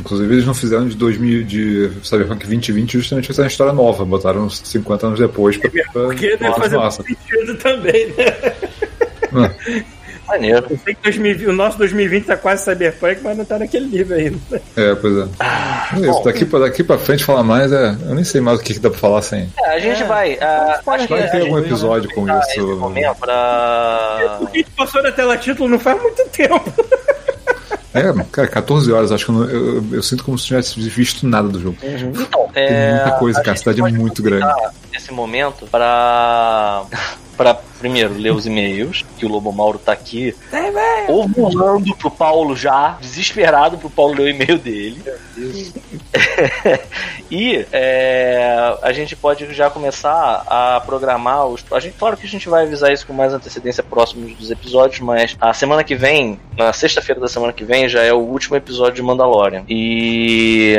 Inclusive, 0.00 0.32
eles 0.34 0.44
não 0.46 0.54
fizeram 0.54 0.88
de 0.88 0.96
2000 0.96 1.44
de 1.44 1.90
Cyberpunk 2.02 2.46
2020 2.46 2.92
justamente 2.98 3.30
essa 3.30 3.46
história 3.46 3.72
nova. 3.72 4.04
Botaram 4.04 4.42
uns 4.46 4.58
50 4.64 5.06
anos 5.06 5.18
depois 5.20 5.56
pra. 5.56 5.70
pra 5.70 5.82
Porque 5.92 6.36
deve 6.36 6.54
fazer 6.56 6.78
muito 6.78 6.94
sentido 6.94 7.54
também, 7.58 8.08
né? 8.08 8.52
Maneiro. 10.26 10.66
Eu 10.70 10.78
sei 10.78 10.94
que 10.94 11.02
2020 11.02 11.48
o 11.48 11.52
nosso 11.52 11.76
2020 11.78 12.24
tá 12.24 12.36
quase 12.36 12.64
Cyberpunk, 12.64 13.20
mas 13.22 13.36
não 13.36 13.44
tá 13.44 13.58
naquele 13.58 13.86
nível 13.86 14.16
ainda. 14.16 14.62
É, 14.74 14.94
pois 14.94 15.16
é. 15.18 15.28
É 15.96 16.10
isso, 16.10 16.24
daqui, 16.24 16.44
pra, 16.46 16.58
daqui 16.60 16.82
pra 16.82 16.96
frente 16.98 17.22
falar 17.22 17.42
mais, 17.42 17.70
é, 17.70 17.94
eu 18.08 18.14
nem 18.14 18.24
sei 18.24 18.40
mais 18.40 18.58
o 18.58 18.62
que, 18.62 18.72
que 18.74 18.80
dá 18.80 18.88
pra 18.90 18.98
falar 18.98 19.20
sem. 19.22 19.48
É, 19.62 19.70
a 19.74 19.78
gente 19.78 20.02
vai. 20.04 20.38
ah, 20.40 20.80
acho 20.86 21.06
que 21.06 21.12
Vai 21.12 21.22
a 21.24 21.28
ter 21.28 21.32
gente 21.40 21.42
algum 21.42 21.58
episódio 21.58 22.10
com 22.14 22.24
vai 22.24 22.38
esse 22.40 22.58
isso. 22.58 22.76
momento 22.76 23.14
pra. 23.20 24.38
O 24.40 24.46
que 24.46 24.64
passou 24.76 25.02
na 25.02 25.12
tela 25.12 25.36
título 25.36 25.68
não 25.68 25.78
faz 25.78 26.00
muito 26.00 26.24
tempo. 26.30 26.72
É, 27.94 28.12
cara, 28.32 28.48
14 28.48 28.90
horas, 28.92 29.12
acho 29.12 29.24
que 29.26 29.30
eu, 29.30 29.34
não- 29.36 29.44
eu, 29.48 29.84
eu- 29.92 30.02
sinto 30.02 30.24
como 30.24 30.36
se 30.36 30.52
não 30.52 30.60
tivesse 30.60 30.80
visto 30.90 31.26
nada 31.28 31.48
do 31.48 31.60
jogo. 31.60 31.76
Então, 31.82 32.48
Tem 32.52 32.64
é, 32.64 32.94
muita 32.96 33.10
coisa, 33.12 33.40
cara, 33.40 33.52
a 33.52 33.56
cidade 33.56 33.80
é 33.80 33.88
muito 33.88 34.20
grande. 34.22 34.44
Esse 34.94 35.12
momento 35.12 35.66
pra. 35.66 36.84
pra 37.36 37.54
primeiro 37.78 38.14
ler 38.14 38.32
os 38.32 38.46
e-mails, 38.46 39.04
que 39.18 39.26
o 39.26 39.28
Lobo 39.28 39.52
Mauro 39.52 39.78
tá 39.78 39.92
aqui. 39.92 40.34
Ovulando 41.08 41.94
pro 41.96 42.10
Paulo 42.10 42.56
já, 42.56 42.96
desesperado 43.00 43.76
pro 43.76 43.90
Paulo 43.90 44.14
ler 44.14 44.22
o 44.22 44.28
e-mail 44.28 44.58
dele. 44.58 45.02
e 47.30 47.66
é, 47.72 48.78
a 48.82 48.92
gente 48.92 49.16
pode 49.16 49.52
já 49.52 49.68
começar 49.68 50.44
a 50.46 50.80
programar 50.80 51.46
os. 51.46 51.64
A 51.72 51.80
gente, 51.80 51.94
claro 51.98 52.16
que 52.16 52.26
a 52.26 52.30
gente 52.30 52.48
vai 52.48 52.64
avisar 52.64 52.92
isso 52.92 53.06
com 53.06 53.12
mais 53.12 53.34
antecedência 53.34 53.82
próximos 53.82 54.34
dos 54.34 54.50
episódios, 54.50 55.00
mas 55.00 55.36
a 55.40 55.52
semana 55.52 55.84
que 55.84 55.94
vem, 55.94 56.38
na 56.56 56.72
sexta-feira 56.72 57.20
da 57.20 57.28
semana 57.28 57.52
que 57.52 57.64
vem, 57.64 57.88
já 57.88 58.02
é 58.02 58.12
o 58.12 58.18
último 58.18 58.56
episódio 58.56 58.94
de 58.94 59.02
Mandalorian. 59.02 59.64
E. 59.68 60.76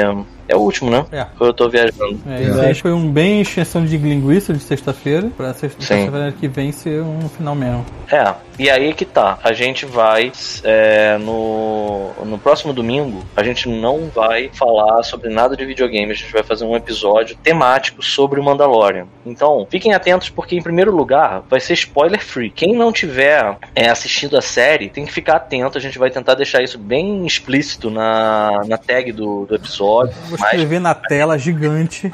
É 0.48 0.56
o 0.56 0.60
último, 0.60 0.90
né? 0.90 1.06
É. 1.12 1.26
Eu 1.40 1.54
tô 1.54 1.70
viajando. 1.70 2.20
É, 2.28 2.44
isso 2.44 2.62
aí 2.62 2.74
foi 2.76 2.92
um 2.92 3.12
bem 3.12 3.42
extensão 3.42 3.86
de 3.86 3.98
linguiça 3.98 4.54
de 4.54 4.60
sexta-feira, 4.60 5.30
pra 5.36 5.54
sexta-feira 5.54 6.34
que 6.40 6.48
vem 6.48 6.72
ser 6.72 7.02
um 7.02 7.28
final 7.30 7.56
mesmo. 7.56 7.86
É, 8.12 8.34
e 8.58 8.70
aí 8.70 8.94
que 8.94 9.06
tá. 9.06 9.38
A 9.44 9.54
gente 9.54 9.86
vai 9.86 10.32
é, 10.64 11.18
no, 11.18 12.12
no 12.26 12.38
próximo 12.38 12.74
domingo, 12.74 13.24
a 13.36 13.44
gente 13.44 13.68
não 13.68 14.10
vai 14.14 14.50
falar 14.54 15.04
sobre 15.04 15.30
nada 15.30 15.56
de 15.56 15.66
videogame, 15.66 16.12
a 16.12 16.16
gente 16.16 16.32
vai 16.32 16.44
fazer 16.44 16.66
um 16.66 16.76
episódio 16.76 17.36
temático 17.36 18.04
sobre 18.04 18.40
o 18.40 18.44
Mandalorian. 18.44 19.08
Então, 19.26 19.68
fiquem 19.70 19.94
atentos 19.94 20.30
porque 20.30 20.56
em 20.56 20.62
primeiro 20.62 20.96
lugar 20.96 21.44
vai 21.50 21.60
ser 21.60 21.74
spoiler 21.74 22.24
free. 22.24 22.50
Quem 22.50 22.76
não 22.76 22.92
tiver 22.92 23.58
é, 23.74 23.90
assistido 23.90 24.38
a 24.38 24.42
série, 24.42 24.90
tem 24.90 25.06
que 25.06 25.12
ficar 25.12 25.38
atento, 25.38 25.78
a 25.78 25.82
gente 25.82 25.98
vai 25.98 26.10
tentar 26.10 26.36
deixar 26.36 26.62
isso 26.62 26.78
bem 26.78 27.26
explícito 27.26 27.90
na, 27.90 28.62
na 28.68 28.78
tag 28.78 29.12
do, 29.12 29.46
do 29.46 29.56
episódio. 29.56 30.16
Vou 30.36 30.41
Mas 30.41 30.53
escrever 30.53 30.80
na 30.80 30.94
tela 30.94 31.38
gigante. 31.38 32.12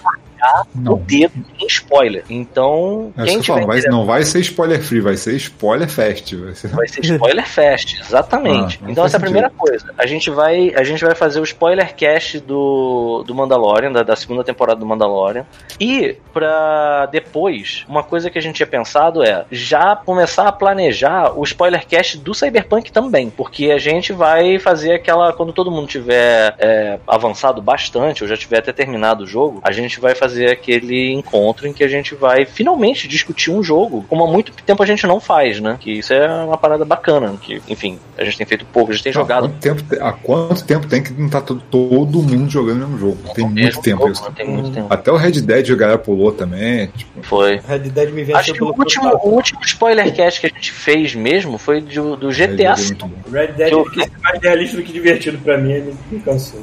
O 0.75 0.95
dedo 0.97 1.33
em 1.59 1.67
spoiler. 1.67 2.23
Então, 2.29 3.13
Acho 3.15 3.25
quem 3.25 3.39
que 3.39 3.47
falo, 3.47 3.71
tiver 3.73 3.89
não 3.89 4.05
vai 4.05 4.23
ser 4.23 4.39
spoiler 4.39 4.81
free, 4.81 4.99
vai 4.99 5.17
ser 5.17 5.35
spoiler 5.35 5.89
fest. 5.89 6.33
Vai 6.35 6.55
ser... 6.55 6.67
Vai 6.69 6.87
ser 6.87 7.01
spoiler 7.01 7.47
fest, 7.47 7.99
exatamente. 8.01 8.79
Ah, 8.81 8.85
não 8.85 8.91
então 8.91 9.05
essa 9.05 9.17
é 9.17 9.19
a 9.19 9.21
primeira 9.21 9.49
coisa. 9.49 9.93
A 9.97 10.05
gente 10.05 10.29
vai, 10.29 10.73
a 10.75 10.83
gente 10.83 11.03
vai 11.03 11.15
fazer 11.15 11.39
o 11.39 11.43
spoiler 11.43 11.95
cast 11.95 12.39
do, 12.39 13.23
do 13.25 13.35
Mandalorian, 13.35 13.91
da, 13.91 14.03
da 14.03 14.15
segunda 14.15 14.43
temporada 14.43 14.79
do 14.79 14.85
Mandalorian. 14.85 15.45
E 15.79 16.17
pra 16.33 17.07
depois, 17.11 17.85
uma 17.87 18.03
coisa 18.03 18.29
que 18.29 18.37
a 18.37 18.41
gente 18.41 18.55
tinha 18.55 18.67
pensado 18.67 19.23
é 19.23 19.45
já 19.51 19.95
começar 19.95 20.47
a 20.47 20.51
planejar 20.51 21.37
o 21.37 21.43
spoiler 21.43 21.85
cast 21.85 22.17
do 22.17 22.33
Cyberpunk 22.33 22.91
também, 22.91 23.29
porque 23.29 23.71
a 23.71 23.77
gente 23.77 24.13
vai 24.13 24.57
fazer 24.59 24.93
aquela 24.93 25.33
quando 25.33 25.53
todo 25.53 25.71
mundo 25.71 25.87
tiver 25.87 26.55
é, 26.57 26.99
avançado 27.07 27.61
bastante, 27.61 28.23
ou 28.23 28.29
já 28.29 28.37
tiver 28.37 28.59
até 28.59 28.71
terminado 28.71 29.23
o 29.23 29.27
jogo, 29.27 29.59
a 29.63 29.71
gente 29.71 29.99
vai 29.99 30.15
fazer 30.15 30.30
fazer 30.31 30.49
aquele 30.49 31.11
encontro 31.11 31.67
em 31.67 31.73
que 31.73 31.83
a 31.83 31.87
gente 31.87 32.15
vai 32.15 32.45
finalmente 32.45 33.07
discutir 33.07 33.51
um 33.51 33.61
jogo, 33.61 34.05
como 34.07 34.23
há 34.23 34.27
muito 34.27 34.51
tempo 34.65 34.81
a 34.81 34.85
gente 34.85 35.05
não 35.05 35.19
faz, 35.19 35.59
né? 35.59 35.77
Que 35.79 35.91
isso 35.91 36.13
é 36.13 36.27
uma 36.45 36.57
parada 36.57 36.85
bacana, 36.85 37.35
que, 37.41 37.61
enfim, 37.67 37.99
a 38.17 38.23
gente 38.23 38.37
tem 38.37 38.47
feito 38.47 38.65
pouco, 38.65 38.91
a 38.91 38.93
gente 38.93 39.03
tem 39.03 39.11
Há 39.11 39.13
jogado 39.13 39.49
quanto, 39.49 39.59
tempo, 39.59 39.83
há 39.99 40.11
quanto 40.13 40.63
tempo 40.63 40.87
tem 40.87 41.03
que 41.03 41.11
não 41.13 41.29
tá 41.29 41.41
todo, 41.41 41.61
todo 41.69 42.23
mundo 42.23 42.49
jogando 42.49 42.83
o 42.83 42.87
mesmo 42.87 42.97
jogo? 42.97 43.17
Tem 43.33 43.43
muito 43.43 43.55
mesmo 43.55 43.81
tempo 43.81 43.99
jogo, 44.01 44.11
isso. 44.13 44.23
né? 44.23 44.31
Tem 44.35 44.47
muito 44.47 44.71
tempo. 44.71 44.87
Até 44.89 45.11
o 45.11 45.15
Red 45.17 45.41
Dead 45.41 45.69
a 45.71 45.75
galera 45.75 45.97
pulou 45.97 46.31
também. 46.31 46.87
Tipo, 46.87 47.23
Foi. 47.23 47.59
Red 47.67 47.79
Dead 47.79 48.09
me 48.11 48.23
venceu 48.23 48.37
Acho 48.37 48.53
que 48.53 48.63
o 48.63 48.67
último, 48.67 49.09
o 49.23 49.29
último 49.29 49.59
spoiler 49.65 50.13
cast 50.13 50.39
que 50.39 50.47
a 50.47 50.49
gente 50.49 50.71
fez 50.71 51.13
mesmo 51.13 51.57
foi 51.57 51.81
do, 51.81 52.15
do 52.15 52.29
GTA 52.29 52.71
é 52.71 52.75
V. 52.75 52.95
Red 53.31 53.47
Dead 53.47 53.67
Que 53.69 53.75
eu- 53.75 53.83
quis 53.91 54.03
ser 54.05 54.11
mais 54.21 54.41
realista 54.41 54.77
do 54.77 54.83
que 54.83 54.93
divertido 54.93 55.37
pra 55.39 55.57
mim, 55.57 55.71
ele 55.73 55.93
me 56.09 56.19
cansou. 56.19 56.61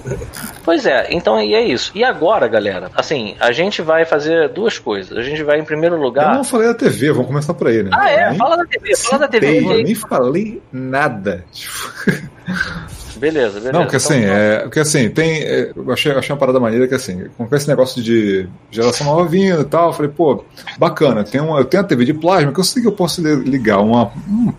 Pois 0.64 0.86
é, 0.86 1.08
então 1.10 1.34
aí 1.34 1.54
é 1.54 1.62
isso. 1.62 1.92
E 1.94 2.02
agora, 2.02 2.48
galera? 2.48 2.90
Assim, 2.94 3.34
a 3.38 3.52
gente 3.52 3.57
vai 3.82 4.04
fazer 4.04 4.48
duas 4.50 4.78
coisas. 4.78 5.16
A 5.16 5.22
gente 5.22 5.42
vai, 5.42 5.58
em 5.58 5.64
primeiro 5.64 5.96
Eu 5.96 6.00
lugar. 6.00 6.34
não 6.34 6.44
falei 6.44 6.68
da 6.68 6.74
TV, 6.74 7.10
vamos 7.12 7.26
começar 7.26 7.54
por 7.54 7.66
aí, 7.68 7.82
né? 7.82 7.90
Ah, 7.92 8.10
é? 8.10 8.28
Nem 8.30 8.38
Fala 8.38 8.56
da 8.56 8.64
TV, 8.64 8.96
fala 8.96 9.18
da 9.18 9.28
TV. 9.28 9.60
porque- 9.62 9.82
nem 9.82 9.94
falei 9.94 10.62
nada. 10.72 11.44
Beleza, 13.16 13.54
beleza. 13.54 13.72
Não, 13.72 13.82
porque 13.82 13.96
assim, 13.96 14.18
Então, 14.22 14.32
é, 14.34 14.58
porque 14.60 14.78
assim, 14.80 15.08
tem. 15.10 15.42
é, 15.42 15.72
eu 15.74 15.92
achei, 15.92 16.12
achei 16.12 16.32
uma 16.32 16.38
parada 16.38 16.60
maneira 16.60 16.86
que 16.86 16.94
assim, 16.94 17.26
com 17.36 17.48
esse 17.54 17.66
negócio 17.66 18.00
de 18.00 18.48
geração 18.70 19.06
nova 19.06 19.24
vindo 19.26 19.60
e 19.60 19.64
tal, 19.64 19.88
eu 19.88 19.92
falei, 19.92 20.10
pô, 20.10 20.44
bacana, 20.78 21.24
tem 21.24 21.40
uma, 21.40 21.58
eu 21.58 21.64
tenho 21.64 21.82
a 21.82 21.86
TV 21.86 22.04
de 22.04 22.14
plasma 22.14 22.52
que 22.52 22.60
eu 22.60 22.64
sei 22.64 22.80
que 22.80 22.86
eu 22.88 22.92
posso 22.92 23.20
li- 23.20 23.42
ligar 23.50 23.80
uma. 23.80 24.12
um- 24.28 24.52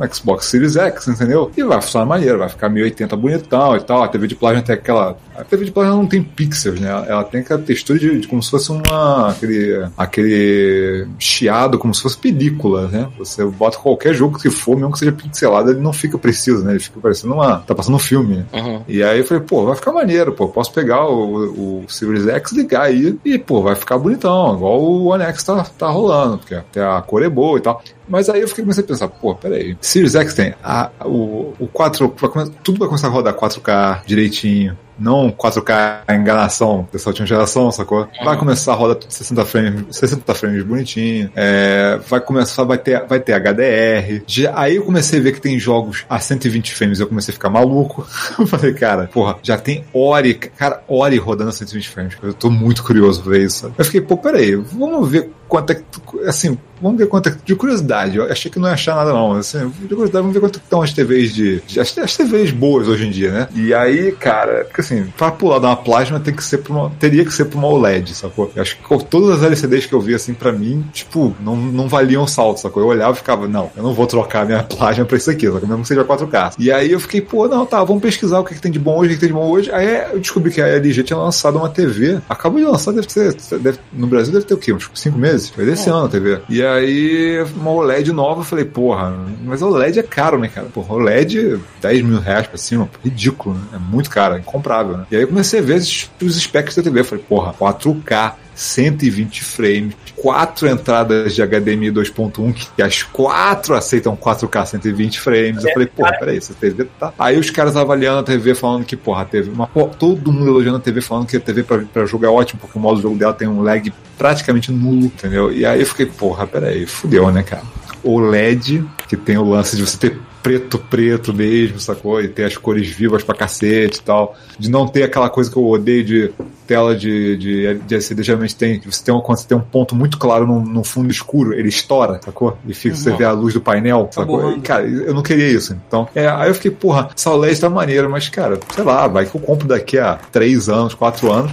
um 0.00 0.12
Xbox 0.14 0.46
Series 0.46 0.76
X, 0.76 1.06
entendeu? 1.08 1.50
E 1.56 1.62
vai 1.62 1.80
funcionar 1.80 2.06
maneiro, 2.06 2.38
vai 2.38 2.48
ficar 2.48 2.68
1080 2.70 3.14
bonitão 3.16 3.76
e 3.76 3.80
tal. 3.82 4.02
A 4.02 4.08
TV 4.08 4.26
de 4.26 4.34
plasma 4.34 4.62
tem 4.62 4.74
aquela. 4.74 5.16
A 5.40 5.44
TV 5.44 5.64
de 5.64 5.70
plasma 5.72 5.96
não 5.96 6.06
tem 6.06 6.22
pixels, 6.22 6.80
né? 6.80 6.88
Ela 7.08 7.24
tem 7.24 7.40
aquela 7.40 7.60
textura 7.60 7.98
de, 7.98 8.20
de 8.20 8.28
como 8.28 8.42
se 8.42 8.50
fosse 8.50 8.70
uma. 8.70 9.30
aquele, 9.30 9.86
aquele 9.96 11.06
chiado, 11.18 11.78
como 11.78 11.94
se 11.94 12.02
fosse 12.02 12.18
película, 12.18 12.88
né? 12.88 13.08
Você 13.18 13.44
bota 13.44 13.78
qualquer 13.78 14.14
jogo 14.14 14.38
que 14.38 14.50
for, 14.50 14.76
mesmo 14.76 14.92
que 14.92 14.98
seja 14.98 15.12
pixelado, 15.12 15.70
ele 15.70 15.80
não 15.80 15.92
fica 15.92 16.18
preciso, 16.18 16.64
né? 16.64 16.72
Ele 16.72 16.80
fica 16.80 17.00
parecendo 17.00 17.34
uma. 17.34 17.58
tá 17.58 17.74
passando 17.74 17.94
um 17.94 17.98
filme. 17.98 18.36
né? 18.36 18.44
Uhum. 18.52 18.82
E 18.88 19.02
aí 19.02 19.18
eu 19.20 19.24
falei, 19.24 19.42
pô, 19.42 19.64
vai 19.64 19.76
ficar 19.76 19.92
maneiro, 19.92 20.32
pô. 20.32 20.48
Posso 20.48 20.72
pegar 20.72 21.06
o, 21.06 21.82
o 21.82 21.84
Series 21.88 22.26
X, 22.26 22.52
ligar 22.52 22.82
aí 22.82 23.18
e, 23.24 23.38
pô, 23.38 23.62
vai 23.62 23.74
ficar 23.74 23.98
bonitão, 23.98 24.54
igual 24.54 24.80
o 24.80 25.06
One 25.06 25.24
X 25.24 25.42
tá, 25.44 25.62
tá 25.78 25.88
rolando, 25.88 26.38
porque 26.38 26.54
até 26.54 26.82
a 26.84 27.00
cor 27.02 27.22
é 27.22 27.28
boa 27.28 27.58
e 27.58 27.62
tal. 27.62 27.82
Mas 28.08 28.28
aí 28.28 28.40
eu 28.40 28.48
fiquei 28.48 28.64
comecei 28.64 28.82
a 28.82 28.86
pensar, 28.86 29.08
pô, 29.08 29.34
peraí. 29.34 29.76
Series 29.80 30.14
X 30.14 30.34
tem 30.34 30.54
a, 30.64 30.90
o, 31.04 31.54
o 31.58 31.66
4, 31.72 32.12
vai 32.18 32.30
come- 32.30 32.50
tudo 32.62 32.78
vai 32.78 32.88
começar 32.88 33.06
a 33.06 33.10
rodar 33.10 33.34
4K 33.34 34.00
direitinho. 34.04 34.76
Não 35.00 35.30
4K 35.32 36.02
enganação 36.14 36.86
dessa 36.92 37.08
última 37.08 37.26
geração, 37.26 37.70
sacou? 37.72 38.06
Vai 38.24 38.36
começar 38.36 38.72
a 38.72 38.76
rodar 38.76 38.96
tudo 38.96 39.10
60 39.12 39.44
frames, 39.44 39.96
60 39.96 40.34
frames 40.34 40.62
bonitinho. 40.62 41.30
É, 41.34 41.98
vai 42.08 42.20
começar, 42.20 42.64
vai 42.64 42.78
ter, 42.78 43.04
vai 43.06 43.18
ter 43.18 43.32
HDR. 43.32 44.22
Já- 44.26 44.52
aí 44.54 44.76
eu 44.76 44.82
comecei 44.84 45.18
a 45.18 45.22
ver 45.22 45.32
que 45.32 45.40
tem 45.40 45.58
jogos 45.58 46.04
a 46.08 46.18
120 46.18 46.74
frames, 46.74 47.00
eu 47.00 47.06
comecei 47.06 47.32
a 47.32 47.34
ficar 47.34 47.50
maluco. 47.50 48.06
Eu 48.38 48.46
falei, 48.46 48.72
cara, 48.74 49.08
porra, 49.12 49.36
já 49.42 49.56
tem 49.58 49.84
Ori, 49.92 50.34
cara, 50.34 50.82
Ori 50.88 51.16
rodando 51.18 51.50
a 51.50 51.52
120 51.52 51.88
frames. 51.88 52.14
Eu 52.22 52.32
tô 52.34 52.50
muito 52.50 52.82
curioso 52.82 53.22
pra 53.22 53.32
ver 53.32 53.44
isso. 53.44 53.72
Eu 53.76 53.84
fiquei, 53.84 54.00
pô, 54.00 54.16
peraí, 54.16 54.54
vamos 54.54 55.08
ver 55.10 55.30
quanto 55.50 55.72
é 55.72 55.74
que, 55.74 55.82
assim, 56.26 56.56
vamos 56.80 56.96
ver 56.98 57.06
quanto 57.08 57.28
é 57.28 57.32
que, 57.32 57.38
de 57.44 57.54
curiosidade. 57.54 58.16
Eu 58.16 58.24
achei 58.30 58.50
que 58.50 58.58
não 58.58 58.68
ia 58.68 58.74
achar 58.74 58.94
nada 58.96 59.12
não, 59.12 59.32
assim, 59.32 59.58
de 59.80 59.88
curiosidade, 59.88 60.22
vamos 60.22 60.32
ver 60.32 60.40
quanto 60.40 60.56
estão 60.58 60.80
as 60.80 60.92
TVs 60.92 61.34
de, 61.34 61.62
as, 61.78 61.98
as 61.98 62.16
TVs 62.16 62.50
boas 62.52 62.88
hoje 62.88 63.06
em 63.06 63.10
dia, 63.10 63.30
né? 63.30 63.48
E 63.54 63.74
aí, 63.74 64.12
cara, 64.12 64.64
porque 64.64 64.80
assim, 64.80 65.04
pra 65.16 65.30
pular 65.30 65.58
de 65.58 65.66
uma 65.66 65.76
plasma 65.76 66.18
tem 66.20 66.32
que 66.34 66.42
ser 66.42 66.58
pra 66.58 66.72
uma, 66.72 66.90
teria 66.98 67.24
que 67.24 67.34
ser 67.34 67.44
pra 67.46 67.58
uma 67.58 67.68
OLED, 67.68 68.14
sacou? 68.14 68.50
Eu 68.54 68.62
acho 68.62 68.76
que 68.78 69.04
todas 69.06 69.38
as 69.38 69.42
LCDs 69.42 69.86
que 69.86 69.92
eu 69.92 70.00
vi, 70.00 70.14
assim, 70.14 70.32
pra 70.32 70.52
mim, 70.52 70.84
tipo, 70.92 71.34
não, 71.40 71.54
não 71.56 71.88
valiam 71.88 72.26
salto, 72.26 72.60
sacou? 72.60 72.82
Eu 72.82 72.88
olhava 72.88 73.12
e 73.12 73.16
ficava, 73.16 73.46
não, 73.48 73.70
eu 73.76 73.82
não 73.82 73.92
vou 73.92 74.06
trocar 74.06 74.46
minha 74.46 74.62
plasma 74.64 75.04
pra 75.04 75.16
isso 75.16 75.30
aqui, 75.30 75.46
sacou? 75.50 75.68
Mesmo 75.68 75.82
que 75.82 75.88
seja 75.88 76.04
4K. 76.04 76.54
E 76.58 76.70
aí 76.72 76.92
eu 76.92 77.00
fiquei, 77.00 77.20
pô, 77.20 77.48
não, 77.48 77.66
tá, 77.66 77.82
vamos 77.84 78.02
pesquisar 78.02 78.38
o 78.38 78.44
que, 78.44 78.54
que 78.54 78.60
tem 78.60 78.70
de 78.72 78.78
bom 78.78 78.96
hoje, 78.98 79.06
o 79.06 79.08
que, 79.10 79.14
que 79.16 79.20
tem 79.20 79.28
de 79.28 79.34
bom 79.34 79.48
hoje. 79.50 79.70
Aí 79.72 80.12
eu 80.12 80.18
descobri 80.20 80.50
que 80.52 80.60
a 80.62 80.68
LG 80.68 81.02
tinha 81.02 81.18
lançado 81.18 81.58
uma 81.58 81.68
TV, 81.68 82.20
acabou 82.28 82.58
de 82.60 82.64
lançar, 82.66 82.92
deve 82.92 83.10
ser, 83.12 83.34
deve- 83.58 83.78
no 83.92 84.06
Brasil 84.06 84.32
deve 84.32 84.44
ter 84.46 84.54
o 84.54 84.58
quê? 84.58 84.72
Uns 84.72 84.88
5 84.94 85.18
meses? 85.18 85.39
Foi 85.48 85.64
desse 85.64 85.88
ano 85.88 86.06
a 86.06 86.08
TV. 86.08 86.40
E 86.48 86.62
aí, 86.62 87.42
uma 87.56 87.70
OLED 87.70 88.12
nova, 88.12 88.40
eu 88.40 88.44
falei, 88.44 88.64
porra, 88.64 89.16
mas 89.44 89.62
OLED 89.62 89.98
é 89.98 90.02
caro, 90.02 90.38
né, 90.38 90.48
cara? 90.48 90.66
Porra, 90.66 90.94
OLED, 90.94 91.60
10 91.80 92.02
mil 92.02 92.20
reais 92.20 92.46
pra 92.46 92.58
cima, 92.58 92.88
ridículo, 93.02 93.54
né? 93.54 93.62
É 93.74 93.78
muito 93.78 94.10
caro, 94.10 94.34
é 94.34 94.38
incomprável, 94.38 94.98
né? 94.98 95.06
E 95.10 95.16
aí 95.16 95.22
eu 95.22 95.28
comecei 95.28 95.60
a 95.60 95.62
ver 95.62 95.76
os, 95.76 96.10
os 96.22 96.40
specs 96.40 96.76
da 96.76 96.82
TV, 96.82 97.00
eu 97.00 97.04
falei, 97.04 97.24
porra, 97.26 97.54
4K, 97.54 98.34
120 98.54 99.42
frames, 99.42 99.94
quatro 100.20 100.68
entradas 100.68 101.34
de 101.34 101.42
HDMI 101.42 101.90
2.1, 101.90 102.52
que 102.76 102.82
as 102.82 103.02
quatro 103.02 103.74
aceitam 103.74 104.14
4K 104.14 104.66
120 104.66 105.18
frames. 105.18 105.64
Eu 105.64 105.72
falei, 105.72 105.88
porra, 105.88 106.12
peraí, 106.18 106.36
essa 106.36 106.52
TV 106.52 106.86
tá. 106.98 107.12
Aí 107.18 107.38
os 107.38 107.48
caras 107.48 107.74
avaliando 107.74 108.20
a 108.20 108.22
TV 108.22 108.54
falando 108.54 108.84
que, 108.84 108.96
porra, 108.96 109.22
a 109.22 109.24
TV. 109.24 109.50
Uma, 109.50 109.66
pô, 109.66 109.86
todo 109.86 110.30
mundo 110.30 110.48
elogiando 110.48 110.76
a 110.76 110.80
TV, 110.80 111.00
falando 111.00 111.26
que 111.26 111.36
a 111.36 111.40
TV 111.40 111.62
pra, 111.62 111.78
pra 111.78 112.04
jogo 112.04 112.26
é 112.26 112.28
ótimo, 112.28 112.60
porque 112.60 112.78
o 112.78 112.80
modo 112.80 112.96
de 112.96 113.02
jogo 113.02 113.16
dela 113.16 113.32
tem 113.32 113.48
um 113.48 113.62
lag 113.62 113.92
praticamente 114.18 114.70
nulo, 114.70 115.06
entendeu? 115.06 115.50
E 115.50 115.64
aí 115.64 115.80
eu 115.80 115.86
fiquei, 115.86 116.06
porra, 116.06 116.46
peraí, 116.46 116.84
fudeu, 116.84 117.30
né, 117.30 117.42
cara? 117.42 117.62
O 118.02 118.20
LED, 118.20 118.84
que 119.08 119.16
tem 119.16 119.38
o 119.38 119.44
lance 119.44 119.76
de 119.76 119.86
você 119.86 119.96
ter 119.96 120.18
preto, 120.42 120.78
preto 120.78 121.32
mesmo, 121.32 121.78
sacou? 121.78 122.20
E 122.20 122.28
ter 122.28 122.44
as 122.44 122.56
cores 122.56 122.88
vivas 122.88 123.22
pra 123.22 123.34
cacete 123.34 123.98
e 123.98 124.02
tal. 124.02 124.36
De 124.58 124.70
não 124.70 124.86
ter 124.86 125.04
aquela 125.04 125.28
coisa 125.28 125.50
que 125.50 125.56
eu 125.56 125.66
odeio 125.66 126.04
de 126.04 126.32
tela 126.66 126.94
de, 126.94 127.36
de, 127.36 127.74
de 127.74 127.94
LCD, 127.94 128.22
geralmente 128.22 128.56
tem. 128.56 128.80
Você 128.80 129.04
tem 129.04 129.14
um, 129.14 129.20
quando 129.20 129.38
você 129.38 129.48
tem 129.48 129.56
um 129.56 129.62
ponto 129.62 129.94
muito 129.94 130.18
claro 130.18 130.46
no, 130.46 130.84
fundo 130.84 131.10
escuro, 131.10 131.52
ele 131.52 131.68
estoura, 131.68 132.20
sacou? 132.22 132.56
E 132.66 132.74
fica, 132.74 132.94
você 132.94 133.12
vê 133.12 133.24
a 133.24 133.32
luz 133.32 133.54
do 133.54 133.60
painel, 133.60 134.08
sacou? 134.12 134.38
borrando. 134.38 134.58
E, 134.58 134.60
cara, 134.60 134.86
eu 134.86 135.14
não 135.14 135.22
queria 135.22 135.48
isso. 135.48 135.76
Então, 135.86 136.08
é, 136.14 136.28
aí 136.28 136.48
eu 136.48 136.54
fiquei, 136.54 136.70
porra, 136.70 137.08
LED 137.26 137.60
tá 137.60 137.68
maneira, 137.68 138.08
mas, 138.08 138.28
cara, 138.28 138.58
sei 138.74 138.84
lá, 138.84 139.06
vai 139.08 139.26
que 139.26 139.34
eu 139.34 139.40
compro 139.40 139.66
daqui 139.66 139.98
a 139.98 140.18
3 140.30 140.68
anos, 140.68 140.94
4 140.94 141.30
anos. 141.30 141.52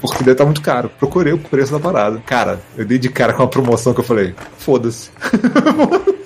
Porque 0.00 0.18
deve 0.18 0.32
estar 0.32 0.44
muito 0.44 0.60
caro. 0.60 0.90
Procurei 0.98 1.32
o 1.32 1.38
preço 1.38 1.72
da 1.72 1.78
parada. 1.78 2.20
Cara, 2.26 2.60
eu 2.76 2.84
dei 2.84 2.98
de 2.98 3.08
cara 3.08 3.32
com 3.32 3.42
uma 3.42 3.48
promoção 3.48 3.94
que 3.94 4.00
eu 4.00 4.04
falei: 4.04 4.34
foda-se. 4.58 5.10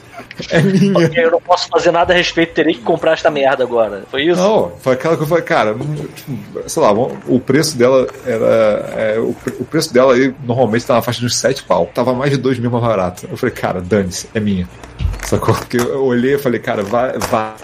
é 0.51 0.63
minha. 0.63 1.09
Eu 1.15 1.31
não 1.33 1.41
posso 1.41 1.69
fazer 1.69 1.91
nada 1.91 2.13
a 2.13 2.17
respeito, 2.17 2.55
terei 2.55 2.75
que 2.75 2.83
comprar 2.83 3.13
esta 3.13 3.31
merda 3.31 3.65
agora. 3.65 4.05
Foi 4.11 4.25
isso? 4.25 4.41
Não, 4.41 4.73
foi 4.81 4.95
aquela 4.95 5.17
que 5.17 5.23
eu 5.23 5.27
falei, 5.27 5.45
cara, 5.45 5.75
tipo, 6.15 6.69
sei 6.69 6.83
lá, 6.83 6.93
o 6.93 7.41
preço 7.41 7.77
dela 7.77 8.07
era. 8.27 8.47
é, 8.97 9.19
o, 9.19 9.35
o 9.61 9.65
preço 9.65 9.93
dela 9.93 10.15
aí 10.15 10.35
normalmente 10.45 10.87
tá 10.87 10.95
na 10.95 11.03
faixa 11.03 11.21
de 11.21 11.27
uns 11.27 11.37
7 11.37 11.65
pau. 11.65 11.91
Tava 11.95 12.15
mais 12.15 12.31
de 12.31 12.37
2 12.37 12.59
mil 12.59 12.71
mais 12.71 12.85
barato. 12.85 13.29
Eu 13.31 13.37
falei, 13.37 13.55
cara, 13.55 13.81
dane-se, 13.81 14.29
é 14.35 14.41
minha. 14.41 14.69
Sacou? 15.25 15.55
Porque 15.55 15.77
eu 15.77 16.05
olhei 16.05 16.35
e 16.35 16.39
falei, 16.39 16.61
cara, 16.61 16.83
vai, 16.83 17.13
vai. 17.19 17.55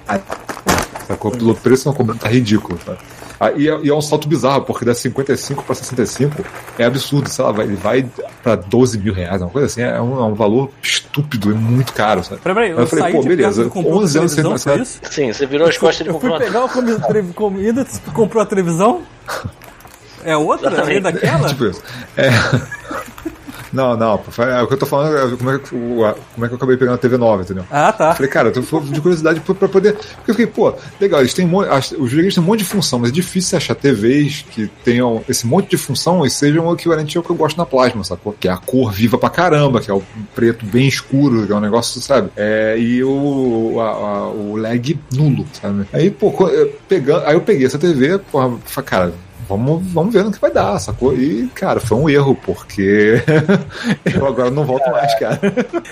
Sacou? 1.06 1.30
Pelo 1.30 1.54
preço 1.54 1.88
não 1.88 1.94
compra, 1.94 2.14
tá 2.14 2.28
ridículo, 2.28 2.78
sabe? 2.84 2.98
Ah, 3.40 3.50
e, 3.50 3.68
é, 3.68 3.78
e 3.82 3.88
é 3.88 3.94
um 3.94 4.00
salto 4.00 4.28
bizarro, 4.28 4.62
porque 4.62 4.84
da 4.84 4.94
55 4.94 5.64
pra 5.64 5.74
65 5.74 6.44
é 6.78 6.84
absurdo, 6.84 7.28
sei 7.28 7.44
lá, 7.44 7.50
vai, 7.52 7.66
ele 7.66 7.74
vai 7.76 8.06
pra 8.42 8.54
12 8.54 8.98
mil 8.98 9.12
reais, 9.12 9.42
uma 9.42 9.50
coisa 9.50 9.66
assim, 9.66 9.82
é 9.82 10.00
um, 10.00 10.18
é 10.20 10.24
um 10.24 10.34
valor 10.34 10.70
estúpido, 10.82 11.50
é 11.50 11.54
muito 11.54 11.92
caro, 11.92 12.22
sabe? 12.22 12.40
Peraí, 12.40 12.54
peraí, 12.54 12.70
eu, 12.70 12.76
Aí 12.78 12.82
eu 12.84 12.86
falei, 12.86 13.04
saí 13.04 13.12
pô, 13.12 13.20
de 13.22 13.28
beleza, 13.28 13.48
casa 13.48 13.62
e 13.62 13.70
comprou 13.70 14.02
11 14.02 14.18
anos 14.18 14.32
sem 14.32 14.80
isso? 14.80 15.00
Sim, 15.10 15.32
você 15.32 15.46
virou 15.46 15.68
as 15.68 15.76
costas 15.76 16.06
e 16.06 16.10
Eu 16.10 16.18
fui 16.18 16.30
comprou 16.30 16.32
uma- 16.32 16.46
pegar 16.46 16.60
uma 16.60 16.68
comida, 17.34 17.84
tu 18.04 18.10
comprou 18.12 18.42
a 18.42 18.46
televisão? 18.46 19.02
É 20.24 20.36
outra? 20.36 20.68
Exatamente. 20.68 20.96
É 20.96 21.00
daquela? 21.00 21.48
Tipo 21.50 21.64
isso. 21.66 21.82
É. 22.16 22.30
Não, 23.74 23.96
não, 23.96 24.20
é, 24.38 24.62
o 24.62 24.66
que 24.68 24.74
eu 24.74 24.78
tô 24.78 24.86
falando 24.86 25.16
é 25.34 25.36
como 25.36 25.50
é 25.50 25.58
que, 25.58 25.68
como 25.70 26.04
é 26.44 26.48
que 26.48 26.52
eu 26.52 26.56
acabei 26.56 26.76
pegando 26.76 26.94
a 26.94 26.98
TV 26.98 27.18
nova, 27.18 27.42
entendeu? 27.42 27.64
Ah, 27.70 27.92
tá. 27.92 28.14
Falei, 28.14 28.30
cara, 28.30 28.48
eu 28.48 28.62
tô 28.62 28.80
de 28.80 29.00
curiosidade 29.00 29.40
pra, 29.40 29.54
poder. 29.68 29.94
Porque 29.94 30.30
eu 30.30 30.34
fiquei, 30.34 30.46
pô, 30.46 30.72
legal, 31.00 31.20
eles 31.20 31.34
têm 31.34 31.44
um 31.44 31.48
monte, 31.48 31.68
os 31.70 32.08
videogames 32.10 32.34
têm 32.34 32.42
um 32.42 32.46
monte 32.46 32.60
de 32.60 32.64
função, 32.64 33.00
mas 33.00 33.10
é 33.10 33.12
difícil 33.12 33.58
achar 33.58 33.74
TVs 33.74 34.44
que 34.50 34.68
tenham 34.84 35.22
esse 35.28 35.44
monte 35.46 35.70
de 35.70 35.76
função 35.76 36.24
e 36.24 36.30
sejam 36.30 36.66
o 36.66 36.72
equivalente 36.74 37.16
ao 37.18 37.24
que 37.24 37.30
eu 37.30 37.36
gosto 37.36 37.56
na 37.58 37.66
plasma, 37.66 38.04
sacou? 38.04 38.32
Que 38.38 38.46
é 38.48 38.52
a 38.52 38.56
cor 38.56 38.92
viva 38.92 39.18
pra 39.18 39.28
caramba, 39.28 39.80
que 39.80 39.90
é 39.90 39.94
o 39.94 40.02
preto 40.34 40.64
bem 40.64 40.86
escuro, 40.86 41.44
que 41.46 41.52
é 41.52 41.56
um 41.56 41.60
negócio, 41.60 42.00
sabe? 42.00 42.30
É, 42.36 42.76
e 42.78 43.02
o, 43.02 43.80
a- 43.80 43.84
a- 43.90 44.28
o 44.30 44.56
lag 44.56 44.98
nulo, 45.12 45.44
sabe? 45.60 45.84
Aí, 45.92 46.10
pô, 46.10 46.32
pegando, 46.88 47.24
aí 47.26 47.34
eu 47.34 47.40
peguei 47.40 47.66
essa 47.66 47.78
TV, 47.78 48.18
porra, 48.30 48.56
cara. 48.84 49.12
Vamos, 49.48 49.82
vamos 49.92 50.12
ver 50.14 50.24
no 50.24 50.32
que 50.32 50.40
vai 50.40 50.50
dar, 50.50 50.78
sacou? 50.78 51.14
E, 51.14 51.48
cara, 51.54 51.78
foi 51.80 51.98
um 51.98 52.08
erro, 52.08 52.34
porque 52.34 53.14
eu 54.14 54.26
agora 54.26 54.50
não 54.50 54.64
volto 54.64 54.90
mais, 54.90 55.14
cara. 55.18 55.38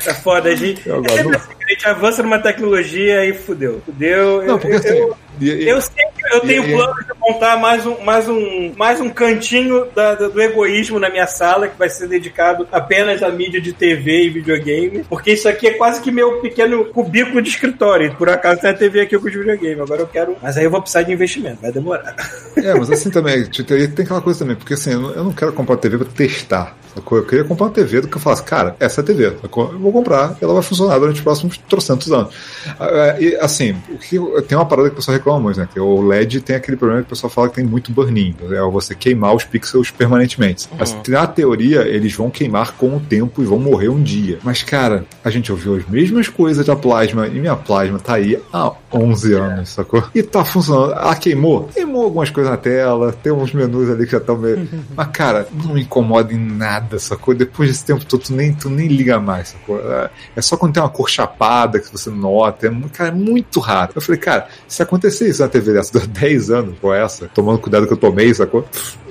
É 0.06 0.14
foda, 0.14 0.48
a 0.50 0.54
gente. 0.54 0.86
Eu 0.88 0.96
É 0.96 0.98
agora 0.98 1.16
sempre 1.16 1.32
não- 1.32 1.40
a 1.40 1.70
gente 1.72 1.88
avança 1.88 2.22
numa 2.22 2.38
tecnologia 2.38 3.24
e 3.24 3.32
fudeu. 3.34 3.80
Fudeu. 3.84 4.38
Não, 4.38 4.42
eu, 4.42 4.58
porque 4.58 4.76
assim. 4.76 4.88
eu, 4.88 5.16
e- 5.48 5.69
eu 5.69 5.81
sei 5.81 6.05
que 6.16 6.35
eu 6.36 6.40
tenho 6.40 6.64
E- 6.64 6.73
plano 6.73 6.94
de 6.94 7.19
montar 7.20 7.56
mais 7.59 7.86
um, 7.86 8.01
mais 8.02 8.28
um, 8.28 8.73
mais 8.77 9.01
um 9.01 9.09
cantinho 9.10 9.86
da- 9.94 10.14
do 10.14 10.40
egoísmo 10.40 10.98
na 10.98 11.09
minha 11.10 11.27
sala 11.27 11.69
que 11.69 11.78
vai 11.78 11.89
ser 11.89 12.09
dedicado 12.09 12.66
apenas 12.73 13.23
à 13.23 13.28
mídia 13.31 13.60
de 13.60 13.73
TV 13.73 14.24
e 14.27 14.31
videogame, 14.31 15.05
porque 15.09 15.32
isso 15.32 15.48
aqui 15.48 15.66
é 15.69 15.73
quase 15.74 16.01
que 16.01 16.10
meu 16.10 16.40
pequeno 16.40 16.85
cubículo 16.86 17.40
de 17.43 17.48
escritório. 17.48 18.14
Por 18.16 18.28
acaso 18.28 18.60
tem 18.60 18.70
a 18.70 18.74
TV 18.74 19.01
aqui 19.02 19.19
com 19.19 19.27
os 19.27 19.32
videogames. 19.35 19.81
Agora 19.81 20.01
eu 20.02 20.06
quero. 20.06 20.36
Mas 20.43 20.56
aí 20.56 20.64
eu 20.64 20.70
vou 20.70 20.81
precisar 20.81 21.02
de 21.02 21.12
investimento, 21.12 21.59
vai 21.62 21.73
demorar. 21.73 22.14
É, 22.56 22.74
mas 22.74 22.90
assim 22.90 23.10
também, 23.10 23.44
tipo, 23.51 23.66
tem 23.69 24.05
aquela 24.05 24.20
coisa 24.20 24.39
também, 24.40 24.56
porque 24.56 24.74
assim, 24.74 24.93
eu 24.93 25.01
não- 25.24 25.32
quero 25.32 25.52
comprar 25.52 25.74
uma 25.74 25.81
TV 25.81 25.98
pra 25.98 26.06
testar. 26.06 26.77
sacou? 26.94 27.16
Eu 27.19 27.24
queria 27.24 27.44
comprar 27.44 27.66
uma 27.66 27.73
TV 27.73 28.02
do 28.02 28.09
que 28.09 28.16
eu 28.16 28.20
falasse, 28.20 28.43
cara, 28.43 28.77
essa 28.78 29.01
é 29.01 29.02
a 29.02 29.06
TV. 29.06 29.32
sacou? 29.40 29.73
Eu 29.73 29.78
vou 29.78 29.90
comprar, 29.93 30.36
ela 30.43 30.52
vai 30.52 30.62
funcionar 30.62 30.98
durante 30.98 31.16
os 31.16 31.23
próximos 31.23 31.56
trocentos 31.56 32.12
anos. 32.12 32.35
Ah, 32.78 33.16
E 33.19 33.35
assim, 33.36 33.74
o 33.89 33.97
que 33.98 34.16
eu- 34.16 34.43
tem 34.43 34.56
uma 34.59 34.66
parada 34.66 34.89
que 34.89 34.94
o 34.94 34.97
pessoal 34.97 35.16
reclama 35.16 35.31
né? 35.40 35.68
O 35.76 36.00
LED 36.02 36.40
tem 36.40 36.56
aquele 36.56 36.76
problema 36.76 37.02
que 37.02 37.06
o 37.06 37.10
pessoal 37.10 37.30
fala 37.30 37.48
que 37.48 37.56
tem 37.56 37.64
muito 37.64 37.92
burn-in. 37.92 38.34
É 38.50 38.60
você 38.62 38.94
queimar 38.94 39.34
os 39.34 39.44
pixels 39.44 39.90
permanentemente. 39.90 40.68
Mas, 40.78 40.96
na 41.09 41.26
teoria, 41.26 41.82
eles 41.82 42.14
vão 42.14 42.30
queimar 42.30 42.72
com 42.72 42.96
o 42.96 43.00
tempo 43.00 43.42
e 43.42 43.44
vão 43.44 43.59
morrer 43.59 43.88
um 43.88 44.02
dia. 44.02 44.38
Mas, 44.42 44.62
cara, 44.62 45.04
a 45.24 45.30
gente 45.30 45.50
ouviu 45.50 45.76
as 45.76 45.86
mesmas 45.88 46.28
coisas 46.28 46.66
da 46.66 46.76
plasma 46.76 47.26
e 47.26 47.38
minha 47.38 47.56
plasma 47.56 47.98
tá 47.98 48.14
aí 48.14 48.40
há 48.52 48.72
11 48.92 49.34
anos, 49.34 49.68
sacou? 49.70 50.02
E 50.14 50.22
tá 50.22 50.44
funcionando. 50.44 50.92
Ela 50.92 51.16
queimou? 51.16 51.64
Queimou 51.74 52.04
algumas 52.04 52.30
coisas 52.30 52.50
na 52.50 52.56
tela, 52.56 53.12
tem 53.12 53.32
uns 53.32 53.52
menus 53.52 53.90
ali 53.90 54.04
que 54.04 54.12
já 54.12 54.18
estão 54.18 54.36
meio. 54.36 54.68
Mas, 54.94 55.09
cara, 55.09 55.46
não 55.52 55.74
me 55.74 55.82
incomoda 55.82 56.32
em 56.32 56.38
nada, 56.38 56.98
sacou? 56.98 57.34
Depois 57.34 57.68
desse 57.68 57.84
tempo 57.84 58.04
todo, 58.04 58.22
tu 58.22 58.32
nem, 58.34 58.52
tu 58.52 58.68
nem 58.68 58.88
liga 58.88 59.18
mais, 59.18 59.48
sacou? 59.48 59.78
É- 59.80 60.10
só 60.40 60.56
quando 60.56 60.74
tem 60.74 60.82
uma 60.82 60.88
cor 60.88 61.09
chapada 61.09 61.78
que 61.78 61.90
você 61.90 62.10
nota. 62.10 62.66
É, 62.66 62.70
cara, 62.92 63.10
é 63.10 63.12
muito 63.12 63.60
raro. 63.60 63.92
Eu 63.94 64.00
falei, 64.00 64.20
cara, 64.20 64.48
se 64.66 64.82
acontecer 64.82 65.21
isso 65.28 65.42
na 65.42 65.48
TV 65.48 65.72
dessa, 65.72 65.98
dá 65.98 66.04
10 66.20 66.50
anos 66.50 66.74
com 66.80 66.92
essa, 66.92 67.28
tomando 67.34 67.58
cuidado 67.58 67.86
que 67.86 67.92
eu 67.92 67.96
tomei, 67.96 68.32
sacou? 68.34 68.64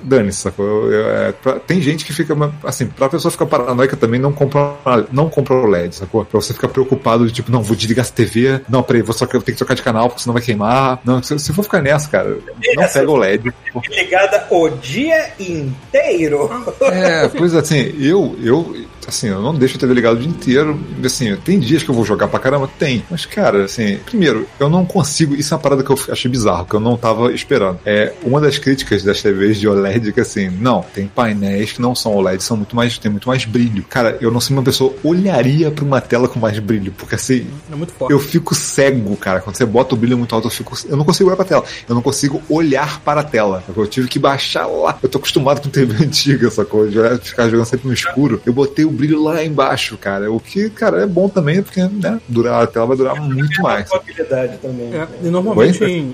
Dane-se, 0.04 0.40
sacou? 0.42 0.66
Eu- 0.66 0.92
eu- 0.92 1.10
é, 1.10 1.32
pra- 1.32 1.60
tem 1.60 1.80
gente 1.80 2.04
que 2.04 2.12
fica, 2.12 2.36
assim, 2.64 2.88
pra 2.88 3.08
pessoa 3.08 3.32
ficar 3.32 3.46
paranoica 3.46 3.96
também, 3.96 4.20
não 4.20 4.32
compra, 4.34 4.74
não 5.12 5.30
compra 5.30 5.54
o 5.54 5.68
LED, 5.68 5.96
sacou? 5.96 6.26
Pra 6.26 6.42
você 6.42 6.54
ficar 6.54 6.70
preocupado 6.70 7.28
de 7.28 7.32
tipo, 7.34 7.52
não, 7.52 7.62
vou 7.62 7.76
desligar 7.76 8.04
essa 8.04 8.12
TV, 8.14 8.62
não, 8.68 8.82
peraí, 8.82 9.04
vou 9.04 9.14
só 9.14 9.28
tenho 9.28 9.44
que 9.44 9.52
trocar 9.54 9.76
de 9.76 9.84
canal 9.84 10.08
porque 10.10 10.24
senão 10.24 10.34
vai 10.34 10.42
queimar. 10.42 11.00
Não, 11.06 11.22
se, 11.22 11.38
se 11.38 11.54
for 11.54 11.62
ficar 11.64 11.82
nessa, 11.84 12.10
cara, 12.10 12.30
não 12.76 12.88
pega 12.88 13.12
o 13.12 13.16
LED. 13.16 13.54
Ligada 13.90 14.48
o 14.50 14.70
dia 14.70 15.32
inteiro. 15.40 16.50
É, 16.82 17.28
pois 17.28 17.54
assim, 17.54 17.94
eu, 18.00 18.36
eu, 18.42 18.76
assim, 19.08 19.28
eu 19.28 19.42
não 19.42 19.54
deixo 19.56 19.78
a 19.78 19.80
TV 19.80 19.94
ligada 19.94 20.16
o 20.16 20.20
dia 20.20 20.30
inteiro. 20.30 20.80
Assim, 21.04 21.36
tem 21.38 21.60
dias 21.60 21.84
que 21.84 21.90
eu 21.90 21.96
vou 21.96 22.06
jogar 22.06 22.28
pra 22.28 22.40
caramba? 22.40 22.70
Tem. 22.80 23.04
Mas, 23.10 23.26
cara, 23.26 23.66
assim, 23.66 23.98
primeiro, 24.06 24.48
eu 24.60 24.70
não 24.70 24.86
consigo. 24.86 25.36
Isso 25.36 25.54
é 25.54 25.58
uma 25.58 25.62
parada 25.64 25.84
que 25.84 25.90
eu 25.90 26.00
achei 26.10 26.30
bizarro, 26.30 26.66
que 26.66 26.74
eu 26.76 26.80
não 26.80 26.96
tava 26.98 27.32
esperando. 27.34 27.80
É 27.86 28.14
uma 28.24 28.40
das 28.42 28.58
críticas 28.58 29.04
das 29.04 29.22
TVs 29.22 29.58
de 29.60 29.68
OLED 29.68 30.10
é 30.10 30.12
que 30.12 30.20
assim, 30.22 30.50
não, 30.50 30.86
tem 30.94 31.08
painéis 31.08 31.72
que 31.74 31.82
não 31.82 31.94
são 31.96 32.14
OLED, 32.16 32.44
são 32.44 32.58
muito 32.58 32.76
mais, 32.76 32.98
tem 32.98 33.12
muito 33.12 33.28
mais 33.28 33.46
brilho. 33.46 33.84
Cara, 33.90 34.18
eu 34.22 34.32
não 34.32 34.40
sei 34.40 34.56
uma 34.56 34.64
pessoa 34.64 34.94
olharia 35.04 35.72
pra 35.72 35.84
uma 35.86 36.02
tela 36.02 36.28
com 36.28 36.40
mais 36.40 36.58
brilho, 36.60 36.92
porque 36.98 37.16
assim, 37.16 37.48
É 37.72 37.76
muito 37.76 37.94
forte. 37.94 38.12
eu 38.12 38.20
fico 38.20 38.54
cego, 38.56 39.16
cara. 39.18 39.40
Quando 39.42 39.56
você 39.56 39.66
bota 39.66 39.94
o 39.96 39.98
brilho 39.98 40.18
muito 40.18 40.34
alto, 40.34 40.48
eu 40.48 40.52
fico. 40.52 40.78
Eu 40.88 40.98
não 40.98 41.04
consigo 41.06 41.30
olhar 41.30 41.36
pra 41.38 41.46
tela. 41.46 41.64
Eu 41.88 41.96
não 41.96 42.02
consigo 42.02 42.42
olhar 42.50 43.00
para 43.02 43.22
a 43.22 43.24
tela. 43.24 43.64
Eu 43.76 43.88
tive 43.88 44.08
que 44.08 44.20
baixar 44.20 44.66
lá. 44.68 44.98
Eu 45.02 45.10
tô 45.10 45.18
acostumado 45.18 45.62
com 45.62 45.70
TV 45.70 45.94
antiga, 46.04 46.50
sacou? 46.52 46.88
De 46.88 46.98
olhar- 47.00 47.18
ficar 47.20 47.50
jogando 47.50 47.66
sempre 47.66 47.88
no 47.88 47.94
escuro. 47.94 48.42
Eu 48.46 48.54
botei 48.54 48.86
o 48.92 48.94
brilho 48.94 49.24
lá 49.24 49.44
embaixo, 49.44 49.98
cara. 49.98 50.32
O 50.32 50.40
que, 50.40 50.70
cara, 50.70 51.02
é 51.02 51.08
bom 51.08 51.30
também, 51.30 51.64
porque, 51.64 51.82
né? 51.82 52.20
Durar, 52.28 52.64
a 52.64 52.68
tela 52.68 52.86
vai 52.86 52.98
durar 52.98 53.16
muito 53.16 53.62
mais. 53.62 53.90
Probabilidade 53.90 54.58
também. 54.58 54.94
É, 54.94 55.08
e 55.24 55.30
normalmente 55.30 55.84
Oi? 55.84 55.92
em, 55.92 56.14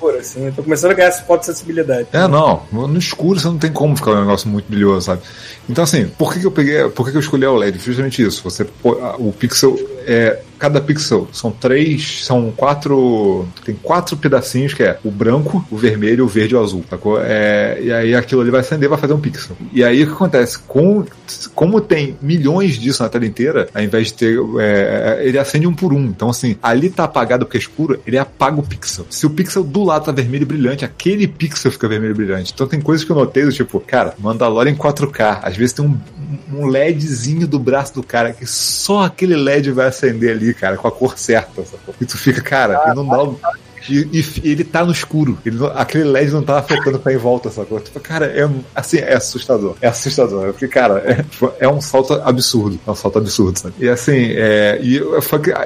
Escuro, 0.00 0.16
assim. 0.16 0.46
Eu 0.46 0.52
tô 0.52 0.62
começando 0.62 0.92
a 0.92 0.94
ganhar 0.94 1.08
esse 1.10 1.22
ponto 1.22 1.40
de 1.40 1.46
sensibilidade. 1.46 2.08
É, 2.12 2.26
não. 2.26 2.62
No 2.72 2.98
escuro 2.98 3.38
você 3.38 3.46
não 3.46 3.58
tem 3.58 3.70
como 3.70 3.94
ficar 3.94 4.12
um 4.12 4.20
negócio 4.20 4.48
muito 4.48 4.66
brilhoso, 4.66 5.06
sabe? 5.06 5.20
Então, 5.68 5.84
assim, 5.84 6.08
por 6.18 6.32
que, 6.32 6.40
que 6.40 6.46
eu 6.46 6.50
peguei. 6.50 6.88
Por 6.88 7.04
que, 7.04 7.12
que 7.12 7.16
eu 7.18 7.20
escolhi 7.20 7.44
a 7.44 7.52
OLED? 7.52 7.78
Justamente 7.78 8.22
isso. 8.22 8.42
Você, 8.42 8.66
o 8.82 9.32
pixel 9.32 9.78
é. 10.06 10.40
Cada 10.58 10.78
pixel 10.78 11.26
são 11.32 11.50
três. 11.50 12.24
São 12.24 12.52
quatro. 12.54 13.48
Tem 13.64 13.74
quatro 13.74 14.16
pedacinhos 14.16 14.74
que 14.74 14.82
é 14.82 14.98
o 15.04 15.10
branco, 15.10 15.64
o 15.70 15.76
vermelho, 15.76 16.24
o 16.24 16.28
verde 16.28 16.54
e 16.54 16.56
o 16.56 16.62
azul. 16.62 16.84
Sacou? 16.90 17.18
É, 17.22 17.78
e 17.80 17.92
aí 17.92 18.14
aquilo 18.14 18.40
ali 18.42 18.50
vai 18.50 18.60
acender 18.60 18.88
vai 18.88 18.98
fazer 18.98 19.14
um 19.14 19.20
pixel. 19.20 19.56
E 19.72 19.82
aí 19.84 20.02
o 20.02 20.06
que 20.06 20.12
acontece? 20.12 20.58
Com, 20.58 21.04
como 21.54 21.80
tem 21.80 22.16
milhões 22.20 22.78
disso 22.78 23.02
na 23.02 23.08
tela 23.08 23.24
inteira, 23.24 23.68
ao 23.72 23.82
invés 23.82 24.08
de 24.08 24.14
ter. 24.14 24.38
é, 24.58 25.20
ele 25.22 25.38
acende 25.38 25.66
um 25.66 25.74
por 25.74 25.92
um. 25.92 26.04
Então, 26.04 26.28
assim, 26.28 26.56
ali 26.62 26.90
tá 26.90 27.04
apagado 27.04 27.46
porque 27.46 27.56
é 27.56 27.60
escuro, 27.60 28.00
ele 28.06 28.18
apaga 28.18 28.60
o 28.60 28.62
pixel. 28.62 29.06
Se 29.08 29.24
o 29.24 29.30
pixel 29.30 29.62
do 29.62 29.84
lado 29.90 30.04
tá 30.04 30.12
vermelho 30.12 30.42
e 30.42 30.46
brilhante, 30.46 30.84
aquele 30.84 31.26
pixel 31.28 31.70
fica 31.70 31.88
vermelho 31.88 32.14
brilhante. 32.14 32.52
Então 32.52 32.66
tem 32.66 32.80
coisas 32.80 33.04
que 33.04 33.12
eu 33.12 33.16
notei 33.16 33.44
do 33.44 33.52
tipo, 33.52 33.78
cara, 33.80 34.14
Mandalorian 34.18 34.72
em 34.72 34.76
4K. 34.76 35.40
Às 35.42 35.56
vezes 35.56 35.72
tem 35.74 35.84
um, 35.84 35.98
um 36.52 36.66
LEDzinho 36.66 37.46
do 37.46 37.58
braço 37.58 37.94
do 37.94 38.02
cara 38.02 38.32
que 38.32 38.46
só 38.46 39.04
aquele 39.04 39.36
LED 39.36 39.70
vai 39.72 39.88
acender 39.88 40.30
ali, 40.30 40.54
cara, 40.54 40.76
com 40.76 40.88
a 40.88 40.92
cor 40.92 41.18
certa. 41.18 41.62
E 42.00 42.06
tu 42.06 42.16
fica, 42.16 42.40
cara, 42.40 42.90
e 42.90 42.94
não 42.94 43.06
dá. 43.06 43.50
E, 43.90 44.24
e 44.44 44.50
ele 44.52 44.64
tá 44.64 44.84
no 44.84 44.92
escuro. 44.92 45.38
Ele 45.44 45.56
não- 45.56 45.66
aquele 45.68 46.04
LED 46.04 46.30
não 46.32 46.42
tá 46.42 46.58
afetando 46.58 46.98
pra 46.98 47.12
em 47.12 47.16
volta, 47.16 47.50
sacou? 47.50 47.80
Tipo, 47.80 47.98
cara, 48.00 48.26
é 48.26 48.48
assim, 48.74 48.98
é 48.98 49.14
assustador. 49.14 49.74
É 49.80 49.88
assustador. 49.88 50.52
Porque, 50.52 50.68
cara, 50.68 51.02
é, 51.04 51.14
tipo, 51.22 51.52
é 51.58 51.68
um 51.68 51.80
salto 51.80 52.14
absurdo. 52.14 52.78
É 52.86 52.90
um 52.90 52.94
salto 52.94 53.18
absurdo, 53.18 53.58
sabe? 53.58 53.74
E 53.78 53.88
assim, 53.88 54.32
é, 54.32 54.78
e, 54.82 55.02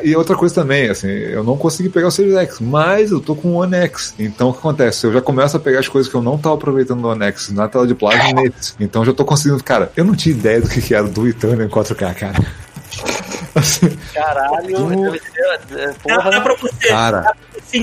e 0.05 0.17
outra 0.17 0.37
coisa 0.37 0.55
também, 0.55 0.89
assim, 0.89 1.09
eu 1.09 1.43
não 1.45 1.57
consegui 1.57 1.89
pegar 1.89 2.09
o 2.09 2.11
Series 2.11 2.35
X, 2.37 2.61
mas 2.61 3.11
eu 3.11 3.21
tô 3.21 3.35
com 3.35 3.49
o 3.49 3.55
One 3.57 3.75
X. 3.77 4.15
Então 4.19 4.51
o 4.51 4.53
que 4.53 4.59
acontece? 4.59 5.07
Eu 5.07 5.13
já 5.13 5.21
começo 5.21 5.57
a 5.57 5.61
pegar 5.61 5.81
as 5.81 5.89
coisas 5.89 6.11
que 6.11 6.17
eu 6.17 6.23
não 6.23 6.39
tava 6.39 6.55
aproveitando 6.55 7.01
no 7.01 7.09
One 7.09 7.25
X 7.27 7.51
na 7.51 7.69
tela 7.69 7.87
de 7.87 7.95
plasma 7.95 8.33
nesse. 8.41 8.75
Então 8.81 9.05
já 9.05 9.13
tô 9.13 9.25
conseguindo. 9.25 9.63
Cara, 9.63 9.91
eu 9.97 10.05
não 10.05 10.15
tinha 10.15 10.35
ideia 10.35 10.61
do 10.61 10.69
que, 10.69 10.95
era 10.95 11.05
do 11.09 11.27
Eternal 11.29 11.67
em 11.67 11.69
4K, 11.69 12.15
cara. 12.15 12.35
Assim, 13.55 13.89
Caralho, 14.13 14.89
deve 15.11 15.21
ser, 15.21 15.79
é, 15.79 15.87
Dá, 15.87 15.95
porra. 16.17 16.31
dá 16.31 16.41
pra 16.41 16.55
você. 16.57 16.89
cara, 16.89 17.35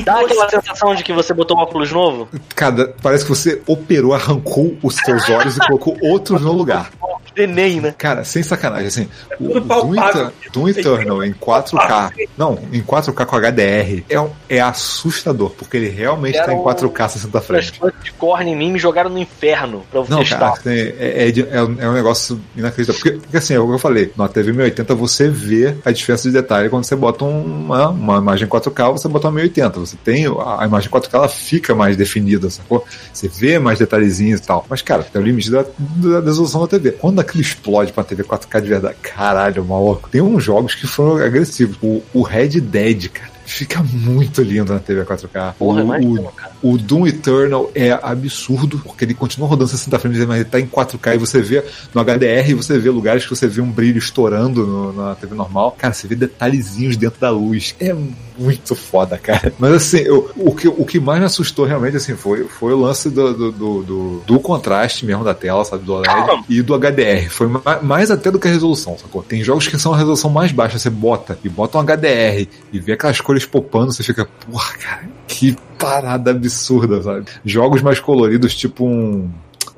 Dá 0.05 0.19
aquela 0.21 0.49
sensação 0.49 0.95
de 0.95 1.03
que 1.03 1.11
você 1.13 1.33
botou 1.33 1.57
um 1.57 1.61
óculos 1.61 1.91
novo? 1.91 2.29
Cara, 2.55 2.93
parece 3.01 3.23
que 3.25 3.29
você 3.29 3.61
operou, 3.67 4.13
arrancou 4.13 4.77
os 4.81 4.95
seus 4.95 5.29
olhos 5.29 5.57
e 5.57 5.59
colocou 5.59 5.97
outros 6.01 6.41
no 6.41 6.51
lugar. 6.51 6.89
Enem, 7.35 7.79
né? 7.79 7.95
Cara, 7.97 8.25
sem 8.25 8.43
sacanagem, 8.43 8.87
assim, 8.87 9.09
o, 9.39 9.47
tudo 9.47 9.57
o 9.57 9.59
Doom, 9.61 9.95
palpável. 9.95 10.21
Eter- 10.27 10.51
Doom 10.51 10.67
Eternal 10.67 11.23
em 11.23 11.31
4K, 11.33 12.11
não, 12.37 12.59
em 12.73 12.81
4K 12.83 13.25
com 13.25 13.35
HDR, 13.37 14.03
é, 14.09 14.19
um- 14.19 14.29
é 14.49 14.59
assustador, 14.59 15.49
porque 15.51 15.77
ele 15.77 15.87
realmente 15.87 16.35
tá 16.37 16.51
em 16.51 16.55
Era 16.55 16.59
um 16.59 16.63
4K 16.63 17.07
60 17.07 17.39
frames. 17.41 17.71
De 18.03 18.11
córnea 18.13 18.51
em 18.51 18.55
mim 18.57 18.71
me 18.73 18.77
jogaram 18.79 19.09
no 19.09 19.17
inferno 19.17 19.85
pra 19.89 20.01
eu 20.01 20.05
Não, 20.09 20.25
cara, 20.25 20.49
assim, 20.49 20.69
é, 20.71 21.29
é, 21.29 21.57
é 21.57 21.63
um 21.63 21.77
é 21.81 21.89
um 21.89 21.93
negócio 21.93 22.39
inacreditável. 22.55 23.01
Porque, 23.01 23.17
porque 23.19 23.37
assim, 23.37 23.53
é 23.53 23.59
o 23.61 23.67
que 23.67 23.73
eu 23.75 23.79
falei, 23.79 24.11
na 24.17 24.27
TV 24.27 24.51
1080 24.51 24.93
você 24.93 25.29
vê 25.29 25.50
a 25.83 25.91
diferença 25.91 26.27
de 26.27 26.33
detalhe 26.33 26.69
quando 26.69 26.83
você 26.83 26.95
bota 26.95 27.25
uma, 27.25 27.89
uma 27.89 28.17
imagem 28.17 28.47
4K, 28.47 28.91
você 28.93 29.07
bota 29.07 29.27
uma 29.27 29.33
1080. 29.33 29.79
Você 29.79 29.97
tem 30.03 30.25
a, 30.25 30.61
a 30.61 30.65
imagem 30.65 30.89
4K, 30.89 31.13
ela 31.13 31.29
fica 31.29 31.75
mais 31.75 31.95
definida, 31.95 32.49
sacou? 32.49 32.85
Você 33.11 33.27
vê 33.27 33.59
mais 33.59 33.79
detalhezinhos 33.79 34.39
e 34.39 34.43
tal. 34.43 34.65
Mas, 34.69 34.81
cara, 34.81 35.05
é 35.13 35.17
o 35.17 35.21
limite 35.21 35.51
da, 35.51 35.63
da 35.63 36.19
resolução 36.21 36.61
da 36.61 36.67
TV. 36.67 36.91
Quando 36.91 37.19
aquilo 37.19 37.41
explode 37.41 37.93
pra 37.93 38.03
TV 38.03 38.23
4K 38.23 38.61
de 38.61 38.69
verdade, 38.69 38.95
caralho, 39.01 39.63
maluco. 39.65 40.09
Tem 40.09 40.21
uns 40.21 40.43
jogos 40.43 40.75
que 40.75 40.87
foram 40.87 41.23
agressivos. 41.23 41.77
O, 41.81 42.01
o 42.13 42.21
Red 42.21 42.59
Dead, 42.61 43.09
cara. 43.09 43.30
Fica 43.51 43.83
muito 43.83 44.41
lindo 44.41 44.73
na 44.73 44.79
TV 44.79 45.03
4K. 45.03 45.53
Porra, 45.59 45.81
o, 45.81 45.83
imagina, 45.85 46.21
o, 46.21 46.31
cara. 46.31 46.51
o 46.61 46.77
Doom 46.77 47.07
Eternal 47.07 47.69
é 47.75 47.91
absurdo, 47.91 48.79
porque 48.79 49.03
ele 49.05 49.13
continua 49.13 49.47
rodando 49.47 49.69
60 49.69 49.99
frames, 49.99 50.25
mas 50.25 50.37
ele 50.41 50.45
tá 50.49 50.59
em 50.59 50.65
4K 50.65 51.15
e 51.15 51.17
você 51.17 51.41
vê 51.41 51.63
no 51.93 52.01
HDR, 52.01 52.55
você 52.55 52.79
vê 52.79 52.89
lugares 52.89 53.23
que 53.23 53.29
você 53.29 53.47
vê 53.47 53.61
um 53.61 53.69
brilho 53.71 53.97
estourando 53.97 54.65
no- 54.65 54.93
na 54.93 55.15
TV 55.15 55.35
normal. 55.35 55.75
Cara, 55.77 55.93
você 55.93 56.07
vê 56.07 56.15
detalhezinhos 56.15 56.95
dentro 56.97 57.19
da 57.19 57.29
luz. 57.29 57.75
É 57.79 57.93
muito 58.41 58.75
foda, 58.75 59.17
cara. 59.17 59.53
Mas 59.59 59.73
assim, 59.73 59.97
eu- 59.99 60.29
o, 60.35 60.53
que, 60.55 60.67
o 60.67 60.85
que 60.85 60.99
mais 60.99 61.19
me 61.19 61.25
assustou 61.25 61.65
realmente 61.65 61.97
assim, 61.97 62.15
foi, 62.15 62.45
foi 62.45 62.73
o 62.73 62.79
lance 62.79 63.09
do, 63.09 63.33
do, 63.33 63.51
do, 63.51 63.83
do- 63.83 64.23
do 64.25 64.39
contraste 64.39 65.05
mesmo 65.05 65.23
da 65.23 65.33
tela, 65.33 65.63
sabe? 65.63 65.83
Do 65.83 65.93
OLED 65.93 66.09
e 66.49 66.61
do 66.61 66.73
HDR. 66.75 67.29
Foi 67.29 67.47
ma- 67.47 67.79
mais 67.81 68.09
até 68.11 68.31
do 68.31 68.39
que 68.39 68.47
a 68.47 68.51
resolução, 68.51 68.97
sacou? 68.97 69.21
Tem 69.23 69.43
jogos 69.43 69.67
que 69.67 69.77
são 69.79 69.93
a 69.93 69.97
resolução 69.97 70.29
mais 70.29 70.51
baixa, 70.51 70.77
você 70.79 70.89
bota 70.89 71.37
e 71.43 71.49
bota 71.49 71.77
um 71.77 71.81
HDR 71.81 72.47
e 72.73 72.79
vê 72.79 72.93
aquelas 72.93 73.21
cores 73.21 73.45
popando, 73.45 73.93
você 73.93 74.03
fica, 74.03 74.25
porra, 74.49 74.73
cara, 74.77 75.09
que 75.27 75.55
parada 75.77 76.31
absurda, 76.31 77.01
sabe? 77.01 77.25
Jogos 77.45 77.81
mais 77.81 77.99
coloridos, 77.99 78.55
tipo 78.55 78.85
um. 78.85 79.29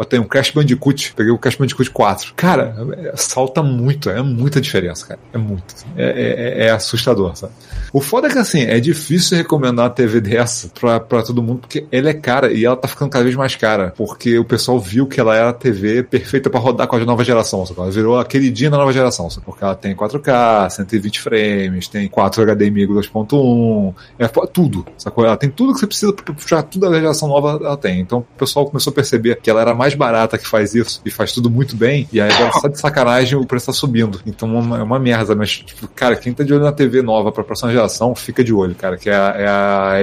Tenho 0.10 0.24
um 0.24 0.28
Crash 0.28 0.52
Bandicoot, 0.52 1.14
peguei 1.16 1.32
o 1.32 1.38
Crash 1.38 1.56
Bandicoot 1.56 1.90
4. 1.92 2.34
Cara, 2.36 2.76
é- 2.98 3.14
salta 3.16 3.62
muito, 3.64 4.10
é 4.10 4.22
muita 4.22 4.60
diferença, 4.62 5.06
cara. 5.08 5.20
É 5.34 5.38
muito. 5.38 5.76
É, 5.96 6.62
é- 6.64 6.66
é 6.68 6.70
assustador, 6.72 7.36
sabe? 7.36 7.54
O 7.92 8.02
foda 8.02 8.28
é 8.28 8.32
que 8.32 8.38
assim, 8.38 8.62
é 8.64 8.80
difícil 8.80 9.38
recomendar 9.38 9.86
uma 9.86 9.90
TV 9.92 10.20
dessa 10.20 10.70
pra, 10.80 11.00
pra 11.00 11.22
todo 11.22 11.44
mundo, 11.44 11.60
porque 11.60 11.86
ela 11.92 12.10
é 12.10 12.14
cara 12.14 12.52
e 12.52 12.66
ela 12.66 12.76
tá 12.76 12.88
ficando 12.88 13.10
cada 13.10 13.24
vez 13.24 13.36
mais 13.36 13.56
cara. 13.56 13.94
Porque 13.96 14.38
o 14.40 14.46
pessoal 14.46 14.80
viu 14.80 15.06
que 15.06 15.20
ela 15.20 15.36
era 15.36 15.50
a 15.50 15.54
TV 15.54 16.04
perfeita 16.04 16.50
pra 16.50 16.60
rodar 16.60 16.88
com 16.88 16.96
a 16.96 17.00
nova 17.06 17.24
geração. 17.24 17.66
Sacou? 17.66 17.84
Ela 17.84 17.94
virou 17.94 18.20
a 18.20 18.26
queridinha 18.26 18.70
da 18.72 18.78
nova 18.78 18.92
geração. 18.92 19.30
Sacou? 19.30 19.54
Porque 19.54 19.64
ela 19.64 19.76
tem 19.76 19.96
4K, 19.96 20.70
120 20.70 21.20
frames, 21.22 21.88
tem 21.88 22.08
4 22.08 22.42
HDMI 22.44 22.88
2.1, 22.88 23.94
é 24.18 24.28
tudo. 24.48 24.86
Sacou? 24.98 25.26
Ela 25.26 25.38
tem 25.38 25.50
tudo 25.50 25.74
que 25.74 25.80
você 25.80 25.88
precisa 25.88 26.14
pra 26.14 26.34
puxar 26.34 26.64
tudo 26.64 26.90
da 26.90 27.00
geração 27.00 27.28
nova 27.28 27.60
ela 27.62 27.78
tem. 27.78 28.00
Então 28.00 28.20
o 28.20 28.38
pessoal 28.38 28.66
começou 28.66 28.92
a 28.92 28.94
perceber 28.94 29.40
que 29.42 29.50
ela 29.50 29.62
era 29.62 29.73
mais 29.74 29.94
barata 29.96 30.38
que 30.38 30.48
faz 30.48 30.74
isso 30.76 31.02
e 31.06 31.10
faz 31.12 31.32
tudo 31.32 31.50
muito 31.50 31.76
bem. 31.76 32.08
E 32.12 32.20
aí 32.22 32.32
agora 32.32 32.52
só 32.54 32.68
de 32.68 32.80
sacanagem 32.80 33.38
o 33.38 33.46
preço 33.46 33.68
tá 33.68 33.74
subindo. 33.74 34.22
Então 34.26 34.50
é 34.56 34.60
uma, 34.60 34.80
é 34.80 34.84
uma 34.84 35.00
merda. 35.00 35.36
Mas, 35.36 35.58
tipo, 35.58 35.88
cara, 35.90 36.16
quem 36.16 36.34
tá 36.34 36.44
de 36.44 36.54
olho 36.54 36.64
na 36.64 36.72
TV 36.72 37.02
nova 37.02 37.32
pra 37.32 37.44
próxima 37.44 37.72
geração, 37.72 38.14
fica 38.16 38.44
de 38.44 38.54
olho, 38.54 38.76
cara. 38.76 38.98
Que 38.98 39.10
é 39.10 39.16
a, 39.16 39.36
é 39.38 39.48
a 39.48 39.94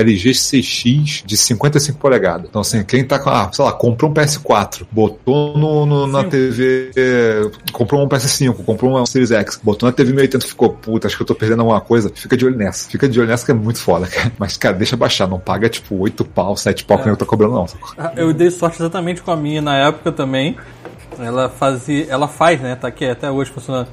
LG, 0.00 0.32
CX 0.32 1.22
de 1.24 1.36
55 1.36 1.98
polegadas. 1.98 2.46
Então, 2.48 2.60
assim, 2.60 2.82
quem 2.84 3.04
tá 3.04 3.18
com, 3.18 3.30
ah, 3.30 3.50
sei 3.52 3.64
lá, 3.64 3.72
comprou 3.72 4.10
um 4.10 4.14
PS4, 4.14 4.86
botou 4.90 5.56
no, 5.56 5.86
no- 5.86 6.06
na 6.06 6.24
TV, 6.24 6.90
eh, 6.96 7.50
comprou 7.72 8.02
um 8.04 8.08
PS5, 8.08 8.64
comprou 8.64 8.98
um 9.00 9.06
Series 9.06 9.30
X, 9.30 9.60
botou 9.62 9.86
na 9.88 9.92
TV 9.92 10.12
1080 10.12 10.44
e 10.44 10.48
ficou, 10.48 10.70
puta, 10.70 11.06
acho 11.06 11.16
que 11.16 11.22
eu 11.22 11.26
tô 11.26 11.34
perdendo 11.34 11.60
alguma 11.60 11.80
coisa. 11.80 12.10
Fica 12.14 12.36
de 12.36 12.44
olho 12.46 12.56
nessa. 12.56 12.88
Fica 12.88 13.08
de 13.08 13.18
olho 13.20 13.28
nessa 13.28 13.44
que 13.44 13.50
é 13.50 13.54
muito 13.54 13.78
foda, 13.80 14.06
cara. 14.06 14.32
Mas, 14.38 14.56
cara, 14.56 14.74
deixa 14.76 14.96
baixar, 14.96 15.26
não 15.28 15.38
paga 15.38 15.68
tipo 15.68 15.96
8 15.96 16.24
pau, 16.24 16.56
7 16.56 16.84
pau 16.84 16.98
que 17.02 17.08
eu 17.08 17.16
tô 17.16 17.26
cobrando, 17.26 17.54
não. 17.54 17.66
Ah, 17.96 18.12
Eu 18.16 18.32
dei 18.32 18.50
sorte 18.50 18.76
exatamente 18.80 19.17
com 19.22 19.30
a 19.30 19.36
minha 19.36 19.60
na 19.60 19.76
época 19.76 20.12
também. 20.12 20.56
Ela 21.18 21.48
fazia. 21.48 22.06
Ela 22.08 22.28
faz, 22.28 22.60
né? 22.60 22.76
Tá 22.76 22.88
aqui 22.88 23.04
até 23.04 23.30
hoje 23.30 23.50
funcionando. 23.50 23.88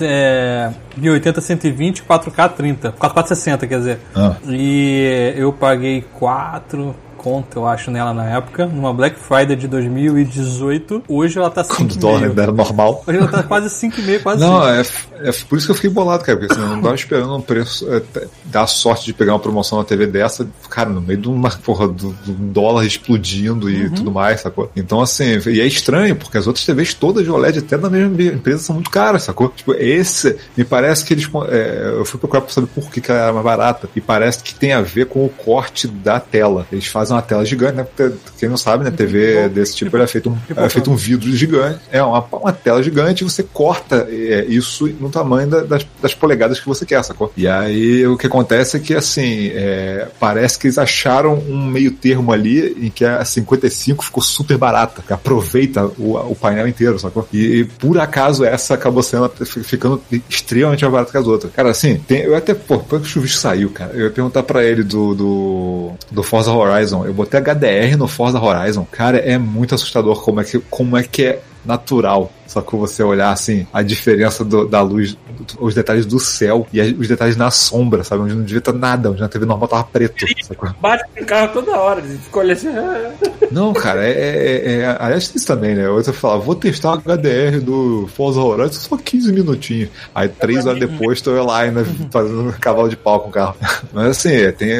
É, 0.00 0.70
1080, 0.96 1.40
120, 1.40 2.02
4K 2.02 2.52
30. 2.54 2.92
4K60, 2.92 3.66
quer 3.66 3.78
dizer. 3.78 4.00
Ah. 4.14 4.36
E 4.46 5.34
eu 5.36 5.52
paguei 5.52 6.04
4 6.18 6.94
conto, 7.26 7.58
eu 7.58 7.66
acho, 7.66 7.90
nela 7.90 8.14
na 8.14 8.24
época, 8.36 8.66
numa 8.66 8.94
Black 8.94 9.18
Friday 9.18 9.56
de 9.56 9.66
2018. 9.66 11.02
Hoje 11.08 11.36
ela 11.36 11.50
tá 11.50 11.64
Quando 11.64 11.90
o 11.90 11.96
dólar 11.96 12.20
5,5. 12.20 12.28
ainda 12.28 12.42
era 12.44 12.52
normal. 12.52 13.02
Hoje 13.04 13.18
ela 13.18 13.26
tá 13.26 13.42
quase 13.42 13.68
5,5, 13.68 14.22
quase 14.22 14.40
Não, 14.40 14.60
5. 14.84 15.14
é, 15.24 15.28
é 15.28 15.32
por 15.48 15.58
isso 15.58 15.66
que 15.66 15.72
eu 15.72 15.74
fiquei 15.74 15.90
bolado, 15.90 16.22
cara, 16.22 16.38
porque 16.38 16.52
assim, 16.52 16.62
eu 16.62 16.68
não 16.68 16.80
tava 16.80 16.94
esperando 16.94 17.34
um 17.34 17.40
preço, 17.40 17.92
é, 17.92 18.00
dar 18.44 18.68
sorte 18.68 19.06
de 19.06 19.12
pegar 19.12 19.32
uma 19.32 19.40
promoção 19.40 19.78
na 19.78 19.84
TV 19.84 20.06
dessa, 20.06 20.46
cara, 20.70 20.88
no 20.88 21.00
meio 21.00 21.18
de 21.18 21.28
uma 21.28 21.50
porra 21.50 21.88
do, 21.88 22.12
do 22.12 22.32
dólar 22.32 22.86
explodindo 22.86 23.68
e 23.68 23.90
tudo 23.90 24.12
mais, 24.12 24.42
sacou? 24.42 24.70
Então, 24.76 25.00
assim, 25.00 25.36
e 25.48 25.60
é 25.60 25.66
estranho, 25.66 26.14
porque 26.14 26.38
as 26.38 26.46
outras 26.46 26.64
TVs 26.64 26.94
todas 26.94 27.24
de 27.24 27.30
OLED, 27.30 27.58
até 27.58 27.76
da 27.76 27.90
mesma 27.90 28.22
empresa, 28.22 28.62
são 28.62 28.76
muito 28.76 28.90
caras, 28.90 29.24
sacou? 29.24 29.48
Tipo, 29.48 29.74
esse, 29.74 30.36
me 30.56 30.64
parece 30.64 31.04
que 31.04 31.12
eles, 31.12 31.28
é, 31.48 31.94
eu 31.96 32.04
fui 32.04 32.20
procurar 32.20 32.42
pra 32.42 32.52
saber 32.52 32.68
por 32.68 32.88
que, 32.88 33.00
que 33.00 33.10
ela 33.10 33.20
era 33.20 33.32
mais 33.32 33.44
barata, 33.44 33.88
e 33.96 34.00
parece 34.00 34.44
que 34.44 34.54
tem 34.54 34.72
a 34.72 34.80
ver 34.80 35.06
com 35.06 35.24
o 35.24 35.28
corte 35.28 35.88
da 35.88 36.20
tela. 36.20 36.64
Eles 36.70 36.86
fazem 36.86 37.15
uma 37.16 37.22
tela 37.22 37.44
gigante, 37.44 37.76
né? 37.76 37.84
Porque, 37.84 38.14
quem 38.38 38.48
não 38.48 38.56
sabe, 38.56 38.84
né? 38.84 38.90
TV 38.90 39.48
desse 39.48 39.74
tipo, 39.76 39.96
é 39.96 40.06
feito 40.06 40.30
um, 40.30 40.36
é 40.56 40.68
feito 40.68 40.90
um 40.90 40.96
vidro 40.96 41.30
gigante, 41.34 41.80
é 41.90 42.02
uma, 42.02 42.20
uma 42.32 42.52
tela 42.52 42.82
gigante, 42.82 43.22
e 43.24 43.28
você 43.28 43.42
corta 43.42 44.06
é, 44.10 44.44
isso 44.48 44.86
no 45.00 45.08
tamanho 45.10 45.48
da- 45.48 45.62
das, 45.62 45.86
das 46.00 46.14
polegadas 46.14 46.60
que 46.60 46.66
você 46.66 46.84
quer, 46.86 47.02
sacou? 47.04 47.32
E 47.36 47.46
aí 47.48 48.06
o 48.06 48.16
que 48.16 48.26
acontece 48.26 48.76
é 48.76 48.80
que 48.80 48.94
assim, 48.94 49.50
é, 49.54 50.08
parece 50.20 50.58
que 50.58 50.66
eles 50.66 50.78
acharam 50.78 51.34
um 51.48 51.66
meio 51.66 51.90
termo 51.92 52.32
ali 52.32 52.76
em 52.86 52.90
que 52.90 53.04
a 53.04 53.24
55 53.24 54.04
ficou 54.04 54.22
super 54.22 54.56
barata, 54.56 55.02
que 55.06 55.12
aproveita 55.12 55.84
o, 55.98 56.16
o 56.16 56.34
painel 56.36 56.68
inteiro, 56.68 56.98
sacou? 56.98 57.26
E, 57.32 57.64
por 57.78 57.98
acaso 57.98 58.44
essa 58.44 58.74
acabou 58.74 59.02
sendo 59.02 59.28
ficando 59.46 60.00
extremamente 60.28 60.82
mais 60.82 60.92
barata 60.92 61.10
que 61.12 61.18
as 61.18 61.26
outras. 61.26 61.52
Cara, 61.52 61.70
assim, 61.70 61.96
tem- 62.06 62.22
eu 62.22 62.34
até, 62.36 62.54
pô, 62.54 62.76
depois 62.76 63.02
que 63.02 63.08
o 63.08 63.10
Chuvisco 63.10 63.38
saiu, 63.40 63.70
cara, 63.70 63.92
eu 63.94 64.04
ia 64.04 64.10
perguntar 64.10 64.42
pra 64.42 64.64
ele 64.64 64.82
do, 64.82 65.14
do, 65.14 65.90
do 66.10 66.22
Forza 66.22 66.50
Horizon. 66.52 66.95
Eu 67.04 67.12
botei 67.12 67.40
HDR 67.40 67.96
no 67.96 68.06
Forza 68.06 68.40
Horizon. 68.40 68.86
Cara, 68.90 69.18
é 69.18 69.36
muito 69.36 69.74
assustador 69.74 70.22
como 70.22 70.40
é 70.40 70.44
que, 70.44 70.58
como 70.70 70.96
é, 70.96 71.02
que 71.02 71.24
é 71.24 71.42
natural. 71.64 72.30
Só 72.46 72.60
que 72.60 72.74
você 72.76 73.02
olhar 73.02 73.30
assim, 73.32 73.66
a 73.72 73.82
diferença 73.82 74.44
do- 74.44 74.66
da 74.66 74.80
luz, 74.82 75.16
os 75.58 75.74
detalhes 75.74 76.06
do 76.06 76.18
céu 76.18 76.66
e 76.72 76.80
os 76.80 77.08
detalhes 77.08 77.36
na 77.36 77.50
sombra, 77.50 78.04
sabe? 78.04 78.22
Onde 78.22 78.34
não 78.34 78.42
devia 78.42 78.58
estar 78.58 78.72
nada, 78.72 79.10
onde 79.10 79.20
na 79.20 79.28
TV 79.28 79.44
normal 79.46 79.68
tava 79.68 79.84
preto. 79.84 80.24
Sacou? 80.44 80.70
Bate 80.80 81.04
com 81.16 81.22
o 81.22 81.26
carro 81.26 81.52
toda 81.52 81.76
hora. 81.78 82.02
Fica 82.02 82.38
olhando 82.38 82.52
assim. 82.52 82.68
ah. 82.68 83.12
Não, 83.50 83.72
cara, 83.72 84.04
é. 84.06 84.10
é, 84.10 84.72
é 84.80 84.96
aliás, 84.98 85.28
tem 85.28 85.36
isso 85.36 85.46
também, 85.46 85.74
né? 85.74 85.88
Você 85.88 86.12
fala, 86.12 86.38
vou 86.38 86.54
testar 86.54 86.94
o 86.94 86.98
HDR 86.98 87.60
do 87.60 88.08
Forza 88.14 88.40
Horizon 88.40 88.72
só 88.72 88.96
15 88.96 89.32
minutinhos. 89.32 89.90
Aí, 90.14 90.28
três 90.28 90.66
horas 90.66 90.78
depois, 90.80 91.20
tô 91.20 91.30
lá 91.44 91.60
ainda 91.60 91.84
fazendo 92.10 92.52
cavalo 92.60 92.88
de 92.88 92.96
pau 92.96 93.20
com 93.20 93.28
o 93.28 93.32
carro. 93.32 93.54
Mas 93.92 94.06
assim, 94.08 94.50
tem, 94.52 94.72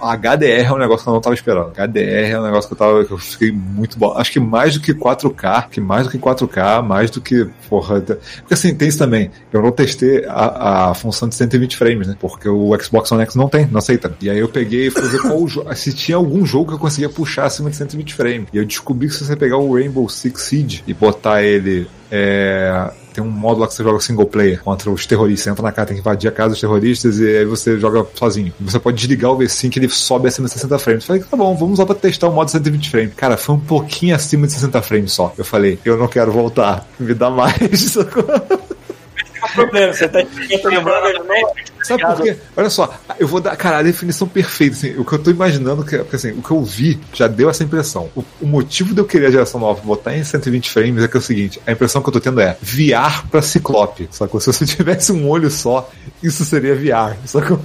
a 0.00 0.16
HDR 0.16 0.66
é 0.66 0.72
um 0.72 0.78
negócio 0.78 1.04
que 1.04 1.10
eu 1.10 1.14
não 1.14 1.20
tava 1.20 1.34
esperando. 1.34 1.72
HDR 1.76 2.30
é 2.32 2.40
um 2.40 2.44
negócio 2.44 2.68
que 2.68 2.74
eu 2.74 2.78
tava. 2.78 3.04
que 3.04 3.10
eu 3.12 3.18
fiquei 3.18 3.52
muito 3.52 3.98
bom. 3.98 4.12
Acho 4.16 4.32
que 4.32 4.40
mais 4.40 4.74
do 4.74 4.80
que 4.80 4.94
4K, 4.94 5.68
que 5.70 5.80
mais 5.80 6.06
do 6.06 6.10
que 6.10 6.18
4K, 6.18 6.82
mais 6.82 7.07
do 7.10 7.20
que. 7.20 7.48
Porra. 7.68 8.00
Porque 8.00 8.54
assim, 8.54 8.74
tem 8.74 8.88
isso 8.88 8.98
também. 8.98 9.30
Eu 9.52 9.62
não 9.62 9.70
testei 9.70 10.24
a, 10.26 10.90
a 10.90 10.94
função 10.94 11.28
de 11.28 11.34
120 11.34 11.76
frames, 11.76 12.08
né? 12.08 12.16
Porque 12.18 12.48
o 12.48 12.76
Xbox 12.80 13.10
One 13.12 13.22
X 13.22 13.34
não 13.34 13.48
tem, 13.48 13.66
não 13.66 13.78
aceita. 13.78 14.14
E 14.20 14.30
aí 14.30 14.38
eu 14.38 14.48
peguei 14.48 14.88
e 14.88 14.90
fui 14.90 15.08
ver 15.08 15.20
qual. 15.20 15.38
Se 15.74 15.92
tinha 15.92 16.16
algum 16.16 16.44
jogo 16.44 16.68
que 16.68 16.74
eu 16.74 16.78
conseguia 16.78 17.08
puxar 17.08 17.46
acima 17.46 17.70
de 17.70 17.76
120 17.76 18.14
frames. 18.14 18.48
E 18.52 18.56
eu 18.56 18.64
descobri 18.64 19.08
que 19.08 19.14
se 19.14 19.24
você 19.24 19.36
pegar 19.36 19.56
o 19.58 19.74
Rainbow 19.74 20.08
Six 20.08 20.42
Siege 20.42 20.84
e 20.86 20.94
botar 20.94 21.42
ele. 21.42 21.88
É, 22.10 22.90
tem 23.18 23.24
um 23.24 23.30
modo 23.30 23.60
lá 23.60 23.66
que 23.66 23.74
você 23.74 23.82
joga 23.82 23.98
single 23.98 24.26
player 24.26 24.62
contra 24.62 24.88
os 24.88 25.04
terroristas. 25.04 25.44
Você 25.44 25.50
entra 25.50 25.62
na 25.62 25.72
casa, 25.72 25.88
tem 25.88 25.96
que 25.96 26.00
invadir 26.00 26.28
a 26.28 26.32
casa 26.32 26.50
dos 26.50 26.60
terroristas 26.60 27.18
e 27.18 27.38
aí 27.38 27.44
você 27.44 27.78
joga 27.78 28.06
sozinho. 28.14 28.52
Você 28.60 28.78
pode 28.78 28.96
desligar 28.96 29.32
o 29.32 29.38
V5 29.38 29.70
que 29.70 29.78
ele 29.80 29.88
sobe 29.88 30.28
acima 30.28 30.46
de 30.46 30.54
60 30.54 30.78
frames. 30.78 31.02
Eu 31.02 31.06
falei, 31.08 31.22
tá 31.22 31.36
bom, 31.36 31.56
vamos 31.56 31.80
lá 31.80 31.86
pra 31.86 31.96
testar 31.96 32.28
o 32.28 32.32
modo 32.32 32.48
120 32.48 32.90
frames. 32.90 33.14
Cara, 33.14 33.36
foi 33.36 33.56
um 33.56 33.60
pouquinho 33.60 34.14
acima 34.14 34.46
de 34.46 34.52
60 34.52 34.82
frames 34.82 35.12
só. 35.12 35.34
Eu 35.36 35.44
falei, 35.44 35.78
eu 35.84 35.96
não 35.96 36.06
quero 36.06 36.30
voltar. 36.30 36.86
Me 36.98 37.12
dá 37.12 37.28
mais. 37.28 37.96
é 37.98 39.52
problema, 39.54 39.92
você 39.92 40.08
tá 40.08 40.20
lembrando. 40.64 41.24
Sabe 41.82 42.02
por 42.02 42.22
quê? 42.22 42.36
Olha 42.56 42.70
só, 42.70 42.92
eu 43.18 43.26
vou 43.26 43.40
dar, 43.40 43.56
cara, 43.56 43.78
a 43.78 43.82
definição 43.82 44.28
perfeita, 44.28 44.76
assim, 44.76 44.96
o 44.96 45.04
que 45.04 45.12
eu 45.12 45.18
tô 45.18 45.30
imaginando, 45.30 45.84
que, 45.84 45.96
porque 45.98 46.16
assim, 46.16 46.32
o 46.32 46.42
que 46.42 46.50
eu 46.50 46.62
vi 46.62 46.98
já 47.12 47.26
deu 47.26 47.48
essa 47.48 47.64
impressão. 47.64 48.08
O, 48.14 48.24
o 48.40 48.46
motivo 48.46 48.94
de 48.94 49.00
eu 49.00 49.04
querer 49.04 49.26
a 49.26 49.30
geração 49.30 49.60
nova 49.60 49.80
botar 49.82 50.16
em 50.16 50.24
120 50.24 50.70
frames 50.70 51.02
é 51.02 51.08
que 51.08 51.16
é 51.16 51.20
o 51.20 51.22
seguinte, 51.22 51.60
a 51.66 51.72
impressão 51.72 52.02
que 52.02 52.08
eu 52.08 52.12
tô 52.12 52.20
tendo 52.20 52.40
é 52.40 52.56
VR 52.60 53.26
pra 53.30 53.42
Ciclope, 53.42 54.08
sacou? 54.10 54.40
Se 54.40 54.46
você 54.46 54.64
tivesse 54.66 55.12
um 55.12 55.28
olho 55.28 55.50
só, 55.50 55.90
isso 56.22 56.44
seria 56.44 56.74
VR, 56.74 57.16
sacou? 57.24 57.58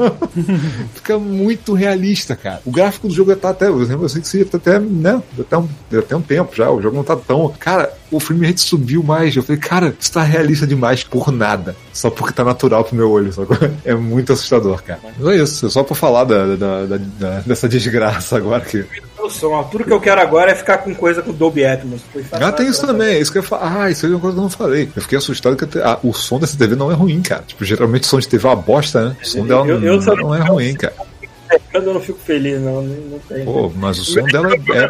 Fica 0.93 1.17
muito 1.17 1.73
realista, 1.73 2.35
cara. 2.35 2.61
O 2.65 2.71
gráfico 2.71 3.07
do 3.07 3.13
jogo 3.13 3.35
tá 3.35 3.49
até, 3.49 3.67
eu 3.67 4.09
sei 4.09 4.21
que 4.21 4.27
sim, 4.27 4.43
tá 4.43 4.57
até, 4.57 4.79
né, 4.79 5.21
até 5.39 5.57
um, 5.57 5.67
até 5.97 6.15
um 6.15 6.21
tempo 6.21 6.55
já, 6.55 6.69
o 6.69 6.81
jogo 6.81 6.95
não 6.95 7.03
tá 7.03 7.15
tão, 7.15 7.53
cara, 7.59 7.91
o 8.11 8.19
frame 8.19 8.47
rate 8.47 8.61
subiu 8.61 9.03
mais, 9.03 9.35
eu 9.35 9.43
falei, 9.43 9.59
cara, 9.59 9.95
isso 9.99 10.11
tá 10.11 10.23
realista 10.23 10.67
demais 10.67 11.03
por 11.03 11.31
nada, 11.31 11.75
só 11.93 12.09
porque 12.09 12.33
tá 12.33 12.43
natural 12.43 12.83
pro 12.83 12.95
meu 12.95 13.09
olho, 13.11 13.31
sacou? 13.31 13.55
É 13.85 13.93
muito 13.93 14.33
assustador, 14.33 14.81
cara. 14.83 14.99
Mas 15.19 15.27
é 15.27 15.43
isso, 15.43 15.69
só 15.69 15.83
pra 15.83 15.95
falar 15.95 16.23
da, 16.25 16.55
da- 16.55 16.85
da- 16.85 17.39
dessa 17.45 17.69
desgraça 17.69 18.35
agora 18.37 18.61
que. 18.61 18.85
Som. 19.29 19.63
Tudo 19.71 19.85
que 19.85 19.93
eu 19.93 20.01
quero 20.01 20.19
agora 20.19 20.51
é 20.51 20.55
ficar 20.55 20.79
com 20.79 20.93
coisa 20.93 21.21
com 21.21 21.31
Dolby 21.31 21.63
Atmos. 21.65 22.01
Ah, 22.33 22.51
tem 22.51 22.67
isso 22.67 22.85
também, 22.85 23.15
é 23.15 23.19
isso 23.21 23.31
que 23.31 23.37
eu 23.37 23.43
falar. 23.43 23.83
Ah, 23.83 23.89
isso 23.89 24.05
é 24.05 24.09
uma 24.09 24.19
coisa 24.19 24.35
que 24.35 24.39
eu 24.39 24.43
não 24.43 24.49
falei. 24.49 24.89
Eu 24.93 25.01
fiquei 25.01 25.17
assustado 25.17 25.55
que 25.55 25.65
te- 25.65 25.79
ah, 25.79 25.97
o 26.03 26.11
som 26.13 26.37
dessa 26.39 26.57
TV 26.57 26.75
não 26.75 26.91
é 26.91 26.93
ruim, 26.93 27.21
cara. 27.21 27.41
Tipo, 27.47 27.63
geralmente 27.63 28.03
o 28.03 28.07
som 28.07 28.19
de 28.19 28.27
TV 28.27 28.45
é 28.45 28.49
uma 28.49 28.55
bosta, 28.57 29.05
né? 29.09 29.17
O 29.23 29.25
som 29.25 29.47
dela 29.47 29.65
Eu- 29.65 29.81
eu 29.81 30.01
não, 30.01 30.35
é 30.35 30.39
ruim, 30.41 30.73
cara. 30.73 30.93
Eu 31.73 31.81
não 31.93 32.01
fico 32.01 32.19
feliz, 32.19 32.59
não. 32.59 32.81
Não, 32.81 32.95
não 33.11 33.19
tem. 33.19 33.45
Pô, 33.45 33.71
mas 33.75 33.97
o 33.99 34.03
som 34.03 34.23
dela 34.23 34.49
é. 34.53 34.89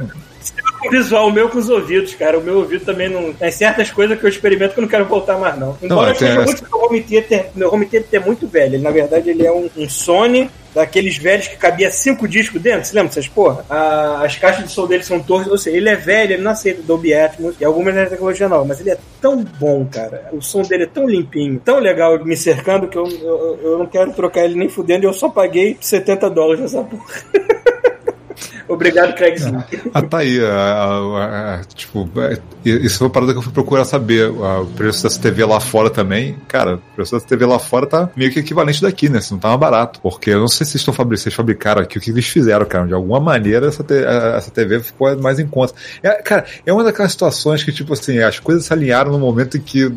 O 0.85 0.89
visual 0.91 1.31
meu 1.31 1.49
com 1.49 1.57
os 1.57 1.69
ouvidos, 1.69 2.13
cara. 2.15 2.37
O 2.39 2.43
meu 2.43 2.57
ouvido 2.59 2.83
também 2.85 3.09
não. 3.09 3.31
Tem 3.33 3.51
certas 3.51 3.89
coisas 3.91 4.19
que 4.19 4.25
eu 4.25 4.29
experimento 4.29 4.73
que 4.73 4.79
eu 4.79 4.83
não 4.83 4.89
quero 4.89 5.05
voltar 5.05 5.37
mais, 5.37 5.57
não. 5.57 5.77
Embora 5.81 6.11
eu 6.11 6.15
tem 6.15 6.27
seja 6.27 6.41
essa- 6.41 6.45
muito 6.51 6.63
meu 6.69 6.85
home 6.85 7.01
theater, 7.03 7.45
meu 7.55 7.73
home 7.73 7.85
theater 7.85 8.21
é 8.21 8.25
muito 8.25 8.47
velho. 8.47 8.75
Ele, 8.75 8.83
na 8.83 8.91
verdade, 8.91 9.29
ele 9.29 9.45
é 9.45 9.51
um, 9.51 9.69
um 9.77 9.87
Sony 9.89 10.49
daqueles 10.75 11.15
velhos 11.17 11.47
que 11.47 11.55
cabia 11.55 11.91
cinco 11.91 12.27
discos 12.27 12.59
dentro. 12.59 12.83
Você 12.85 12.95
lembra 12.95 13.09
dessas 13.09 13.27
porra? 13.27 13.63
A- 13.69 14.23
as 14.25 14.35
caixas 14.35 14.65
de 14.65 14.71
som 14.71 14.85
dele 14.87 15.03
são 15.03 15.19
tortas. 15.21 15.51
Ou 15.51 15.57
seja, 15.57 15.77
ele 15.77 15.87
é 15.89 15.95
velho, 15.95 16.33
ele 16.33 16.41
não 16.43 16.51
aceita 16.51 16.81
Dolby 16.81 17.13
Atmos 17.13 17.55
e 17.59 17.63
algumas 17.65 17.93
da 17.95 18.05
tecnologia 18.07 18.49
nova. 18.49 18.65
Mas 18.65 18.79
ele 18.81 18.89
é 18.91 18.97
tão 19.21 19.43
bom, 19.43 19.85
cara. 19.85 20.29
O 20.33 20.41
som 20.41 20.61
dele 20.63 20.83
é 20.83 20.87
tão 20.87 21.07
limpinho, 21.07 21.61
tão 21.63 21.79
legal 21.79 22.23
me 22.25 22.35
cercando 22.35 22.87
que 22.87 22.97
eu, 22.97 23.07
eu, 23.07 23.59
eu 23.63 23.77
não 23.77 23.85
quero 23.85 24.11
trocar 24.13 24.43
ele 24.45 24.55
nem 24.55 24.67
fudendo. 24.67 25.05
E 25.05 25.07
eu 25.07 25.13
só 25.13 25.29
paguei 25.29 25.77
70 25.79 26.29
dólares 26.29 26.61
nessa 26.61 26.81
porra. 26.83 27.03
Obrigado, 28.67 29.13
Craigzinho. 29.15 29.63
Ah, 29.93 30.01
tá 30.01 30.19
aí. 30.19 30.43
a- 30.43 30.49
a- 30.51 31.55
a- 31.55 31.63
tipo, 31.75 32.09
é, 32.19 32.39
isso 32.65 32.97
foi 32.99 33.07
uma 33.07 33.13
parada 33.13 33.31
que 33.33 33.37
eu 33.37 33.41
fui 33.43 33.51
procurar 33.53 33.85
saber. 33.85 34.29
O 34.29 34.65
preço 34.75 35.03
dessa 35.03 35.19
TV 35.19 35.43
lá 35.45 35.59
fora 35.59 35.89
também. 35.89 36.35
Cara, 36.47 36.75
o 36.75 36.95
preço 36.95 37.13
dessa 37.13 37.27
TV 37.27 37.45
lá 37.45 37.59
fora 37.59 37.85
tá 37.85 38.09
meio 38.15 38.31
que 38.31 38.39
equivalente 38.39 38.81
daqui, 38.81 39.09
né? 39.09 39.19
Se 39.21 39.31
não 39.31 39.39
tá 39.39 39.49
mais 39.49 39.59
barato. 39.59 39.99
Porque 40.01 40.29
eu 40.31 40.39
não 40.39 40.47
sei 40.47 40.65
se 40.65 40.77
estão 40.77 40.93
fabricando, 40.93 41.23
vocês 41.23 41.35
fabricaram 41.35 41.81
aqui, 41.81 41.97
o 41.97 42.01
que 42.01 42.09
eles 42.11 42.27
fizeram, 42.27 42.65
cara. 42.65 42.87
De 42.87 42.93
alguma 42.93 43.19
maneira 43.19 43.67
essa, 43.67 43.83
te- 43.83 44.03
essa 44.03 44.49
TV 44.51 44.79
ficou 44.79 45.15
mais 45.21 45.39
em 45.39 45.47
conta. 45.47 45.73
É, 46.01 46.21
cara, 46.21 46.45
é 46.65 46.73
uma 46.73 46.83
daquelas 46.83 47.11
situações 47.11 47.63
que, 47.63 47.71
tipo 47.71 47.93
assim, 47.93 48.19
as 48.19 48.39
coisas 48.39 48.65
se 48.65 48.73
alinharam 48.73 49.11
no 49.11 49.19
momento 49.19 49.57
em 49.57 49.61
que 49.61 49.91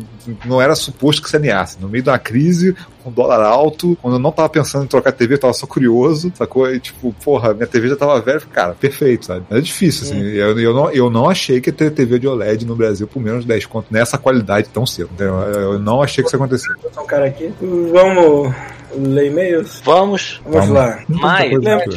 não 0.45 0.61
era 0.61 0.75
suposto 0.75 1.21
que 1.23 1.29
se 1.29 1.35
alinhasse. 1.35 1.77
No 1.79 1.87
meio 1.89 2.03
de 2.03 2.09
uma 2.09 2.19
crise, 2.19 2.75
com 3.03 3.11
dólar 3.11 3.41
alto, 3.41 3.97
quando 4.01 4.15
eu 4.15 4.19
não 4.19 4.31
tava 4.31 4.49
pensando 4.49 4.83
em 4.83 4.87
trocar 4.87 5.11
TV, 5.13 5.35
eu 5.35 5.39
tava 5.39 5.53
só 5.53 5.65
curioso, 5.65 6.31
sacou? 6.35 6.69
E 6.71 6.79
tipo, 6.79 7.13
porra, 7.23 7.53
minha 7.53 7.65
TV 7.67 7.87
já 7.89 7.95
tava 7.95 8.19
velha, 8.27 8.41
cara, 8.51 8.73
perfeito, 8.73 9.25
sabe? 9.25 9.45
É 9.49 9.61
difícil, 9.61 10.03
assim. 10.03 10.21
Eu, 10.21 10.59
eu, 10.59 10.73
não, 10.73 10.91
eu 10.91 11.09
não 11.09 11.29
achei 11.29 11.61
que 11.61 11.69
ia 11.69 11.73
ter 11.73 11.91
TV 11.91 12.19
de 12.19 12.27
OLED 12.27 12.65
no 12.65 12.75
Brasil 12.75 13.07
por 13.07 13.21
menos 13.21 13.41
de 13.41 13.47
10 13.47 13.65
conto 13.67 13.87
nessa 13.89 14.17
qualidade 14.17 14.67
tão 14.69 14.85
cedo. 14.85 15.09
entendeu? 15.13 15.35
Eu 15.35 15.79
não 15.79 16.01
achei 16.01 16.23
que 16.23 16.27
isso 16.27 16.35
acontecesse. 16.35 16.77
Um 16.97 17.05
cara 17.05 17.25
aqui. 17.25 17.53
Vamos 17.61 18.53
ler 18.95 19.27
e-mails? 19.27 19.81
Vamos. 19.83 20.41
Vamos 20.45 20.69
lá. 20.69 20.99
Mas, 21.07 21.51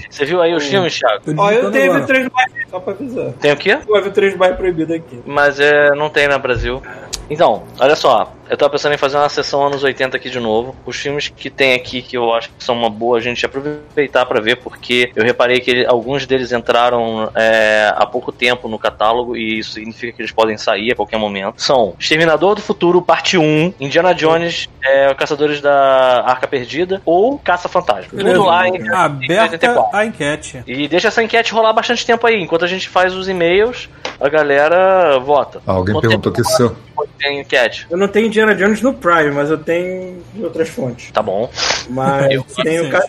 você 0.08 0.24
viu 0.24 0.40
aí 0.40 0.54
os 0.54 0.64
filmes, 0.64 0.96
Thiago? 0.98 1.22
Ó, 1.36 1.50
eu 1.50 1.70
tenho 1.70 1.92
agora. 1.92 2.06
três 2.06 2.28
mais 2.32 2.52
só 2.70 2.78
pra 2.78 2.92
avisar. 2.92 3.32
Tem 3.40 3.52
o 3.52 3.56
quê? 3.56 3.78
O 3.88 4.10
3 4.10 4.36
mais 4.36 4.56
proibido 4.56 4.94
aqui. 4.94 5.20
Mas 5.26 5.58
é, 5.58 5.90
não 5.90 6.08
tem 6.08 6.28
no 6.28 6.38
Brasil. 6.38 6.80
Então, 7.28 7.64
olha 7.78 7.96
só. 7.96 8.32
Eu 8.50 8.56
tava 8.56 8.70
pensando 8.72 8.92
em 8.94 8.98
fazer 8.98 9.16
uma 9.16 9.28
sessão 9.28 9.64
anos 9.64 9.84
80 9.84 10.16
aqui 10.16 10.28
de 10.28 10.40
novo. 10.40 10.74
Os 10.84 10.96
filmes 10.96 11.28
que 11.28 11.48
tem 11.48 11.72
aqui 11.74 12.02
que 12.02 12.16
eu 12.16 12.34
acho 12.34 12.48
que 12.50 12.64
são 12.64 12.74
uma 12.76 12.90
boa 12.90 13.16
a 13.18 13.20
gente 13.20 13.46
aproveitar 13.46 14.26
pra 14.26 14.40
ver, 14.40 14.56
porque 14.56 15.10
eu 15.14 15.22
reparei 15.24 15.60
que 15.60 15.70
ele- 15.70 15.86
alguns 15.86 16.26
deles 16.26 16.50
entraram 16.50 17.30
é, 17.34 17.92
há 17.96 18.04
pouco 18.04 18.32
tempo 18.32 18.68
no 18.68 18.78
catálogo 18.78 19.36
e 19.36 19.60
isso 19.60 19.72
significa 19.72 20.12
que 20.12 20.20
eles 20.22 20.32
podem 20.32 20.58
sair 20.58 20.90
a 20.92 20.96
qualquer 20.96 21.16
momento. 21.16 21.62
São 21.62 21.94
Exterminador 21.98 22.56
do 22.56 22.60
Futuro, 22.60 23.00
parte 23.00 23.38
1, 23.38 23.72
Indiana 23.78 24.12
Jones, 24.12 24.68
é, 24.82 25.14
Caçadores 25.14 25.60
da 25.60 26.24
Arca 26.26 26.48
Perdida 26.48 27.00
ou 27.04 27.38
Caça 27.38 27.68
Fantasma. 27.68 28.08
Tudo 28.10 28.44
lá 28.44 28.66
em 28.66 28.88
Aberta 28.90 29.42
84. 29.52 29.96
a 29.96 30.04
enquete. 30.04 30.62
E 30.66 30.88
deixa 30.88 31.06
essa 31.08 31.22
enquete 31.22 31.52
rolar 31.52 31.72
bastante 31.72 32.04
tempo 32.04 32.26
aí. 32.26 32.42
Enquanto 32.42 32.64
a 32.64 32.68
gente 32.68 32.88
faz 32.88 33.14
os 33.14 33.28
e-mails, 33.28 33.88
a 34.20 34.28
galera 34.28 35.18
vota. 35.20 35.62
Alguém 35.64 35.94
Não 35.94 36.00
perguntou 36.00 36.32
tem- 36.32 36.42
aqui 36.42 36.50
se 36.52 36.62
eu, 36.62 36.76
Tem 37.18 37.40
enquete. 37.40 37.86
Eu 37.90 37.96
não 37.96 38.08
tenho 38.08 38.28
Indiana 38.40 38.54
Jones 38.54 38.80
no 38.80 38.94
Prime, 38.94 39.30
mas 39.32 39.50
eu 39.50 39.58
tenho 39.58 40.22
de 40.32 40.42
outras 40.44 40.68
fontes. 40.68 41.10
Tá 41.10 41.22
bom. 41.22 41.50
Mas 41.90 42.30
Eu- 42.32 42.44
tenho 42.62 42.86
o 42.86 42.90
Caso 42.90 43.08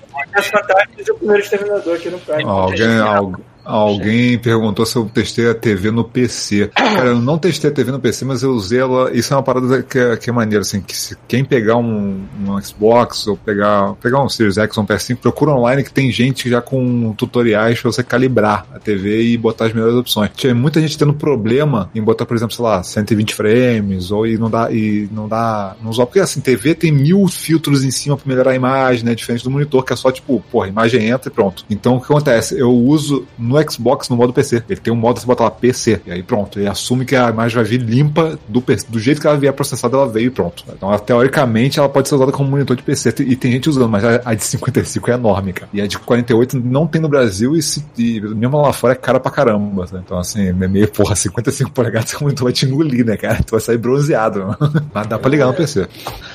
Fantásticos 0.52 1.08
e 1.08 1.12
o 1.12 1.16
Primeiro 1.16 1.42
Exterminador 1.44 1.96
aqui 1.96 2.10
no 2.10 2.20
Prime. 2.20 2.44
Alguém, 2.44 3.00
al- 3.00 3.34
alguém 3.64 4.38
perguntou 4.38 4.86
se 4.86 4.96
eu 4.96 5.06
testei 5.06 5.50
a 5.50 5.56
TV 5.56 5.92
no 5.92 6.04
PC. 6.04 6.70
Cara, 6.74 7.10
eu 7.10 7.22
não 7.22 7.38
testei 7.38 7.70
a 7.70 7.74
TV 7.74 7.92
no 7.92 8.00
PC, 8.00 8.26
mas 8.26 8.44
eu 8.44 8.52
usei 8.52 8.80
ela. 8.80 9.12
Isso 9.14 9.34
é 9.34 9.38
uma 9.38 9.44
parada 9.44 9.84
que 9.84 9.98
é, 9.98 10.18
que 10.18 10.30
é 10.30 10.34
maneira, 10.34 10.62
assim, 10.62 10.82
que 10.82 10.96
se 10.96 11.18
quem 11.28 11.44
pegar 11.44 11.78
um, 11.78 12.24
um 12.46 12.62
Xbox 12.62 13.28
ou 13.28 13.38
pegar, 13.38 13.94
pegar 13.96 14.24
um 14.24 14.30
Series 14.30 14.58
X 14.58 14.78
ou 14.78 14.84
um 14.84 14.88
PS5, 14.88 15.18
procura 15.18 15.52
online 15.52 15.84
que 15.84 15.92
tem 15.92 16.12
gente 16.12 16.50
já 16.50 16.62
com 16.62 17.14
tutoriais 17.14 17.80
pra 17.80 17.92
você 17.92 18.04
calibrar 18.04 18.66
a 18.74 18.80
TV 18.80 19.24
e 19.24 19.38
botar 19.38 19.66
as 19.66 19.74
melhores 19.74 19.96
opções. 19.96 20.32
Tinha 20.36 20.54
muita 20.54 20.82
gente 20.82 20.98
tendo 20.98 21.14
problema 21.14 21.90
em 21.94 22.02
botar, 22.02 22.26
por 22.26 22.36
exemplo, 22.36 22.56
sei 22.56 22.64
lá, 22.64 22.84
120 22.84 23.34
frames, 23.36 24.12
ou 24.12 24.26
e 24.26 24.38
não 24.38 24.50
dá, 24.50 24.72
e 24.72 25.08
não 25.12 25.28
dá, 25.28 25.76
não 25.82 25.92
usar, 25.92 26.06
porque 26.06 26.20
assim, 26.20 26.40
TV 26.42 26.76
tem 26.76 26.92
mil 26.92 27.28
filtros 27.28 27.84
em 27.84 27.92
cima 27.92 28.18
pra 28.18 28.28
melhorar 28.28 28.52
a 28.52 28.56
imagem, 28.56 29.06
né? 29.06 29.16
Diferente 29.16 29.44
do 29.44 29.52
monitor, 29.52 29.84
que 29.84 29.94
é 29.94 29.96
só 29.96 30.12
tipo, 30.12 30.44
porra, 30.52 30.66
a 30.66 30.70
imagem 30.70 31.08
entra 31.08 31.30
e 31.30 31.32
pronto. 31.32 31.66
Então 31.70 31.96
o 31.96 32.00
que 32.00 32.06
acontece? 32.06 32.58
Eu 32.58 32.72
uso 32.72 33.26
no 33.38 33.51
Xbox 33.70 34.10
no 34.10 34.16
modo 34.16 34.34
PC. 34.34 34.64
Ele 34.70 34.80
tem 34.80 34.94
um 34.94 34.96
modo 34.98 35.16
que 35.16 35.22
você 35.22 35.28
bota 35.28 35.44
lá 35.44 35.52
PC. 35.52 36.02
E 36.06 36.12
aí 36.12 36.24
pronto. 36.24 36.60
Ele 36.60 36.68
assume 36.68 37.06
que 37.06 37.16
a 37.16 37.30
imagem 37.30 37.56
vai 37.56 37.66
vir 37.66 37.82
limpa 37.82 38.38
do 38.48 38.62
PC. 38.62 38.88
Do 38.90 39.00
jeito 39.00 39.22
que 39.22 39.28
ela 39.28 39.38
vier 39.38 39.54
processada, 39.54 39.98
ela 39.98 40.08
veio 40.08 40.28
e 40.28 40.30
pronto. 40.30 40.64
Então, 40.70 40.90
ela, 40.90 41.00
teoricamente, 41.00 41.80
ela 41.80 41.90
pode 41.90 42.08
ser 42.08 42.16
usada 42.16 42.32
como 42.32 42.50
monitor 42.50 42.76
de 42.76 42.84
PC. 42.84 43.14
E 43.20 43.36
tem 43.36 43.52
gente 43.52 43.70
usando, 43.70 43.90
mas 43.90 44.04
a, 44.04 44.22
a 44.26 44.34
de 44.34 44.44
55 44.44 45.12
é 45.12 45.14
enorme, 45.14 45.54
cara. 45.54 45.70
E 45.74 45.82
a 45.82 45.88
de 45.88 45.98
48 45.98 46.60
não 46.60 46.88
tem 46.88 47.02
no 47.02 47.10
Brasil 47.10 47.56
e, 47.56 47.62
se, 47.62 47.84
e 47.98 48.22
mesmo 48.22 48.62
lá 48.62 48.74
fora 48.74 48.94
é 48.94 48.96
cara 48.96 49.20
pra 49.20 49.32
caramba. 49.32 49.88
sabe? 49.88 50.04
Então, 50.06 50.18
assim, 50.18 50.48
é 50.48 50.54
meio, 50.54 50.88
porra, 50.90 51.16
55 51.16 51.72
polegadas 51.72 52.14
o 52.14 52.24
monitor 52.24 52.46
vai 52.46 52.54
te 52.54 52.66
engolir, 52.66 53.06
né, 53.06 53.18
cara? 53.18 53.42
Tu 53.44 53.52
vai 53.52 53.60
sair 53.60 53.78
bronzeado. 53.78 54.56
Mas 54.94 55.08
dá 55.08 55.18
pra 55.18 55.30
ligar 55.30 55.48
no 55.48 55.54
PC. 55.54 55.88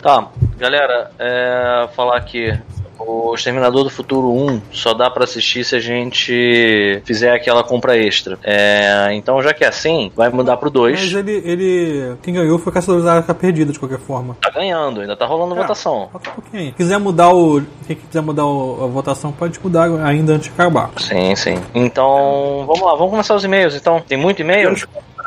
Tá, 0.03 0.29
galera, 0.59 1.11
é, 1.19 1.89
falar 1.95 2.17
aqui. 2.17 2.53
O 2.99 3.35
Exterminador 3.35 3.85
do 3.85 3.91
Futuro 3.91 4.29
1 4.33 4.63
só 4.73 4.95
dá 4.95 5.11
pra 5.11 5.25
assistir 5.25 5.65
se 5.65 5.77
a 5.77 5.81
gente 5.81 7.03
fizer 7.05 7.33
aquela 7.33 7.63
compra 7.63 7.97
extra. 7.97 8.39
É, 8.43 9.11
então, 9.13 9.43
já 9.43 9.53
que 9.53 9.65
é 9.65 9.69
assim, 9.69 10.11
vai 10.17 10.29
mudar 10.31 10.57
pro 10.57 10.71
2. 10.71 11.01
Mas 11.01 11.13
ele, 11.15 11.43
ele. 11.45 12.17
Quem 12.23 12.33
ganhou 12.35 12.59
foi 12.59 12.71
o 12.71 12.75
Caçadores 12.75 13.05
da 13.05 13.15
Arca 13.15 13.35
Perdida, 13.35 13.73
de 13.73 13.79
qualquer 13.79 13.99
forma. 13.99 14.37
Tá 14.41 14.51
ganhando, 14.51 15.01
ainda 15.03 15.17
tá 15.17 15.27
rolando 15.27 15.55
É. 15.55 15.59
votação. 15.59 16.09
Falta 16.11 16.31
um 16.31 16.35
pouquinho. 16.35 16.67
Se 16.71 16.73
quiser 16.77 16.99
mudar 16.99 17.33
o. 17.35 17.63
Quem 17.87 17.97
quiser 17.97 18.23
mudar 18.23 18.47
o- 18.47 18.85
a 18.85 18.87
votação, 18.87 19.31
pode 19.33 19.59
mudar 19.63 19.85
ainda 20.05 20.33
antes 20.33 20.47
de 20.49 20.53
acabar. 20.55 20.91
Sim, 20.97 21.37
sim. 21.37 21.59
Então, 21.75 22.65
vamos 22.67 22.81
lá, 22.83 22.95
vamos 22.95 23.11
começar 23.11 23.35
os 23.35 23.45
e-mails 23.45 23.75
então. 23.75 24.01
Tem 24.07 24.17
muito 24.19 24.41
e-mail? 24.41 24.75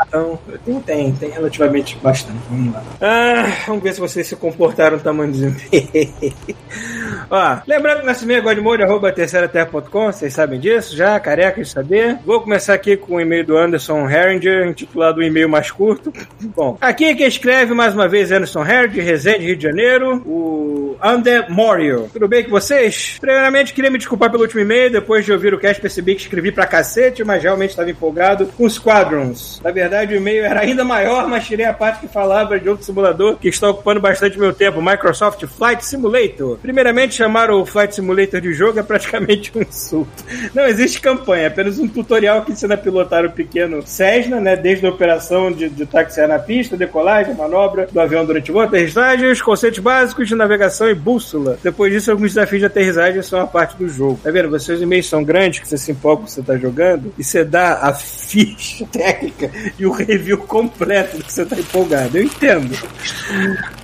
Então, 0.08 0.40
tem, 0.66 0.80
tem, 0.82 1.12
tem 1.14 1.30
relativamente 1.30 1.98
bastante. 1.98 2.40
Vamos 2.50 2.74
lá. 2.74 2.84
Ah, 3.02 3.46
vamos 3.68 3.84
ver 3.84 3.94
se 3.94 4.00
vocês 4.00 4.28
se 4.28 4.36
comportaram 4.36 5.00
tamanho 5.00 5.34
e-mails. 5.34 6.36
Ó, 7.30 7.58
lembrando 7.68 8.02
que 8.02 8.08
nosso 8.08 8.24
e-mail 8.24 8.40
é 8.40 8.42
godmode, 8.42 8.82
arroba 8.82 9.12
terceiraterra.com, 9.12 10.12
vocês 10.12 10.34
sabem 10.34 10.60
disso 10.60 10.96
já, 10.96 11.20
careca 11.20 11.62
de 11.62 11.70
saber. 11.70 12.18
Vou 12.26 12.42
começar 12.42 12.74
aqui 12.74 12.98
com 12.98 13.16
o 13.16 13.22
e-mail 13.22 13.46
do 13.46 13.58
Anderson 13.58 14.10
Herringer, 14.10 14.68
intitulado 14.68 15.20
o 15.20 15.24
e-mail 15.24 15.48
mais 15.48 15.70
curto. 15.70 16.12
Bom, 16.56 16.78
aqui 16.82 17.14
quem 17.14 17.28
escreve 17.28 17.74
mais 17.74 17.94
uma 17.94 18.08
vez 18.08 18.32
é 18.32 18.38
Anderson 18.38 18.66
Herringer, 18.66 19.06
Resende, 19.06 19.46
Rio 19.46 19.56
de 19.56 19.64
Janeiro, 19.64 20.24
o 20.26 20.98
Ander 21.04 21.52
Morio. 21.52 22.10
Tudo 22.12 22.28
bem 22.28 22.44
com 22.44 22.50
vocês? 22.50 23.18
Primeiramente, 23.20 23.74
queria 23.74 23.92
me 23.92 23.98
desculpar 23.98 24.32
pelo 24.32 24.44
último 24.44 24.62
e-mail, 24.62 24.92
depois 24.92 25.24
de 25.24 25.32
ouvir 25.32 25.54
o 25.54 25.60
cast 25.60 25.80
percebi 25.80 26.16
que 26.16 26.22
escrevi 26.22 26.52
pra 26.52 26.66
cacete, 26.66 27.24
mas 27.24 27.44
realmente 27.44 27.72
estava 27.72 27.90
empolgado 27.90 28.48
com 28.58 28.68
Squadrons. 28.68 29.62
Na 29.64 29.72
verdade, 29.72 29.89
o 29.90 30.16
e-mail 30.16 30.46
era 30.46 30.62
ainda 30.62 30.84
maior, 30.84 31.28
mas 31.28 31.46
tirei 31.46 31.66
a 31.66 31.74
parte 31.74 32.02
que 32.02 32.08
falava 32.08 32.60
de 32.60 32.70
outro 32.70 32.86
simulador 32.86 33.38
que 33.38 33.48
está 33.48 33.70
ocupando 33.70 34.00
bastante 34.00 34.40
meu 34.40 34.54
tempo, 34.54 34.82
Microsoft 34.82 35.46
Flight 35.48 35.86
Simulator. 35.86 36.58
Primeiramente, 36.58 37.16
chamar 37.16 37.52
o 37.52 37.66
Flight 37.66 37.96
Simulator 37.96 38.40
de 38.40 38.54
jogo 38.54 38.80
é 38.80 38.84
praticamente 38.84 39.52
um 39.58 39.62
insulto. 39.62 40.10
Não 40.54 40.66
existe 40.66 41.02
campanha, 41.02 41.44
é 41.44 41.48
apenas 41.48 41.80
um 41.80 41.88
tutorial 41.88 42.44
que 42.44 42.52
ensina 42.52 42.76
a 42.76 42.78
pilotar 42.78 43.26
o 43.26 43.32
pequeno 43.32 43.82
Cessna, 43.86 44.40
né, 44.40 44.56
desde 44.56 44.86
a 44.86 44.90
operação 44.90 45.52
de, 45.52 45.70
de 45.70 45.86
taxiar 45.86 46.28
na 46.28 46.40
pista, 46.40 46.78
decolagem, 46.78 47.34
manobra 47.34 47.88
do 47.92 48.00
avião 48.00 48.26
durante 48.26 48.52
voo, 48.52 48.62
aterrissagem, 48.62 49.32
os 49.32 49.42
conceitos 49.42 49.80
básicos 49.80 50.28
de 50.28 50.36
navegação 50.36 50.90
e 50.90 50.94
bússola. 50.94 51.58
Depois 51.64 51.92
disso, 51.92 52.12
alguns 52.12 52.34
desafios 52.34 52.60
de 52.60 52.66
aterrissagem 52.66 53.22
são 53.22 53.40
a 53.40 53.48
parte 53.48 53.78
do 53.78 53.88
jogo. 53.88 54.20
Tá 54.24 54.32
vendo? 54.32 54.50
Vocês 54.50 54.82
e-mails 54.82 55.08
são 55.08 55.24
grandes, 55.24 55.60
que 55.60 55.68
você 55.68 55.78
se 55.78 55.92
empolga 55.92 56.24
o 56.24 56.26
que 56.26 56.32
você 56.32 56.42
tá 56.42 56.58
jogando, 56.58 57.14
e 57.18 57.24
você 57.24 57.44
dá 57.44 57.74
a 57.74 57.94
ficha 58.30 58.86
técnica 58.92 59.50
e 59.80 59.86
o 59.86 59.92
review 59.92 60.38
completo 60.38 61.24
que 61.24 61.32
você 61.32 61.46
tá 61.46 61.58
empolgado. 61.58 62.18
Eu 62.18 62.24
entendo. 62.24 62.76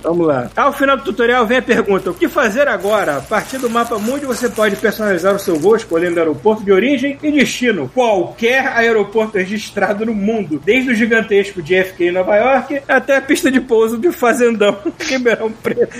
Vamos 0.02 0.26
lá. 0.26 0.50
Ao 0.56 0.72
final 0.72 0.96
do 0.96 1.04
tutorial 1.04 1.46
vem 1.46 1.58
a 1.58 1.62
pergunta: 1.62 2.10
o 2.10 2.14
que 2.14 2.28
fazer 2.28 2.68
agora? 2.68 3.16
A 3.16 3.20
partir 3.20 3.58
do 3.58 3.70
mapa 3.70 3.98
mundo 3.98 4.26
você 4.26 4.48
pode 4.48 4.76
personalizar 4.76 5.34
o 5.34 5.38
seu 5.38 5.56
voo 5.56 5.76
escolhendo 5.76 6.18
aeroporto 6.18 6.64
de 6.64 6.72
origem 6.72 7.18
e 7.22 7.32
destino. 7.32 7.90
Qualquer 7.92 8.68
aeroporto 8.68 9.38
registrado 9.38 10.06
no 10.06 10.14
mundo, 10.14 10.60
desde 10.64 10.90
o 10.90 10.94
gigantesco 10.94 11.62
JFK 11.62 12.08
em 12.08 12.12
Nova 12.12 12.36
York 12.36 12.82
até 12.86 13.16
a 13.16 13.20
pista 13.20 13.50
de 13.50 13.60
pouso 13.60 13.98
de 13.98 14.12
Fazendão 14.12 14.78
Ribeirão 15.00 15.50
Preto. 15.50 15.96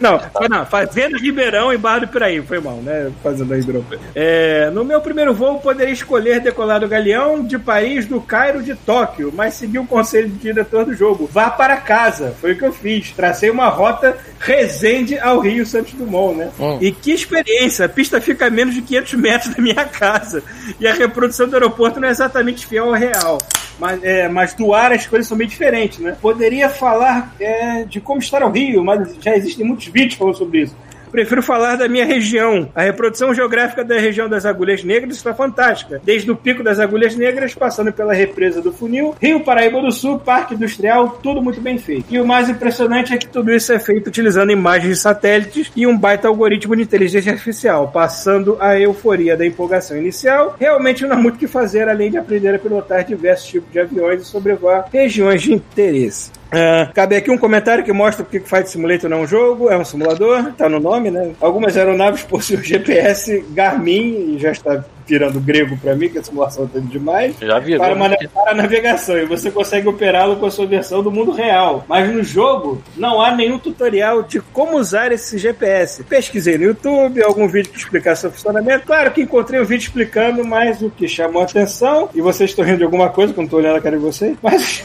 Não, 0.00 0.20
não, 0.48 0.66
Fazenda 0.66 1.18
Ribeirão 1.18 1.72
em 1.72 1.78
Barra 1.78 2.00
do 2.00 2.08
Piraí. 2.08 2.42
Foi 2.42 2.60
mal, 2.60 2.76
né? 2.76 3.10
Fazenda 3.22 3.54
Ribeirão 3.56 3.82
Preto. 3.82 4.02
É, 4.14 4.70
no 4.70 4.84
meu 4.84 5.00
primeiro 5.00 5.34
voo, 5.34 5.58
poderia 5.58 5.92
escolher 5.92 6.40
decolar 6.40 6.80
do 6.80 6.88
Galeão 6.88 7.44
de 7.44 7.58
Paris, 7.58 8.06
do 8.06 8.20
Cairo, 8.20 8.62
de 8.62 8.74
Tóquio, 8.74 8.91
mas 9.32 9.54
segui 9.54 9.78
o 9.78 9.86
conselho 9.86 10.28
do 10.28 10.38
diretor 10.38 10.84
do 10.84 10.94
jogo. 10.94 11.28
Vá 11.30 11.50
para 11.50 11.76
casa. 11.76 12.34
Foi 12.40 12.52
o 12.52 12.58
que 12.58 12.64
eu 12.64 12.72
fiz. 12.72 13.10
Tracei 13.12 13.50
uma 13.50 13.68
rota 13.68 14.16
Resende 14.38 15.18
ao 15.18 15.40
Rio 15.40 15.64
Santos 15.64 15.92
Dumont, 15.92 16.36
né? 16.36 16.50
Hum. 16.58 16.78
E 16.80 16.90
que 16.90 17.12
experiência! 17.12 17.86
A 17.86 17.88
pista 17.88 18.20
fica 18.20 18.46
a 18.46 18.50
menos 18.50 18.74
de 18.74 18.82
500 18.82 19.14
metros 19.14 19.54
da 19.54 19.62
minha 19.62 19.84
casa. 19.84 20.42
E 20.80 20.86
a 20.86 20.94
reprodução 20.94 21.48
do 21.48 21.54
aeroporto 21.54 22.00
não 22.00 22.08
é 22.08 22.10
exatamente 22.10 22.66
fiel 22.66 22.86
ao 22.86 22.92
real. 22.92 23.38
Mas, 23.78 24.02
é, 24.02 24.28
mas 24.28 24.54
do 24.54 24.74
ar 24.74 24.92
as 24.92 25.06
coisas 25.06 25.26
são 25.26 25.36
bem 25.36 25.46
diferentes, 25.46 25.98
né? 25.98 26.16
Poderia 26.20 26.68
falar 26.68 27.34
é, 27.40 27.84
de 27.84 28.00
como 28.00 28.20
estar 28.20 28.42
ao 28.42 28.50
Rio, 28.50 28.84
mas 28.84 29.16
já 29.20 29.36
existem 29.36 29.66
muitos 29.66 29.86
vídeos 29.86 30.14
falando 30.14 30.36
sobre 30.36 30.62
isso. 30.62 30.76
Prefiro 31.12 31.42
falar 31.42 31.76
da 31.76 31.86
minha 31.86 32.06
região. 32.06 32.70
A 32.74 32.82
reprodução 32.82 33.34
geográfica 33.34 33.84
da 33.84 33.98
região 33.98 34.28
das 34.28 34.46
Agulhas 34.46 34.82
Negras 34.82 35.16
está 35.16 35.34
fantástica. 35.34 36.00
Desde 36.02 36.30
o 36.30 36.36
Pico 36.36 36.64
das 36.64 36.80
Agulhas 36.80 37.14
Negras, 37.14 37.54
passando 37.54 37.92
pela 37.92 38.14
represa 38.14 38.62
do 38.62 38.72
Funil, 38.72 39.14
Rio 39.20 39.40
Paraíba 39.40 39.80
do 39.82 39.92
Sul, 39.92 40.18
Parque 40.18 40.54
Industrial, 40.54 41.20
tudo 41.22 41.42
muito 41.42 41.60
bem 41.60 41.78
feito. 41.78 42.06
E 42.10 42.18
o 42.18 42.26
mais 42.26 42.48
impressionante 42.48 43.12
é 43.12 43.18
que 43.18 43.26
tudo 43.26 43.52
isso 43.52 43.72
é 43.72 43.78
feito 43.78 44.06
utilizando 44.06 44.50
imagens 44.50 44.96
de 44.96 45.02
satélites 45.02 45.70
e 45.76 45.86
um 45.86 45.96
baita 45.96 46.28
algoritmo 46.28 46.74
de 46.74 46.82
inteligência 46.82 47.30
artificial, 47.30 47.88
passando 47.88 48.56
a 48.58 48.80
euforia 48.80 49.36
da 49.36 49.46
empolgação 49.46 49.96
inicial. 49.96 50.56
Realmente 50.58 51.06
não 51.06 51.16
há 51.16 51.18
muito 51.18 51.36
o 51.36 51.38
que 51.38 51.46
fazer 51.46 51.88
além 51.88 52.10
de 52.10 52.16
aprender 52.16 52.54
a 52.54 52.58
pilotar 52.58 53.04
diversos 53.04 53.46
tipos 53.46 53.70
de 53.70 53.78
aviões 53.78 54.22
e 54.22 54.24
sobrevoar 54.24 54.86
regiões 54.90 55.42
de 55.42 55.52
interesse. 55.52 56.41
É, 56.52 56.88
cabe 56.92 57.16
aqui 57.16 57.30
um 57.30 57.38
comentário 57.38 57.82
que 57.82 57.92
mostra 57.92 58.22
porque 58.22 58.40
Flight 58.40 58.68
Simulator 58.68 59.08
não 59.08 59.18
é 59.18 59.20
um 59.20 59.26
jogo, 59.26 59.70
é 59.70 59.76
um 59.76 59.84
simulador, 59.84 60.52
tá 60.52 60.68
no 60.68 60.78
nome, 60.78 61.10
né? 61.10 61.32
Algumas 61.40 61.76
aeronaves 61.76 62.22
possuem 62.28 62.62
GPS 62.62 63.42
Garmin, 63.50 64.34
e 64.34 64.38
já 64.38 64.52
está 64.52 64.84
virando 65.06 65.40
grego 65.40 65.76
para 65.76 65.94
mim, 65.94 66.08
que 66.08 66.18
a 66.18 66.22
simulação 66.22 66.66
tá 66.66 66.78
demais. 66.78 67.36
Já 67.40 67.58
virou. 67.58 67.80
Para, 67.80 68.08
né? 68.08 68.16
para 68.32 68.52
a 68.52 68.54
navegação, 68.54 69.18
e 69.18 69.24
você 69.24 69.50
consegue 69.50 69.88
operá-lo 69.88 70.36
com 70.36 70.46
a 70.46 70.50
sua 70.50 70.66
versão 70.66 71.02
do 71.02 71.10
mundo 71.10 71.32
real. 71.32 71.84
Mas 71.88 72.12
no 72.12 72.22
jogo, 72.22 72.82
não 72.96 73.20
há 73.20 73.34
nenhum 73.34 73.58
tutorial 73.58 74.22
de 74.22 74.40
como 74.40 74.76
usar 74.76 75.12
esse 75.12 75.38
GPS. 75.38 76.04
Pesquisei 76.04 76.58
no 76.58 76.64
YouTube, 76.64 77.22
algum 77.22 77.48
vídeo 77.48 77.72
que 77.72 77.78
explicasse 77.78 78.22
seu 78.22 78.30
funcionamento. 78.30 78.86
Claro 78.86 79.10
que 79.10 79.22
encontrei 79.22 79.60
um 79.60 79.64
vídeo 79.64 79.86
explicando, 79.86 80.44
mas 80.44 80.82
o 80.82 80.90
que 80.90 81.08
chamou 81.08 81.42
a 81.42 81.44
atenção, 81.44 82.08
e 82.14 82.20
vocês 82.20 82.50
estão 82.50 82.64
rindo 82.64 82.78
de 82.78 82.84
alguma 82.84 83.08
coisa 83.08 83.32
quando 83.32 83.46
estou 83.46 83.58
olhando 83.58 83.76
a 83.76 83.80
cara 83.80 83.96
de 83.96 84.02
vocês, 84.02 84.36
mas 84.42 84.84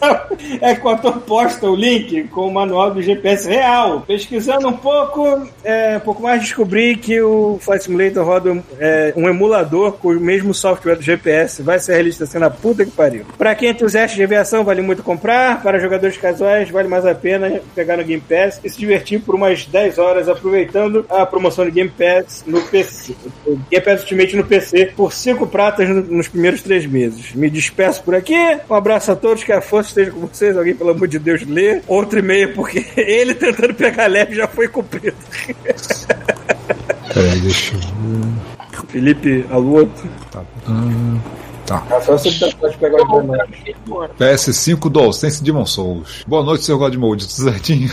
a 0.00 0.26
é 0.60 0.74
que 0.74 0.86
o 0.86 0.88
ator 0.90 1.18
posta 1.20 1.66
o 1.68 1.74
link 1.74 2.24
com 2.28 2.46
o 2.48 2.52
manual 2.52 2.92
do 2.92 3.02
GPS 3.02 3.48
real. 3.48 4.00
Pesquisando 4.06 4.68
um 4.68 4.72
pouco, 4.72 5.46
é, 5.64 5.96
um 5.96 6.00
pouco 6.00 6.22
mais, 6.22 6.40
descobri 6.42 6.96
que 6.96 7.20
o 7.20 7.58
Flight 7.60 7.84
Simulator 7.84 8.24
roda 8.24 8.62
é, 8.78 9.12
um 9.16 9.28
emulador 9.28 9.92
com 9.92 10.08
o 10.08 10.20
mesmo 10.20 10.52
software 10.54 10.96
do 10.96 11.02
GPS. 11.02 11.62
Vai 11.62 11.78
ser 11.78 11.92
realista 11.94 12.24
assim 12.24 12.38
na 12.38 12.50
puta 12.50 12.84
que 12.84 12.90
pariu. 12.90 13.24
Pra 13.38 13.54
quem 13.54 13.68
é 13.68 13.72
entusiasta 13.72 14.16
de 14.16 14.22
aviação, 14.22 14.64
vale 14.64 14.82
muito 14.82 15.02
comprar. 15.02 15.62
Para 15.62 15.78
jogadores 15.78 16.16
casuais, 16.16 16.70
vale 16.70 16.88
mais 16.88 17.06
a 17.06 17.14
pena 17.14 17.60
pegar 17.74 17.96
no 17.96 18.04
Game 18.04 18.22
Pass 18.22 18.60
e 18.64 18.68
se 18.70 18.78
divertir 18.78 19.20
por 19.20 19.34
umas 19.34 19.66
10 19.66 19.98
horas 19.98 20.28
aproveitando 20.28 21.04
a 21.08 21.24
promoção 21.26 21.64
de 21.64 21.70
Game 21.70 21.90
Pass 21.90 22.44
no 22.46 22.60
PC. 22.62 23.14
Game 23.70 23.84
Pass 23.84 24.02
Ultimate 24.02 24.36
no 24.36 24.44
PC 24.44 24.92
por 24.96 25.12
5 25.12 25.46
pratas 25.46 25.88
no- 25.88 26.02
nos 26.02 26.28
primeiros 26.28 26.62
3 26.62 26.86
meses. 26.86 27.32
Me 27.34 27.48
despeço 27.50 28.02
por 28.02 28.14
aqui. 28.14 28.36
Um 28.68 28.74
abraço 28.74 29.12
a 29.12 29.16
todos, 29.16 29.41
que 29.44 29.52
a 29.52 29.60
força 29.60 29.90
esteja 29.90 30.10
com 30.10 30.20
vocês. 30.20 30.56
Alguém, 30.56 30.74
pelo 30.74 30.90
amor 30.90 31.08
de 31.08 31.18
Deus, 31.18 31.42
lê. 31.46 31.80
Outro 31.86 32.18
e-mail, 32.18 32.54
porque 32.54 32.84
ele 33.00 33.34
tentando 33.34 33.74
pegar 33.74 34.06
leve 34.06 34.34
já 34.34 34.46
foi 34.46 34.68
cumprido. 34.68 35.16
Peraí, 37.12 37.40
deixa 37.40 37.74
eu 37.74 37.80
ver. 37.80 38.86
Felipe 38.88 39.46
Aluoto. 39.50 40.08
Tá. 40.30 40.42
Ah, 40.66 41.18
pode 42.54 42.76
pegar 42.78 43.02
o 43.02 43.20
e-mail. 43.20 43.42
PS5 44.18 44.90
DualSense 44.90 45.42
Demon 45.42 45.66
Souls. 45.66 46.24
Boa 46.26 46.42
noite, 46.42 46.64
seu 46.64 46.78
Godmode, 46.78 47.28
tudo 47.28 47.50
certinho? 47.50 47.90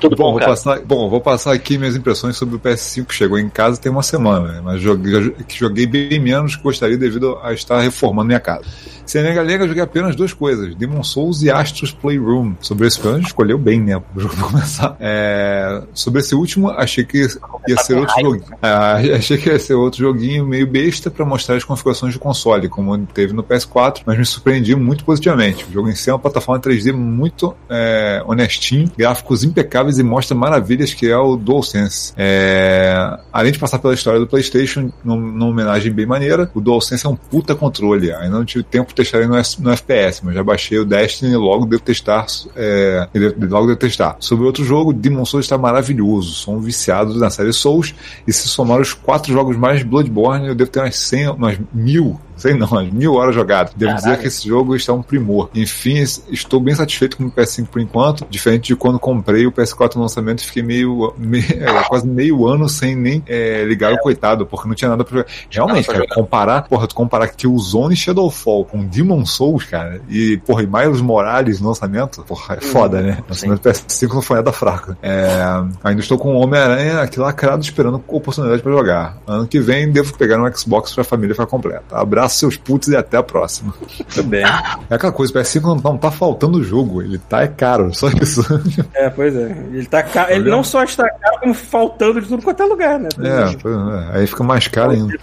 Tudo 0.00 0.14
bom, 0.16 0.32
vou 0.32 0.38
cara? 0.38 0.52
passar, 0.52 0.80
bom, 0.80 1.08
vou 1.08 1.20
passar 1.20 1.52
aqui 1.52 1.76
minhas 1.76 1.96
impressões 1.96 2.36
sobre 2.36 2.56
o 2.56 2.60
PS5 2.60 3.06
que 3.06 3.14
chegou 3.14 3.38
em 3.38 3.48
casa 3.48 3.80
tem 3.80 3.90
uma 3.90 4.02
semana, 4.02 4.52
né? 4.52 4.60
mas 4.62 4.80
joguei, 4.80 5.30
que 5.46 5.58
joguei 5.58 5.86
bem 5.86 6.18
menos 6.20 6.56
que 6.56 6.62
gostaria 6.62 6.96
devido 6.96 7.38
a 7.42 7.52
estar 7.52 7.80
reformando 7.80 8.28
minha 8.28 8.40
casa. 8.40 8.64
Sem 9.10 9.24
lenga-lenga, 9.24 9.66
joguei 9.66 9.82
apenas 9.82 10.14
duas 10.14 10.32
coisas: 10.32 10.72
Demon 10.76 11.02
Souls 11.02 11.42
e 11.42 11.50
Astros 11.50 11.90
Playroom. 11.90 12.54
Sobre 12.60 12.86
esse 12.86 13.00
plano, 13.00 13.18
escolheu 13.18 13.58
bem, 13.58 13.80
né? 13.80 13.98
Pro 13.98 14.22
jogo 14.22 14.36
começar. 14.36 14.96
É, 15.00 15.82
sobre 15.92 16.20
esse 16.20 16.32
último, 16.32 16.70
achei 16.70 17.04
que 17.04 17.26
ia 17.66 17.76
ser 17.78 17.96
outro 17.96 18.14
joguinho. 18.20 18.44
Ah, 18.62 18.98
achei 19.18 19.36
que 19.36 19.48
ia 19.48 19.58
ser 19.58 19.74
outro 19.74 19.98
joguinho 19.98 20.46
meio 20.46 20.64
besta 20.64 21.10
pra 21.10 21.26
mostrar 21.26 21.56
as 21.56 21.64
configurações 21.64 22.14
do 22.14 22.20
console, 22.20 22.59
como 22.68 22.96
teve 23.06 23.32
no 23.32 23.42
PS4, 23.42 24.02
mas 24.04 24.18
me 24.18 24.24
surpreendi 24.24 24.74
muito 24.74 25.04
positivamente. 25.04 25.64
O 25.68 25.72
jogo 25.72 25.88
em 25.88 25.94
si 25.94 26.10
é 26.10 26.12
uma 26.12 26.18
plataforma 26.18 26.60
3D 26.60 26.92
muito 26.92 27.54
é, 27.68 28.22
honestinho, 28.26 28.90
gráficos 28.96 29.44
impecáveis 29.44 29.98
e 29.98 30.02
mostra 30.02 30.36
maravilhas 30.36 30.92
que 30.94 31.08
é 31.10 31.16
o 31.16 31.36
DualSense. 31.36 32.12
É, 32.16 33.18
além 33.32 33.52
de 33.52 33.58
passar 33.58 33.78
pela 33.78 33.94
história 33.94 34.18
do 34.20 34.26
PlayStation, 34.26 34.90
num- 35.04 35.20
numa 35.20 35.46
homenagem 35.46 35.92
bem 35.92 36.06
maneira, 36.06 36.50
o 36.54 36.60
DualSense 36.60 37.06
é 37.06 37.08
um 37.08 37.16
puta 37.16 37.54
controle. 37.54 38.12
Ainda 38.12 38.36
não 38.38 38.44
tive 38.44 38.64
tempo 38.64 38.88
de 38.88 38.94
testar 38.94 39.18
ele 39.18 39.28
no, 39.28 39.34
no 39.60 39.70
FPS, 39.72 40.20
mas 40.24 40.34
já 40.34 40.42
baixei 40.42 40.78
o 40.78 40.84
Destiny 40.84 41.32
e 41.32 41.36
logo 41.36 41.66
devo 41.66 41.82
testar. 41.82 42.26
É, 42.56 43.08
logo 43.48 43.66
devo 43.66 43.78
testar. 43.78 44.16
Sobre 44.20 44.46
outro 44.46 44.64
jogo, 44.64 44.92
Demon 44.92 45.24
Souls 45.24 45.44
está 45.46 45.56
maravilhoso. 45.58 46.32
Sou 46.34 46.54
um 46.56 46.60
viciado 46.60 47.14
na 47.18 47.30
série 47.30 47.52
Souls 47.52 47.94
e 48.26 48.32
se 48.32 48.48
somar 48.48 48.80
os 48.80 48.92
quatro 48.92 49.32
jogos 49.32 49.56
mais 49.56 49.82
Bloodborne, 49.82 50.48
eu 50.48 50.54
devo 50.54 50.70
ter 50.70 50.80
umas 50.80 50.96
100, 50.96 51.28
umas 51.30 51.58
mil 51.72 52.20
sei 52.40 52.54
não, 52.54 52.68
mil 52.92 53.14
horas 53.14 53.34
jogadas. 53.34 53.72
Devo 53.76 53.94
dizer 53.94 54.18
que 54.18 54.26
esse 54.26 54.48
jogo 54.48 54.74
está 54.74 54.92
um 54.92 55.02
primor. 55.02 55.50
Enfim, 55.54 55.98
es- 55.98 56.22
estou 56.30 56.58
bem 56.60 56.74
satisfeito 56.74 57.16
com 57.16 57.24
o 57.24 57.30
PS5 57.30 57.66
por 57.68 57.80
enquanto, 57.80 58.26
diferente 58.28 58.68
de 58.68 58.76
quando 58.76 58.98
comprei 58.98 59.46
o 59.46 59.52
PS4 59.52 59.96
no 59.96 60.02
lançamento 60.02 60.40
e 60.40 60.46
fiquei 60.46 60.62
meio, 60.62 61.12
me- 61.18 61.38
é, 61.54 61.82
quase 61.84 62.06
meio 62.06 62.46
ano 62.46 62.68
sem 62.68 62.94
nem 62.96 63.22
é, 63.26 63.64
ligar 63.64 63.92
o 63.92 63.98
coitado, 63.98 64.46
porque 64.46 64.66
não 64.68 64.74
tinha 64.74 64.88
nada 64.90 65.04
pra 65.04 65.18
jogar. 65.18 65.30
Realmente, 65.50 65.86
cara, 65.88 66.06
comparar, 66.14 66.62
porra, 66.62 66.86
tu 66.86 66.94
comparar 66.94 67.28
Killzone 67.28 67.94
e 67.94 67.96
Shadowfall 67.96 68.64
com 68.64 68.84
Demon 68.86 69.24
Souls, 69.26 69.64
cara, 69.64 70.00
e, 70.08 70.38
porra, 70.46 70.62
e 70.62 70.66
Miles 70.66 71.00
Morales 71.00 71.60
no 71.60 71.68
lançamento, 71.68 72.22
porra, 72.22 72.56
é 72.56 72.60
foda, 72.60 73.00
né? 73.00 73.18
O 73.26 73.30
lançamento 73.30 73.62
do 73.62 73.68
PS5 73.70 74.14
não 74.14 74.22
foi 74.22 74.36
nada 74.36 74.52
fraco. 74.52 74.96
É, 75.02 75.40
ainda 75.84 76.00
estou 76.00 76.18
com 76.18 76.34
o 76.34 76.40
Homem-Aranha 76.40 77.00
aqui 77.02 77.18
lacrado 77.20 77.62
esperando 77.62 78.02
oportunidade 78.08 78.62
pra 78.62 78.72
jogar. 78.72 79.18
Ano 79.26 79.46
que 79.46 79.60
vem 79.60 79.90
devo 79.90 80.16
pegar 80.16 80.40
um 80.42 80.50
Xbox 80.56 80.94
pra 80.94 81.04
família 81.04 81.34
ficar 81.34 81.46
completa. 81.46 81.98
Abraço 81.98 82.29
seus 82.32 82.56
putos 82.56 82.88
e 82.88 82.96
até 82.96 83.16
a 83.16 83.22
próxima. 83.22 83.74
Tudo 84.14 84.28
bem. 84.28 84.44
É 84.44 84.94
aquela 84.94 85.12
coisa, 85.12 85.32
o 85.32 85.36
PS5 85.36 85.62
não, 85.62 85.76
não 85.76 85.98
tá 85.98 86.10
faltando 86.10 86.58
o 86.58 86.64
jogo, 86.64 87.02
ele 87.02 87.18
tá 87.18 87.42
é 87.42 87.48
caro, 87.48 87.92
só 87.94 88.08
isso. 88.08 88.40
É, 88.94 89.08
pois 89.08 89.34
é. 89.34 89.50
Ele, 89.72 89.86
tá 89.86 90.02
ca... 90.02 90.30
ele 90.30 90.50
não 90.50 90.62
só 90.62 90.82
está 90.82 91.08
caro, 91.08 91.40
como 91.40 91.54
faltando 91.54 92.20
de 92.20 92.28
tudo 92.28 92.42
quanto 92.42 92.62
é 92.62 92.66
lugar, 92.66 92.98
né? 92.98 93.08
É, 93.18 94.16
é, 94.16 94.18
aí 94.18 94.26
fica 94.26 94.42
mais 94.42 94.68
caro 94.68 94.92
ainda. 94.92 95.16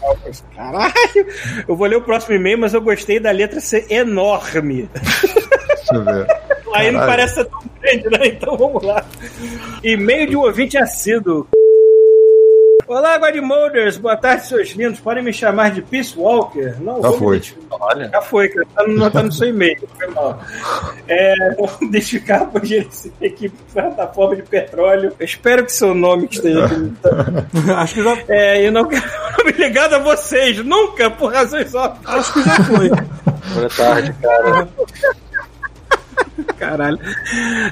Caralho! 0.55 0.93
Eu 1.67 1.75
vou 1.75 1.87
ler 1.87 1.97
o 1.97 2.01
próximo 2.01 2.35
e-mail, 2.35 2.57
mas 2.59 2.73
eu 2.73 2.81
gostei 2.81 3.19
da 3.19 3.31
letra 3.31 3.59
ser 3.59 3.85
enorme. 3.91 4.89
Deixa 4.93 5.93
eu 5.93 6.03
ver. 6.03 6.27
Aí 6.73 6.91
não 6.91 6.99
parece 6.99 7.35
ser 7.35 7.45
tão 7.45 7.61
grande, 7.81 8.09
né? 8.09 8.27
Então 8.27 8.57
vamos 8.57 8.83
lá. 8.83 9.03
E-mail 9.83 10.29
de 10.29 10.35
um 10.35 10.41
ouvinte 10.41 10.77
assíduo. 10.77 11.47
Olá, 12.87 13.17
Godmolders. 13.17 13.97
Boa 13.97 14.15
tarde, 14.15 14.45
seus 14.47 14.69
lindos. 14.69 14.99
Podem 15.01 15.21
me 15.21 15.33
chamar 15.33 15.71
de 15.71 15.81
Peace 15.81 16.17
Walker? 16.17 16.75
Não, 16.79 17.01
Já 17.01 17.11
foi. 17.11 17.41
Olha. 17.69 18.09
Já 18.09 18.21
foi, 18.21 18.47
cara. 18.47 18.67
Tá 18.73 18.87
no, 18.87 19.11
tá 19.11 19.23
no 19.23 19.31
seu 19.31 19.49
e-mail. 19.49 19.77
Foi 19.97 20.07
mal. 20.07 20.39
É, 21.07 21.53
vou 21.57 21.69
identificar 21.81 22.45
por 22.45 22.63
gerenciar 22.65 23.13
a 23.21 23.25
equipe 23.25 23.57
de 23.57 23.73
plataforma 23.73 24.37
de 24.37 24.43
petróleo. 24.43 25.13
Eu 25.19 25.25
espero 25.25 25.65
que 25.65 25.73
seu 25.73 25.93
nome 25.93 26.29
esteja 26.31 26.63
aqui. 26.65 26.93
Acho 27.75 27.93
que 27.95 28.03
já, 28.03 28.17
É, 28.29 28.65
eu 28.65 28.71
não 28.71 28.85
quero 28.85 29.03
me 29.45 29.51
ligado 29.51 29.95
a 29.95 29.99
vocês. 29.99 30.63
Nunca, 30.63 31.09
por 31.09 31.33
razões 31.33 31.75
óbvias. 31.75 32.05
acho 32.05 32.33
que 32.33 32.43
já 32.43 32.63
foi. 32.63 32.89
Boa 32.89 33.69
tarde, 33.75 34.15
cara. 34.21 34.67
Caralho. 36.57 36.99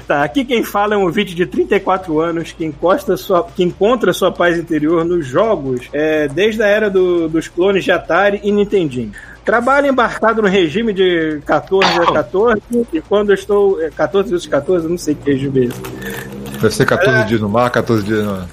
Tá, 0.06 0.22
aqui 0.24 0.44
quem 0.44 0.62
fala 0.62 0.94
é 0.94 0.96
um 0.98 1.02
ouvinte 1.02 1.34
de 1.34 1.46
34 1.46 2.20
anos 2.20 2.52
que, 2.52 2.64
encosta 2.64 3.16
sua, 3.16 3.44
que 3.44 3.62
encontra 3.62 4.12
sua 4.12 4.30
paz 4.32 4.56
interior 4.58 5.04
nos 5.04 5.26
jogos 5.26 5.88
é, 5.92 6.28
desde 6.28 6.62
a 6.62 6.66
era 6.66 6.88
do- 6.90 7.28
dos 7.28 7.48
clones 7.48 7.84
de 7.84 7.92
Atari 7.92 8.40
e 8.42 8.50
Nintendinho. 8.52 9.12
Trabalho 9.44 9.86
embarcado 9.86 10.42
no 10.42 10.48
regime 10.48 10.92
de 10.92 11.40
14 11.46 11.86
a 12.00 12.12
14 12.12 12.60
e 12.92 13.00
quando 13.00 13.30
eu 13.30 13.34
estou. 13.34 13.80
é, 13.80 13.90
14 13.90 14.30
vezes 14.30 14.46
14, 14.46 14.84
eu 14.84 14.90
não 14.90 14.98
sei 14.98 15.14
que 15.14 15.30
regime 15.32 15.60
é 15.60 15.64
esse. 15.66 15.80
Deve 16.60 16.70
ser 16.74 16.86
14 16.86 17.24
dias 17.26 17.40
no 17.40 17.48
mar, 17.48 17.70
14 17.70 18.02
dias 18.04 18.24
no. 18.24 18.44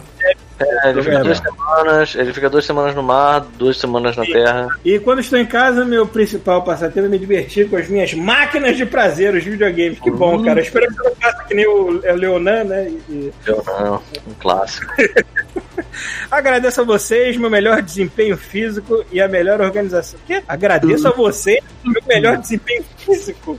É, 0.60 0.90
ele 0.90 1.02
fica 1.02 1.24
duas 1.24 1.38
semanas, 1.38 2.16
ele 2.16 2.34
fica 2.34 2.50
duas 2.50 2.66
semanas 2.66 2.96
no 2.96 3.04
mar, 3.04 3.42
duas 3.58 3.78
semanas 3.78 4.16
na 4.16 4.24
terra. 4.24 4.68
E 4.86 5.00
quando 5.00 5.20
estou 5.20 5.40
em 5.40 5.46
casa, 5.46 5.84
meu 5.84 6.06
principal 6.08 6.64
passatempo 6.64 7.08
é 7.08 7.10
me 7.10 7.20
divertir 7.20 7.70
com 7.70 7.76
as 7.76 7.88
minhas 7.88 8.14
máquinas 8.14 8.78
de 8.78 8.86
prazer, 8.86 9.34
os 9.34 9.44
videogames. 9.44 10.00
Que 10.00 10.12
bom, 10.12 10.44
cara. 10.44 10.60
Eu 10.60 10.64
espero 10.64 10.88
que 10.88 10.94
você 10.94 11.10
não 11.10 11.16
faça 11.16 11.44
que 11.46 11.54
nem 11.54 11.68
o 11.68 12.00
é 12.04 12.14
Leonan, 12.14 12.64
né? 12.66 12.92
E- 13.10 13.32
não, 13.48 14.02
um 14.28 14.34
clássico. 14.40 14.92
Agradeço 16.30 16.82
a 16.82 16.84
vocês, 16.84 17.38
meu 17.38 17.50
melhor 17.50 17.82
desempenho 17.82 18.38
físico 18.38 19.04
e 19.12 19.22
a 19.22 19.28
melhor 19.28 19.62
organização. 19.62 20.20
Quê? 20.26 20.42
Agradeço 20.48 21.08
a 21.08 21.12
vocês, 21.12 21.64
meu 21.84 22.02
melhor 22.08 22.38
desempenho 22.38 22.84
físico 22.84 23.03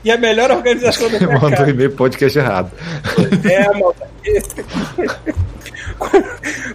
e 0.04 0.10
a 0.10 0.16
melhor 0.18 0.50
organização 0.50 1.08
do 1.08 1.20
Mandou 1.20 1.48
mercado. 1.48 1.70
e-mail 1.70 1.90
podcast 1.92 2.38
errado. 2.38 2.70
É, 3.44 3.78
malta. 3.78 4.08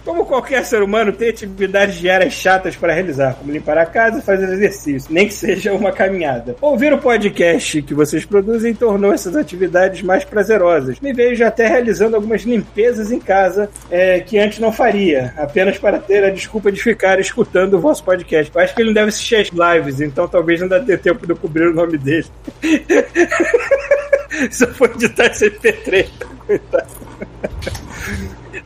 Como 0.04 0.24
qualquer 0.24 0.64
ser 0.64 0.82
humano, 0.82 1.12
tem 1.12 1.28
atividades 1.28 1.96
diárias 1.96 2.32
chatas 2.32 2.74
para 2.76 2.92
realizar, 2.92 3.34
como 3.34 3.52
limpar 3.52 3.76
a 3.78 3.86
casa 3.86 4.18
e 4.18 4.22
fazer 4.22 4.50
exercício, 4.52 5.12
nem 5.12 5.26
que 5.26 5.34
seja 5.34 5.72
uma 5.72 5.92
caminhada. 5.92 6.56
Ouvir 6.60 6.92
o 6.92 6.98
podcast 6.98 7.82
que 7.82 7.94
vocês 7.94 8.24
produzem 8.24 8.74
tornou 8.74 9.12
essas 9.12 9.36
atividades 9.36 10.02
mais 10.02 10.24
prazerosas. 10.24 10.98
Me 11.00 11.12
vejo 11.12 11.44
até 11.44 11.66
realizando 11.66 12.16
algumas 12.16 12.42
limpezas 12.42 13.12
em 13.12 13.18
casa 13.18 13.68
é, 13.90 14.20
que 14.20 14.38
antes 14.38 14.58
não 14.58 14.72
faria, 14.72 15.34
apenas 15.36 15.78
para 15.78 15.98
ter 15.98 16.24
a 16.24 16.30
desculpa 16.30 16.72
de 16.72 16.82
ficar 16.82 17.20
escutando 17.20 17.74
o 17.74 17.80
vosso 17.80 18.02
podcast. 18.02 18.50
Eu 18.54 18.60
acho 18.60 18.74
que 18.74 18.80
ele 18.80 18.88
não 18.88 18.94
deve 18.94 19.08
assistir 19.08 19.36
as 19.36 19.48
lives, 19.48 20.00
então 20.00 20.26
talvez 20.26 20.60
não 20.60 20.68
dê 20.68 20.96
tempo 20.96 21.26
de 21.26 21.32
eu 21.32 21.36
cobrir 21.36 21.68
o 21.68 21.74
nome 21.74 21.98
dele. 21.98 22.26
Só 24.50 24.66
foi 24.68 24.88
editar 24.88 25.26
esse 25.26 25.50
MP3. 25.50 26.08
Coitado. 26.46 26.88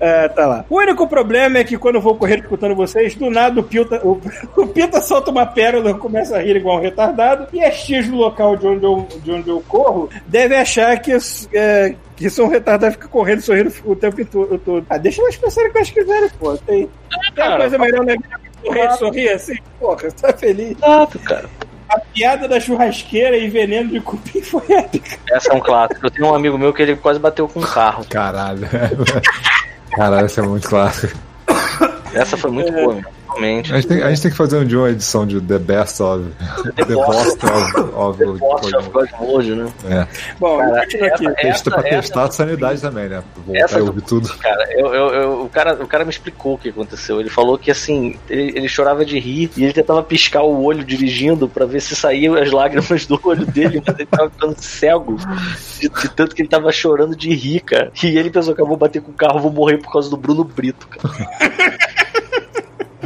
É, 0.01 0.29
tá 0.29 0.47
lá. 0.47 0.65
O 0.69 0.77
único 0.77 1.07
problema 1.07 1.59
é 1.59 1.65
que 1.65 1.79
quando 1.79 1.97
eu 1.97 2.01
vou 2.01 2.17
correr 2.17 2.41
escutando 2.41 2.75
vocês, 2.75 3.15
do 3.15 3.31
nada 3.31 3.61
o 3.61 3.63
Pita, 3.63 4.01
o, 4.05 4.21
o 4.57 4.67
Pita 4.67 5.01
solta 5.01 5.31
uma 5.31 5.47
pérola, 5.47 5.91
eu 5.91 5.99
começo 5.99 6.35
a 6.35 6.41
rir 6.41 6.57
igual 6.57 6.79
um 6.79 6.83
retardado, 6.83 7.49
e 7.53 7.63
as 7.63 7.83
tias 7.85 8.09
do 8.09 8.17
local 8.17 8.57
de 8.57 8.67
onde 8.67 8.85
eu, 8.85 9.07
de 9.23 9.31
onde 9.31 9.49
eu 9.49 9.63
corro 9.69 10.11
devem 10.27 10.59
achar 10.59 10.99
que, 11.01 11.13
é, 11.53 11.95
que 12.17 12.29
sou 12.29 12.47
um 12.47 12.51
retardado 12.51 12.93
e 12.93 12.97
fica 12.97 13.09
correndo, 13.09 13.41
sorrindo 13.41 13.73
o 13.85 13.95
tempo 13.95 14.25
todo. 14.25 14.87
Ah, 14.89 14.99
deixa 14.99 15.23
elas 15.23 15.37
pensarem 15.37 15.71
que 15.71 15.79
elas 15.79 15.91
quiserem, 15.91 16.31
pô. 16.39 16.57
Tem, 16.59 16.89
tem 17.35 17.49
uma 17.49 17.57
coisa 17.57 17.79
melhor 17.79 18.07
que 18.07 18.63
correr 18.63 18.87
e 18.87 18.97
sorrir 18.97 19.29
assim, 19.31 19.57
porra, 19.79 20.11
tá 20.13 20.33
feliz. 20.33 20.77
Exato, 20.77 21.19
cara. 21.21 21.49
A 21.95 22.01
piada 22.01 22.49
da 22.49 22.59
churrasqueira 22.59 23.37
e 23.37 23.49
veneno 23.49 23.91
de 23.91 24.01
cupim 24.01 24.43
foi 24.43 24.65
épica. 24.69 25.17
Essa 25.31 25.53
é 25.53 25.55
um 25.55 25.61
clássico. 25.61 26.05
Eu 26.05 26.11
tenho 26.11 26.27
um 26.27 26.35
amigo 26.35 26.59
meu 26.59 26.73
que 26.73 26.83
ele 26.83 26.97
quase 26.97 27.21
bateu 27.21 27.47
com 27.47 27.61
um 27.61 27.63
carro. 27.63 28.05
Caralho. 28.11 28.69
Caralho, 29.95 30.27
isso 30.27 30.41
é 30.41 30.43
muito 30.43 30.69
clássico. 30.69 31.17
Essa 32.13 32.37
foi 32.37 32.51
muito 32.51 32.73
boa, 32.73 32.95
meu. 32.95 33.05
A 33.37 33.77
gente, 33.77 33.87
tem, 33.87 34.03
a 34.03 34.09
gente 34.11 34.23
tem 34.23 34.31
que 34.31 34.37
fazer 34.37 34.59
um 34.59 34.65
de 34.65 34.77
uma 34.77 34.91
edição 34.91 35.27
de 35.27 35.41
The 35.41 35.59
Best 35.59 36.03
of. 36.03 36.25
The 36.77 36.85
Best 36.85 37.45
of. 37.45 37.81
of, 37.95 38.39
Poxa, 38.39 38.79
of 38.79 38.91
Godmode, 38.91 39.55
né? 39.55 39.73
é. 39.89 40.07
Bom, 40.39 40.59
Cara, 40.59 40.81
continua 40.83 41.09
aqui. 41.09 41.27
essa- 41.27 41.35
Testa 41.37 41.71
pra 41.71 41.81
essa- 41.89 42.01
testar 42.01 42.25
a 42.25 42.31
sanidade 42.31 42.81
também, 42.81 43.09
né? 43.09 43.23
Voltar 43.47 43.61
Essa 43.65 43.79
e 43.79 43.83
ouvir 43.83 44.03
tudo. 44.03 44.29
Cara, 44.39 44.65
eu, 44.73 44.95
eu- 44.95 45.15
eu- 45.15 45.43
o 45.43 45.49
cara, 45.49 45.75
o 45.83 45.87
cara 45.87 46.05
me 46.05 46.11
explicou 46.11 46.55
o 46.55 46.59
que 46.59 46.69
aconteceu. 46.69 47.21
Ele 47.21 47.31
falou 47.31 47.59
que 47.59 47.71
assim, 47.71 48.17
ele, 48.29 48.57
ele 48.57 48.69
chorava 48.69 49.05
de 49.05 49.19
rir 49.19 49.51
e 49.57 49.65
ele 49.65 49.73
tentava 49.73 50.03
piscar 50.03 50.43
o 50.43 50.63
olho 50.63 50.85
dirigindo 50.85 51.49
pra 51.49 51.67
ver 51.67 51.81
se 51.81 51.95
saíam 51.97 52.35
as 52.35 52.51
lágrimas 52.51 53.07
do 53.07 53.19
olho 53.25 53.45
dele, 53.47 53.83
mas 53.87 53.95
ele 53.97 54.07
tava 54.07 54.31
ficando 54.31 54.55
cego 54.59 55.17
de, 55.81 55.89
de 55.89 56.09
tanto 56.11 56.35
que 56.35 56.43
ele 56.43 56.49
tava 56.49 56.71
chorando 56.73 57.17
de 57.17 57.35
rir, 57.35 57.61
cara. 57.61 57.91
E 58.03 58.17
ele 58.19 58.31
pensou 58.31 58.55
que 58.55 58.61
eu 58.61 58.67
vou 58.67 58.77
bater 58.77 59.03
com 59.03 59.11
o 59.11 59.15
carro, 59.15 59.41
vou 59.41 59.53
morrer 59.53 59.79
por 59.79 59.93
causa 59.93 60.09
do 60.11 60.17
Bruno 60.17 60.45
Brito, 60.45 60.87
cara. 60.89 61.15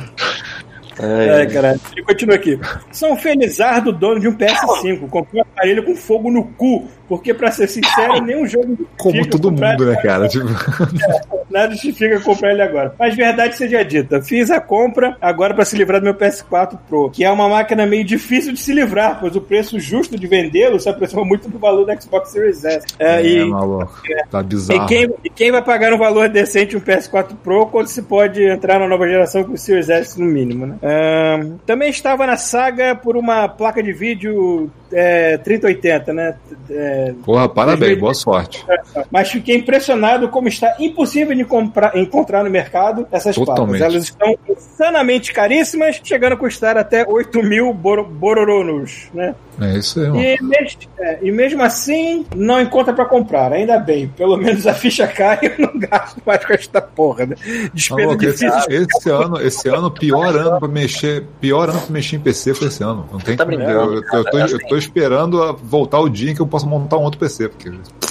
É, 1.00 1.46
caralho. 1.46 1.80
Ele 1.92 2.02
continua 2.02 2.34
aqui. 2.34 2.58
São 2.90 3.16
felizardo 3.16 3.92
dono 3.92 4.18
de 4.18 4.26
um 4.26 4.36
PS5. 4.36 5.08
Comprei 5.08 5.40
um 5.40 5.44
aparelho 5.44 5.84
com 5.84 5.94
fogo 5.94 6.28
no 6.28 6.44
cu. 6.44 6.88
Porque, 7.08 7.32
pra 7.32 7.50
ser 7.50 7.66
sincero, 7.68 8.20
nenhum 8.22 8.46
jogo 8.46 8.86
Como 8.98 9.26
todo 9.28 9.50
mundo, 9.50 9.86
né, 9.86 9.96
cara? 10.02 10.28
Tipo, 10.28 10.46
Nada 11.50 11.72
justifica 11.72 12.20
comprar 12.20 12.52
ele 12.52 12.62
agora. 12.62 12.94
Mas 12.98 13.16
verdade 13.16 13.56
seja 13.56 13.82
dita, 13.82 14.22
fiz 14.22 14.50
a 14.50 14.60
compra 14.60 15.16
agora 15.20 15.54
para 15.54 15.64
se 15.64 15.76
livrar 15.76 16.00
do 16.00 16.04
meu 16.04 16.14
PS4 16.14 16.78
Pro, 16.88 17.10
que 17.10 17.24
é 17.24 17.30
uma 17.30 17.48
máquina 17.48 17.86
meio 17.86 18.04
difícil 18.04 18.52
de 18.52 18.60
se 18.60 18.72
livrar, 18.72 19.18
pois 19.18 19.34
o 19.34 19.40
preço 19.40 19.80
justo 19.80 20.18
de 20.18 20.26
vendê-lo 20.26 20.78
se 20.78 20.88
aproxima 20.88 21.24
muito 21.24 21.48
do 21.48 21.58
valor 21.58 21.86
do 21.86 22.02
Xbox 22.02 22.30
Series 22.30 22.64
S. 22.64 22.86
É, 22.98 23.16
é, 23.16 23.26
e, 23.26 23.44
maluco. 23.44 23.98
Tá 24.30 24.40
e, 24.40 24.44
bizarro. 24.44 24.86
quem, 24.86 25.10
e 25.24 25.30
quem 25.30 25.50
vai 25.50 25.62
pagar 25.62 25.92
um 25.92 25.98
valor 25.98 26.28
decente 26.28 26.76
um 26.76 26.80
PS4 26.80 27.34
Pro 27.42 27.66
quando 27.66 27.86
se 27.86 28.02
pode 28.02 28.44
entrar 28.44 28.78
na 28.78 28.86
nova 28.86 29.08
geração 29.08 29.42
com 29.44 29.52
o 29.52 29.58
Series 29.58 29.88
S 29.88 30.20
no 30.20 30.26
mínimo, 30.26 30.66
né? 30.66 30.76
Ahn, 30.82 31.56
também 31.64 31.88
estava 31.88 32.26
na 32.26 32.36
saga 32.36 32.94
por 32.94 33.16
uma 33.16 33.48
placa 33.48 33.82
de 33.82 33.92
vídeo 33.92 34.70
é, 34.92 35.38
3080, 35.38 36.12
né? 36.12 36.36
É, 36.70 36.97
Porra, 37.24 37.48
parabéns, 37.48 37.98
boa 37.98 38.14
sorte. 38.14 38.64
mas 39.10 39.30
fiquei 39.30 39.56
impressionado 39.56 40.28
como 40.28 40.48
está 40.48 40.74
impossível 40.78 41.34
de 41.36 41.44
comprar, 41.44 41.96
encontrar 41.96 42.44
no 42.44 42.50
mercado 42.50 43.06
essas 43.10 43.34
Totalmente. 43.34 43.78
placas. 43.78 43.94
Elas 43.94 44.04
estão 44.04 44.34
insanamente 44.48 45.32
caríssimas, 45.32 46.00
chegando 46.02 46.32
a 46.34 46.36
custar 46.36 46.76
até 46.76 47.04
8 47.06 47.42
mil 47.42 47.72
bor 47.72 48.04
bororonos, 48.04 49.08
né? 49.12 49.34
É 49.60 49.76
isso 49.76 49.98
aí, 50.00 50.06
mano. 50.06 50.20
E, 50.22 50.38
mes- 50.40 50.78
é, 51.00 51.18
e 51.20 51.32
mesmo 51.32 51.62
assim, 51.64 52.24
não 52.36 52.60
encontra 52.60 52.92
pra 52.94 53.04
comprar. 53.04 53.52
Ainda 53.52 53.76
bem, 53.78 54.06
pelo 54.06 54.36
menos 54.36 54.66
a 54.68 54.72
ficha 54.74 55.06
cai 55.08 55.38
e 55.42 55.46
eu 55.46 55.66
não 55.72 55.78
gasto 55.80 56.22
mais 56.24 56.44
com 56.44 56.52
esta 56.52 56.80
porra, 56.80 57.26
né? 57.26 57.34
Despesa 57.74 58.06
Maluco, 58.06 58.24
esse, 58.24 58.46
esse 58.68 59.10
ano, 59.10 59.40
esse 59.40 59.68
ano, 59.68 59.90
pior 59.90 60.36
ano 60.36 60.60
pra 60.60 60.68
mexer, 60.68 61.24
pior 61.40 61.68
ano 61.70 61.80
pra 61.80 61.90
mexer 61.90 62.16
em 62.16 62.20
PC 62.20 62.54
foi 62.54 62.68
esse 62.68 62.84
ano. 62.84 63.04
Não 63.10 63.18
tem 63.18 63.36
Tá 63.36 63.44
como- 63.44 63.56
brincando, 63.56 63.94
eu, 63.94 64.02
eu, 64.12 64.24
tô, 64.30 64.38
eu 64.38 64.58
tô 64.68 64.76
esperando 64.76 65.42
a 65.42 65.50
voltar 65.50 65.98
o 65.98 66.08
dia 66.08 66.30
em 66.30 66.34
que 66.36 66.40
eu 66.40 66.46
possa 66.46 66.66
montar 66.66 66.87
um 66.96 67.02
outro 67.02 67.18
PC, 67.20 67.48
porque 67.48 67.70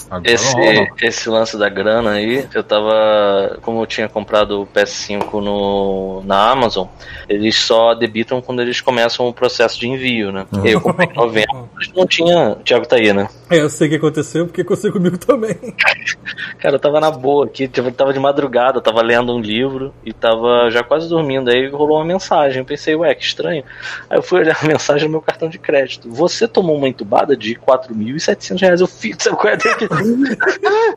agora 0.10 0.32
Esse, 0.32 0.56
esse 1.02 1.30
lance 1.30 1.58
da 1.58 1.70
grana 1.70 2.12
aí, 2.12 2.48
eu 2.54 2.64
tava. 2.64 3.60
Como 3.62 3.82
eu 3.82 3.86
tinha 3.86 4.08
comprado 4.08 4.62
o 4.62 4.68
PS5 4.68 5.42
no, 5.42 6.24
na 6.26 6.52
Amazon, 6.52 6.88
eles 7.28 7.56
só 7.56 7.94
debitam 7.94 8.42
quando 8.42 8.62
eles 8.62 8.82
começam 8.82 9.28
o 9.28 9.34
processo 9.34 9.80
de 9.80 9.88
envio, 9.88 10.32
né? 10.32 10.46
Uhum. 10.52 10.66
Eu 10.66 10.82
comprei 10.82 11.10
em 11.10 11.14
novembro, 11.14 11.70
mas 11.76 11.92
não 11.94 12.06
tinha. 12.06 12.52
O 12.52 12.56
Thiago 12.56 12.88
tá 12.88 12.96
aí, 12.96 13.12
né? 13.14 13.28
É, 13.50 13.60
eu 13.60 13.70
sei 13.70 13.88
o 13.88 13.90
que 13.90 13.96
aconteceu, 13.98 14.46
porque 14.46 14.62
aconteceu 14.62 14.92
comigo 14.92 15.18
também. 15.18 15.56
Cara, 16.60 16.76
eu 16.76 16.80
tava 16.80 17.00
na 17.00 17.12
boa 17.12 17.46
aqui, 17.46 17.68
tava 17.68 18.14
de 18.14 18.20
madrugada, 18.20 18.78
eu 18.78 18.82
tava 18.82 19.02
lendo 19.02 19.34
um 19.34 19.40
livro 19.40 19.94
e 20.06 20.14
tava 20.14 20.70
já 20.72 20.84
quase 20.84 21.08
dormindo. 21.08 21.50
Aí 21.50 21.70
rolou 21.70 21.98
uma 21.98 22.06
mensagem. 22.06 22.60
Eu 22.60 22.66
pensei, 22.66 22.96
ué, 22.96 23.14
que 23.14 23.24
estranho. 23.24 23.64
Aí 24.10 24.18
eu 24.18 24.24
fui 24.24 24.40
olhar 24.40 24.58
a 24.62 24.68
mensagem 24.68 25.06
no 25.06 25.12
meu 25.12 25.22
cartão 25.22 25.50
de 25.50 25.58
crédito. 25.58 26.10
Você 26.10 26.48
tomou 26.48 26.76
uma 26.76 26.88
entubada 26.88 27.36
de 27.36 27.56
4.700 27.56 28.62
reais. 28.62 28.82
Eu 28.82 28.88
fiz, 28.88 29.18
sabe 29.20 29.38
qual 29.38 29.54
é? 29.54 29.58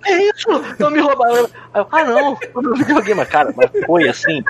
É 0.06 0.22
isso? 0.24 0.48
Não 0.78 0.90
me 0.90 1.00
eu, 1.74 1.86
ah, 1.90 2.04
não, 2.04 2.38
não 2.54 2.76
joguei, 2.76 3.14
mas 3.14 3.28
cara, 3.28 3.52
mas 3.56 3.70
foi 3.86 4.08
assim. 4.08 4.42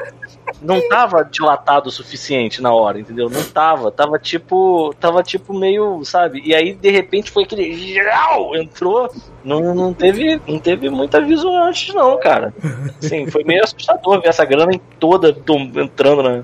Não 0.63 0.87
tava 0.89 1.25
dilatado 1.25 1.89
o 1.89 1.93
suficiente 1.93 2.61
na 2.63 2.73
hora, 2.73 2.99
entendeu? 3.01 3.29
Não 3.31 3.43
tava. 3.45 3.91
Tava 3.91 4.19
tipo. 4.19 4.95
Tava 5.01 5.23
tipo 5.23 5.53
meio, 5.59 6.05
sabe? 6.05 6.41
E 6.45 6.55
aí, 6.55 6.75
de 6.75 6.91
repente, 6.91 7.31
foi 7.31 7.45
aquele. 7.45 7.95
Jau! 7.95 8.55
Entrou. 8.57 9.11
Não, 9.43 9.75
não, 9.75 9.95
teve, 9.95 10.39
não 10.47 10.59
teve 10.59 10.91
muito 10.91 11.17
aviso 11.17 11.49
antes, 11.57 11.95
não, 11.95 12.19
cara. 12.21 12.53
Sim, 13.01 13.27
foi 13.31 13.43
meio 13.43 13.65
assustador 13.65 14.21
ver 14.21 14.29
essa 14.29 14.45
grana 14.45 14.73
toda 14.99 15.35
entrando 15.77 16.23
na. 16.23 16.43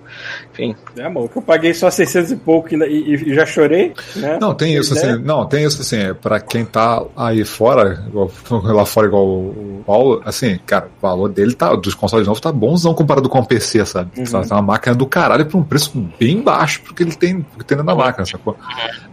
Enfim. 0.53 0.75
É, 0.97 1.03
amor, 1.05 1.29
que 1.29 1.37
eu 1.37 1.43
paguei 1.43 1.75
só 1.75 1.91
600 1.91 2.33
e 2.33 2.37
pouco 2.37 2.75
e, 2.75 2.77
e- 2.77 3.31
e 3.31 3.35
já 3.35 3.45
chorei, 3.45 3.93
né? 4.17 4.39
Não, 4.41 4.55
tem 4.55 4.75
isso 4.75 4.95
Né? 4.95 5.01
assim, 5.13 5.23
não, 5.23 5.45
tem 5.47 5.65
isso 5.65 5.83
assim, 5.83 5.99
é, 5.99 6.15
pra 6.15 6.41
quem 6.41 6.65
tá 6.65 7.05
aí 7.15 7.45
fora, 7.45 8.03
igual- 8.09 8.31
lá 8.65 8.87
fora 8.87 9.07
igual 9.09 9.27
o 9.27 9.83
Paulo, 9.87 10.23
assim, 10.25 10.59
cara, 10.65 10.87
o 10.99 11.01
valor 11.03 11.29
dele 11.29 11.53
tá, 11.55 11.75
dos 11.75 11.95
consoles 11.95 12.27
novos 12.27 12.41
tá 12.41 12.51
bonzão 12.51 12.95
comparado 12.95 13.29
com 13.29 13.39
o 13.39 13.47
PC, 13.47 13.85
sabe? 13.85 13.96
Uhum. 14.17 14.27
Sabe, 14.27 14.49
É 14.51 14.55
uma 14.55 14.63
máquina 14.63 14.95
do 14.95 15.07
caralho 15.07 15.47
por 15.47 15.59
um 15.59 15.63
preço 15.65 15.93
bem 16.19 16.41
baixo 16.41 16.81
porque 16.83 17.03
ele 17.03 17.15
tem, 17.15 17.41
porque 17.41 17.65
tem 17.65 17.77
dentro 17.77 17.85
da 17.87 17.95
máquina, 17.95 18.25
sacou? 18.27 18.57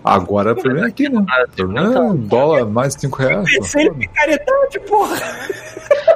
Agora 0.03 0.53
o 0.53 0.55
problema 0.55 0.87
é 0.87 0.89
aqui, 0.89 1.07
né? 1.09 1.19
O 1.51 1.55
problema 1.55 1.93
é 1.95 1.99
um 1.99 2.15
dólar 2.15 2.65
mais 2.65 2.95
de 2.95 3.01
5 3.01 3.17
reais. 3.17 3.37
pô. 3.55 3.61
Pensei 3.61 3.87
em 3.87 4.07
caridade, 4.09 4.79
porra! 4.87 5.15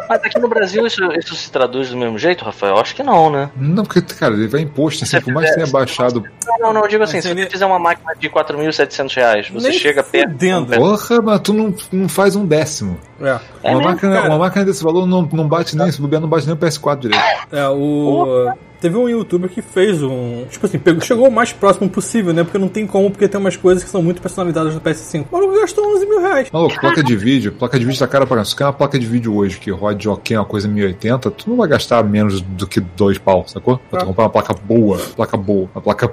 Mas 0.09 0.23
aqui 0.23 0.39
no 0.39 0.47
Brasil 0.47 0.85
isso, 0.87 1.03
isso 1.13 1.35
se 1.35 1.51
traduz 1.51 1.89
do 1.89 1.97
mesmo 1.97 2.17
jeito, 2.17 2.43
Rafael? 2.45 2.77
Acho 2.77 2.95
que 2.95 3.03
não, 3.03 3.29
né? 3.29 3.49
Não, 3.57 3.83
porque, 3.83 4.01
cara, 4.01 4.33
ele 4.33 4.47
vai 4.47 4.61
imposto, 4.61 5.03
assim, 5.03 5.19
por 5.21 5.33
mais 5.33 5.49
que 5.49 5.55
tenha 5.55 5.67
baixado. 5.67 6.23
Não, 6.45 6.57
não, 6.59 6.73
não, 6.73 6.81
eu 6.81 6.87
digo 6.87 7.03
assim, 7.03 7.21
se 7.21 7.29
ele- 7.29 7.43
você 7.43 7.49
fizer 7.49 7.65
uma 7.65 7.77
máquina 7.79 8.13
de 8.17 8.29
4.700 8.29 9.13
reais, 9.15 9.49
você 9.49 9.69
Nem 9.69 9.77
chega 9.77 10.03
perto. 10.03 10.33
Porra, 10.77 11.21
mas 11.21 11.39
tu 11.41 11.53
não, 11.53 11.73
não 11.91 12.07
faz 12.09 12.35
um 12.35 12.45
décimo. 12.45 12.97
É. 13.19 13.27
É 13.63 13.69
uma, 13.71 13.77
mesmo, 13.79 13.83
máquina, 13.91 14.13
cara? 14.13 14.29
uma 14.29 14.37
máquina 14.37 14.65
desse 14.65 14.83
valor 14.83 15.05
não, 15.05 15.23
não 15.23 15.47
bate 15.47 15.75
nem, 15.75 15.91
se 15.91 15.99
bobear, 16.01 16.21
não 16.21 16.29
bate 16.29 16.45
nem 16.45 16.55
o 16.55 16.57
PS4 16.57 16.99
direito. 16.99 17.23
É, 17.51 17.67
o. 17.67 18.51
Teve 18.80 18.95
um 18.95 19.09
youtuber 19.09 19.49
que 19.49 19.61
fez 19.61 20.03
um. 20.03 20.45
Tipo 20.49 20.65
assim, 20.67 20.77
pegou, 20.77 21.01
chegou 21.01 21.27
o 21.27 21.31
mais 21.31 21.51
próximo 21.51 21.89
possível, 21.89 22.31
né? 22.33 22.43
Porque 22.43 22.57
não 22.59 22.67
tem 22.67 22.85
como, 22.85 23.09
porque 23.09 23.27
tem 23.27 23.39
umas 23.39 23.56
coisas 23.56 23.83
que 23.83 23.89
são 23.89 24.03
muito 24.03 24.22
personalizadas 24.22 24.75
no 24.75 24.81
PS5. 24.81 25.25
O 25.31 25.35
maluco 25.35 25.59
gastou 25.59 25.95
11 25.95 26.06
mil 26.06 26.19
reais. 26.22 26.49
Maluco, 26.51 26.80
placa 26.80 27.03
de 27.03 27.15
vídeo, 27.15 27.51
placa 27.53 27.80
de 27.80 27.85
vídeo 27.85 27.97
tá 27.99 28.07
cara 28.07 28.27
pra. 28.27 28.45
Se 28.45 28.51
tu 28.51 28.57
quer 28.57 28.65
uma 28.65 28.73
placa 28.73 28.99
de 28.99 29.06
vídeo 29.07 29.35
hoje 29.35 29.57
que 29.59 29.72
rode 29.72 30.07
ok, 30.07 30.38
uma 30.38 30.45
coisa 30.45 30.67
1080, 30.67 31.31
tu 31.31 31.49
não 31.49 31.57
vai 31.57 31.67
gastar 31.67 32.03
menos 32.03 32.41
do 32.41 32.67
que 32.67 32.80
dois 32.80 33.17
pau, 33.17 33.45
sacou? 33.47 33.80
Pra 33.89 33.99
tu 33.99 34.03
Ah. 34.03 34.06
comprar 34.06 34.23
uma 34.25 34.30
placa 34.30 34.53
boa, 34.53 34.99
placa 35.15 35.38
boa, 35.38 35.67
uma 35.73 35.81
placa 35.81 36.11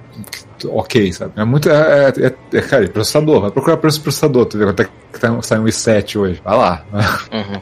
ok, 0.66 1.12
sabe? 1.12 1.32
É 1.36 1.44
muito. 1.44 1.68
É, 1.68 2.12
é, 2.16 2.26
é, 2.26 2.34
é 2.58 2.60
cara, 2.62 2.88
processador, 2.88 3.42
vai 3.42 3.50
procurar 3.50 3.76
preço 3.76 3.98
do 4.00 4.04
processador, 4.04 4.46
tu 4.46 4.56
vê 4.56 4.64
quanto 4.64 4.80
é 4.80 4.84
que 5.12 5.20
tá, 5.20 5.42
sai 5.42 5.58
um 5.58 5.64
i7 5.64 6.16
hoje. 6.18 6.40
Vai 6.42 6.56
lá. 6.56 6.82
Uhum. 7.30 7.60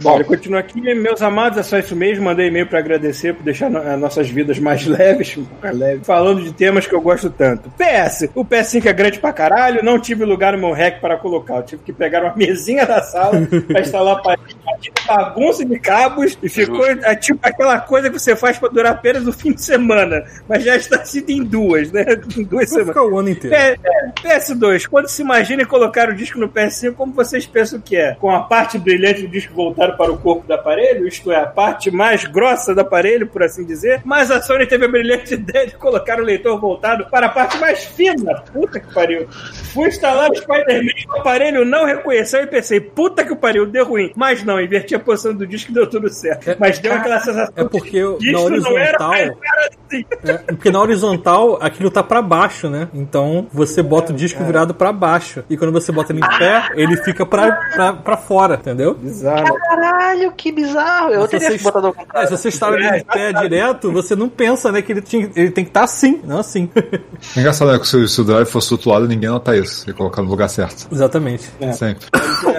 Bom, 0.00 0.14
ele 0.16 0.24
continua 0.24 0.60
aqui. 0.60 0.80
Meus 0.94 1.20
amados, 1.22 1.58
é 1.58 1.62
só 1.62 1.78
isso 1.78 1.94
mesmo. 1.96 2.24
Mandei 2.24 2.48
e-mail 2.48 2.66
pra 2.66 2.78
agradecer 2.78 3.34
por 3.34 3.42
deixar 3.42 3.68
no- 3.70 3.78
as 3.78 3.98
nossas 3.98 4.28
vidas 4.30 4.58
mais 4.58 4.84
leves, 4.86 5.36
mais 5.62 5.76
leves, 5.76 6.06
falando 6.06 6.42
de 6.42 6.52
temas 6.52 6.86
que 6.86 6.94
eu 6.94 7.00
gosto 7.00 7.30
tanto. 7.30 7.70
PS, 7.76 8.28
o 8.34 8.44
PS5 8.44 8.86
é 8.86 8.92
grande 8.92 9.18
pra 9.18 9.32
caralho, 9.32 9.82
não 9.84 9.98
tive 9.98 10.24
lugar 10.24 10.52
no 10.54 10.58
meu 10.60 10.72
rack 10.72 11.00
para 11.00 11.16
colocar. 11.16 11.56
Eu 11.56 11.62
tive 11.62 11.82
que 11.82 11.92
pegar 11.92 12.22
uma 12.24 12.34
mesinha 12.36 12.86
da 12.86 13.02
sala 13.02 13.40
pra 13.66 13.80
instalar 13.80 14.16
a 14.16 14.20
parede. 14.20 14.56
Aqui, 14.74 14.90
bagunça 15.06 15.64
de 15.64 15.78
cabos 15.80 16.38
e 16.42 16.48
ficou 16.48 16.86
é, 16.86 17.16
tipo 17.16 17.38
aquela 17.42 17.80
coisa 17.80 18.10
que 18.10 18.18
você 18.18 18.36
faz 18.36 18.58
pra 18.58 18.68
durar 18.68 18.92
apenas 18.92 19.26
o 19.26 19.32
fim 19.32 19.52
de 19.52 19.62
semana, 19.62 20.22
mas 20.48 20.62
já 20.62 20.76
está 20.76 21.04
sido 21.04 21.30
em 21.30 21.42
duas, 21.42 21.90
né? 21.90 22.04
Em 22.38 22.44
duas 22.44 22.70
Vai 22.70 22.84
semanas. 22.84 22.88
ficar 22.88 23.02
o 23.04 23.18
ano 23.18 23.28
inteiro. 23.30 23.56
É, 23.56 23.74
é, 23.82 24.08
PS2, 24.22 24.86
quando 24.86 25.08
se 25.08 25.22
imagina 25.22 25.64
colocar 25.66 26.08
o 26.08 26.14
disco 26.14 26.38
no 26.38 26.48
PS5, 26.48 26.92
como 26.94 27.12
vocês 27.12 27.46
pensam 27.46 27.80
que 27.80 27.96
é? 27.96 28.14
Com 28.14 28.30
a 28.30 28.40
parte 28.42 28.78
brilhante 28.78 29.22
do 29.22 29.28
disco 29.28 29.54
voltado 29.88 29.96
para 29.96 30.12
o 30.12 30.18
corpo 30.18 30.46
do 30.46 30.52
aparelho, 30.54 31.06
isto 31.06 31.30
é, 31.32 31.36
a 31.36 31.46
parte 31.46 31.90
mais 31.90 32.24
grossa 32.24 32.74
do 32.74 32.80
aparelho, 32.80 33.26
por 33.26 33.42
assim 33.42 33.64
dizer, 33.64 34.02
mas 34.04 34.30
a 34.30 34.40
Sony 34.42 34.66
teve 34.66 34.84
a 34.84 34.88
brilhante 34.88 35.34
ideia 35.34 35.66
de 35.66 35.76
colocar 35.76 36.18
o 36.18 36.22
leitor 36.24 36.58
voltado 36.60 37.06
para 37.10 37.26
a 37.26 37.28
parte 37.30 37.58
mais 37.58 37.84
fina. 37.84 38.42
Puta 38.52 38.80
que 38.80 38.92
pariu. 38.92 39.26
Fui 39.72 39.88
instalar 39.88 40.30
o 40.30 40.34
Spider-Man, 40.34 40.90
o 41.08 41.20
aparelho 41.20 41.64
não 41.64 41.84
reconheceu 41.84 42.42
e 42.42 42.46
pensei, 42.46 42.80
puta 42.80 43.24
que 43.24 43.34
pariu, 43.34 43.66
deu 43.66 43.86
ruim. 43.86 44.12
Mas 44.14 44.42
não, 44.44 44.60
inverti 44.60 44.94
a 44.94 45.00
posição 45.00 45.34
do 45.34 45.46
disco 45.46 45.70
e 45.70 45.74
deu 45.74 45.88
tudo 45.88 46.08
certo. 46.08 46.56
Mas 46.58 46.78
deu 46.78 46.92
aquela 46.92 47.20
sensação 47.20 47.52
É 47.56 47.64
porque 47.64 47.90
que 47.90 48.32
na 48.32 48.38
isso 48.40 48.50
não 48.50 48.78
era 48.78 48.98
horizontal. 49.02 49.12
assim. 49.12 50.04
É, 50.24 50.32
porque 50.52 50.70
na 50.70 50.80
horizontal 50.80 51.58
aquilo 51.60 51.90
tá 51.90 52.02
pra 52.02 52.20
baixo, 52.20 52.68
né? 52.68 52.88
Então 52.92 53.46
você 53.52 53.82
bota 53.82 54.12
o 54.12 54.16
disco 54.16 54.42
virado 54.44 54.74
pra 54.74 54.92
baixo. 54.92 55.44
E 55.48 55.56
quando 55.56 55.72
você 55.72 55.90
bota 55.92 56.12
ele 56.12 56.20
em 56.20 56.38
pé, 56.38 56.68
ele 56.74 56.96
fica 56.98 57.24
pra, 57.24 57.52
pra, 57.74 57.92
pra 57.92 58.16
fora, 58.16 58.54
entendeu? 58.54 58.94
Bizarro. 58.94 59.56
Caralho, 59.78 60.32
que 60.32 60.50
bizarro. 60.50 61.12
Eu 61.12 61.22
Se 61.22 61.28
teria 61.28 61.50
você, 61.50 61.58
que 61.58 61.64
botar 61.64 61.78
ao 61.80 61.94
é, 62.14 62.26
se 62.26 62.36
você 62.36 62.48
está 62.48 62.68
ali 62.68 62.84
em 62.84 63.04
pé 63.04 63.32
direto, 63.32 63.92
você 63.92 64.16
não 64.16 64.28
pensa, 64.28 64.72
né? 64.72 64.82
Que 64.82 64.92
ele, 64.92 65.02
tinha, 65.02 65.30
ele 65.36 65.50
tem 65.50 65.64
que 65.64 65.70
estar 65.70 65.84
assim, 65.84 66.20
não 66.24 66.38
assim. 66.38 66.68
É 66.74 67.00
engraçado, 67.40 67.72
né? 67.72 67.78
Que 67.78 67.86
se, 67.86 68.08
se 68.08 68.20
o 68.20 68.24
drive 68.24 68.46
fosse 68.46 68.68
do 68.70 68.72
outro 68.72 68.90
lado, 68.90 69.06
ninguém 69.06 69.28
nota 69.28 69.56
isso. 69.56 69.88
E 69.88 69.92
colocar 69.92 70.22
no 70.22 70.28
lugar 70.28 70.48
certo. 70.48 70.88
Exatamente. 70.90 71.50
Sempre. 71.72 72.06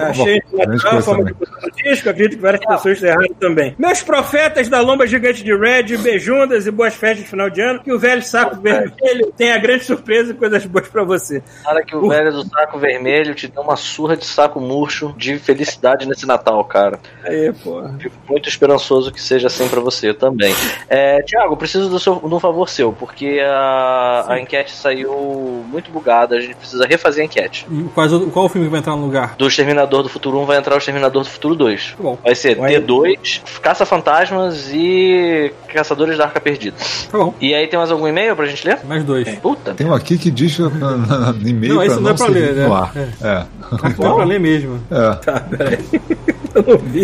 Achei 0.08 0.40
Bom, 0.50 0.66
natural 0.66 1.02
forma 1.02 1.24
de 1.24 1.82
disco, 1.82 2.08
acredito 2.08 2.36
que 2.36 2.42
várias 2.42 2.64
pessoas 2.64 3.02
erraram 3.02 3.34
também. 3.38 3.74
Meus 3.78 4.02
profetas 4.02 4.68
da 4.68 4.80
lomba 4.80 5.06
gigante 5.06 5.44
de 5.44 5.54
Red, 5.54 5.96
beijundas 5.98 6.66
e 6.66 6.70
boas 6.70 6.94
festas 6.94 7.24
de 7.24 7.30
final 7.30 7.50
de 7.50 7.60
ano. 7.60 7.80
Que 7.80 7.92
o 7.92 7.98
velho 7.98 8.22
saco 8.22 8.60
vermelho 8.60 9.32
tenha 9.36 9.58
grande 9.58 9.84
surpresa 9.84 10.32
e 10.32 10.34
coisas 10.34 10.64
boas 10.64 10.88
pra 10.88 11.04
você. 11.04 11.42
Cara 11.64 11.84
que 11.84 11.94
o 11.94 12.08
velho 12.08 12.32
do 12.32 12.48
saco 12.48 12.78
vermelho 12.78 13.34
te 13.34 13.48
deu 13.48 13.62
uma 13.62 13.76
surra 13.76 14.16
de 14.16 14.24
saco 14.24 14.60
murcho 14.60 15.14
de 15.16 15.38
felicidade 15.38 16.06
nesse 16.06 16.26
Natal, 16.26 16.62
cara. 16.64 16.98
Aí, 17.22 17.52
porra. 17.52 17.94
Fico 17.98 18.14
muito 18.28 18.48
esperançoso 18.48 19.12
que 19.12 19.20
seja 19.20 19.46
assim 19.46 19.68
pra 19.68 19.80
você 19.80 20.14
também. 20.14 20.54
É, 20.88 21.22
Tiago, 21.22 21.56
preciso 21.56 21.88
do 21.88 21.98
seu, 21.98 22.16
de 22.16 22.34
um 22.34 22.40
favor 22.40 22.68
seu, 22.68 22.92
porque 22.92 23.40
a, 23.44 24.24
a 24.28 24.40
enquete 24.40 24.72
saiu 24.72 25.64
muito 25.68 25.90
bugada, 25.90 26.36
a 26.36 26.40
gente 26.40 26.54
precisa 26.54 26.86
refazer 26.86 27.22
a 27.22 27.26
enquete. 27.26 27.66
E 27.70 27.82
quais 27.94 28.10
qual 28.32 28.46
o 28.46 28.48
filme 28.48 28.66
que 28.66 28.70
vai 28.70 28.80
entrar 28.80 28.96
no 28.96 29.04
lugar? 29.04 29.34
Do 29.36 29.46
Exterminador 29.46 30.02
do 30.02 30.08
Futuro 30.08 30.38
1 30.40 30.44
vai 30.46 30.58
entrar 30.58 30.74
o 30.74 30.78
Exterminador 30.78 31.22
do 31.22 31.28
Futuro 31.28 31.54
2. 31.54 31.94
Tá 31.96 32.02
bom. 32.02 32.18
Vai 32.22 32.34
ser 32.34 32.56
Vai. 32.56 32.74
T2, 32.74 33.42
Caça-Fantasmas 33.60 34.70
e 34.72 35.52
Caçadores 35.68 36.18
da 36.18 36.24
Arca 36.24 36.40
Perdida. 36.40 36.76
Tá 37.10 37.18
bom. 37.18 37.34
E 37.40 37.54
aí 37.54 37.66
tem 37.66 37.78
mais 37.78 37.90
algum 37.90 38.08
e-mail 38.08 38.34
pra 38.34 38.46
gente 38.46 38.66
ler? 38.66 38.78
Mais 38.84 39.04
dois. 39.04 39.28
Puta. 39.38 39.74
Tem 39.74 39.86
um 39.86 39.94
aqui 39.94 40.18
que 40.18 40.30
diz 40.30 40.58
no, 40.58 40.70
no, 40.70 40.96
no 40.96 41.48
e-mail 41.48 41.74
Não, 41.74 41.82
pra 41.82 41.86
esse 41.86 42.00
não 42.00 42.10
é 42.10 42.14
pra 42.14 42.26
ler, 42.26 42.54
né? 42.54 42.66
É. 42.94 43.26
É. 43.28 43.46
Não 43.70 43.90
é 43.90 43.92
pra 44.16 44.24
ler 44.24 44.40
mesmo. 44.40 44.80
É. 44.90 45.14
Tá, 45.16 45.40
peraí. 45.40 45.78
Eu 46.52 46.64
não 46.66 46.78
vi. 46.78 46.99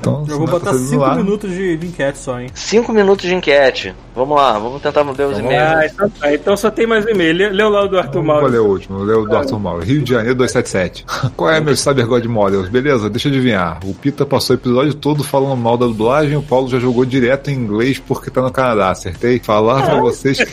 Então, 0.00 0.24
Eu 0.28 0.38
vou 0.38 0.46
botar 0.46 0.72
seguir 0.72 0.82
no 0.82 0.88
5 0.90 1.04
ar, 1.04 1.16
minutos 1.16 1.50
de, 1.50 1.76
de 1.76 1.86
enquete 1.86 2.18
só, 2.18 2.40
hein? 2.40 2.48
5 2.52 2.92
minutos 2.92 3.24
de 3.24 3.34
enquete. 3.34 3.94
Vamos 4.14 4.36
lá, 4.36 4.58
vamos 4.58 4.82
tentar 4.82 5.00
ler 5.10 5.26
os 5.26 5.38
e-mails. 5.38 5.62
Ah, 5.74 5.86
então 5.86 6.10
tá. 6.10 6.34
Então 6.34 6.54
só 6.56 6.70
tem 6.70 6.86
mais 6.86 7.04
um 7.06 7.08
e-mail. 7.08 7.34
Lê- 7.34 7.48
Leu 7.48 7.70
lá 7.70 7.84
o 7.84 7.88
do 7.88 7.98
Arthur 7.98 8.22
Vou 8.22 8.34
ler 8.34 8.40
Mauro. 8.42 8.64
o 8.64 8.68
último, 8.68 8.98
ler 9.02 9.16
o 9.16 9.24
do 9.24 9.34
Arthur 9.34 9.58
Mauro. 9.58 9.82
Rio 9.82 10.02
de 10.02 10.10
Janeiro 10.10 10.34
277. 10.34 11.04
Qual 11.34 11.50
é, 11.50 11.60
meus 11.60 11.80
Cyber 11.80 12.06
God 12.06 12.24
Models? 12.26 12.68
Beleza, 12.68 13.08
deixa 13.08 13.28
eu 13.28 13.32
adivinhar. 13.32 13.80
O 13.86 13.94
Pita 13.94 14.26
passou 14.26 14.54
o 14.54 14.58
episódio 14.58 14.92
todo 14.92 15.24
falando 15.24 15.56
mal 15.56 15.78
da 15.78 15.86
dublagem, 15.86 16.36
o 16.36 16.42
Paulo 16.42 16.68
já 16.68 16.78
jogou 16.78 17.06
direto 17.06 17.50
em 17.50 17.54
inglês 17.54 17.98
porque 17.98 18.30
tá 18.30 18.42
no 18.42 18.50
Canadá, 18.52 18.90
acertei? 18.90 19.38
Falar 19.38 19.82
pra 19.82 20.00
vocês 20.00 20.38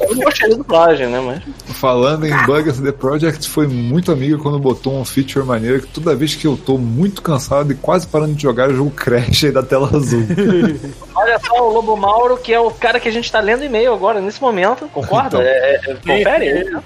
Eu 0.00 0.14
não 0.16 0.24
gostei 0.24 0.50
da 0.50 0.56
dublagem, 0.56 1.06
né? 1.08 1.20
Mas. 1.20 1.76
falando 1.78 2.26
em 2.26 2.46
Bugs 2.46 2.80
The 2.80 2.92
Project 2.92 3.48
foi 3.48 3.66
muito 3.66 4.12
amigo 4.12 4.42
quando 4.42 4.58
botou 4.58 4.94
um 5.00 5.04
feature 5.06 5.44
maneiro 5.44 5.80
que 5.80 5.86
toda 5.88 6.14
vez 6.14 6.34
que 6.34 6.46
eu 6.46 6.54
tô 6.56 6.76
muito 6.76 7.22
cansado 7.22 7.72
e 7.72 7.74
quase 7.74 8.06
parando 8.06 8.34
de 8.34 8.42
jogar, 8.42 8.68
o 8.68 8.74
jogo 8.76 8.90
crash 8.90 9.44
e 9.44 9.50
da 9.50 9.62
tela 9.62 9.88
azul. 9.94 10.22
Olha 11.30 11.38
só 11.38 11.68
o 11.68 11.72
Lobo 11.72 11.96
Mauro, 11.96 12.36
que 12.38 12.52
é 12.52 12.58
o 12.58 12.70
cara 12.72 12.98
que 12.98 13.08
a 13.08 13.12
gente 13.12 13.30
tá 13.30 13.38
lendo 13.40 13.62
e-mail 13.64 13.94
agora, 13.94 14.20
nesse 14.20 14.42
momento. 14.42 14.88
Concorda? 14.88 15.28
Então. 15.28 15.40
É, 15.42 15.74
é, 15.74 15.94
confere? 15.94 16.46
Ele, 16.46 16.78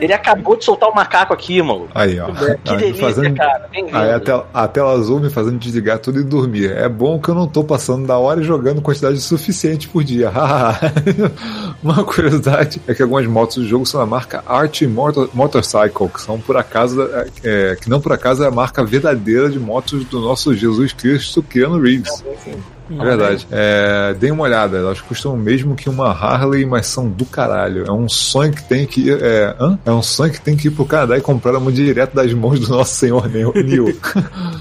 ele 0.00 0.12
acabou 0.12 0.56
de 0.56 0.64
soltar 0.64 0.88
o 0.90 0.94
macaco 0.94 1.32
aqui, 1.32 1.62
maluco. 1.62 1.88
Aí, 1.94 2.18
ó. 2.20 2.26
Que 2.62 2.70
Aí, 2.72 2.76
delícia, 2.76 3.06
fazendo- 3.06 3.36
cara. 3.36 3.68
Aí 3.72 4.12
a 4.12 4.20
tela, 4.20 4.48
a 4.52 4.68
tela 4.68 4.92
azul 4.92 5.18
me 5.18 5.30
fazendo 5.30 5.58
desligar 5.58 5.98
tudo 5.98 6.20
e 6.20 6.24
dormir. 6.24 6.72
É 6.72 6.88
bom 6.88 7.18
que 7.18 7.28
eu 7.30 7.34
não 7.34 7.46
tô 7.46 7.64
passando 7.64 8.06
da 8.06 8.18
hora 8.18 8.40
e 8.40 8.44
jogando 8.44 8.82
quantidade 8.82 9.18
suficiente 9.20 9.88
por 9.88 10.04
dia. 10.04 10.30
Uma 11.82 12.04
curiosidade 12.04 12.80
é 12.86 12.94
que 12.94 13.02
algumas 13.02 13.26
motos 13.26 13.56
do 13.56 13.66
jogo 13.66 13.86
são 13.86 14.00
da 14.00 14.06
marca 14.06 14.42
Art 14.46 14.82
Motor, 14.82 15.30
Motorcycle, 15.32 16.08
que 16.08 16.20
são 16.20 16.38
por 16.38 16.56
acaso 16.56 17.08
é, 17.42 17.76
que 17.80 17.88
não 17.88 18.00
por 18.00 18.12
acaso 18.12 18.44
é 18.44 18.46
a 18.46 18.50
marca 18.50 18.84
verdadeira 18.84 19.48
de 19.48 19.58
motos 19.58 20.04
do 20.04 20.20
nosso 20.20 20.54
Jesus 20.54 20.92
Cristo, 20.92 21.42
Keanu 21.42 21.80
Reeves. 21.80 22.22
É 22.46 22.79
verdade. 22.98 23.46
É, 23.50 24.14
deem 24.18 24.32
uma 24.32 24.44
olhada, 24.44 24.78
elas 24.78 25.00
custam 25.00 25.34
o 25.34 25.36
mesmo 25.36 25.74
que 25.74 25.88
uma 25.88 26.10
Harley, 26.10 26.64
mas 26.66 26.86
são 26.86 27.08
do 27.08 27.24
caralho. 27.24 27.84
É 27.86 27.92
um 27.92 28.08
sonho 28.08 28.52
que 28.52 28.62
tem 28.64 28.86
que 28.86 29.08
ir. 29.08 29.22
É, 29.22 29.54
hã? 29.58 29.78
é 29.84 29.90
um 29.90 30.02
sonho 30.02 30.32
que 30.32 30.40
tem 30.40 30.56
que 30.56 30.68
ir 30.68 30.70
pro 30.70 30.84
Canadá 30.84 31.16
e 31.16 31.20
comprar 31.20 31.56
uma 31.56 31.70
direto 31.72 32.14
das 32.14 32.32
mãos 32.32 32.60
do 32.60 32.68
nosso 32.68 32.94
senhor. 32.94 33.28
Neo. 33.28 33.52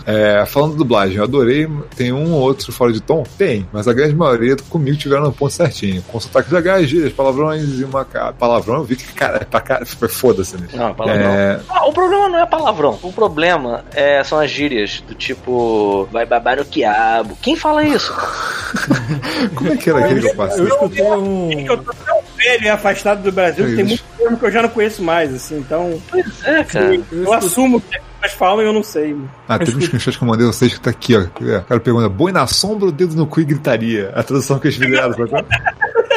É, 0.06 0.44
falando 0.46 0.72
de 0.72 0.78
dublagem, 0.78 1.18
eu 1.18 1.24
adorei. 1.24 1.70
Tem 1.96 2.12
um 2.12 2.34
ou 2.34 2.42
outro 2.42 2.72
fora 2.72 2.92
de 2.92 3.00
tom? 3.00 3.24
Tem, 3.38 3.68
mas 3.72 3.88
a 3.88 3.94
grande 3.94 4.16
maioria 4.16 4.56
comigo 4.70 4.98
tiveram 4.98 5.24
no 5.24 5.32
ponto 5.32 5.54
certinho. 5.54 6.02
Com 6.04 6.20
sotaques 6.20 6.52
legais, 6.52 6.90
gírias, 6.90 7.14
palavrões 7.14 7.80
e 7.80 7.84
uma. 7.84 8.06
Palavrão, 8.38 8.76
eu 8.78 8.84
vi 8.84 8.96
que, 8.96 9.14
cara, 9.14 9.46
pra 9.50 9.62
cara, 9.62 9.86
foda-se 9.86 10.58
nisso. 10.60 10.76
Não, 10.76 10.94
palavrão. 10.94 11.26
É, 11.26 11.60
Ah, 11.70 11.86
o 11.88 11.94
problema 11.94 12.30
não 12.30 12.40
é 12.40 12.46
palavrão. 12.46 12.98
O 13.04 13.14
problema 13.14 13.84
é, 13.94 14.24
são 14.24 14.40
as 14.40 14.50
gírias 14.50 15.04
do 15.08 15.14
tipo. 15.14 16.08
Vai 16.12 16.26
babar 16.26 16.60
o 16.60 16.66
quiabo. 16.66 17.38
Quem 17.42 17.56
fala 17.56 17.84
isso? 17.84 18.12
como 19.56 19.72
é 19.74 19.78
que 19.78 19.90
era 19.90 20.00
aquele 20.00 20.22
que 20.22 20.28
eu 20.28 20.36
passei? 20.36 20.62
Eu 20.62 20.68
escutei 20.68 21.04
um. 21.12 21.52
Eu 21.52 21.78
tô 21.78 21.94
tão 21.94 22.20
velho 22.38 22.64
e 22.64 22.70
afastado 22.70 23.22
do 23.24 23.32
Brasil 23.32 23.66
que 23.66 23.76
tem 23.76 23.86
muito 23.86 24.04
termo 24.18 24.38
que 24.38 24.46
eu 24.46 24.52
já 24.52 24.62
não 24.62 24.70
conheço 24.70 25.02
mais, 25.04 25.34
assim. 25.34 25.58
Então, 25.58 26.02
Pois 26.10 26.44
é, 26.44 26.64
cara. 26.64 27.00
eu 27.12 27.34
assumo 27.34 27.82
que 27.82 27.96
as 27.98 28.02
pessoas 28.22 28.34
falam 28.40 28.62
e 28.64 28.66
eu 28.68 28.74
não 28.74 28.84
sei. 28.84 29.16
Ah, 29.48 29.58
teve 29.60 29.78
um 29.78 29.82
screenshot 29.82 30.18
que 30.18 30.24
eu 30.24 30.28
mandei 30.28 30.48
a 30.48 30.52
vocês 30.52 30.74
que 30.74 30.80
tá 30.80 30.90
aqui, 30.90 31.16
ó. 31.16 31.22
É, 31.22 31.58
O 31.58 31.64
cara 31.64 31.80
pergunta, 31.80 32.10
boi 32.10 32.32
na 32.32 32.46
sombra 32.48 32.86
ou 32.86 32.92
dedo 32.92 33.16
no 33.16 33.26
cu 33.28 33.42
e 33.42 33.46
gritaria? 33.46 34.12
A 34.16 34.24
tradução 34.24 34.60
que 34.60 34.68
eles 34.68 34.78
fizeram, 34.78 35.12
sacou? 35.14 35.46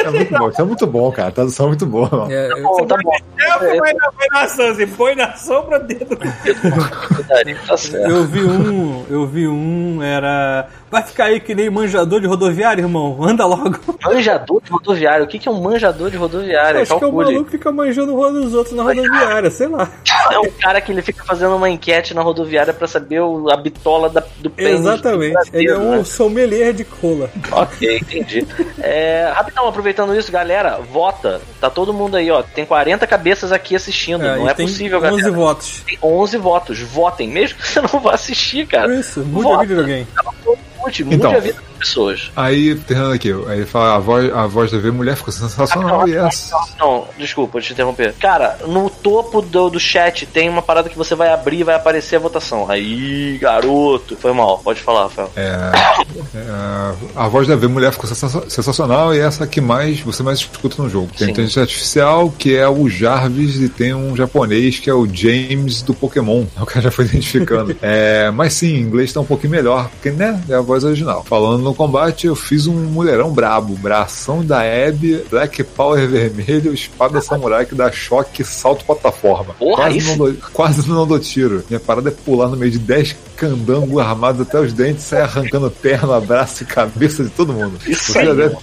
É 0.03 0.09
muito 0.11 0.37
bom, 0.37 0.49
isso 0.49 0.61
é 0.61 0.65
muito 0.65 0.87
bom, 0.87 1.11
cara. 1.11 1.29
A 1.29 1.31
tradução 1.31 1.65
é 1.65 1.69
muito 1.69 1.85
boa. 1.85 2.09
mano. 2.09 2.31
É, 2.31 2.51
eu- 2.51 2.63
Bom, 2.63 2.85
tá 2.85 2.97
bom. 3.03 3.11
É, 3.39 3.77
vai 3.79 3.93
na, 3.93 4.09
vai 4.11 4.27
na 4.31 4.41
assim, 4.41 4.87
põe 4.87 5.15
na 5.15 5.33
sombra 5.35 5.79
dedo. 5.79 6.15
Tá. 6.15 7.41
Eu 8.09 8.25
vi 8.25 8.43
um, 8.43 9.05
eu 9.09 9.25
vi 9.27 9.47
um, 9.47 10.01
era. 10.01 10.67
Vai 10.89 11.01
ficar 11.03 11.25
aí 11.25 11.39
que 11.39 11.55
nem 11.55 11.69
manjador 11.69 12.21
de 12.21 12.27
rodoviário, 12.27 12.83
irmão. 12.83 13.17
Anda 13.21 13.45
logo. 13.45 13.77
Manjador 14.03 14.61
de 14.61 14.71
rodoviário. 14.71 15.25
O 15.25 15.27
que 15.27 15.39
que 15.39 15.47
é 15.47 15.51
um 15.51 15.61
manjador 15.61 16.09
de 16.11 16.17
rodoviária? 16.17 16.81
Acho 16.81 16.89
que 16.89 16.93
é 16.93 16.97
o 16.97 16.99
Calcule. 17.11 17.25
maluco 17.31 17.45
que 17.45 17.51
fica 17.57 17.71
manjando 17.71 18.13
o 18.13 18.15
rodo 18.15 18.41
dos 18.41 18.53
outros 18.53 18.75
na 18.75 18.83
rodoviária, 18.83 19.49
sei 19.49 19.67
lá. 19.67 19.89
É 20.31 20.39
um 20.39 20.51
cara 20.51 20.79
que 20.81 20.91
ele 20.91 21.01
fica 21.01 21.23
fazendo 21.25 21.55
uma 21.55 21.69
enquete 21.69 22.13
na 22.13 22.21
rodoviária 22.21 22.73
pra 22.73 22.87
saber 22.87 23.21
o- 23.21 23.49
a 23.49 23.57
bitola 23.57 24.09
da, 24.09 24.23
do 24.39 24.49
pênis 24.49 24.79
Exatamente. 24.81 25.51
do 25.51 25.57
Ele 25.57 25.69
é 25.69 25.77
um 25.77 25.97
né? 25.97 26.03
sommelier 26.03 26.73
de 26.73 26.83
cola. 26.85 27.29
Ok, 27.51 27.97
entendi. 27.97 28.45
É, 28.79 29.31
rapidão, 29.33 29.67
aproveitando 29.67 29.92
isso, 30.17 30.31
galera, 30.31 30.79
vota. 30.79 31.41
Tá 31.59 31.69
todo 31.69 31.93
mundo 31.93 32.15
aí, 32.17 32.29
ó. 32.31 32.41
Tem 32.41 32.65
40 32.65 33.05
cabeças 33.07 33.51
aqui 33.51 33.75
assistindo. 33.75 34.21
não 34.23 34.45
e 34.45 34.49
é 34.49 34.53
possível, 34.53 34.99
11 34.99 35.07
galera. 35.09 35.31
votos. 35.31 35.81
Tem 35.85 35.97
11 36.01 36.37
votos. 36.37 36.79
Votem, 36.79 37.27
mesmo 37.27 37.57
que 37.59 37.67
você 37.67 37.81
não 37.81 37.99
vá 37.99 38.13
assistir, 38.13 38.67
cara. 38.67 38.93
Isso, 38.95 39.19
mude 39.21 39.43
Vota. 39.43 39.57
a 39.57 39.65
vida 39.65 39.73
de 39.75 39.79
alguém. 39.81 40.07
Mude, 40.79 41.03
mude 41.03 41.15
Então. 41.15 41.31
a 41.31 41.39
vida 41.39 41.61
pessoas. 41.83 42.31
Aí, 42.35 42.75
terminando 42.75 43.13
aqui, 43.13 43.31
aí 43.47 43.57
ele 43.59 43.65
fala, 43.65 43.95
a 43.95 43.99
voz, 43.99 44.33
a 44.33 44.47
voz 44.47 44.71
da 44.71 44.77
V 44.77 44.91
mulher 44.91 45.15
ficou 45.15 45.31
sensacional 45.33 46.07
e 46.07 46.15
essa. 46.15 46.55
Não, 46.79 47.05
desculpa, 47.17 47.59
te 47.59 47.73
interromper. 47.73 48.13
Cara, 48.19 48.57
no 48.67 48.89
topo 48.89 49.41
do, 49.41 49.69
do 49.69 49.79
chat 49.79 50.25
tem 50.25 50.49
uma 50.49 50.61
parada 50.61 50.89
que 50.89 50.97
você 50.97 51.15
vai 51.15 51.29
abrir 51.31 51.59
e 51.59 51.63
vai 51.63 51.75
aparecer 51.75 52.15
a 52.15 52.19
votação. 52.19 52.69
Aí, 52.69 53.37
garoto. 53.39 54.15
Foi 54.17 54.31
mal, 54.33 54.59
pode 54.59 54.81
falar, 54.81 55.03
Rafael. 55.03 55.31
É, 55.35 55.71
é, 56.35 56.93
a 57.15 57.27
voz 57.27 57.47
da 57.47 57.55
V 57.55 57.67
mulher 57.67 57.91
ficou 57.91 58.07
sensa- 58.07 58.49
sensacional 58.49 59.13
e 59.13 59.19
essa 59.19 59.45
que 59.45 59.59
mais 59.61 59.99
você 59.99 60.23
mais 60.23 60.39
escuta 60.39 60.81
no 60.81 60.89
jogo. 60.89 61.07
Tem 61.17 61.27
Sim. 61.27 61.31
inteligência 61.31 61.61
artificial, 61.61 62.33
que 62.37 62.55
é 62.55 62.67
o 62.67 62.87
Jarvis, 62.89 63.55
e 63.61 63.69
tem 63.69 63.93
um 63.93 64.15
japonês 64.15 64.79
que 64.79 64.89
é 64.89 64.93
o 64.93 65.07
James 65.11 65.81
do 65.81 65.93
Pokémon. 65.93 66.45
O 66.63 66.65
cara 66.65 66.81
já 66.81 66.91
foi 66.91 67.05
identificando. 67.05 67.75
é, 67.81 68.31
mas 68.31 68.53
sim, 68.53 68.75
em 68.75 68.79
inglês 68.79 69.11
tá 69.11 69.19
um 69.19 69.25
pouquinho 69.25 69.51
melhor, 69.51 69.89
porque 69.89 70.11
né, 70.11 70.41
é 70.47 70.55
a 70.55 70.61
voz 70.61 70.83
original. 70.85 71.23
Falando 71.23 71.72
no 71.73 71.75
combate, 71.75 72.27
eu 72.27 72.35
fiz 72.35 72.67
um 72.67 72.73
mulherão 72.73 73.31
brabo. 73.31 73.73
Bração 73.75 74.45
da 74.45 74.61
Abby, 74.61 75.23
Black 75.29 75.63
Power 75.63 76.07
vermelho, 76.07 76.73
espada 76.73 77.19
samurai 77.19 77.65
que 77.65 77.73
dá 77.75 77.91
choque, 77.91 78.43
salto 78.43 78.85
plataforma. 78.85 79.53
Porra, 79.55 79.83
quase, 79.83 79.97
isso- 79.97 80.09
não 80.09 80.17
dou, 80.17 80.33
quase 80.53 80.89
não 80.89 81.07
dou 81.07 81.19
tiro. 81.19 81.63
Minha 81.69 81.79
parada 81.79 82.09
é 82.09 82.11
pular 82.11 82.47
no 82.47 82.55
meio 82.55 82.71
de 82.71 82.79
10 82.79 83.15
candangos 83.35 83.99
armados 83.99 84.41
até 84.41 84.59
os 84.59 84.71
dentes, 84.71 85.03
sair 85.03 85.21
arrancando 85.21 85.69
perna, 85.71 86.19
braço 86.21 86.63
e 86.63 86.65
cabeça 86.65 87.23
de 87.23 87.29
todo 87.31 87.51
mundo. 87.51 87.77
Isso 87.87 88.13
Você 88.13 88.19
aí, 88.19 88.35
deve... 88.35 88.55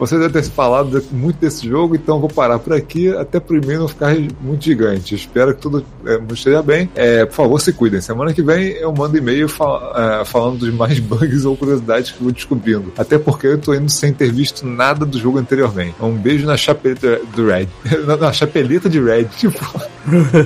Você 0.00 0.18
deve 0.18 0.32
ter 0.32 0.42
falado 0.50 0.98
de- 1.00 1.14
muito 1.14 1.36
desse 1.38 1.68
jogo, 1.68 1.94
então 1.94 2.16
eu 2.16 2.20
vou 2.20 2.28
parar 2.30 2.58
por 2.58 2.72
aqui 2.72 3.08
até 3.14 3.38
e-mail 3.50 3.80
não 3.80 3.88
ficar 3.88 4.16
muito 4.40 4.64
gigante. 4.64 5.14
Espero 5.14 5.54
que 5.54 5.60
tudo 5.60 5.84
é, 6.06 6.18
esteja 6.32 6.62
bem. 6.62 6.88
É, 6.94 7.24
por 7.26 7.34
favor, 7.34 7.60
se 7.60 7.72
cuidem. 7.72 8.00
Semana 8.00 8.32
que 8.32 8.42
vem 8.42 8.68
eu 8.72 8.92
mando 8.92 9.16
e-mail 9.16 9.48
fal- 9.48 9.92
é, 9.94 10.24
falando 10.24 10.58
dos 10.58 10.72
mais 10.74 10.98
bugs 11.00 11.44
ou 11.44 11.56
curiosidades 11.56 12.10
que 12.10 12.16
eu 12.18 12.24
vou 12.24 12.32
descobrindo. 12.32 12.92
Até 12.98 13.18
porque 13.18 13.46
eu 13.46 13.58
tô 13.58 13.74
indo 13.74 13.90
sem 13.90 14.12
ter 14.12 14.32
visto 14.32 14.66
nada 14.66 15.04
do 15.06 15.18
jogo 15.18 15.38
anteriormente. 15.38 15.94
Um 16.00 16.12
beijo 16.16 16.46
na 16.46 16.56
chapeleta 16.56 17.20
do 17.36 17.46
Red. 17.46 17.68
na, 18.06 18.16
na 18.16 18.32
chapeleta 18.32 18.88
de 18.88 19.00
Red. 19.00 19.24
Tipo. 19.36 19.58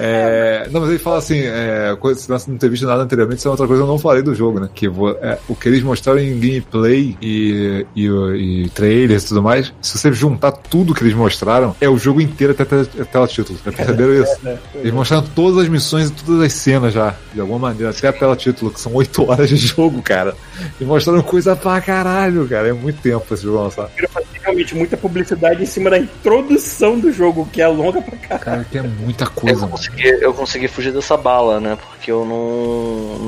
É, 0.00 0.68
não, 0.70 0.80
mas 0.82 0.90
ele 0.90 0.98
fala 1.00 1.18
assim, 1.18 1.40
é, 1.40 1.96
coisa, 1.98 2.38
se 2.38 2.48
não 2.48 2.56
ter 2.56 2.70
visto 2.70 2.86
nada 2.86 3.02
anteriormente, 3.02 3.38
isso 3.40 3.48
é 3.48 3.50
outra 3.50 3.66
coisa 3.66 3.82
que 3.82 3.88
eu 3.88 3.90
não 3.90 3.98
falei 3.98 4.22
do 4.22 4.32
jogo, 4.32 4.60
né? 4.60 4.68
Que 4.72 4.88
vo- 4.88 5.10
é, 5.20 5.38
o 5.48 5.56
que 5.56 5.68
eles 5.68 5.82
mostraram 5.82 6.20
em 6.20 6.38
gameplay 6.38 7.16
e, 7.20 7.84
e, 7.96 8.04
e 8.06 8.57
trailers 8.66 9.24
e 9.24 9.28
tudo 9.28 9.42
mais, 9.42 9.72
se 9.82 9.98
você 9.98 10.10
juntar 10.12 10.52
tudo 10.52 10.94
que 10.94 11.02
eles 11.02 11.14
mostraram, 11.14 11.76
é 11.80 11.88
o 11.88 11.98
jogo 11.98 12.20
inteiro 12.20 12.54
até 12.58 12.62
a 12.62 13.04
tela 13.04 13.28
título. 13.28 13.58
Já 13.64 13.70
perceberam 13.70 14.22
isso? 14.22 14.36
Eles 14.76 14.92
mostraram 14.92 15.26
todas 15.34 15.64
as 15.64 15.68
missões 15.68 16.08
e 16.08 16.12
todas 16.12 16.40
as 16.42 16.52
cenas 16.54 16.94
já, 16.94 17.14
de 17.34 17.40
alguma 17.40 17.58
maneira, 17.58 17.90
até 17.90 18.08
a 18.08 18.12
tela 18.12 18.34
título, 18.34 18.70
que 18.70 18.80
são 18.80 18.94
8 18.94 19.30
horas 19.30 19.48
de 19.48 19.56
jogo, 19.56 20.00
cara. 20.00 20.34
E 20.80 20.84
mostraram 20.84 21.22
coisa 21.22 21.54
pra 21.54 21.80
caralho, 21.80 22.48
cara. 22.48 22.68
É 22.68 22.72
muito 22.72 23.00
tempo 23.02 23.22
esse 23.32 23.42
jogo 23.42 23.62
lançar. 23.62 23.88
Queria 23.90 24.08
fazer 24.08 24.37
realmente 24.42 24.74
muita 24.74 24.96
publicidade 24.96 25.62
em 25.62 25.66
cima 25.66 25.90
da 25.90 25.98
introdução 25.98 26.98
do 26.98 27.12
jogo, 27.12 27.48
que 27.52 27.60
é 27.60 27.68
longa 27.68 28.00
pra 28.00 28.16
caralho. 28.16 28.44
Cara, 28.44 28.64
que 28.64 28.78
é 28.78 28.82
muita 28.82 29.24
Eu 29.24 29.30
coisa, 29.30 29.60
mano. 29.60 29.72
consegui, 29.72 30.08
eu 30.08 30.34
consegui 30.34 30.68
fugir 30.68 30.92
dessa 30.92 31.16
bala, 31.16 31.60
né? 31.60 31.76
Porque 31.76 32.10
eu 32.10 32.24
não, 32.24 33.18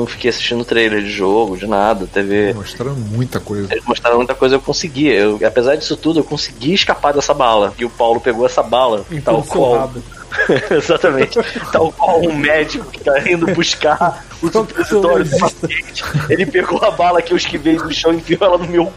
não 0.00 0.06
fiquei 0.06 0.30
assistindo 0.30 0.64
trailer 0.64 1.02
de 1.02 1.10
jogo, 1.10 1.56
de 1.56 1.66
nada. 1.66 2.06
Teve. 2.06 2.52
Mostraram 2.54 2.94
muita 2.96 3.40
coisa. 3.40 3.72
Eles 3.72 3.84
mostraram 3.84 4.16
muita 4.18 4.34
coisa, 4.34 4.54
eu 4.56 4.60
consegui. 4.60 5.08
Eu, 5.08 5.38
apesar 5.46 5.76
disso 5.76 5.96
tudo, 5.96 6.20
eu 6.20 6.24
consegui 6.24 6.74
escapar 6.74 7.12
dessa 7.12 7.34
bala. 7.34 7.72
E 7.78 7.84
o 7.84 7.90
Paulo 7.90 8.20
pegou 8.20 8.46
essa 8.46 8.62
bala, 8.62 8.98
tal 8.98 9.16
Então, 9.16 9.42
seu 9.42 9.52
qual. 9.52 9.92
Exatamente. 10.70 11.38
Tal 11.72 11.92
qual 11.92 12.20
um 12.20 12.34
médico 12.36 12.90
que 12.90 13.00
tá 13.00 13.18
indo 13.28 13.46
buscar 13.46 14.24
o 14.42 14.50
supositório 14.50 15.24
do 15.24 15.38
paciente. 15.38 16.04
Ele 16.28 16.46
pegou 16.46 16.82
a 16.84 16.90
bala 16.90 17.22
que 17.22 17.32
eu 17.32 17.36
esquivei 17.36 17.76
do 17.76 17.92
chão 17.92 18.12
e 18.12 18.16
enfiou 18.16 18.40
ela 18.42 18.58
no 18.58 18.66
meu 18.66 18.92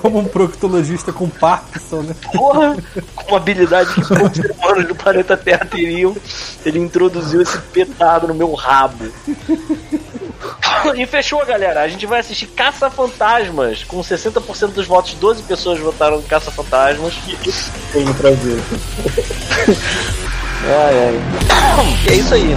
Como 0.00 0.18
um 0.18 0.24
proctologista 0.24 1.12
com 1.12 1.28
Parkinson, 1.28 2.02
né? 2.02 2.14
porra, 2.32 2.76
com 3.14 3.28
uma 3.28 3.36
habilidade 3.38 3.94
que 3.94 4.06
poucos 4.06 4.38
humanos 4.38 4.86
do 4.86 4.94
planeta 4.94 5.36
Terra 5.36 5.64
teriam. 5.64 6.16
Ele 6.64 6.78
introduziu 6.78 7.42
esse 7.42 7.58
petado 7.58 8.28
no 8.28 8.34
meu 8.34 8.52
rabo. 8.54 9.04
E 10.96 11.06
fechou, 11.06 11.44
galera. 11.44 11.82
A 11.82 11.88
gente 11.88 12.06
vai 12.06 12.20
assistir 12.20 12.46
Caça-Fantasmas. 12.46 13.84
Com 13.84 14.00
60% 14.00 14.72
dos 14.72 14.86
votos, 14.86 15.14
12 15.14 15.42
pessoas 15.42 15.78
votaram 15.78 16.18
em 16.18 16.22
Caça-Fantasmas. 16.22 17.14
Tenho 17.92 18.14
pra 18.14 18.30
ver. 18.30 18.62
Ai, 20.60 20.94
ai. 20.98 21.14
E 22.04 22.12
é 22.12 22.14
isso 22.16 22.34
aí. 22.34 22.56